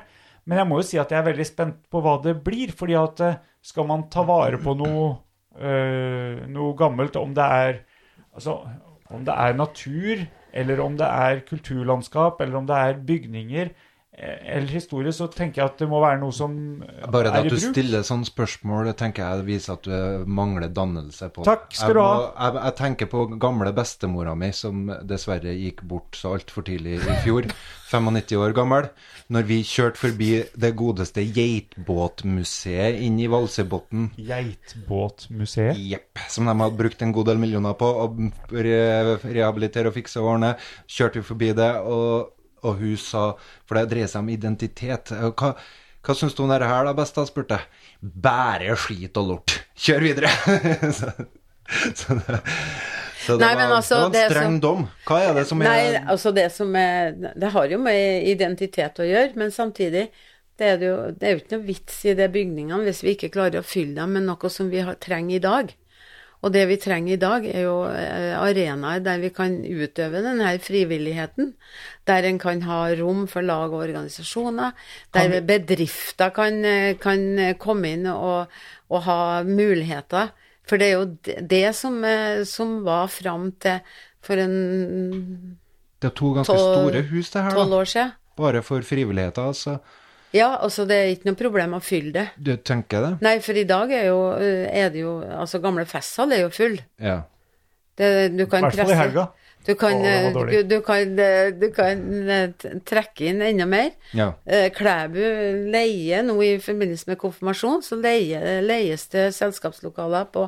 Men 0.49 0.61
jeg 0.61 0.69
må 0.69 0.79
jo 0.79 0.87
si 0.87 0.99
at 1.01 1.11
jeg 1.13 1.19
er 1.21 1.27
veldig 1.29 1.47
spent 1.47 1.79
på 1.91 2.01
hva 2.03 2.17
det 2.23 2.35
blir, 2.45 2.73
fordi 2.75 2.95
at 2.97 3.23
eh, 3.25 3.39
skal 3.65 3.87
man 3.89 4.07
ta 4.13 4.23
vare 4.27 4.57
på 4.61 4.73
noe, 4.77 5.09
eh, 5.57 6.45
noe 6.49 6.73
gammelt, 6.79 7.19
om 7.19 7.35
det 7.37 7.45
er 7.45 7.81
altså, 8.33 8.59
om 9.13 9.25
det 9.25 9.35
er 9.35 9.57
natur, 9.57 10.23
eller 10.53 10.81
om 10.84 10.97
det 10.97 11.07
er 11.07 11.43
kulturlandskap, 11.49 12.41
eller 12.41 12.57
om 12.57 12.67
det 12.67 12.76
er 12.76 13.03
bygninger, 13.07 13.69
eller 14.19 14.67
historie, 14.67 15.13
så 15.15 15.29
tenker 15.31 15.61
jeg 15.61 15.71
at 15.71 15.81
det 15.83 15.87
må 15.89 16.01
være 16.03 16.19
noe 16.21 16.35
som 16.35 16.53
er 16.83 16.89
i 16.89 17.01
bruk. 17.01 17.11
Bare 17.15 17.31
det 17.31 17.41
at 17.43 17.53
du 17.53 17.59
stiller 17.61 18.05
sånne 18.07 18.27
spørsmål, 18.27 18.89
det 18.89 18.95
tenker 18.99 19.23
jeg 19.23 19.47
viser 19.47 19.77
at 19.77 19.87
du 19.87 19.93
eh, 19.95 20.25
mangler 20.27 20.71
dannelse 20.75 21.31
på 21.35 21.45
Takk 21.47 21.69
skal 21.75 21.95
du 21.95 22.01
ha. 22.03 22.13
Jeg, 22.33 22.57
jeg 22.59 22.77
tenker 22.81 23.11
på 23.11 23.25
gamle 23.39 23.73
bestemora 23.75 24.35
mi, 24.39 24.51
som 24.55 24.89
dessverre 25.07 25.55
gikk 25.55 25.85
bort 25.87 26.19
så 26.19 26.35
altfor 26.37 26.67
tidlig 26.67 26.99
i 26.99 27.19
fjor. 27.25 27.49
95 27.89 28.37
år 28.37 28.53
gammel. 28.53 28.89
Når 29.33 29.45
vi 29.49 29.59
kjørte 29.65 30.01
forbi 30.01 30.29
det 30.61 30.71
godeste 30.77 31.23
Geitbåtmuseet 31.25 32.99
inn 33.05 33.17
i 33.21 33.29
Valsøybotn. 33.31 34.11
Geitbåtmuseet. 34.17 35.79
Jepp. 35.89 36.21
Som 36.29 36.49
de 36.49 36.57
hadde 36.59 36.79
brukt 36.79 37.01
en 37.05 37.13
god 37.15 37.31
del 37.31 37.41
millioner 37.41 37.77
på 37.79 37.89
å 38.03 38.09
re 38.53 39.17
rehabilitere 39.23 39.89
og 39.89 39.97
fikse 39.97 40.21
og 40.21 40.35
ordne. 40.35 40.53
Kjørte 40.89 41.21
vi 41.21 41.29
forbi 41.31 41.53
det, 41.57 41.71
og, 41.81 42.35
og 42.64 42.80
hun 42.81 42.98
sa 42.99 43.34
For 43.68 43.77
det 43.80 43.90
dreier 43.91 44.10
seg 44.11 44.23
om 44.23 44.30
identitet. 44.34 45.11
Hva, 45.11 45.53
hva 46.06 46.15
syns 46.15 46.36
du 46.38 46.44
om 46.45 46.52
dette 46.52 46.68
her, 46.69 46.86
da, 46.88 46.94
besta? 46.98 47.26
spurte 47.27 47.57
jeg. 47.60 47.84
Bare 48.23 48.76
skit 48.80 49.18
og 49.19 49.27
lort. 49.34 49.57
Kjør 49.80 50.06
videre! 50.07 50.31
så, 50.99 51.11
så 51.95 52.15
det, 52.19 52.40
så 53.19 53.36
det, 53.38 53.44
Nei, 53.44 53.52
var, 53.60 53.76
altså, 53.76 53.99
det 54.10 54.23
var 54.23 54.26
en 54.26 54.31
streng 54.31 54.53
som- 54.56 54.60
dom. 54.64 54.88
Hva 55.06 55.19
er 55.27 55.34
det 55.38 55.45
som 55.49 55.61
er 55.61 55.69
Nei, 55.69 56.02
altså 56.15 56.31
det 56.34 56.48
som 56.56 56.76
er 56.80 57.11
Det 57.36 57.52
har 57.53 57.68
jo 57.76 57.80
med 57.84 58.27
identitet 58.31 59.02
å 59.03 59.07
gjøre, 59.10 59.36
men 59.40 59.52
samtidig 59.53 60.07
det 60.60 60.68
er, 60.73 60.80
det 60.80 60.88
jo, 60.90 60.95
det 61.15 61.23
er 61.27 61.36
jo 61.36 61.40
ikke 61.40 61.56
noe 61.56 61.68
vits 61.69 61.99
i 62.03 62.14
de 62.19 62.26
bygningene 62.34 62.84
hvis 62.84 62.98
vi 63.06 63.14
ikke 63.15 63.30
klarer 63.31 63.61
å 63.61 63.68
fylle 63.68 63.95
dem 63.95 64.18
med 64.18 64.26
noe 64.27 64.49
som 64.52 64.68
vi 64.72 64.81
har, 64.84 64.98
trenger 64.99 65.38
i 65.38 65.44
dag. 65.45 65.69
Og 66.41 66.53
det 66.55 66.61
vi 66.69 66.77
trenger 66.79 67.13
i 67.17 67.19
dag, 67.19 67.45
er 67.51 67.65
jo 67.65 67.83
eh, 67.91 68.31
arenaer 68.39 69.01
der 69.03 69.19
vi 69.19 69.29
kan 69.35 69.57
utøve 69.59 70.21
denne 70.23 70.53
frivilligheten. 70.63 71.53
Der 72.07 72.27
en 72.29 72.39
kan 72.39 72.61
ha 72.63 72.85
rom 72.95 73.25
for 73.27 73.43
lag 73.43 73.73
og 73.73 73.81
organisasjoner. 73.83 74.71
Der 75.13 75.41
bedrifter 75.43 76.31
kan, 76.31 76.63
eh, 76.63 76.93
kan 77.01 77.25
komme 77.59 77.91
inn 77.97 78.07
og, 78.07 78.47
og 78.89 79.03
ha 79.03 79.43
muligheter. 79.43 80.31
For 80.69 80.79
det 80.79 80.87
er 80.87 80.95
jo 80.95 81.41
det, 81.49 81.65
som, 81.75 81.99
eh, 82.05 82.45
som 82.47 82.85
var 82.85 83.07
fram 83.11 83.51
til 83.59 83.81
for 84.23 84.39
en 84.39 85.57
Det 85.99 86.07
er 86.07 86.15
to 86.15 86.33
ganske 86.33 86.53
tolv- 86.55 86.87
store 86.87 87.01
hus, 87.11 87.31
det 87.31 87.43
her, 87.43 87.49
da. 87.51 87.65
år 87.75 87.83
siden. 87.83 88.11
Bare 88.37 88.61
for 88.63 88.81
frivilligheten, 88.81 89.43
altså. 89.43 89.79
Ja, 90.35 90.51
altså 90.61 90.85
det 90.85 90.97
er 90.97 91.11
ikke 91.15 91.31
noe 91.31 91.39
problem 91.39 91.73
å 91.73 91.81
fylle 91.81 92.14
det. 92.14 92.26
Du 92.38 92.53
tenker 92.61 93.01
det? 93.06 93.11
Nei, 93.26 93.39
for 93.41 93.57
i 93.57 93.65
dag 93.69 93.91
er, 93.95 94.10
jo, 94.11 94.19
eh, 94.38 94.68
er 94.84 94.91
det 94.93 95.01
jo 95.01 95.18
Altså, 95.26 95.61
gamle 95.64 95.85
festsal 95.89 96.35
er 96.35 96.43
jo 96.45 96.51
full. 96.53 96.77
Ja. 97.01 97.23
Det, 97.97 98.10
du 98.38 98.43
I 98.45 98.49
hvert 98.49 98.77
fall 98.77 98.93
i 98.93 98.99
helga. 98.99 99.30
Du 99.68 99.73
kan, 99.76 100.06
eh, 100.06 100.30
du, 100.34 100.61
du 100.64 100.77
kan, 100.81 101.18
eh, 101.19 101.49
du 101.51 101.68
kan 101.76 101.99
trekke 102.88 103.27
inn 103.27 103.41
enda 103.43 103.65
mer. 103.68 103.89
ja. 104.15 104.31
Eh, 104.47 104.69
Klæbu 104.72 105.19
leier 105.73 106.23
nå 106.23 106.38
i 106.45 106.53
forbindelse 106.64 107.10
med 107.10 107.19
konfirmasjon, 107.19 107.84
så 107.84 107.99
leier, 107.99 108.61
leies 108.64 109.03
det 109.11 109.27
selskapslokaler 109.35 110.30
på, 110.31 110.47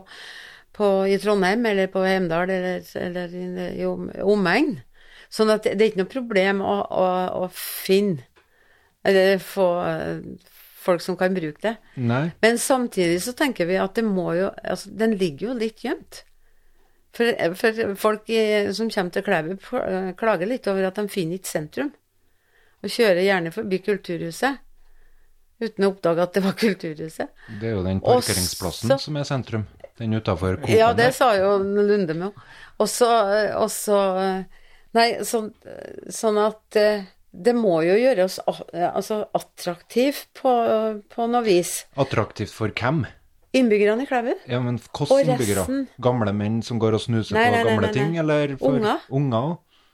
på, 0.78 0.88
i 1.12 1.20
Trondheim 1.22 1.66
eller 1.66 1.92
på 1.92 2.06
Heimdal 2.06 2.50
eller, 2.50 2.88
eller 2.96 3.36
i, 3.36 3.46
i 3.84 4.24
omegn. 4.24 4.78
Sånn 5.32 5.52
at 5.52 5.68
det, 5.68 5.76
det 5.78 5.86
er 5.86 5.92
ikke 5.92 6.04
noe 6.06 6.14
problem 6.16 6.64
å, 6.64 6.80
å, 6.88 7.06
å 7.44 7.50
finne 7.56 8.24
eller 9.04 9.38
få 9.42 9.68
eh, 9.86 10.20
folk 10.82 11.02
som 11.02 11.18
kan 11.18 11.34
bruke 11.34 11.62
det. 11.62 11.76
Nei. 11.96 12.32
Men 12.42 12.58
samtidig 12.58 13.22
så 13.24 13.34
tenker 13.38 13.66
vi 13.70 13.78
at 13.78 13.94
det 13.96 14.04
må 14.06 14.32
jo 14.38 14.50
Altså, 14.64 14.90
den 14.98 15.16
ligger 15.18 15.48
jo 15.52 15.54
litt 15.58 15.84
gjemt. 15.86 16.24
For, 17.14 17.28
for 17.60 17.96
folk 18.00 18.30
i, 18.32 18.40
som 18.74 18.90
kommer 18.90 19.12
til 19.12 19.24
Klæbu, 19.26 19.56
pl- 19.60 20.14
klager 20.16 20.48
litt 20.48 20.68
over 20.72 20.88
at 20.88 20.96
de 20.96 21.08
finner 21.12 21.36
ikke 21.42 21.52
sentrum. 21.52 21.90
Og 22.82 22.90
kjører 22.90 23.22
gjerne 23.26 23.52
forbi 23.54 23.78
Kulturhuset 23.84 24.58
uten 25.62 25.86
å 25.86 25.92
oppdage 25.92 26.24
at 26.24 26.34
det 26.34 26.42
var 26.46 26.56
Kulturhuset. 26.58 27.28
Det 27.60 27.68
er 27.70 27.76
jo 27.76 27.84
den 27.86 28.00
parkeringsplassen 28.02 28.90
så- 28.96 28.98
som 29.04 29.18
er 29.20 29.24
sentrum. 29.28 29.68
Den 30.00 30.14
utafor 30.18 30.56
Coop-en 30.58 30.78
Ja, 30.80 30.94
det 30.98 31.12
sa 31.14 31.34
jo 31.38 31.58
Lunde 31.60 32.16
med 32.16 32.32
òg. 32.32 32.42
Og 32.80 32.88
så 32.90 33.10
Nei, 34.94 35.20
så- 35.24 35.26
sånn, 35.30 35.52
sånn 36.10 36.38
at 36.48 36.76
eh, 36.76 37.04
det 37.32 37.54
må 37.56 37.80
jo 37.86 37.96
gjøre 37.96 38.26
oss 38.28 38.40
altså, 38.44 39.22
attraktiv 39.38 40.18
på, 40.38 40.52
på 41.12 41.28
noe 41.32 41.44
vis. 41.46 41.86
Attraktivt 42.00 42.52
for 42.56 42.74
hvem? 42.76 43.06
Innbyggerne 43.56 44.04
i 44.04 44.08
Klæbu. 44.08 44.34
Ja, 44.48 44.60
men 44.64 44.78
hvordan 44.92 45.34
innbyggere? 45.34 45.66
Gamle 46.04 46.34
menn 46.36 46.62
som 46.64 46.80
går 46.80 46.96
og 46.96 47.04
snuser 47.04 47.36
Nei, 47.36 47.48
på 47.48 47.56
nei, 47.56 47.64
nei, 47.64 47.72
gamle 47.72 47.88
nei, 47.88 47.96
ting, 47.96 48.18
eller 48.20 48.54
for 48.60 48.78
Unger. 48.78 49.08
unger? 49.12 49.50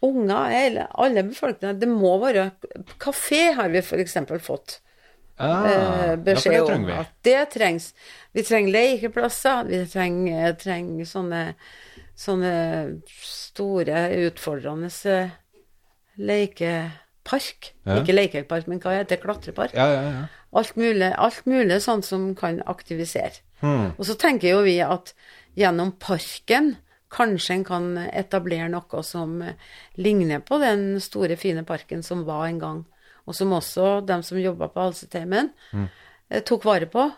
Unger, 0.07 0.51
eller 0.64 0.91
alle 1.05 1.23
befolkninger. 1.26 1.80
Det 1.81 1.89
må 1.89 2.18
være 2.22 2.51
Kafé 3.01 3.47
har 3.57 3.73
vi 3.73 3.81
f.eks. 3.81 4.18
fått 4.45 4.80
Ah, 5.39 5.65
eh, 5.69 5.72
ja, 5.72 5.89
for 6.15 6.22
beskjed 6.26 6.64
det 6.65 6.73
om 6.73 6.85
vi. 6.88 6.93
at 6.97 7.11
det 7.22 7.41
trengs. 7.53 7.91
Vi 8.34 8.43
trenger 8.45 8.73
lekeplasser, 8.73 9.68
vi 9.69 9.84
trenger, 9.85 10.55
trenger 10.57 11.05
sånne, 11.05 11.41
sånne 12.18 12.53
store, 13.22 14.07
utfordrende 14.26 14.89
eh, 15.14 15.35
lekepark. 17.27 17.73
Ja. 17.85 17.99
Ikke 18.01 18.15
lekepark, 18.15 18.67
men 18.67 18.79
hva 18.79 18.95
heter 18.95 19.15
det? 19.15 19.21
Klatrepark. 19.23 19.73
Ja, 19.73 19.87
ja, 19.91 20.01
ja. 20.01 20.25
Alt 20.53 20.75
mulig, 20.77 21.13
alt 21.17 21.45
mulig 21.45 21.81
sånt 21.83 22.05
som 22.05 22.35
kan 22.35 22.61
aktivisere. 22.65 23.41
Hmm. 23.59 23.93
Og 23.97 24.05
så 24.05 24.15
tenker 24.15 24.49
jo 24.51 24.63
vi 24.63 24.79
at 24.81 25.13
gjennom 25.57 25.91
parken 25.99 26.77
kanskje 27.09 27.53
en 27.55 27.63
kan 27.63 27.85
etablere 28.11 28.67
noe 28.69 29.03
som 29.03 29.41
ligner 29.95 30.39
på 30.39 30.59
den 30.59 30.99
store, 30.99 31.37
fine 31.37 31.63
parken 31.65 32.03
som 32.03 32.25
var 32.25 32.47
en 32.47 32.59
gang, 32.59 32.81
og 33.25 33.35
som 33.35 33.53
også 33.53 34.01
de 34.05 34.21
som 34.23 34.39
jobba 34.39 34.67
på 34.67 34.81
Halseteimen, 34.81 35.51
eh, 36.29 36.43
tok 36.43 36.65
vare 36.65 36.85
på. 36.85 37.09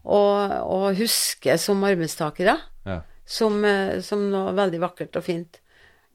Og, 0.00 0.52
og 0.64 0.96
husker 0.96 1.58
som 1.60 1.84
arbeidstakere, 1.84 2.56
ja. 2.86 3.00
som, 3.28 3.64
eh, 3.64 4.00
som 4.00 4.30
noe 4.32 4.54
veldig 4.56 4.80
vakkert 4.80 5.16
og 5.20 5.26
fint. 5.26 5.60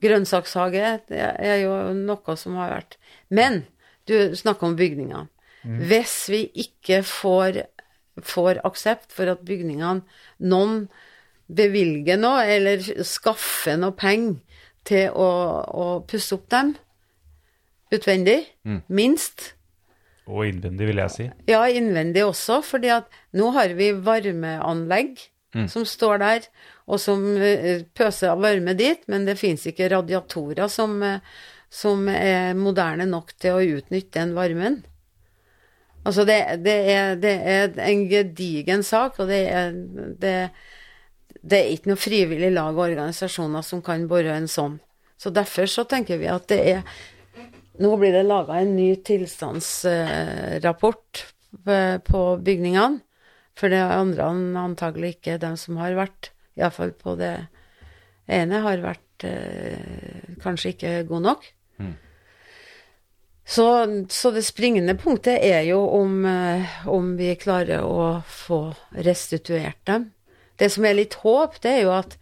Grønnsakshage 0.03 0.89
det 1.09 1.21
er 1.21 1.61
jo 1.63 1.75
noe 1.97 2.35
som 2.37 2.57
har 2.59 2.73
vært. 2.73 2.97
Men 3.29 3.63
du 4.09 4.35
snakker 4.37 4.67
om 4.67 4.75
bygningene. 4.77 5.27
Hvis 5.65 6.27
vi 6.29 6.43
ikke 6.61 6.99
får, 7.07 7.63
får 8.21 8.59
aksept 8.67 9.15
for 9.15 9.31
at 9.31 9.39
bygningene 9.47 10.03
Noen 10.45 10.83
bevilger 11.49 12.19
noe, 12.21 12.43
eller 12.45 12.83
skaffer 13.05 13.77
noe 13.81 13.95
penger 13.97 14.37
til 14.85 15.09
å, 15.09 15.29
å 15.65 15.85
pusse 16.05 16.35
opp 16.37 16.45
dem 16.53 16.75
utvendig, 17.93 18.43
minst, 18.89 19.53
Og 20.27 20.47
innvendig, 20.49 20.87
vil 20.89 20.97
jeg 21.03 21.13
si. 21.13 21.25
ja, 21.47 21.63
innvendig 21.69 22.23
også, 22.25 22.59
fordi 22.65 22.89
at 22.95 23.09
nå 23.37 23.51
har 23.53 23.73
vi 23.77 23.91
varmeanlegg 23.93 25.19
som 25.69 25.85
står 25.87 26.17
der, 26.19 26.47
og 26.85 27.01
som 27.01 27.23
eh, 27.41 27.83
pøser 27.97 28.33
av 28.33 28.43
varme 28.45 28.75
dit, 28.77 29.01
men 29.11 29.25
det 29.25 29.39
fins 29.39 29.65
ikke 29.69 29.89
radiatorer 29.93 30.69
som, 30.71 30.97
eh, 31.03 31.19
som 31.69 32.07
er 32.11 32.53
moderne 32.57 33.07
nok 33.09 33.33
til 33.41 33.51
å 33.57 33.79
utnytte 33.79 34.19
den 34.19 34.35
varmen. 34.37 34.83
Altså, 36.05 36.21
det, 36.27 36.37
det, 36.61 36.75
er, 36.93 37.15
det 37.17 37.33
er 37.33 37.79
en 37.87 38.05
gedigen 38.11 38.83
sak, 38.85 39.17
og 39.19 39.31
det 39.31 39.41
er, 39.49 39.73
det, 40.21 40.35
det 41.41 41.57
er 41.57 41.73
ikke 41.73 41.89
noe 41.93 42.01
frivillig 42.01 42.51
lag 42.53 42.77
og 42.77 42.85
organisasjoner 42.91 43.65
som 43.65 43.81
kan 43.85 44.05
bore 44.09 44.35
en 44.35 44.49
sånn. 44.51 44.77
Så 45.17 45.31
derfor 45.33 45.65
så 45.71 45.83
tenker 45.89 46.19
vi 46.21 46.27
at 46.29 46.45
det 46.51 46.59
er 46.75 46.81
nå 47.81 47.89
blir 47.99 48.13
det 48.15 48.23
laga 48.23 48.61
en 48.61 48.75
ny 48.77 48.95
tilstandsrapport 49.03 51.25
eh, 51.67 51.97
på 51.99 52.37
bygningene. 52.45 52.99
For 53.55 53.71
det 53.71 53.79
er 53.79 53.95
andre 53.95 54.25
antagelig 54.59 55.15
ikke 55.15 55.37
de 55.39 55.55
som 55.59 55.77
har 55.79 55.95
vært, 55.95 56.34
iallfall 56.57 56.91
på 56.97 57.15
det 57.19 57.33
ene, 58.27 58.61
har 58.63 58.81
vært 58.83 59.25
eh, 59.27 60.35
kanskje 60.43 60.73
ikke 60.75 60.93
god 61.09 61.21
nok. 61.29 61.45
Så, 63.47 63.65
så 64.09 64.31
det 64.33 64.41
springende 64.47 64.95
punktet 64.97 65.37
er 65.45 65.61
jo 65.67 65.83
om, 65.99 66.15
eh, 66.25 66.79
om 66.89 67.11
vi 67.19 67.35
klarer 67.37 67.83
å 67.85 68.21
få 68.25 68.61
restituert 69.05 69.83
dem. 69.85 70.07
Det 70.57 70.71
som 70.73 70.85
er 70.87 70.95
litt 70.97 71.13
håp, 71.21 71.59
det 71.61 71.75
er 71.75 71.83
jo 71.83 71.91
at 71.93 72.15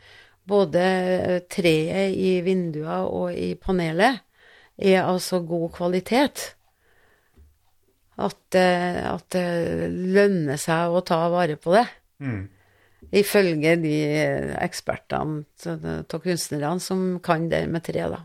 både 0.49 0.84
treet 1.53 2.18
i 2.19 2.34
vinduer 2.43 3.05
og 3.07 3.31
i 3.39 3.53
panelet 3.55 4.19
er 4.84 5.05
altså 5.05 5.39
god 5.47 5.69
kvalitet 5.77 6.49
at, 8.19 8.35
det- 8.51 9.05
at 9.07 9.30
det 9.31 9.88
lønner 10.18 10.60
seg 10.60 10.91
å 10.91 10.99
ta 11.07 11.22
vare 11.31 11.55
på 11.55 11.72
det. 11.77 11.85
Mm. 12.19 12.43
Ifølge 13.14 13.76
de 13.77 13.95
ekspertene 14.64 15.44
av 15.69 16.19
kunstnerne 16.23 16.81
som 16.81 17.19
kan 17.23 17.45
det 17.52 17.68
med 17.69 17.85
tre, 17.85 18.07
da. 18.10 18.23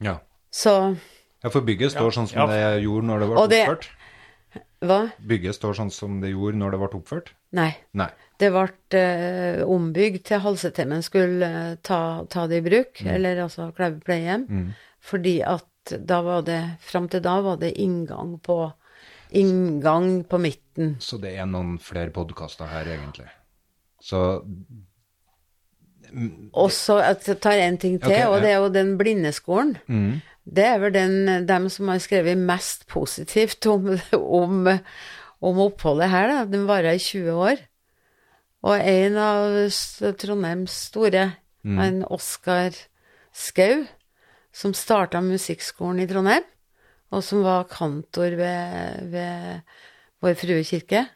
Ja. 0.00 0.14
Så 0.50 0.96
ja, 1.40 1.48
for 1.48 1.64
bygget 1.64 1.92
står 1.94 2.12
sånn 2.16 2.28
som 2.28 2.42
ja. 2.42 2.46
det 2.48 2.82
gjorde 2.84 3.08
når 3.08 3.22
det 3.22 3.28
ble 3.30 3.44
det- 3.52 3.60
oppført. 3.66 3.86
hva? 4.80 5.00
Bygget 5.20 5.56
står 5.56 5.76
sånn 5.76 5.92
som 5.92 6.20
det 6.20 6.32
gjorde 6.32 6.56
når 6.56 6.70
det 6.74 6.80
ble 6.80 6.90
oppført. 7.00 7.32
Nei. 7.52 7.70
Nei. 7.92 8.10
Det 8.40 8.50
ble 8.54 8.66
eh, 8.96 9.62
ombygd 9.68 10.24
til 10.24 10.40
Halsetemmen 10.40 11.02
skulle 11.04 11.44
eh, 11.46 11.76
ta, 11.84 12.24
ta 12.32 12.46
det 12.48 12.62
i 12.62 12.64
bruk, 12.64 13.02
eller 13.04 13.44
altså 13.44 13.70
Klæbu 13.76 14.00
pleiehjem, 14.04 14.46
fordi 15.00 15.40
at 15.44 15.66
da 15.90 16.20
var 16.22 16.42
det 16.44 16.60
Fram 16.84 17.08
til 17.08 17.22
da 17.24 17.40
var 17.40 17.56
det 17.60 17.72
inngang 17.80 18.38
på 18.44 18.72
Inngang 19.30 20.24
på 20.26 20.38
midten. 20.42 20.69
Så 21.02 21.18
det 21.22 21.34
er 21.38 21.48
noen 21.48 21.78
flere 21.82 22.12
podkaster 22.14 22.70
her, 22.70 22.88
egentlig. 22.94 23.28
Så 24.00 24.40
Og 26.56 26.72
så 26.74 26.98
tar 26.98 27.22
jeg 27.22 27.40
tar 27.44 27.62
en 27.66 27.78
ting 27.78 27.98
til, 28.02 28.10
Ok, 28.10 28.28
og 28.32 28.40
det 28.42 28.50
er 28.50 28.58
jo 28.58 28.68
den 28.74 28.96
blindeskolen. 28.98 29.76
mm, 29.86 30.20
Det 30.50 30.64
er 30.64 30.78
vel 30.82 30.92
den, 30.94 31.46
dem 31.46 31.68
som 31.68 31.88
har 31.88 31.98
skrevet 31.98 32.38
mest 32.38 32.86
positivt 32.88 33.66
om, 33.66 33.98
om, 34.42 34.66
om 35.40 35.58
oppholdet 35.58 36.10
her, 36.10 36.26
da. 36.32 36.44
Den 36.44 36.66
varer 36.66 36.96
i 36.96 36.98
20 36.98 37.30
år. 37.32 37.56
Og 38.62 38.76
en 38.76 39.16
av 39.16 39.54
Trondheims 40.20 40.72
store, 40.90 41.32
en 41.64 42.04
Oskar 42.10 42.74
Skau, 43.32 43.86
som 44.52 44.74
starta 44.74 45.20
musikkskolen 45.22 46.02
i 46.02 46.06
Trondheim, 46.10 46.44
og 47.10 47.22
som 47.24 47.42
var 47.44 47.68
kantor 47.70 48.36
ved, 48.36 49.06
ved 49.12 49.62
Vår 50.20 50.36
Frue 50.36 50.64
kirke, 50.66 51.06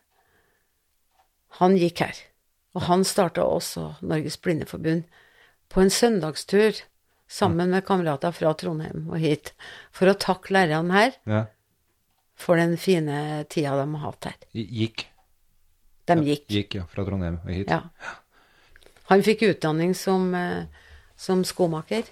han 1.60 1.76
gikk 1.78 2.00
her. 2.04 2.20
Og 2.74 2.86
han 2.88 3.04
starta 3.06 3.44
også 3.46 3.92
Norges 4.02 4.36
Blindeforbund 4.42 5.04
på 5.70 5.82
en 5.82 5.92
søndagstur 5.92 6.80
sammen 7.30 7.70
med 7.70 7.84
kamerater 7.86 8.34
fra 8.34 8.52
Trondheim 8.58 9.06
og 9.10 9.20
hit, 9.22 9.52
for 9.94 10.10
å 10.10 10.16
takke 10.18 10.54
lærerne 10.54 10.94
her 10.94 11.14
ja. 11.30 11.44
for 12.38 12.60
den 12.60 12.76
fine 12.80 13.44
tida 13.50 13.76
de 13.80 13.86
har 13.94 14.04
hatt 14.08 14.30
her. 14.30 14.38
Gikk. 14.54 15.06
De 16.04 16.18
gikk. 16.26 16.48
Gikk, 16.52 16.76
ja. 16.80 16.88
Fra 16.90 17.06
Trondheim 17.06 17.40
og 17.44 17.54
hit. 17.54 17.70
Ja. 17.70 17.84
Han 19.12 19.24
fikk 19.24 19.46
utdanning 19.50 19.94
som, 19.96 20.34
eh, 20.34 20.66
som 21.16 21.44
skomaker. 21.44 22.08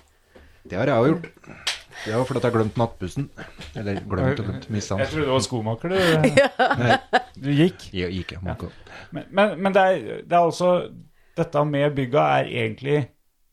Det 0.63 0.79
har 0.79 0.87
jeg 0.87 1.03
òg 1.03 1.13
gjort. 1.13 1.72
Det 2.03 2.15
for 2.15 2.27
fordi 2.27 2.41
at 2.41 2.47
jeg 2.49 2.55
glemt 2.57 2.79
nattbussen. 2.81 3.29
Eller 3.79 4.01
glemt 4.01 4.41
og 4.41 4.47
glemt. 4.49 4.69
Mista 4.75 4.99
Jeg 4.99 5.09
trodde 5.13 5.27
det 5.27 5.33
var 5.37 5.45
skomaker, 5.47 5.89
du. 5.89 5.97
Du 7.45 7.49
gikk. 7.51 7.87
Ja, 7.95 8.09
gikk, 8.13 8.35
ja. 8.35 8.57
Men, 9.15 9.29
men, 9.31 9.55
men 9.63 9.75
det, 9.75 9.83
er, 9.83 10.21
det 10.27 10.37
er 10.37 10.43
altså 10.43 10.73
Dette 11.37 11.65
med 11.65 11.95
bygga 11.97 12.27
er 12.41 12.51
egentlig 12.51 12.99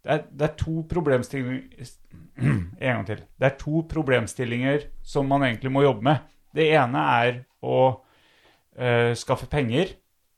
Det 0.04 0.12
er, 0.16 0.26
det 0.32 0.48
er 0.50 0.58
to 0.60 0.82
problemstillinger 0.90 1.94
En 2.40 2.76
gang 2.82 3.06
til. 3.08 3.24
Det 3.40 3.48
er 3.48 3.56
to 3.60 3.84
problemstillinger 3.90 4.90
som 5.04 5.28
man 5.28 5.44
egentlig 5.44 5.72
må 5.76 5.84
jobbe 5.84 6.06
med. 6.08 6.28
Det 6.56 6.70
ene 6.72 7.02
er 7.20 7.42
å 7.62 7.80
uh, 8.00 9.12
skaffe 9.20 9.50
penger 9.52 9.92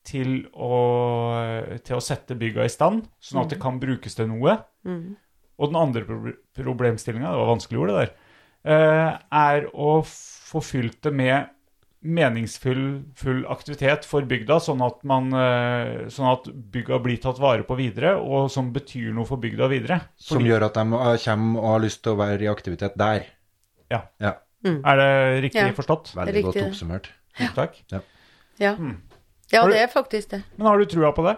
til 0.03 0.47
å, 0.57 0.79
til 1.85 1.99
å 1.99 2.01
sette 2.01 2.33
bygga 2.35 2.65
i 2.65 2.71
stand, 2.73 3.03
sånn 3.21 3.43
at 3.43 3.53
det 3.53 3.59
kan 3.61 3.77
brukes 3.79 4.17
til 4.17 4.31
noe. 4.31 4.55
Og 5.61 5.69
den 5.71 5.77
andre 5.77 6.01
pro 6.07 6.33
problemstillinga, 6.57 7.29
det 7.31 7.37
var 7.43 7.51
vanskelig 7.53 7.79
ord, 7.83 7.91
det 7.93 7.97
der, 8.01 8.13
eh, 8.65 9.17
er 9.31 9.67
å 9.77 10.01
få 10.03 10.61
fylt 10.65 11.01
det 11.05 11.13
med 11.13 11.51
meningsfull 12.01 13.03
full 13.13 13.43
aktivitet 13.53 14.07
for 14.09 14.25
bygda, 14.25 14.57
sånn 14.65 14.81
at, 14.85 15.03
man, 15.07 15.27
eh, 15.37 16.07
sånn 16.09 16.31
at 16.31 16.47
bygda 16.73 16.97
blir 17.03 17.19
tatt 17.21 17.37
vare 17.41 17.61
på 17.67 17.77
videre, 17.77 18.15
og 18.17 18.49
som 18.49 18.71
betyr 18.73 19.13
noe 19.13 19.27
for 19.29 19.37
bygda 19.37 19.67
videre. 19.69 19.99
Som 20.17 20.41
gjør 20.47 20.65
at 20.65 20.79
de 20.79 20.85
eh, 20.97 21.17
kommer 21.25 21.61
og 21.61 21.69
har 21.75 21.83
lyst 21.85 22.01
til 22.01 22.15
å 22.15 22.19
være 22.23 22.41
i 22.47 22.49
aktivitet 22.51 22.97
der. 22.97 23.27
Ja. 23.91 24.01
Ja, 24.19 24.33
Er 24.63 24.97
det 24.97 25.43
riktig 25.43 25.61
Ja. 25.61 25.71
forstått? 25.73 26.13
Veldig 26.15 26.33
Riktig. 26.33 26.43
godt 26.53 26.71
oppsummert. 26.71 27.07
Takk. 27.55 27.77
Ja, 28.59 28.75
Mm. 28.75 28.97
ja 29.51 29.65
det 29.67 29.77
er 29.77 29.87
faktisk 29.87 30.29
det. 30.29 30.43
Men 30.57 30.67
har 30.67 30.77
du 30.77 30.85
trua 30.85 31.11
på 31.13 31.23
det? 31.25 31.37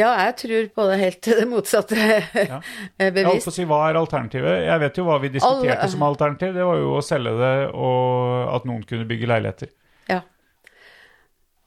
Ja, 0.00 0.10
jeg 0.24 0.36
tror 0.40 0.68
på 0.76 0.86
det 0.88 0.98
helt 1.00 1.28
det 1.28 1.46
motsatte 1.50 1.96
bevisst. 1.96 2.64
Jeg 3.00 3.14
på 3.44 3.52
å 3.52 3.54
si, 3.54 3.66
Hva 3.68 3.80
er 3.88 3.98
alternativet? 4.00 4.64
Jeg 4.66 4.82
vet 4.84 5.00
jo 5.00 5.06
hva 5.08 5.18
vi 5.22 5.32
diskuterte 5.34 5.76
All... 5.84 5.92
som 5.92 6.04
alternativ. 6.06 6.54
Det 6.56 6.66
var 6.68 6.80
jo 6.80 6.92
å 6.96 7.04
selge 7.04 7.34
det, 7.40 7.54
og 7.74 8.54
at 8.56 8.68
noen 8.68 8.84
kunne 8.88 9.08
bygge 9.10 9.28
leiligheter. 9.30 9.72
Ja. 10.10 10.22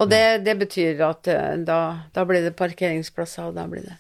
Og 0.02 0.10
det, 0.12 0.24
det 0.48 0.56
betyr 0.62 1.04
at 1.06 1.30
eh, 1.32 1.60
da, 1.68 1.80
da 2.16 2.26
blir 2.28 2.44
det 2.46 2.56
parkeringsplasser, 2.60 3.52
og 3.52 3.60
da 3.60 3.68
blir 3.70 3.86
det 3.86 4.00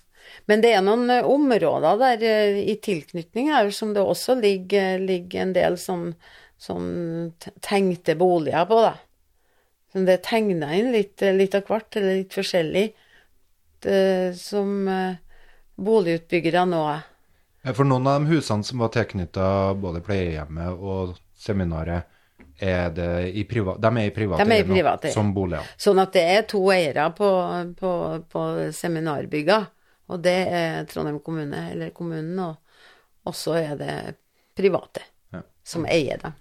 Men 0.50 0.64
det 0.64 0.74
er 0.76 0.84
noen 0.86 1.10
eh, 1.14 1.28
områder 1.28 2.00
der 2.02 2.26
eh, 2.28 2.60
i 2.74 2.78
tilknytning 2.82 3.52
her 3.54 3.70
som 3.76 3.94
det 3.96 4.04
også 4.04 4.40
ligger, 4.42 5.00
ligger 5.04 5.46
en 5.46 5.56
del 5.56 5.78
sånn, 5.80 6.10
sånn 6.62 6.90
tenkte 7.64 8.18
boliger 8.20 8.68
på, 8.70 8.82
da. 8.84 8.96
Som 9.94 10.08
det 10.10 10.18
er 10.18 10.26
tegna 10.26 10.74
inn 10.74 10.92
litt, 10.96 11.22
litt 11.22 11.56
av 11.56 11.68
hvert, 11.70 12.00
eller 12.00 12.24
litt 12.24 12.34
forskjellig, 12.34 12.88
som 14.38 14.88
eh, 14.88 15.16
boligutbyggere 15.76 16.66
nå. 16.70 16.84
For 17.74 17.88
noen 17.88 18.08
av 18.08 18.20
de 18.22 18.34
husene 18.36 18.64
som 18.68 18.82
var 18.84 18.92
tilknytta 18.94 19.74
både 19.80 20.02
pleiehjemmet 20.04 20.80
og 20.80 21.14
seminaret, 21.40 22.10
er 22.64 22.92
det 22.94 23.32
i 23.34 23.44
priva 23.50 23.74
de 23.82 23.90
er 23.98 24.08
i 24.08 24.12
private 24.14 24.46
De 24.46 24.56
er 24.56 24.68
i 24.68 24.82
nå, 24.84 25.12
som 25.12 25.32
boliger. 25.36 25.66
Sånn 25.80 26.00
at 26.04 26.14
det 26.16 26.24
er 26.36 26.44
to 26.48 26.62
eiere 26.72 27.08
på, 27.18 27.30
på, 27.80 27.94
på 28.30 28.44
seminarbygga, 28.76 29.58
og 30.12 30.22
det 30.24 30.36
er 30.54 30.86
Trondheim 30.92 31.20
kommune, 31.24 31.70
eller 31.74 31.94
kommunen, 31.96 32.38
og, 32.44 32.60
også 33.24 33.56
er 33.56 33.76
det 33.80 33.94
private 34.56 35.02
Ja. 35.34 35.42
som 35.64 35.86
eier 35.90 36.20
dem. 36.22 36.34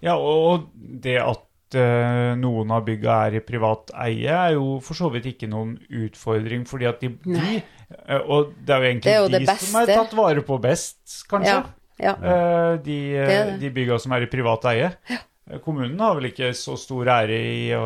Ja, 0.00 0.16
og 0.16 0.70
det 0.74 1.18
at 1.20 1.38
eh, 1.38 1.46
noen 1.74 2.70
av 2.70 2.84
bygga 2.86 3.16
er 3.26 3.38
i 3.40 3.40
privat 3.44 3.90
eie, 4.06 4.30
er 4.30 4.52
jo 4.54 4.76
for 4.84 4.94
så 4.94 5.10
vidt 5.10 5.26
ikke 5.32 5.48
noen 5.50 5.74
utfordring, 5.88 6.66
fordi 6.68 6.86
at 6.86 7.00
de, 7.02 7.10
de 7.24 7.56
eh, 7.56 8.20
Og 8.22 8.52
det 8.62 8.74
er 8.74 8.84
jo 8.84 8.90
egentlig 8.90 9.12
er 9.12 9.18
jo 9.24 9.32
de 9.32 9.40
de 9.42 9.56
som 9.64 9.80
er 9.80 9.90
tatt 9.94 10.14
vare 10.14 10.44
på 10.46 10.60
best, 10.62 11.00
kanskje. 11.30 11.56
Ja, 11.56 11.64
ja. 11.98 12.14
Eh, 12.14 12.76
de, 12.84 13.00
eh, 13.16 13.26
Det 13.26 13.40
det. 13.52 13.58
de 13.64 13.72
bygga 13.80 13.98
som 13.98 14.12
er 14.12 14.22
i 14.22 14.30
privat 14.30 14.64
eie. 14.70 14.92
Ja. 15.10 15.18
Kommunen 15.62 15.98
har 16.02 16.14
vel 16.18 16.32
ikke 16.32 16.50
så 16.58 16.74
stor 16.78 17.06
ære 17.06 17.36
i 17.38 17.66
å, 17.76 17.82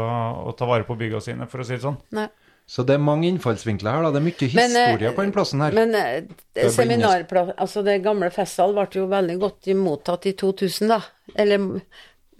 å 0.48 0.54
ta 0.56 0.68
vare 0.68 0.86
på 0.88 0.96
bygga 0.96 1.20
sine, 1.20 1.48
for 1.48 1.60
å 1.60 1.66
si 1.68 1.76
det 1.76 1.84
sånn. 1.84 1.98
Nei. 2.16 2.28
Så 2.70 2.84
det 2.86 2.94
er 2.94 3.00
mange 3.02 3.26
innfallsvinkler 3.26 3.96
her, 3.96 4.04
da. 4.06 4.10
Det 4.14 4.20
er 4.20 4.24
mye 4.28 4.48
Men, 4.54 4.76
eh, 4.78 4.84
historie 4.86 5.10
på 5.16 5.24
den 5.24 5.32
plassen 5.34 5.62
her. 5.64 5.74
Men 5.74 5.94
eh, 5.98 6.20
Det 6.54 6.68
seminarplass 6.70 7.50
Altså, 7.58 7.82
det 7.82 7.96
gamle 8.04 8.28
Festsal 8.30 8.76
ble 8.76 8.84
jo 8.94 9.08
veldig 9.10 9.36
godt 9.42 9.70
mottatt 9.74 10.28
i 10.30 10.32
2000, 10.38 10.92
da. 10.92 11.00
Eller 11.34 11.58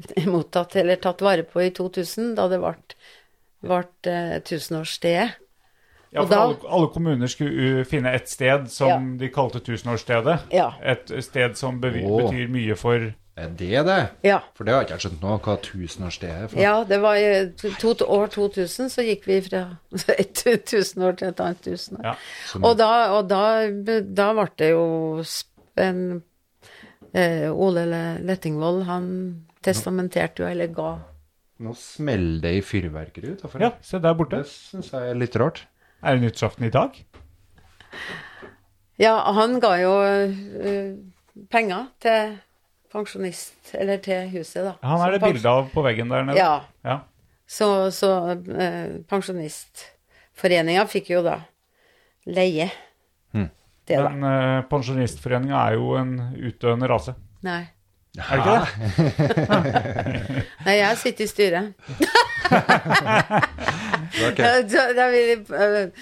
mottatt, 0.32 0.77
eller 0.77 0.97
tatt 0.97 1.22
vare 1.24 1.47
på 1.47 1.62
i 1.64 1.70
2000, 1.77 2.35
da 2.39 2.48
det 2.51 2.60
ble, 2.62 2.74
eh, 4.10 4.36
tusenårsstedet. 4.47 5.31
Ja, 6.10 6.24
for 6.24 6.35
da- 6.35 6.40
alle, 6.43 6.56
alle 6.68 6.86
kommuner 6.90 7.31
skulle 7.31 7.81
uh, 7.81 7.85
finne 7.86 8.10
et 8.14 8.28
sted 8.28 8.66
som 8.70 8.89
Ja. 8.89 8.98
de 9.18 9.28
kalte 9.31 9.60
tusenårsstedet. 9.62 10.39
Ja. 10.51 10.72
Et 10.82 11.12
sted 11.22 11.55
som 11.56 11.78
bevi- 11.81 12.02
oh. 12.02 12.22
betyr 12.22 12.48
mye 12.51 12.77
for 12.77 13.12
Er 13.36 13.48
det 13.48 13.86
det? 13.86 14.09
Ja. 14.22 14.40
For 14.55 14.64
det 14.64 14.74
har 14.74 14.82
ikke 14.85 14.98
skjønt 15.01 15.22
nå, 15.22 15.36
hva 15.40 15.55
tusenårsstedet 15.64 16.43
er 16.43 16.48
for. 16.51 16.60
Ja, 16.60 16.85
det 16.85 16.98
var 17.01 17.14
i 17.16 17.52
to, 17.56 17.94
to, 17.94 18.05
år 18.05 18.27
2000, 18.27 18.90
så 18.90 19.05
gikk 19.06 19.24
vi 19.24 19.39
fra 19.47 19.62
et 20.18 20.43
tusenår 20.66 21.16
til 21.16 21.28
et 21.28 21.40
annet 21.40 21.62
tusenår. 21.64 22.05
Ja. 22.05 22.14
Og, 22.60 22.74
da, 22.77 22.90
og 23.14 23.31
da, 23.31 23.70
da 24.02 24.27
ble 24.36 24.48
det 24.60 24.72
jo 24.74 24.85
en 25.81 26.02
eh, 27.14 27.48
Ole 27.48 27.86
Lettingvold, 28.27 28.82
han 28.90 29.06
testamenterte 29.65 30.45
jo, 30.45 30.51
eller 30.51 30.70
ga 30.74 30.91
Nå 31.61 31.74
smeller 31.77 32.41
det 32.41 32.51
i 32.57 32.61
fyrverkeri 32.65 33.35
utafor. 33.37 33.61
Ja, 33.61 33.74
se 33.85 33.99
der 34.01 34.15
borte. 34.16 34.39
Det 34.41 34.49
syns 34.49 34.95
jeg 34.95 35.11
er 35.11 35.19
litt 35.20 35.35
rart. 35.37 35.66
Er 36.01 36.16
det 36.16 36.24
nyttårsaften 36.24 36.65
i 36.65 36.70
dag? 36.73 36.95
Ja, 38.97 39.12
han 39.37 39.59
ga 39.61 39.74
jo 39.77 39.91
eh, 40.01 40.95
penger 41.53 41.91
til 42.01 42.39
pensjonist, 42.91 43.74
eller 43.77 44.01
til 44.01 44.31
huset, 44.32 44.65
da. 44.70 44.73
Han 44.89 45.05
er 45.05 45.19
det 45.19 45.20
bilde 45.27 45.53
av 45.53 45.69
på 45.74 45.85
veggen 45.85 46.09
der 46.09 46.24
nede. 46.31 46.41
Ja. 46.41 46.65
Ja. 46.81 47.03
Så, 47.45 47.91
så 47.93 48.11
eh, 48.32 48.97
pensjonistforeninga 49.11 50.87
fikk 50.89 51.12
jo 51.12 51.20
da 51.27 51.43
leie. 52.24 52.70
Hmm. 53.35 53.51
Det, 53.85 53.97
da. 53.97 54.09
Men 54.09 54.24
uh, 54.24 54.65
Pensjonistforeninga 54.70 55.61
er 55.61 55.77
jo 55.78 55.95
en 55.99 56.16
utdøende 56.37 56.89
rase. 56.91 57.16
Nei. 57.47 57.62
Er 58.19 58.23
det 58.31 58.39
ikke 58.41 58.55
det? 58.57 60.47
Nei, 60.66 60.73
jeg 60.81 60.97
sitter 60.99 61.24
i 61.24 61.28
styret. 61.31 61.73
okay. 64.27 64.65
Da, 64.66 64.89
da 64.97 65.05
vil 65.12 65.28
jeg, 65.31 65.93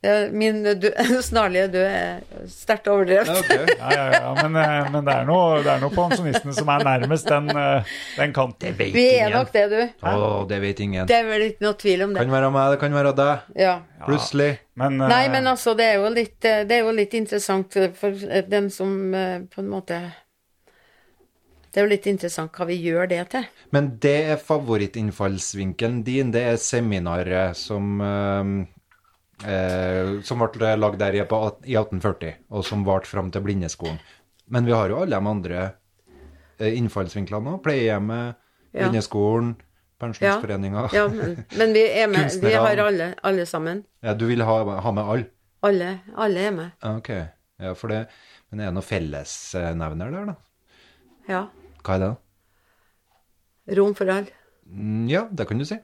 eh, 0.00 0.30
Min 0.32 0.62
snarlige 1.30 1.66
død 1.74 1.84
er 1.84 2.46
sterkt 2.48 2.88
overdrevet. 2.88 3.28
okay. 3.28 3.66
Ja, 3.76 3.90
ja, 3.92 4.06
ja, 4.14 4.30
men, 4.38 4.56
eh, 4.56 4.88
men 4.94 5.04
det 5.04 5.16
er 5.18 5.28
noe, 5.28 5.58
det 5.60 5.74
er 5.74 5.82
noe 5.82 5.92
pensjonistene 5.92 6.56
som 6.56 6.72
er 6.72 6.86
nærmest 6.88 7.28
den, 7.28 7.52
eh, 7.52 7.92
den 8.16 8.32
kanten. 8.32 8.78
Vet 8.78 8.96
Vi 8.96 9.04
er 9.18 9.28
nok 9.34 9.52
det, 9.52 9.66
du. 9.68 9.82
Å, 10.00 10.46
det 10.48 10.62
vet 10.64 10.80
ingen. 10.80 11.04
Det 11.10 11.18
er 11.18 11.28
vel 11.28 11.46
ikke 11.50 11.66
noe 11.66 11.76
tvil 11.84 12.06
om 12.06 12.16
det. 12.16 12.24
Kan 12.24 12.34
være 12.38 12.50
meg, 12.56 12.72
det 12.72 12.80
kan 12.86 12.96
være 12.96 13.12
deg. 13.20 13.52
Ja. 13.66 13.76
Plutselig. 14.08 14.50
Men, 14.80 14.96
Nei, 14.96 15.26
men 15.28 15.44
altså, 15.44 15.76
det 15.76 15.92
er 15.92 16.00
jo 16.00 16.08
litt, 16.16 16.40
det 16.40 16.72
er 16.72 16.86
jo 16.86 16.96
litt 16.96 17.20
interessant 17.20 17.76
for 18.00 18.42
den 18.48 18.72
som 18.72 18.96
på 19.12 19.60
en 19.60 19.68
måte 19.68 20.00
Det 21.70 21.78
er 21.80 21.84
jo 21.86 21.90
litt 21.92 22.06
interessant 22.10 22.50
hva 22.58 22.66
vi 22.66 22.76
gjør 22.82 23.06
det 23.12 23.20
til. 23.30 23.44
Men 23.70 23.92
det 24.02 24.14
er 24.32 24.40
favorittinnfallsvinkelen 24.42 26.02
din. 26.06 26.32
Det 26.34 26.42
er 26.52 26.56
seminaret 26.58 27.56
som 27.56 28.00
eh, 28.02 28.50
eh, 29.52 30.20
Som 30.26 30.42
ble 30.50 30.72
lagd 30.76 30.98
der 30.98 31.14
i 31.14 31.24
på 31.30 31.38
at- 31.46 31.62
i 31.66 31.76
1840, 31.78 32.34
og 32.50 32.64
som 32.66 32.84
varte 32.84 33.06
fram 33.06 33.30
til 33.30 33.42
Blindeskolen. 33.46 33.98
Men 34.50 34.66
vi 34.66 34.72
har 34.74 34.88
jo 34.90 34.98
alle 35.02 35.14
de 35.20 35.30
andre 35.30 35.72
eh, 36.58 36.74
innfallsvinklene 36.76 37.56
òg. 37.56 37.62
Pleiehjemmet, 37.62 38.36
Ja. 38.72 38.84
Blindeskolen, 38.88 39.56
Pensjonsforeninga. 40.00 40.88
Ja, 40.94 41.08
men, 41.08 41.44
men 41.58 41.72
vi 41.74 41.82
er 42.00 42.06
med. 42.08 42.30
Vi 42.40 42.52
har 42.54 42.76
alle, 42.78 43.14
alle 43.22 43.44
sammen. 43.46 43.84
Ja, 44.02 44.14
du 44.14 44.26
vil 44.30 44.40
ha, 44.42 44.54
ha 44.80 44.92
med 44.96 45.04
alle? 45.04 45.26
Alle, 45.62 45.88
alle 46.16 46.40
er 46.48 46.50
med. 46.56 46.70
Ok. 46.82 47.10
Ja, 47.60 47.74
for 47.76 47.88
det, 47.92 48.06
men 48.48 48.60
er 48.62 48.70
det 48.70 48.74
noen 48.78 48.86
fellesnevner 48.86 50.10
der, 50.14 50.30
da? 50.30 50.34
Ja. 51.28 51.42
Hva 51.84 51.96
er 51.96 52.02
det? 52.02 52.10
da? 52.10 53.76
Rom 53.80 53.94
for 53.94 54.10
alle. 54.10 54.32
Mm, 54.66 55.06
Ja, 55.10 55.26
det 55.30 55.46
kan 55.48 55.58
du 55.58 55.64
si. 55.64 55.78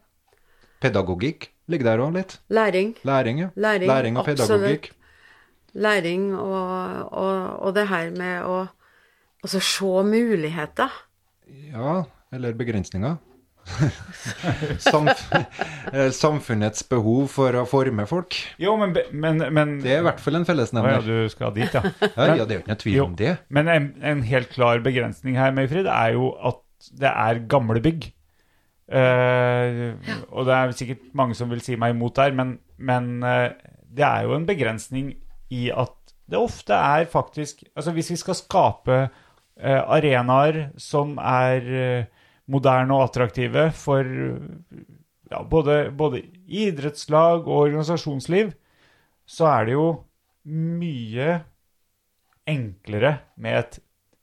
Pedagogikk 0.81 1.51
ligger 1.69 1.85
der 1.93 2.03
òg 2.05 2.15
litt. 2.15 2.39
Læring. 2.49 2.95
Læring, 3.05 3.39
ja. 3.41 3.49
Læring, 3.57 4.19
og 4.19 4.25
pedagogikk. 4.25 4.91
Læring 5.75 6.35
og, 6.37 7.13
og, 7.13 7.61
og 7.63 7.75
det 7.75 7.89
her 7.89 8.11
med 8.11 8.45
å 8.45 8.67
altså 9.43 9.61
se 9.61 10.03
muligheter. 10.09 10.93
Ja, 11.73 12.03
eller 12.33 12.55
begrensninger. 12.59 13.17
Samf 14.91 15.23
eh, 15.93 16.11
samfunnets 16.15 16.85
behov 16.91 17.29
for 17.33 17.57
å 17.59 17.65
forme 17.69 18.07
folk. 18.09 18.37
Jo, 18.63 18.77
men, 18.81 18.95
men, 19.13 19.43
men 19.55 19.77
Det 19.83 19.95
er 19.97 20.03
i 20.03 20.07
hvert 20.07 20.23
fall 20.23 20.39
en 20.41 20.47
fellesnevner. 20.49 20.99
ja, 20.99 21.03
du 21.07 21.33
skal 21.33 21.55
dit, 21.57 21.73
ja. 21.75 21.83
Ja, 22.17 22.29
ja, 22.35 22.45
det 22.47 22.55
er 22.55 22.59
jo 22.59 22.63
ikke 22.65 22.73
noe 22.75 22.83
tvil 22.83 22.99
Jo. 22.99 23.07
om 23.11 23.17
det. 23.19 23.37
Men 23.55 23.71
en, 23.73 23.89
en 24.07 24.23
helt 24.27 24.53
klar 24.55 24.83
begrensning 24.85 25.39
her, 25.41 25.55
Mayfrid, 25.57 25.89
er 25.91 26.15
jo 26.17 26.31
at 26.39 26.63
det 27.01 27.11
er 27.11 27.43
gamle 27.51 27.83
bygg. 27.83 28.11
Uh, 28.87 29.97
Og 30.31 30.47
det 30.47 30.55
er 30.55 30.75
sikkert 30.79 31.07
mange 31.19 31.35
som 31.35 31.51
vil 31.51 31.63
si 31.65 31.75
meg 31.81 31.97
imot 31.97 32.15
der, 32.21 32.35
men, 32.39 32.57
men 32.79 33.17
uh, 33.27 33.49
det 33.91 34.05
er 34.07 34.27
jo 34.29 34.37
en 34.37 34.47
begrensning 34.47 35.09
i 35.51 35.69
at 35.75 35.95
det 36.27 36.39
ofte 36.39 36.75
er 36.75 37.05
faktisk 37.07 37.61
Altså 37.79 37.93
hvis 37.95 38.09
vi 38.11 38.17
skal 38.19 38.35
skape 38.39 38.97
uh, 39.07 39.83
arenaer 39.95 40.69
som 40.79 41.17
er 41.23 41.67
moderne 42.53 42.95
og 42.95 43.09
attraktive 43.09 43.69
for 43.75 44.07
ja, 44.07 45.41
både, 45.43 45.91
både 45.99 46.23
idrettslag 46.47 47.47
og 47.49 47.65
organisasjonsliv, 47.67 48.53
så 49.27 49.49
er 49.51 49.67
det 49.67 49.75
jo 49.75 49.87
mye 50.47 51.41
enklere 52.47 53.17
med 53.43 53.59
et 53.65 53.79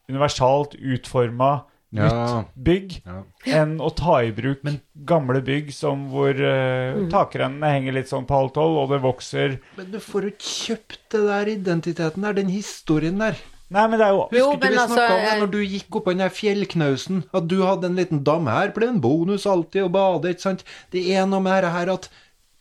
universalt 0.09 0.75
utforma 0.79 1.53
Ja. 1.93 2.07
nytt 2.09 2.47
bygg 2.65 2.93
Ja. 3.05 3.19
enn 3.45 3.75
å 3.77 3.91
ta 3.93 4.23
i 4.23 4.31
bruk 4.31 4.63
gamle 5.05 5.41
bygg 5.45 5.71
som 5.71 6.07
hvor 6.09 6.33
uh, 6.33 7.07
takrennene 7.11 7.69
henger 7.69 7.93
litt 7.93 8.09
sånn 8.09 8.25
på 8.25 8.33
halv 8.33 8.53
tolv, 8.55 8.77
og 8.81 8.89
det 8.89 9.01
vokser 9.03 9.59
Men 9.77 9.91
du 9.91 9.99
får 9.99 10.23
jo 10.23 10.31
kjøpt 10.39 10.99
det 11.11 11.21
der 11.27 11.51
identiteten 11.53 12.23
der, 12.23 12.33
den 12.33 12.49
historien 12.49 13.19
der. 13.19 13.37
Nei, 13.73 13.85
men 13.89 13.97
det 13.99 14.05
er 14.05 14.13
jo 14.13 14.19
Jo, 14.37 14.45
Husker 14.51 14.59
du 14.59 14.65
ikke 14.67 14.73
vi 14.73 14.81
altså, 14.83 14.95
snakka 14.97 15.13
om 15.15 15.23
det 15.25 15.37
når 15.41 15.51
du 15.53 15.59
gikk 15.65 15.95
opp 15.97 16.05
på 16.07 16.13
den 16.13 16.21
der 16.23 16.33
fjellknausen? 16.33 17.23
At 17.33 17.47
du 17.49 17.55
hadde 17.65 17.89
en 17.89 17.97
liten 17.97 18.21
dam 18.27 18.49
her, 18.51 18.69
ble 18.75 18.89
en 18.91 19.01
bonus 19.01 19.47
alltid 19.49 19.87
å 19.87 19.91
bade, 19.93 20.33
ikke 20.35 20.45
sant? 20.45 20.63
Det 20.93 21.03
er 21.15 21.25
noe 21.29 21.41
med 21.43 21.63
det 21.65 21.71
her 21.73 21.93
at 21.95 22.09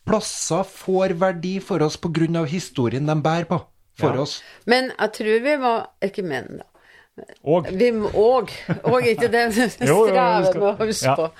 plasser 0.08 0.64
får 0.66 1.14
verdi 1.20 1.58
for 1.62 1.84
oss 1.84 1.98
av 2.02 2.48
historien 2.50 3.06
de 3.06 3.14
bærer 3.22 3.46
på 3.50 3.60
for 4.00 4.14
Ja. 4.16 4.22
oss. 4.22 4.42
Men 4.66 4.92
jeg 4.98 5.12
tror 5.12 5.40
vi 5.44 5.56
må 5.60 5.72
Ikke 6.02 6.22
men, 6.24 6.62
da. 6.62 6.64
Og 7.44 7.66
Vi 7.68 7.90
må 7.92 8.08
og, 8.16 8.50
Og 8.84 9.02
ikke 9.04 9.28
det 9.28 9.42
vi 9.54 9.86
Jo, 9.86 10.06
jo, 10.06 10.06
strever 10.08 10.54
med 10.58 10.80
å 10.80 10.86
huske 10.86 11.06
ja. 11.06 11.14
på. 11.14 11.30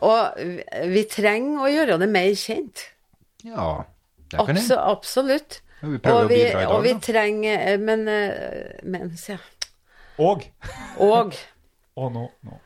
Og 0.00 0.38
vi, 0.38 0.62
vi 0.94 1.02
trenger 1.10 1.66
å 1.66 1.72
gjøre 1.72 1.98
det 1.98 2.08
mer 2.08 2.30
kjent. 2.38 2.86
Ja, 3.44 3.84
det 4.30 4.46
kan 4.46 4.56
jeg. 4.56 4.78
absolutt. 4.78 5.60
Ja, 5.82 5.88
vi 5.88 5.98
prøver 5.98 6.18
Og 6.18 6.24
å 6.24 6.28
vi, 6.28 6.34
bidra 6.44 6.60
i 6.60 6.64
dag, 6.66 6.74
og 6.76 6.82
vi 6.84 6.92
trenger 7.00 7.58
eh, 7.72 7.78
Men, 7.80 8.08
eh, 8.08 8.80
men 8.84 9.10
jeg. 9.16 9.38
Og 10.20 10.44
Og 11.00 11.34
Å, 12.00 12.08
nå, 12.12 12.26
nå. 12.46 12.58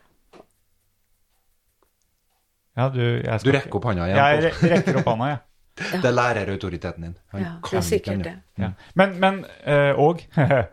Ja, 2.76 2.88
du 2.90 2.98
jeg 3.00 3.40
skal 3.40 3.46
Du 3.46 3.52
rekker 3.56 3.76
opp 3.78 3.84
hånda 3.88 4.06
Jeg 4.10 4.16
igjen. 4.18 4.42
re- 4.48 4.68
rekker 4.74 4.96
opp 5.00 5.08
hånda, 5.12 5.26
jeg. 5.30 5.38
på- 5.78 6.00
Det 6.02 6.08
er 6.10 6.14
lærerautoriteten 6.14 7.02
din. 7.06 7.14
Han 7.32 7.40
Ja, 7.42 7.52
det 7.70 7.78
er 7.78 7.82
sikkert 7.86 8.22
det. 8.24 8.34
Ja. 8.58 8.68
Men, 8.94 9.16
men 9.20 9.44
øh, 9.66 9.98
Og 9.98 10.20
eh, 10.38 10.64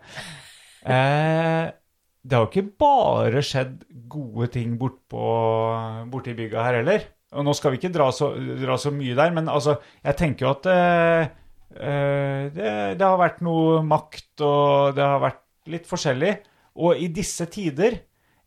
Det 2.21 2.33
har 2.37 2.43
jo 2.45 2.49
ikke 2.51 2.67
bare 2.79 3.41
skjedd 3.45 3.83
gode 4.11 4.47
ting 4.53 4.75
bortpå 4.77 5.23
borte 6.11 6.29
i 6.33 6.37
bygga 6.37 6.63
her 6.67 6.73
heller. 6.81 6.99
Og 7.31 7.45
nå 7.47 7.53
skal 7.55 7.71
vi 7.71 7.77
ikke 7.79 7.93
dra 7.95 8.09
så, 8.11 8.33
dra 8.61 8.75
så 8.77 8.91
mye 8.91 9.15
der, 9.15 9.31
men 9.31 9.47
altså, 9.49 9.77
jeg 10.03 10.15
tenker 10.19 10.45
jo 10.45 10.51
at 10.51 10.65
eh, 10.67 11.27
det, 11.75 12.71
det 12.99 13.05
har 13.05 13.19
vært 13.21 13.39
noe 13.45 13.79
makt, 13.85 14.43
og 14.43 14.97
det 14.97 15.05
har 15.05 15.21
vært 15.23 15.41
litt 15.71 15.87
forskjellig. 15.89 16.35
Og 16.79 16.99
i 16.99 17.09
disse 17.11 17.45
tider 17.51 17.99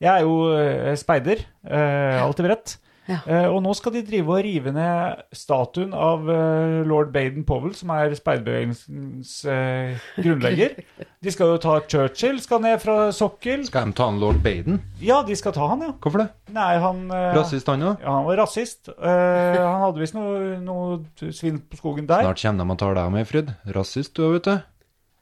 Jeg 0.02 0.10
er 0.10 0.24
jo 0.26 0.50
eh, 0.52 0.96
speider, 0.98 1.44
eh, 1.64 2.18
alltid 2.20 2.44
beredt. 2.48 2.72
Ja. 3.04 3.18
Eh, 3.28 3.46
og 3.52 3.58
nå 3.64 3.74
skal 3.76 3.92
de 3.92 4.00
drive 4.06 4.32
og 4.32 4.40
rive 4.46 4.72
ned 4.72 5.24
statuen 5.36 5.92
av 5.92 6.24
eh, 6.32 6.78
lord 6.88 7.10
Baden-Powell, 7.12 7.74
som 7.76 7.92
er 7.92 8.14
speiderbevegelsens 8.16 9.34
eh, 9.50 10.06
grunnlegger. 10.16 10.78
De 11.24 11.32
skal 11.32 11.54
jo 11.54 11.60
ta 11.60 11.78
Churchill, 11.88 12.40
skal 12.44 12.62
ned 12.64 12.80
fra 12.82 13.10
sokkel. 13.16 13.66
Skal 13.68 13.90
de 13.90 13.96
ta 13.96 14.08
han 14.10 14.20
lord 14.20 14.42
Baden? 14.44 14.80
Ja, 15.00 15.22
de 15.24 15.36
skal 15.36 15.54
ta 15.56 15.70
han, 15.70 15.80
ja. 15.84 15.94
Hvorfor 16.04 16.20
det? 16.20 16.28
Nei, 16.52 16.74
han 16.80 17.06
eh, 17.08 17.30
Rasist 17.36 17.68
han 17.72 17.84
òg? 17.84 18.02
Ja, 18.04 18.18
han 18.18 18.28
var 18.28 18.40
rasist. 18.42 18.92
Eh, 18.92 19.56
han 19.60 19.84
hadde 19.86 20.02
visst 20.04 20.16
noe, 20.16 20.58
noe 20.60 21.32
svinn 21.32 21.62
på 21.64 21.80
skogen 21.80 22.08
der. 22.10 22.26
Snart 22.26 22.44
kommer 22.44 22.64
de 22.68 22.76
og 22.76 22.80
tar 22.84 22.96
deg 23.00 23.16
med, 23.16 23.28
Fryd. 23.30 23.52
Rasist 23.76 24.16
du 24.16 24.26
òg, 24.26 24.38
vet 24.38 24.50
du. 24.50 24.70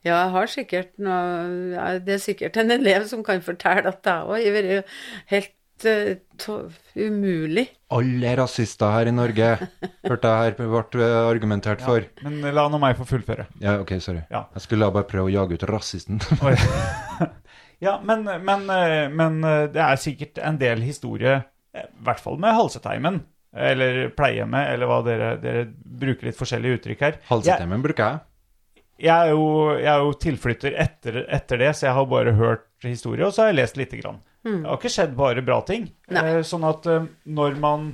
Ja, 0.02 0.17
jeg 0.25 0.31
har 0.35 0.49
sikkert 0.51 0.97
noe 0.99 1.91
Det 2.02 2.17
er 2.17 2.23
sikkert 2.23 2.57
en 2.59 2.75
elev 2.75 3.05
som 3.07 3.23
kan 3.23 3.43
fortelle 3.44 3.86
at 3.86 4.02
jeg 4.02 4.27
òg 4.27 4.47
har 4.49 4.57
vært 4.57 4.97
helt 5.31 5.52
eh, 5.89 6.17
to, 6.41 6.59
umulig. 6.97 7.67
Alle 7.93 8.31
er 8.33 8.41
rasister 8.41 8.93
her 8.94 9.11
i 9.11 9.15
Norge, 9.15 9.51
hørte 10.09 10.33
jeg 10.33 10.52
her 10.52 10.57
ble 10.93 11.09
argumentert 11.28 11.85
for. 11.85 12.07
Men 12.25 12.41
la 12.55 12.67
nå 12.73 12.81
meg 12.83 12.97
få 13.01 13.07
fullføre. 13.09 13.47
Ja, 13.62 13.78
ok, 13.83 13.97
sorry. 14.05 14.25
Ja. 14.33 14.47
Jeg 14.57 14.67
skulle 14.67 14.91
bare 14.94 15.09
prøve 15.11 15.31
å 15.31 15.35
jage 15.35 15.59
ut 15.61 15.69
rasisten. 15.70 16.23
Ja, 17.83 17.97
men, 18.05 18.23
men, 18.23 18.69
eh, 18.70 19.09
men 19.11 19.41
eh, 19.44 19.65
det 19.75 19.81
er 19.83 19.99
sikkert 19.99 20.39
en 20.39 20.59
del 20.61 20.85
historie, 20.86 21.41
eh, 21.75 21.89
i 21.89 22.05
hvert 22.07 22.20
fall 22.23 22.36
med 22.39 22.55
Halseteimen. 22.55 23.25
eller 23.52 24.07
pleiehjemmet, 24.17 24.70
eller 24.73 24.89
hva 24.89 25.02
dere, 25.05 25.27
dere 25.43 25.65
bruker 25.85 26.25
litt 26.25 26.39
forskjellige 26.39 26.78
uttrykk 26.78 27.02
her. 27.05 27.17
Jeg, 27.19 27.27
Halsetimen 27.28 27.83
bruker 27.85 28.07
jeg. 28.07 28.23
jeg, 29.02 29.12
er 29.12 29.33
jo, 29.35 29.43
jeg 29.77 29.91
er 29.93 30.05
jo 30.07 30.15
tilflytter 30.23 30.78
etter, 30.86 31.19
etter 31.28 31.61
det, 31.61 31.73
så 31.77 31.91
jeg 31.91 31.97
har 31.99 32.07
bare 32.09 32.33
hørt 32.39 32.65
historie, 32.86 33.27
og 33.27 33.35
så 33.35 33.43
har 33.43 33.51
jeg 33.51 33.59
lest 33.59 33.77
lite 33.77 33.99
grann. 34.01 34.23
Det 34.42 34.66
har 34.66 34.78
ikke 34.78 34.90
skjedd 34.90 35.12
bare 35.18 35.42
bra 35.46 35.60
ting. 35.66 35.86
Nei. 36.10 36.22
Eh, 36.28 36.40
Sånn 36.46 36.64
at 36.66 36.86
eh, 36.90 37.04
når 37.30 37.58
man 37.62 37.92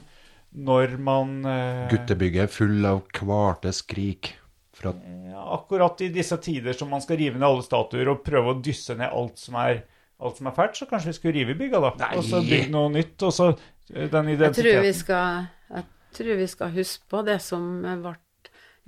Når 0.57 0.95
man 1.05 1.33
eh, 1.45 1.89
Guttebygget 1.93 2.47
er 2.47 2.53
full 2.53 2.87
av 2.89 3.03
kvarte 3.13 3.73
skrik. 3.77 4.33
Fra 4.79 4.95
Ja, 5.29 5.43
akkurat 5.59 6.01
i 6.01 6.09
disse 6.15 6.39
tider 6.41 6.73
som 6.73 6.89
man 6.89 7.03
skal 7.05 7.19
rive 7.21 7.37
ned 7.37 7.47
alle 7.47 7.67
statuer 7.67 8.09
og 8.15 8.23
prøve 8.25 8.55
å 8.55 8.61
dysse 8.63 8.97
ned 8.97 9.11
alt 9.13 9.39
som 9.43 9.59
er, 9.61 9.83
alt 10.23 10.39
som 10.39 10.49
er 10.49 10.55
fælt, 10.57 10.79
så 10.79 10.87
kanskje 10.89 11.13
vi 11.13 11.19
skulle 11.19 11.35
rive 11.37 11.59
bygga, 11.59 11.83
da. 11.85 11.91
Nei. 12.01 12.13
Og 12.17 12.25
så 12.25 12.41
bygge 12.47 12.71
noe 12.73 12.93
nytt. 12.95 13.17
Og 13.27 13.35
så 13.35 13.51
den 13.53 14.33
identiteten. 14.33 14.39
Jeg 14.39 14.57
tror 14.57 14.87
vi 14.87 14.95
skal, 14.97 15.51
jeg 15.75 15.85
tror 16.17 16.41
vi 16.41 16.49
skal 16.55 16.73
huske 16.79 17.13
på 17.13 17.23
det 17.29 17.39
som 17.45 17.69
ble 17.83 18.15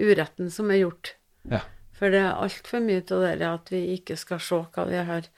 uretten 0.01 0.51
som 0.53 0.71
er 0.73 0.81
gjort. 0.85 1.15
Ja. 1.51 1.61
For 2.01 2.13
det 2.13 2.23
er 2.25 2.39
altfor 2.41 2.81
mye 2.81 3.03
av 3.05 3.27
det 3.37 3.49
at 3.51 3.71
vi 3.73 3.83
ikke 3.99 4.17
skal 4.17 4.41
se 4.41 4.63
hva 4.73 4.87
vi 4.89 5.03
har. 5.11 5.29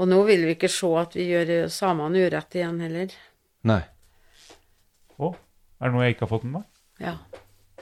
Og 0.00 0.08
nå 0.08 0.22
vil 0.26 0.46
vi 0.48 0.54
ikke 0.56 0.70
se 0.72 0.88
at 0.98 1.14
vi 1.18 1.26
gjør 1.28 1.52
samene 1.70 2.22
urett 2.26 2.56
igjen 2.58 2.78
heller. 2.82 3.12
Nei. 3.68 3.82
Å, 5.20 5.28
er 5.32 5.84
det 5.90 5.92
noe 5.94 6.06
jeg 6.06 6.16
ikke 6.16 6.24
har 6.26 6.32
fått 6.32 6.46
med 6.48 6.60
meg? 6.60 6.68
Ja. 7.02 7.16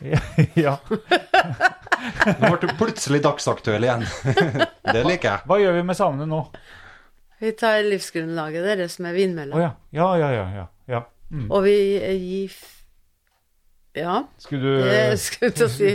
ja. 0.67 0.75
Nå 2.41 2.51
ble 2.51 2.59
du 2.65 2.75
plutselig 2.81 3.21
dagsaktuell 3.25 3.85
igjen. 3.87 4.05
det 4.95 5.05
liker 5.07 5.29
jeg. 5.31 5.47
Hva 5.47 5.61
gjør 5.63 5.79
vi 5.79 5.87
med 5.93 5.99
samene 5.99 6.27
nå? 6.29 6.43
Vi 7.41 7.55
tar 7.57 7.81
livsgrunnlaget 7.87 8.67
deres 8.67 8.99
med 9.01 9.17
vindmøller. 9.17 9.57
vindmøller. 9.57 9.79
ja. 9.95 10.11
Ja, 10.19 10.19
ja, 10.21 10.31
ja. 10.35 10.45
ja, 10.59 10.67
ja. 10.99 11.03
Mm. 11.31 11.47
Og 11.47 11.63
vi 11.63 11.75
gir 12.19 12.55
Ja, 13.95 14.17
Skulle 14.43 14.67
du 14.83 15.17
skulle 15.25 15.53
til 15.55 15.67
å 15.69 15.71
si 15.71 15.93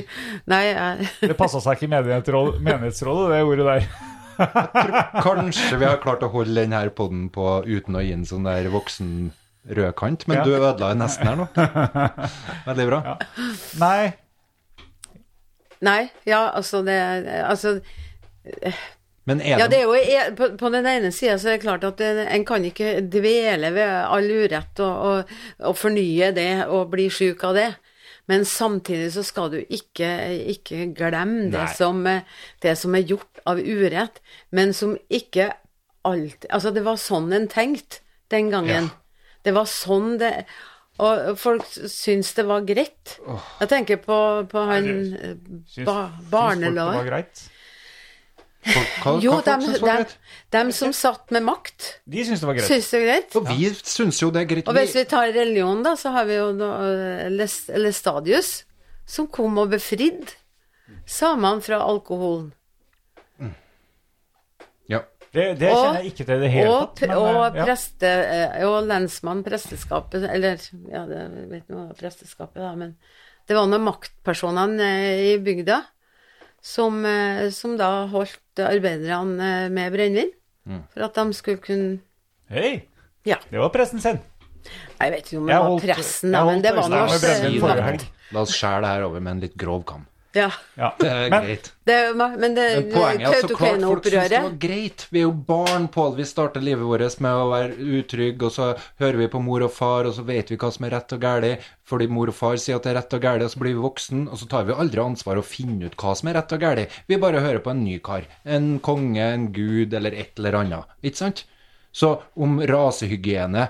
Nei, 0.47 0.61
jeg, 0.71 1.07
Det 1.19 1.35
passa 1.39 1.59
seg 1.63 1.75
ikke 1.75 1.89
i 1.89 1.91
menighetsråd- 1.91 2.61
menighetsrådet, 2.63 3.33
det 3.33 3.41
ordet 3.43 3.65
der. 3.67 3.89
Kanskje 4.37 5.77
vi 5.79 5.85
har 5.87 5.97
klart 6.03 6.23
å 6.25 6.29
holde 6.33 6.55
denne 6.61 6.83
podden 6.95 7.29
på 7.33 7.45
uten 7.65 7.95
å 7.99 8.03
gi 8.03 8.13
en 8.15 8.25
sånn 8.27 8.45
der 8.47 8.67
voksen 8.73 9.31
rødkant, 9.65 10.27
men 10.29 10.37
Ja. 10.37 10.43
du 10.45 10.51
ødela 10.57 10.91
jo 10.93 10.99
nesten 10.99 11.27
her 11.27 11.35
nå. 11.39 11.47
Veldig 12.69 12.85
bra. 12.91 12.99
Nei. 13.81 14.13
Nei, 15.85 16.01
ja, 16.25 16.51
altså 16.55 16.79
det 16.85 16.95
Altså 17.43 17.79
Men 19.27 19.41
er 19.41 19.57
Ja, 19.59 19.67
det 19.67 19.71
det, 19.73 19.79
er 19.79 19.83
jo 19.83 19.95
er- 19.97 20.31
på, 20.37 20.47
på 20.57 20.69
den 20.71 20.85
ene 20.85 21.11
sida 21.11 21.35
så 21.41 21.49
er 21.49 21.57
det 21.57 21.63
klart 21.65 21.83
at 21.83 21.97
det, 21.97 22.27
en 22.29 22.45
kan 22.45 22.63
ikke 22.65 23.01
dvele 23.11 23.71
ved 23.73 23.89
all 24.05 24.29
urett 24.29 24.79
og, 24.85 24.95
og, 25.09 25.33
og 25.65 25.75
fornye 25.77 26.31
det 26.35 26.65
og 26.69 26.89
bli 26.93 27.07
sjuk 27.09 27.43
av 27.43 27.55
det. 27.57 27.67
Men 28.31 28.45
samtidig 28.49 29.11
så 29.13 29.23
skal 29.25 29.51
du 29.53 29.59
ikke, 29.61 30.09
ikke 30.55 30.87
glemme 30.97 31.51
det 31.53 31.67
som, 31.77 32.01
det 32.63 32.73
som 32.79 32.95
er 32.97 33.05
gjort 33.05 33.41
av 33.45 33.59
urett, 33.61 34.21
men 34.49 34.73
som 34.73 34.95
ikke 35.13 35.51
alltid 36.05 36.49
Altså, 36.53 36.71
det 36.73 36.85
var 36.85 36.97
sånn 37.01 37.33
en 37.33 37.47
tenkte 37.49 38.01
den 38.33 38.49
gangen. 38.53 38.89
Det 39.45 39.53
var 39.53 39.69
sånn 39.69 40.17
det 40.21 40.45
Og 41.01 41.35
folk 41.37 41.65
syns 41.91 42.31
det 42.37 42.45
var 42.47 42.63
greit. 42.63 43.17
Jeg 43.59 43.67
tenker 43.71 43.97
på, 43.99 44.17
på 44.47 44.61
han 44.69 44.85
eh, 45.17 45.33
ba, 45.83 46.05
syns 46.31 47.49
folk, 48.65 48.93
hva, 49.05 49.13
Jo, 49.23 49.31
hva 49.37 49.43
dem, 49.47 49.61
synes 49.65 49.81
dem, 49.85 50.05
dem 50.57 50.71
som 50.75 50.93
satt 50.95 51.31
med 51.35 51.43
makt, 51.47 51.89
De 52.09 52.25
syns 52.27 52.41
det 52.43 52.49
var 52.49 52.57
greit. 52.59 52.67
syns 52.69 52.89
det 52.91 52.99
var 53.01 53.07
greit. 53.11 53.35
Og 53.41 53.47
vi 53.51 53.69
syns 53.81 54.21
jo 54.23 54.31
det 54.35 54.41
er 54.45 54.49
greit. 54.53 54.67
Og 54.71 54.77
hvis 54.79 54.95
vi 54.97 55.05
tar 55.11 55.31
religion, 55.35 55.83
da, 55.85 55.95
så 55.99 56.11
har 56.15 56.25
vi 56.29 56.37
jo 56.39 56.49
eh, 56.57 57.27
Les- 57.33 57.69
Lestadius, 57.77 58.53
som 59.05 59.27
kom 59.27 59.57
og 59.61 59.69
befridde 59.75 60.33
samene 61.05 61.61
fra 61.65 61.79
alkoholen. 61.85 62.51
Ja. 64.89 65.01
Det, 65.35 65.59
det 65.59 65.67
Og- 65.71 65.75
kjenner 65.81 65.99
jeg 66.03 66.11
ikke 66.13 66.25
til 66.25 66.35
i 66.37 66.39
det 66.45 66.49
hele 66.53 66.69
Og, 66.71 66.83
tatt. 66.95 67.09
men, 67.09 67.17
og, 67.17 67.39
eh, 67.49 67.55
ja. 67.59 67.65
preste, 67.65 68.07
eh, 68.07 68.61
og 68.69 68.85
lensmann, 68.87 69.41
presteskapet 69.43 70.23
Eller, 70.31 70.61
ja, 70.87 71.01
det 71.09 71.17
jeg 71.17 71.49
vet 71.49 71.63
ikke 71.65 71.75
hva 71.75 71.95
presteskapet 71.99 72.61
er, 72.63 72.75
men 72.79 72.93
det 73.47 73.57
var 73.57 73.67
noen 73.67 73.83
maktpersonene 73.83 74.85
eh, 74.85 75.33
i 75.33 75.37
bygda 75.43 75.81
som, 76.65 76.97
eh, 77.05 77.49
som 77.53 77.75
da 77.77 78.07
holdt 78.09 78.61
arbeiderne 78.65 79.49
eh, 79.65 79.69
med 79.73 79.93
brennevin. 79.93 80.31
Mm. 80.65 80.81
For 80.93 81.05
at 81.05 81.17
de 81.19 81.37
skulle 81.37 81.61
kunne 81.61 81.99
Hei, 82.49 82.83
Ja. 83.25 83.37
det 83.49 83.57
var 83.61 83.69
pressen 83.73 84.01
sin. 84.01 84.19
Jeg 84.99 85.11
vet 85.13 85.27
ikke 85.29 85.37
om 85.37 85.47
det 85.49 85.57
var 85.61 85.79
pressen, 85.81 86.31
men 86.31 86.61
det 86.61 86.73
var 86.73 86.89
noe. 86.89 87.99
La 88.33 88.41
oss 88.41 88.53
skjære 88.57 88.81
det 88.81 88.89
her 88.89 89.05
over 89.05 89.21
med 89.21 89.35
en 89.35 89.41
litt 89.45 89.55
grov 89.57 89.83
kam. 89.85 90.05
Ja. 90.35 90.49
Ja. 90.75 90.89
Det 90.99 91.07
er 91.07 91.29
Men- 91.29 91.43
greit. 91.45 91.71
Det, 91.85 92.15
men 92.17 92.55
det 92.55 92.65
Men 92.75 92.91
poenget 92.91 93.21
er 93.29 93.37
at 93.37 93.49
så 93.49 93.55
klart 93.55 93.81
folk 93.81 94.03
syns 94.03 94.29
det 94.29 94.41
var 94.43 94.55
greit. 94.59 95.05
Vi 95.11 95.19
er 95.19 95.23
jo 95.23 95.31
barn, 95.31 95.87
Pål. 95.87 96.15
Vi 96.17 96.25
starter 96.25 96.61
livet 96.65 96.83
vårt 96.83 97.19
med 97.21 97.31
å 97.31 97.45
være 97.51 97.77
utrygge, 97.77 98.43
og 98.43 98.51
så 98.51 98.67
hører 98.99 99.17
vi 99.21 99.27
på 99.27 99.41
mor 99.41 99.63
og 99.63 99.71
far, 99.71 100.05
og 100.09 100.13
så 100.17 100.25
vet 100.25 100.49
vi 100.51 100.57
hva 100.57 100.71
som 100.73 100.85
er 100.85 100.91
rett 100.97 101.13
og 101.13 101.21
galt, 101.21 101.61
fordi 101.85 102.07
mor 102.09 102.27
og 102.27 102.35
far 102.35 102.57
sier 102.57 102.75
at 102.75 102.83
det 102.83 102.91
er 102.91 102.99
rett 102.99 103.13
og 103.13 103.21
galt, 103.21 103.43
og 103.43 103.49
så 103.53 103.59
blir 103.63 103.73
vi 103.77 103.85
voksen, 103.87 104.27
og 104.27 104.37
så 104.41 104.49
tar 104.49 104.65
vi 104.65 104.73
aldri 104.73 104.99
ansvar 105.05 105.37
og 105.37 105.45
finner 105.45 105.87
ut 105.87 105.95
hva 105.95 106.15
som 106.17 106.27
er 106.29 106.33
rett 106.41 106.51
og 106.57 106.59
galt. 106.59 106.99
Vi 107.07 107.17
bare 107.17 107.39
hører 107.39 107.59
på 107.63 107.71
en 107.71 107.83
ny 107.85 107.99
kar. 107.99 108.25
En 108.43 108.79
konge, 108.79 109.21
en 109.21 109.51
gud, 109.53 109.93
eller 109.93 110.11
et 110.11 110.33
eller 110.37 110.59
annet. 110.63 110.83
Ikke 111.03 111.17
sant? 111.23 111.45
Så 111.95 112.17
om 112.35 112.59
rasehygiene 112.59 113.69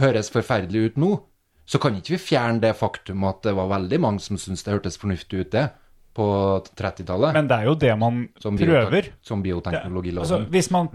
høres 0.00 0.30
forferdelig 0.32 0.90
ut 0.90 0.96
nå, 0.96 1.20
så 1.70 1.78
kan 1.82 1.94
ikke 2.00 2.16
vi 2.16 2.22
fjerne 2.24 2.58
det 2.64 2.72
faktum 2.78 3.22
at 3.28 3.44
det 3.46 3.52
var 3.54 3.68
veldig 3.70 4.00
mange 4.02 4.22
som 4.24 4.38
syntes 4.40 4.64
det 4.66 4.74
hørtes 4.74 4.98
fornuftig 4.98 5.44
ut, 5.44 5.50
det, 5.54 5.68
på 6.18 6.24
30-tallet. 6.74 7.32
Men 7.36 7.46
det 7.46 7.56
er 7.60 7.68
jo 7.68 7.74
det 7.78 7.92
man 8.00 8.16
Som, 8.42 8.56
prøver. 8.58 9.12
som 9.22 9.44
bioteknologiloven. 9.44 10.24
Altså, 10.26 10.40
hvis, 10.50 10.70
man, 10.74 10.88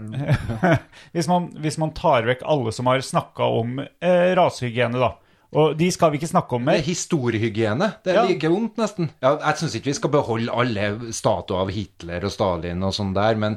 hvis, 1.16 1.28
man, 1.30 1.46
hvis 1.64 1.78
man 1.80 1.94
tar 1.96 2.26
vekk 2.28 2.44
alle 2.44 2.74
som 2.76 2.90
har 2.92 3.00
snakka 3.04 3.48
om 3.62 3.78
eh, 3.80 4.34
rasehygiene, 4.36 5.00
da, 5.00 5.14
og 5.56 5.76
de 5.80 5.88
skal 5.94 6.12
vi 6.12 6.20
ikke 6.20 6.28
snakke 6.34 6.58
om 6.58 6.66
det 6.66 6.74
er 6.74 6.78
mer 6.82 6.84
historiehygiene. 6.90 7.88
Det 8.04 8.12
er 8.12 8.18
Ja. 8.20 8.26
like 8.28 8.50
vondt, 8.52 8.76
nesten. 8.82 9.08
Ja, 9.24 9.36
jeg 9.40 9.60
syns 9.62 9.76
ikke 9.78 9.90
vi 9.92 9.96
skal 10.02 10.12
beholde 10.12 10.52
alle 10.52 11.12
statuer 11.16 11.62
av 11.64 11.70
Hitler 11.72 12.26
og 12.28 12.34
Stalin 12.34 12.82
og 12.84 12.92
sånn 12.96 13.14
der, 13.16 13.38
men 13.40 13.56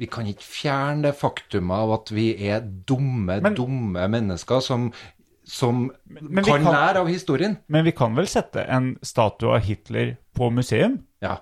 vi 0.00 0.06
kan 0.08 0.28
ikke 0.30 0.46
fjerne 0.46 1.08
det 1.08 1.16
faktumet 1.18 1.74
av 1.82 1.90
at 1.98 2.12
vi 2.14 2.30
er 2.48 2.62
dumme, 2.62 3.40
Men- 3.42 3.56
dumme 3.58 4.06
mennesker 4.14 4.62
som, 4.64 4.92
som 5.50 5.88
men 6.06 6.30
vi 6.30 6.44
kan, 6.46 6.62
kan- 6.64 6.72
lære 6.76 7.02
av 7.02 7.08
historien. 7.10 7.56
Men 7.68 7.84
vi 7.88 7.92
kan 7.96 8.14
vel 8.14 8.28
sette 8.30 8.62
en 8.70 8.92
statue 9.02 9.50
av 9.56 9.64
Hitler 9.66 10.14
på 10.38 10.50
museum? 10.54 11.00
Ja. 11.24 11.40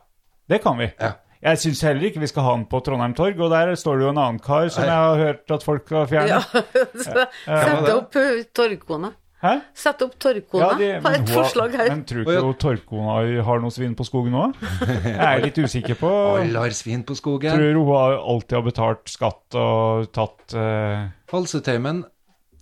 Det 0.48 0.62
kan 0.64 0.78
vi. 0.80 0.88
Ja. 0.98 1.12
Jeg 1.44 1.60
syns 1.62 1.84
heller 1.86 2.08
ikke 2.08 2.18
vi 2.24 2.26
skal 2.26 2.42
ha 2.42 2.52
den 2.56 2.64
på 2.66 2.80
Trondheim 2.82 3.12
Torg, 3.14 3.38
og 3.44 3.52
der 3.52 3.70
står 3.78 4.00
det 4.00 4.06
jo 4.08 4.10
en 4.10 4.18
annen 4.18 4.40
kar 4.42 4.66
som 4.74 4.82
Nei. 4.82 4.88
jeg 4.90 5.04
har 5.04 5.20
hørt 5.22 5.52
at 5.54 5.62
folk 5.66 5.92
har 5.94 6.08
fjernet. 6.10 6.32
Ja, 6.34 6.62
sette 7.04 7.26
sett 7.46 7.90
opp 7.92 8.08
torgkone. 8.16 8.44
torgkona. 8.58 9.10
Hæ? 9.38 9.52
Sett 9.78 10.00
opp 10.02 10.16
torgkona. 10.18 10.72
de- 10.80 10.88
Har 10.96 11.04
men 11.04 11.14
et 11.20 11.28
hun 11.28 11.36
forslag 11.36 11.76
her. 11.78 11.92
Men 11.92 12.00
tror 12.10 12.24
ja. 12.24 12.40
ikke 12.40 12.48
du 12.48 12.58
Torgkona 12.64 13.44
har 13.46 13.60
noe 13.62 13.70
svin 13.70 13.94
på 13.94 14.06
skogen 14.08 14.34
nå? 14.34 14.48
Jeg 14.82 15.14
er 15.28 15.44
litt 15.44 15.60
usikker 15.62 15.94
på 16.00 16.10
Alle 16.40 16.64
har 16.64 16.74
svin 16.74 17.04
på 17.06 17.14
skogen. 17.14 17.54
Tror 17.54 17.78
hun 17.78 18.18
alltid 18.34 18.56
har 18.58 18.64
betalt 18.66 19.04
skatt 19.14 19.54
og 19.62 20.08
tatt 20.16 20.56
uh... 20.58 21.06
Halseteimen, 21.30 22.02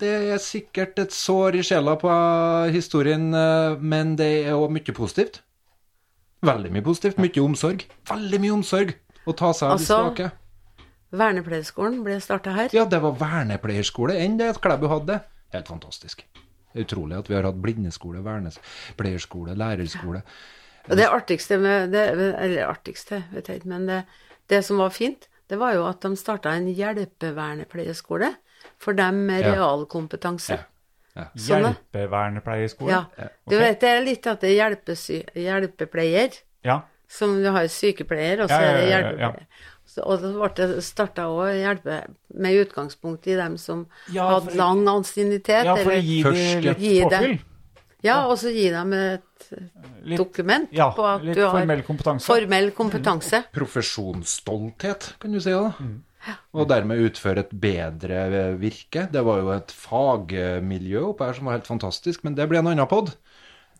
det 0.00 0.12
er 0.34 0.41
sikkert 0.42 0.99
et 1.00 1.12
sår 1.15 1.57
i 1.60 1.62
sjela 1.65 1.97
på 2.00 2.10
historien, 2.75 3.28
eh, 3.34 3.76
men 3.81 4.16
det 4.18 4.31
er 4.47 4.57
òg 4.57 4.70
mye 4.75 4.94
positivt. 4.97 5.41
Veldig 6.47 6.73
mye 6.73 6.84
positivt. 6.84 7.20
Mye 7.23 7.42
omsorg. 7.42 7.86
Veldig 8.10 8.41
mye 8.42 8.57
omsorg 8.58 8.92
å 9.26 9.34
ta 9.36 9.52
seg 9.52 9.70
av 9.70 9.78
de 9.78 9.84
Altså- 9.84 10.02
svake. 10.05 10.33
Vernepleierskolen 11.16 12.02
ble 12.05 12.18
starta 12.20 12.52
her. 12.52 12.68
Ja, 12.73 12.84
det 12.84 13.00
var 13.00 13.12
vernepleierskole 13.12 14.18
enn 14.20 14.36
det 14.36 14.60
Klæbu 14.60 14.89
hadde. 14.89 15.20
Helt 15.52 15.68
fantastisk. 15.68 16.25
Utrolig 16.75 17.18
at 17.18 17.28
vi 17.28 17.34
har 17.34 17.42
hatt 17.44 17.62
blindeskole, 17.62 18.23
vernepleierskole, 18.23 19.57
lærerskole. 19.57 20.23
Og 20.91 20.97
det 20.97 21.07
artigste 21.08 21.58
med 21.58 21.92
det, 21.92 22.10
Eller 22.39 22.66
artigste, 22.66 23.25
vet 23.33 23.47
jeg 23.47 23.60
ikke, 23.60 23.66
men 23.66 23.86
det, 23.86 24.05
det 24.49 24.65
som 24.65 24.78
var 24.78 24.91
fint, 24.91 25.26
det 25.49 25.58
var 25.58 25.75
jo 25.75 25.86
at 25.86 26.00
de 26.00 26.15
starta 26.16 26.50
en 26.50 26.66
hjelpevernepleierskole 26.75 28.34
for 28.78 28.92
dem 28.94 29.26
med 29.26 29.44
realkompetanse. 29.44 30.58
Ja. 31.16 31.24
Sånn, 31.34 31.62
ja. 31.64 31.70
hjelpevernepleierskole. 31.72 32.90
Ja. 32.92 33.28
Du 33.48 33.56
vet, 33.56 33.80
det 33.80 33.88
er 33.88 34.02
litt 34.05 34.26
at 34.26 34.40
det 34.44 34.50
er 34.58 34.72
hjelpepleier, 35.34 36.36
Ja. 36.64 36.82
som 37.08 37.36
du 37.42 37.48
har 37.50 37.64
sykepleier, 37.68 38.42
og 38.42 38.48
så 38.50 38.58
Ja, 38.60 38.60
ja, 38.60 38.68
er 38.68 38.76
det 38.80 38.88
hjelpepleier. 38.90 39.46
Så, 39.86 40.02
og 40.05 40.18
så 40.20 40.32
ble 40.34 40.48
det 40.74 40.82
starta 40.84 41.22
òg 41.30 41.55
hjelpe 41.62 42.00
med 42.34 42.66
utgangspunkt 42.66 43.26
i 43.28 43.36
dem 43.38 43.56
som 43.56 43.86
Ja, 44.12 44.28
hadde 44.34 44.50
for- 44.50 44.56
lang 44.58 44.84
ansiennitet. 44.88 45.64
ja, 45.64 45.76
for 45.76 45.92
å 45.92 46.02
gi 46.02 46.22
dem 46.22 46.32
de 46.34 46.60
litt 46.74 47.05
påfyll. 47.10 47.38
Ja, 48.02 48.26
og 48.26 48.36
så 48.36 48.52
gi 48.52 48.68
dem 48.70 48.92
et 48.92 49.22
Litt, 50.05 50.18
dokument 50.18 50.68
ja, 50.72 50.90
på 50.92 51.02
at 51.06 51.22
du 51.22 51.40
har 51.40 51.52
formell 51.60 51.82
kompetanse. 51.82 52.26
formell 52.26 52.70
kompetanse. 52.72 53.44
Profesjonsstolthet, 53.52 55.14
kan 55.20 55.32
du 55.32 55.40
si. 55.40 55.50
da. 55.50 55.72
Mm. 55.80 56.02
Og 56.56 56.68
dermed 56.70 57.02
utføre 57.06 57.44
et 57.44 57.52
bedre 57.62 58.22
virke. 58.60 59.06
Det 59.12 59.22
var 59.26 59.42
jo 59.42 59.52
et 59.55 59.74
fagmiljø 59.74 61.05
oppe 61.12 61.28
her 61.28 61.36
som 61.38 61.48
var 61.48 61.58
helt 61.58 61.68
fantastisk, 61.70 62.24
men 62.26 62.36
det 62.38 62.48
blir 62.50 62.62
en 62.62 62.72
annen 62.72 62.90
pod. 62.90 63.12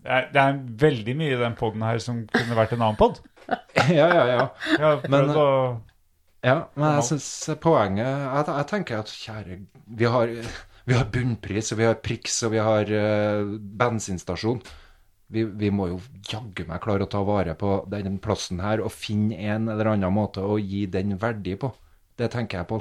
Det 0.07 0.21
det 0.35 0.43
er 0.43 0.61
veldig 0.87 1.17
mye 1.19 1.35
i 1.35 1.41
den 1.41 1.57
poden 1.59 1.83
her 1.83 1.99
som 2.03 2.23
kunne 2.31 2.59
vært 2.59 2.77
en 2.77 2.85
annen 2.87 3.01
pod. 3.01 3.19
ja, 3.91 4.07
ja, 4.07 4.25
ja. 4.31 4.47
Jeg 4.79 5.11
Men- 5.11 5.35
å 5.35 5.49
Ja, 6.47 6.69
men 6.77 6.99
jeg 6.99 7.07
syns 7.09 7.27
poenget 7.59 8.07
jeg, 8.07 8.47
jeg 8.47 8.67
tenker 8.71 9.01
at 9.01 9.11
kjære 9.11 9.57
Vi 9.99 10.05
har, 10.15 10.33
vi 10.87 10.95
har 10.95 11.09
bunnpris, 11.11 11.73
og 11.73 11.81
vi 11.81 11.87
har 11.89 11.97
priks, 11.99 12.43
og 12.47 12.53
vi 12.53 12.61
har 12.63 12.91
uh, 12.93 13.57
bensinstasjon. 13.81 14.61
Vi, 15.35 15.43
vi 15.43 15.73
må 15.75 15.89
jo 15.91 15.97
jaggu 16.31 16.69
meg 16.69 16.79
klare 16.85 17.07
å 17.07 17.11
ta 17.11 17.25
vare 17.27 17.57
på 17.59 17.81
denne 17.91 18.21
plassen 18.23 18.61
her 18.63 18.85
og 18.85 18.95
finne 18.95 19.35
en 19.51 19.67
eller 19.73 19.91
annen 19.97 20.15
måte 20.15 20.45
å 20.47 20.55
gi 20.63 20.85
den 20.87 21.17
verdi 21.19 21.57
på. 21.59 21.73
Det 22.17 22.31
tenker 22.33 22.59
jeg, 22.59 22.67
Pål. 22.71 22.81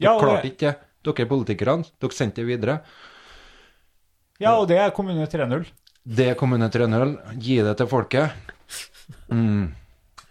Dere 0.00 0.12
Ja, 0.12 0.18
klarte 0.18 0.42
det- 0.42 0.52
ikke 0.52 0.70
det. 0.70 0.76
Dere 1.04 1.26
politikerne, 1.28 1.84
dere 2.00 2.12
sendte 2.12 2.36
det 2.42 2.46
videre. 2.46 2.80
Ja, 4.40 4.56
og 4.58 4.68
det 4.68 4.78
er 4.78 4.90
kommune 4.90 5.26
3-0. 5.26 5.66
Det 6.04 6.28
er 6.32 6.34
kommune 6.34 6.68
Trøndelag. 6.68 7.18
Gi 7.38 7.60
det 7.62 7.76
til 7.78 7.86
folket. 7.86 8.32
Mm. 9.30 9.74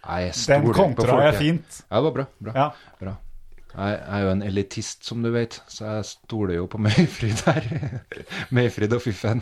Jeg 0.02 0.32
Den 0.48 0.72
kontra 0.74 1.22
er 1.28 1.32
fint. 1.38 1.82
Ja, 1.90 1.96
det 1.96 2.04
var 2.04 2.10
bra. 2.16 2.24
bra. 2.42 2.52
Ja. 2.54 2.70
Bra. 3.00 3.14
Jeg 3.74 4.00
jeg 4.00 4.18
er 4.18 4.24
jo 4.24 4.30
en 4.34 4.42
elitist, 4.42 5.04
som 5.04 5.22
du 5.22 5.30
vet, 5.32 5.60
så 5.68 5.84
jeg 5.94 6.04
stoler 6.04 6.54
jo 6.58 6.66
på 6.66 6.78
Mayfrid 6.78 7.40
her. 7.46 8.00
Mayfrid 8.50 8.92
og 8.92 9.00
Fiffen. 9.00 9.40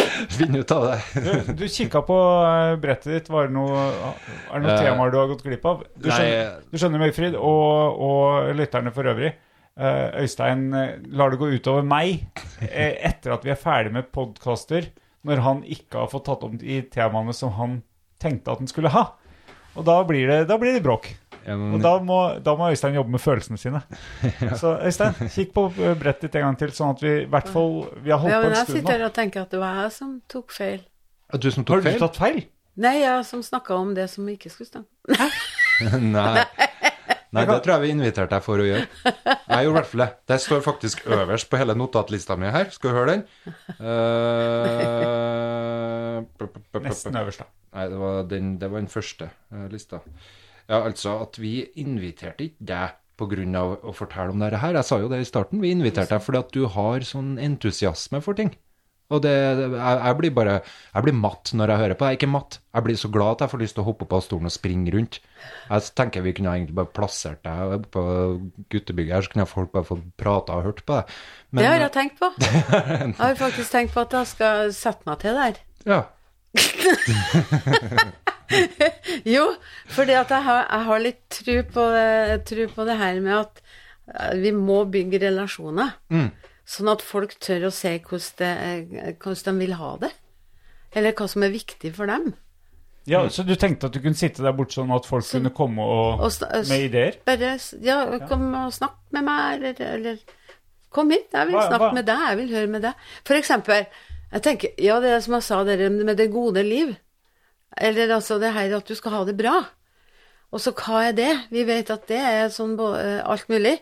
Finn 0.36 0.56
ut 0.56 0.74
av 0.74 0.86
det. 0.88 0.98
Du, 1.24 1.52
du 1.62 1.64
kikka 1.68 2.02
på 2.06 2.16
eh, 2.46 2.74
brettet 2.82 3.12
ditt. 3.12 3.30
Var 3.32 3.48
det 3.48 3.56
noe, 3.56 3.86
er 3.86 4.58
det 4.58 4.64
noen 4.64 4.74
uh, 4.74 4.80
temaer 4.80 5.12
du 5.12 5.18
har 5.20 5.30
gått 5.30 5.44
glipp 5.46 5.64
av? 5.68 5.84
Du 5.94 6.08
nei, 6.08 6.18
skjønner, 6.18 6.58
du 6.68 6.80
skjønner 6.80 7.02
Møyfrid, 7.02 7.38
og, 7.38 8.02
og 8.08 8.52
lytterne 8.58 8.94
for 8.94 9.12
øvrig. 9.12 9.32
Uh, 9.72 10.22
Øystein 10.22 10.66
lar 11.16 11.32
det 11.32 11.40
gå 11.40 11.52
utover 11.54 11.86
meg. 11.86 12.26
Etter 12.68 13.36
at 13.36 13.46
vi 13.46 13.54
er 13.54 13.60
ferdig 13.60 13.94
med 13.96 14.10
podkaster, 14.14 14.90
når 15.26 15.46
han 15.46 15.64
ikke 15.64 16.02
har 16.02 16.12
fått 16.12 16.28
tatt 16.28 16.46
opp 16.46 16.58
de 16.60 16.82
temaene 16.92 17.34
som 17.36 17.54
han 17.58 17.80
tenkte 18.22 18.54
at 18.54 18.62
han 18.62 18.70
skulle 18.70 18.92
ha. 18.94 19.08
Og 19.78 19.86
da 19.88 20.02
blir 20.06 20.28
det, 20.28 20.42
da 20.50 20.58
blir 20.60 20.76
det 20.76 20.84
bråk. 20.84 21.08
Ja, 21.46 21.56
men- 21.58 21.74
Og 21.74 21.80
da 21.82 21.92
må, 21.98 22.18
da 22.42 22.54
må 22.56 22.68
Øystein 22.70 22.94
jobbe 22.94 23.10
med 23.16 23.20
følelsene 23.20 23.58
sine. 23.58 23.80
Så 24.60 24.76
Øystein, 24.86 25.14
kikk 25.34 25.52
på 25.56 25.66
brettet 25.74 26.20
ditt 26.28 26.36
en 26.38 26.46
gang 26.48 26.58
til, 26.60 26.70
sånn 26.76 26.94
at 26.94 27.00
vi 27.02 27.12
i 27.22 27.26
hvert 27.30 27.48
fall 27.50 27.72
Vi 28.04 28.10
har 28.14 28.18
holdt 28.22 28.32
Ja, 28.34 28.40
på 28.40 28.48
men 28.48 28.56
en 28.56 28.64
stund 28.64 28.76
sitter 28.78 28.92
Jeg 28.92 29.00
her 29.00 29.06
og 29.08 29.14
tenker 29.18 29.42
at 29.46 29.50
det 29.50 29.60
var 29.62 29.82
jeg 29.82 29.92
som 29.98 30.16
tok 30.30 30.52
feil. 30.54 30.80
At 31.32 31.40
du 31.40 31.50
som 31.50 31.64
Har 31.64 31.70
tok 31.72 31.82
du 31.82 31.90
feil? 31.90 31.98
tatt 32.04 32.16
feil? 32.20 32.42
Nei, 32.82 32.94
jeg 33.02 33.24
som 33.28 33.42
snakka 33.44 33.74
om 33.76 33.94
det 33.94 34.06
som 34.10 34.24
vi 34.26 34.32
ikke 34.38 34.50
skulle 34.54 34.70
snakke 34.70 34.88
om. 34.88 34.92
Nei. 36.14 36.44
Nei, 37.32 37.46
det 37.48 37.54
tror 37.64 37.72
jeg 37.78 37.80
vi 37.86 37.90
inviterte 37.94 38.28
deg 38.36 38.42
for 38.44 38.60
å 38.60 38.64
gjøre. 38.66 38.84
Jeg 39.52 39.64
gjorde 39.64 39.72
i 39.72 39.76
hvert 39.78 39.88
fall 39.88 40.00
det. 40.02 40.08
Det 40.28 40.36
står 40.40 40.60
faktisk 40.64 41.06
øverst 41.16 41.48
på 41.48 41.56
hele 41.60 41.72
notatlista 41.76 42.36
mi 42.40 42.48
her. 42.52 42.68
Skal 42.72 42.92
du 42.92 42.96
høre 42.96 43.14
den? 43.14 43.22
Eh, 44.92 46.22
p- 46.38 46.82
Nesten 46.84 47.16
øverst, 47.16 47.40
da. 47.42 47.46
Nei, 47.76 47.86
det 47.88 47.98
var 48.00 48.22
den, 48.28 48.50
det 48.60 48.68
var 48.72 48.82
den 48.82 48.90
første 48.92 49.28
uh, 49.52 49.64
lista. 49.72 50.00
Ja, 50.68 50.82
altså 50.82 51.18
at 51.24 51.38
vi 51.40 51.60
inviterte 51.80 52.50
ikke 52.50 52.68
deg 52.72 52.98
av 53.22 53.84
å 53.86 53.92
fortelle 53.94 54.32
om 54.34 54.40
dette 54.42 54.58
her. 54.58 54.74
Jeg 54.74 54.88
sa 54.88 54.96
jo 54.98 55.08
det 55.10 55.20
i 55.22 55.28
starten. 55.28 55.60
Vi 55.62 55.70
inviterte 55.70 56.16
deg 56.16 56.24
fordi 56.24 56.40
at 56.40 56.54
du 56.56 56.64
har 56.74 57.04
sånn 57.06 57.36
entusiasme 57.38 58.18
for 58.24 58.34
ting. 58.34 58.50
Og 59.12 59.20
det, 59.20 59.32
jeg, 59.34 59.74
jeg 59.76 60.16
blir 60.18 60.32
bare 60.32 60.54
Jeg 60.64 61.04
blir 61.04 61.16
matt 61.16 61.50
når 61.52 61.72
jeg 61.72 61.80
hører 61.82 61.98
på. 61.98 62.06
Jeg 62.08 62.16
er 62.16 62.20
ikke 62.20 62.32
matt. 62.32 62.58
Jeg 62.72 62.86
blir 62.86 62.98
så 62.98 63.10
glad 63.12 63.34
at 63.34 63.44
jeg 63.44 63.52
får 63.52 63.62
lyst 63.62 63.76
til 63.76 63.84
å 63.84 63.86
hoppe 63.90 64.06
opp 64.06 64.14
av 64.16 64.24
stolen 64.24 64.48
og 64.48 64.54
springe 64.54 64.94
rundt. 64.94 65.18
Jeg 65.68 65.92
tenker 65.98 66.24
vi 66.24 66.32
kunne 66.38 66.54
egentlig 66.56 66.78
bare 66.78 66.92
plassert 66.96 67.42
deg 67.44 67.86
på 67.92 68.04
guttebygget 68.72 69.16
her, 69.16 69.26
så 69.26 69.34
kunne 69.34 69.48
folk 69.50 69.74
bare 69.74 69.88
fått 69.90 70.08
prata 70.20 70.56
og 70.56 70.70
hørt 70.70 70.82
på 70.88 70.96
deg. 70.96 71.12
Men, 71.50 71.60
det 71.60 71.68
har 71.68 71.84
jeg 71.84 71.94
tenkt 71.98 72.22
på. 72.22 72.32
Jeg 72.40 73.14
har 73.20 73.38
faktisk 73.38 73.76
tenkt 73.76 73.94
på 73.94 74.06
at 74.06 74.16
jeg 74.16 74.32
skal 74.32 74.74
sette 74.76 75.08
meg 75.08 75.20
til 75.22 75.38
der. 75.38 75.62
Ja. 75.88 76.00
Jo, 79.24 79.44
fordi 79.92 80.12
at 80.18 80.30
jeg 80.34 80.44
har, 80.44 80.66
jeg 80.68 80.86
har 80.88 81.00
litt 81.00 81.22
tro 81.32 81.54
på, 81.72 81.84
det- 81.94 82.42
tro 82.48 82.66
på 82.74 82.84
det 82.88 82.96
her 83.00 83.20
med 83.24 83.36
at 83.38 83.62
eh, 84.12 84.34
vi 84.42 84.50
må 84.52 84.82
bygge 84.92 85.20
relasjoner. 85.22 85.94
Sånn 86.72 86.90
at 86.92 87.02
folk 87.04 87.34
tør 87.42 87.68
å 87.68 87.72
se 87.74 87.96
hvordan, 87.98 88.36
det, 88.38 89.16
hvordan 89.22 89.58
de 89.58 89.66
vil 89.66 89.74
ha 89.80 89.96
det. 90.04 90.12
Eller 90.94 91.12
hva 91.16 91.26
som 91.28 91.42
er 91.46 91.50
viktig 91.54 91.94
for 91.96 92.06
dem. 92.06 92.34
Ja, 93.08 93.24
Så 93.28 93.42
du 93.42 93.56
tenkte 93.58 93.88
at 93.88 93.92
du 93.96 93.98
kunne 94.00 94.14
sitte 94.14 94.44
der 94.44 94.52
borte 94.54 94.76
sånn 94.76 94.92
at 94.94 95.06
folk 95.08 95.24
kunne 95.26 95.50
komme 95.50 95.82
og, 95.82 96.20
Og 96.22 96.30
med 96.68 96.84
ideer? 96.86 97.16
Bare 97.26 97.56
ja, 97.82 97.96
kom 98.28 98.44
og 98.54 98.70
snakk 98.76 98.94
med 99.10 99.24
meg, 99.26 99.56
eller, 99.58 99.80
eller 99.96 100.18
Kom 100.92 101.08
hit, 101.10 101.30
jeg 101.32 101.46
vil 101.48 101.56
Hva- 101.56 101.68
snakke 101.70 101.86
hva- 101.88 101.94
med 101.96 102.04
deg, 102.06 102.20
jeg 102.28 102.36
vil 102.36 102.50
høre 102.54 102.68
med 102.68 102.82
deg. 102.84 102.94
For 103.24 103.34
eksempel, 103.34 103.86
jeg 104.32 104.44
tenker, 104.44 104.74
ja, 104.80 104.98
det 105.02 105.12
er 105.12 105.22
som 105.24 105.36
jeg 105.36 105.46
sa, 105.46 105.62
dere 105.68 105.90
med 105.92 106.16
det 106.16 106.30
gode 106.32 106.62
liv. 106.64 106.94
Eller 107.76 108.12
altså 108.16 108.38
det 108.40 108.52
her 108.54 108.76
at 108.76 108.88
du 108.88 108.94
skal 108.96 109.16
ha 109.16 109.24
det 109.28 109.36
bra. 109.36 109.58
Og 110.52 110.60
så 110.60 110.74
hva 110.76 111.06
er 111.08 111.16
det? 111.16 111.32
Vi 111.52 111.64
vet 111.68 111.90
at 111.92 112.06
det 112.10 112.20
er 112.20 112.52
sånn 112.52 112.74
eh, 112.76 113.20
alt 113.24 113.48
mulig. 113.52 113.78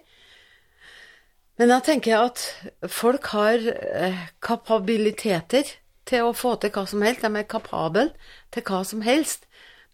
Men 1.59 1.73
da 1.75 1.81
tenker 1.85 2.13
jeg 2.15 2.31
at 2.31 2.91
folk 2.91 3.27
har 3.35 3.63
eh, 3.71 4.27
kapabiliteter 4.43 5.75
til 6.09 6.27
å 6.27 6.35
få 6.35 6.55
til 6.63 6.73
hva 6.75 6.87
som 6.89 7.03
helst. 7.05 7.27
De 7.27 7.31
er 7.43 7.49
kapable 7.51 8.07
til 8.55 8.67
hva 8.67 8.83
som 8.87 9.03
helst. 9.07 9.47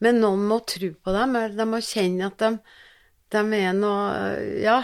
Men 0.04 0.20
noen 0.20 0.44
må 0.48 0.60
tro 0.68 0.92
på 0.92 1.14
dem, 1.16 1.36
eller 1.36 1.56
de 1.56 1.68
må 1.68 1.80
kjenne 1.84 2.28
at 2.28 2.40
de, 2.42 2.52
de 3.32 3.44
er 3.60 3.76
noe 3.76 4.10
eh, 4.36 4.58
Ja, 4.64 4.82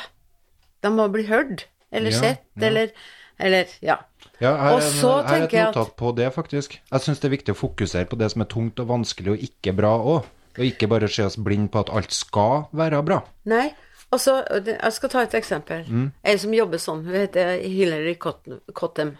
de 0.83 0.93
må 0.93 1.07
bli 1.13 1.29
hørt, 1.29 1.69
eller 1.93 2.13
Ja, 2.13 2.23
sett, 2.25 2.47
ja. 2.57 2.69
eller 2.69 2.97
Eller, 3.43 3.67
ja. 3.83 3.97
Ja, 4.43 4.57
her, 4.59 4.73
Og 4.75 4.81
er- 4.83 4.91
så 4.99 5.11
her 5.13 5.23
er 5.23 5.29
tenker 5.39 5.57
jeg 5.59 5.63
et 5.63 5.69
at- 5.69 5.75
notat 5.77 5.97
på 5.97 6.13
det, 6.19 6.29
faktisk. 6.35 6.79
Jeg 6.91 7.01
syns 7.05 7.21
det 7.23 7.29
er 7.31 7.37
viktig 7.37 7.55
å 7.55 7.59
fokusere 7.63 8.09
på 8.11 8.19
det 8.19 8.31
som 8.33 8.43
er 8.43 8.51
tungt 8.51 8.81
og 8.83 8.89
vanskelig 8.91 9.33
og 9.37 9.39
ikke 9.49 9.77
bra 9.79 9.93
òg. 9.99 10.25
Og 10.59 10.65
ikke 10.67 10.89
bare 10.89 11.09
se 11.09 11.23
oss 11.25 11.37
blind 11.37 11.71
på 11.73 11.81
at 11.81 11.89
alt 11.95 12.13
skal 12.13 12.67
være 12.75 13.03
bra. 13.07 13.23
Nei. 13.47 13.71
Og 14.13 14.19
så, 14.21 14.43
Jeg 14.67 14.93
skal 14.93 15.09
ta 15.09 15.21
et 15.23 15.33
eksempel. 15.39 15.87
Mm. 15.89 16.13
En 16.25 16.39
som 16.39 16.53
jobber 16.53 16.77
sånn, 16.79 17.05
hun 17.07 17.15
heter 17.15 17.63
Hillary 17.63 18.15
Cottam. 18.17 19.17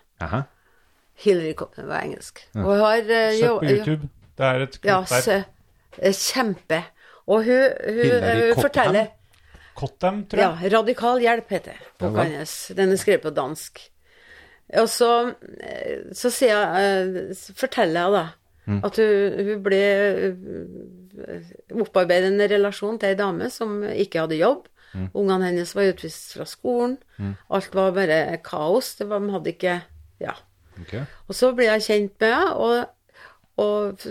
Hillary 1.17 1.55
Cottam 1.55 1.89
var 1.89 2.03
engelsk. 2.03 2.43
Og 2.57 2.65
hun 2.65 2.79
har 2.81 2.97
eh, 2.99 3.33
Søk 3.39 3.43
jo- 3.45 3.59
på 3.61 3.71
YouTube. 3.71 4.09
Det 4.37 4.45
er 4.47 4.63
et 4.63 4.79
Ja, 4.85 5.01
der. 5.09 5.45
eh, 6.03 6.13
kjempe. 6.13 6.83
Og 7.29 7.45
hun, 7.45 7.69
hun, 7.87 8.23
hun 8.23 8.55
Cottam? 8.55 8.63
forteller 8.63 9.07
Cottam, 9.77 10.25
tror 10.27 10.39
jeg. 10.39 10.71
Ja. 10.73 10.79
Radikal 10.79 11.21
hjelp 11.21 11.49
heter 11.49 11.73
Ja 11.73 11.87
boka 12.09 12.25
hennes. 12.25 12.69
Den 12.77 12.93
er 12.93 12.97
skrevet 12.97 13.23
på 13.23 13.31
dansk. 13.35 13.81
Og 14.81 14.89
så, 14.89 15.35
eh, 15.61 16.09
så 16.17 16.31
jeg, 16.41 16.55
eh, 16.81 17.35
forteller 17.57 18.01
jeg 18.01 18.17
da 18.19 18.29
Mm. 18.65 18.77
at 18.87 18.97
hun, 18.97 19.47
hun 19.47 19.63
ble 19.65 19.79
eh, 19.83 21.49
opparbeidet 21.83 22.29
en 22.31 22.45
relasjon 22.47 22.99
til 23.01 23.11
ei 23.11 23.17
dame 23.19 23.49
som 23.51 23.81
ikke 23.83 24.23
hadde 24.23 24.39
jobb. 24.39 24.69
Mm. 24.93 25.09
Ungene 25.19 25.49
hennes 25.49 25.73
var 25.75 25.89
utvist 25.91 26.37
fra 26.37 26.47
skolen. 26.47 26.95
Alt 27.51 27.75
var 27.75 27.91
bare 27.97 28.39
kaos. 28.45 28.95
Det 29.01 29.09
var, 29.11 29.19
de 29.19 29.35
hadde 29.35 29.55
ikke 29.57 29.81
Ja. 30.23 30.37
Okay. 30.81 31.03
Og 31.29 31.35
så 31.35 31.51
blir 31.53 31.73
jeg 31.73 31.83
kjent 31.83 32.21
med 32.23 32.31
henne, 32.31 32.53
og, 32.55 32.87
og 33.59 34.05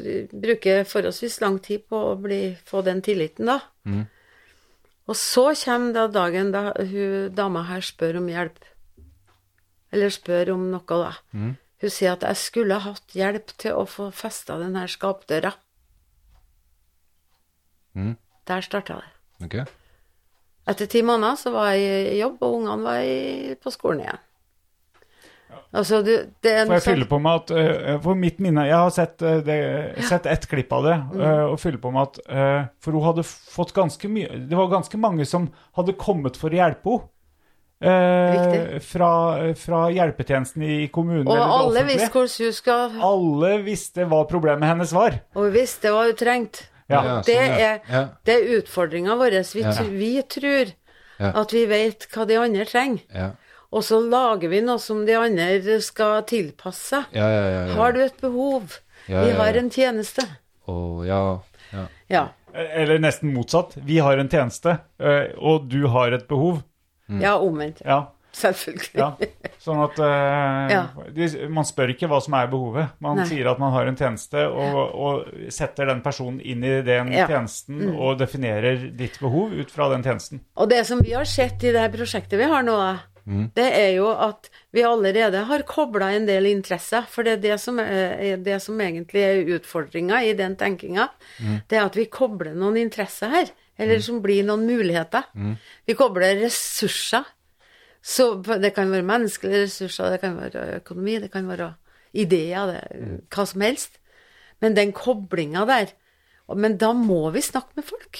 bruker 0.43 0.83
forholdsvis 0.83 1.39
lang 1.41 1.61
tid 1.63 1.85
på 1.89 2.01
å 2.11 2.17
bli, 2.19 2.57
få 2.65 2.83
den 2.83 3.01
tilliten, 3.01 3.47
da. 3.47 3.59
Og 5.07 5.15
så 5.15 5.55
kommer 5.63 5.95
da 5.95 6.07
dagen 6.11 6.51
da 6.51 6.73
hun 6.75 7.31
dama 7.33 7.63
her 7.71 7.81
spør 7.81 8.19
om 8.19 8.27
hjelp. 8.27 8.59
Eller 9.91 10.09
spør 10.13 10.53
om 10.53 10.69
noe, 10.71 10.85
da. 10.87 11.11
Hun 11.81 11.89
sier 11.91 12.13
at 12.13 12.21
jeg 12.23 12.37
skulle 12.37 12.77
ha 12.79 12.91
hatt 12.93 13.15
hjelp 13.17 13.51
til 13.59 13.73
å 13.75 13.85
få 13.89 14.11
festa 14.13 14.57
den 14.61 14.75
her 14.77 14.87
skapdøra. 14.87 15.51
Der 18.47 18.61
starta 18.65 19.01
det. 19.01 19.09
ok. 19.45 19.55
Etter 20.71 20.85
ti 20.87 21.01
måneder 21.03 21.35
så 21.41 21.51
var 21.51 21.71
jeg 21.73 22.11
i 22.13 22.19
jobb, 22.21 22.37
og 22.45 22.59
ungene 22.59 22.83
var 22.85 22.99
i, 23.03 23.55
på 23.59 23.71
skolen 23.73 24.03
igjen. 24.05 24.19
Altså, 25.75 25.99
du, 26.03 26.11
det 26.43 26.51
en 26.61 26.67
Får 26.69 26.75
jeg 26.77 26.83
sånn- 26.83 26.93
fylle 26.93 27.07
på 27.11 27.17
med 27.23 27.31
at 27.41 27.51
eh, 27.55 27.97
For 28.03 28.15
mitt 28.19 28.39
minne 28.43 28.63
Jeg 28.67 28.75
har 28.75 28.89
sett, 28.91 29.21
eh, 29.23 29.39
det, 29.43 29.57
sett 30.07 30.25
ett 30.27 30.45
klipp 30.51 30.71
av 30.75 30.83
det, 30.83 30.95
Mm. 31.11 31.21
eh, 31.21 31.43
og 31.51 31.59
fylle 31.59 31.77
på 31.79 31.91
med 31.91 32.01
at 32.01 32.71
For 32.83 32.91
hun 32.91 33.03
hadde 33.03 33.23
fått 33.23 33.71
ganske 33.75 34.07
mye 34.11 34.47
Det 34.47 34.55
var 34.59 34.67
ganske 34.71 34.97
mange 34.99 35.25
som 35.27 35.49
hadde 35.75 35.93
kommet 35.99 36.37
for 36.39 36.49
å 36.51 36.59
hjelpe 36.59 36.83
henne. 36.91 37.07
Eh, 37.81 38.79
fra, 38.85 39.53
fra 39.57 39.79
hjelpetjenesten 39.89 40.61
i 40.61 40.75
kommunen 40.93 41.25
Og 41.33 41.39
alle 41.41 41.81
visste 41.87 42.11
hvordan 42.13 42.45
hun 42.45 42.53
skal 42.53 42.99
Alle 43.07 43.55
visste 43.65 44.05
hva 44.05 44.19
problemet 44.29 44.69
hennes 44.69 44.91
var. 44.93 45.15
Og 45.33 45.47
hun 45.47 45.55
visste 45.55 45.89
hva 45.89 46.03
hun 46.05 46.19
trengte. 46.19 46.67
Ja. 46.91 46.99
Ja, 47.01 47.15
det, 47.25 47.37
sånn, 47.39 47.55
er, 47.65 47.79
Ja. 47.89 48.01
det 48.27 48.35
er 48.35 48.49
utfordringa 48.59 49.15
vår. 49.17 49.37
Vi, 49.55 49.61
Ja. 49.63 49.71
vi 49.87 50.21
tror 50.21 50.73
at 51.21 51.51
vi 51.53 51.65
vet 51.65 52.07
hva 52.11 52.27
de 52.27 52.35
andre 52.37 52.65
trenger. 52.65 53.01
Ja. 53.15 53.31
Og 53.71 53.83
så 53.87 54.01
lager 54.03 54.49
vi 54.51 54.59
noe 54.61 54.77
som 54.83 55.05
de 55.07 55.13
andre 55.15 55.79
skal 55.81 56.23
tilpasse 56.27 56.89
seg. 56.91 57.05
Ja, 57.15 57.27
ja, 57.31 57.43
ja, 57.49 57.65
ja. 57.67 57.75
Har 57.79 57.93
du 57.93 58.01
et 58.03 58.17
behov? 58.21 58.79
Ja, 59.07 59.23
Vi 59.23 59.29
ja, 59.31 59.37
har 59.37 59.57
en 59.57 59.69
tjeneste. 59.71 60.25
Å, 60.67 61.05
ja. 61.07 61.21
ja. 61.71 61.85
Ja. 62.11 62.25
Eller 62.53 62.99
nesten 62.99 63.31
motsatt. 63.33 63.77
Vi 63.77 63.97
har 64.03 64.17
en 64.19 64.27
tjeneste, 64.29 64.79
eh, 64.99 65.31
og 65.39 65.69
du 65.71 65.87
har 65.87 66.11
et 66.11 66.27
behov. 66.27 66.61
Ja, 67.19 67.35
omvendt. 67.41 67.81
Ja. 67.85 68.05
Selvfølgelig. 68.31 68.95
Ja, 68.95 69.09
sånn 69.59 69.81
at 69.83 69.97
uh, 69.99 70.71
Ja. 70.71 70.81
de, 71.11 71.27
Man 71.51 71.67
spør 71.67 71.91
ikke 71.91 72.07
hva 72.07 72.21
som 72.23 72.37
er 72.39 72.47
behovet. 72.47 72.93
Man 73.03 73.19
Nei. 73.19 73.25
sier 73.27 73.49
at 73.51 73.59
man 73.59 73.73
har 73.75 73.89
en 73.89 73.97
tjeneste, 73.99 74.45
og, 74.47 74.79
og 74.95 75.51
setter 75.51 75.91
den 75.91 75.99
personen 76.05 76.39
inn 76.39 76.63
i 76.63 76.77
den 76.79 77.11
Ja. 77.11 77.25
Mm. 77.27 77.33
tjenesten 77.33 77.81
og 77.91 78.17
definerer 78.21 78.87
ditt 78.95 79.19
behov 79.19 79.51
ut 79.51 79.71
fra 79.71 79.89
den 79.91 80.03
tjenesten. 80.07 80.45
Og 80.55 80.69
det 80.71 80.85
som 80.87 81.03
vi 81.03 81.11
har 81.11 81.27
sett 81.27 81.63
i 81.67 81.73
det 81.75 81.83
prosjektet 81.91 82.39
vi 82.39 82.47
har 82.47 82.63
nå, 82.63 82.77
mm. 83.25 83.49
det 83.53 83.67
er 83.67 83.91
jo 83.97 84.07
at 84.15 84.47
vi 84.71 84.85
allerede 84.87 85.43
har 85.51 85.67
kobla 85.67 86.13
en 86.15 86.25
del 86.29 86.47
interesser. 86.53 87.03
For 87.11 87.27
det 87.27 87.33
er 87.33 87.43
det 87.49 87.59
som, 87.59 87.83
er, 87.83 88.15
er 88.15 88.37
det 88.37 88.61
som 88.63 88.79
egentlig 88.79 89.25
er 89.27 89.57
utfordringa 89.57 90.23
i 90.23 90.31
den 90.39 90.55
tenkinga. 90.55 91.09
Det 91.67 91.77
er 91.77 91.83
at 91.83 91.99
vi 91.99 92.07
kobler 92.07 92.55
noen 92.55 92.79
interesser 92.79 93.27
her. 93.35 93.51
Eller 93.79 94.01
som 94.03 94.19
blir 94.21 94.43
noen 94.45 94.65
muligheter. 94.67 95.29
Vi 95.87 95.95
kobler 95.97 96.35
ressurser. 96.43 97.23
Så 98.01 98.41
det 98.41 98.73
kan 98.73 98.89
være 98.91 99.05
menneskelige 99.05 99.63
ressurser, 99.67 100.09
det 100.09 100.21
kan 100.23 100.37
være 100.37 100.79
økonomi, 100.79 101.19
det 101.21 101.29
kan 101.31 101.45
være 101.47 101.67
ideer, 102.17 102.71
det, 102.71 103.19
hva 103.29 103.45
som 103.45 103.61
helst. 103.61 103.99
Men 104.61 104.75
den 104.75 104.91
koblinga 104.91 105.65
der 105.69 105.93
Men 106.51 106.77
da 106.77 106.91
må 106.91 107.29
vi 107.31 107.39
snakke 107.41 107.77
med 107.77 107.85
folk. 107.87 108.17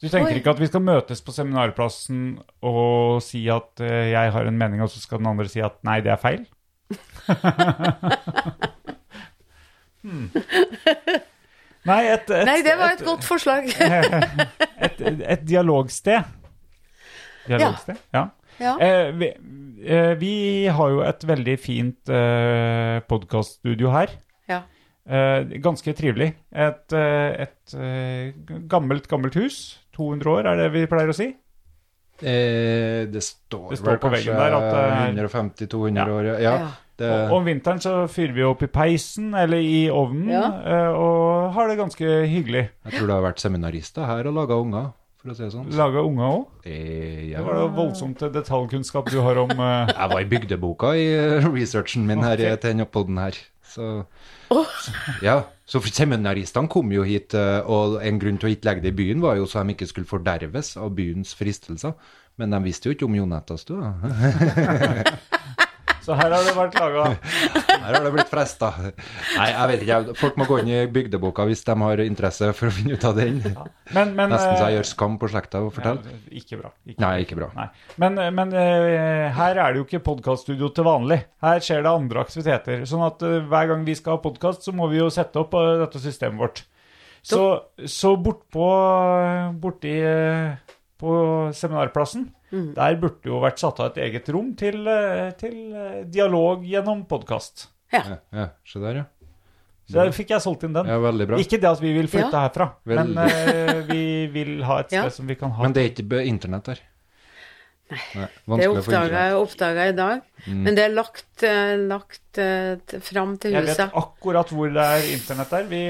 Du 0.00 0.08
tenker 0.08 0.38
ikke 0.38 0.54
at 0.54 0.60
vi 0.60 0.68
skal 0.70 0.80
møtes 0.80 1.20
på 1.20 1.32
seminarplassen 1.34 2.38
og 2.64 3.20
si 3.24 3.42
at 3.52 3.82
eh, 3.84 4.12
jeg 4.14 4.32
har 4.32 4.48
en 4.48 4.58
mening, 4.58 4.80
og 4.80 4.88
så 4.88 5.00
skal 5.00 5.20
den 5.20 5.28
andre 5.28 5.48
si 5.48 5.60
at 5.60 5.76
nei, 5.84 5.98
det 6.00 6.14
er 6.14 6.22
feil? 6.22 6.46
hmm. 10.02 10.30
Nei, 11.88 12.00
et, 12.12 12.28
et, 12.30 12.44
Nei, 12.44 12.58
det 12.66 12.74
var 12.76 12.92
et 12.92 13.00
et, 13.00 13.06
godt 13.06 13.24
forslag. 13.24 13.68
et, 14.86 15.00
et 15.00 15.44
dialogsted. 15.48 16.22
Dialogsted? 17.48 17.96
Ja. 18.14 18.26
Ja. 18.60 18.74
Eh, 18.84 19.06
vi, 19.16 19.30
eh, 19.88 20.10
vi 20.20 20.32
har 20.68 20.90
jo 20.92 21.00
et 21.06 21.22
veldig 21.24 21.54
fint 21.62 22.10
eh, 22.12 22.98
podkaststudio 23.08 23.92
her. 23.96 24.12
ja. 24.50 24.62
Eh, 25.10 25.56
ganske 25.64 25.90
trivelig. 25.96 26.34
Et, 26.52 26.92
eh, 26.94 27.46
et 27.46 27.72
eh, 27.74 28.34
gammelt, 28.70 29.08
gammelt 29.10 29.34
hus. 29.40 29.56
200 29.96 30.30
år, 30.30 30.46
er 30.52 30.60
det 30.60 30.66
vi 30.76 30.84
pleier 30.86 31.10
å 31.10 31.16
si? 31.16 31.30
Eh, 32.20 33.08
det 33.10 33.22
står, 33.24 33.70
Det 33.72 33.78
står 33.80 33.96
vel 33.96 33.98
kanskje 34.04 34.20
veggen 34.20 34.38
der 34.38 34.54
at 34.58 34.68
det 34.68 34.84
er- 34.84 35.16
150-200 35.24 35.96
Ja. 35.96 36.04
år. 36.14 36.24
Ja, 36.28 36.38
Ja. 36.60 36.68
Det, 37.00 37.10
Og 37.30 37.38
om 37.40 37.48
vinteren 37.48 37.80
så 37.82 37.94
fyrer 38.10 38.34
vi 38.36 38.46
opp 38.46 38.62
i 38.66 38.70
peisen 38.72 39.32
eller 39.38 39.60
i 39.64 39.82
ovnen 39.92 40.30
Ja. 40.32 40.46
eh, 40.60 40.88
og 40.92 41.52
har 41.56 41.70
det 41.70 41.78
ganske 41.78 42.08
hyggelig. 42.28 42.68
jeg 42.84 42.92
tror 42.92 43.06
det 43.06 43.14
har 43.16 43.24
vært 43.24 43.40
seminarister 43.40 44.08
her 44.08 44.28
og 44.28 44.34
laga 44.36 44.58
unger, 44.60 44.90
for 45.20 45.32
å 45.32 45.36
si 45.36 45.44
det 45.44 45.52
sånn. 45.52 45.70
Laga 45.76 46.02
unger 46.04 46.26
òg. 46.26 46.44
Eh, 46.64 47.30
ja. 47.30 47.38
Det 47.40 47.46
var 47.46 47.56
da 47.60 47.70
voldsomt 47.76 48.26
detaljkunnskap 48.34 49.10
du 49.12 49.20
har 49.20 49.40
om 49.40 49.50
uh... 49.56 49.88
Jeg 50.00 50.12
var 50.12 50.20
i 50.20 50.28
bygdeboka 50.28 50.92
i 50.96 51.08
eh, 51.14 51.48
researchen 51.48 52.06
min 52.08 52.24
her 52.24 52.36
okay. 52.36 52.56
til 52.56 52.74
denne 52.74 52.88
poden 52.88 53.20
her. 53.20 53.40
Så, 53.70 54.04
ja, 55.22 55.44
så 55.64 55.78
seminaristene 55.86 56.68
kom 56.68 56.90
jo 56.90 57.04
hit, 57.06 57.36
og 57.70 58.00
en 58.02 58.18
grunn 58.18 58.40
til 58.42 58.48
å 58.48 58.50
ikke 58.50 58.66
legge 58.66 58.82
det 58.82 58.90
i 58.90 58.96
byen 58.98 59.22
var 59.22 59.36
jo 59.38 59.46
så 59.46 59.62
de 59.62 59.76
ikke 59.76 59.86
skulle 59.86 60.10
forderves 60.10 60.74
av 60.74 60.90
byens 60.96 61.36
fristelser. 61.38 61.94
Men 62.40 62.50
de 62.50 62.58
visste 62.64 62.88
jo 62.88 62.96
ikke 62.96 63.06
om 63.06 63.14
Jonetastua. 63.14 63.92
Så 66.00 66.16
her 66.16 66.32
har 66.32 66.46
det 66.46 66.54
vært 66.56 66.76
laga 66.80 67.06
Her 67.84 67.96
har 67.96 68.04
det 68.06 68.12
blitt 68.14 68.30
fresta. 68.30 68.70
Nei, 69.36 69.48
jeg 69.50 69.70
vet 69.70 69.84
ikke. 69.84 70.14
Folk 70.20 70.38
må 70.40 70.46
gå 70.48 70.60
inn 70.62 70.70
i 70.72 70.78
bygdeboka 70.92 71.44
hvis 71.48 71.62
de 71.66 71.76
har 71.82 72.02
interesse 72.04 72.50
for 72.56 72.70
å 72.70 72.74
finne 72.74 72.96
ut 72.96 73.06
av 73.08 73.18
den. 73.18 73.40
Men, 73.92 74.14
men 74.16 74.32
Nesten 74.32 74.56
så 74.56 74.66
jeg 74.68 74.70
eh, 74.70 74.76
gjør 74.78 74.88
skam 74.90 75.18
på 75.20 75.30
slekta 75.32 75.62
å 75.66 75.70
fortelle. 75.74 76.00
ja, 76.14 76.22
Ikke 76.40 76.60
bra. 76.60 76.72
Ikke 76.88 77.04
Nei, 77.04 77.12
ikke 77.26 77.38
bra. 77.40 77.50
Nei. 77.56 77.68
Men, 78.02 78.20
men 78.36 78.56
eh, 78.56 79.28
her 79.36 79.60
er 79.60 79.72
det 79.74 79.82
jo 79.82 79.86
ikke 79.88 80.02
podkaststudio 80.10 80.72
til 80.76 80.86
vanlig. 80.88 81.20
Her 81.44 81.62
skjer 81.64 81.84
det 81.86 81.92
andre 81.92 82.24
aktiviteter. 82.24 82.84
Sånn 82.88 83.04
at 83.06 83.22
eh, 83.26 83.40
hver 83.50 83.70
gang 83.72 83.86
vi 83.88 83.96
skal 83.98 84.16
ha 84.16 84.24
podkast, 84.24 84.64
så 84.66 84.74
må 84.76 84.88
vi 84.92 85.00
jo 85.02 85.08
sette 85.12 85.40
opp 85.42 85.56
eh, 85.58 85.76
dette 85.84 86.02
systemet 86.02 86.40
vårt. 86.40 86.64
Så, 87.20 87.42
så 87.84 88.14
bortpå 88.16 88.68
borti 89.60 89.92
eh, 90.00 90.54
på 91.00 91.14
seminarplassen, 91.56 92.30
der 92.50 92.96
burde 93.00 93.30
jo 93.30 93.38
vært 93.42 93.58
satt 93.62 93.78
av 93.80 93.92
et 93.92 94.00
eget 94.08 94.28
rom 94.34 94.54
til, 94.58 94.82
eh, 94.90 95.30
til 95.38 95.56
eh, 95.76 96.04
dialog 96.10 96.64
gjennom 96.66 97.04
podkast. 97.10 97.68
ja. 97.92 98.02
Ja, 98.10 98.18
ja, 98.32 98.48
se 98.66 98.78
der, 98.82 98.94
ja. 99.04 99.04
Så 99.90 99.96
der 99.98 100.12
fikk 100.14 100.28
jeg 100.30 100.42
solgt 100.44 100.62
inn 100.66 100.72
den. 100.74 100.86
ja. 100.86 100.98
Veldig 101.02 101.26
bra. 101.26 101.38
Ikke 101.42 101.58
det 101.58 101.66
at 101.70 101.80
vi 101.82 101.92
vil 101.96 102.06
flytte 102.06 102.30
Ja. 102.30 102.44
herfra, 102.48 102.68
men 102.86 103.14
Veldig. 103.14 103.48
eh, 103.56 103.80
vi 103.88 104.26
vil 104.30 104.62
ha 104.64 104.80
et 104.80 104.86
sted 104.90 105.02
Ja. 105.02 105.10
som 105.10 105.26
vi 105.26 105.34
kan 105.34 105.50
ha 105.50 105.62
Men 105.62 105.72
det 105.74 105.82
er 105.82 105.90
ikke 106.04 106.24
internett 106.26 106.64
der. 106.64 106.78
Nei. 107.90 108.26
Det 108.46 108.46
vanskelig 108.46 108.68
å 109.34 109.40
oppdaga 109.42 109.82
jeg 109.88 109.92
i 109.92 109.96
dag. 109.98 110.20
Men 110.46 110.76
det 110.76 110.84
er 110.84 110.92
lagt, 110.94 111.42
eh, 111.42 111.72
lagt 111.76 112.38
fram 113.02 113.32
til 113.42 113.56
huset. 113.56 113.66
Jeg 113.66 113.88
vet 113.88 113.96
akkurat 113.98 114.52
hvor 114.54 114.70
det 114.70 114.84
er 114.84 115.08
internett 115.10 115.50
der. 115.50 115.64
Vi, 115.66 115.80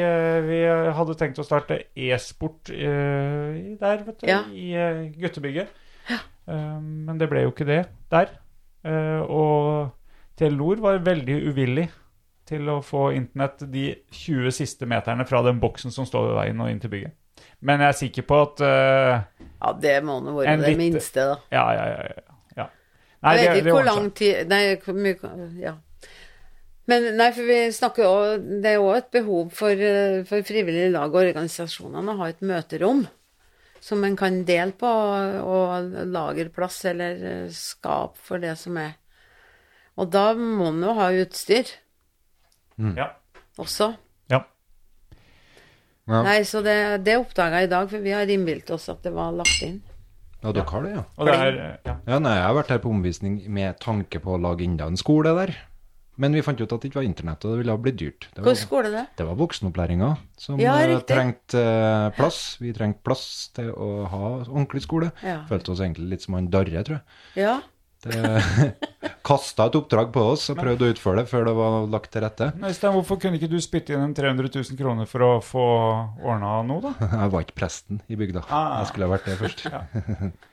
vi 0.49 0.61
hadde 0.97 1.17
tenkt 1.21 1.43
å 1.43 1.45
starte 1.45 1.83
e-sport 1.95 2.73
uh, 2.73 3.77
der, 3.77 4.01
vet 4.07 4.19
du, 4.23 4.27
Ja. 4.33 4.41
i 4.49 4.73
uh, 4.81 5.13
guttebygget. 5.21 5.69
Eh, 6.51 6.77
men 6.83 7.19
det 7.21 7.29
ble 7.31 7.45
jo 7.47 7.55
ikke 7.55 7.69
det 7.69 7.85
der. 8.13 8.35
Eh, 8.85 9.23
og 9.23 9.91
Telenor 10.41 10.81
var 10.83 11.03
veldig 11.05 11.37
uvillig 11.51 11.89
til 12.51 12.71
å 12.73 12.81
få 12.83 13.11
internett 13.15 13.63
de 13.71 13.91
20 14.17 14.55
siste 14.57 14.89
meterne 14.89 15.27
fra 15.29 15.43
den 15.47 15.61
boksen 15.63 15.93
som 15.95 16.09
står 16.09 16.31
ved 16.31 16.39
veien 16.41 16.63
og 16.65 16.71
inn 16.73 16.81
til 16.83 16.93
bygget. 16.93 17.15
Men 17.65 17.85
jeg 17.85 17.93
er 17.93 17.99
sikker 17.99 18.25
på 18.29 18.39
at 18.41 18.63
uh, 18.65 19.45
Ja, 19.61 19.71
det 19.81 19.93
må 20.05 20.19
nå 20.25 20.35
være 20.39 20.57
det 20.61 20.73
litt- 20.73 20.81
minste, 20.81 21.27
da. 21.29 21.37
Ja, 21.53 21.63
ja, 21.77 21.85
ja. 21.93 22.25
ja. 22.57 22.67
Nei, 23.21 23.35
Jeg 23.37 23.47
vet 23.53 23.61
ikke 23.61 23.77
hvor 23.77 23.87
lang 23.87 24.11
tid 24.17 24.51
Nei, 24.51 24.61
hvor 24.81 24.97
mye 24.97 25.33
Ja. 25.61 25.75
Men 26.91 27.07
nei, 27.21 27.31
for 27.37 27.49
vi 27.49 27.59
snakker 27.77 28.05
jo 28.05 28.13
Det 28.65 28.73
er 28.73 28.77
jo 28.81 28.91
et 28.97 29.09
behov 29.13 29.55
for, 29.57 29.85
for 30.29 30.49
frivillige 30.49 30.91
lag 30.93 31.13
og 31.13 31.21
organisasjonene 31.23 32.13
å 32.17 32.21
ha 32.21 32.31
et 32.33 32.45
møterom 32.45 33.07
som 33.81 34.03
en 34.05 34.17
kan 34.17 34.43
dele 34.45 34.73
på, 34.77 34.89
og 35.41 35.91
lagerplass 36.13 36.83
eller 36.91 37.23
eh, 37.31 37.47
skap 37.55 38.19
for 38.21 38.43
det 38.43 38.55
som 38.61 38.77
er. 38.81 38.95
Og 40.01 40.11
da 40.13 40.31
må 40.37 40.69
en 40.71 40.83
jo 40.85 40.93
ha 40.97 41.11
utstyr 41.13 41.69
Ja. 42.97 43.11
også. 43.61 43.91
ja. 44.31 44.43
Ja. 46.11 46.23
Nei, 46.27 46.41
så 46.49 46.63
det, 46.65 47.05
det 47.07 47.19
oppdaga 47.21 47.61
jeg 47.61 47.69
i 47.69 47.71
dag, 47.71 47.89
for 47.93 48.03
vi 48.03 48.11
har 48.17 48.27
innbilt 48.33 48.71
oss 48.75 48.89
at 48.91 49.03
det 49.05 49.13
var 49.15 49.31
lagt 49.37 49.61
inn. 49.63 49.81
Ja, 50.41 50.51
dere 50.57 50.65
har 50.73 50.83
det, 50.87 50.93
ja. 50.97 51.03
Og 51.21 51.29
det 51.29 51.35
er 51.37 51.59
ja. 51.85 51.95
Ja, 52.09 52.19
nei, 52.19 52.33
Jeg 52.39 52.47
har 52.47 52.55
vært 52.57 52.71
her 52.73 52.79
på 52.81 52.91
omvisning 52.91 53.35
med 53.53 53.77
tanke 53.85 54.19
på 54.25 54.33
å 54.35 54.41
lage 54.41 54.65
enda 54.65 54.87
en 54.89 54.97
skole 54.97 55.35
der. 55.37 55.53
Men 56.21 56.37
vi 56.37 56.43
fant 56.45 56.61
ut 56.61 56.69
at 56.69 56.83
det 56.83 56.91
ikke 56.91 57.01
var 57.01 57.09
internett, 57.09 57.45
og 57.47 57.55
det 57.55 57.63
ville 57.63 57.75
ha 57.75 57.81
blitt 57.81 57.99
dyrt. 58.01 58.29
Det 58.37 58.45
var, 58.45 58.57
skole 58.59 58.93
det? 58.93 59.07
det 59.17 59.25
var 59.25 59.39
voksenopplæringa 59.41 60.11
som 60.41 60.61
Ja, 60.61 60.77
eh, 60.85 61.01
trengte 61.09 61.63
eh, 61.65 62.09
plass. 62.19 62.59
Vi 62.61 62.75
trengte 62.77 63.01
plass 63.09 63.25
til 63.57 63.71
å 63.73 63.91
ha 64.11 64.25
ordentlig 64.45 64.85
skole. 64.85 65.13
Ja. 65.25 65.41
Følte 65.49 65.73
oss 65.73 65.81
egentlig 65.81 66.11
litt 66.13 66.27
som 66.27 66.37
han 66.37 66.51
Darre, 66.53 66.85
tror 66.85 67.01
jeg. 67.01 67.47
Ja. 67.47 67.61
Det 68.01 68.17
Kasta 69.31 69.67
et 69.69 69.77
oppdrag 69.77 70.09
på 70.13 70.23
oss 70.33 70.47
og 70.53 70.61
prøvde 70.61 70.87
å 70.87 70.93
utføre 70.95 71.21
det 71.21 71.31
før 71.31 71.45
det 71.51 71.53
var 71.57 71.89
lagt 71.93 72.13
til 72.15 72.25
rette. 72.25 72.51
Øystein, 72.57 72.95
hvorfor 72.97 73.21
kunne 73.21 73.37
ikke 73.41 73.51
du 73.53 73.59
spytte 73.63 73.95
inn 73.95 74.05
en 74.05 74.15
300 74.17 74.49
000 74.57 74.79
kroner 74.81 75.09
for 75.09 75.25
å 75.25 75.33
få 75.45 75.65
ordna 76.25 76.61
noe, 76.67 76.81
da? 76.89 77.11
Jeg 77.25 77.35
var 77.35 77.45
ikke 77.45 77.59
presten 77.61 78.01
i 78.09 78.17
bygda. 78.21 78.45
Ah. 78.49 78.81
Jeg 78.81 78.93
skulle 78.93 79.09
ha 79.09 79.15
vært 79.17 79.29
det 79.29 79.41
først. 79.41 79.69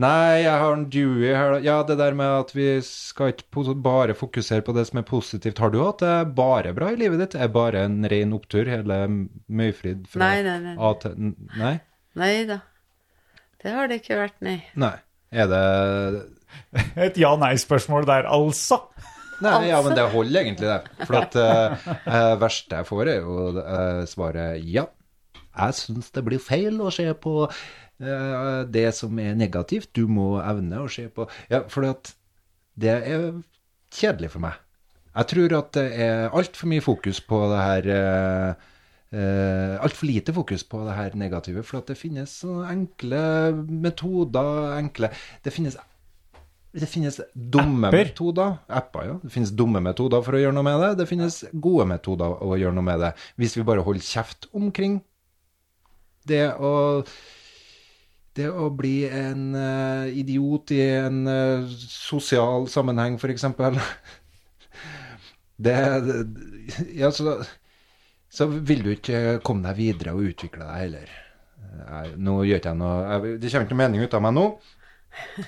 Nei, 0.00 0.44
jeg 0.44 0.54
har 0.54 0.72
en 0.72 0.86
Dewey 0.92 1.32
her. 1.36 1.58
Ja, 1.64 1.82
det 1.86 1.98
der 2.00 2.16
med 2.16 2.46
at 2.46 2.54
vi 2.56 2.68
skal 2.84 3.34
ikke 3.34 3.74
bare 3.84 4.16
fokusere 4.16 4.64
på 4.64 4.72
det 4.76 4.86
som 4.88 5.02
er 5.02 5.08
positivt. 5.08 5.60
Har 5.60 5.72
du 5.74 5.82
hatt 5.82 6.00
det 6.04 6.14
bare 6.38 6.72
bra 6.76 6.92
i 6.94 6.98
livet 7.00 7.20
ditt? 7.22 7.36
Er 7.36 7.52
bare 7.52 7.84
en 7.88 8.00
ren 8.08 8.32
opptur, 8.36 8.68
hele 8.68 9.02
Møyfrid 9.48 10.08
fra 10.08 10.22
Nei, 10.24 10.40
nei, 10.46 10.58
nei. 10.64 10.74
A 10.80 10.94
til 11.02 11.34
Nei? 11.58 11.76
Nei 12.18 12.32
da. 12.48 12.62
Det 13.58 13.74
har 13.74 13.90
det 13.90 14.00
ikke 14.00 14.20
vært, 14.20 14.38
nei. 14.44 14.58
Nei. 14.78 14.96
Er 15.34 15.48
det 15.50 15.62
Et 17.08 17.18
ja-nei-spørsmål 17.20 18.06
der, 18.08 18.28
altså. 18.32 18.80
Nei, 19.44 19.68
ja, 19.68 19.80
men 19.84 19.94
det 19.94 20.06
holder 20.10 20.40
egentlig, 20.40 20.70
det. 20.70 21.06
For 21.06 21.26
det 21.34 21.50
uh, 22.08 22.38
verste 22.40 22.80
jeg 22.80 22.88
får, 22.88 23.10
er 23.12 23.20
jo 23.20 23.50
uh, 23.58 24.06
svaret 24.10 24.64
ja. 24.66 24.88
Jeg 25.58 25.74
syns 25.74 26.10
det 26.14 26.24
blir 26.26 26.42
feil 26.42 26.78
å 26.82 26.90
se 26.94 27.06
på 27.18 27.34
eh, 27.48 27.60
det 27.98 28.86
som 28.94 29.18
er 29.18 29.34
negativt. 29.34 29.90
Du 29.96 30.06
må 30.06 30.36
evne 30.38 30.84
å 30.84 30.88
se 30.92 31.08
på 31.10 31.26
Ja, 31.50 31.64
for 31.68 31.82
det 32.78 32.94
er 32.94 33.28
kjedelig 33.94 34.30
for 34.36 34.44
meg. 34.44 34.58
Jeg 35.18 35.30
tror 35.32 35.54
at 35.58 35.70
det 35.74 35.86
er 35.98 36.34
altfor 36.36 36.70
mye 36.70 36.84
fokus 36.84 37.18
på 37.26 37.40
det 37.50 37.62
her 37.64 37.88
uh, 37.90 39.76
Altfor 39.82 40.06
lite 40.06 40.34
fokus 40.36 40.62
på 40.68 40.82
det 40.84 40.94
her 40.94 41.14
negative, 41.16 41.62
for 41.64 41.80
at 41.80 41.88
det 41.88 41.96
finnes 41.98 42.34
enkle 42.44 43.20
metoder, 43.66 44.74
enkle 44.76 45.08
Det 45.44 45.54
finnes 45.54 45.78
det 46.78 46.86
finnes 46.86 47.16
dumme 47.32 47.88
Apper? 47.88 48.10
metoder. 48.10 48.58
Apper, 48.68 49.06
ja. 49.08 49.14
Det 49.22 49.32
finnes 49.32 49.50
dumme 49.56 49.80
metoder 49.82 50.20
for 50.22 50.36
å 50.36 50.40
gjøre 50.42 50.52
noe 50.54 50.66
med 50.66 50.82
det. 50.84 50.90
Det 51.00 51.06
finnes 51.08 51.38
gode 51.64 51.86
metoder 51.88 52.34
å 52.44 52.58
gjøre 52.60 52.76
noe 52.76 52.84
med 52.84 53.00
det. 53.02 53.12
Hvis 53.40 53.56
vi 53.56 53.64
bare 53.66 53.82
holder 53.86 54.04
kjeft 54.04 54.50
omkring 54.52 54.98
det 56.28 56.44
å 56.60 56.72
Det 58.38 58.46
å 58.46 58.68
bli 58.70 59.02
en 59.10 59.50
uh, 59.56 60.06
idiot 60.14 60.70
i 60.76 60.82
en 61.00 61.22
uh, 61.26 61.70
sosial 61.90 62.68
sammenheng, 62.70 63.16
f.eks. 63.18 63.46
Det, 63.58 63.78
det 65.66 65.78
Ja, 66.94 67.10
så, 67.14 67.40
så 68.30 68.46
vil 68.46 68.84
du 68.86 68.92
ikke 68.94 69.40
komme 69.42 69.66
deg 69.66 69.80
videre 69.80 70.14
og 70.14 70.30
utvikle 70.30 70.68
deg 70.68 70.84
heller. 70.84 71.16
Nå 72.18 72.40
gjør 72.46 72.60
ikke 72.60 72.70
jeg 72.72 72.78
noe 72.80 72.94
jeg, 72.98 73.32
Det 73.42 73.50
kommer 73.50 73.66
ikke 73.66 73.74
noe 73.74 73.82
mening 73.82 74.06
ut 74.06 74.14
av 74.16 74.22
meg 74.24 74.36
nå. 74.38 74.46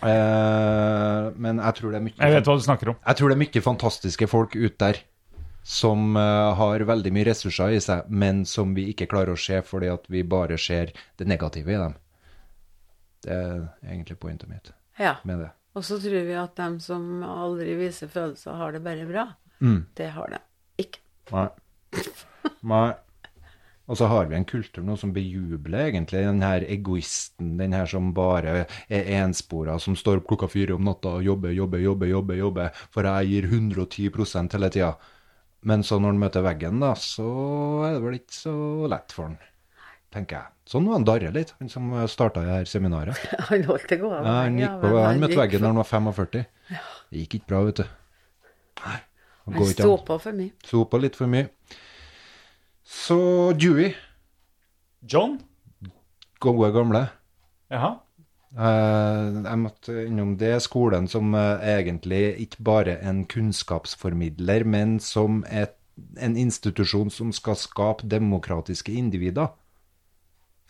Eh, 0.01 1.25
men 1.45 1.61
jeg 1.63 1.77
tror 1.79 1.93
det 1.93 1.99
er 2.01 2.05
mye 2.05 2.17
Jeg 2.17 2.35
vet 2.35 2.49
hva 2.49 2.55
du 2.59 2.63
snakker 2.65 2.91
om. 2.91 2.97
jeg 3.05 3.19
tror 3.19 3.31
det 3.31 3.37
er 3.37 3.41
mye 3.43 3.63
fantastiske 3.63 4.29
folk 4.31 4.57
ute 4.57 4.79
der 4.83 5.01
som 5.63 6.17
har 6.17 6.83
veldig 6.89 7.13
mye 7.15 7.29
ressurser 7.29 7.77
i 7.77 7.81
seg, 7.85 8.09
men 8.09 8.43
som 8.49 8.73
vi 8.75 8.89
ikke 8.91 9.07
klarer 9.13 9.37
å 9.37 9.41
se 9.41 9.61
fordi 9.63 9.91
at 9.93 10.09
vi 10.11 10.25
bare 10.27 10.57
ser 10.59 10.91
det 11.21 11.29
negative 11.29 11.75
i 11.75 11.79
dem. 11.79 11.95
Det 13.25 13.35
er 13.37 13.67
egentlig 13.85 14.19
pointet 14.21 14.49
mitt 14.49 14.73
Ja. 14.99 15.17
med 15.25 15.39
det. 15.45 15.51
Og 15.77 15.85
så 15.87 16.01
tror 16.03 16.25
vi 16.27 16.35
at 16.35 16.57
dem 16.57 16.81
som 16.81 17.23
aldri 17.23 17.77
viser 17.79 18.09
følelser, 18.11 18.57
har 18.59 18.73
det 18.73 18.83
bare 18.83 19.07
bra. 19.07 19.27
Mm. 19.61 19.87
Det 19.95 20.11
har 20.11 20.27
de 20.33 20.39
ikke. 20.83 20.99
Nei. 21.33 21.49
Nei. 22.63 22.89
Og 23.91 23.99
så 23.99 24.07
har 24.07 24.29
vi 24.31 24.37
en 24.39 24.45
kultur 24.47 24.85
nå 24.87 24.95
som 24.99 25.11
bejubler 25.13 25.89
egentlig 25.89 26.21
den 26.23 26.43
her 26.45 26.63
egoisten, 26.63 27.57
den 27.59 27.73
her 27.75 27.89
som 27.91 28.13
bare 28.15 28.67
er 28.89 29.09
enspora, 29.19 29.81
som 29.83 29.97
står 29.99 30.21
opp 30.21 30.29
klokka 30.31 30.49
fire 30.53 30.77
om 30.77 30.85
natta 30.87 31.17
og 31.19 31.25
jobber, 31.27 31.51
jobber, 31.51 31.83
jobber, 31.83 32.07
jobber, 32.13 32.39
jobber, 32.39 32.71
for 32.95 33.09
jeg 33.09 33.27
gir 33.33 33.49
110 33.51 34.53
hele 34.55 34.71
tida. 34.71 34.93
Men 35.67 35.83
så 35.83 35.99
når 35.99 36.15
han 36.15 36.23
møter 36.23 36.47
veggen, 36.47 36.79
da, 36.81 36.95
så 36.95 37.27
er 37.89 37.97
det 37.97 38.03
vel 38.05 38.15
ikke 38.21 38.37
så 38.39 38.55
lett 38.89 39.13
for 39.13 39.27
han. 39.27 39.39
Tenker 40.15 40.41
jeg. 40.41 40.53
Sånn 40.71 40.87
var 40.87 40.99
han 40.99 41.07
Darre 41.09 41.31
litt, 41.35 41.53
han 41.59 41.71
som 41.73 41.91
starta 42.11 42.43
det 42.47 42.53
her 42.55 42.69
seminaret. 42.71 43.19
Han 43.51 43.65
holdt 43.67 43.89
det 43.91 43.99
gående. 43.99 44.23
Ja, 44.27 44.37
han 44.45 44.59
gikk 44.61 44.77
på, 44.83 44.91
han 45.03 45.23
møtte 45.23 45.39
veggen 45.41 45.65
da 45.65 45.71
han 45.73 45.81
var 45.81 45.89
45. 45.89 46.45
Det 47.11 47.23
gikk 47.25 47.39
ikke 47.41 47.51
bra, 47.51 47.63
vet 47.67 47.81
du. 47.83 47.87
Nei. 48.85 48.99
Han 49.47 49.57
ikke 49.59 49.73
sto 49.75 49.95
på 50.07 50.19
for 50.23 50.37
mye. 50.37 50.53
Sto 50.63 50.85
på 50.87 51.01
litt 51.03 51.19
for 51.19 51.31
mye. 51.31 51.49
Så 52.87 53.19
Dewey, 53.59 53.95
John? 55.07 55.41
gode 56.41 56.71
gamle. 56.75 57.05
Jaha. 57.71 57.91
Eh, 58.51 59.27
jeg 59.45 59.59
måtte 59.63 59.95
innom 60.09 60.33
det 60.41 60.57
skolen 60.65 61.07
som 61.11 61.35
eh, 61.39 61.67
egentlig 61.77 62.23
ikke 62.47 62.65
bare 62.67 62.97
en 63.07 63.23
kunnskapsformidler, 63.31 64.65
men 64.67 64.99
som 65.05 65.45
et, 65.47 65.77
en 66.19 66.37
institusjon 66.41 67.13
som 67.15 67.31
skal 67.37 67.59
skape 67.61 68.09
demokratiske 68.11 68.93
individer. 68.97 69.53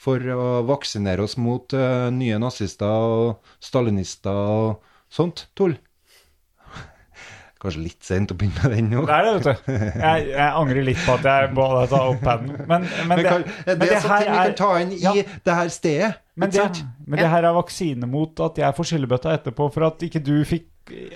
For 0.01 0.23
å 0.33 0.45
vaksinere 0.65 1.27
oss 1.27 1.35
mot 1.37 1.75
uh, 1.77 2.09
nye 2.15 2.39
nazister 2.41 2.89
og 2.89 3.51
stalinister 3.61 4.33
og 4.33 4.79
sånt 5.12 5.43
tull. 5.59 5.75
Kanskje 7.61 7.83
litt 7.85 8.07
sent 8.09 8.33
å 8.33 8.37
begynne 8.41 8.62
med 8.65 8.73
den 8.79 8.89
nå. 8.95 9.03
Det 9.05 9.17
er 9.19 9.27
det, 9.27 9.35
vet 9.45 9.67
du. 9.67 9.75
Jeg, 10.01 10.31
jeg 10.31 10.47
angrer 10.62 10.87
litt 10.89 11.03
på 11.05 11.17
at 11.19 11.29
jeg 11.29 11.51
bare 11.59 11.83
ta 11.93 12.01
opp 12.15 12.23
paden. 12.25 12.55
Men, 12.62 12.87
men, 12.89 13.11
Men 13.11 13.20
det, 13.27 13.35
men 13.67 13.83
det 13.83 13.91
er 13.91 14.01
sånne 14.07 14.23
ting 14.23 14.33
vi 14.33 14.39
kan 14.47 14.57
ta 14.62 14.70
inn 14.81 14.95
i 14.97 15.01
Ja. 15.05 15.12
det 15.51 15.59
her 15.59 15.75
stedet. 15.75 16.11
Men 16.41 16.55
det, 16.55 16.65
men 17.05 17.20
det 17.20 17.29
her 17.35 17.51
er 17.51 17.59
vaksine 17.59 18.09
mot 18.09 18.41
at 18.47 18.62
jeg 18.62 18.77
får 18.79 18.89
skyllebøtta 18.95 19.35
etterpå 19.37 19.69
for 19.75 19.91
at 19.91 20.07
ikke 20.09 20.23
du 20.25 20.39
fikk 20.49 20.70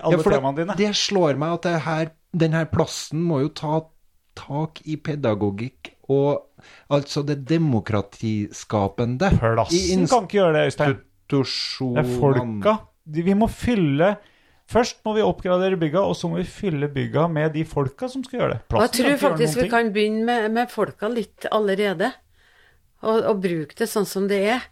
alle 0.04 0.20
Ja, 0.20 0.26
temaene 0.28 0.58
dine. 0.60 0.76
det 0.76 0.90
slår 1.00 1.40
meg 1.40 1.56
at 1.56 1.64
det 1.70 1.78
her, 1.86 2.12
den 2.44 2.52
her 2.52 2.68
plassen 2.68 3.24
må 3.24 3.40
jo 3.46 3.48
ta 3.56 3.80
tak 4.36 4.82
i 4.84 4.98
pedagogikk 5.00 5.93
og 6.08 6.62
altså 6.92 7.22
det 7.26 7.44
demokratiskapende 7.48 9.30
Plassen 9.38 10.06
kan 10.10 10.26
ikke 10.26 10.38
gjøre 10.40 10.52
det, 10.56 10.66
Øystein. 10.68 10.96
Det 11.30 11.98
er 11.98 12.10
folka. 12.20 12.76
Vi 13.06 13.34
må 13.34 13.48
fylle 13.48 14.16
Først 14.64 15.02
må 15.04 15.12
vi 15.12 15.20
oppgradere 15.20 15.76
bygga, 15.76 16.00
og 16.08 16.14
så 16.16 16.28
må 16.32 16.38
vi 16.38 16.46
fylle 16.48 16.88
bygga 16.88 17.26
med 17.28 17.52
de 17.52 17.66
folka 17.68 18.08
som 18.08 18.22
skal 18.24 18.38
gjøre 18.38 18.54
det. 18.54 18.60
Plassen 18.72 18.86
jeg 18.86 18.92
tror 18.94 19.10
ikke 19.10 19.22
faktisk 19.26 19.58
vi 19.60 19.66
kan 19.68 19.90
begynne 19.92 20.24
med, 20.24 20.46
med 20.56 20.70
folka 20.72 21.10
litt 21.12 21.44
allerede. 21.52 22.08
Og, 23.04 23.18
og 23.28 23.42
bruke 23.44 23.76
det 23.76 23.90
sånn 23.92 24.08
som 24.08 24.24
det 24.30 24.38
er. 24.54 24.64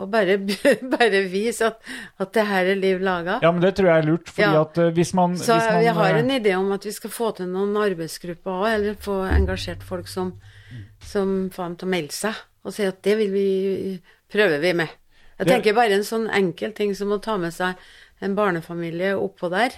Og 0.00 0.06
bare, 0.12 0.38
bare 0.94 1.24
vise 1.28 1.66
at, 1.66 1.82
at 2.22 2.30
det 2.36 2.46
her 2.46 2.70
er 2.72 2.78
liv 2.78 3.02
laga. 3.04 3.40
Ja, 3.42 3.50
men 3.52 3.64
det 3.64 3.74
tror 3.76 3.90
jeg 3.90 4.04
er 4.04 4.08
lurt, 4.08 4.30
fordi 4.30 4.46
Ja. 4.46 4.62
at 4.62 4.78
eh, 4.78 4.92
hvis 4.96 5.12
man, 5.18 5.34
Så 5.36 5.58
hvis 5.58 5.66
man 5.66 5.82
jeg 5.84 5.94
har 5.98 6.14
eh, 6.14 6.20
en 6.22 6.30
idé 6.38 6.54
om 6.56 6.70
at 6.72 6.86
vi 6.86 6.94
skal 6.94 7.10
få 7.10 7.34
til 7.36 7.50
noen 7.50 7.74
arbeidsgrupper 7.76 8.54
òg, 8.54 8.68
eller 8.76 8.94
få 9.02 9.18
engasjert 9.34 9.82
folk 9.82 10.08
som, 10.08 10.32
som 11.00 11.50
får 11.50 11.64
dem 11.64 11.76
til 11.76 11.88
å 11.88 11.90
melde 11.90 12.12
seg, 12.16 12.34
og 12.64 12.74
si 12.76 12.84
at 12.84 13.02
det 13.02 13.16
vil 13.18 13.30
vi 13.32 13.46
prøve 14.30 14.60
vi 14.62 14.72
med. 14.76 14.88
Jeg 15.40 15.48
tenker 15.48 15.74
bare 15.74 15.96
en 15.96 16.04
sånn 16.04 16.28
enkel 16.36 16.72
ting 16.76 16.94
som 16.94 17.12
å 17.12 17.20
ta 17.24 17.38
med 17.40 17.54
seg 17.56 17.74
en 18.20 18.34
barnefamilie 18.36 19.14
oppå 19.16 19.48
der 19.50 19.72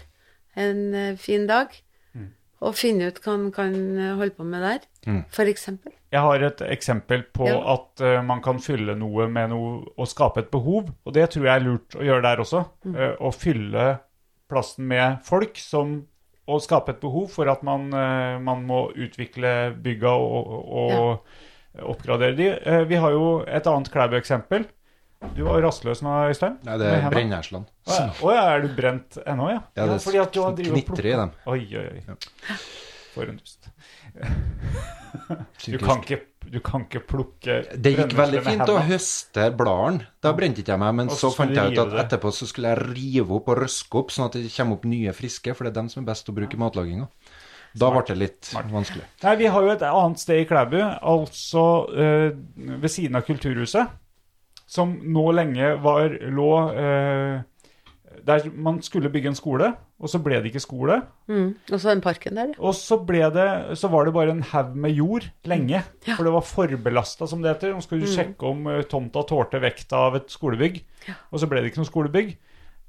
en 0.58 0.94
eh, 0.94 1.16
fin 1.16 1.46
dag, 1.46 1.68
Mm. 2.14 2.26
og 2.60 2.74
finne 2.76 3.06
ut 3.08 3.20
hva 3.24 3.38
man 3.38 3.52
kan 3.52 3.72
eh, 3.96 4.14
holde 4.18 4.34
på 4.36 4.44
med 4.44 4.60
der, 4.60 5.22
for 5.30 5.48
eksempel. 5.48 5.92
Jeg 6.12 6.20
har 6.20 6.42
et 6.44 6.60
eksempel 6.60 7.22
på 7.32 7.46
Ja. 7.48 7.56
at 7.72 8.02
uh, 8.04 8.20
man 8.22 8.42
kan 8.42 8.58
fylle 8.60 8.92
noe 8.94 9.28
med 9.32 9.48
noe 9.48 9.86
og 9.96 10.06
skape 10.06 10.40
et 10.40 10.50
behov, 10.50 10.90
og 11.06 11.14
det 11.14 11.30
tror 11.30 11.46
jeg 11.46 11.54
er 11.54 11.64
lurt 11.64 11.96
å 11.96 12.04
gjøre 12.04 12.22
der 12.22 12.36
også. 12.44 12.64
Mm. 12.84 12.94
Uh, 12.94 13.14
Å 13.16 13.32
fylle 13.32 13.86
plassen 14.50 14.84
med 14.86 15.22
folk 15.24 15.56
som 15.56 16.02
og 16.50 16.62
skape 16.64 16.90
et 16.94 17.00
behov 17.02 17.28
for 17.30 17.48
at 17.52 17.62
man, 17.66 17.88
eh, 17.94 18.38
man 18.42 18.64
må 18.66 18.84
utvikle 18.98 19.72
bygga 19.82 20.10
og, 20.10 20.52
og 20.82 21.86
oppgradere 21.92 22.36
de. 22.36 22.48
Eh, 22.58 22.84
Vi 22.90 22.98
har 23.00 23.14
jo 23.14 23.26
et 23.46 23.66
annet 23.70 23.90
Klæbu-eksempel. 23.92 24.66
Du 25.36 25.44
var 25.46 25.62
rastløs 25.62 26.00
nå, 26.02 26.10
Øystein. 26.32 26.56
Nei, 26.66 26.76
det 26.82 26.88
er. 26.90 27.04
Brennesland. 27.12 27.68
Å 27.86 28.32
ja. 28.34 28.42
Er 28.56 28.64
du 28.64 28.72
brent 28.74 29.20
ennå, 29.22 29.52
ja? 29.52 29.60
Ja, 29.78 29.86
det 29.86 30.00
fordi 30.02 30.18
at 30.18 30.32
du 30.34 30.40
har 30.42 30.56
knitrer 30.58 31.06
i 31.12 31.18
dem. 31.20 31.30
Oi, 31.46 31.60
oi, 31.78 31.84
oi. 31.92 32.02
For 32.02 32.91
en. 33.20 33.40
Du 35.66 35.78
kan 35.78 36.00
ikke, 36.00 36.18
du 36.48 36.58
kan 36.64 36.84
ikke 36.86 37.02
plukke 37.06 37.58
Det 37.76 37.92
gikk 37.94 38.14
veldig 38.16 38.40
fint 38.46 38.72
å 38.72 38.78
høste 38.86 39.46
bladene. 39.56 40.08
Da 40.24 40.32
brente 40.36 40.62
ikke 40.62 40.74
jeg 40.74 40.82
meg, 40.82 40.96
men 41.00 41.12
Og 41.12 41.18
så 41.20 41.30
fant 41.34 41.54
jeg 41.54 41.74
ut 41.74 41.80
at 41.84 41.94
etterpå 42.06 42.32
så 42.34 42.48
skulle 42.48 42.72
jeg 42.72 42.88
rive 42.90 43.38
opp 43.38 43.52
og 43.52 43.62
røske 43.62 44.00
opp, 44.00 44.12
sånn 44.14 44.28
at 44.30 44.38
det 44.40 44.50
kommer 44.56 44.80
opp 44.80 44.88
nye 44.88 45.14
friske, 45.16 45.54
for 45.54 45.68
det 45.68 45.74
er 45.74 45.80
dem 45.82 45.92
som 45.92 46.02
er 46.02 46.10
best 46.12 46.32
å 46.32 46.36
bruke 46.36 46.58
i 46.58 46.62
matlaginga. 46.62 47.08
Da 47.78 47.88
ble 47.92 48.02
det 48.08 48.18
litt 48.20 48.50
vanskelig. 48.52 49.04
Nei, 49.22 49.36
Vi 49.40 49.48
har 49.48 49.64
jo 49.64 49.72
et 49.72 49.84
annet 49.88 50.20
sted 50.20 50.42
i 50.42 50.48
Klæbu, 50.48 50.80
altså 50.82 51.64
øh, 51.88 52.34
ved 52.56 52.90
siden 52.92 53.16
av 53.16 53.24
Kulturhuset, 53.28 53.94
som 54.68 54.92
nå 55.14 55.24
lenge 55.36 55.74
var 55.84 56.12
lå 56.32 56.50
eh, 56.72 57.40
der 58.26 58.46
man 58.54 58.80
skulle 58.82 59.10
bygge 59.12 59.32
en 59.32 59.38
skole, 59.38 59.72
og 60.02 60.10
så 60.10 60.20
ble 60.22 60.38
det 60.42 60.50
ikke 60.50 60.62
skole. 60.62 61.00
Mm. 61.30 61.54
Og 61.72 61.80
så 61.80 61.90
den 61.90 62.02
parken 62.04 62.38
der, 62.38 62.52
ja. 62.52 62.58
Og 62.58 62.74
så, 62.78 62.98
det, 63.06 63.78
så 63.78 63.90
var 63.92 64.06
det 64.06 64.14
bare 64.14 64.34
en 64.34 64.44
haug 64.52 64.76
med 64.76 64.94
jord 64.96 65.28
lenge, 65.44 65.82
for 66.16 66.26
det 66.26 66.32
var 66.34 66.46
forbelasta, 66.46 67.26
som 67.26 67.42
det 67.42 67.54
heter. 67.54 67.74
Nå 67.74 67.82
skulle 67.84 68.06
du 68.06 68.12
sjekke 68.12 68.48
om 68.48 68.66
eh, 68.70 68.84
tomta 68.90 69.24
tålte 69.28 69.62
vekta 69.62 70.06
av 70.08 70.20
et 70.20 70.32
skolebygg, 70.32 70.82
og 71.30 71.42
så 71.42 71.50
ble 71.50 71.62
det 71.62 71.72
ikke 71.72 71.82
noe 71.82 71.90
skolebygg. 71.90 72.34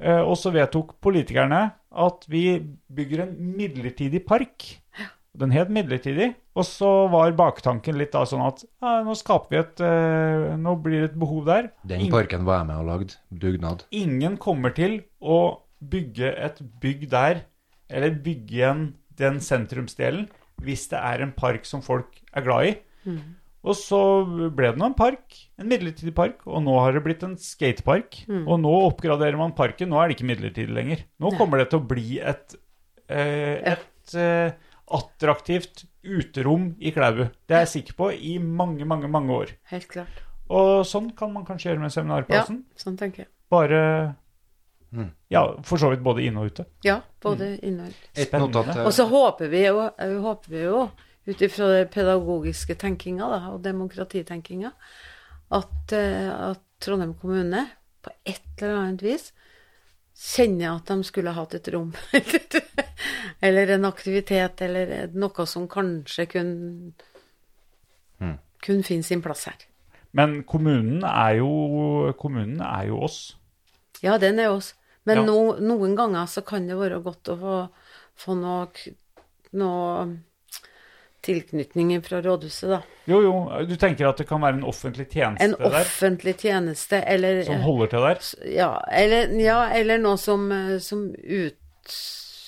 Eh, 0.03 0.21
og 0.21 0.35
så 0.39 0.53
vedtok 0.53 0.97
politikerne 1.03 1.65
at 2.03 2.25
vi 2.31 2.57
bygger 2.93 3.27
en 3.27 3.35
midlertidig 3.57 4.23
park. 4.27 4.82
Den 5.33 5.49
het 5.55 5.69
midlertidig, 5.73 6.27
og 6.53 6.65
så 6.69 6.89
var 7.09 7.31
baktanken 7.33 7.97
litt 7.97 8.11
da 8.13 8.21
sånn 8.29 8.43
at 8.45 8.59
ja, 8.63 8.99
nå 9.01 9.15
skaper 9.17 9.49
vi 9.49 9.57
et 9.63 9.81
eh, 9.81 10.51
Nå 10.61 10.75
blir 10.83 10.99
det 11.01 11.07
et 11.11 11.19
behov 11.19 11.47
der. 11.47 11.71
Den 11.89 12.03
Ingen- 12.05 12.13
parken 12.13 12.43
var 12.45 12.59
jeg 12.61 12.67
med 12.69 12.81
og 12.83 12.85
lagde. 12.91 13.15
Dugnad. 13.33 13.85
ingen 13.91 14.37
kommer 14.37 14.75
til 14.77 14.99
å 15.21 15.39
bygge 15.81 16.29
et 16.37 16.61
bygg 16.83 17.07
der, 17.09 17.41
eller 17.89 18.13
bygge 18.23 18.53
igjen 18.59 18.83
den 19.17 19.39
sentrumsdelen, 19.43 20.27
hvis 20.61 20.85
det 20.91 20.99
er 21.01 21.23
en 21.25 21.31
park 21.35 21.65
som 21.65 21.81
folk 21.81 22.21
er 22.33 22.45
glad 22.45 22.67
i. 22.69 22.75
Og 23.63 23.75
så 23.79 23.99
ble 24.53 24.69
det 24.73 24.77
nå 24.79 24.85
en 24.91 24.95
park, 24.97 25.33
en 25.59 25.67
midlertidig 25.71 26.13
park, 26.15 26.41
og 26.45 26.61
nå 26.65 26.75
har 26.83 26.93
det 26.93 27.03
blitt 27.05 27.23
en 27.25 27.35
skatepark. 27.39 28.21
Og 28.45 28.59
nå 28.61 28.71
oppgraderer 28.89 29.37
man 29.39 29.53
parken, 29.57 29.89
nå 29.89 29.97
er 30.01 30.09
det 30.11 30.17
ikke 30.19 30.29
midlertidig 30.29 30.73
lenger. 30.77 31.03
Nå 31.19 31.33
kommer 31.39 31.57
det 31.63 31.69
til 31.73 31.79
å 31.81 31.87
bli 31.89 32.19
et, 32.21 32.55
eh, 33.09 33.73
et 33.73 34.15
eh, 34.19 34.51
attraktivt 34.93 35.85
uterom 36.03 36.73
i 36.79 36.91
Klæbu. 36.93 37.25
Det 37.47 37.55
er 37.55 37.65
jeg 37.65 37.73
sikker 37.77 37.97
på 37.97 38.09
i 38.13 38.37
mange, 38.37 38.85
mange, 38.85 39.09
mange 39.11 39.33
år. 39.33 39.53
Helt 39.71 39.87
klart. 39.91 40.23
Og 40.53 40.83
sånn 40.87 41.11
kan 41.17 41.31
man 41.33 41.45
kanskje 41.47 41.71
gjøre 41.71 41.85
med 41.85 42.29
Ja, 42.33 42.43
sånn 42.77 42.99
tenker 42.99 43.25
jeg. 43.25 43.31
Bare 43.53 43.81
Ja, 45.33 45.41
for 45.65 45.81
så 45.81 45.89
vidt 45.89 46.03
både 46.05 46.21
inne 46.21 46.43
og 46.43 46.51
ute. 46.53 46.67
Ja, 46.85 46.99
både 47.23 47.55
inn 47.65 47.79
og 47.81 47.89
ut. 47.89 48.09
Spennende. 48.13 48.83
Og 48.85 48.93
så 48.93 49.07
håper 49.09 49.49
vi 49.49 49.63
jo, 49.65 49.87
eh, 49.97 50.17
håper 50.21 50.51
vi 50.53 50.61
jo 50.67 50.83
ut 51.25 51.41
ifra 51.41 51.69
den 51.71 51.87
pedagogiske 51.87 52.75
tenkinga 52.77 53.29
da, 53.31 53.39
og 53.53 53.63
demokratitenkinga, 53.63 54.71
at, 55.51 55.93
eh, 55.93 56.29
at 56.51 56.61
Trondheim 56.79 57.15
kommune 57.15 57.65
på 58.03 58.11
et 58.25 58.43
eller 58.61 58.81
annet 58.83 59.01
vis 59.01 59.31
kjenner 60.17 60.75
at 60.77 60.89
de 60.91 61.03
skulle 61.07 61.33
hatt 61.35 61.55
et 61.57 61.67
rom. 61.73 61.93
eller 63.45 63.73
en 63.75 63.85
aktivitet, 63.89 64.61
eller 64.61 65.09
noe 65.13 65.45
som 65.49 65.67
kanskje 65.67 66.27
kunne 66.31 66.93
kunne 68.63 68.85
finne 68.87 69.03
sin 69.03 69.21
plass 69.23 69.47
her. 69.49 69.65
Men 70.15 70.43
kommunen 70.47 71.03
er 71.03 71.39
jo, 71.41 71.49
kommunen 72.19 72.61
er 72.63 72.87
jo 72.91 73.01
oss. 73.03 73.35
Ja, 74.03 74.17
den 74.21 74.39
er 74.39 74.53
oss. 74.53 74.73
Men 75.03 75.17
Ja. 75.17 75.23
no, 75.25 75.55
noen 75.59 75.95
ganger 75.95 76.25
så 76.31 76.41
kan 76.45 76.67
det 76.67 76.77
være 76.79 77.01
godt 77.03 77.27
å 77.33 77.35
få, 77.39 77.55
få 78.15 78.35
noe, 78.39 78.69
noe 79.51 80.05
tilknytning 81.23 81.93
fra 82.03 82.19
rådhuset, 82.21 82.69
da. 82.69 82.81
Jo, 83.09 83.21
jo, 83.23 83.33
du 83.67 83.75
tenker 83.79 84.07
at 84.09 84.19
det 84.21 84.25
kan 84.29 84.41
være 84.43 84.59
en 84.59 84.65
offentlig 84.67 85.07
tjeneste 85.11 85.45
En 85.45 85.55
der 85.59 85.79
offentlig 85.81 86.35
tjeneste, 86.39 86.99
eller 87.07 87.41
som 87.47 87.63
holder 87.63 87.91
til 87.93 88.05
der? 88.07 88.21
ja, 88.53 88.69
eller, 88.91 89.33
ja, 89.43 89.57
eller 89.75 90.03
noe 90.03 90.19
som, 90.19 90.45
eh, 90.51 90.77
som 90.83 91.09
ut, 91.15 91.97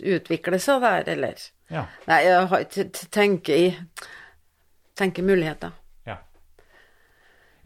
utvikler 0.03 0.59
seg 0.63 0.83
der, 0.85 1.09
eller 1.15 1.47
Ja. 1.71 1.87
Nei, 2.05 2.19
jeg 2.27 2.91
tenker 3.11 3.55
i 3.57 3.71
Tenker 4.95 5.25
muligheter. 5.27 5.73
Ja, 6.07 6.15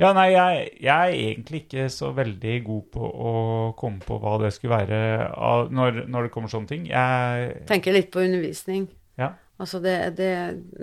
ja 0.01 0.13
nei, 0.17 0.31
jeg, 0.31 0.69
jeg 0.81 1.11
er 1.11 1.17
egentlig 1.27 1.59
ikke 1.65 1.83
så 1.93 2.09
veldig 2.17 2.55
god 2.65 2.87
på 2.95 3.05
å 3.05 3.33
komme 3.77 4.01
på 4.01 4.17
hva 4.23 4.39
det 4.41 4.49
skulle 4.55 4.79
være 4.79 5.69
når, 5.69 6.07
når 6.09 6.25
det 6.25 6.31
kommer 6.33 6.49
sånne 6.49 6.71
ting. 6.71 6.87
Jeg 6.89 7.67
Tenker 7.69 7.93
litt 7.93 8.09
på 8.09 8.23
undervisning. 8.23 8.87
Ja. 9.19 9.35
Altså 9.59 9.81
det, 9.83 9.95
det, 10.15 10.31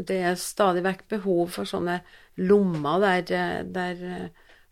det 0.08 0.18
er 0.28 0.34
stadig 0.40 0.82
vekk 0.84 1.06
behov 1.16 1.46
for 1.54 1.68
sånne 1.68 2.00
lommer 2.44 3.00
der, 3.00 3.62
der 3.72 4.02
eh, 4.04 4.26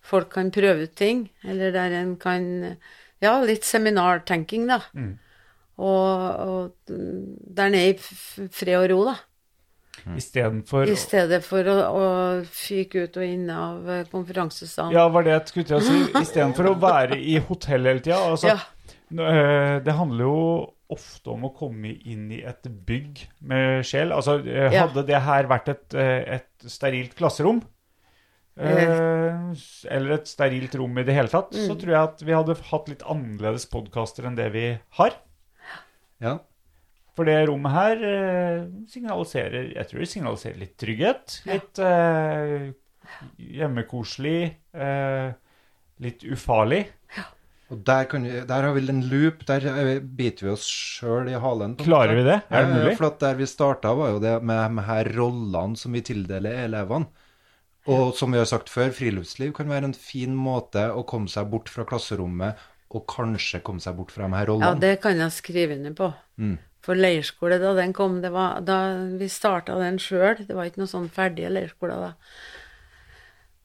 folk 0.05 0.29
kan 0.35 0.51
prøve 0.53 0.85
ut 0.85 0.97
ting, 0.99 1.29
eller 1.45 1.73
der 1.73 1.99
en 2.03 2.17
kan 2.21 2.49
Ja, 3.25 3.39
litt 3.41 3.65
seminartenking, 3.65 4.67
da. 4.69 4.83
Mm. 4.93 5.15
Og, 5.81 6.41
og 6.45 6.91
der 7.57 7.71
nede 7.73 7.95
i 7.95 8.49
fred 8.53 8.77
og 8.83 8.91
ro, 8.93 8.99
da. 9.09 9.15
Istedenfor 10.19 10.91
I 10.91 10.97
stedet 10.99 11.41
for 11.47 11.65
å, 11.71 11.75
å 11.89 12.07
fyke 12.45 13.07
ut 13.07 13.17
og 13.17 13.25
inn 13.25 13.47
av 13.49 13.89
eh, 13.89 14.03
konferansesalen. 14.13 14.93
Ja, 14.93 15.07
var 15.09 15.25
det 15.25 15.33
jeg 15.33 15.49
skulle 15.49 15.71
til 15.71 15.79
å 15.79 15.85
si. 15.87 15.97
Istedenfor 16.27 16.69
å 16.75 16.77
være 16.83 17.17
i 17.17 17.39
hotell 17.49 17.89
hele 17.89 18.05
tida. 18.05 18.21
Altså, 18.29 18.53
Ja. 18.53 18.61
Eh, 19.15 19.79
Det 19.85 19.95
handler 19.97 20.25
jo 20.27 20.45
ofte 20.95 21.31
om 21.35 21.45
å 21.49 21.53
komme 21.57 21.93
inn 22.07 22.29
i 22.33 22.41
et 22.47 22.63
bygg 22.87 23.27
med 23.51 23.85
sjel. 23.87 24.15
Altså, 24.17 24.39
hadde 24.41 24.73
Ja. 24.73 24.87
det 25.11 25.21
her 25.27 25.45
vært 25.51 25.69
et, 25.75 25.95
eh, 25.95 26.39
et 26.39 26.67
sterilt 26.71 27.15
klasserom, 27.19 27.61
eh, 28.57 29.53
eller 29.91 30.15
et 30.19 30.27
sterilt 30.31 30.75
rom 30.79 30.97
i 30.99 31.05
det 31.07 31.15
hele 31.17 31.29
tatt, 31.29 31.53
Mm. 31.53 31.67
så 31.69 31.77
tror 31.79 31.93
jeg 31.95 32.03
at 32.09 32.23
vi 32.23 32.33
hadde 32.33 32.57
hatt 32.71 32.89
litt 32.89 33.03
annerledes 33.03 33.67
podkaster 33.71 34.25
enn 34.27 34.37
det 34.39 34.51
vi 34.53 34.67
har. 34.99 35.15
Ja. 36.21 36.39
For 37.15 37.25
det 37.29 37.47
rommet 37.49 37.71
her 37.71 38.01
eh, 38.03 38.65
signaliserer 38.91 39.69
Jeg 39.75 39.87
tror 39.87 40.01
det 40.01 40.09
signaliserer 40.11 40.59
litt 40.59 40.77
trygghet. 40.79 41.37
Ja. 41.47 41.53
Litt 41.55 41.79
eh, 41.79 42.73
hjemmekoselig. 43.39 44.57
Eh, 44.75 45.33
litt 46.03 46.25
ufarlig. 46.27 46.87
Og 47.73 47.81
der, 47.81 48.05
kan 48.11 48.27
vi, 48.27 48.43
der 48.45 48.67
har 48.67 48.75
vi 48.77 48.83
en 48.93 49.05
loop, 49.09 49.45
der 49.49 49.65
biter 50.05 50.47
vi 50.47 50.53
oss 50.53 50.67
sjøl 50.69 51.31
i 51.33 51.39
halen. 51.41 51.79
Klarer 51.81 52.19
vi 52.19 52.25
det? 52.27 52.39
Er 52.53 52.67
det 52.67 52.75
mulig? 52.75 52.97
For 52.99 53.09
at 53.09 53.23
der 53.23 53.39
vi 53.39 53.49
starta, 53.49 53.95
var 53.97 54.13
jo 54.13 54.21
det 54.23 54.35
med, 54.45 54.77
de 54.77 54.85
her 54.85 55.09
rollene 55.17 55.81
som 55.81 55.97
vi 55.97 56.05
tildeler 56.05 56.67
elevene. 56.67 57.09
Og 57.91 58.15
som 58.17 58.33
vi 58.33 58.41
har 58.41 58.49
sagt 58.49 58.71
før, 58.73 58.93
friluftsliv 58.97 59.53
kan 59.57 59.69
være 59.69 59.91
en 59.91 59.97
fin 59.97 60.33
måte 60.37 60.87
å 60.93 61.03
komme 61.09 61.29
seg 61.29 61.51
bort 61.53 61.69
fra 61.73 61.85
klasserommet, 61.89 62.61
og 62.95 63.05
kanskje 63.11 63.61
komme 63.65 63.83
seg 63.83 63.97
bort 63.99 64.13
fra 64.15 64.29
de 64.29 64.39
her 64.39 64.53
Ja, 64.63 64.73
det 64.79 64.95
kan 65.03 65.19
jeg 65.21 65.35
skrive 65.35 65.77
under 65.77 65.97
på. 65.99 66.11
Mm. 66.41 66.57
For 66.85 67.01
leirskole, 67.01 67.59
da 67.61 67.73
den 67.77 67.95
kom, 67.97 68.21
det 68.21 68.31
var 68.33 68.61
da 68.65 68.79
vi 69.19 69.29
starta 69.33 69.77
den 69.81 69.99
sjøl. 70.01 70.45
Det 70.45 70.53
var 70.53 70.69
ikke 70.69 70.85
noe 70.85 70.93
sånn 70.93 71.09
ferdige 71.13 71.53
leirskoler 71.53 72.09
da. 72.09 72.13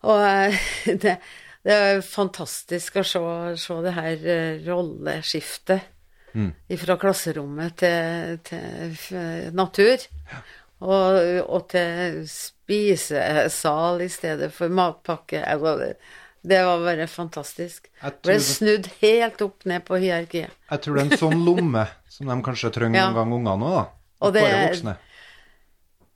Og 0.07 0.57
det, 1.03 1.17
det 1.69 1.77
er 1.77 2.01
fantastisk 2.06 2.98
å 2.99 3.06
se, 3.06 3.22
se 3.61 3.77
det 3.85 3.93
her 3.99 4.27
eh, 4.35 4.59
rolleskiftet 4.67 5.95
Mm. 6.30 6.51
fra 6.77 6.93
klasserommet 7.01 7.73
til, 7.81 8.35
til 8.45 8.91
natur. 9.57 10.03
natur. 10.03 10.03
Og, 10.80 11.15
og 11.49 11.64
til 11.72 12.19
spisesal 12.30 14.01
i 14.06 14.09
stedet 14.14 14.51
for 14.53 14.69
matpakke. 14.69 15.41
Det 16.39 16.59
var 16.64 16.83
bare 16.85 17.07
fantastisk. 17.11 17.89
Ble 18.23 18.38
snudd 18.45 18.88
helt 19.01 19.41
opp 19.43 19.65
ned 19.67 19.83
på 19.89 19.98
hierarkiet. 19.99 20.53
Jeg 20.69 20.83
tror 20.85 20.95
det 20.95 21.01
er 21.07 21.11
en 21.17 21.23
sånn 21.25 21.41
lomme 21.45 21.88
som 22.14 22.30
de 22.30 22.38
kanskje 22.45 22.72
trenger 22.77 23.01
Ja. 23.01 23.09
noen 23.09 23.17
gang, 23.23 23.33
ungene 23.41 23.73
òg. 23.73 23.89
Og 24.22 24.33
Bare 24.38 24.61
voksne. 24.69 24.93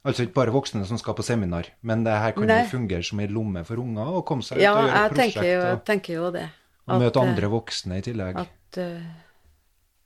Altså 0.04 0.26
ikke 0.26 0.36
bare 0.36 0.52
voksne 0.52 0.84
som 0.86 0.98
skal 1.00 1.16
på 1.16 1.24
seminar, 1.24 1.70
men 1.82 2.02
det 2.04 2.12
her 2.20 2.34
kan 2.36 2.44
Nei. 2.50 2.58
jo 2.66 2.72
fungere 2.74 3.06
som 3.08 3.22
ei 3.24 3.28
lomme 3.32 3.62
for 3.64 3.80
unger 3.80 4.18
å 4.20 4.24
komme 4.28 4.44
seg 4.44 4.60
ut 4.60 4.64
Ja, 4.66 4.74
og 4.76 4.82
gjøre 4.84 4.98
jeg 4.98 5.12
prosjekt 5.14 5.38
tenker 5.38 5.48
jo, 5.48 5.60
og, 5.70 5.84
tenker 5.88 6.18
jo 6.18 6.32
det. 6.36 6.48
og 6.90 7.00
møte 7.06 7.22
eh, 7.22 7.28
andre 7.30 7.50
voksne 7.54 8.00
i 8.02 8.04
tillegg. 8.04 8.42
At 8.44 8.80
eh, 8.84 9.06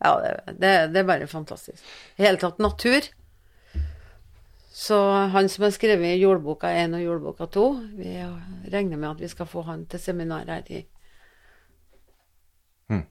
Ja, 0.06 0.12
det, 0.22 0.34
det, 0.62 0.74
det 0.94 1.02
er 1.02 1.08
bare 1.10 1.28
fantastisk. 1.32 1.82
I 2.22 2.28
hele 2.28 2.38
tatt 2.38 2.62
natur. 2.62 3.08
Så 4.78 5.00
han 5.34 5.50
som 5.50 5.64
har 5.66 5.74
skrevet 5.74 6.20
jordboka 6.22 6.70
1 6.70 6.94
og 6.94 7.02
jordboka 7.02 7.48
2, 7.50 7.66
vi 7.98 8.12
regner 8.70 9.00
med 9.02 9.10
at 9.16 9.24
vi 9.26 9.32
skal 9.34 9.50
få 9.50 9.64
han 9.66 9.88
til 9.90 10.00
seminar 10.04 10.46
her 10.46 10.70
i 10.70 10.84
Mm. 12.94 13.02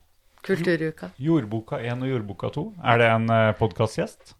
Kulturuka. 0.47 1.11
Jordboka 1.19 1.83
1 1.83 2.07
og 2.07 2.09
Jordboka 2.15 2.49
2. 2.55 2.63
Er 2.87 2.99
det 3.03 3.11
en 3.11 3.27
uh, 3.29 3.51
podkastgjest? 3.59 4.36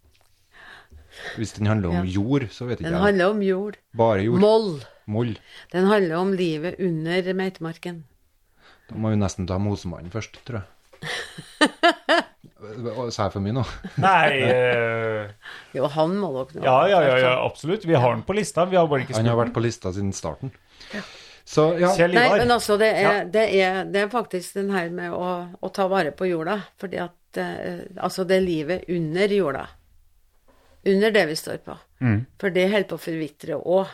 Hvis 1.37 1.53
den 1.59 1.67
handler 1.71 1.89
om 1.89 2.05
Ja. 2.07 2.13
jord, 2.17 2.49
så 2.51 2.67
vet 2.69 2.79
ikke 2.81 2.89
Den 2.91 2.95
jeg. 2.99 3.03
handler 3.03 3.31
om 3.31 3.43
jord. 3.43 3.77
Bare 3.97 4.23
jord. 4.25 4.41
Moll. 4.41 4.81
Moll. 5.07 5.37
Den 5.73 5.87
handler 5.87 6.17
om 6.19 6.33
livet 6.33 6.77
under 6.81 7.33
meitemarken. 7.35 8.05
Da 8.91 8.95
må 8.97 9.11
vi 9.11 9.17
nesten 9.17 9.47
ta 9.47 9.59
Mosemannen 9.59 10.11
først, 10.11 10.39
tror 10.47 10.63
jeg. 10.63 10.67
Sa 13.13 13.27
jeg 13.27 13.33
for 13.35 13.43
mye 13.45 13.55
nå? 13.55 13.63
Nei 14.03 14.39
eh, 14.43 15.29
Jo, 15.77 15.87
han 15.93 16.17
må 16.19 16.31
dere 16.35 16.59
nå 16.61 16.65
Ja, 16.65 16.77
ja, 16.91 17.01
ja, 17.05 17.17
ja, 17.23 17.33
absolutt. 17.45 17.85
Vi 17.87 17.95
har 17.95 18.15
den 18.17 18.25
på 18.27 18.35
lista. 18.37 18.65
Vi 18.71 18.77
har 18.79 18.89
bare 18.91 19.05
ikke 19.05 19.17
Han 19.19 19.29
har 19.31 19.39
vært 19.39 19.55
på 19.55 19.63
lista 19.65 19.93
siden 19.95 20.13
starten. 20.17 20.53
Så 21.47 21.69
ja, 21.79 21.93
Kjell 21.95 22.15
Nei, 22.17 22.27
men 22.41 22.51
altså, 22.51 22.75
det 22.81 22.89
er, 22.97 23.03
Ja. 23.05 23.25
det 23.31 23.45
er, 23.61 23.85
det 23.93 24.01
er 24.03 24.09
faktisk 24.11 24.57
den 24.59 24.71
her 24.75 24.89
med 24.91 25.13
å, 25.15 25.29
å 25.63 25.71
ta 25.75 25.87
vare 25.93 26.11
på 26.17 26.27
jorda. 26.31 26.57
Fordi 26.81 26.99
at 27.05 27.39
eh, 27.43 27.85
Altså, 28.03 28.25
det 28.27 28.41
er 28.41 28.47
livet 28.49 28.89
under 28.91 29.29
jorda. 29.37 29.67
Under 30.87 31.11
det 31.11 31.25
vi 31.29 31.35
står 31.37 31.59
på. 31.67 31.75
Mm. 32.01 32.21
For 32.39 32.51
det 32.55 32.69
holder 32.71 32.89
på 32.93 32.99
å 32.99 33.03
forvitre 33.03 33.57
òg. 33.59 33.87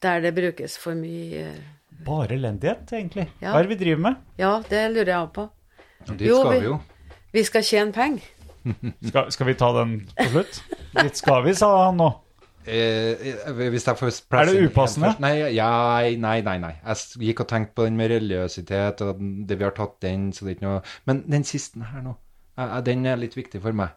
Der 0.00 0.20
det 0.24 0.30
brukes 0.34 0.78
for 0.80 0.94
mye 0.96 1.42
eh, 1.50 1.60
Bare 2.06 2.32
elendighet, 2.38 2.86
egentlig. 2.96 3.26
Ja. 3.42 3.50
Hva 3.52 3.58
er 3.60 3.66
det 3.66 3.74
vi 3.74 3.84
driver 3.84 4.00
med? 4.06 4.16
Ja, 4.40 4.54
det 4.70 4.84
lurer 4.94 5.10
jeg 5.12 5.18
òg 5.26 5.32
på. 5.36 5.42
og 6.08 6.16
dit 6.16 6.28
Jo, 6.30 6.38
skal 6.40 6.52
vi- 6.54 6.60
vi 6.60 6.66
jo. 6.70 6.78
Vi 7.32 7.42
skal 7.44 7.62
tjene 7.62 7.92
penger. 7.92 8.22
Skal, 9.08 9.30
skal 9.32 9.46
vi 9.46 9.54
ta 9.54 9.68
den 9.72 9.92
på 10.18 10.24
slutt? 10.32 10.56
Dit 11.02 11.16
skal 11.16 11.44
vi, 11.46 11.52
sa 11.56 11.68
han 11.86 11.96
nå. 12.00 12.08
Eh, 12.66 13.16
eh, 13.48 13.68
hvis 13.72 13.86
jeg 13.88 13.96
får 13.96 14.10
Er 14.36 14.44
det 14.50 14.64
upassende? 14.70 15.08
først- 15.14 15.20
Nei, 15.20 15.30
ja, 15.56 15.68
nei, 16.20 16.40
nei, 16.44 16.58
nei. 16.60 16.72
Jeg 16.84 16.96
gikk 17.28 17.40
og 17.40 17.48
tenkte 17.48 17.74
på 17.74 17.84
den 17.88 17.96
med 17.96 18.10
religiøsitet, 18.12 19.00
og 19.06 19.16
det 19.48 19.56
vi 19.58 19.64
har 19.64 19.72
tatt 19.76 20.00
den, 20.04 20.30
så 20.32 20.44
det 20.44 20.50
er 20.50 20.56
ikke 20.58 20.68
noe 20.68 20.82
Men 21.06 21.22
den 21.30 21.44
siste 21.44 21.80
her 21.92 22.02
nå, 22.04 22.16
eh, 22.58 22.64
eh, 22.76 22.80
den 22.82 23.06
er 23.06 23.16
litt 23.16 23.34
viktig 23.36 23.62
for 23.62 23.72
meg. 23.72 23.90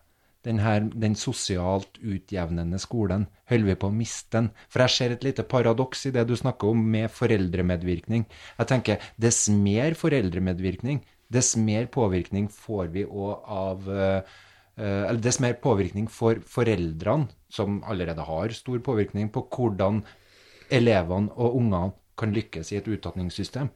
Den 0.43 0.59
her, 0.59 0.83
den 0.83 1.15
sosialt 1.15 1.95
utjevnende 2.03 2.79
skolen. 2.81 3.29
Holder 3.47 3.69
vi 3.69 3.75
på 3.79 3.87
å 3.87 3.95
miste 3.95 4.35
den? 4.35 4.49
For 4.67 4.83
jeg 4.83 4.95
ser 4.95 5.13
et 5.15 5.23
lite 5.23 5.45
paradoks 5.47 6.05
i 6.09 6.13
det 6.15 6.25
du 6.27 6.35
snakker 6.35 6.73
om 6.73 6.81
med 6.95 7.11
foreldremedvirkning. 7.15 8.25
Jeg 8.57 8.69
tenker, 8.71 9.05
dess 9.15 9.45
mer 9.47 9.95
foreldremedvirkning, 9.99 10.99
dess 11.31 11.53
mer 11.55 11.87
påvirkning 11.91 12.49
får 12.51 12.91
vi 12.93 13.05
òg 13.07 13.47
av 13.47 13.87
eh, 13.89 14.33
eh, 14.75 15.03
Eller 15.07 15.21
dess 15.23 15.39
mer 15.39 15.55
påvirkning 15.63 16.09
for 16.11 16.43
foreldrene, 16.43 17.31
som 17.49 17.79
allerede 17.87 18.25
har 18.27 18.53
stor 18.57 18.83
påvirkning 18.83 19.31
på 19.31 19.45
hvordan 19.47 20.03
elevene 20.73 21.31
og 21.37 21.55
ungene 21.59 21.93
kan 22.19 22.33
lykkes 22.33 22.73
i 22.73 22.81
et 22.81 22.89
utdanningssystem. 22.89 23.71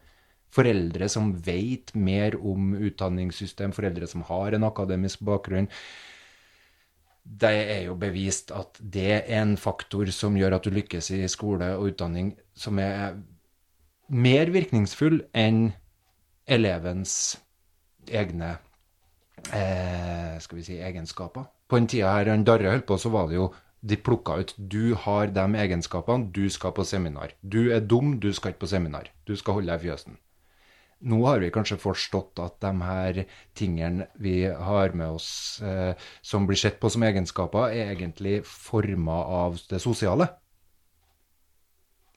Foreldre 0.53 1.09
som 1.11 1.33
vet 1.43 1.93
mer 1.95 2.37
om 2.39 2.71
utdanningssystem, 2.75 3.73
foreldre 3.75 4.07
som 4.07 4.23
har 4.29 4.55
en 4.55 4.67
akademisk 4.67 5.23
bakgrunn. 5.27 5.67
Det 7.27 7.49
er 7.51 7.81
jo 7.87 7.95
bevist 7.99 8.53
at 8.55 8.79
det 8.79 9.07
er 9.17 9.41
en 9.41 9.57
faktor 9.59 10.09
som 10.15 10.37
gjør 10.39 10.57
at 10.57 10.67
du 10.67 10.71
lykkes 10.73 11.11
i 11.17 11.25
skole 11.29 11.73
og 11.75 11.91
utdanning, 11.91 12.31
som 12.55 12.79
er 12.79 13.17
mer 14.07 14.53
virkningsfull 14.53 15.19
enn 15.35 15.67
elevens 16.47 17.35
egne 18.07 18.55
eh, 19.51 20.37
skal 20.39 20.59
vi 20.59 20.65
si, 20.65 20.79
egenskaper. 20.79 21.49
På 21.67 21.79
den 21.79 21.89
tida 21.91 22.13
her 22.15 22.31
han 22.31 22.45
Darre 22.47 22.71
holdt 22.71 22.87
på, 22.87 22.97
så 22.97 23.11
var 23.11 23.27
det 23.27 23.35
jo 23.37 23.49
de 23.87 23.97
plukka 23.99 24.39
ut 24.41 24.53
du 24.57 24.95
har 24.95 25.29
de 25.35 25.45
egenskapene, 25.61 26.31
du 26.33 26.47
skal 26.49 26.73
på 26.73 26.85
seminar. 26.87 27.35
Du 27.43 27.69
er 27.73 27.83
dum, 27.83 28.17
du 28.19 28.31
skal 28.33 28.53
ikke 28.53 28.65
på 28.65 28.71
seminar. 28.71 29.11
Du 29.27 29.35
skal 29.35 29.59
holde 29.59 29.71
deg 29.71 29.83
i 29.83 29.89
fjøsen. 29.89 30.17
Nå 31.05 31.19
har 31.27 31.43
vi 31.43 31.51
kanskje 31.53 31.77
forstått 31.77 32.39
at 32.41 32.57
de 32.63 32.71
her 32.81 33.19
tingene 33.57 34.07
vi 34.17 34.39
har 34.49 34.95
med 34.97 35.19
oss 35.19 35.29
eh, 35.61 35.93
som 36.25 36.47
blir 36.49 36.57
sett 36.57 36.79
på 36.81 36.89
som 36.89 37.05
egenskaper, 37.05 37.69
er 37.69 37.93
egentlig 37.93 38.39
forma 38.49 39.19
av 39.43 39.59
det 39.69 39.81
sosiale. 39.83 40.29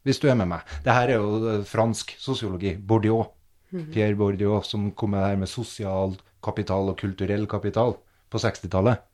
Hvis 0.06 0.20
du 0.22 0.30
er 0.32 0.38
med 0.40 0.48
meg. 0.48 0.64
Det 0.84 0.94
her 0.96 1.12
er 1.12 1.20
jo 1.20 1.40
eh, 1.50 1.66
fransk 1.68 2.14
sosiologi. 2.16 2.72
Bourdieu. 2.76 3.26
Pierre 3.70 4.16
Bourdieu 4.18 4.62
som 4.66 4.88
kom 4.98 5.12
med 5.14 5.22
det 5.22 5.28
her 5.28 5.42
med 5.44 5.50
sosial 5.50 6.16
kapital 6.42 6.88
og 6.90 6.96
kulturell 6.98 7.44
kapital 7.46 7.94
på 8.32 8.40
60-tallet. 8.40 9.04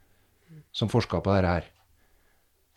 Som 0.73 0.89
forska 0.93 1.21
på 1.21 1.35
dette 1.35 1.57
her. 1.57 1.67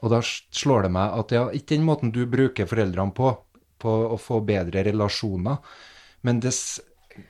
Og 0.01 0.11
da 0.13 0.23
slår 0.23 0.87
det 0.87 0.91
meg 0.95 1.15
at 1.21 1.35
ja, 1.35 1.45
ikke 1.53 1.75
den 1.75 1.85
måten 1.87 2.13
du 2.15 2.23
bruker 2.29 2.67
foreldrene 2.69 3.13
på, 3.15 3.31
på 3.79 3.95
å 4.15 4.17
få 4.19 4.39
bedre 4.47 4.83
relasjoner, 4.87 5.59
men 6.25 6.41
dess, 6.43 6.79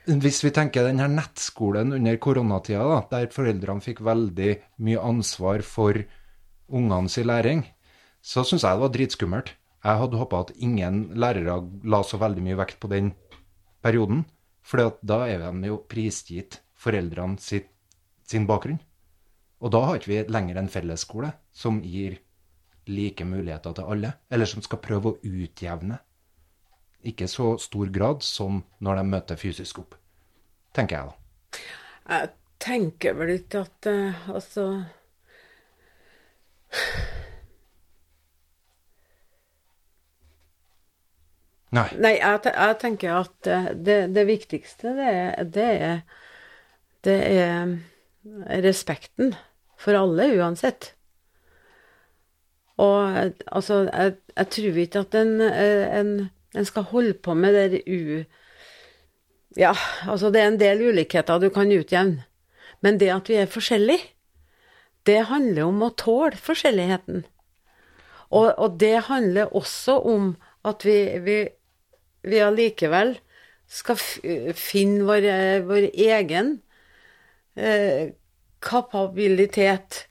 hvis 0.06 0.42
vi 0.44 0.52
tenker 0.54 0.86
den 0.86 1.02
her 1.02 1.10
nettskolen 1.10 1.94
under 1.96 2.18
koronatida, 2.22 2.82
da, 2.86 3.00
der 3.12 3.32
foreldrene 3.34 3.84
fikk 3.84 4.02
veldig 4.06 4.56
mye 4.86 5.04
ansvar 5.12 5.64
for 5.66 5.98
ungene 6.70 7.10
sin 7.10 7.28
læring, 7.30 7.64
så 8.20 8.44
syns 8.44 8.66
jeg 8.66 8.76
det 8.76 8.84
var 8.84 8.94
dritskummelt. 8.94 9.54
Jeg 9.80 10.00
hadde 10.02 10.20
håpa 10.20 10.42
at 10.44 10.52
ingen 10.60 11.06
lærere 11.16 11.56
la 11.88 12.02
så 12.04 12.20
veldig 12.20 12.42
mye 12.44 12.58
vekt 12.60 12.80
på 12.82 12.90
den 12.92 13.14
perioden, 13.82 14.26
for 14.60 14.98
da 15.00 15.22
er 15.26 15.40
de 15.40 15.70
jo 15.70 15.80
prisgitt 15.88 16.60
foreldrene 16.80 17.40
sitt, 17.40 17.70
sin 18.28 18.46
bakgrunn. 18.46 18.80
Og 19.60 19.72
da 19.72 19.80
har 19.84 19.98
ikke 19.98 20.12
vi 20.12 20.20
lenger 20.32 20.60
en 20.60 20.70
fellesskole 20.72 21.32
som 21.52 21.80
gir 21.84 22.18
like 22.90 23.24
muligheter 23.24 23.74
til 23.76 23.88
alle, 23.92 24.12
eller 24.30 24.48
som 24.48 24.62
skal 24.64 24.80
prøve 24.84 25.12
å 25.12 25.18
utjevne. 25.20 25.98
Ikke 27.06 27.28
så 27.28 27.54
stor 27.60 27.88
grad 27.92 28.24
som 28.26 28.60
når 28.84 29.00
de 29.00 29.04
møter 29.08 29.40
fysisk 29.40 29.80
opp, 29.80 29.94
tenker 30.76 30.98
jeg 30.98 31.08
da. 31.08 31.62
Jeg 32.10 32.30
tenker 32.60 33.16
vel 33.16 33.36
ikke 33.38 33.64
at 33.64 33.88
eh, 33.90 34.26
Altså 34.30 34.66
Nei. 41.70 41.86
Nei 42.02 42.16
jeg, 42.18 42.40
jeg, 42.50 42.76
tenker 42.82 43.20
at 43.20 43.48
eh, 43.48 43.70
det, 43.78 43.98
det 44.14 44.26
viktigste, 44.26 44.94
det 44.98 45.10
er, 45.10 45.44
det, 45.54 45.68
er, 45.86 46.00
det 47.06 47.18
er 47.30 47.52
eh, 47.54 47.76
respekten 48.66 49.36
for 49.80 49.96
alle, 49.96 50.26
uansett. 50.36 50.92
Og 52.80 53.16
altså, 53.46 53.84
jeg, 53.86 54.16
jeg 54.34 54.50
tror 54.56 54.82
ikke 54.82 55.04
at 55.04 55.16
en, 55.20 55.32
en 55.40 56.12
en 56.54 56.66
skal 56.66 56.88
holde 56.90 57.14
på 57.14 57.34
med 57.34 57.54
det 57.54 57.82
u... 57.86 58.24
Ja, 59.58 59.72
altså 60.06 60.30
det 60.30 60.40
er 60.40 60.48
en 60.52 60.60
del 60.60 60.82
ulikheter 60.90 61.40
du 61.42 61.48
kan 61.50 61.72
utjevne. 61.74 62.24
Men 62.80 63.00
det 63.00 63.10
at 63.12 63.28
vi 63.28 63.36
er 63.40 63.50
forskjellige, 63.50 64.12
det 65.06 65.26
handler 65.30 65.66
om 65.66 65.82
å 65.82 65.94
tåle 65.98 66.38
forskjelligheten. 66.38 67.24
Og, 68.30 68.52
og 68.54 68.76
det 68.80 69.08
handler 69.08 69.50
også 69.56 69.98
om 70.06 70.34
at 70.66 70.84
vi, 70.86 70.96
vi, 71.24 71.38
vi 72.22 72.42
allikevel 72.44 73.16
skal 73.70 73.98
finne 74.58 75.06
vår, 75.08 75.26
vår 75.66 75.88
egen 75.90 76.54
eh, 77.56 78.12
kapabilitet. 78.62 80.04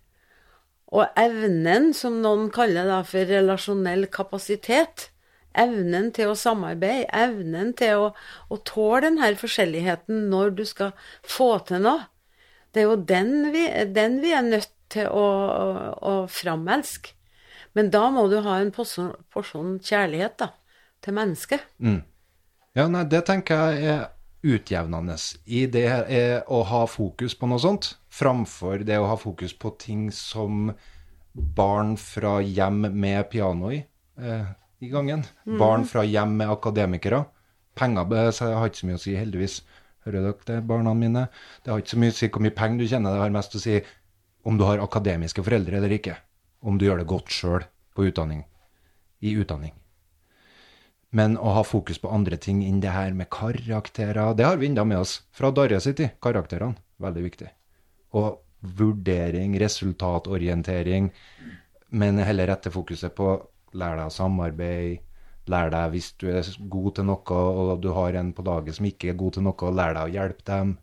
Og 0.90 1.06
evnen, 1.20 1.92
som 1.94 2.18
noen 2.24 2.50
kaller 2.54 2.88
det, 2.90 3.00
for 3.12 3.30
relasjonell 3.30 4.08
kapasitet, 4.12 5.10
evnen 5.60 6.10
til 6.16 6.32
å 6.32 6.38
samarbeide, 6.40 7.10
evnen 7.16 7.74
til 7.78 8.06
å, 8.06 8.10
å 8.50 8.60
tåle 8.68 9.06
denne 9.08 9.32
forskjelligheten 9.40 10.28
når 10.32 10.56
du 10.60 10.66
skal 10.68 10.94
få 11.24 11.58
til 11.68 11.84
noe, 11.86 12.08
det 12.74 12.84
er 12.84 12.90
jo 12.90 13.00
den 13.10 13.50
vi, 13.54 13.66
den 13.94 14.20
vi 14.24 14.34
er 14.38 14.46
nødt 14.46 14.72
til 14.94 15.10
å, 15.10 15.26
å, 15.26 15.90
å 16.02 16.14
framelske. 16.32 17.16
Men 17.78 17.92
da 17.94 18.08
må 18.14 18.26
du 18.30 18.40
ha 18.46 18.60
en 18.60 18.72
porsjon, 18.74 19.12
porsjon 19.34 19.78
kjærlighet 19.86 20.40
da, 20.42 20.52
til 21.06 21.16
mennesket. 21.18 21.66
Ja, 22.78 22.88
nei, 22.90 23.04
det 23.10 23.24
tenker 23.30 23.74
jeg 23.74 23.92
er 23.94 24.08
utjevnende 24.46 25.18
i 25.52 25.66
det 25.68 25.88
er 25.90 26.48
å 26.48 26.62
ha 26.70 26.86
fokus 26.90 27.36
på 27.36 27.50
noe 27.52 27.62
sånt, 27.62 27.92
framfor 28.14 28.86
det 28.88 29.00
å 29.02 29.10
ha 29.12 29.18
fokus 29.20 29.54
på 29.58 29.74
ting 29.82 30.08
som 30.16 30.72
barn 31.34 31.96
fra 32.00 32.40
hjem 32.42 32.88
med 32.96 33.30
piano 33.32 33.72
i, 33.76 33.84
eh, 34.20 34.48
i 34.80 34.90
gangen. 34.90 35.26
Barn 35.60 35.86
fra 35.86 36.04
hjem 36.08 36.38
med 36.40 36.52
akademikere. 36.52 37.24
Penger 37.76 38.32
så 38.36 38.54
har 38.54 38.70
ikke 38.70 38.82
så 38.82 38.90
mye 38.90 39.00
å 39.00 39.04
si, 39.04 39.16
heldigvis. 39.16 39.62
Hører 40.06 40.30
dere 40.30 40.48
det, 40.48 40.60
barna 40.68 40.94
mine? 40.96 41.28
Det 41.64 41.72
har 41.72 41.82
ikke 41.82 41.96
så 41.96 42.02
mye 42.04 42.14
å 42.14 42.18
si 42.20 42.30
hvor 42.30 42.44
mye 42.44 42.56
penger 42.56 42.80
du 42.80 42.88
tjener, 42.88 43.16
det 43.16 43.24
har 43.24 43.36
mest 43.36 43.56
å 43.56 43.64
si 43.64 43.80
om 44.48 44.58
du 44.58 44.64
har 44.64 44.82
akademiske 44.84 45.44
foreldre 45.44 45.78
eller 45.80 45.98
ikke. 45.98 46.16
Om 46.64 46.80
du 46.80 46.88
gjør 46.88 47.04
det 47.04 47.12
godt 47.12 47.36
sjøl 47.36 47.68
utdanning. 48.00 48.46
I 49.20 49.36
utdanning. 49.36 49.74
Men 51.12 51.36
å 51.42 51.56
ha 51.58 51.64
fokus 51.66 51.98
på 52.00 52.12
andre 52.14 52.38
ting 52.38 52.62
enn 52.64 52.80
det 52.84 52.94
her 52.94 53.16
med 53.18 53.32
karakterer, 53.34 54.36
det 54.38 54.46
har 54.46 54.60
vi 54.62 54.70
enda 54.70 54.86
med 54.86 55.02
oss 55.02 55.20
fra 55.36 55.52
Darre 55.52 55.80
sin 55.82 55.98
tid. 55.98 56.16
Karakterene. 56.22 56.78
Veldig 57.02 57.24
viktig. 57.26 57.50
Og 58.20 58.40
vurdering, 58.60 59.56
resultatorientering, 59.60 61.10
men 61.96 62.20
heller 62.22 62.52
rette 62.52 62.72
fokuset 62.72 63.16
på 63.16 63.32
lær 63.74 63.96
deg 64.00 64.06
å 64.10 64.14
samarbeide, 64.14 65.02
lær 65.50 65.70
deg 65.74 65.92
hvis 65.96 66.12
du 66.22 66.28
er 66.30 66.46
god 66.70 66.96
til 66.96 67.06
noe, 67.10 67.40
og 67.40 67.82
du 67.82 67.90
har 67.96 68.14
en 68.20 68.34
på 68.34 68.44
laget 68.46 68.76
som 68.78 68.86
ikke 68.86 69.10
er 69.14 69.18
god 69.18 69.34
til 69.38 69.44
noe, 69.48 69.72
lær 69.74 69.94
deg 69.98 70.04
å 70.10 70.14
hjelpe 70.14 70.46
dem. 70.46 70.78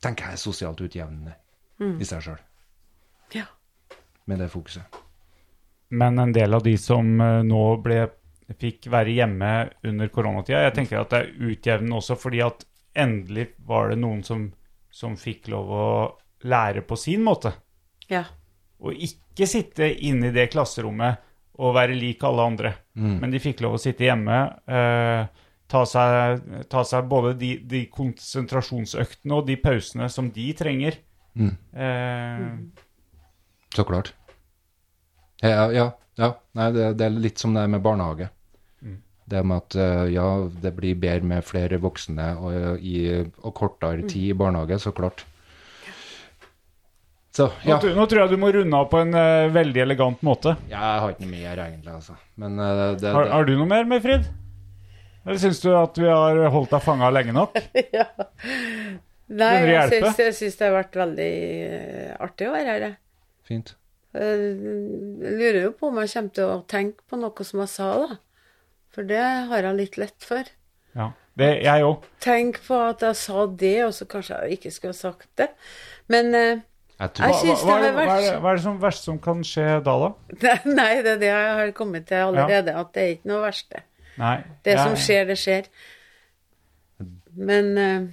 Tenker 0.00 0.30
jeg 0.30 0.38
er 0.38 0.40
sosialt 0.40 0.80
utjevnende 0.80 1.34
i 2.00 2.04
seg 2.04 2.22
sjøl, 2.24 2.38
Ja. 3.34 3.46
med 4.26 4.38
det 4.38 4.50
fokuset. 4.52 4.82
Men 5.90 6.18
en 6.18 6.32
del 6.32 6.54
av 6.54 6.62
de 6.62 6.76
som 6.78 7.20
eh, 7.20 7.42
nå 7.42 7.62
ble, 7.82 8.06
fikk 8.58 8.86
være 8.92 9.14
hjemme 9.16 9.70
under 9.84 10.08
koronatida, 10.08 10.60
jeg 10.66 10.74
tenker 10.74 11.00
at 11.00 11.10
det 11.10 11.18
er 11.22 11.32
utjevnende 11.50 11.96
også 11.96 12.16
fordi 12.18 12.40
at 12.44 12.64
endelig 12.94 13.48
var 13.66 13.88
det 13.90 13.98
noen 13.98 14.22
som, 14.26 14.52
som 14.90 15.16
fikk 15.16 15.48
lov 15.48 15.70
å 15.70 15.88
lære 16.44 16.82
på 16.86 16.96
sin 16.96 17.22
måte. 17.26 17.52
ja. 18.08 18.24
Og 18.80 18.94
ikke 18.96 19.29
sitte 19.48 19.86
inne 20.04 20.28
i 20.28 20.34
det 20.34 20.48
klasserommet 20.52 21.16
og 21.60 21.74
være 21.76 21.94
lik 21.96 22.22
alle 22.24 22.42
andre. 22.42 22.74
Men 23.20 23.30
de 23.30 23.38
fikk 23.40 23.60
lov 23.60 23.74
å 23.76 23.80
sitte 23.80 24.04
hjemme, 24.04 24.36
eh, 24.68 25.26
ta, 25.68 25.84
seg, 25.86 26.40
ta 26.72 26.82
seg 26.84 27.08
både 27.08 27.34
de, 27.38 27.50
de 27.68 27.84
konsentrasjonsøktene 27.92 29.36
og 29.36 29.46
de 29.46 29.56
pausene 29.60 30.08
som 30.12 30.30
de 30.34 30.52
trenger. 30.56 30.96
Eh, 31.36 32.46
Så 33.76 33.84
klart. 33.84 34.12
Ja, 35.42 35.70
ja. 35.72 35.86
ja. 36.18 36.34
Nei, 36.58 36.70
det, 36.74 36.92
det 36.98 37.06
er 37.06 37.10
litt 37.28 37.38
som 37.38 37.54
det 37.54 37.62
er 37.64 37.72
med 37.72 37.82
barnehage. 37.84 38.28
Det 39.30 39.44
med 39.46 39.60
at 39.62 39.76
eh, 39.78 40.06
ja, 40.16 40.26
det 40.62 40.72
blir 40.74 40.96
bedre 40.98 41.22
med 41.30 41.44
flere 41.46 41.78
voksne 41.78 42.32
og, 42.42 42.80
i, 42.82 42.96
og 43.44 43.52
kortere 43.54 44.02
tid 44.10 44.32
i 44.32 44.34
barnehage, 44.34 44.80
så 44.82 44.90
klart. 44.96 45.22
Så, 47.30 47.46
ja. 47.62 47.76
nå, 47.76 47.78
tror- 47.82 47.94
nå 47.94 48.06
tror 48.10 48.22
jeg 48.24 48.32
du 48.32 48.40
må 48.42 48.50
runde 48.54 48.76
av 48.76 48.88
på 48.90 48.98
en 49.04 49.14
uh, 49.14 49.50
veldig 49.54 49.82
elegant 49.84 50.22
måte. 50.26 50.56
Jeg 50.70 50.78
har 50.80 51.12
ikke 51.12 51.22
noe 51.26 51.34
mer, 51.36 51.60
egentlig, 51.66 51.92
altså. 51.94 52.16
Men 52.42 52.58
uh, 52.58 52.96
det, 52.98 53.12
Har, 53.14 53.28
det, 53.28 53.34
har 53.36 53.46
du 53.46 53.52
noe 53.60 53.70
mer, 53.70 53.86
Møyfrid? 53.90 54.26
Eller 55.26 55.38
syns 55.38 55.60
du 55.62 55.68
at 55.76 55.98
vi 56.00 56.08
har 56.08 56.40
holdt 56.50 56.72
deg 56.74 56.82
fanga 56.82 57.10
lenge 57.12 57.34
nok? 57.36 57.54
ja. 57.98 58.08
Nei, 59.30 59.52
jeg 59.68 59.92
syns, 59.92 60.18
jeg 60.18 60.34
syns 60.34 60.56
det 60.58 60.66
har 60.66 60.74
vært 60.74 60.96
veldig 60.98 61.28
eh, 61.68 62.14
artig 62.24 62.48
å 62.48 62.54
være 62.56 62.72
her. 62.72 62.86
jeg. 62.88 62.96
Fint. 63.46 63.74
Jeg 64.16 64.48
lurer 65.22 65.60
jo 65.68 65.74
på 65.78 65.90
om 65.92 66.00
jeg 66.02 66.10
kommer 66.16 66.34
til 66.34 66.48
å 66.50 66.56
tenke 66.66 67.04
på 67.06 67.18
noe 67.20 67.46
som 67.46 67.62
jeg 67.62 67.70
sa, 67.70 67.90
da. 68.08 68.18
For 68.90 69.06
det 69.06 69.22
har 69.52 69.68
jeg 69.68 69.78
litt 69.78 70.00
lett 70.02 70.26
for. 70.26 70.50
Ja. 70.98 71.12
Det, 71.38 71.50
jeg 71.62 71.84
òg. 71.86 72.08
Tenk 72.24 72.58
på 72.64 72.80
at 72.88 73.04
jeg 73.06 73.20
sa 73.20 73.44
det, 73.46 73.76
og 73.86 73.94
så 73.94 74.08
kanskje 74.10 74.40
jeg 74.42 74.58
ikke 74.58 74.72
skulle 74.74 74.96
ha 74.96 74.98
sagt 74.98 75.30
det. 75.38 75.46
Men 76.10 76.34
eh, 76.34 76.64
Jeg 77.00 77.08
Jeg 77.08 77.12
tror, 77.16 77.26
Hva, 77.64 77.76
er 77.78 77.82
det- 77.82 77.92
hva, 77.94 78.16
er 78.16 78.20
det, 78.20 78.32
hva 78.42 78.50
er 78.50 78.56
det 78.58 78.62
som 78.62 78.80
verste 78.80 79.04
som 79.08 79.18
kan 79.18 79.38
skje 79.46 79.68
da, 79.84 79.94
da? 80.02 80.08
Nei, 80.80 80.90
det 81.00 81.14
er 81.14 81.20
det 81.22 81.30
jeg 81.30 81.54
har 81.60 81.70
kommet 81.72 82.06
til 82.10 82.26
allerede, 82.26 82.74
at 82.76 82.90
det 82.92 83.02
er 83.02 83.14
ikke 83.14 83.30
noe 83.30 83.40
verste. 83.46 83.80
Nei. 84.20 84.34
Det 84.66 84.74
jeg- 84.74 84.82
som 84.84 84.96
skjer, 85.00 85.24
det 85.30 85.38
skjer. 85.40 85.70
Men 87.40 87.70
uh, 87.78 88.10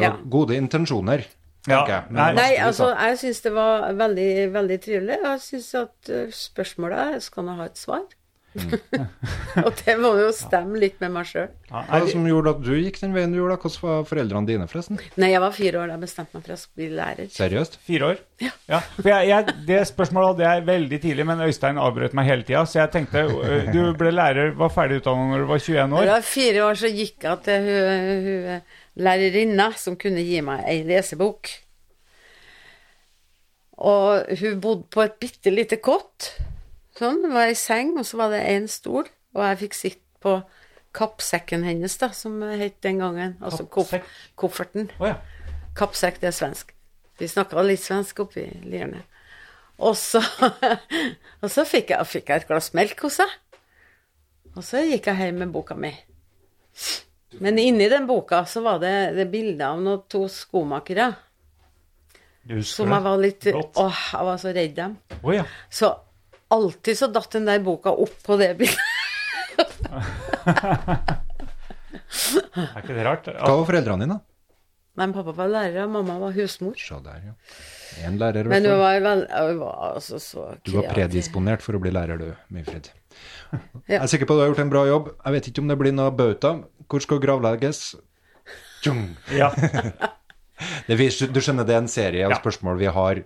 ja. 0.00 0.14
gode 0.24 0.56
intensjoner, 0.56 1.26
Ja, 1.68 1.82
tenker 1.82 1.92
jeg. 1.92 2.04
Men 2.08 2.20
nei. 2.22 2.32
Nei, 2.38 2.52
altså, 2.64 2.88
jeg 2.96 3.18
syns 3.20 3.42
det 3.44 3.52
var 3.52 3.90
veldig, 3.92 4.30
veldig 4.54 4.78
trivelig. 4.80 5.18
Jeg 5.26 5.40
syns 5.44 5.68
at 5.82 6.10
spørsmålet 6.32 6.98
er 7.16 7.20
skal 7.20 7.44
nå 7.44 7.58
ha 7.58 7.66
et 7.68 7.76
svar. 7.76 8.06
og 9.64 9.70
det 9.84 9.94
må 10.00 10.10
jo 10.18 10.30
stemme 10.34 10.80
litt 10.82 10.96
med 11.02 11.12
meg 11.14 11.28
sjøl. 11.28 11.50
Hva 11.70 12.00
det 12.02 12.10
som 12.10 12.24
gjorde 12.26 12.54
at 12.56 12.64
du 12.66 12.72
gikk 12.74 12.98
den 13.02 13.14
veien 13.14 13.30
du 13.30 13.38
gjorde? 13.38 13.54
da? 13.54 13.62
Hvordan 13.62 13.84
var 13.86 14.08
foreldrene 14.08 14.48
dine, 14.48 14.66
forresten? 14.70 14.98
Nei, 15.22 15.30
jeg 15.30 15.42
var 15.44 15.54
fire 15.54 15.82
år 15.82 15.92
da 15.92 15.96
jeg 15.96 16.02
bestemte 16.02 16.36
meg 16.38 16.48
for 16.48 16.56
å 16.56 16.80
bli 16.80 16.88
lærer. 16.98 17.30
Seriøst? 17.36 17.78
Fire 17.86 18.10
år? 18.10 18.20
Ja. 18.42 18.80
For 18.96 19.10
jeg, 19.12 19.30
jeg, 19.30 19.56
det 19.70 19.80
spørsmålet 19.92 20.32
hadde 20.32 20.48
jeg 20.50 20.66
veldig 20.72 21.00
tidlig, 21.06 21.28
men 21.30 21.46
Øystein 21.46 21.80
avbrøt 21.80 22.18
meg 22.18 22.30
hele 22.30 22.46
tida. 22.48 22.64
Så 22.66 22.80
jeg 22.82 22.92
tenkte 22.96 23.24
øh, 23.30 23.70
Du 23.70 23.80
ble 24.00 24.12
lærer, 24.16 24.54
var 24.58 24.74
ferdig 24.74 25.00
utdannet 25.00 25.34
når 25.34 25.44
du 25.44 25.50
var 25.52 25.62
21 25.62 25.80
Da 25.80 26.00
år. 26.00 26.06
jeg 26.08 26.16
var 26.16 26.28
fire 26.34 26.66
år, 26.66 26.80
så 26.82 26.92
gikk 26.94 27.26
jeg 27.30 27.42
til 27.46 27.66
hun, 27.70 28.28
hun 28.28 29.02
lærerinna 29.06 29.70
som 29.78 29.96
kunne 30.00 30.26
gi 30.26 30.42
meg 30.44 30.66
ei 30.68 30.80
lesebok. 30.88 31.52
Og 33.80 34.26
hun 34.42 34.58
bodde 34.60 34.88
på 34.92 35.06
et 35.06 35.14
bitte 35.22 35.52
lite 35.54 35.78
kott. 35.80 36.32
Sånn, 37.00 37.22
var 37.32 37.48
ei 37.48 37.56
seng, 37.56 37.94
og 37.96 38.04
så 38.04 38.18
var 38.20 38.34
det 38.34 38.42
én 38.50 38.66
stol. 38.68 39.06
Og 39.32 39.44
jeg 39.46 39.60
fikk 39.62 39.76
sitte 39.78 40.20
på 40.20 40.34
kappsekken 40.96 41.64
hennes, 41.64 41.94
da, 42.00 42.10
som 42.12 42.34
det 42.42 42.58
het 42.60 42.80
den 42.84 43.00
gangen. 43.00 43.38
Altså 43.40 43.64
Kappsekk? 43.64 44.08
kofferten. 44.36 44.90
Oh, 44.98 45.06
ja. 45.08 45.16
Kappsekk, 45.78 46.18
det 46.20 46.28
er 46.32 46.36
svensk. 46.36 46.74
Vi 47.20 47.28
snakka 47.30 47.62
litt 47.64 47.82
svensk 47.84 48.20
oppi 48.24 48.44
Lierne. 48.66 49.04
Og 49.80 49.96
så, 49.96 50.20
og 51.42 51.48
så 51.48 51.64
fikk, 51.64 51.94
jeg, 51.94 52.08
fikk 52.10 52.28
jeg 52.28 52.42
et 52.42 52.50
glass 52.50 52.74
melk 52.76 53.00
hos 53.06 53.20
henne. 53.22 53.38
Og 54.58 54.66
så 54.66 54.82
gikk 54.82 55.06
jeg 55.06 55.22
hjem 55.22 55.44
med 55.44 55.54
boka 55.54 55.76
mi. 55.78 55.92
Men 57.40 57.60
inni 57.62 57.86
den 57.88 58.08
boka 58.08 58.42
så 58.50 58.64
var 58.66 58.80
det, 58.82 59.14
det 59.14 59.28
bilde 59.30 59.62
av 59.64 59.80
noen 59.80 60.02
to 60.10 60.24
skomakere 60.28 61.12
som 62.66 62.90
jeg 62.90 63.04
var 63.04 63.20
litt. 63.20 63.46
Åh, 63.54 64.00
jeg 64.10 64.26
var 64.26 64.40
så 64.42 64.52
redd 64.56 64.74
dem. 64.76 64.96
Oh, 65.22 65.30
ja. 65.32 65.44
Så 65.70 65.92
alltid 66.54 66.98
så 66.98 67.08
datt 67.12 67.30
den 67.36 67.46
der 67.48 67.62
boka 67.64 67.90
opp 67.94 68.16
på 68.26 68.36
det 68.40 68.52
bildet. 68.60 68.78
Er 72.60 72.80
ikke 72.82 72.94
det 72.96 73.04
rart? 73.06 73.28
Hva 73.30 73.54
var 73.60 73.66
foreldrene 73.68 74.04
dine? 74.06 74.18
Men 74.98 75.12
pappa 75.14 75.32
var 75.36 75.48
lærer, 75.48 75.84
og 75.86 75.92
mamma 75.94 76.16
var 76.20 76.34
husmor. 76.34 76.74
Så 76.78 76.98
der, 77.04 77.20
ja. 77.30 77.34
En 78.06 78.18
lærer, 78.20 78.46
Men 78.50 78.66
hun 78.66 78.78
var, 78.80 78.98
vel, 79.02 79.22
hun 79.30 79.60
var 79.62 79.94
altså 79.94 80.18
så 80.22 80.48
Du 80.66 80.72
var 80.76 80.90
predisponert 80.94 81.62
for 81.64 81.78
å 81.78 81.80
bli 81.82 81.92
lærer, 81.94 82.20
du, 82.20 82.32
Myfrid. 82.54 82.90
Ja. 83.50 83.96
Jeg 83.96 83.98
er 84.04 84.10
sikker 84.12 84.28
på 84.30 84.34
at 84.36 84.38
du 84.38 84.42
har 84.44 84.50
gjort 84.52 84.60
en 84.62 84.70
bra 84.70 84.82
jobb. 84.86 85.08
Jeg 85.24 85.34
vet 85.34 85.46
ikke 85.50 85.62
om 85.64 85.70
det 85.72 85.76
blir 85.80 85.94
noe 85.96 86.12
bauta. 86.14 86.52
Hvor 86.86 87.02
skal 87.02 87.18
gravlegges? 87.22 87.80
Tjung. 88.84 89.00
Ja. 89.34 89.48
Det, 90.86 90.94
du 91.32 91.38
skjønner, 91.40 91.64
det 91.64 91.72
er 91.72 91.78
en 91.80 91.88
serie 91.88 92.26
av 92.26 92.34
Ja. 92.34 92.38
spørsmål 92.38 92.76
vi 92.78 92.90
har. 92.92 93.22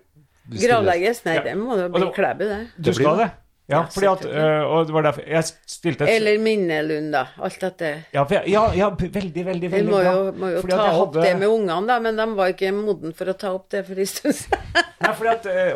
Gravlegges? 0.50 1.24
Nei, 1.24 1.34
Ja. 1.34 1.42
det 1.42 1.56
må 1.56 1.76
jo 1.78 1.88
bli 1.88 2.10
Klæbu, 2.14 2.44
det. 2.44 2.68
Du 2.84 2.92
skal 2.92 3.16
det. 3.18 3.30
Ja, 3.64 3.78
Ja, 3.78 3.82
fordi 3.88 4.06
at 4.10 4.24
øh, 4.28 4.62
Og 4.76 4.86
det 4.86 4.92
var 4.92 5.02
derfor 5.06 5.22
jeg 5.24 5.44
stilte 5.72 6.04
et 6.04 6.10
Eller 6.18 6.36
Minnelund, 6.38 7.06
da. 7.14 7.22
Alt 7.40 7.60
dette. 7.62 7.92
ja, 8.12 8.24
jeg, 8.28 8.42
ja, 8.52 8.64
ja, 8.76 8.90
veldig, 8.90 9.44
veldig, 9.46 9.70
veldig 9.72 9.88
må 9.88 10.02
bra. 10.02 10.10
jo, 10.12 10.32
må 10.36 10.50
jo 10.52 10.60
ta 10.60 10.68
jeg 10.76 10.98
opp 11.00 11.14
hadde- 11.14 11.22
det 11.24 11.38
med 11.40 11.48
ungene, 11.48 11.86
da, 11.88 11.96
men 12.04 12.16
de 12.20 12.26
var 12.36 12.52
ikke 12.52 12.72
moden 12.76 13.14
for 13.16 13.32
å 13.32 13.36
ta 13.40 13.54
opp 13.56 13.70
det 13.72 13.86
for 13.86 13.96
en 14.04 14.10
stund 14.10 14.34
siden. 14.34 14.84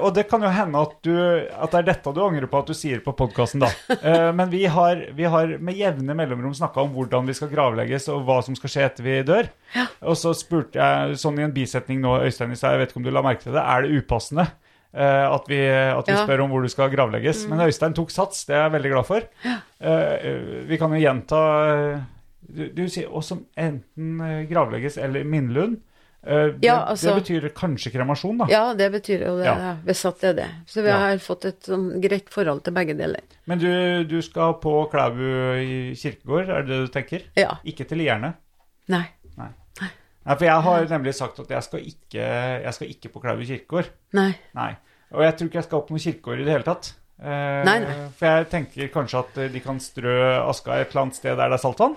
Og 0.03 0.13
det 0.15 0.27
kan 0.29 0.43
jo 0.45 0.49
hende 0.53 0.81
at, 0.85 0.93
du, 1.05 1.15
at 1.49 1.71
det 1.73 1.79
er 1.81 1.89
dette 1.89 2.13
du 2.13 2.21
angrer 2.25 2.47
på 2.51 2.61
at 2.61 2.67
du 2.71 2.75
sier 2.77 3.01
på 3.05 3.15
podkasten, 3.17 3.65
da. 3.65 3.73
Eh, 4.09 4.33
Men 4.37 4.51
vi 4.53 4.67
har, 4.71 5.01
vi 5.17 5.25
har 5.25 5.57
med 5.59 5.75
jevne 5.77 6.15
mellomrom 6.15 6.53
snakka 6.55 6.85
om 6.85 6.93
hvordan 6.95 7.27
vi 7.27 7.35
skal 7.37 7.49
gravlegges, 7.53 8.09
og 8.13 8.25
hva 8.29 8.43
som 8.45 8.55
skal 8.57 8.71
skje 8.73 8.85
etter 8.87 9.03
vi 9.09 9.17
dør. 9.27 9.49
Og 10.05 10.17
så 10.17 10.35
spurte 10.37 10.77
jeg 10.79 11.17
sånn 11.21 11.39
i 11.41 11.45
en 11.49 11.53
bisetning 11.57 12.01
nå, 12.05 12.19
Øystein, 12.25 12.53
jeg 12.53 12.79
vet 12.85 12.93
ikke 12.93 13.01
om 13.01 13.09
du 13.09 13.11
la 13.17 13.23
merke 13.25 13.43
til 13.49 13.57
det, 13.57 13.65
er 13.65 13.85
det 13.89 13.97
upassende 14.05 14.47
at 14.95 15.45
vi, 15.49 15.59
at 15.69 16.07
vi 16.09 16.13
Ja. 16.15 16.25
spør 16.27 16.41
om 16.45 16.51
hvor 16.51 16.63
du 16.63 16.69
skal 16.69 16.91
gravlegges? 16.91 17.47
Men 17.49 17.61
Øystein 17.61 17.95
tok 17.95 18.11
sats, 18.11 18.45
det 18.47 18.55
er 18.57 18.63
jeg 18.69 18.73
veldig 18.73 18.91
glad 18.95 19.07
for. 19.07 19.21
Eh, 19.81 20.65
Vi 20.69 20.77
kan 20.79 20.91
jo 20.91 20.99
gjenta 21.03 21.43
eh, 21.95 22.01
Du, 22.49 22.63
du 22.73 22.89
sier 22.89 23.09
også 23.13 23.37
enten 23.61 24.21
eh, 24.25 24.47
gravlegges 24.49 24.97
eller 24.99 25.25
Minnelund. 25.25 25.77
Eh, 26.27 26.47
Det, 26.57 26.65
Ja, 26.65 26.79
altså- 26.89 27.15
det 27.15 27.23
betyr 27.23 27.49
kanskje 27.55 27.93
kremasjon, 27.93 28.39
da. 28.39 28.47
Ja, 28.49 28.73
det 28.75 28.91
betyr 28.93 29.27
jo 29.27 29.37
det. 29.37 29.45
Ja. 29.45 29.57
Ja. 29.59 29.77
Hvis 29.85 30.01
er 30.25 30.33
det. 30.35 30.47
Så 30.67 30.83
vi 30.83 30.89
Ja. 30.89 30.97
har 30.99 31.17
fått 31.19 31.45
et 31.45 31.61
sånn 31.63 32.01
greit 32.01 32.29
forhold 32.31 32.65
til 32.65 32.73
begge 32.73 32.97
deler. 32.97 33.21
Men 33.47 33.59
du, 33.59 34.05
du 34.05 34.21
skal 34.23 34.55
på 34.55 34.89
Klæbu 34.91 35.21
i 35.61 35.95
kirkegård, 35.95 36.49
er 36.49 36.63
det 36.63 36.69
det 36.69 36.87
du 36.87 36.89
tenker? 37.01 37.23
Ja. 37.37 37.59
Ikke 37.65 37.87
til 37.87 37.99
Lierne? 37.99 38.35
Nei. 38.89 39.05
Nei, 40.29 40.35
for 40.37 40.45
jeg 40.45 40.65
har 40.69 40.87
nemlig 40.93 41.15
sagt 41.17 41.39
at 41.41 41.53
jeg 41.57 41.65
skal 41.65 41.85
ikke, 41.89 42.25
jeg 42.67 42.75
skal 42.77 42.91
ikke 42.93 43.11
på 43.15 43.23
Klæbu 43.25 43.47
kirkegård. 43.49 43.89
Nei. 44.19 44.31
Nei. 44.59 44.71
Og 45.17 45.23
jeg 45.25 45.37
tror 45.39 45.49
ikke 45.49 45.59
jeg 45.63 45.67
skal 45.71 45.79
opp 45.81 45.93
noen 45.95 46.03
kirkegård 46.05 46.43
i 46.43 46.45
det 46.45 46.53
hele 46.53 46.67
tatt. 46.69 46.91
Eh, 47.19 47.63
Nei, 47.67 47.79
nei. 47.83 47.95
For 48.19 48.29
jeg 48.29 48.49
tenker 48.53 48.91
kanskje 48.95 49.23
at 49.25 49.39
eh, 49.43 49.49
de 49.51 49.63
kan 49.65 49.81
strø 49.83 50.13
aska 50.45 50.77
et 50.79 50.93
eller 50.93 51.07
annet 51.07 51.17
sted 51.19 51.33
der 51.35 51.49
det 51.51 51.57
er 51.57 51.63
saltvann. 51.65 51.97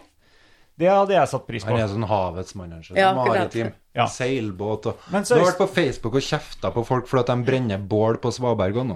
Det 0.82 0.88
hadde 0.90 1.14
jeg 1.14 1.30
satt 1.30 1.44
pris 1.46 1.66
på. 1.68 1.76
Han 1.76 1.84
er 1.84 1.92
sånn 1.92 2.08
havets 2.10 2.56
mann. 2.58 2.72
kanskje. 2.74 2.96
Ja. 2.98 3.12
Maritim. 3.14 3.74
Ja. 3.94 4.08
Seilbåt 4.10 4.88
og 4.90 5.04
så, 5.12 5.36
Du 5.36 5.42
har 5.44 5.50
vært 5.52 5.60
på 5.60 5.68
Facebook 5.76 6.16
og 6.18 6.24
kjefta 6.26 6.72
på 6.74 6.86
folk 6.88 7.10
for 7.12 7.20
at 7.22 7.28
de 7.30 7.36
brenner 7.46 7.78
bål 7.92 8.18
på 8.24 8.32
Svaberget 8.34 8.88
nå. 8.88 8.96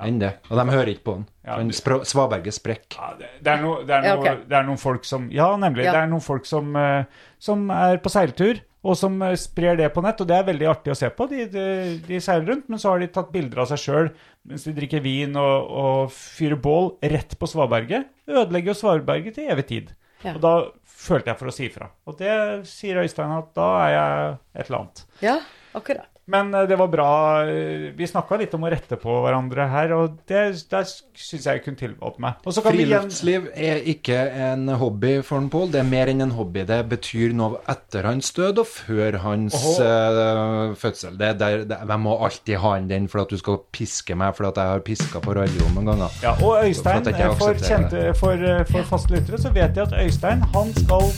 Enn 0.00 0.20
det. 0.20 0.30
Og 0.48 0.56
de 0.56 0.64
hører 0.72 0.90
ikke 0.94 1.06
på 1.06 1.14
den. 1.18 1.28
Ja, 1.44 1.58
Han 1.58 1.70
Svaberget 1.74 2.56
sprekker. 2.56 2.96
Ja, 2.96 3.12
det, 3.18 3.28
det, 3.44 3.52
er 3.52 3.62
no, 3.62 3.76
det, 3.84 3.94
er 3.96 4.08
Ja, 4.08 4.16
okay. 4.16 4.40
det 4.48 4.56
er 4.56 4.66
noen 4.66 4.80
folk 4.80 5.06
som 5.08 5.28
Ja, 5.34 5.52
nemlig. 5.60 5.84
Ja. 5.86 5.94
Det 5.96 6.02
er 6.06 6.10
noen 6.10 6.24
folk 6.24 6.48
som, 6.48 6.74
eh, 6.78 7.22
som 7.42 7.68
er 7.74 8.00
på 8.02 8.12
seiltur, 8.12 8.62
og 8.80 8.96
som 8.96 9.20
eh, 9.26 9.36
sprer 9.40 9.76
det 9.80 9.90
på 9.94 10.04
nett. 10.04 10.20
Og 10.22 10.28
det 10.30 10.38
er 10.38 10.48
veldig 10.48 10.68
artig 10.72 10.94
å 10.94 10.98
se 10.98 11.10
på. 11.12 11.28
De, 11.30 11.46
de, 11.52 11.66
de 12.06 12.20
seiler 12.24 12.48
rundt, 12.54 12.68
men 12.72 12.80
så 12.80 12.94
har 12.94 13.02
de 13.02 13.10
tatt 13.12 13.32
bilder 13.34 13.64
av 13.64 13.70
seg 13.72 13.84
sjøl 13.84 14.12
mens 14.48 14.64
de 14.64 14.72
drikker 14.72 15.02
vin 15.04 15.36
og, 15.36 15.72
og 15.82 16.12
fyrer 16.16 16.56
bål 16.56 16.94
rett 17.12 17.36
på 17.36 17.48
svaberget. 17.50 18.08
Ødelegger 18.30 18.72
jo 18.72 18.78
svaberget 18.78 19.36
til 19.36 19.50
evig 19.52 19.66
tid. 19.68 19.90
Ja. 20.24 20.34
Og 20.34 20.40
da 20.44 20.54
følte 21.00 21.32
jeg 21.32 21.40
for 21.40 21.50
å 21.50 21.54
si 21.54 21.66
ifra. 21.68 21.90
Og 22.08 22.16
det 22.20 22.32
sier 22.68 23.00
Øystein 23.02 23.32
at 23.36 23.52
da 23.56 23.68
er 23.84 23.92
jeg 23.94 24.32
et 24.54 24.64
eller 24.66 24.80
annet. 24.82 25.04
Ja, 25.24 25.36
akkurat. 25.76 26.08
Men 26.30 26.52
eh, 26.54 26.66
det 26.70 26.76
var 26.78 26.88
bra. 26.92 27.08
eh, 27.50 27.90
Vi 27.96 28.06
snakka 28.06 28.38
litt 28.40 28.54
om 28.54 28.64
å 28.66 28.70
rette 28.72 28.96
på 29.00 29.16
hverandre 29.24 29.66
her, 29.72 29.94
og 29.96 30.18
det, 30.30 30.42
det 30.70 30.82
syns 30.86 31.46
jeg 31.48 31.62
kunne 31.64 31.80
tilvalgt 31.80 32.20
meg. 32.22 32.38
Friluftsliv 32.46 33.48
er 33.54 33.80
ikke 33.90 34.18
en 34.50 34.68
hobby 34.80 35.16
for 35.26 35.40
en 35.42 35.48
Pål. 35.50 35.72
Det 35.74 35.80
er 35.82 35.88
mer 35.88 36.10
enn 36.12 36.22
en 36.22 36.34
hobby. 36.36 36.62
Det 36.68 36.78
betyr 36.92 37.32
noe 37.34 37.58
etter 37.70 38.06
hans 38.06 38.30
død 38.36 38.60
og 38.62 38.68
før 38.70 39.18
hans 39.24 39.56
eh, 39.82 40.74
fødsel. 40.78 41.16
Det, 41.18 41.32
det, 41.40 41.50
det, 41.72 41.80
jeg 41.90 42.00
må 42.04 42.14
alltid 42.22 42.60
ha 42.62 42.76
inn 42.78 42.86
den 42.90 43.08
for 43.10 43.24
at 43.24 43.32
du 43.34 43.38
skal 43.40 43.58
piske 43.74 44.14
meg 44.18 44.36
for 44.38 44.50
at 44.50 44.60
jeg 44.60 44.74
har 44.76 44.84
piska 44.86 45.22
på 45.24 45.34
radioen 45.40 45.74
noen 45.74 45.90
ganger. 45.92 46.20
Ja, 46.22 46.36
og 46.38 46.62
Øystein, 46.62 47.02
For 47.10 47.26
at 47.26 47.38
for, 47.42 47.60
kjente, 47.66 48.06
for, 48.20 48.46
eh, 48.54 48.62
for 48.70 48.86
faste 48.94 49.16
lyttere, 49.16 49.40
så 49.42 49.50
vet 49.54 49.74
jeg 49.74 49.88
at 49.88 49.98
Øystein 50.04 50.46
han 50.54 50.70
skal 50.78 51.10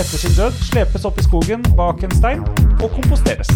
etter 0.00 0.18
sin 0.18 0.34
død 0.36 0.52
slepes 0.68 1.04
opp 1.08 1.18
i 1.18 1.24
skogen 1.26 1.62
bak 1.78 2.02
en 2.06 2.14
stein 2.16 2.42
og 2.82 2.90
komposteres. 2.96 3.50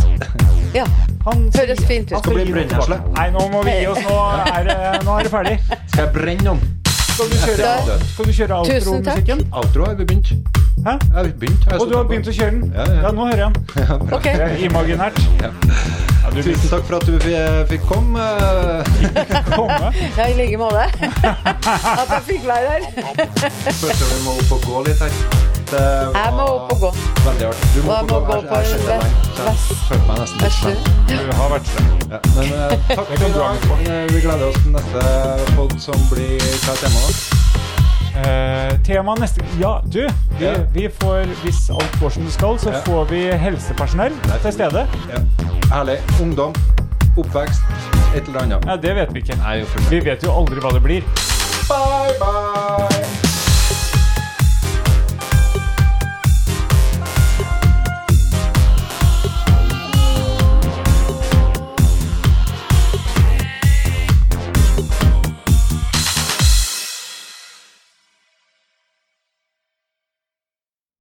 Ja. 0.75 0.85
Han 1.27 1.49
Høres 1.57 1.81
fint 1.89 2.11
ut. 2.13 2.17
han 2.17 2.23
Skal 2.23 2.35
bli 2.35 2.45
gi 2.49 2.53
brennesle. 2.53 2.99
Nei, 3.17 3.29
nå 3.35 3.47
må 3.53 3.63
vi 3.67 3.75
gi 3.81 3.87
oss. 3.91 3.99
Nå 4.07 4.19
er, 4.55 4.69
det- 4.69 5.05
nå 5.05 5.19
er 5.19 5.23
det 5.29 5.33
ferdig. 5.33 5.57
Skal 5.89 6.05
jeg 6.05 6.13
brenne 6.15 6.45
noen? 6.45 6.61
Skal 7.19 7.29
du 7.33 7.37
kjøre, 7.43 7.99
skal 8.13 8.25
du 8.25 8.33
kjøre 8.33 8.59
outro-musikken? 8.63 9.41
Outro 9.53 9.85
har 9.89 9.95
vi 9.99 10.05
begynt. 10.05 10.29
Hæ? 10.87 10.93
Jeg 10.93 11.13
har 11.17 11.25
begynt. 11.41 11.65
Jeg 11.67 11.81
Og 11.81 11.89
du 11.91 11.97
har 11.97 12.05
begynt 12.05 12.29
å 12.31 12.35
kjøre 12.37 12.51
den? 12.51 12.73
Ja, 12.77 12.85
ja. 12.87 13.01
Ja, 13.03 13.11
nå 13.11 13.27
hører 13.27 13.43
jeg 13.43 13.55
den. 13.55 14.13
Ok. 14.17 14.23
Det 14.23 14.47
er 14.47 14.57
imaginært. 14.69 15.19
Ja, 15.43 15.51
Tusen 16.31 16.69
takk 16.71 16.85
for 16.87 16.97
at 17.01 17.07
du 17.09 17.19
fikk 17.73 17.83
komme. 17.89 18.23
komme. 19.51 19.93
Ja, 20.19 20.27
i 20.29 20.35
like 20.39 20.59
måte. 20.61 20.87
At 22.03 22.11
jeg 22.15 22.23
fikk 22.29 22.47
være 22.47 22.77
her. 22.77 22.83
Følte 23.73 24.05
vi 24.13 24.21
må 24.25 24.37
opp 24.39 24.53
og 24.53 24.69
gå 24.69 24.85
litt 24.87 25.03
her. 25.03 25.58
Det 25.69 25.81
Jeg 26.15 26.33
må 26.33 26.45
opp 26.49 26.71
og 26.73 26.79
gå. 26.81 26.91
Veldig 27.25 27.47
artig. 27.49 27.67
Du 27.75 27.83
må, 27.85 27.97
må 28.09 28.19
gå 28.29 28.37
Jeg- 28.39 28.49
på 28.49 28.57
jeg. 28.59 29.11
Jeg 29.39 29.57
følte 29.89 30.07
meg 30.09 30.19
nesten 30.23 30.41
litt 30.45 30.53
slem. 30.53 30.79
Du 31.09 31.33
har 31.41 31.51
vært 31.53 31.67
slem. 31.73 31.89
Ja, 32.13 32.21
men 32.37 32.47
eh, 32.57 32.87
takk 32.97 33.11
for 33.11 33.27
i 33.27 33.33
dag. 33.35 33.67
Eh, 33.89 34.07
Vi 34.15 34.21
gleder 34.25 34.47
oss 34.49 34.61
til 34.63 34.73
neste 34.73 35.03
pod 35.57 35.75
som 35.81 36.07
blir 36.13 36.41
Hva 36.65 36.73
er 36.73 36.81
temaet? 36.85 37.19
Uh, 38.19 38.73
tema 38.83 39.15
neste 39.21 39.45
Ja, 39.61 39.77
du. 39.85 40.01
Vi, 40.39 40.45
yeah. 40.45 40.65
vi 40.75 40.89
får, 41.01 41.29
hvis 41.45 41.69
alt 41.71 42.01
går 42.01 42.11
som 42.17 42.25
det 42.27 42.33
skal, 42.35 42.59
så 42.59 42.73
yeah. 42.73 42.83
får 42.89 43.05
vi 43.13 43.21
helsepersonell 43.45 44.17
til 44.43 44.53
stede. 44.53 44.87
Ja. 45.13 45.21
Herlig. 45.75 45.99
Ungdom. 46.21 46.55
Oppvekst. 47.17 47.63
Et 48.17 48.27
eller 48.27 48.41
annet. 48.43 48.67
Ja, 48.67 48.77
det 48.77 48.97
vet 48.97 49.15
vi 49.15 49.23
ikke. 49.23 49.37
Nei, 49.45 49.61
Vi 49.91 50.01
vet 50.01 50.25
jo 50.25 50.35
aldri 50.35 50.59
hva 50.65 50.73
det 50.75 50.83
blir. 50.83 51.03
Bye, 51.69 52.17
bye! 52.19 52.98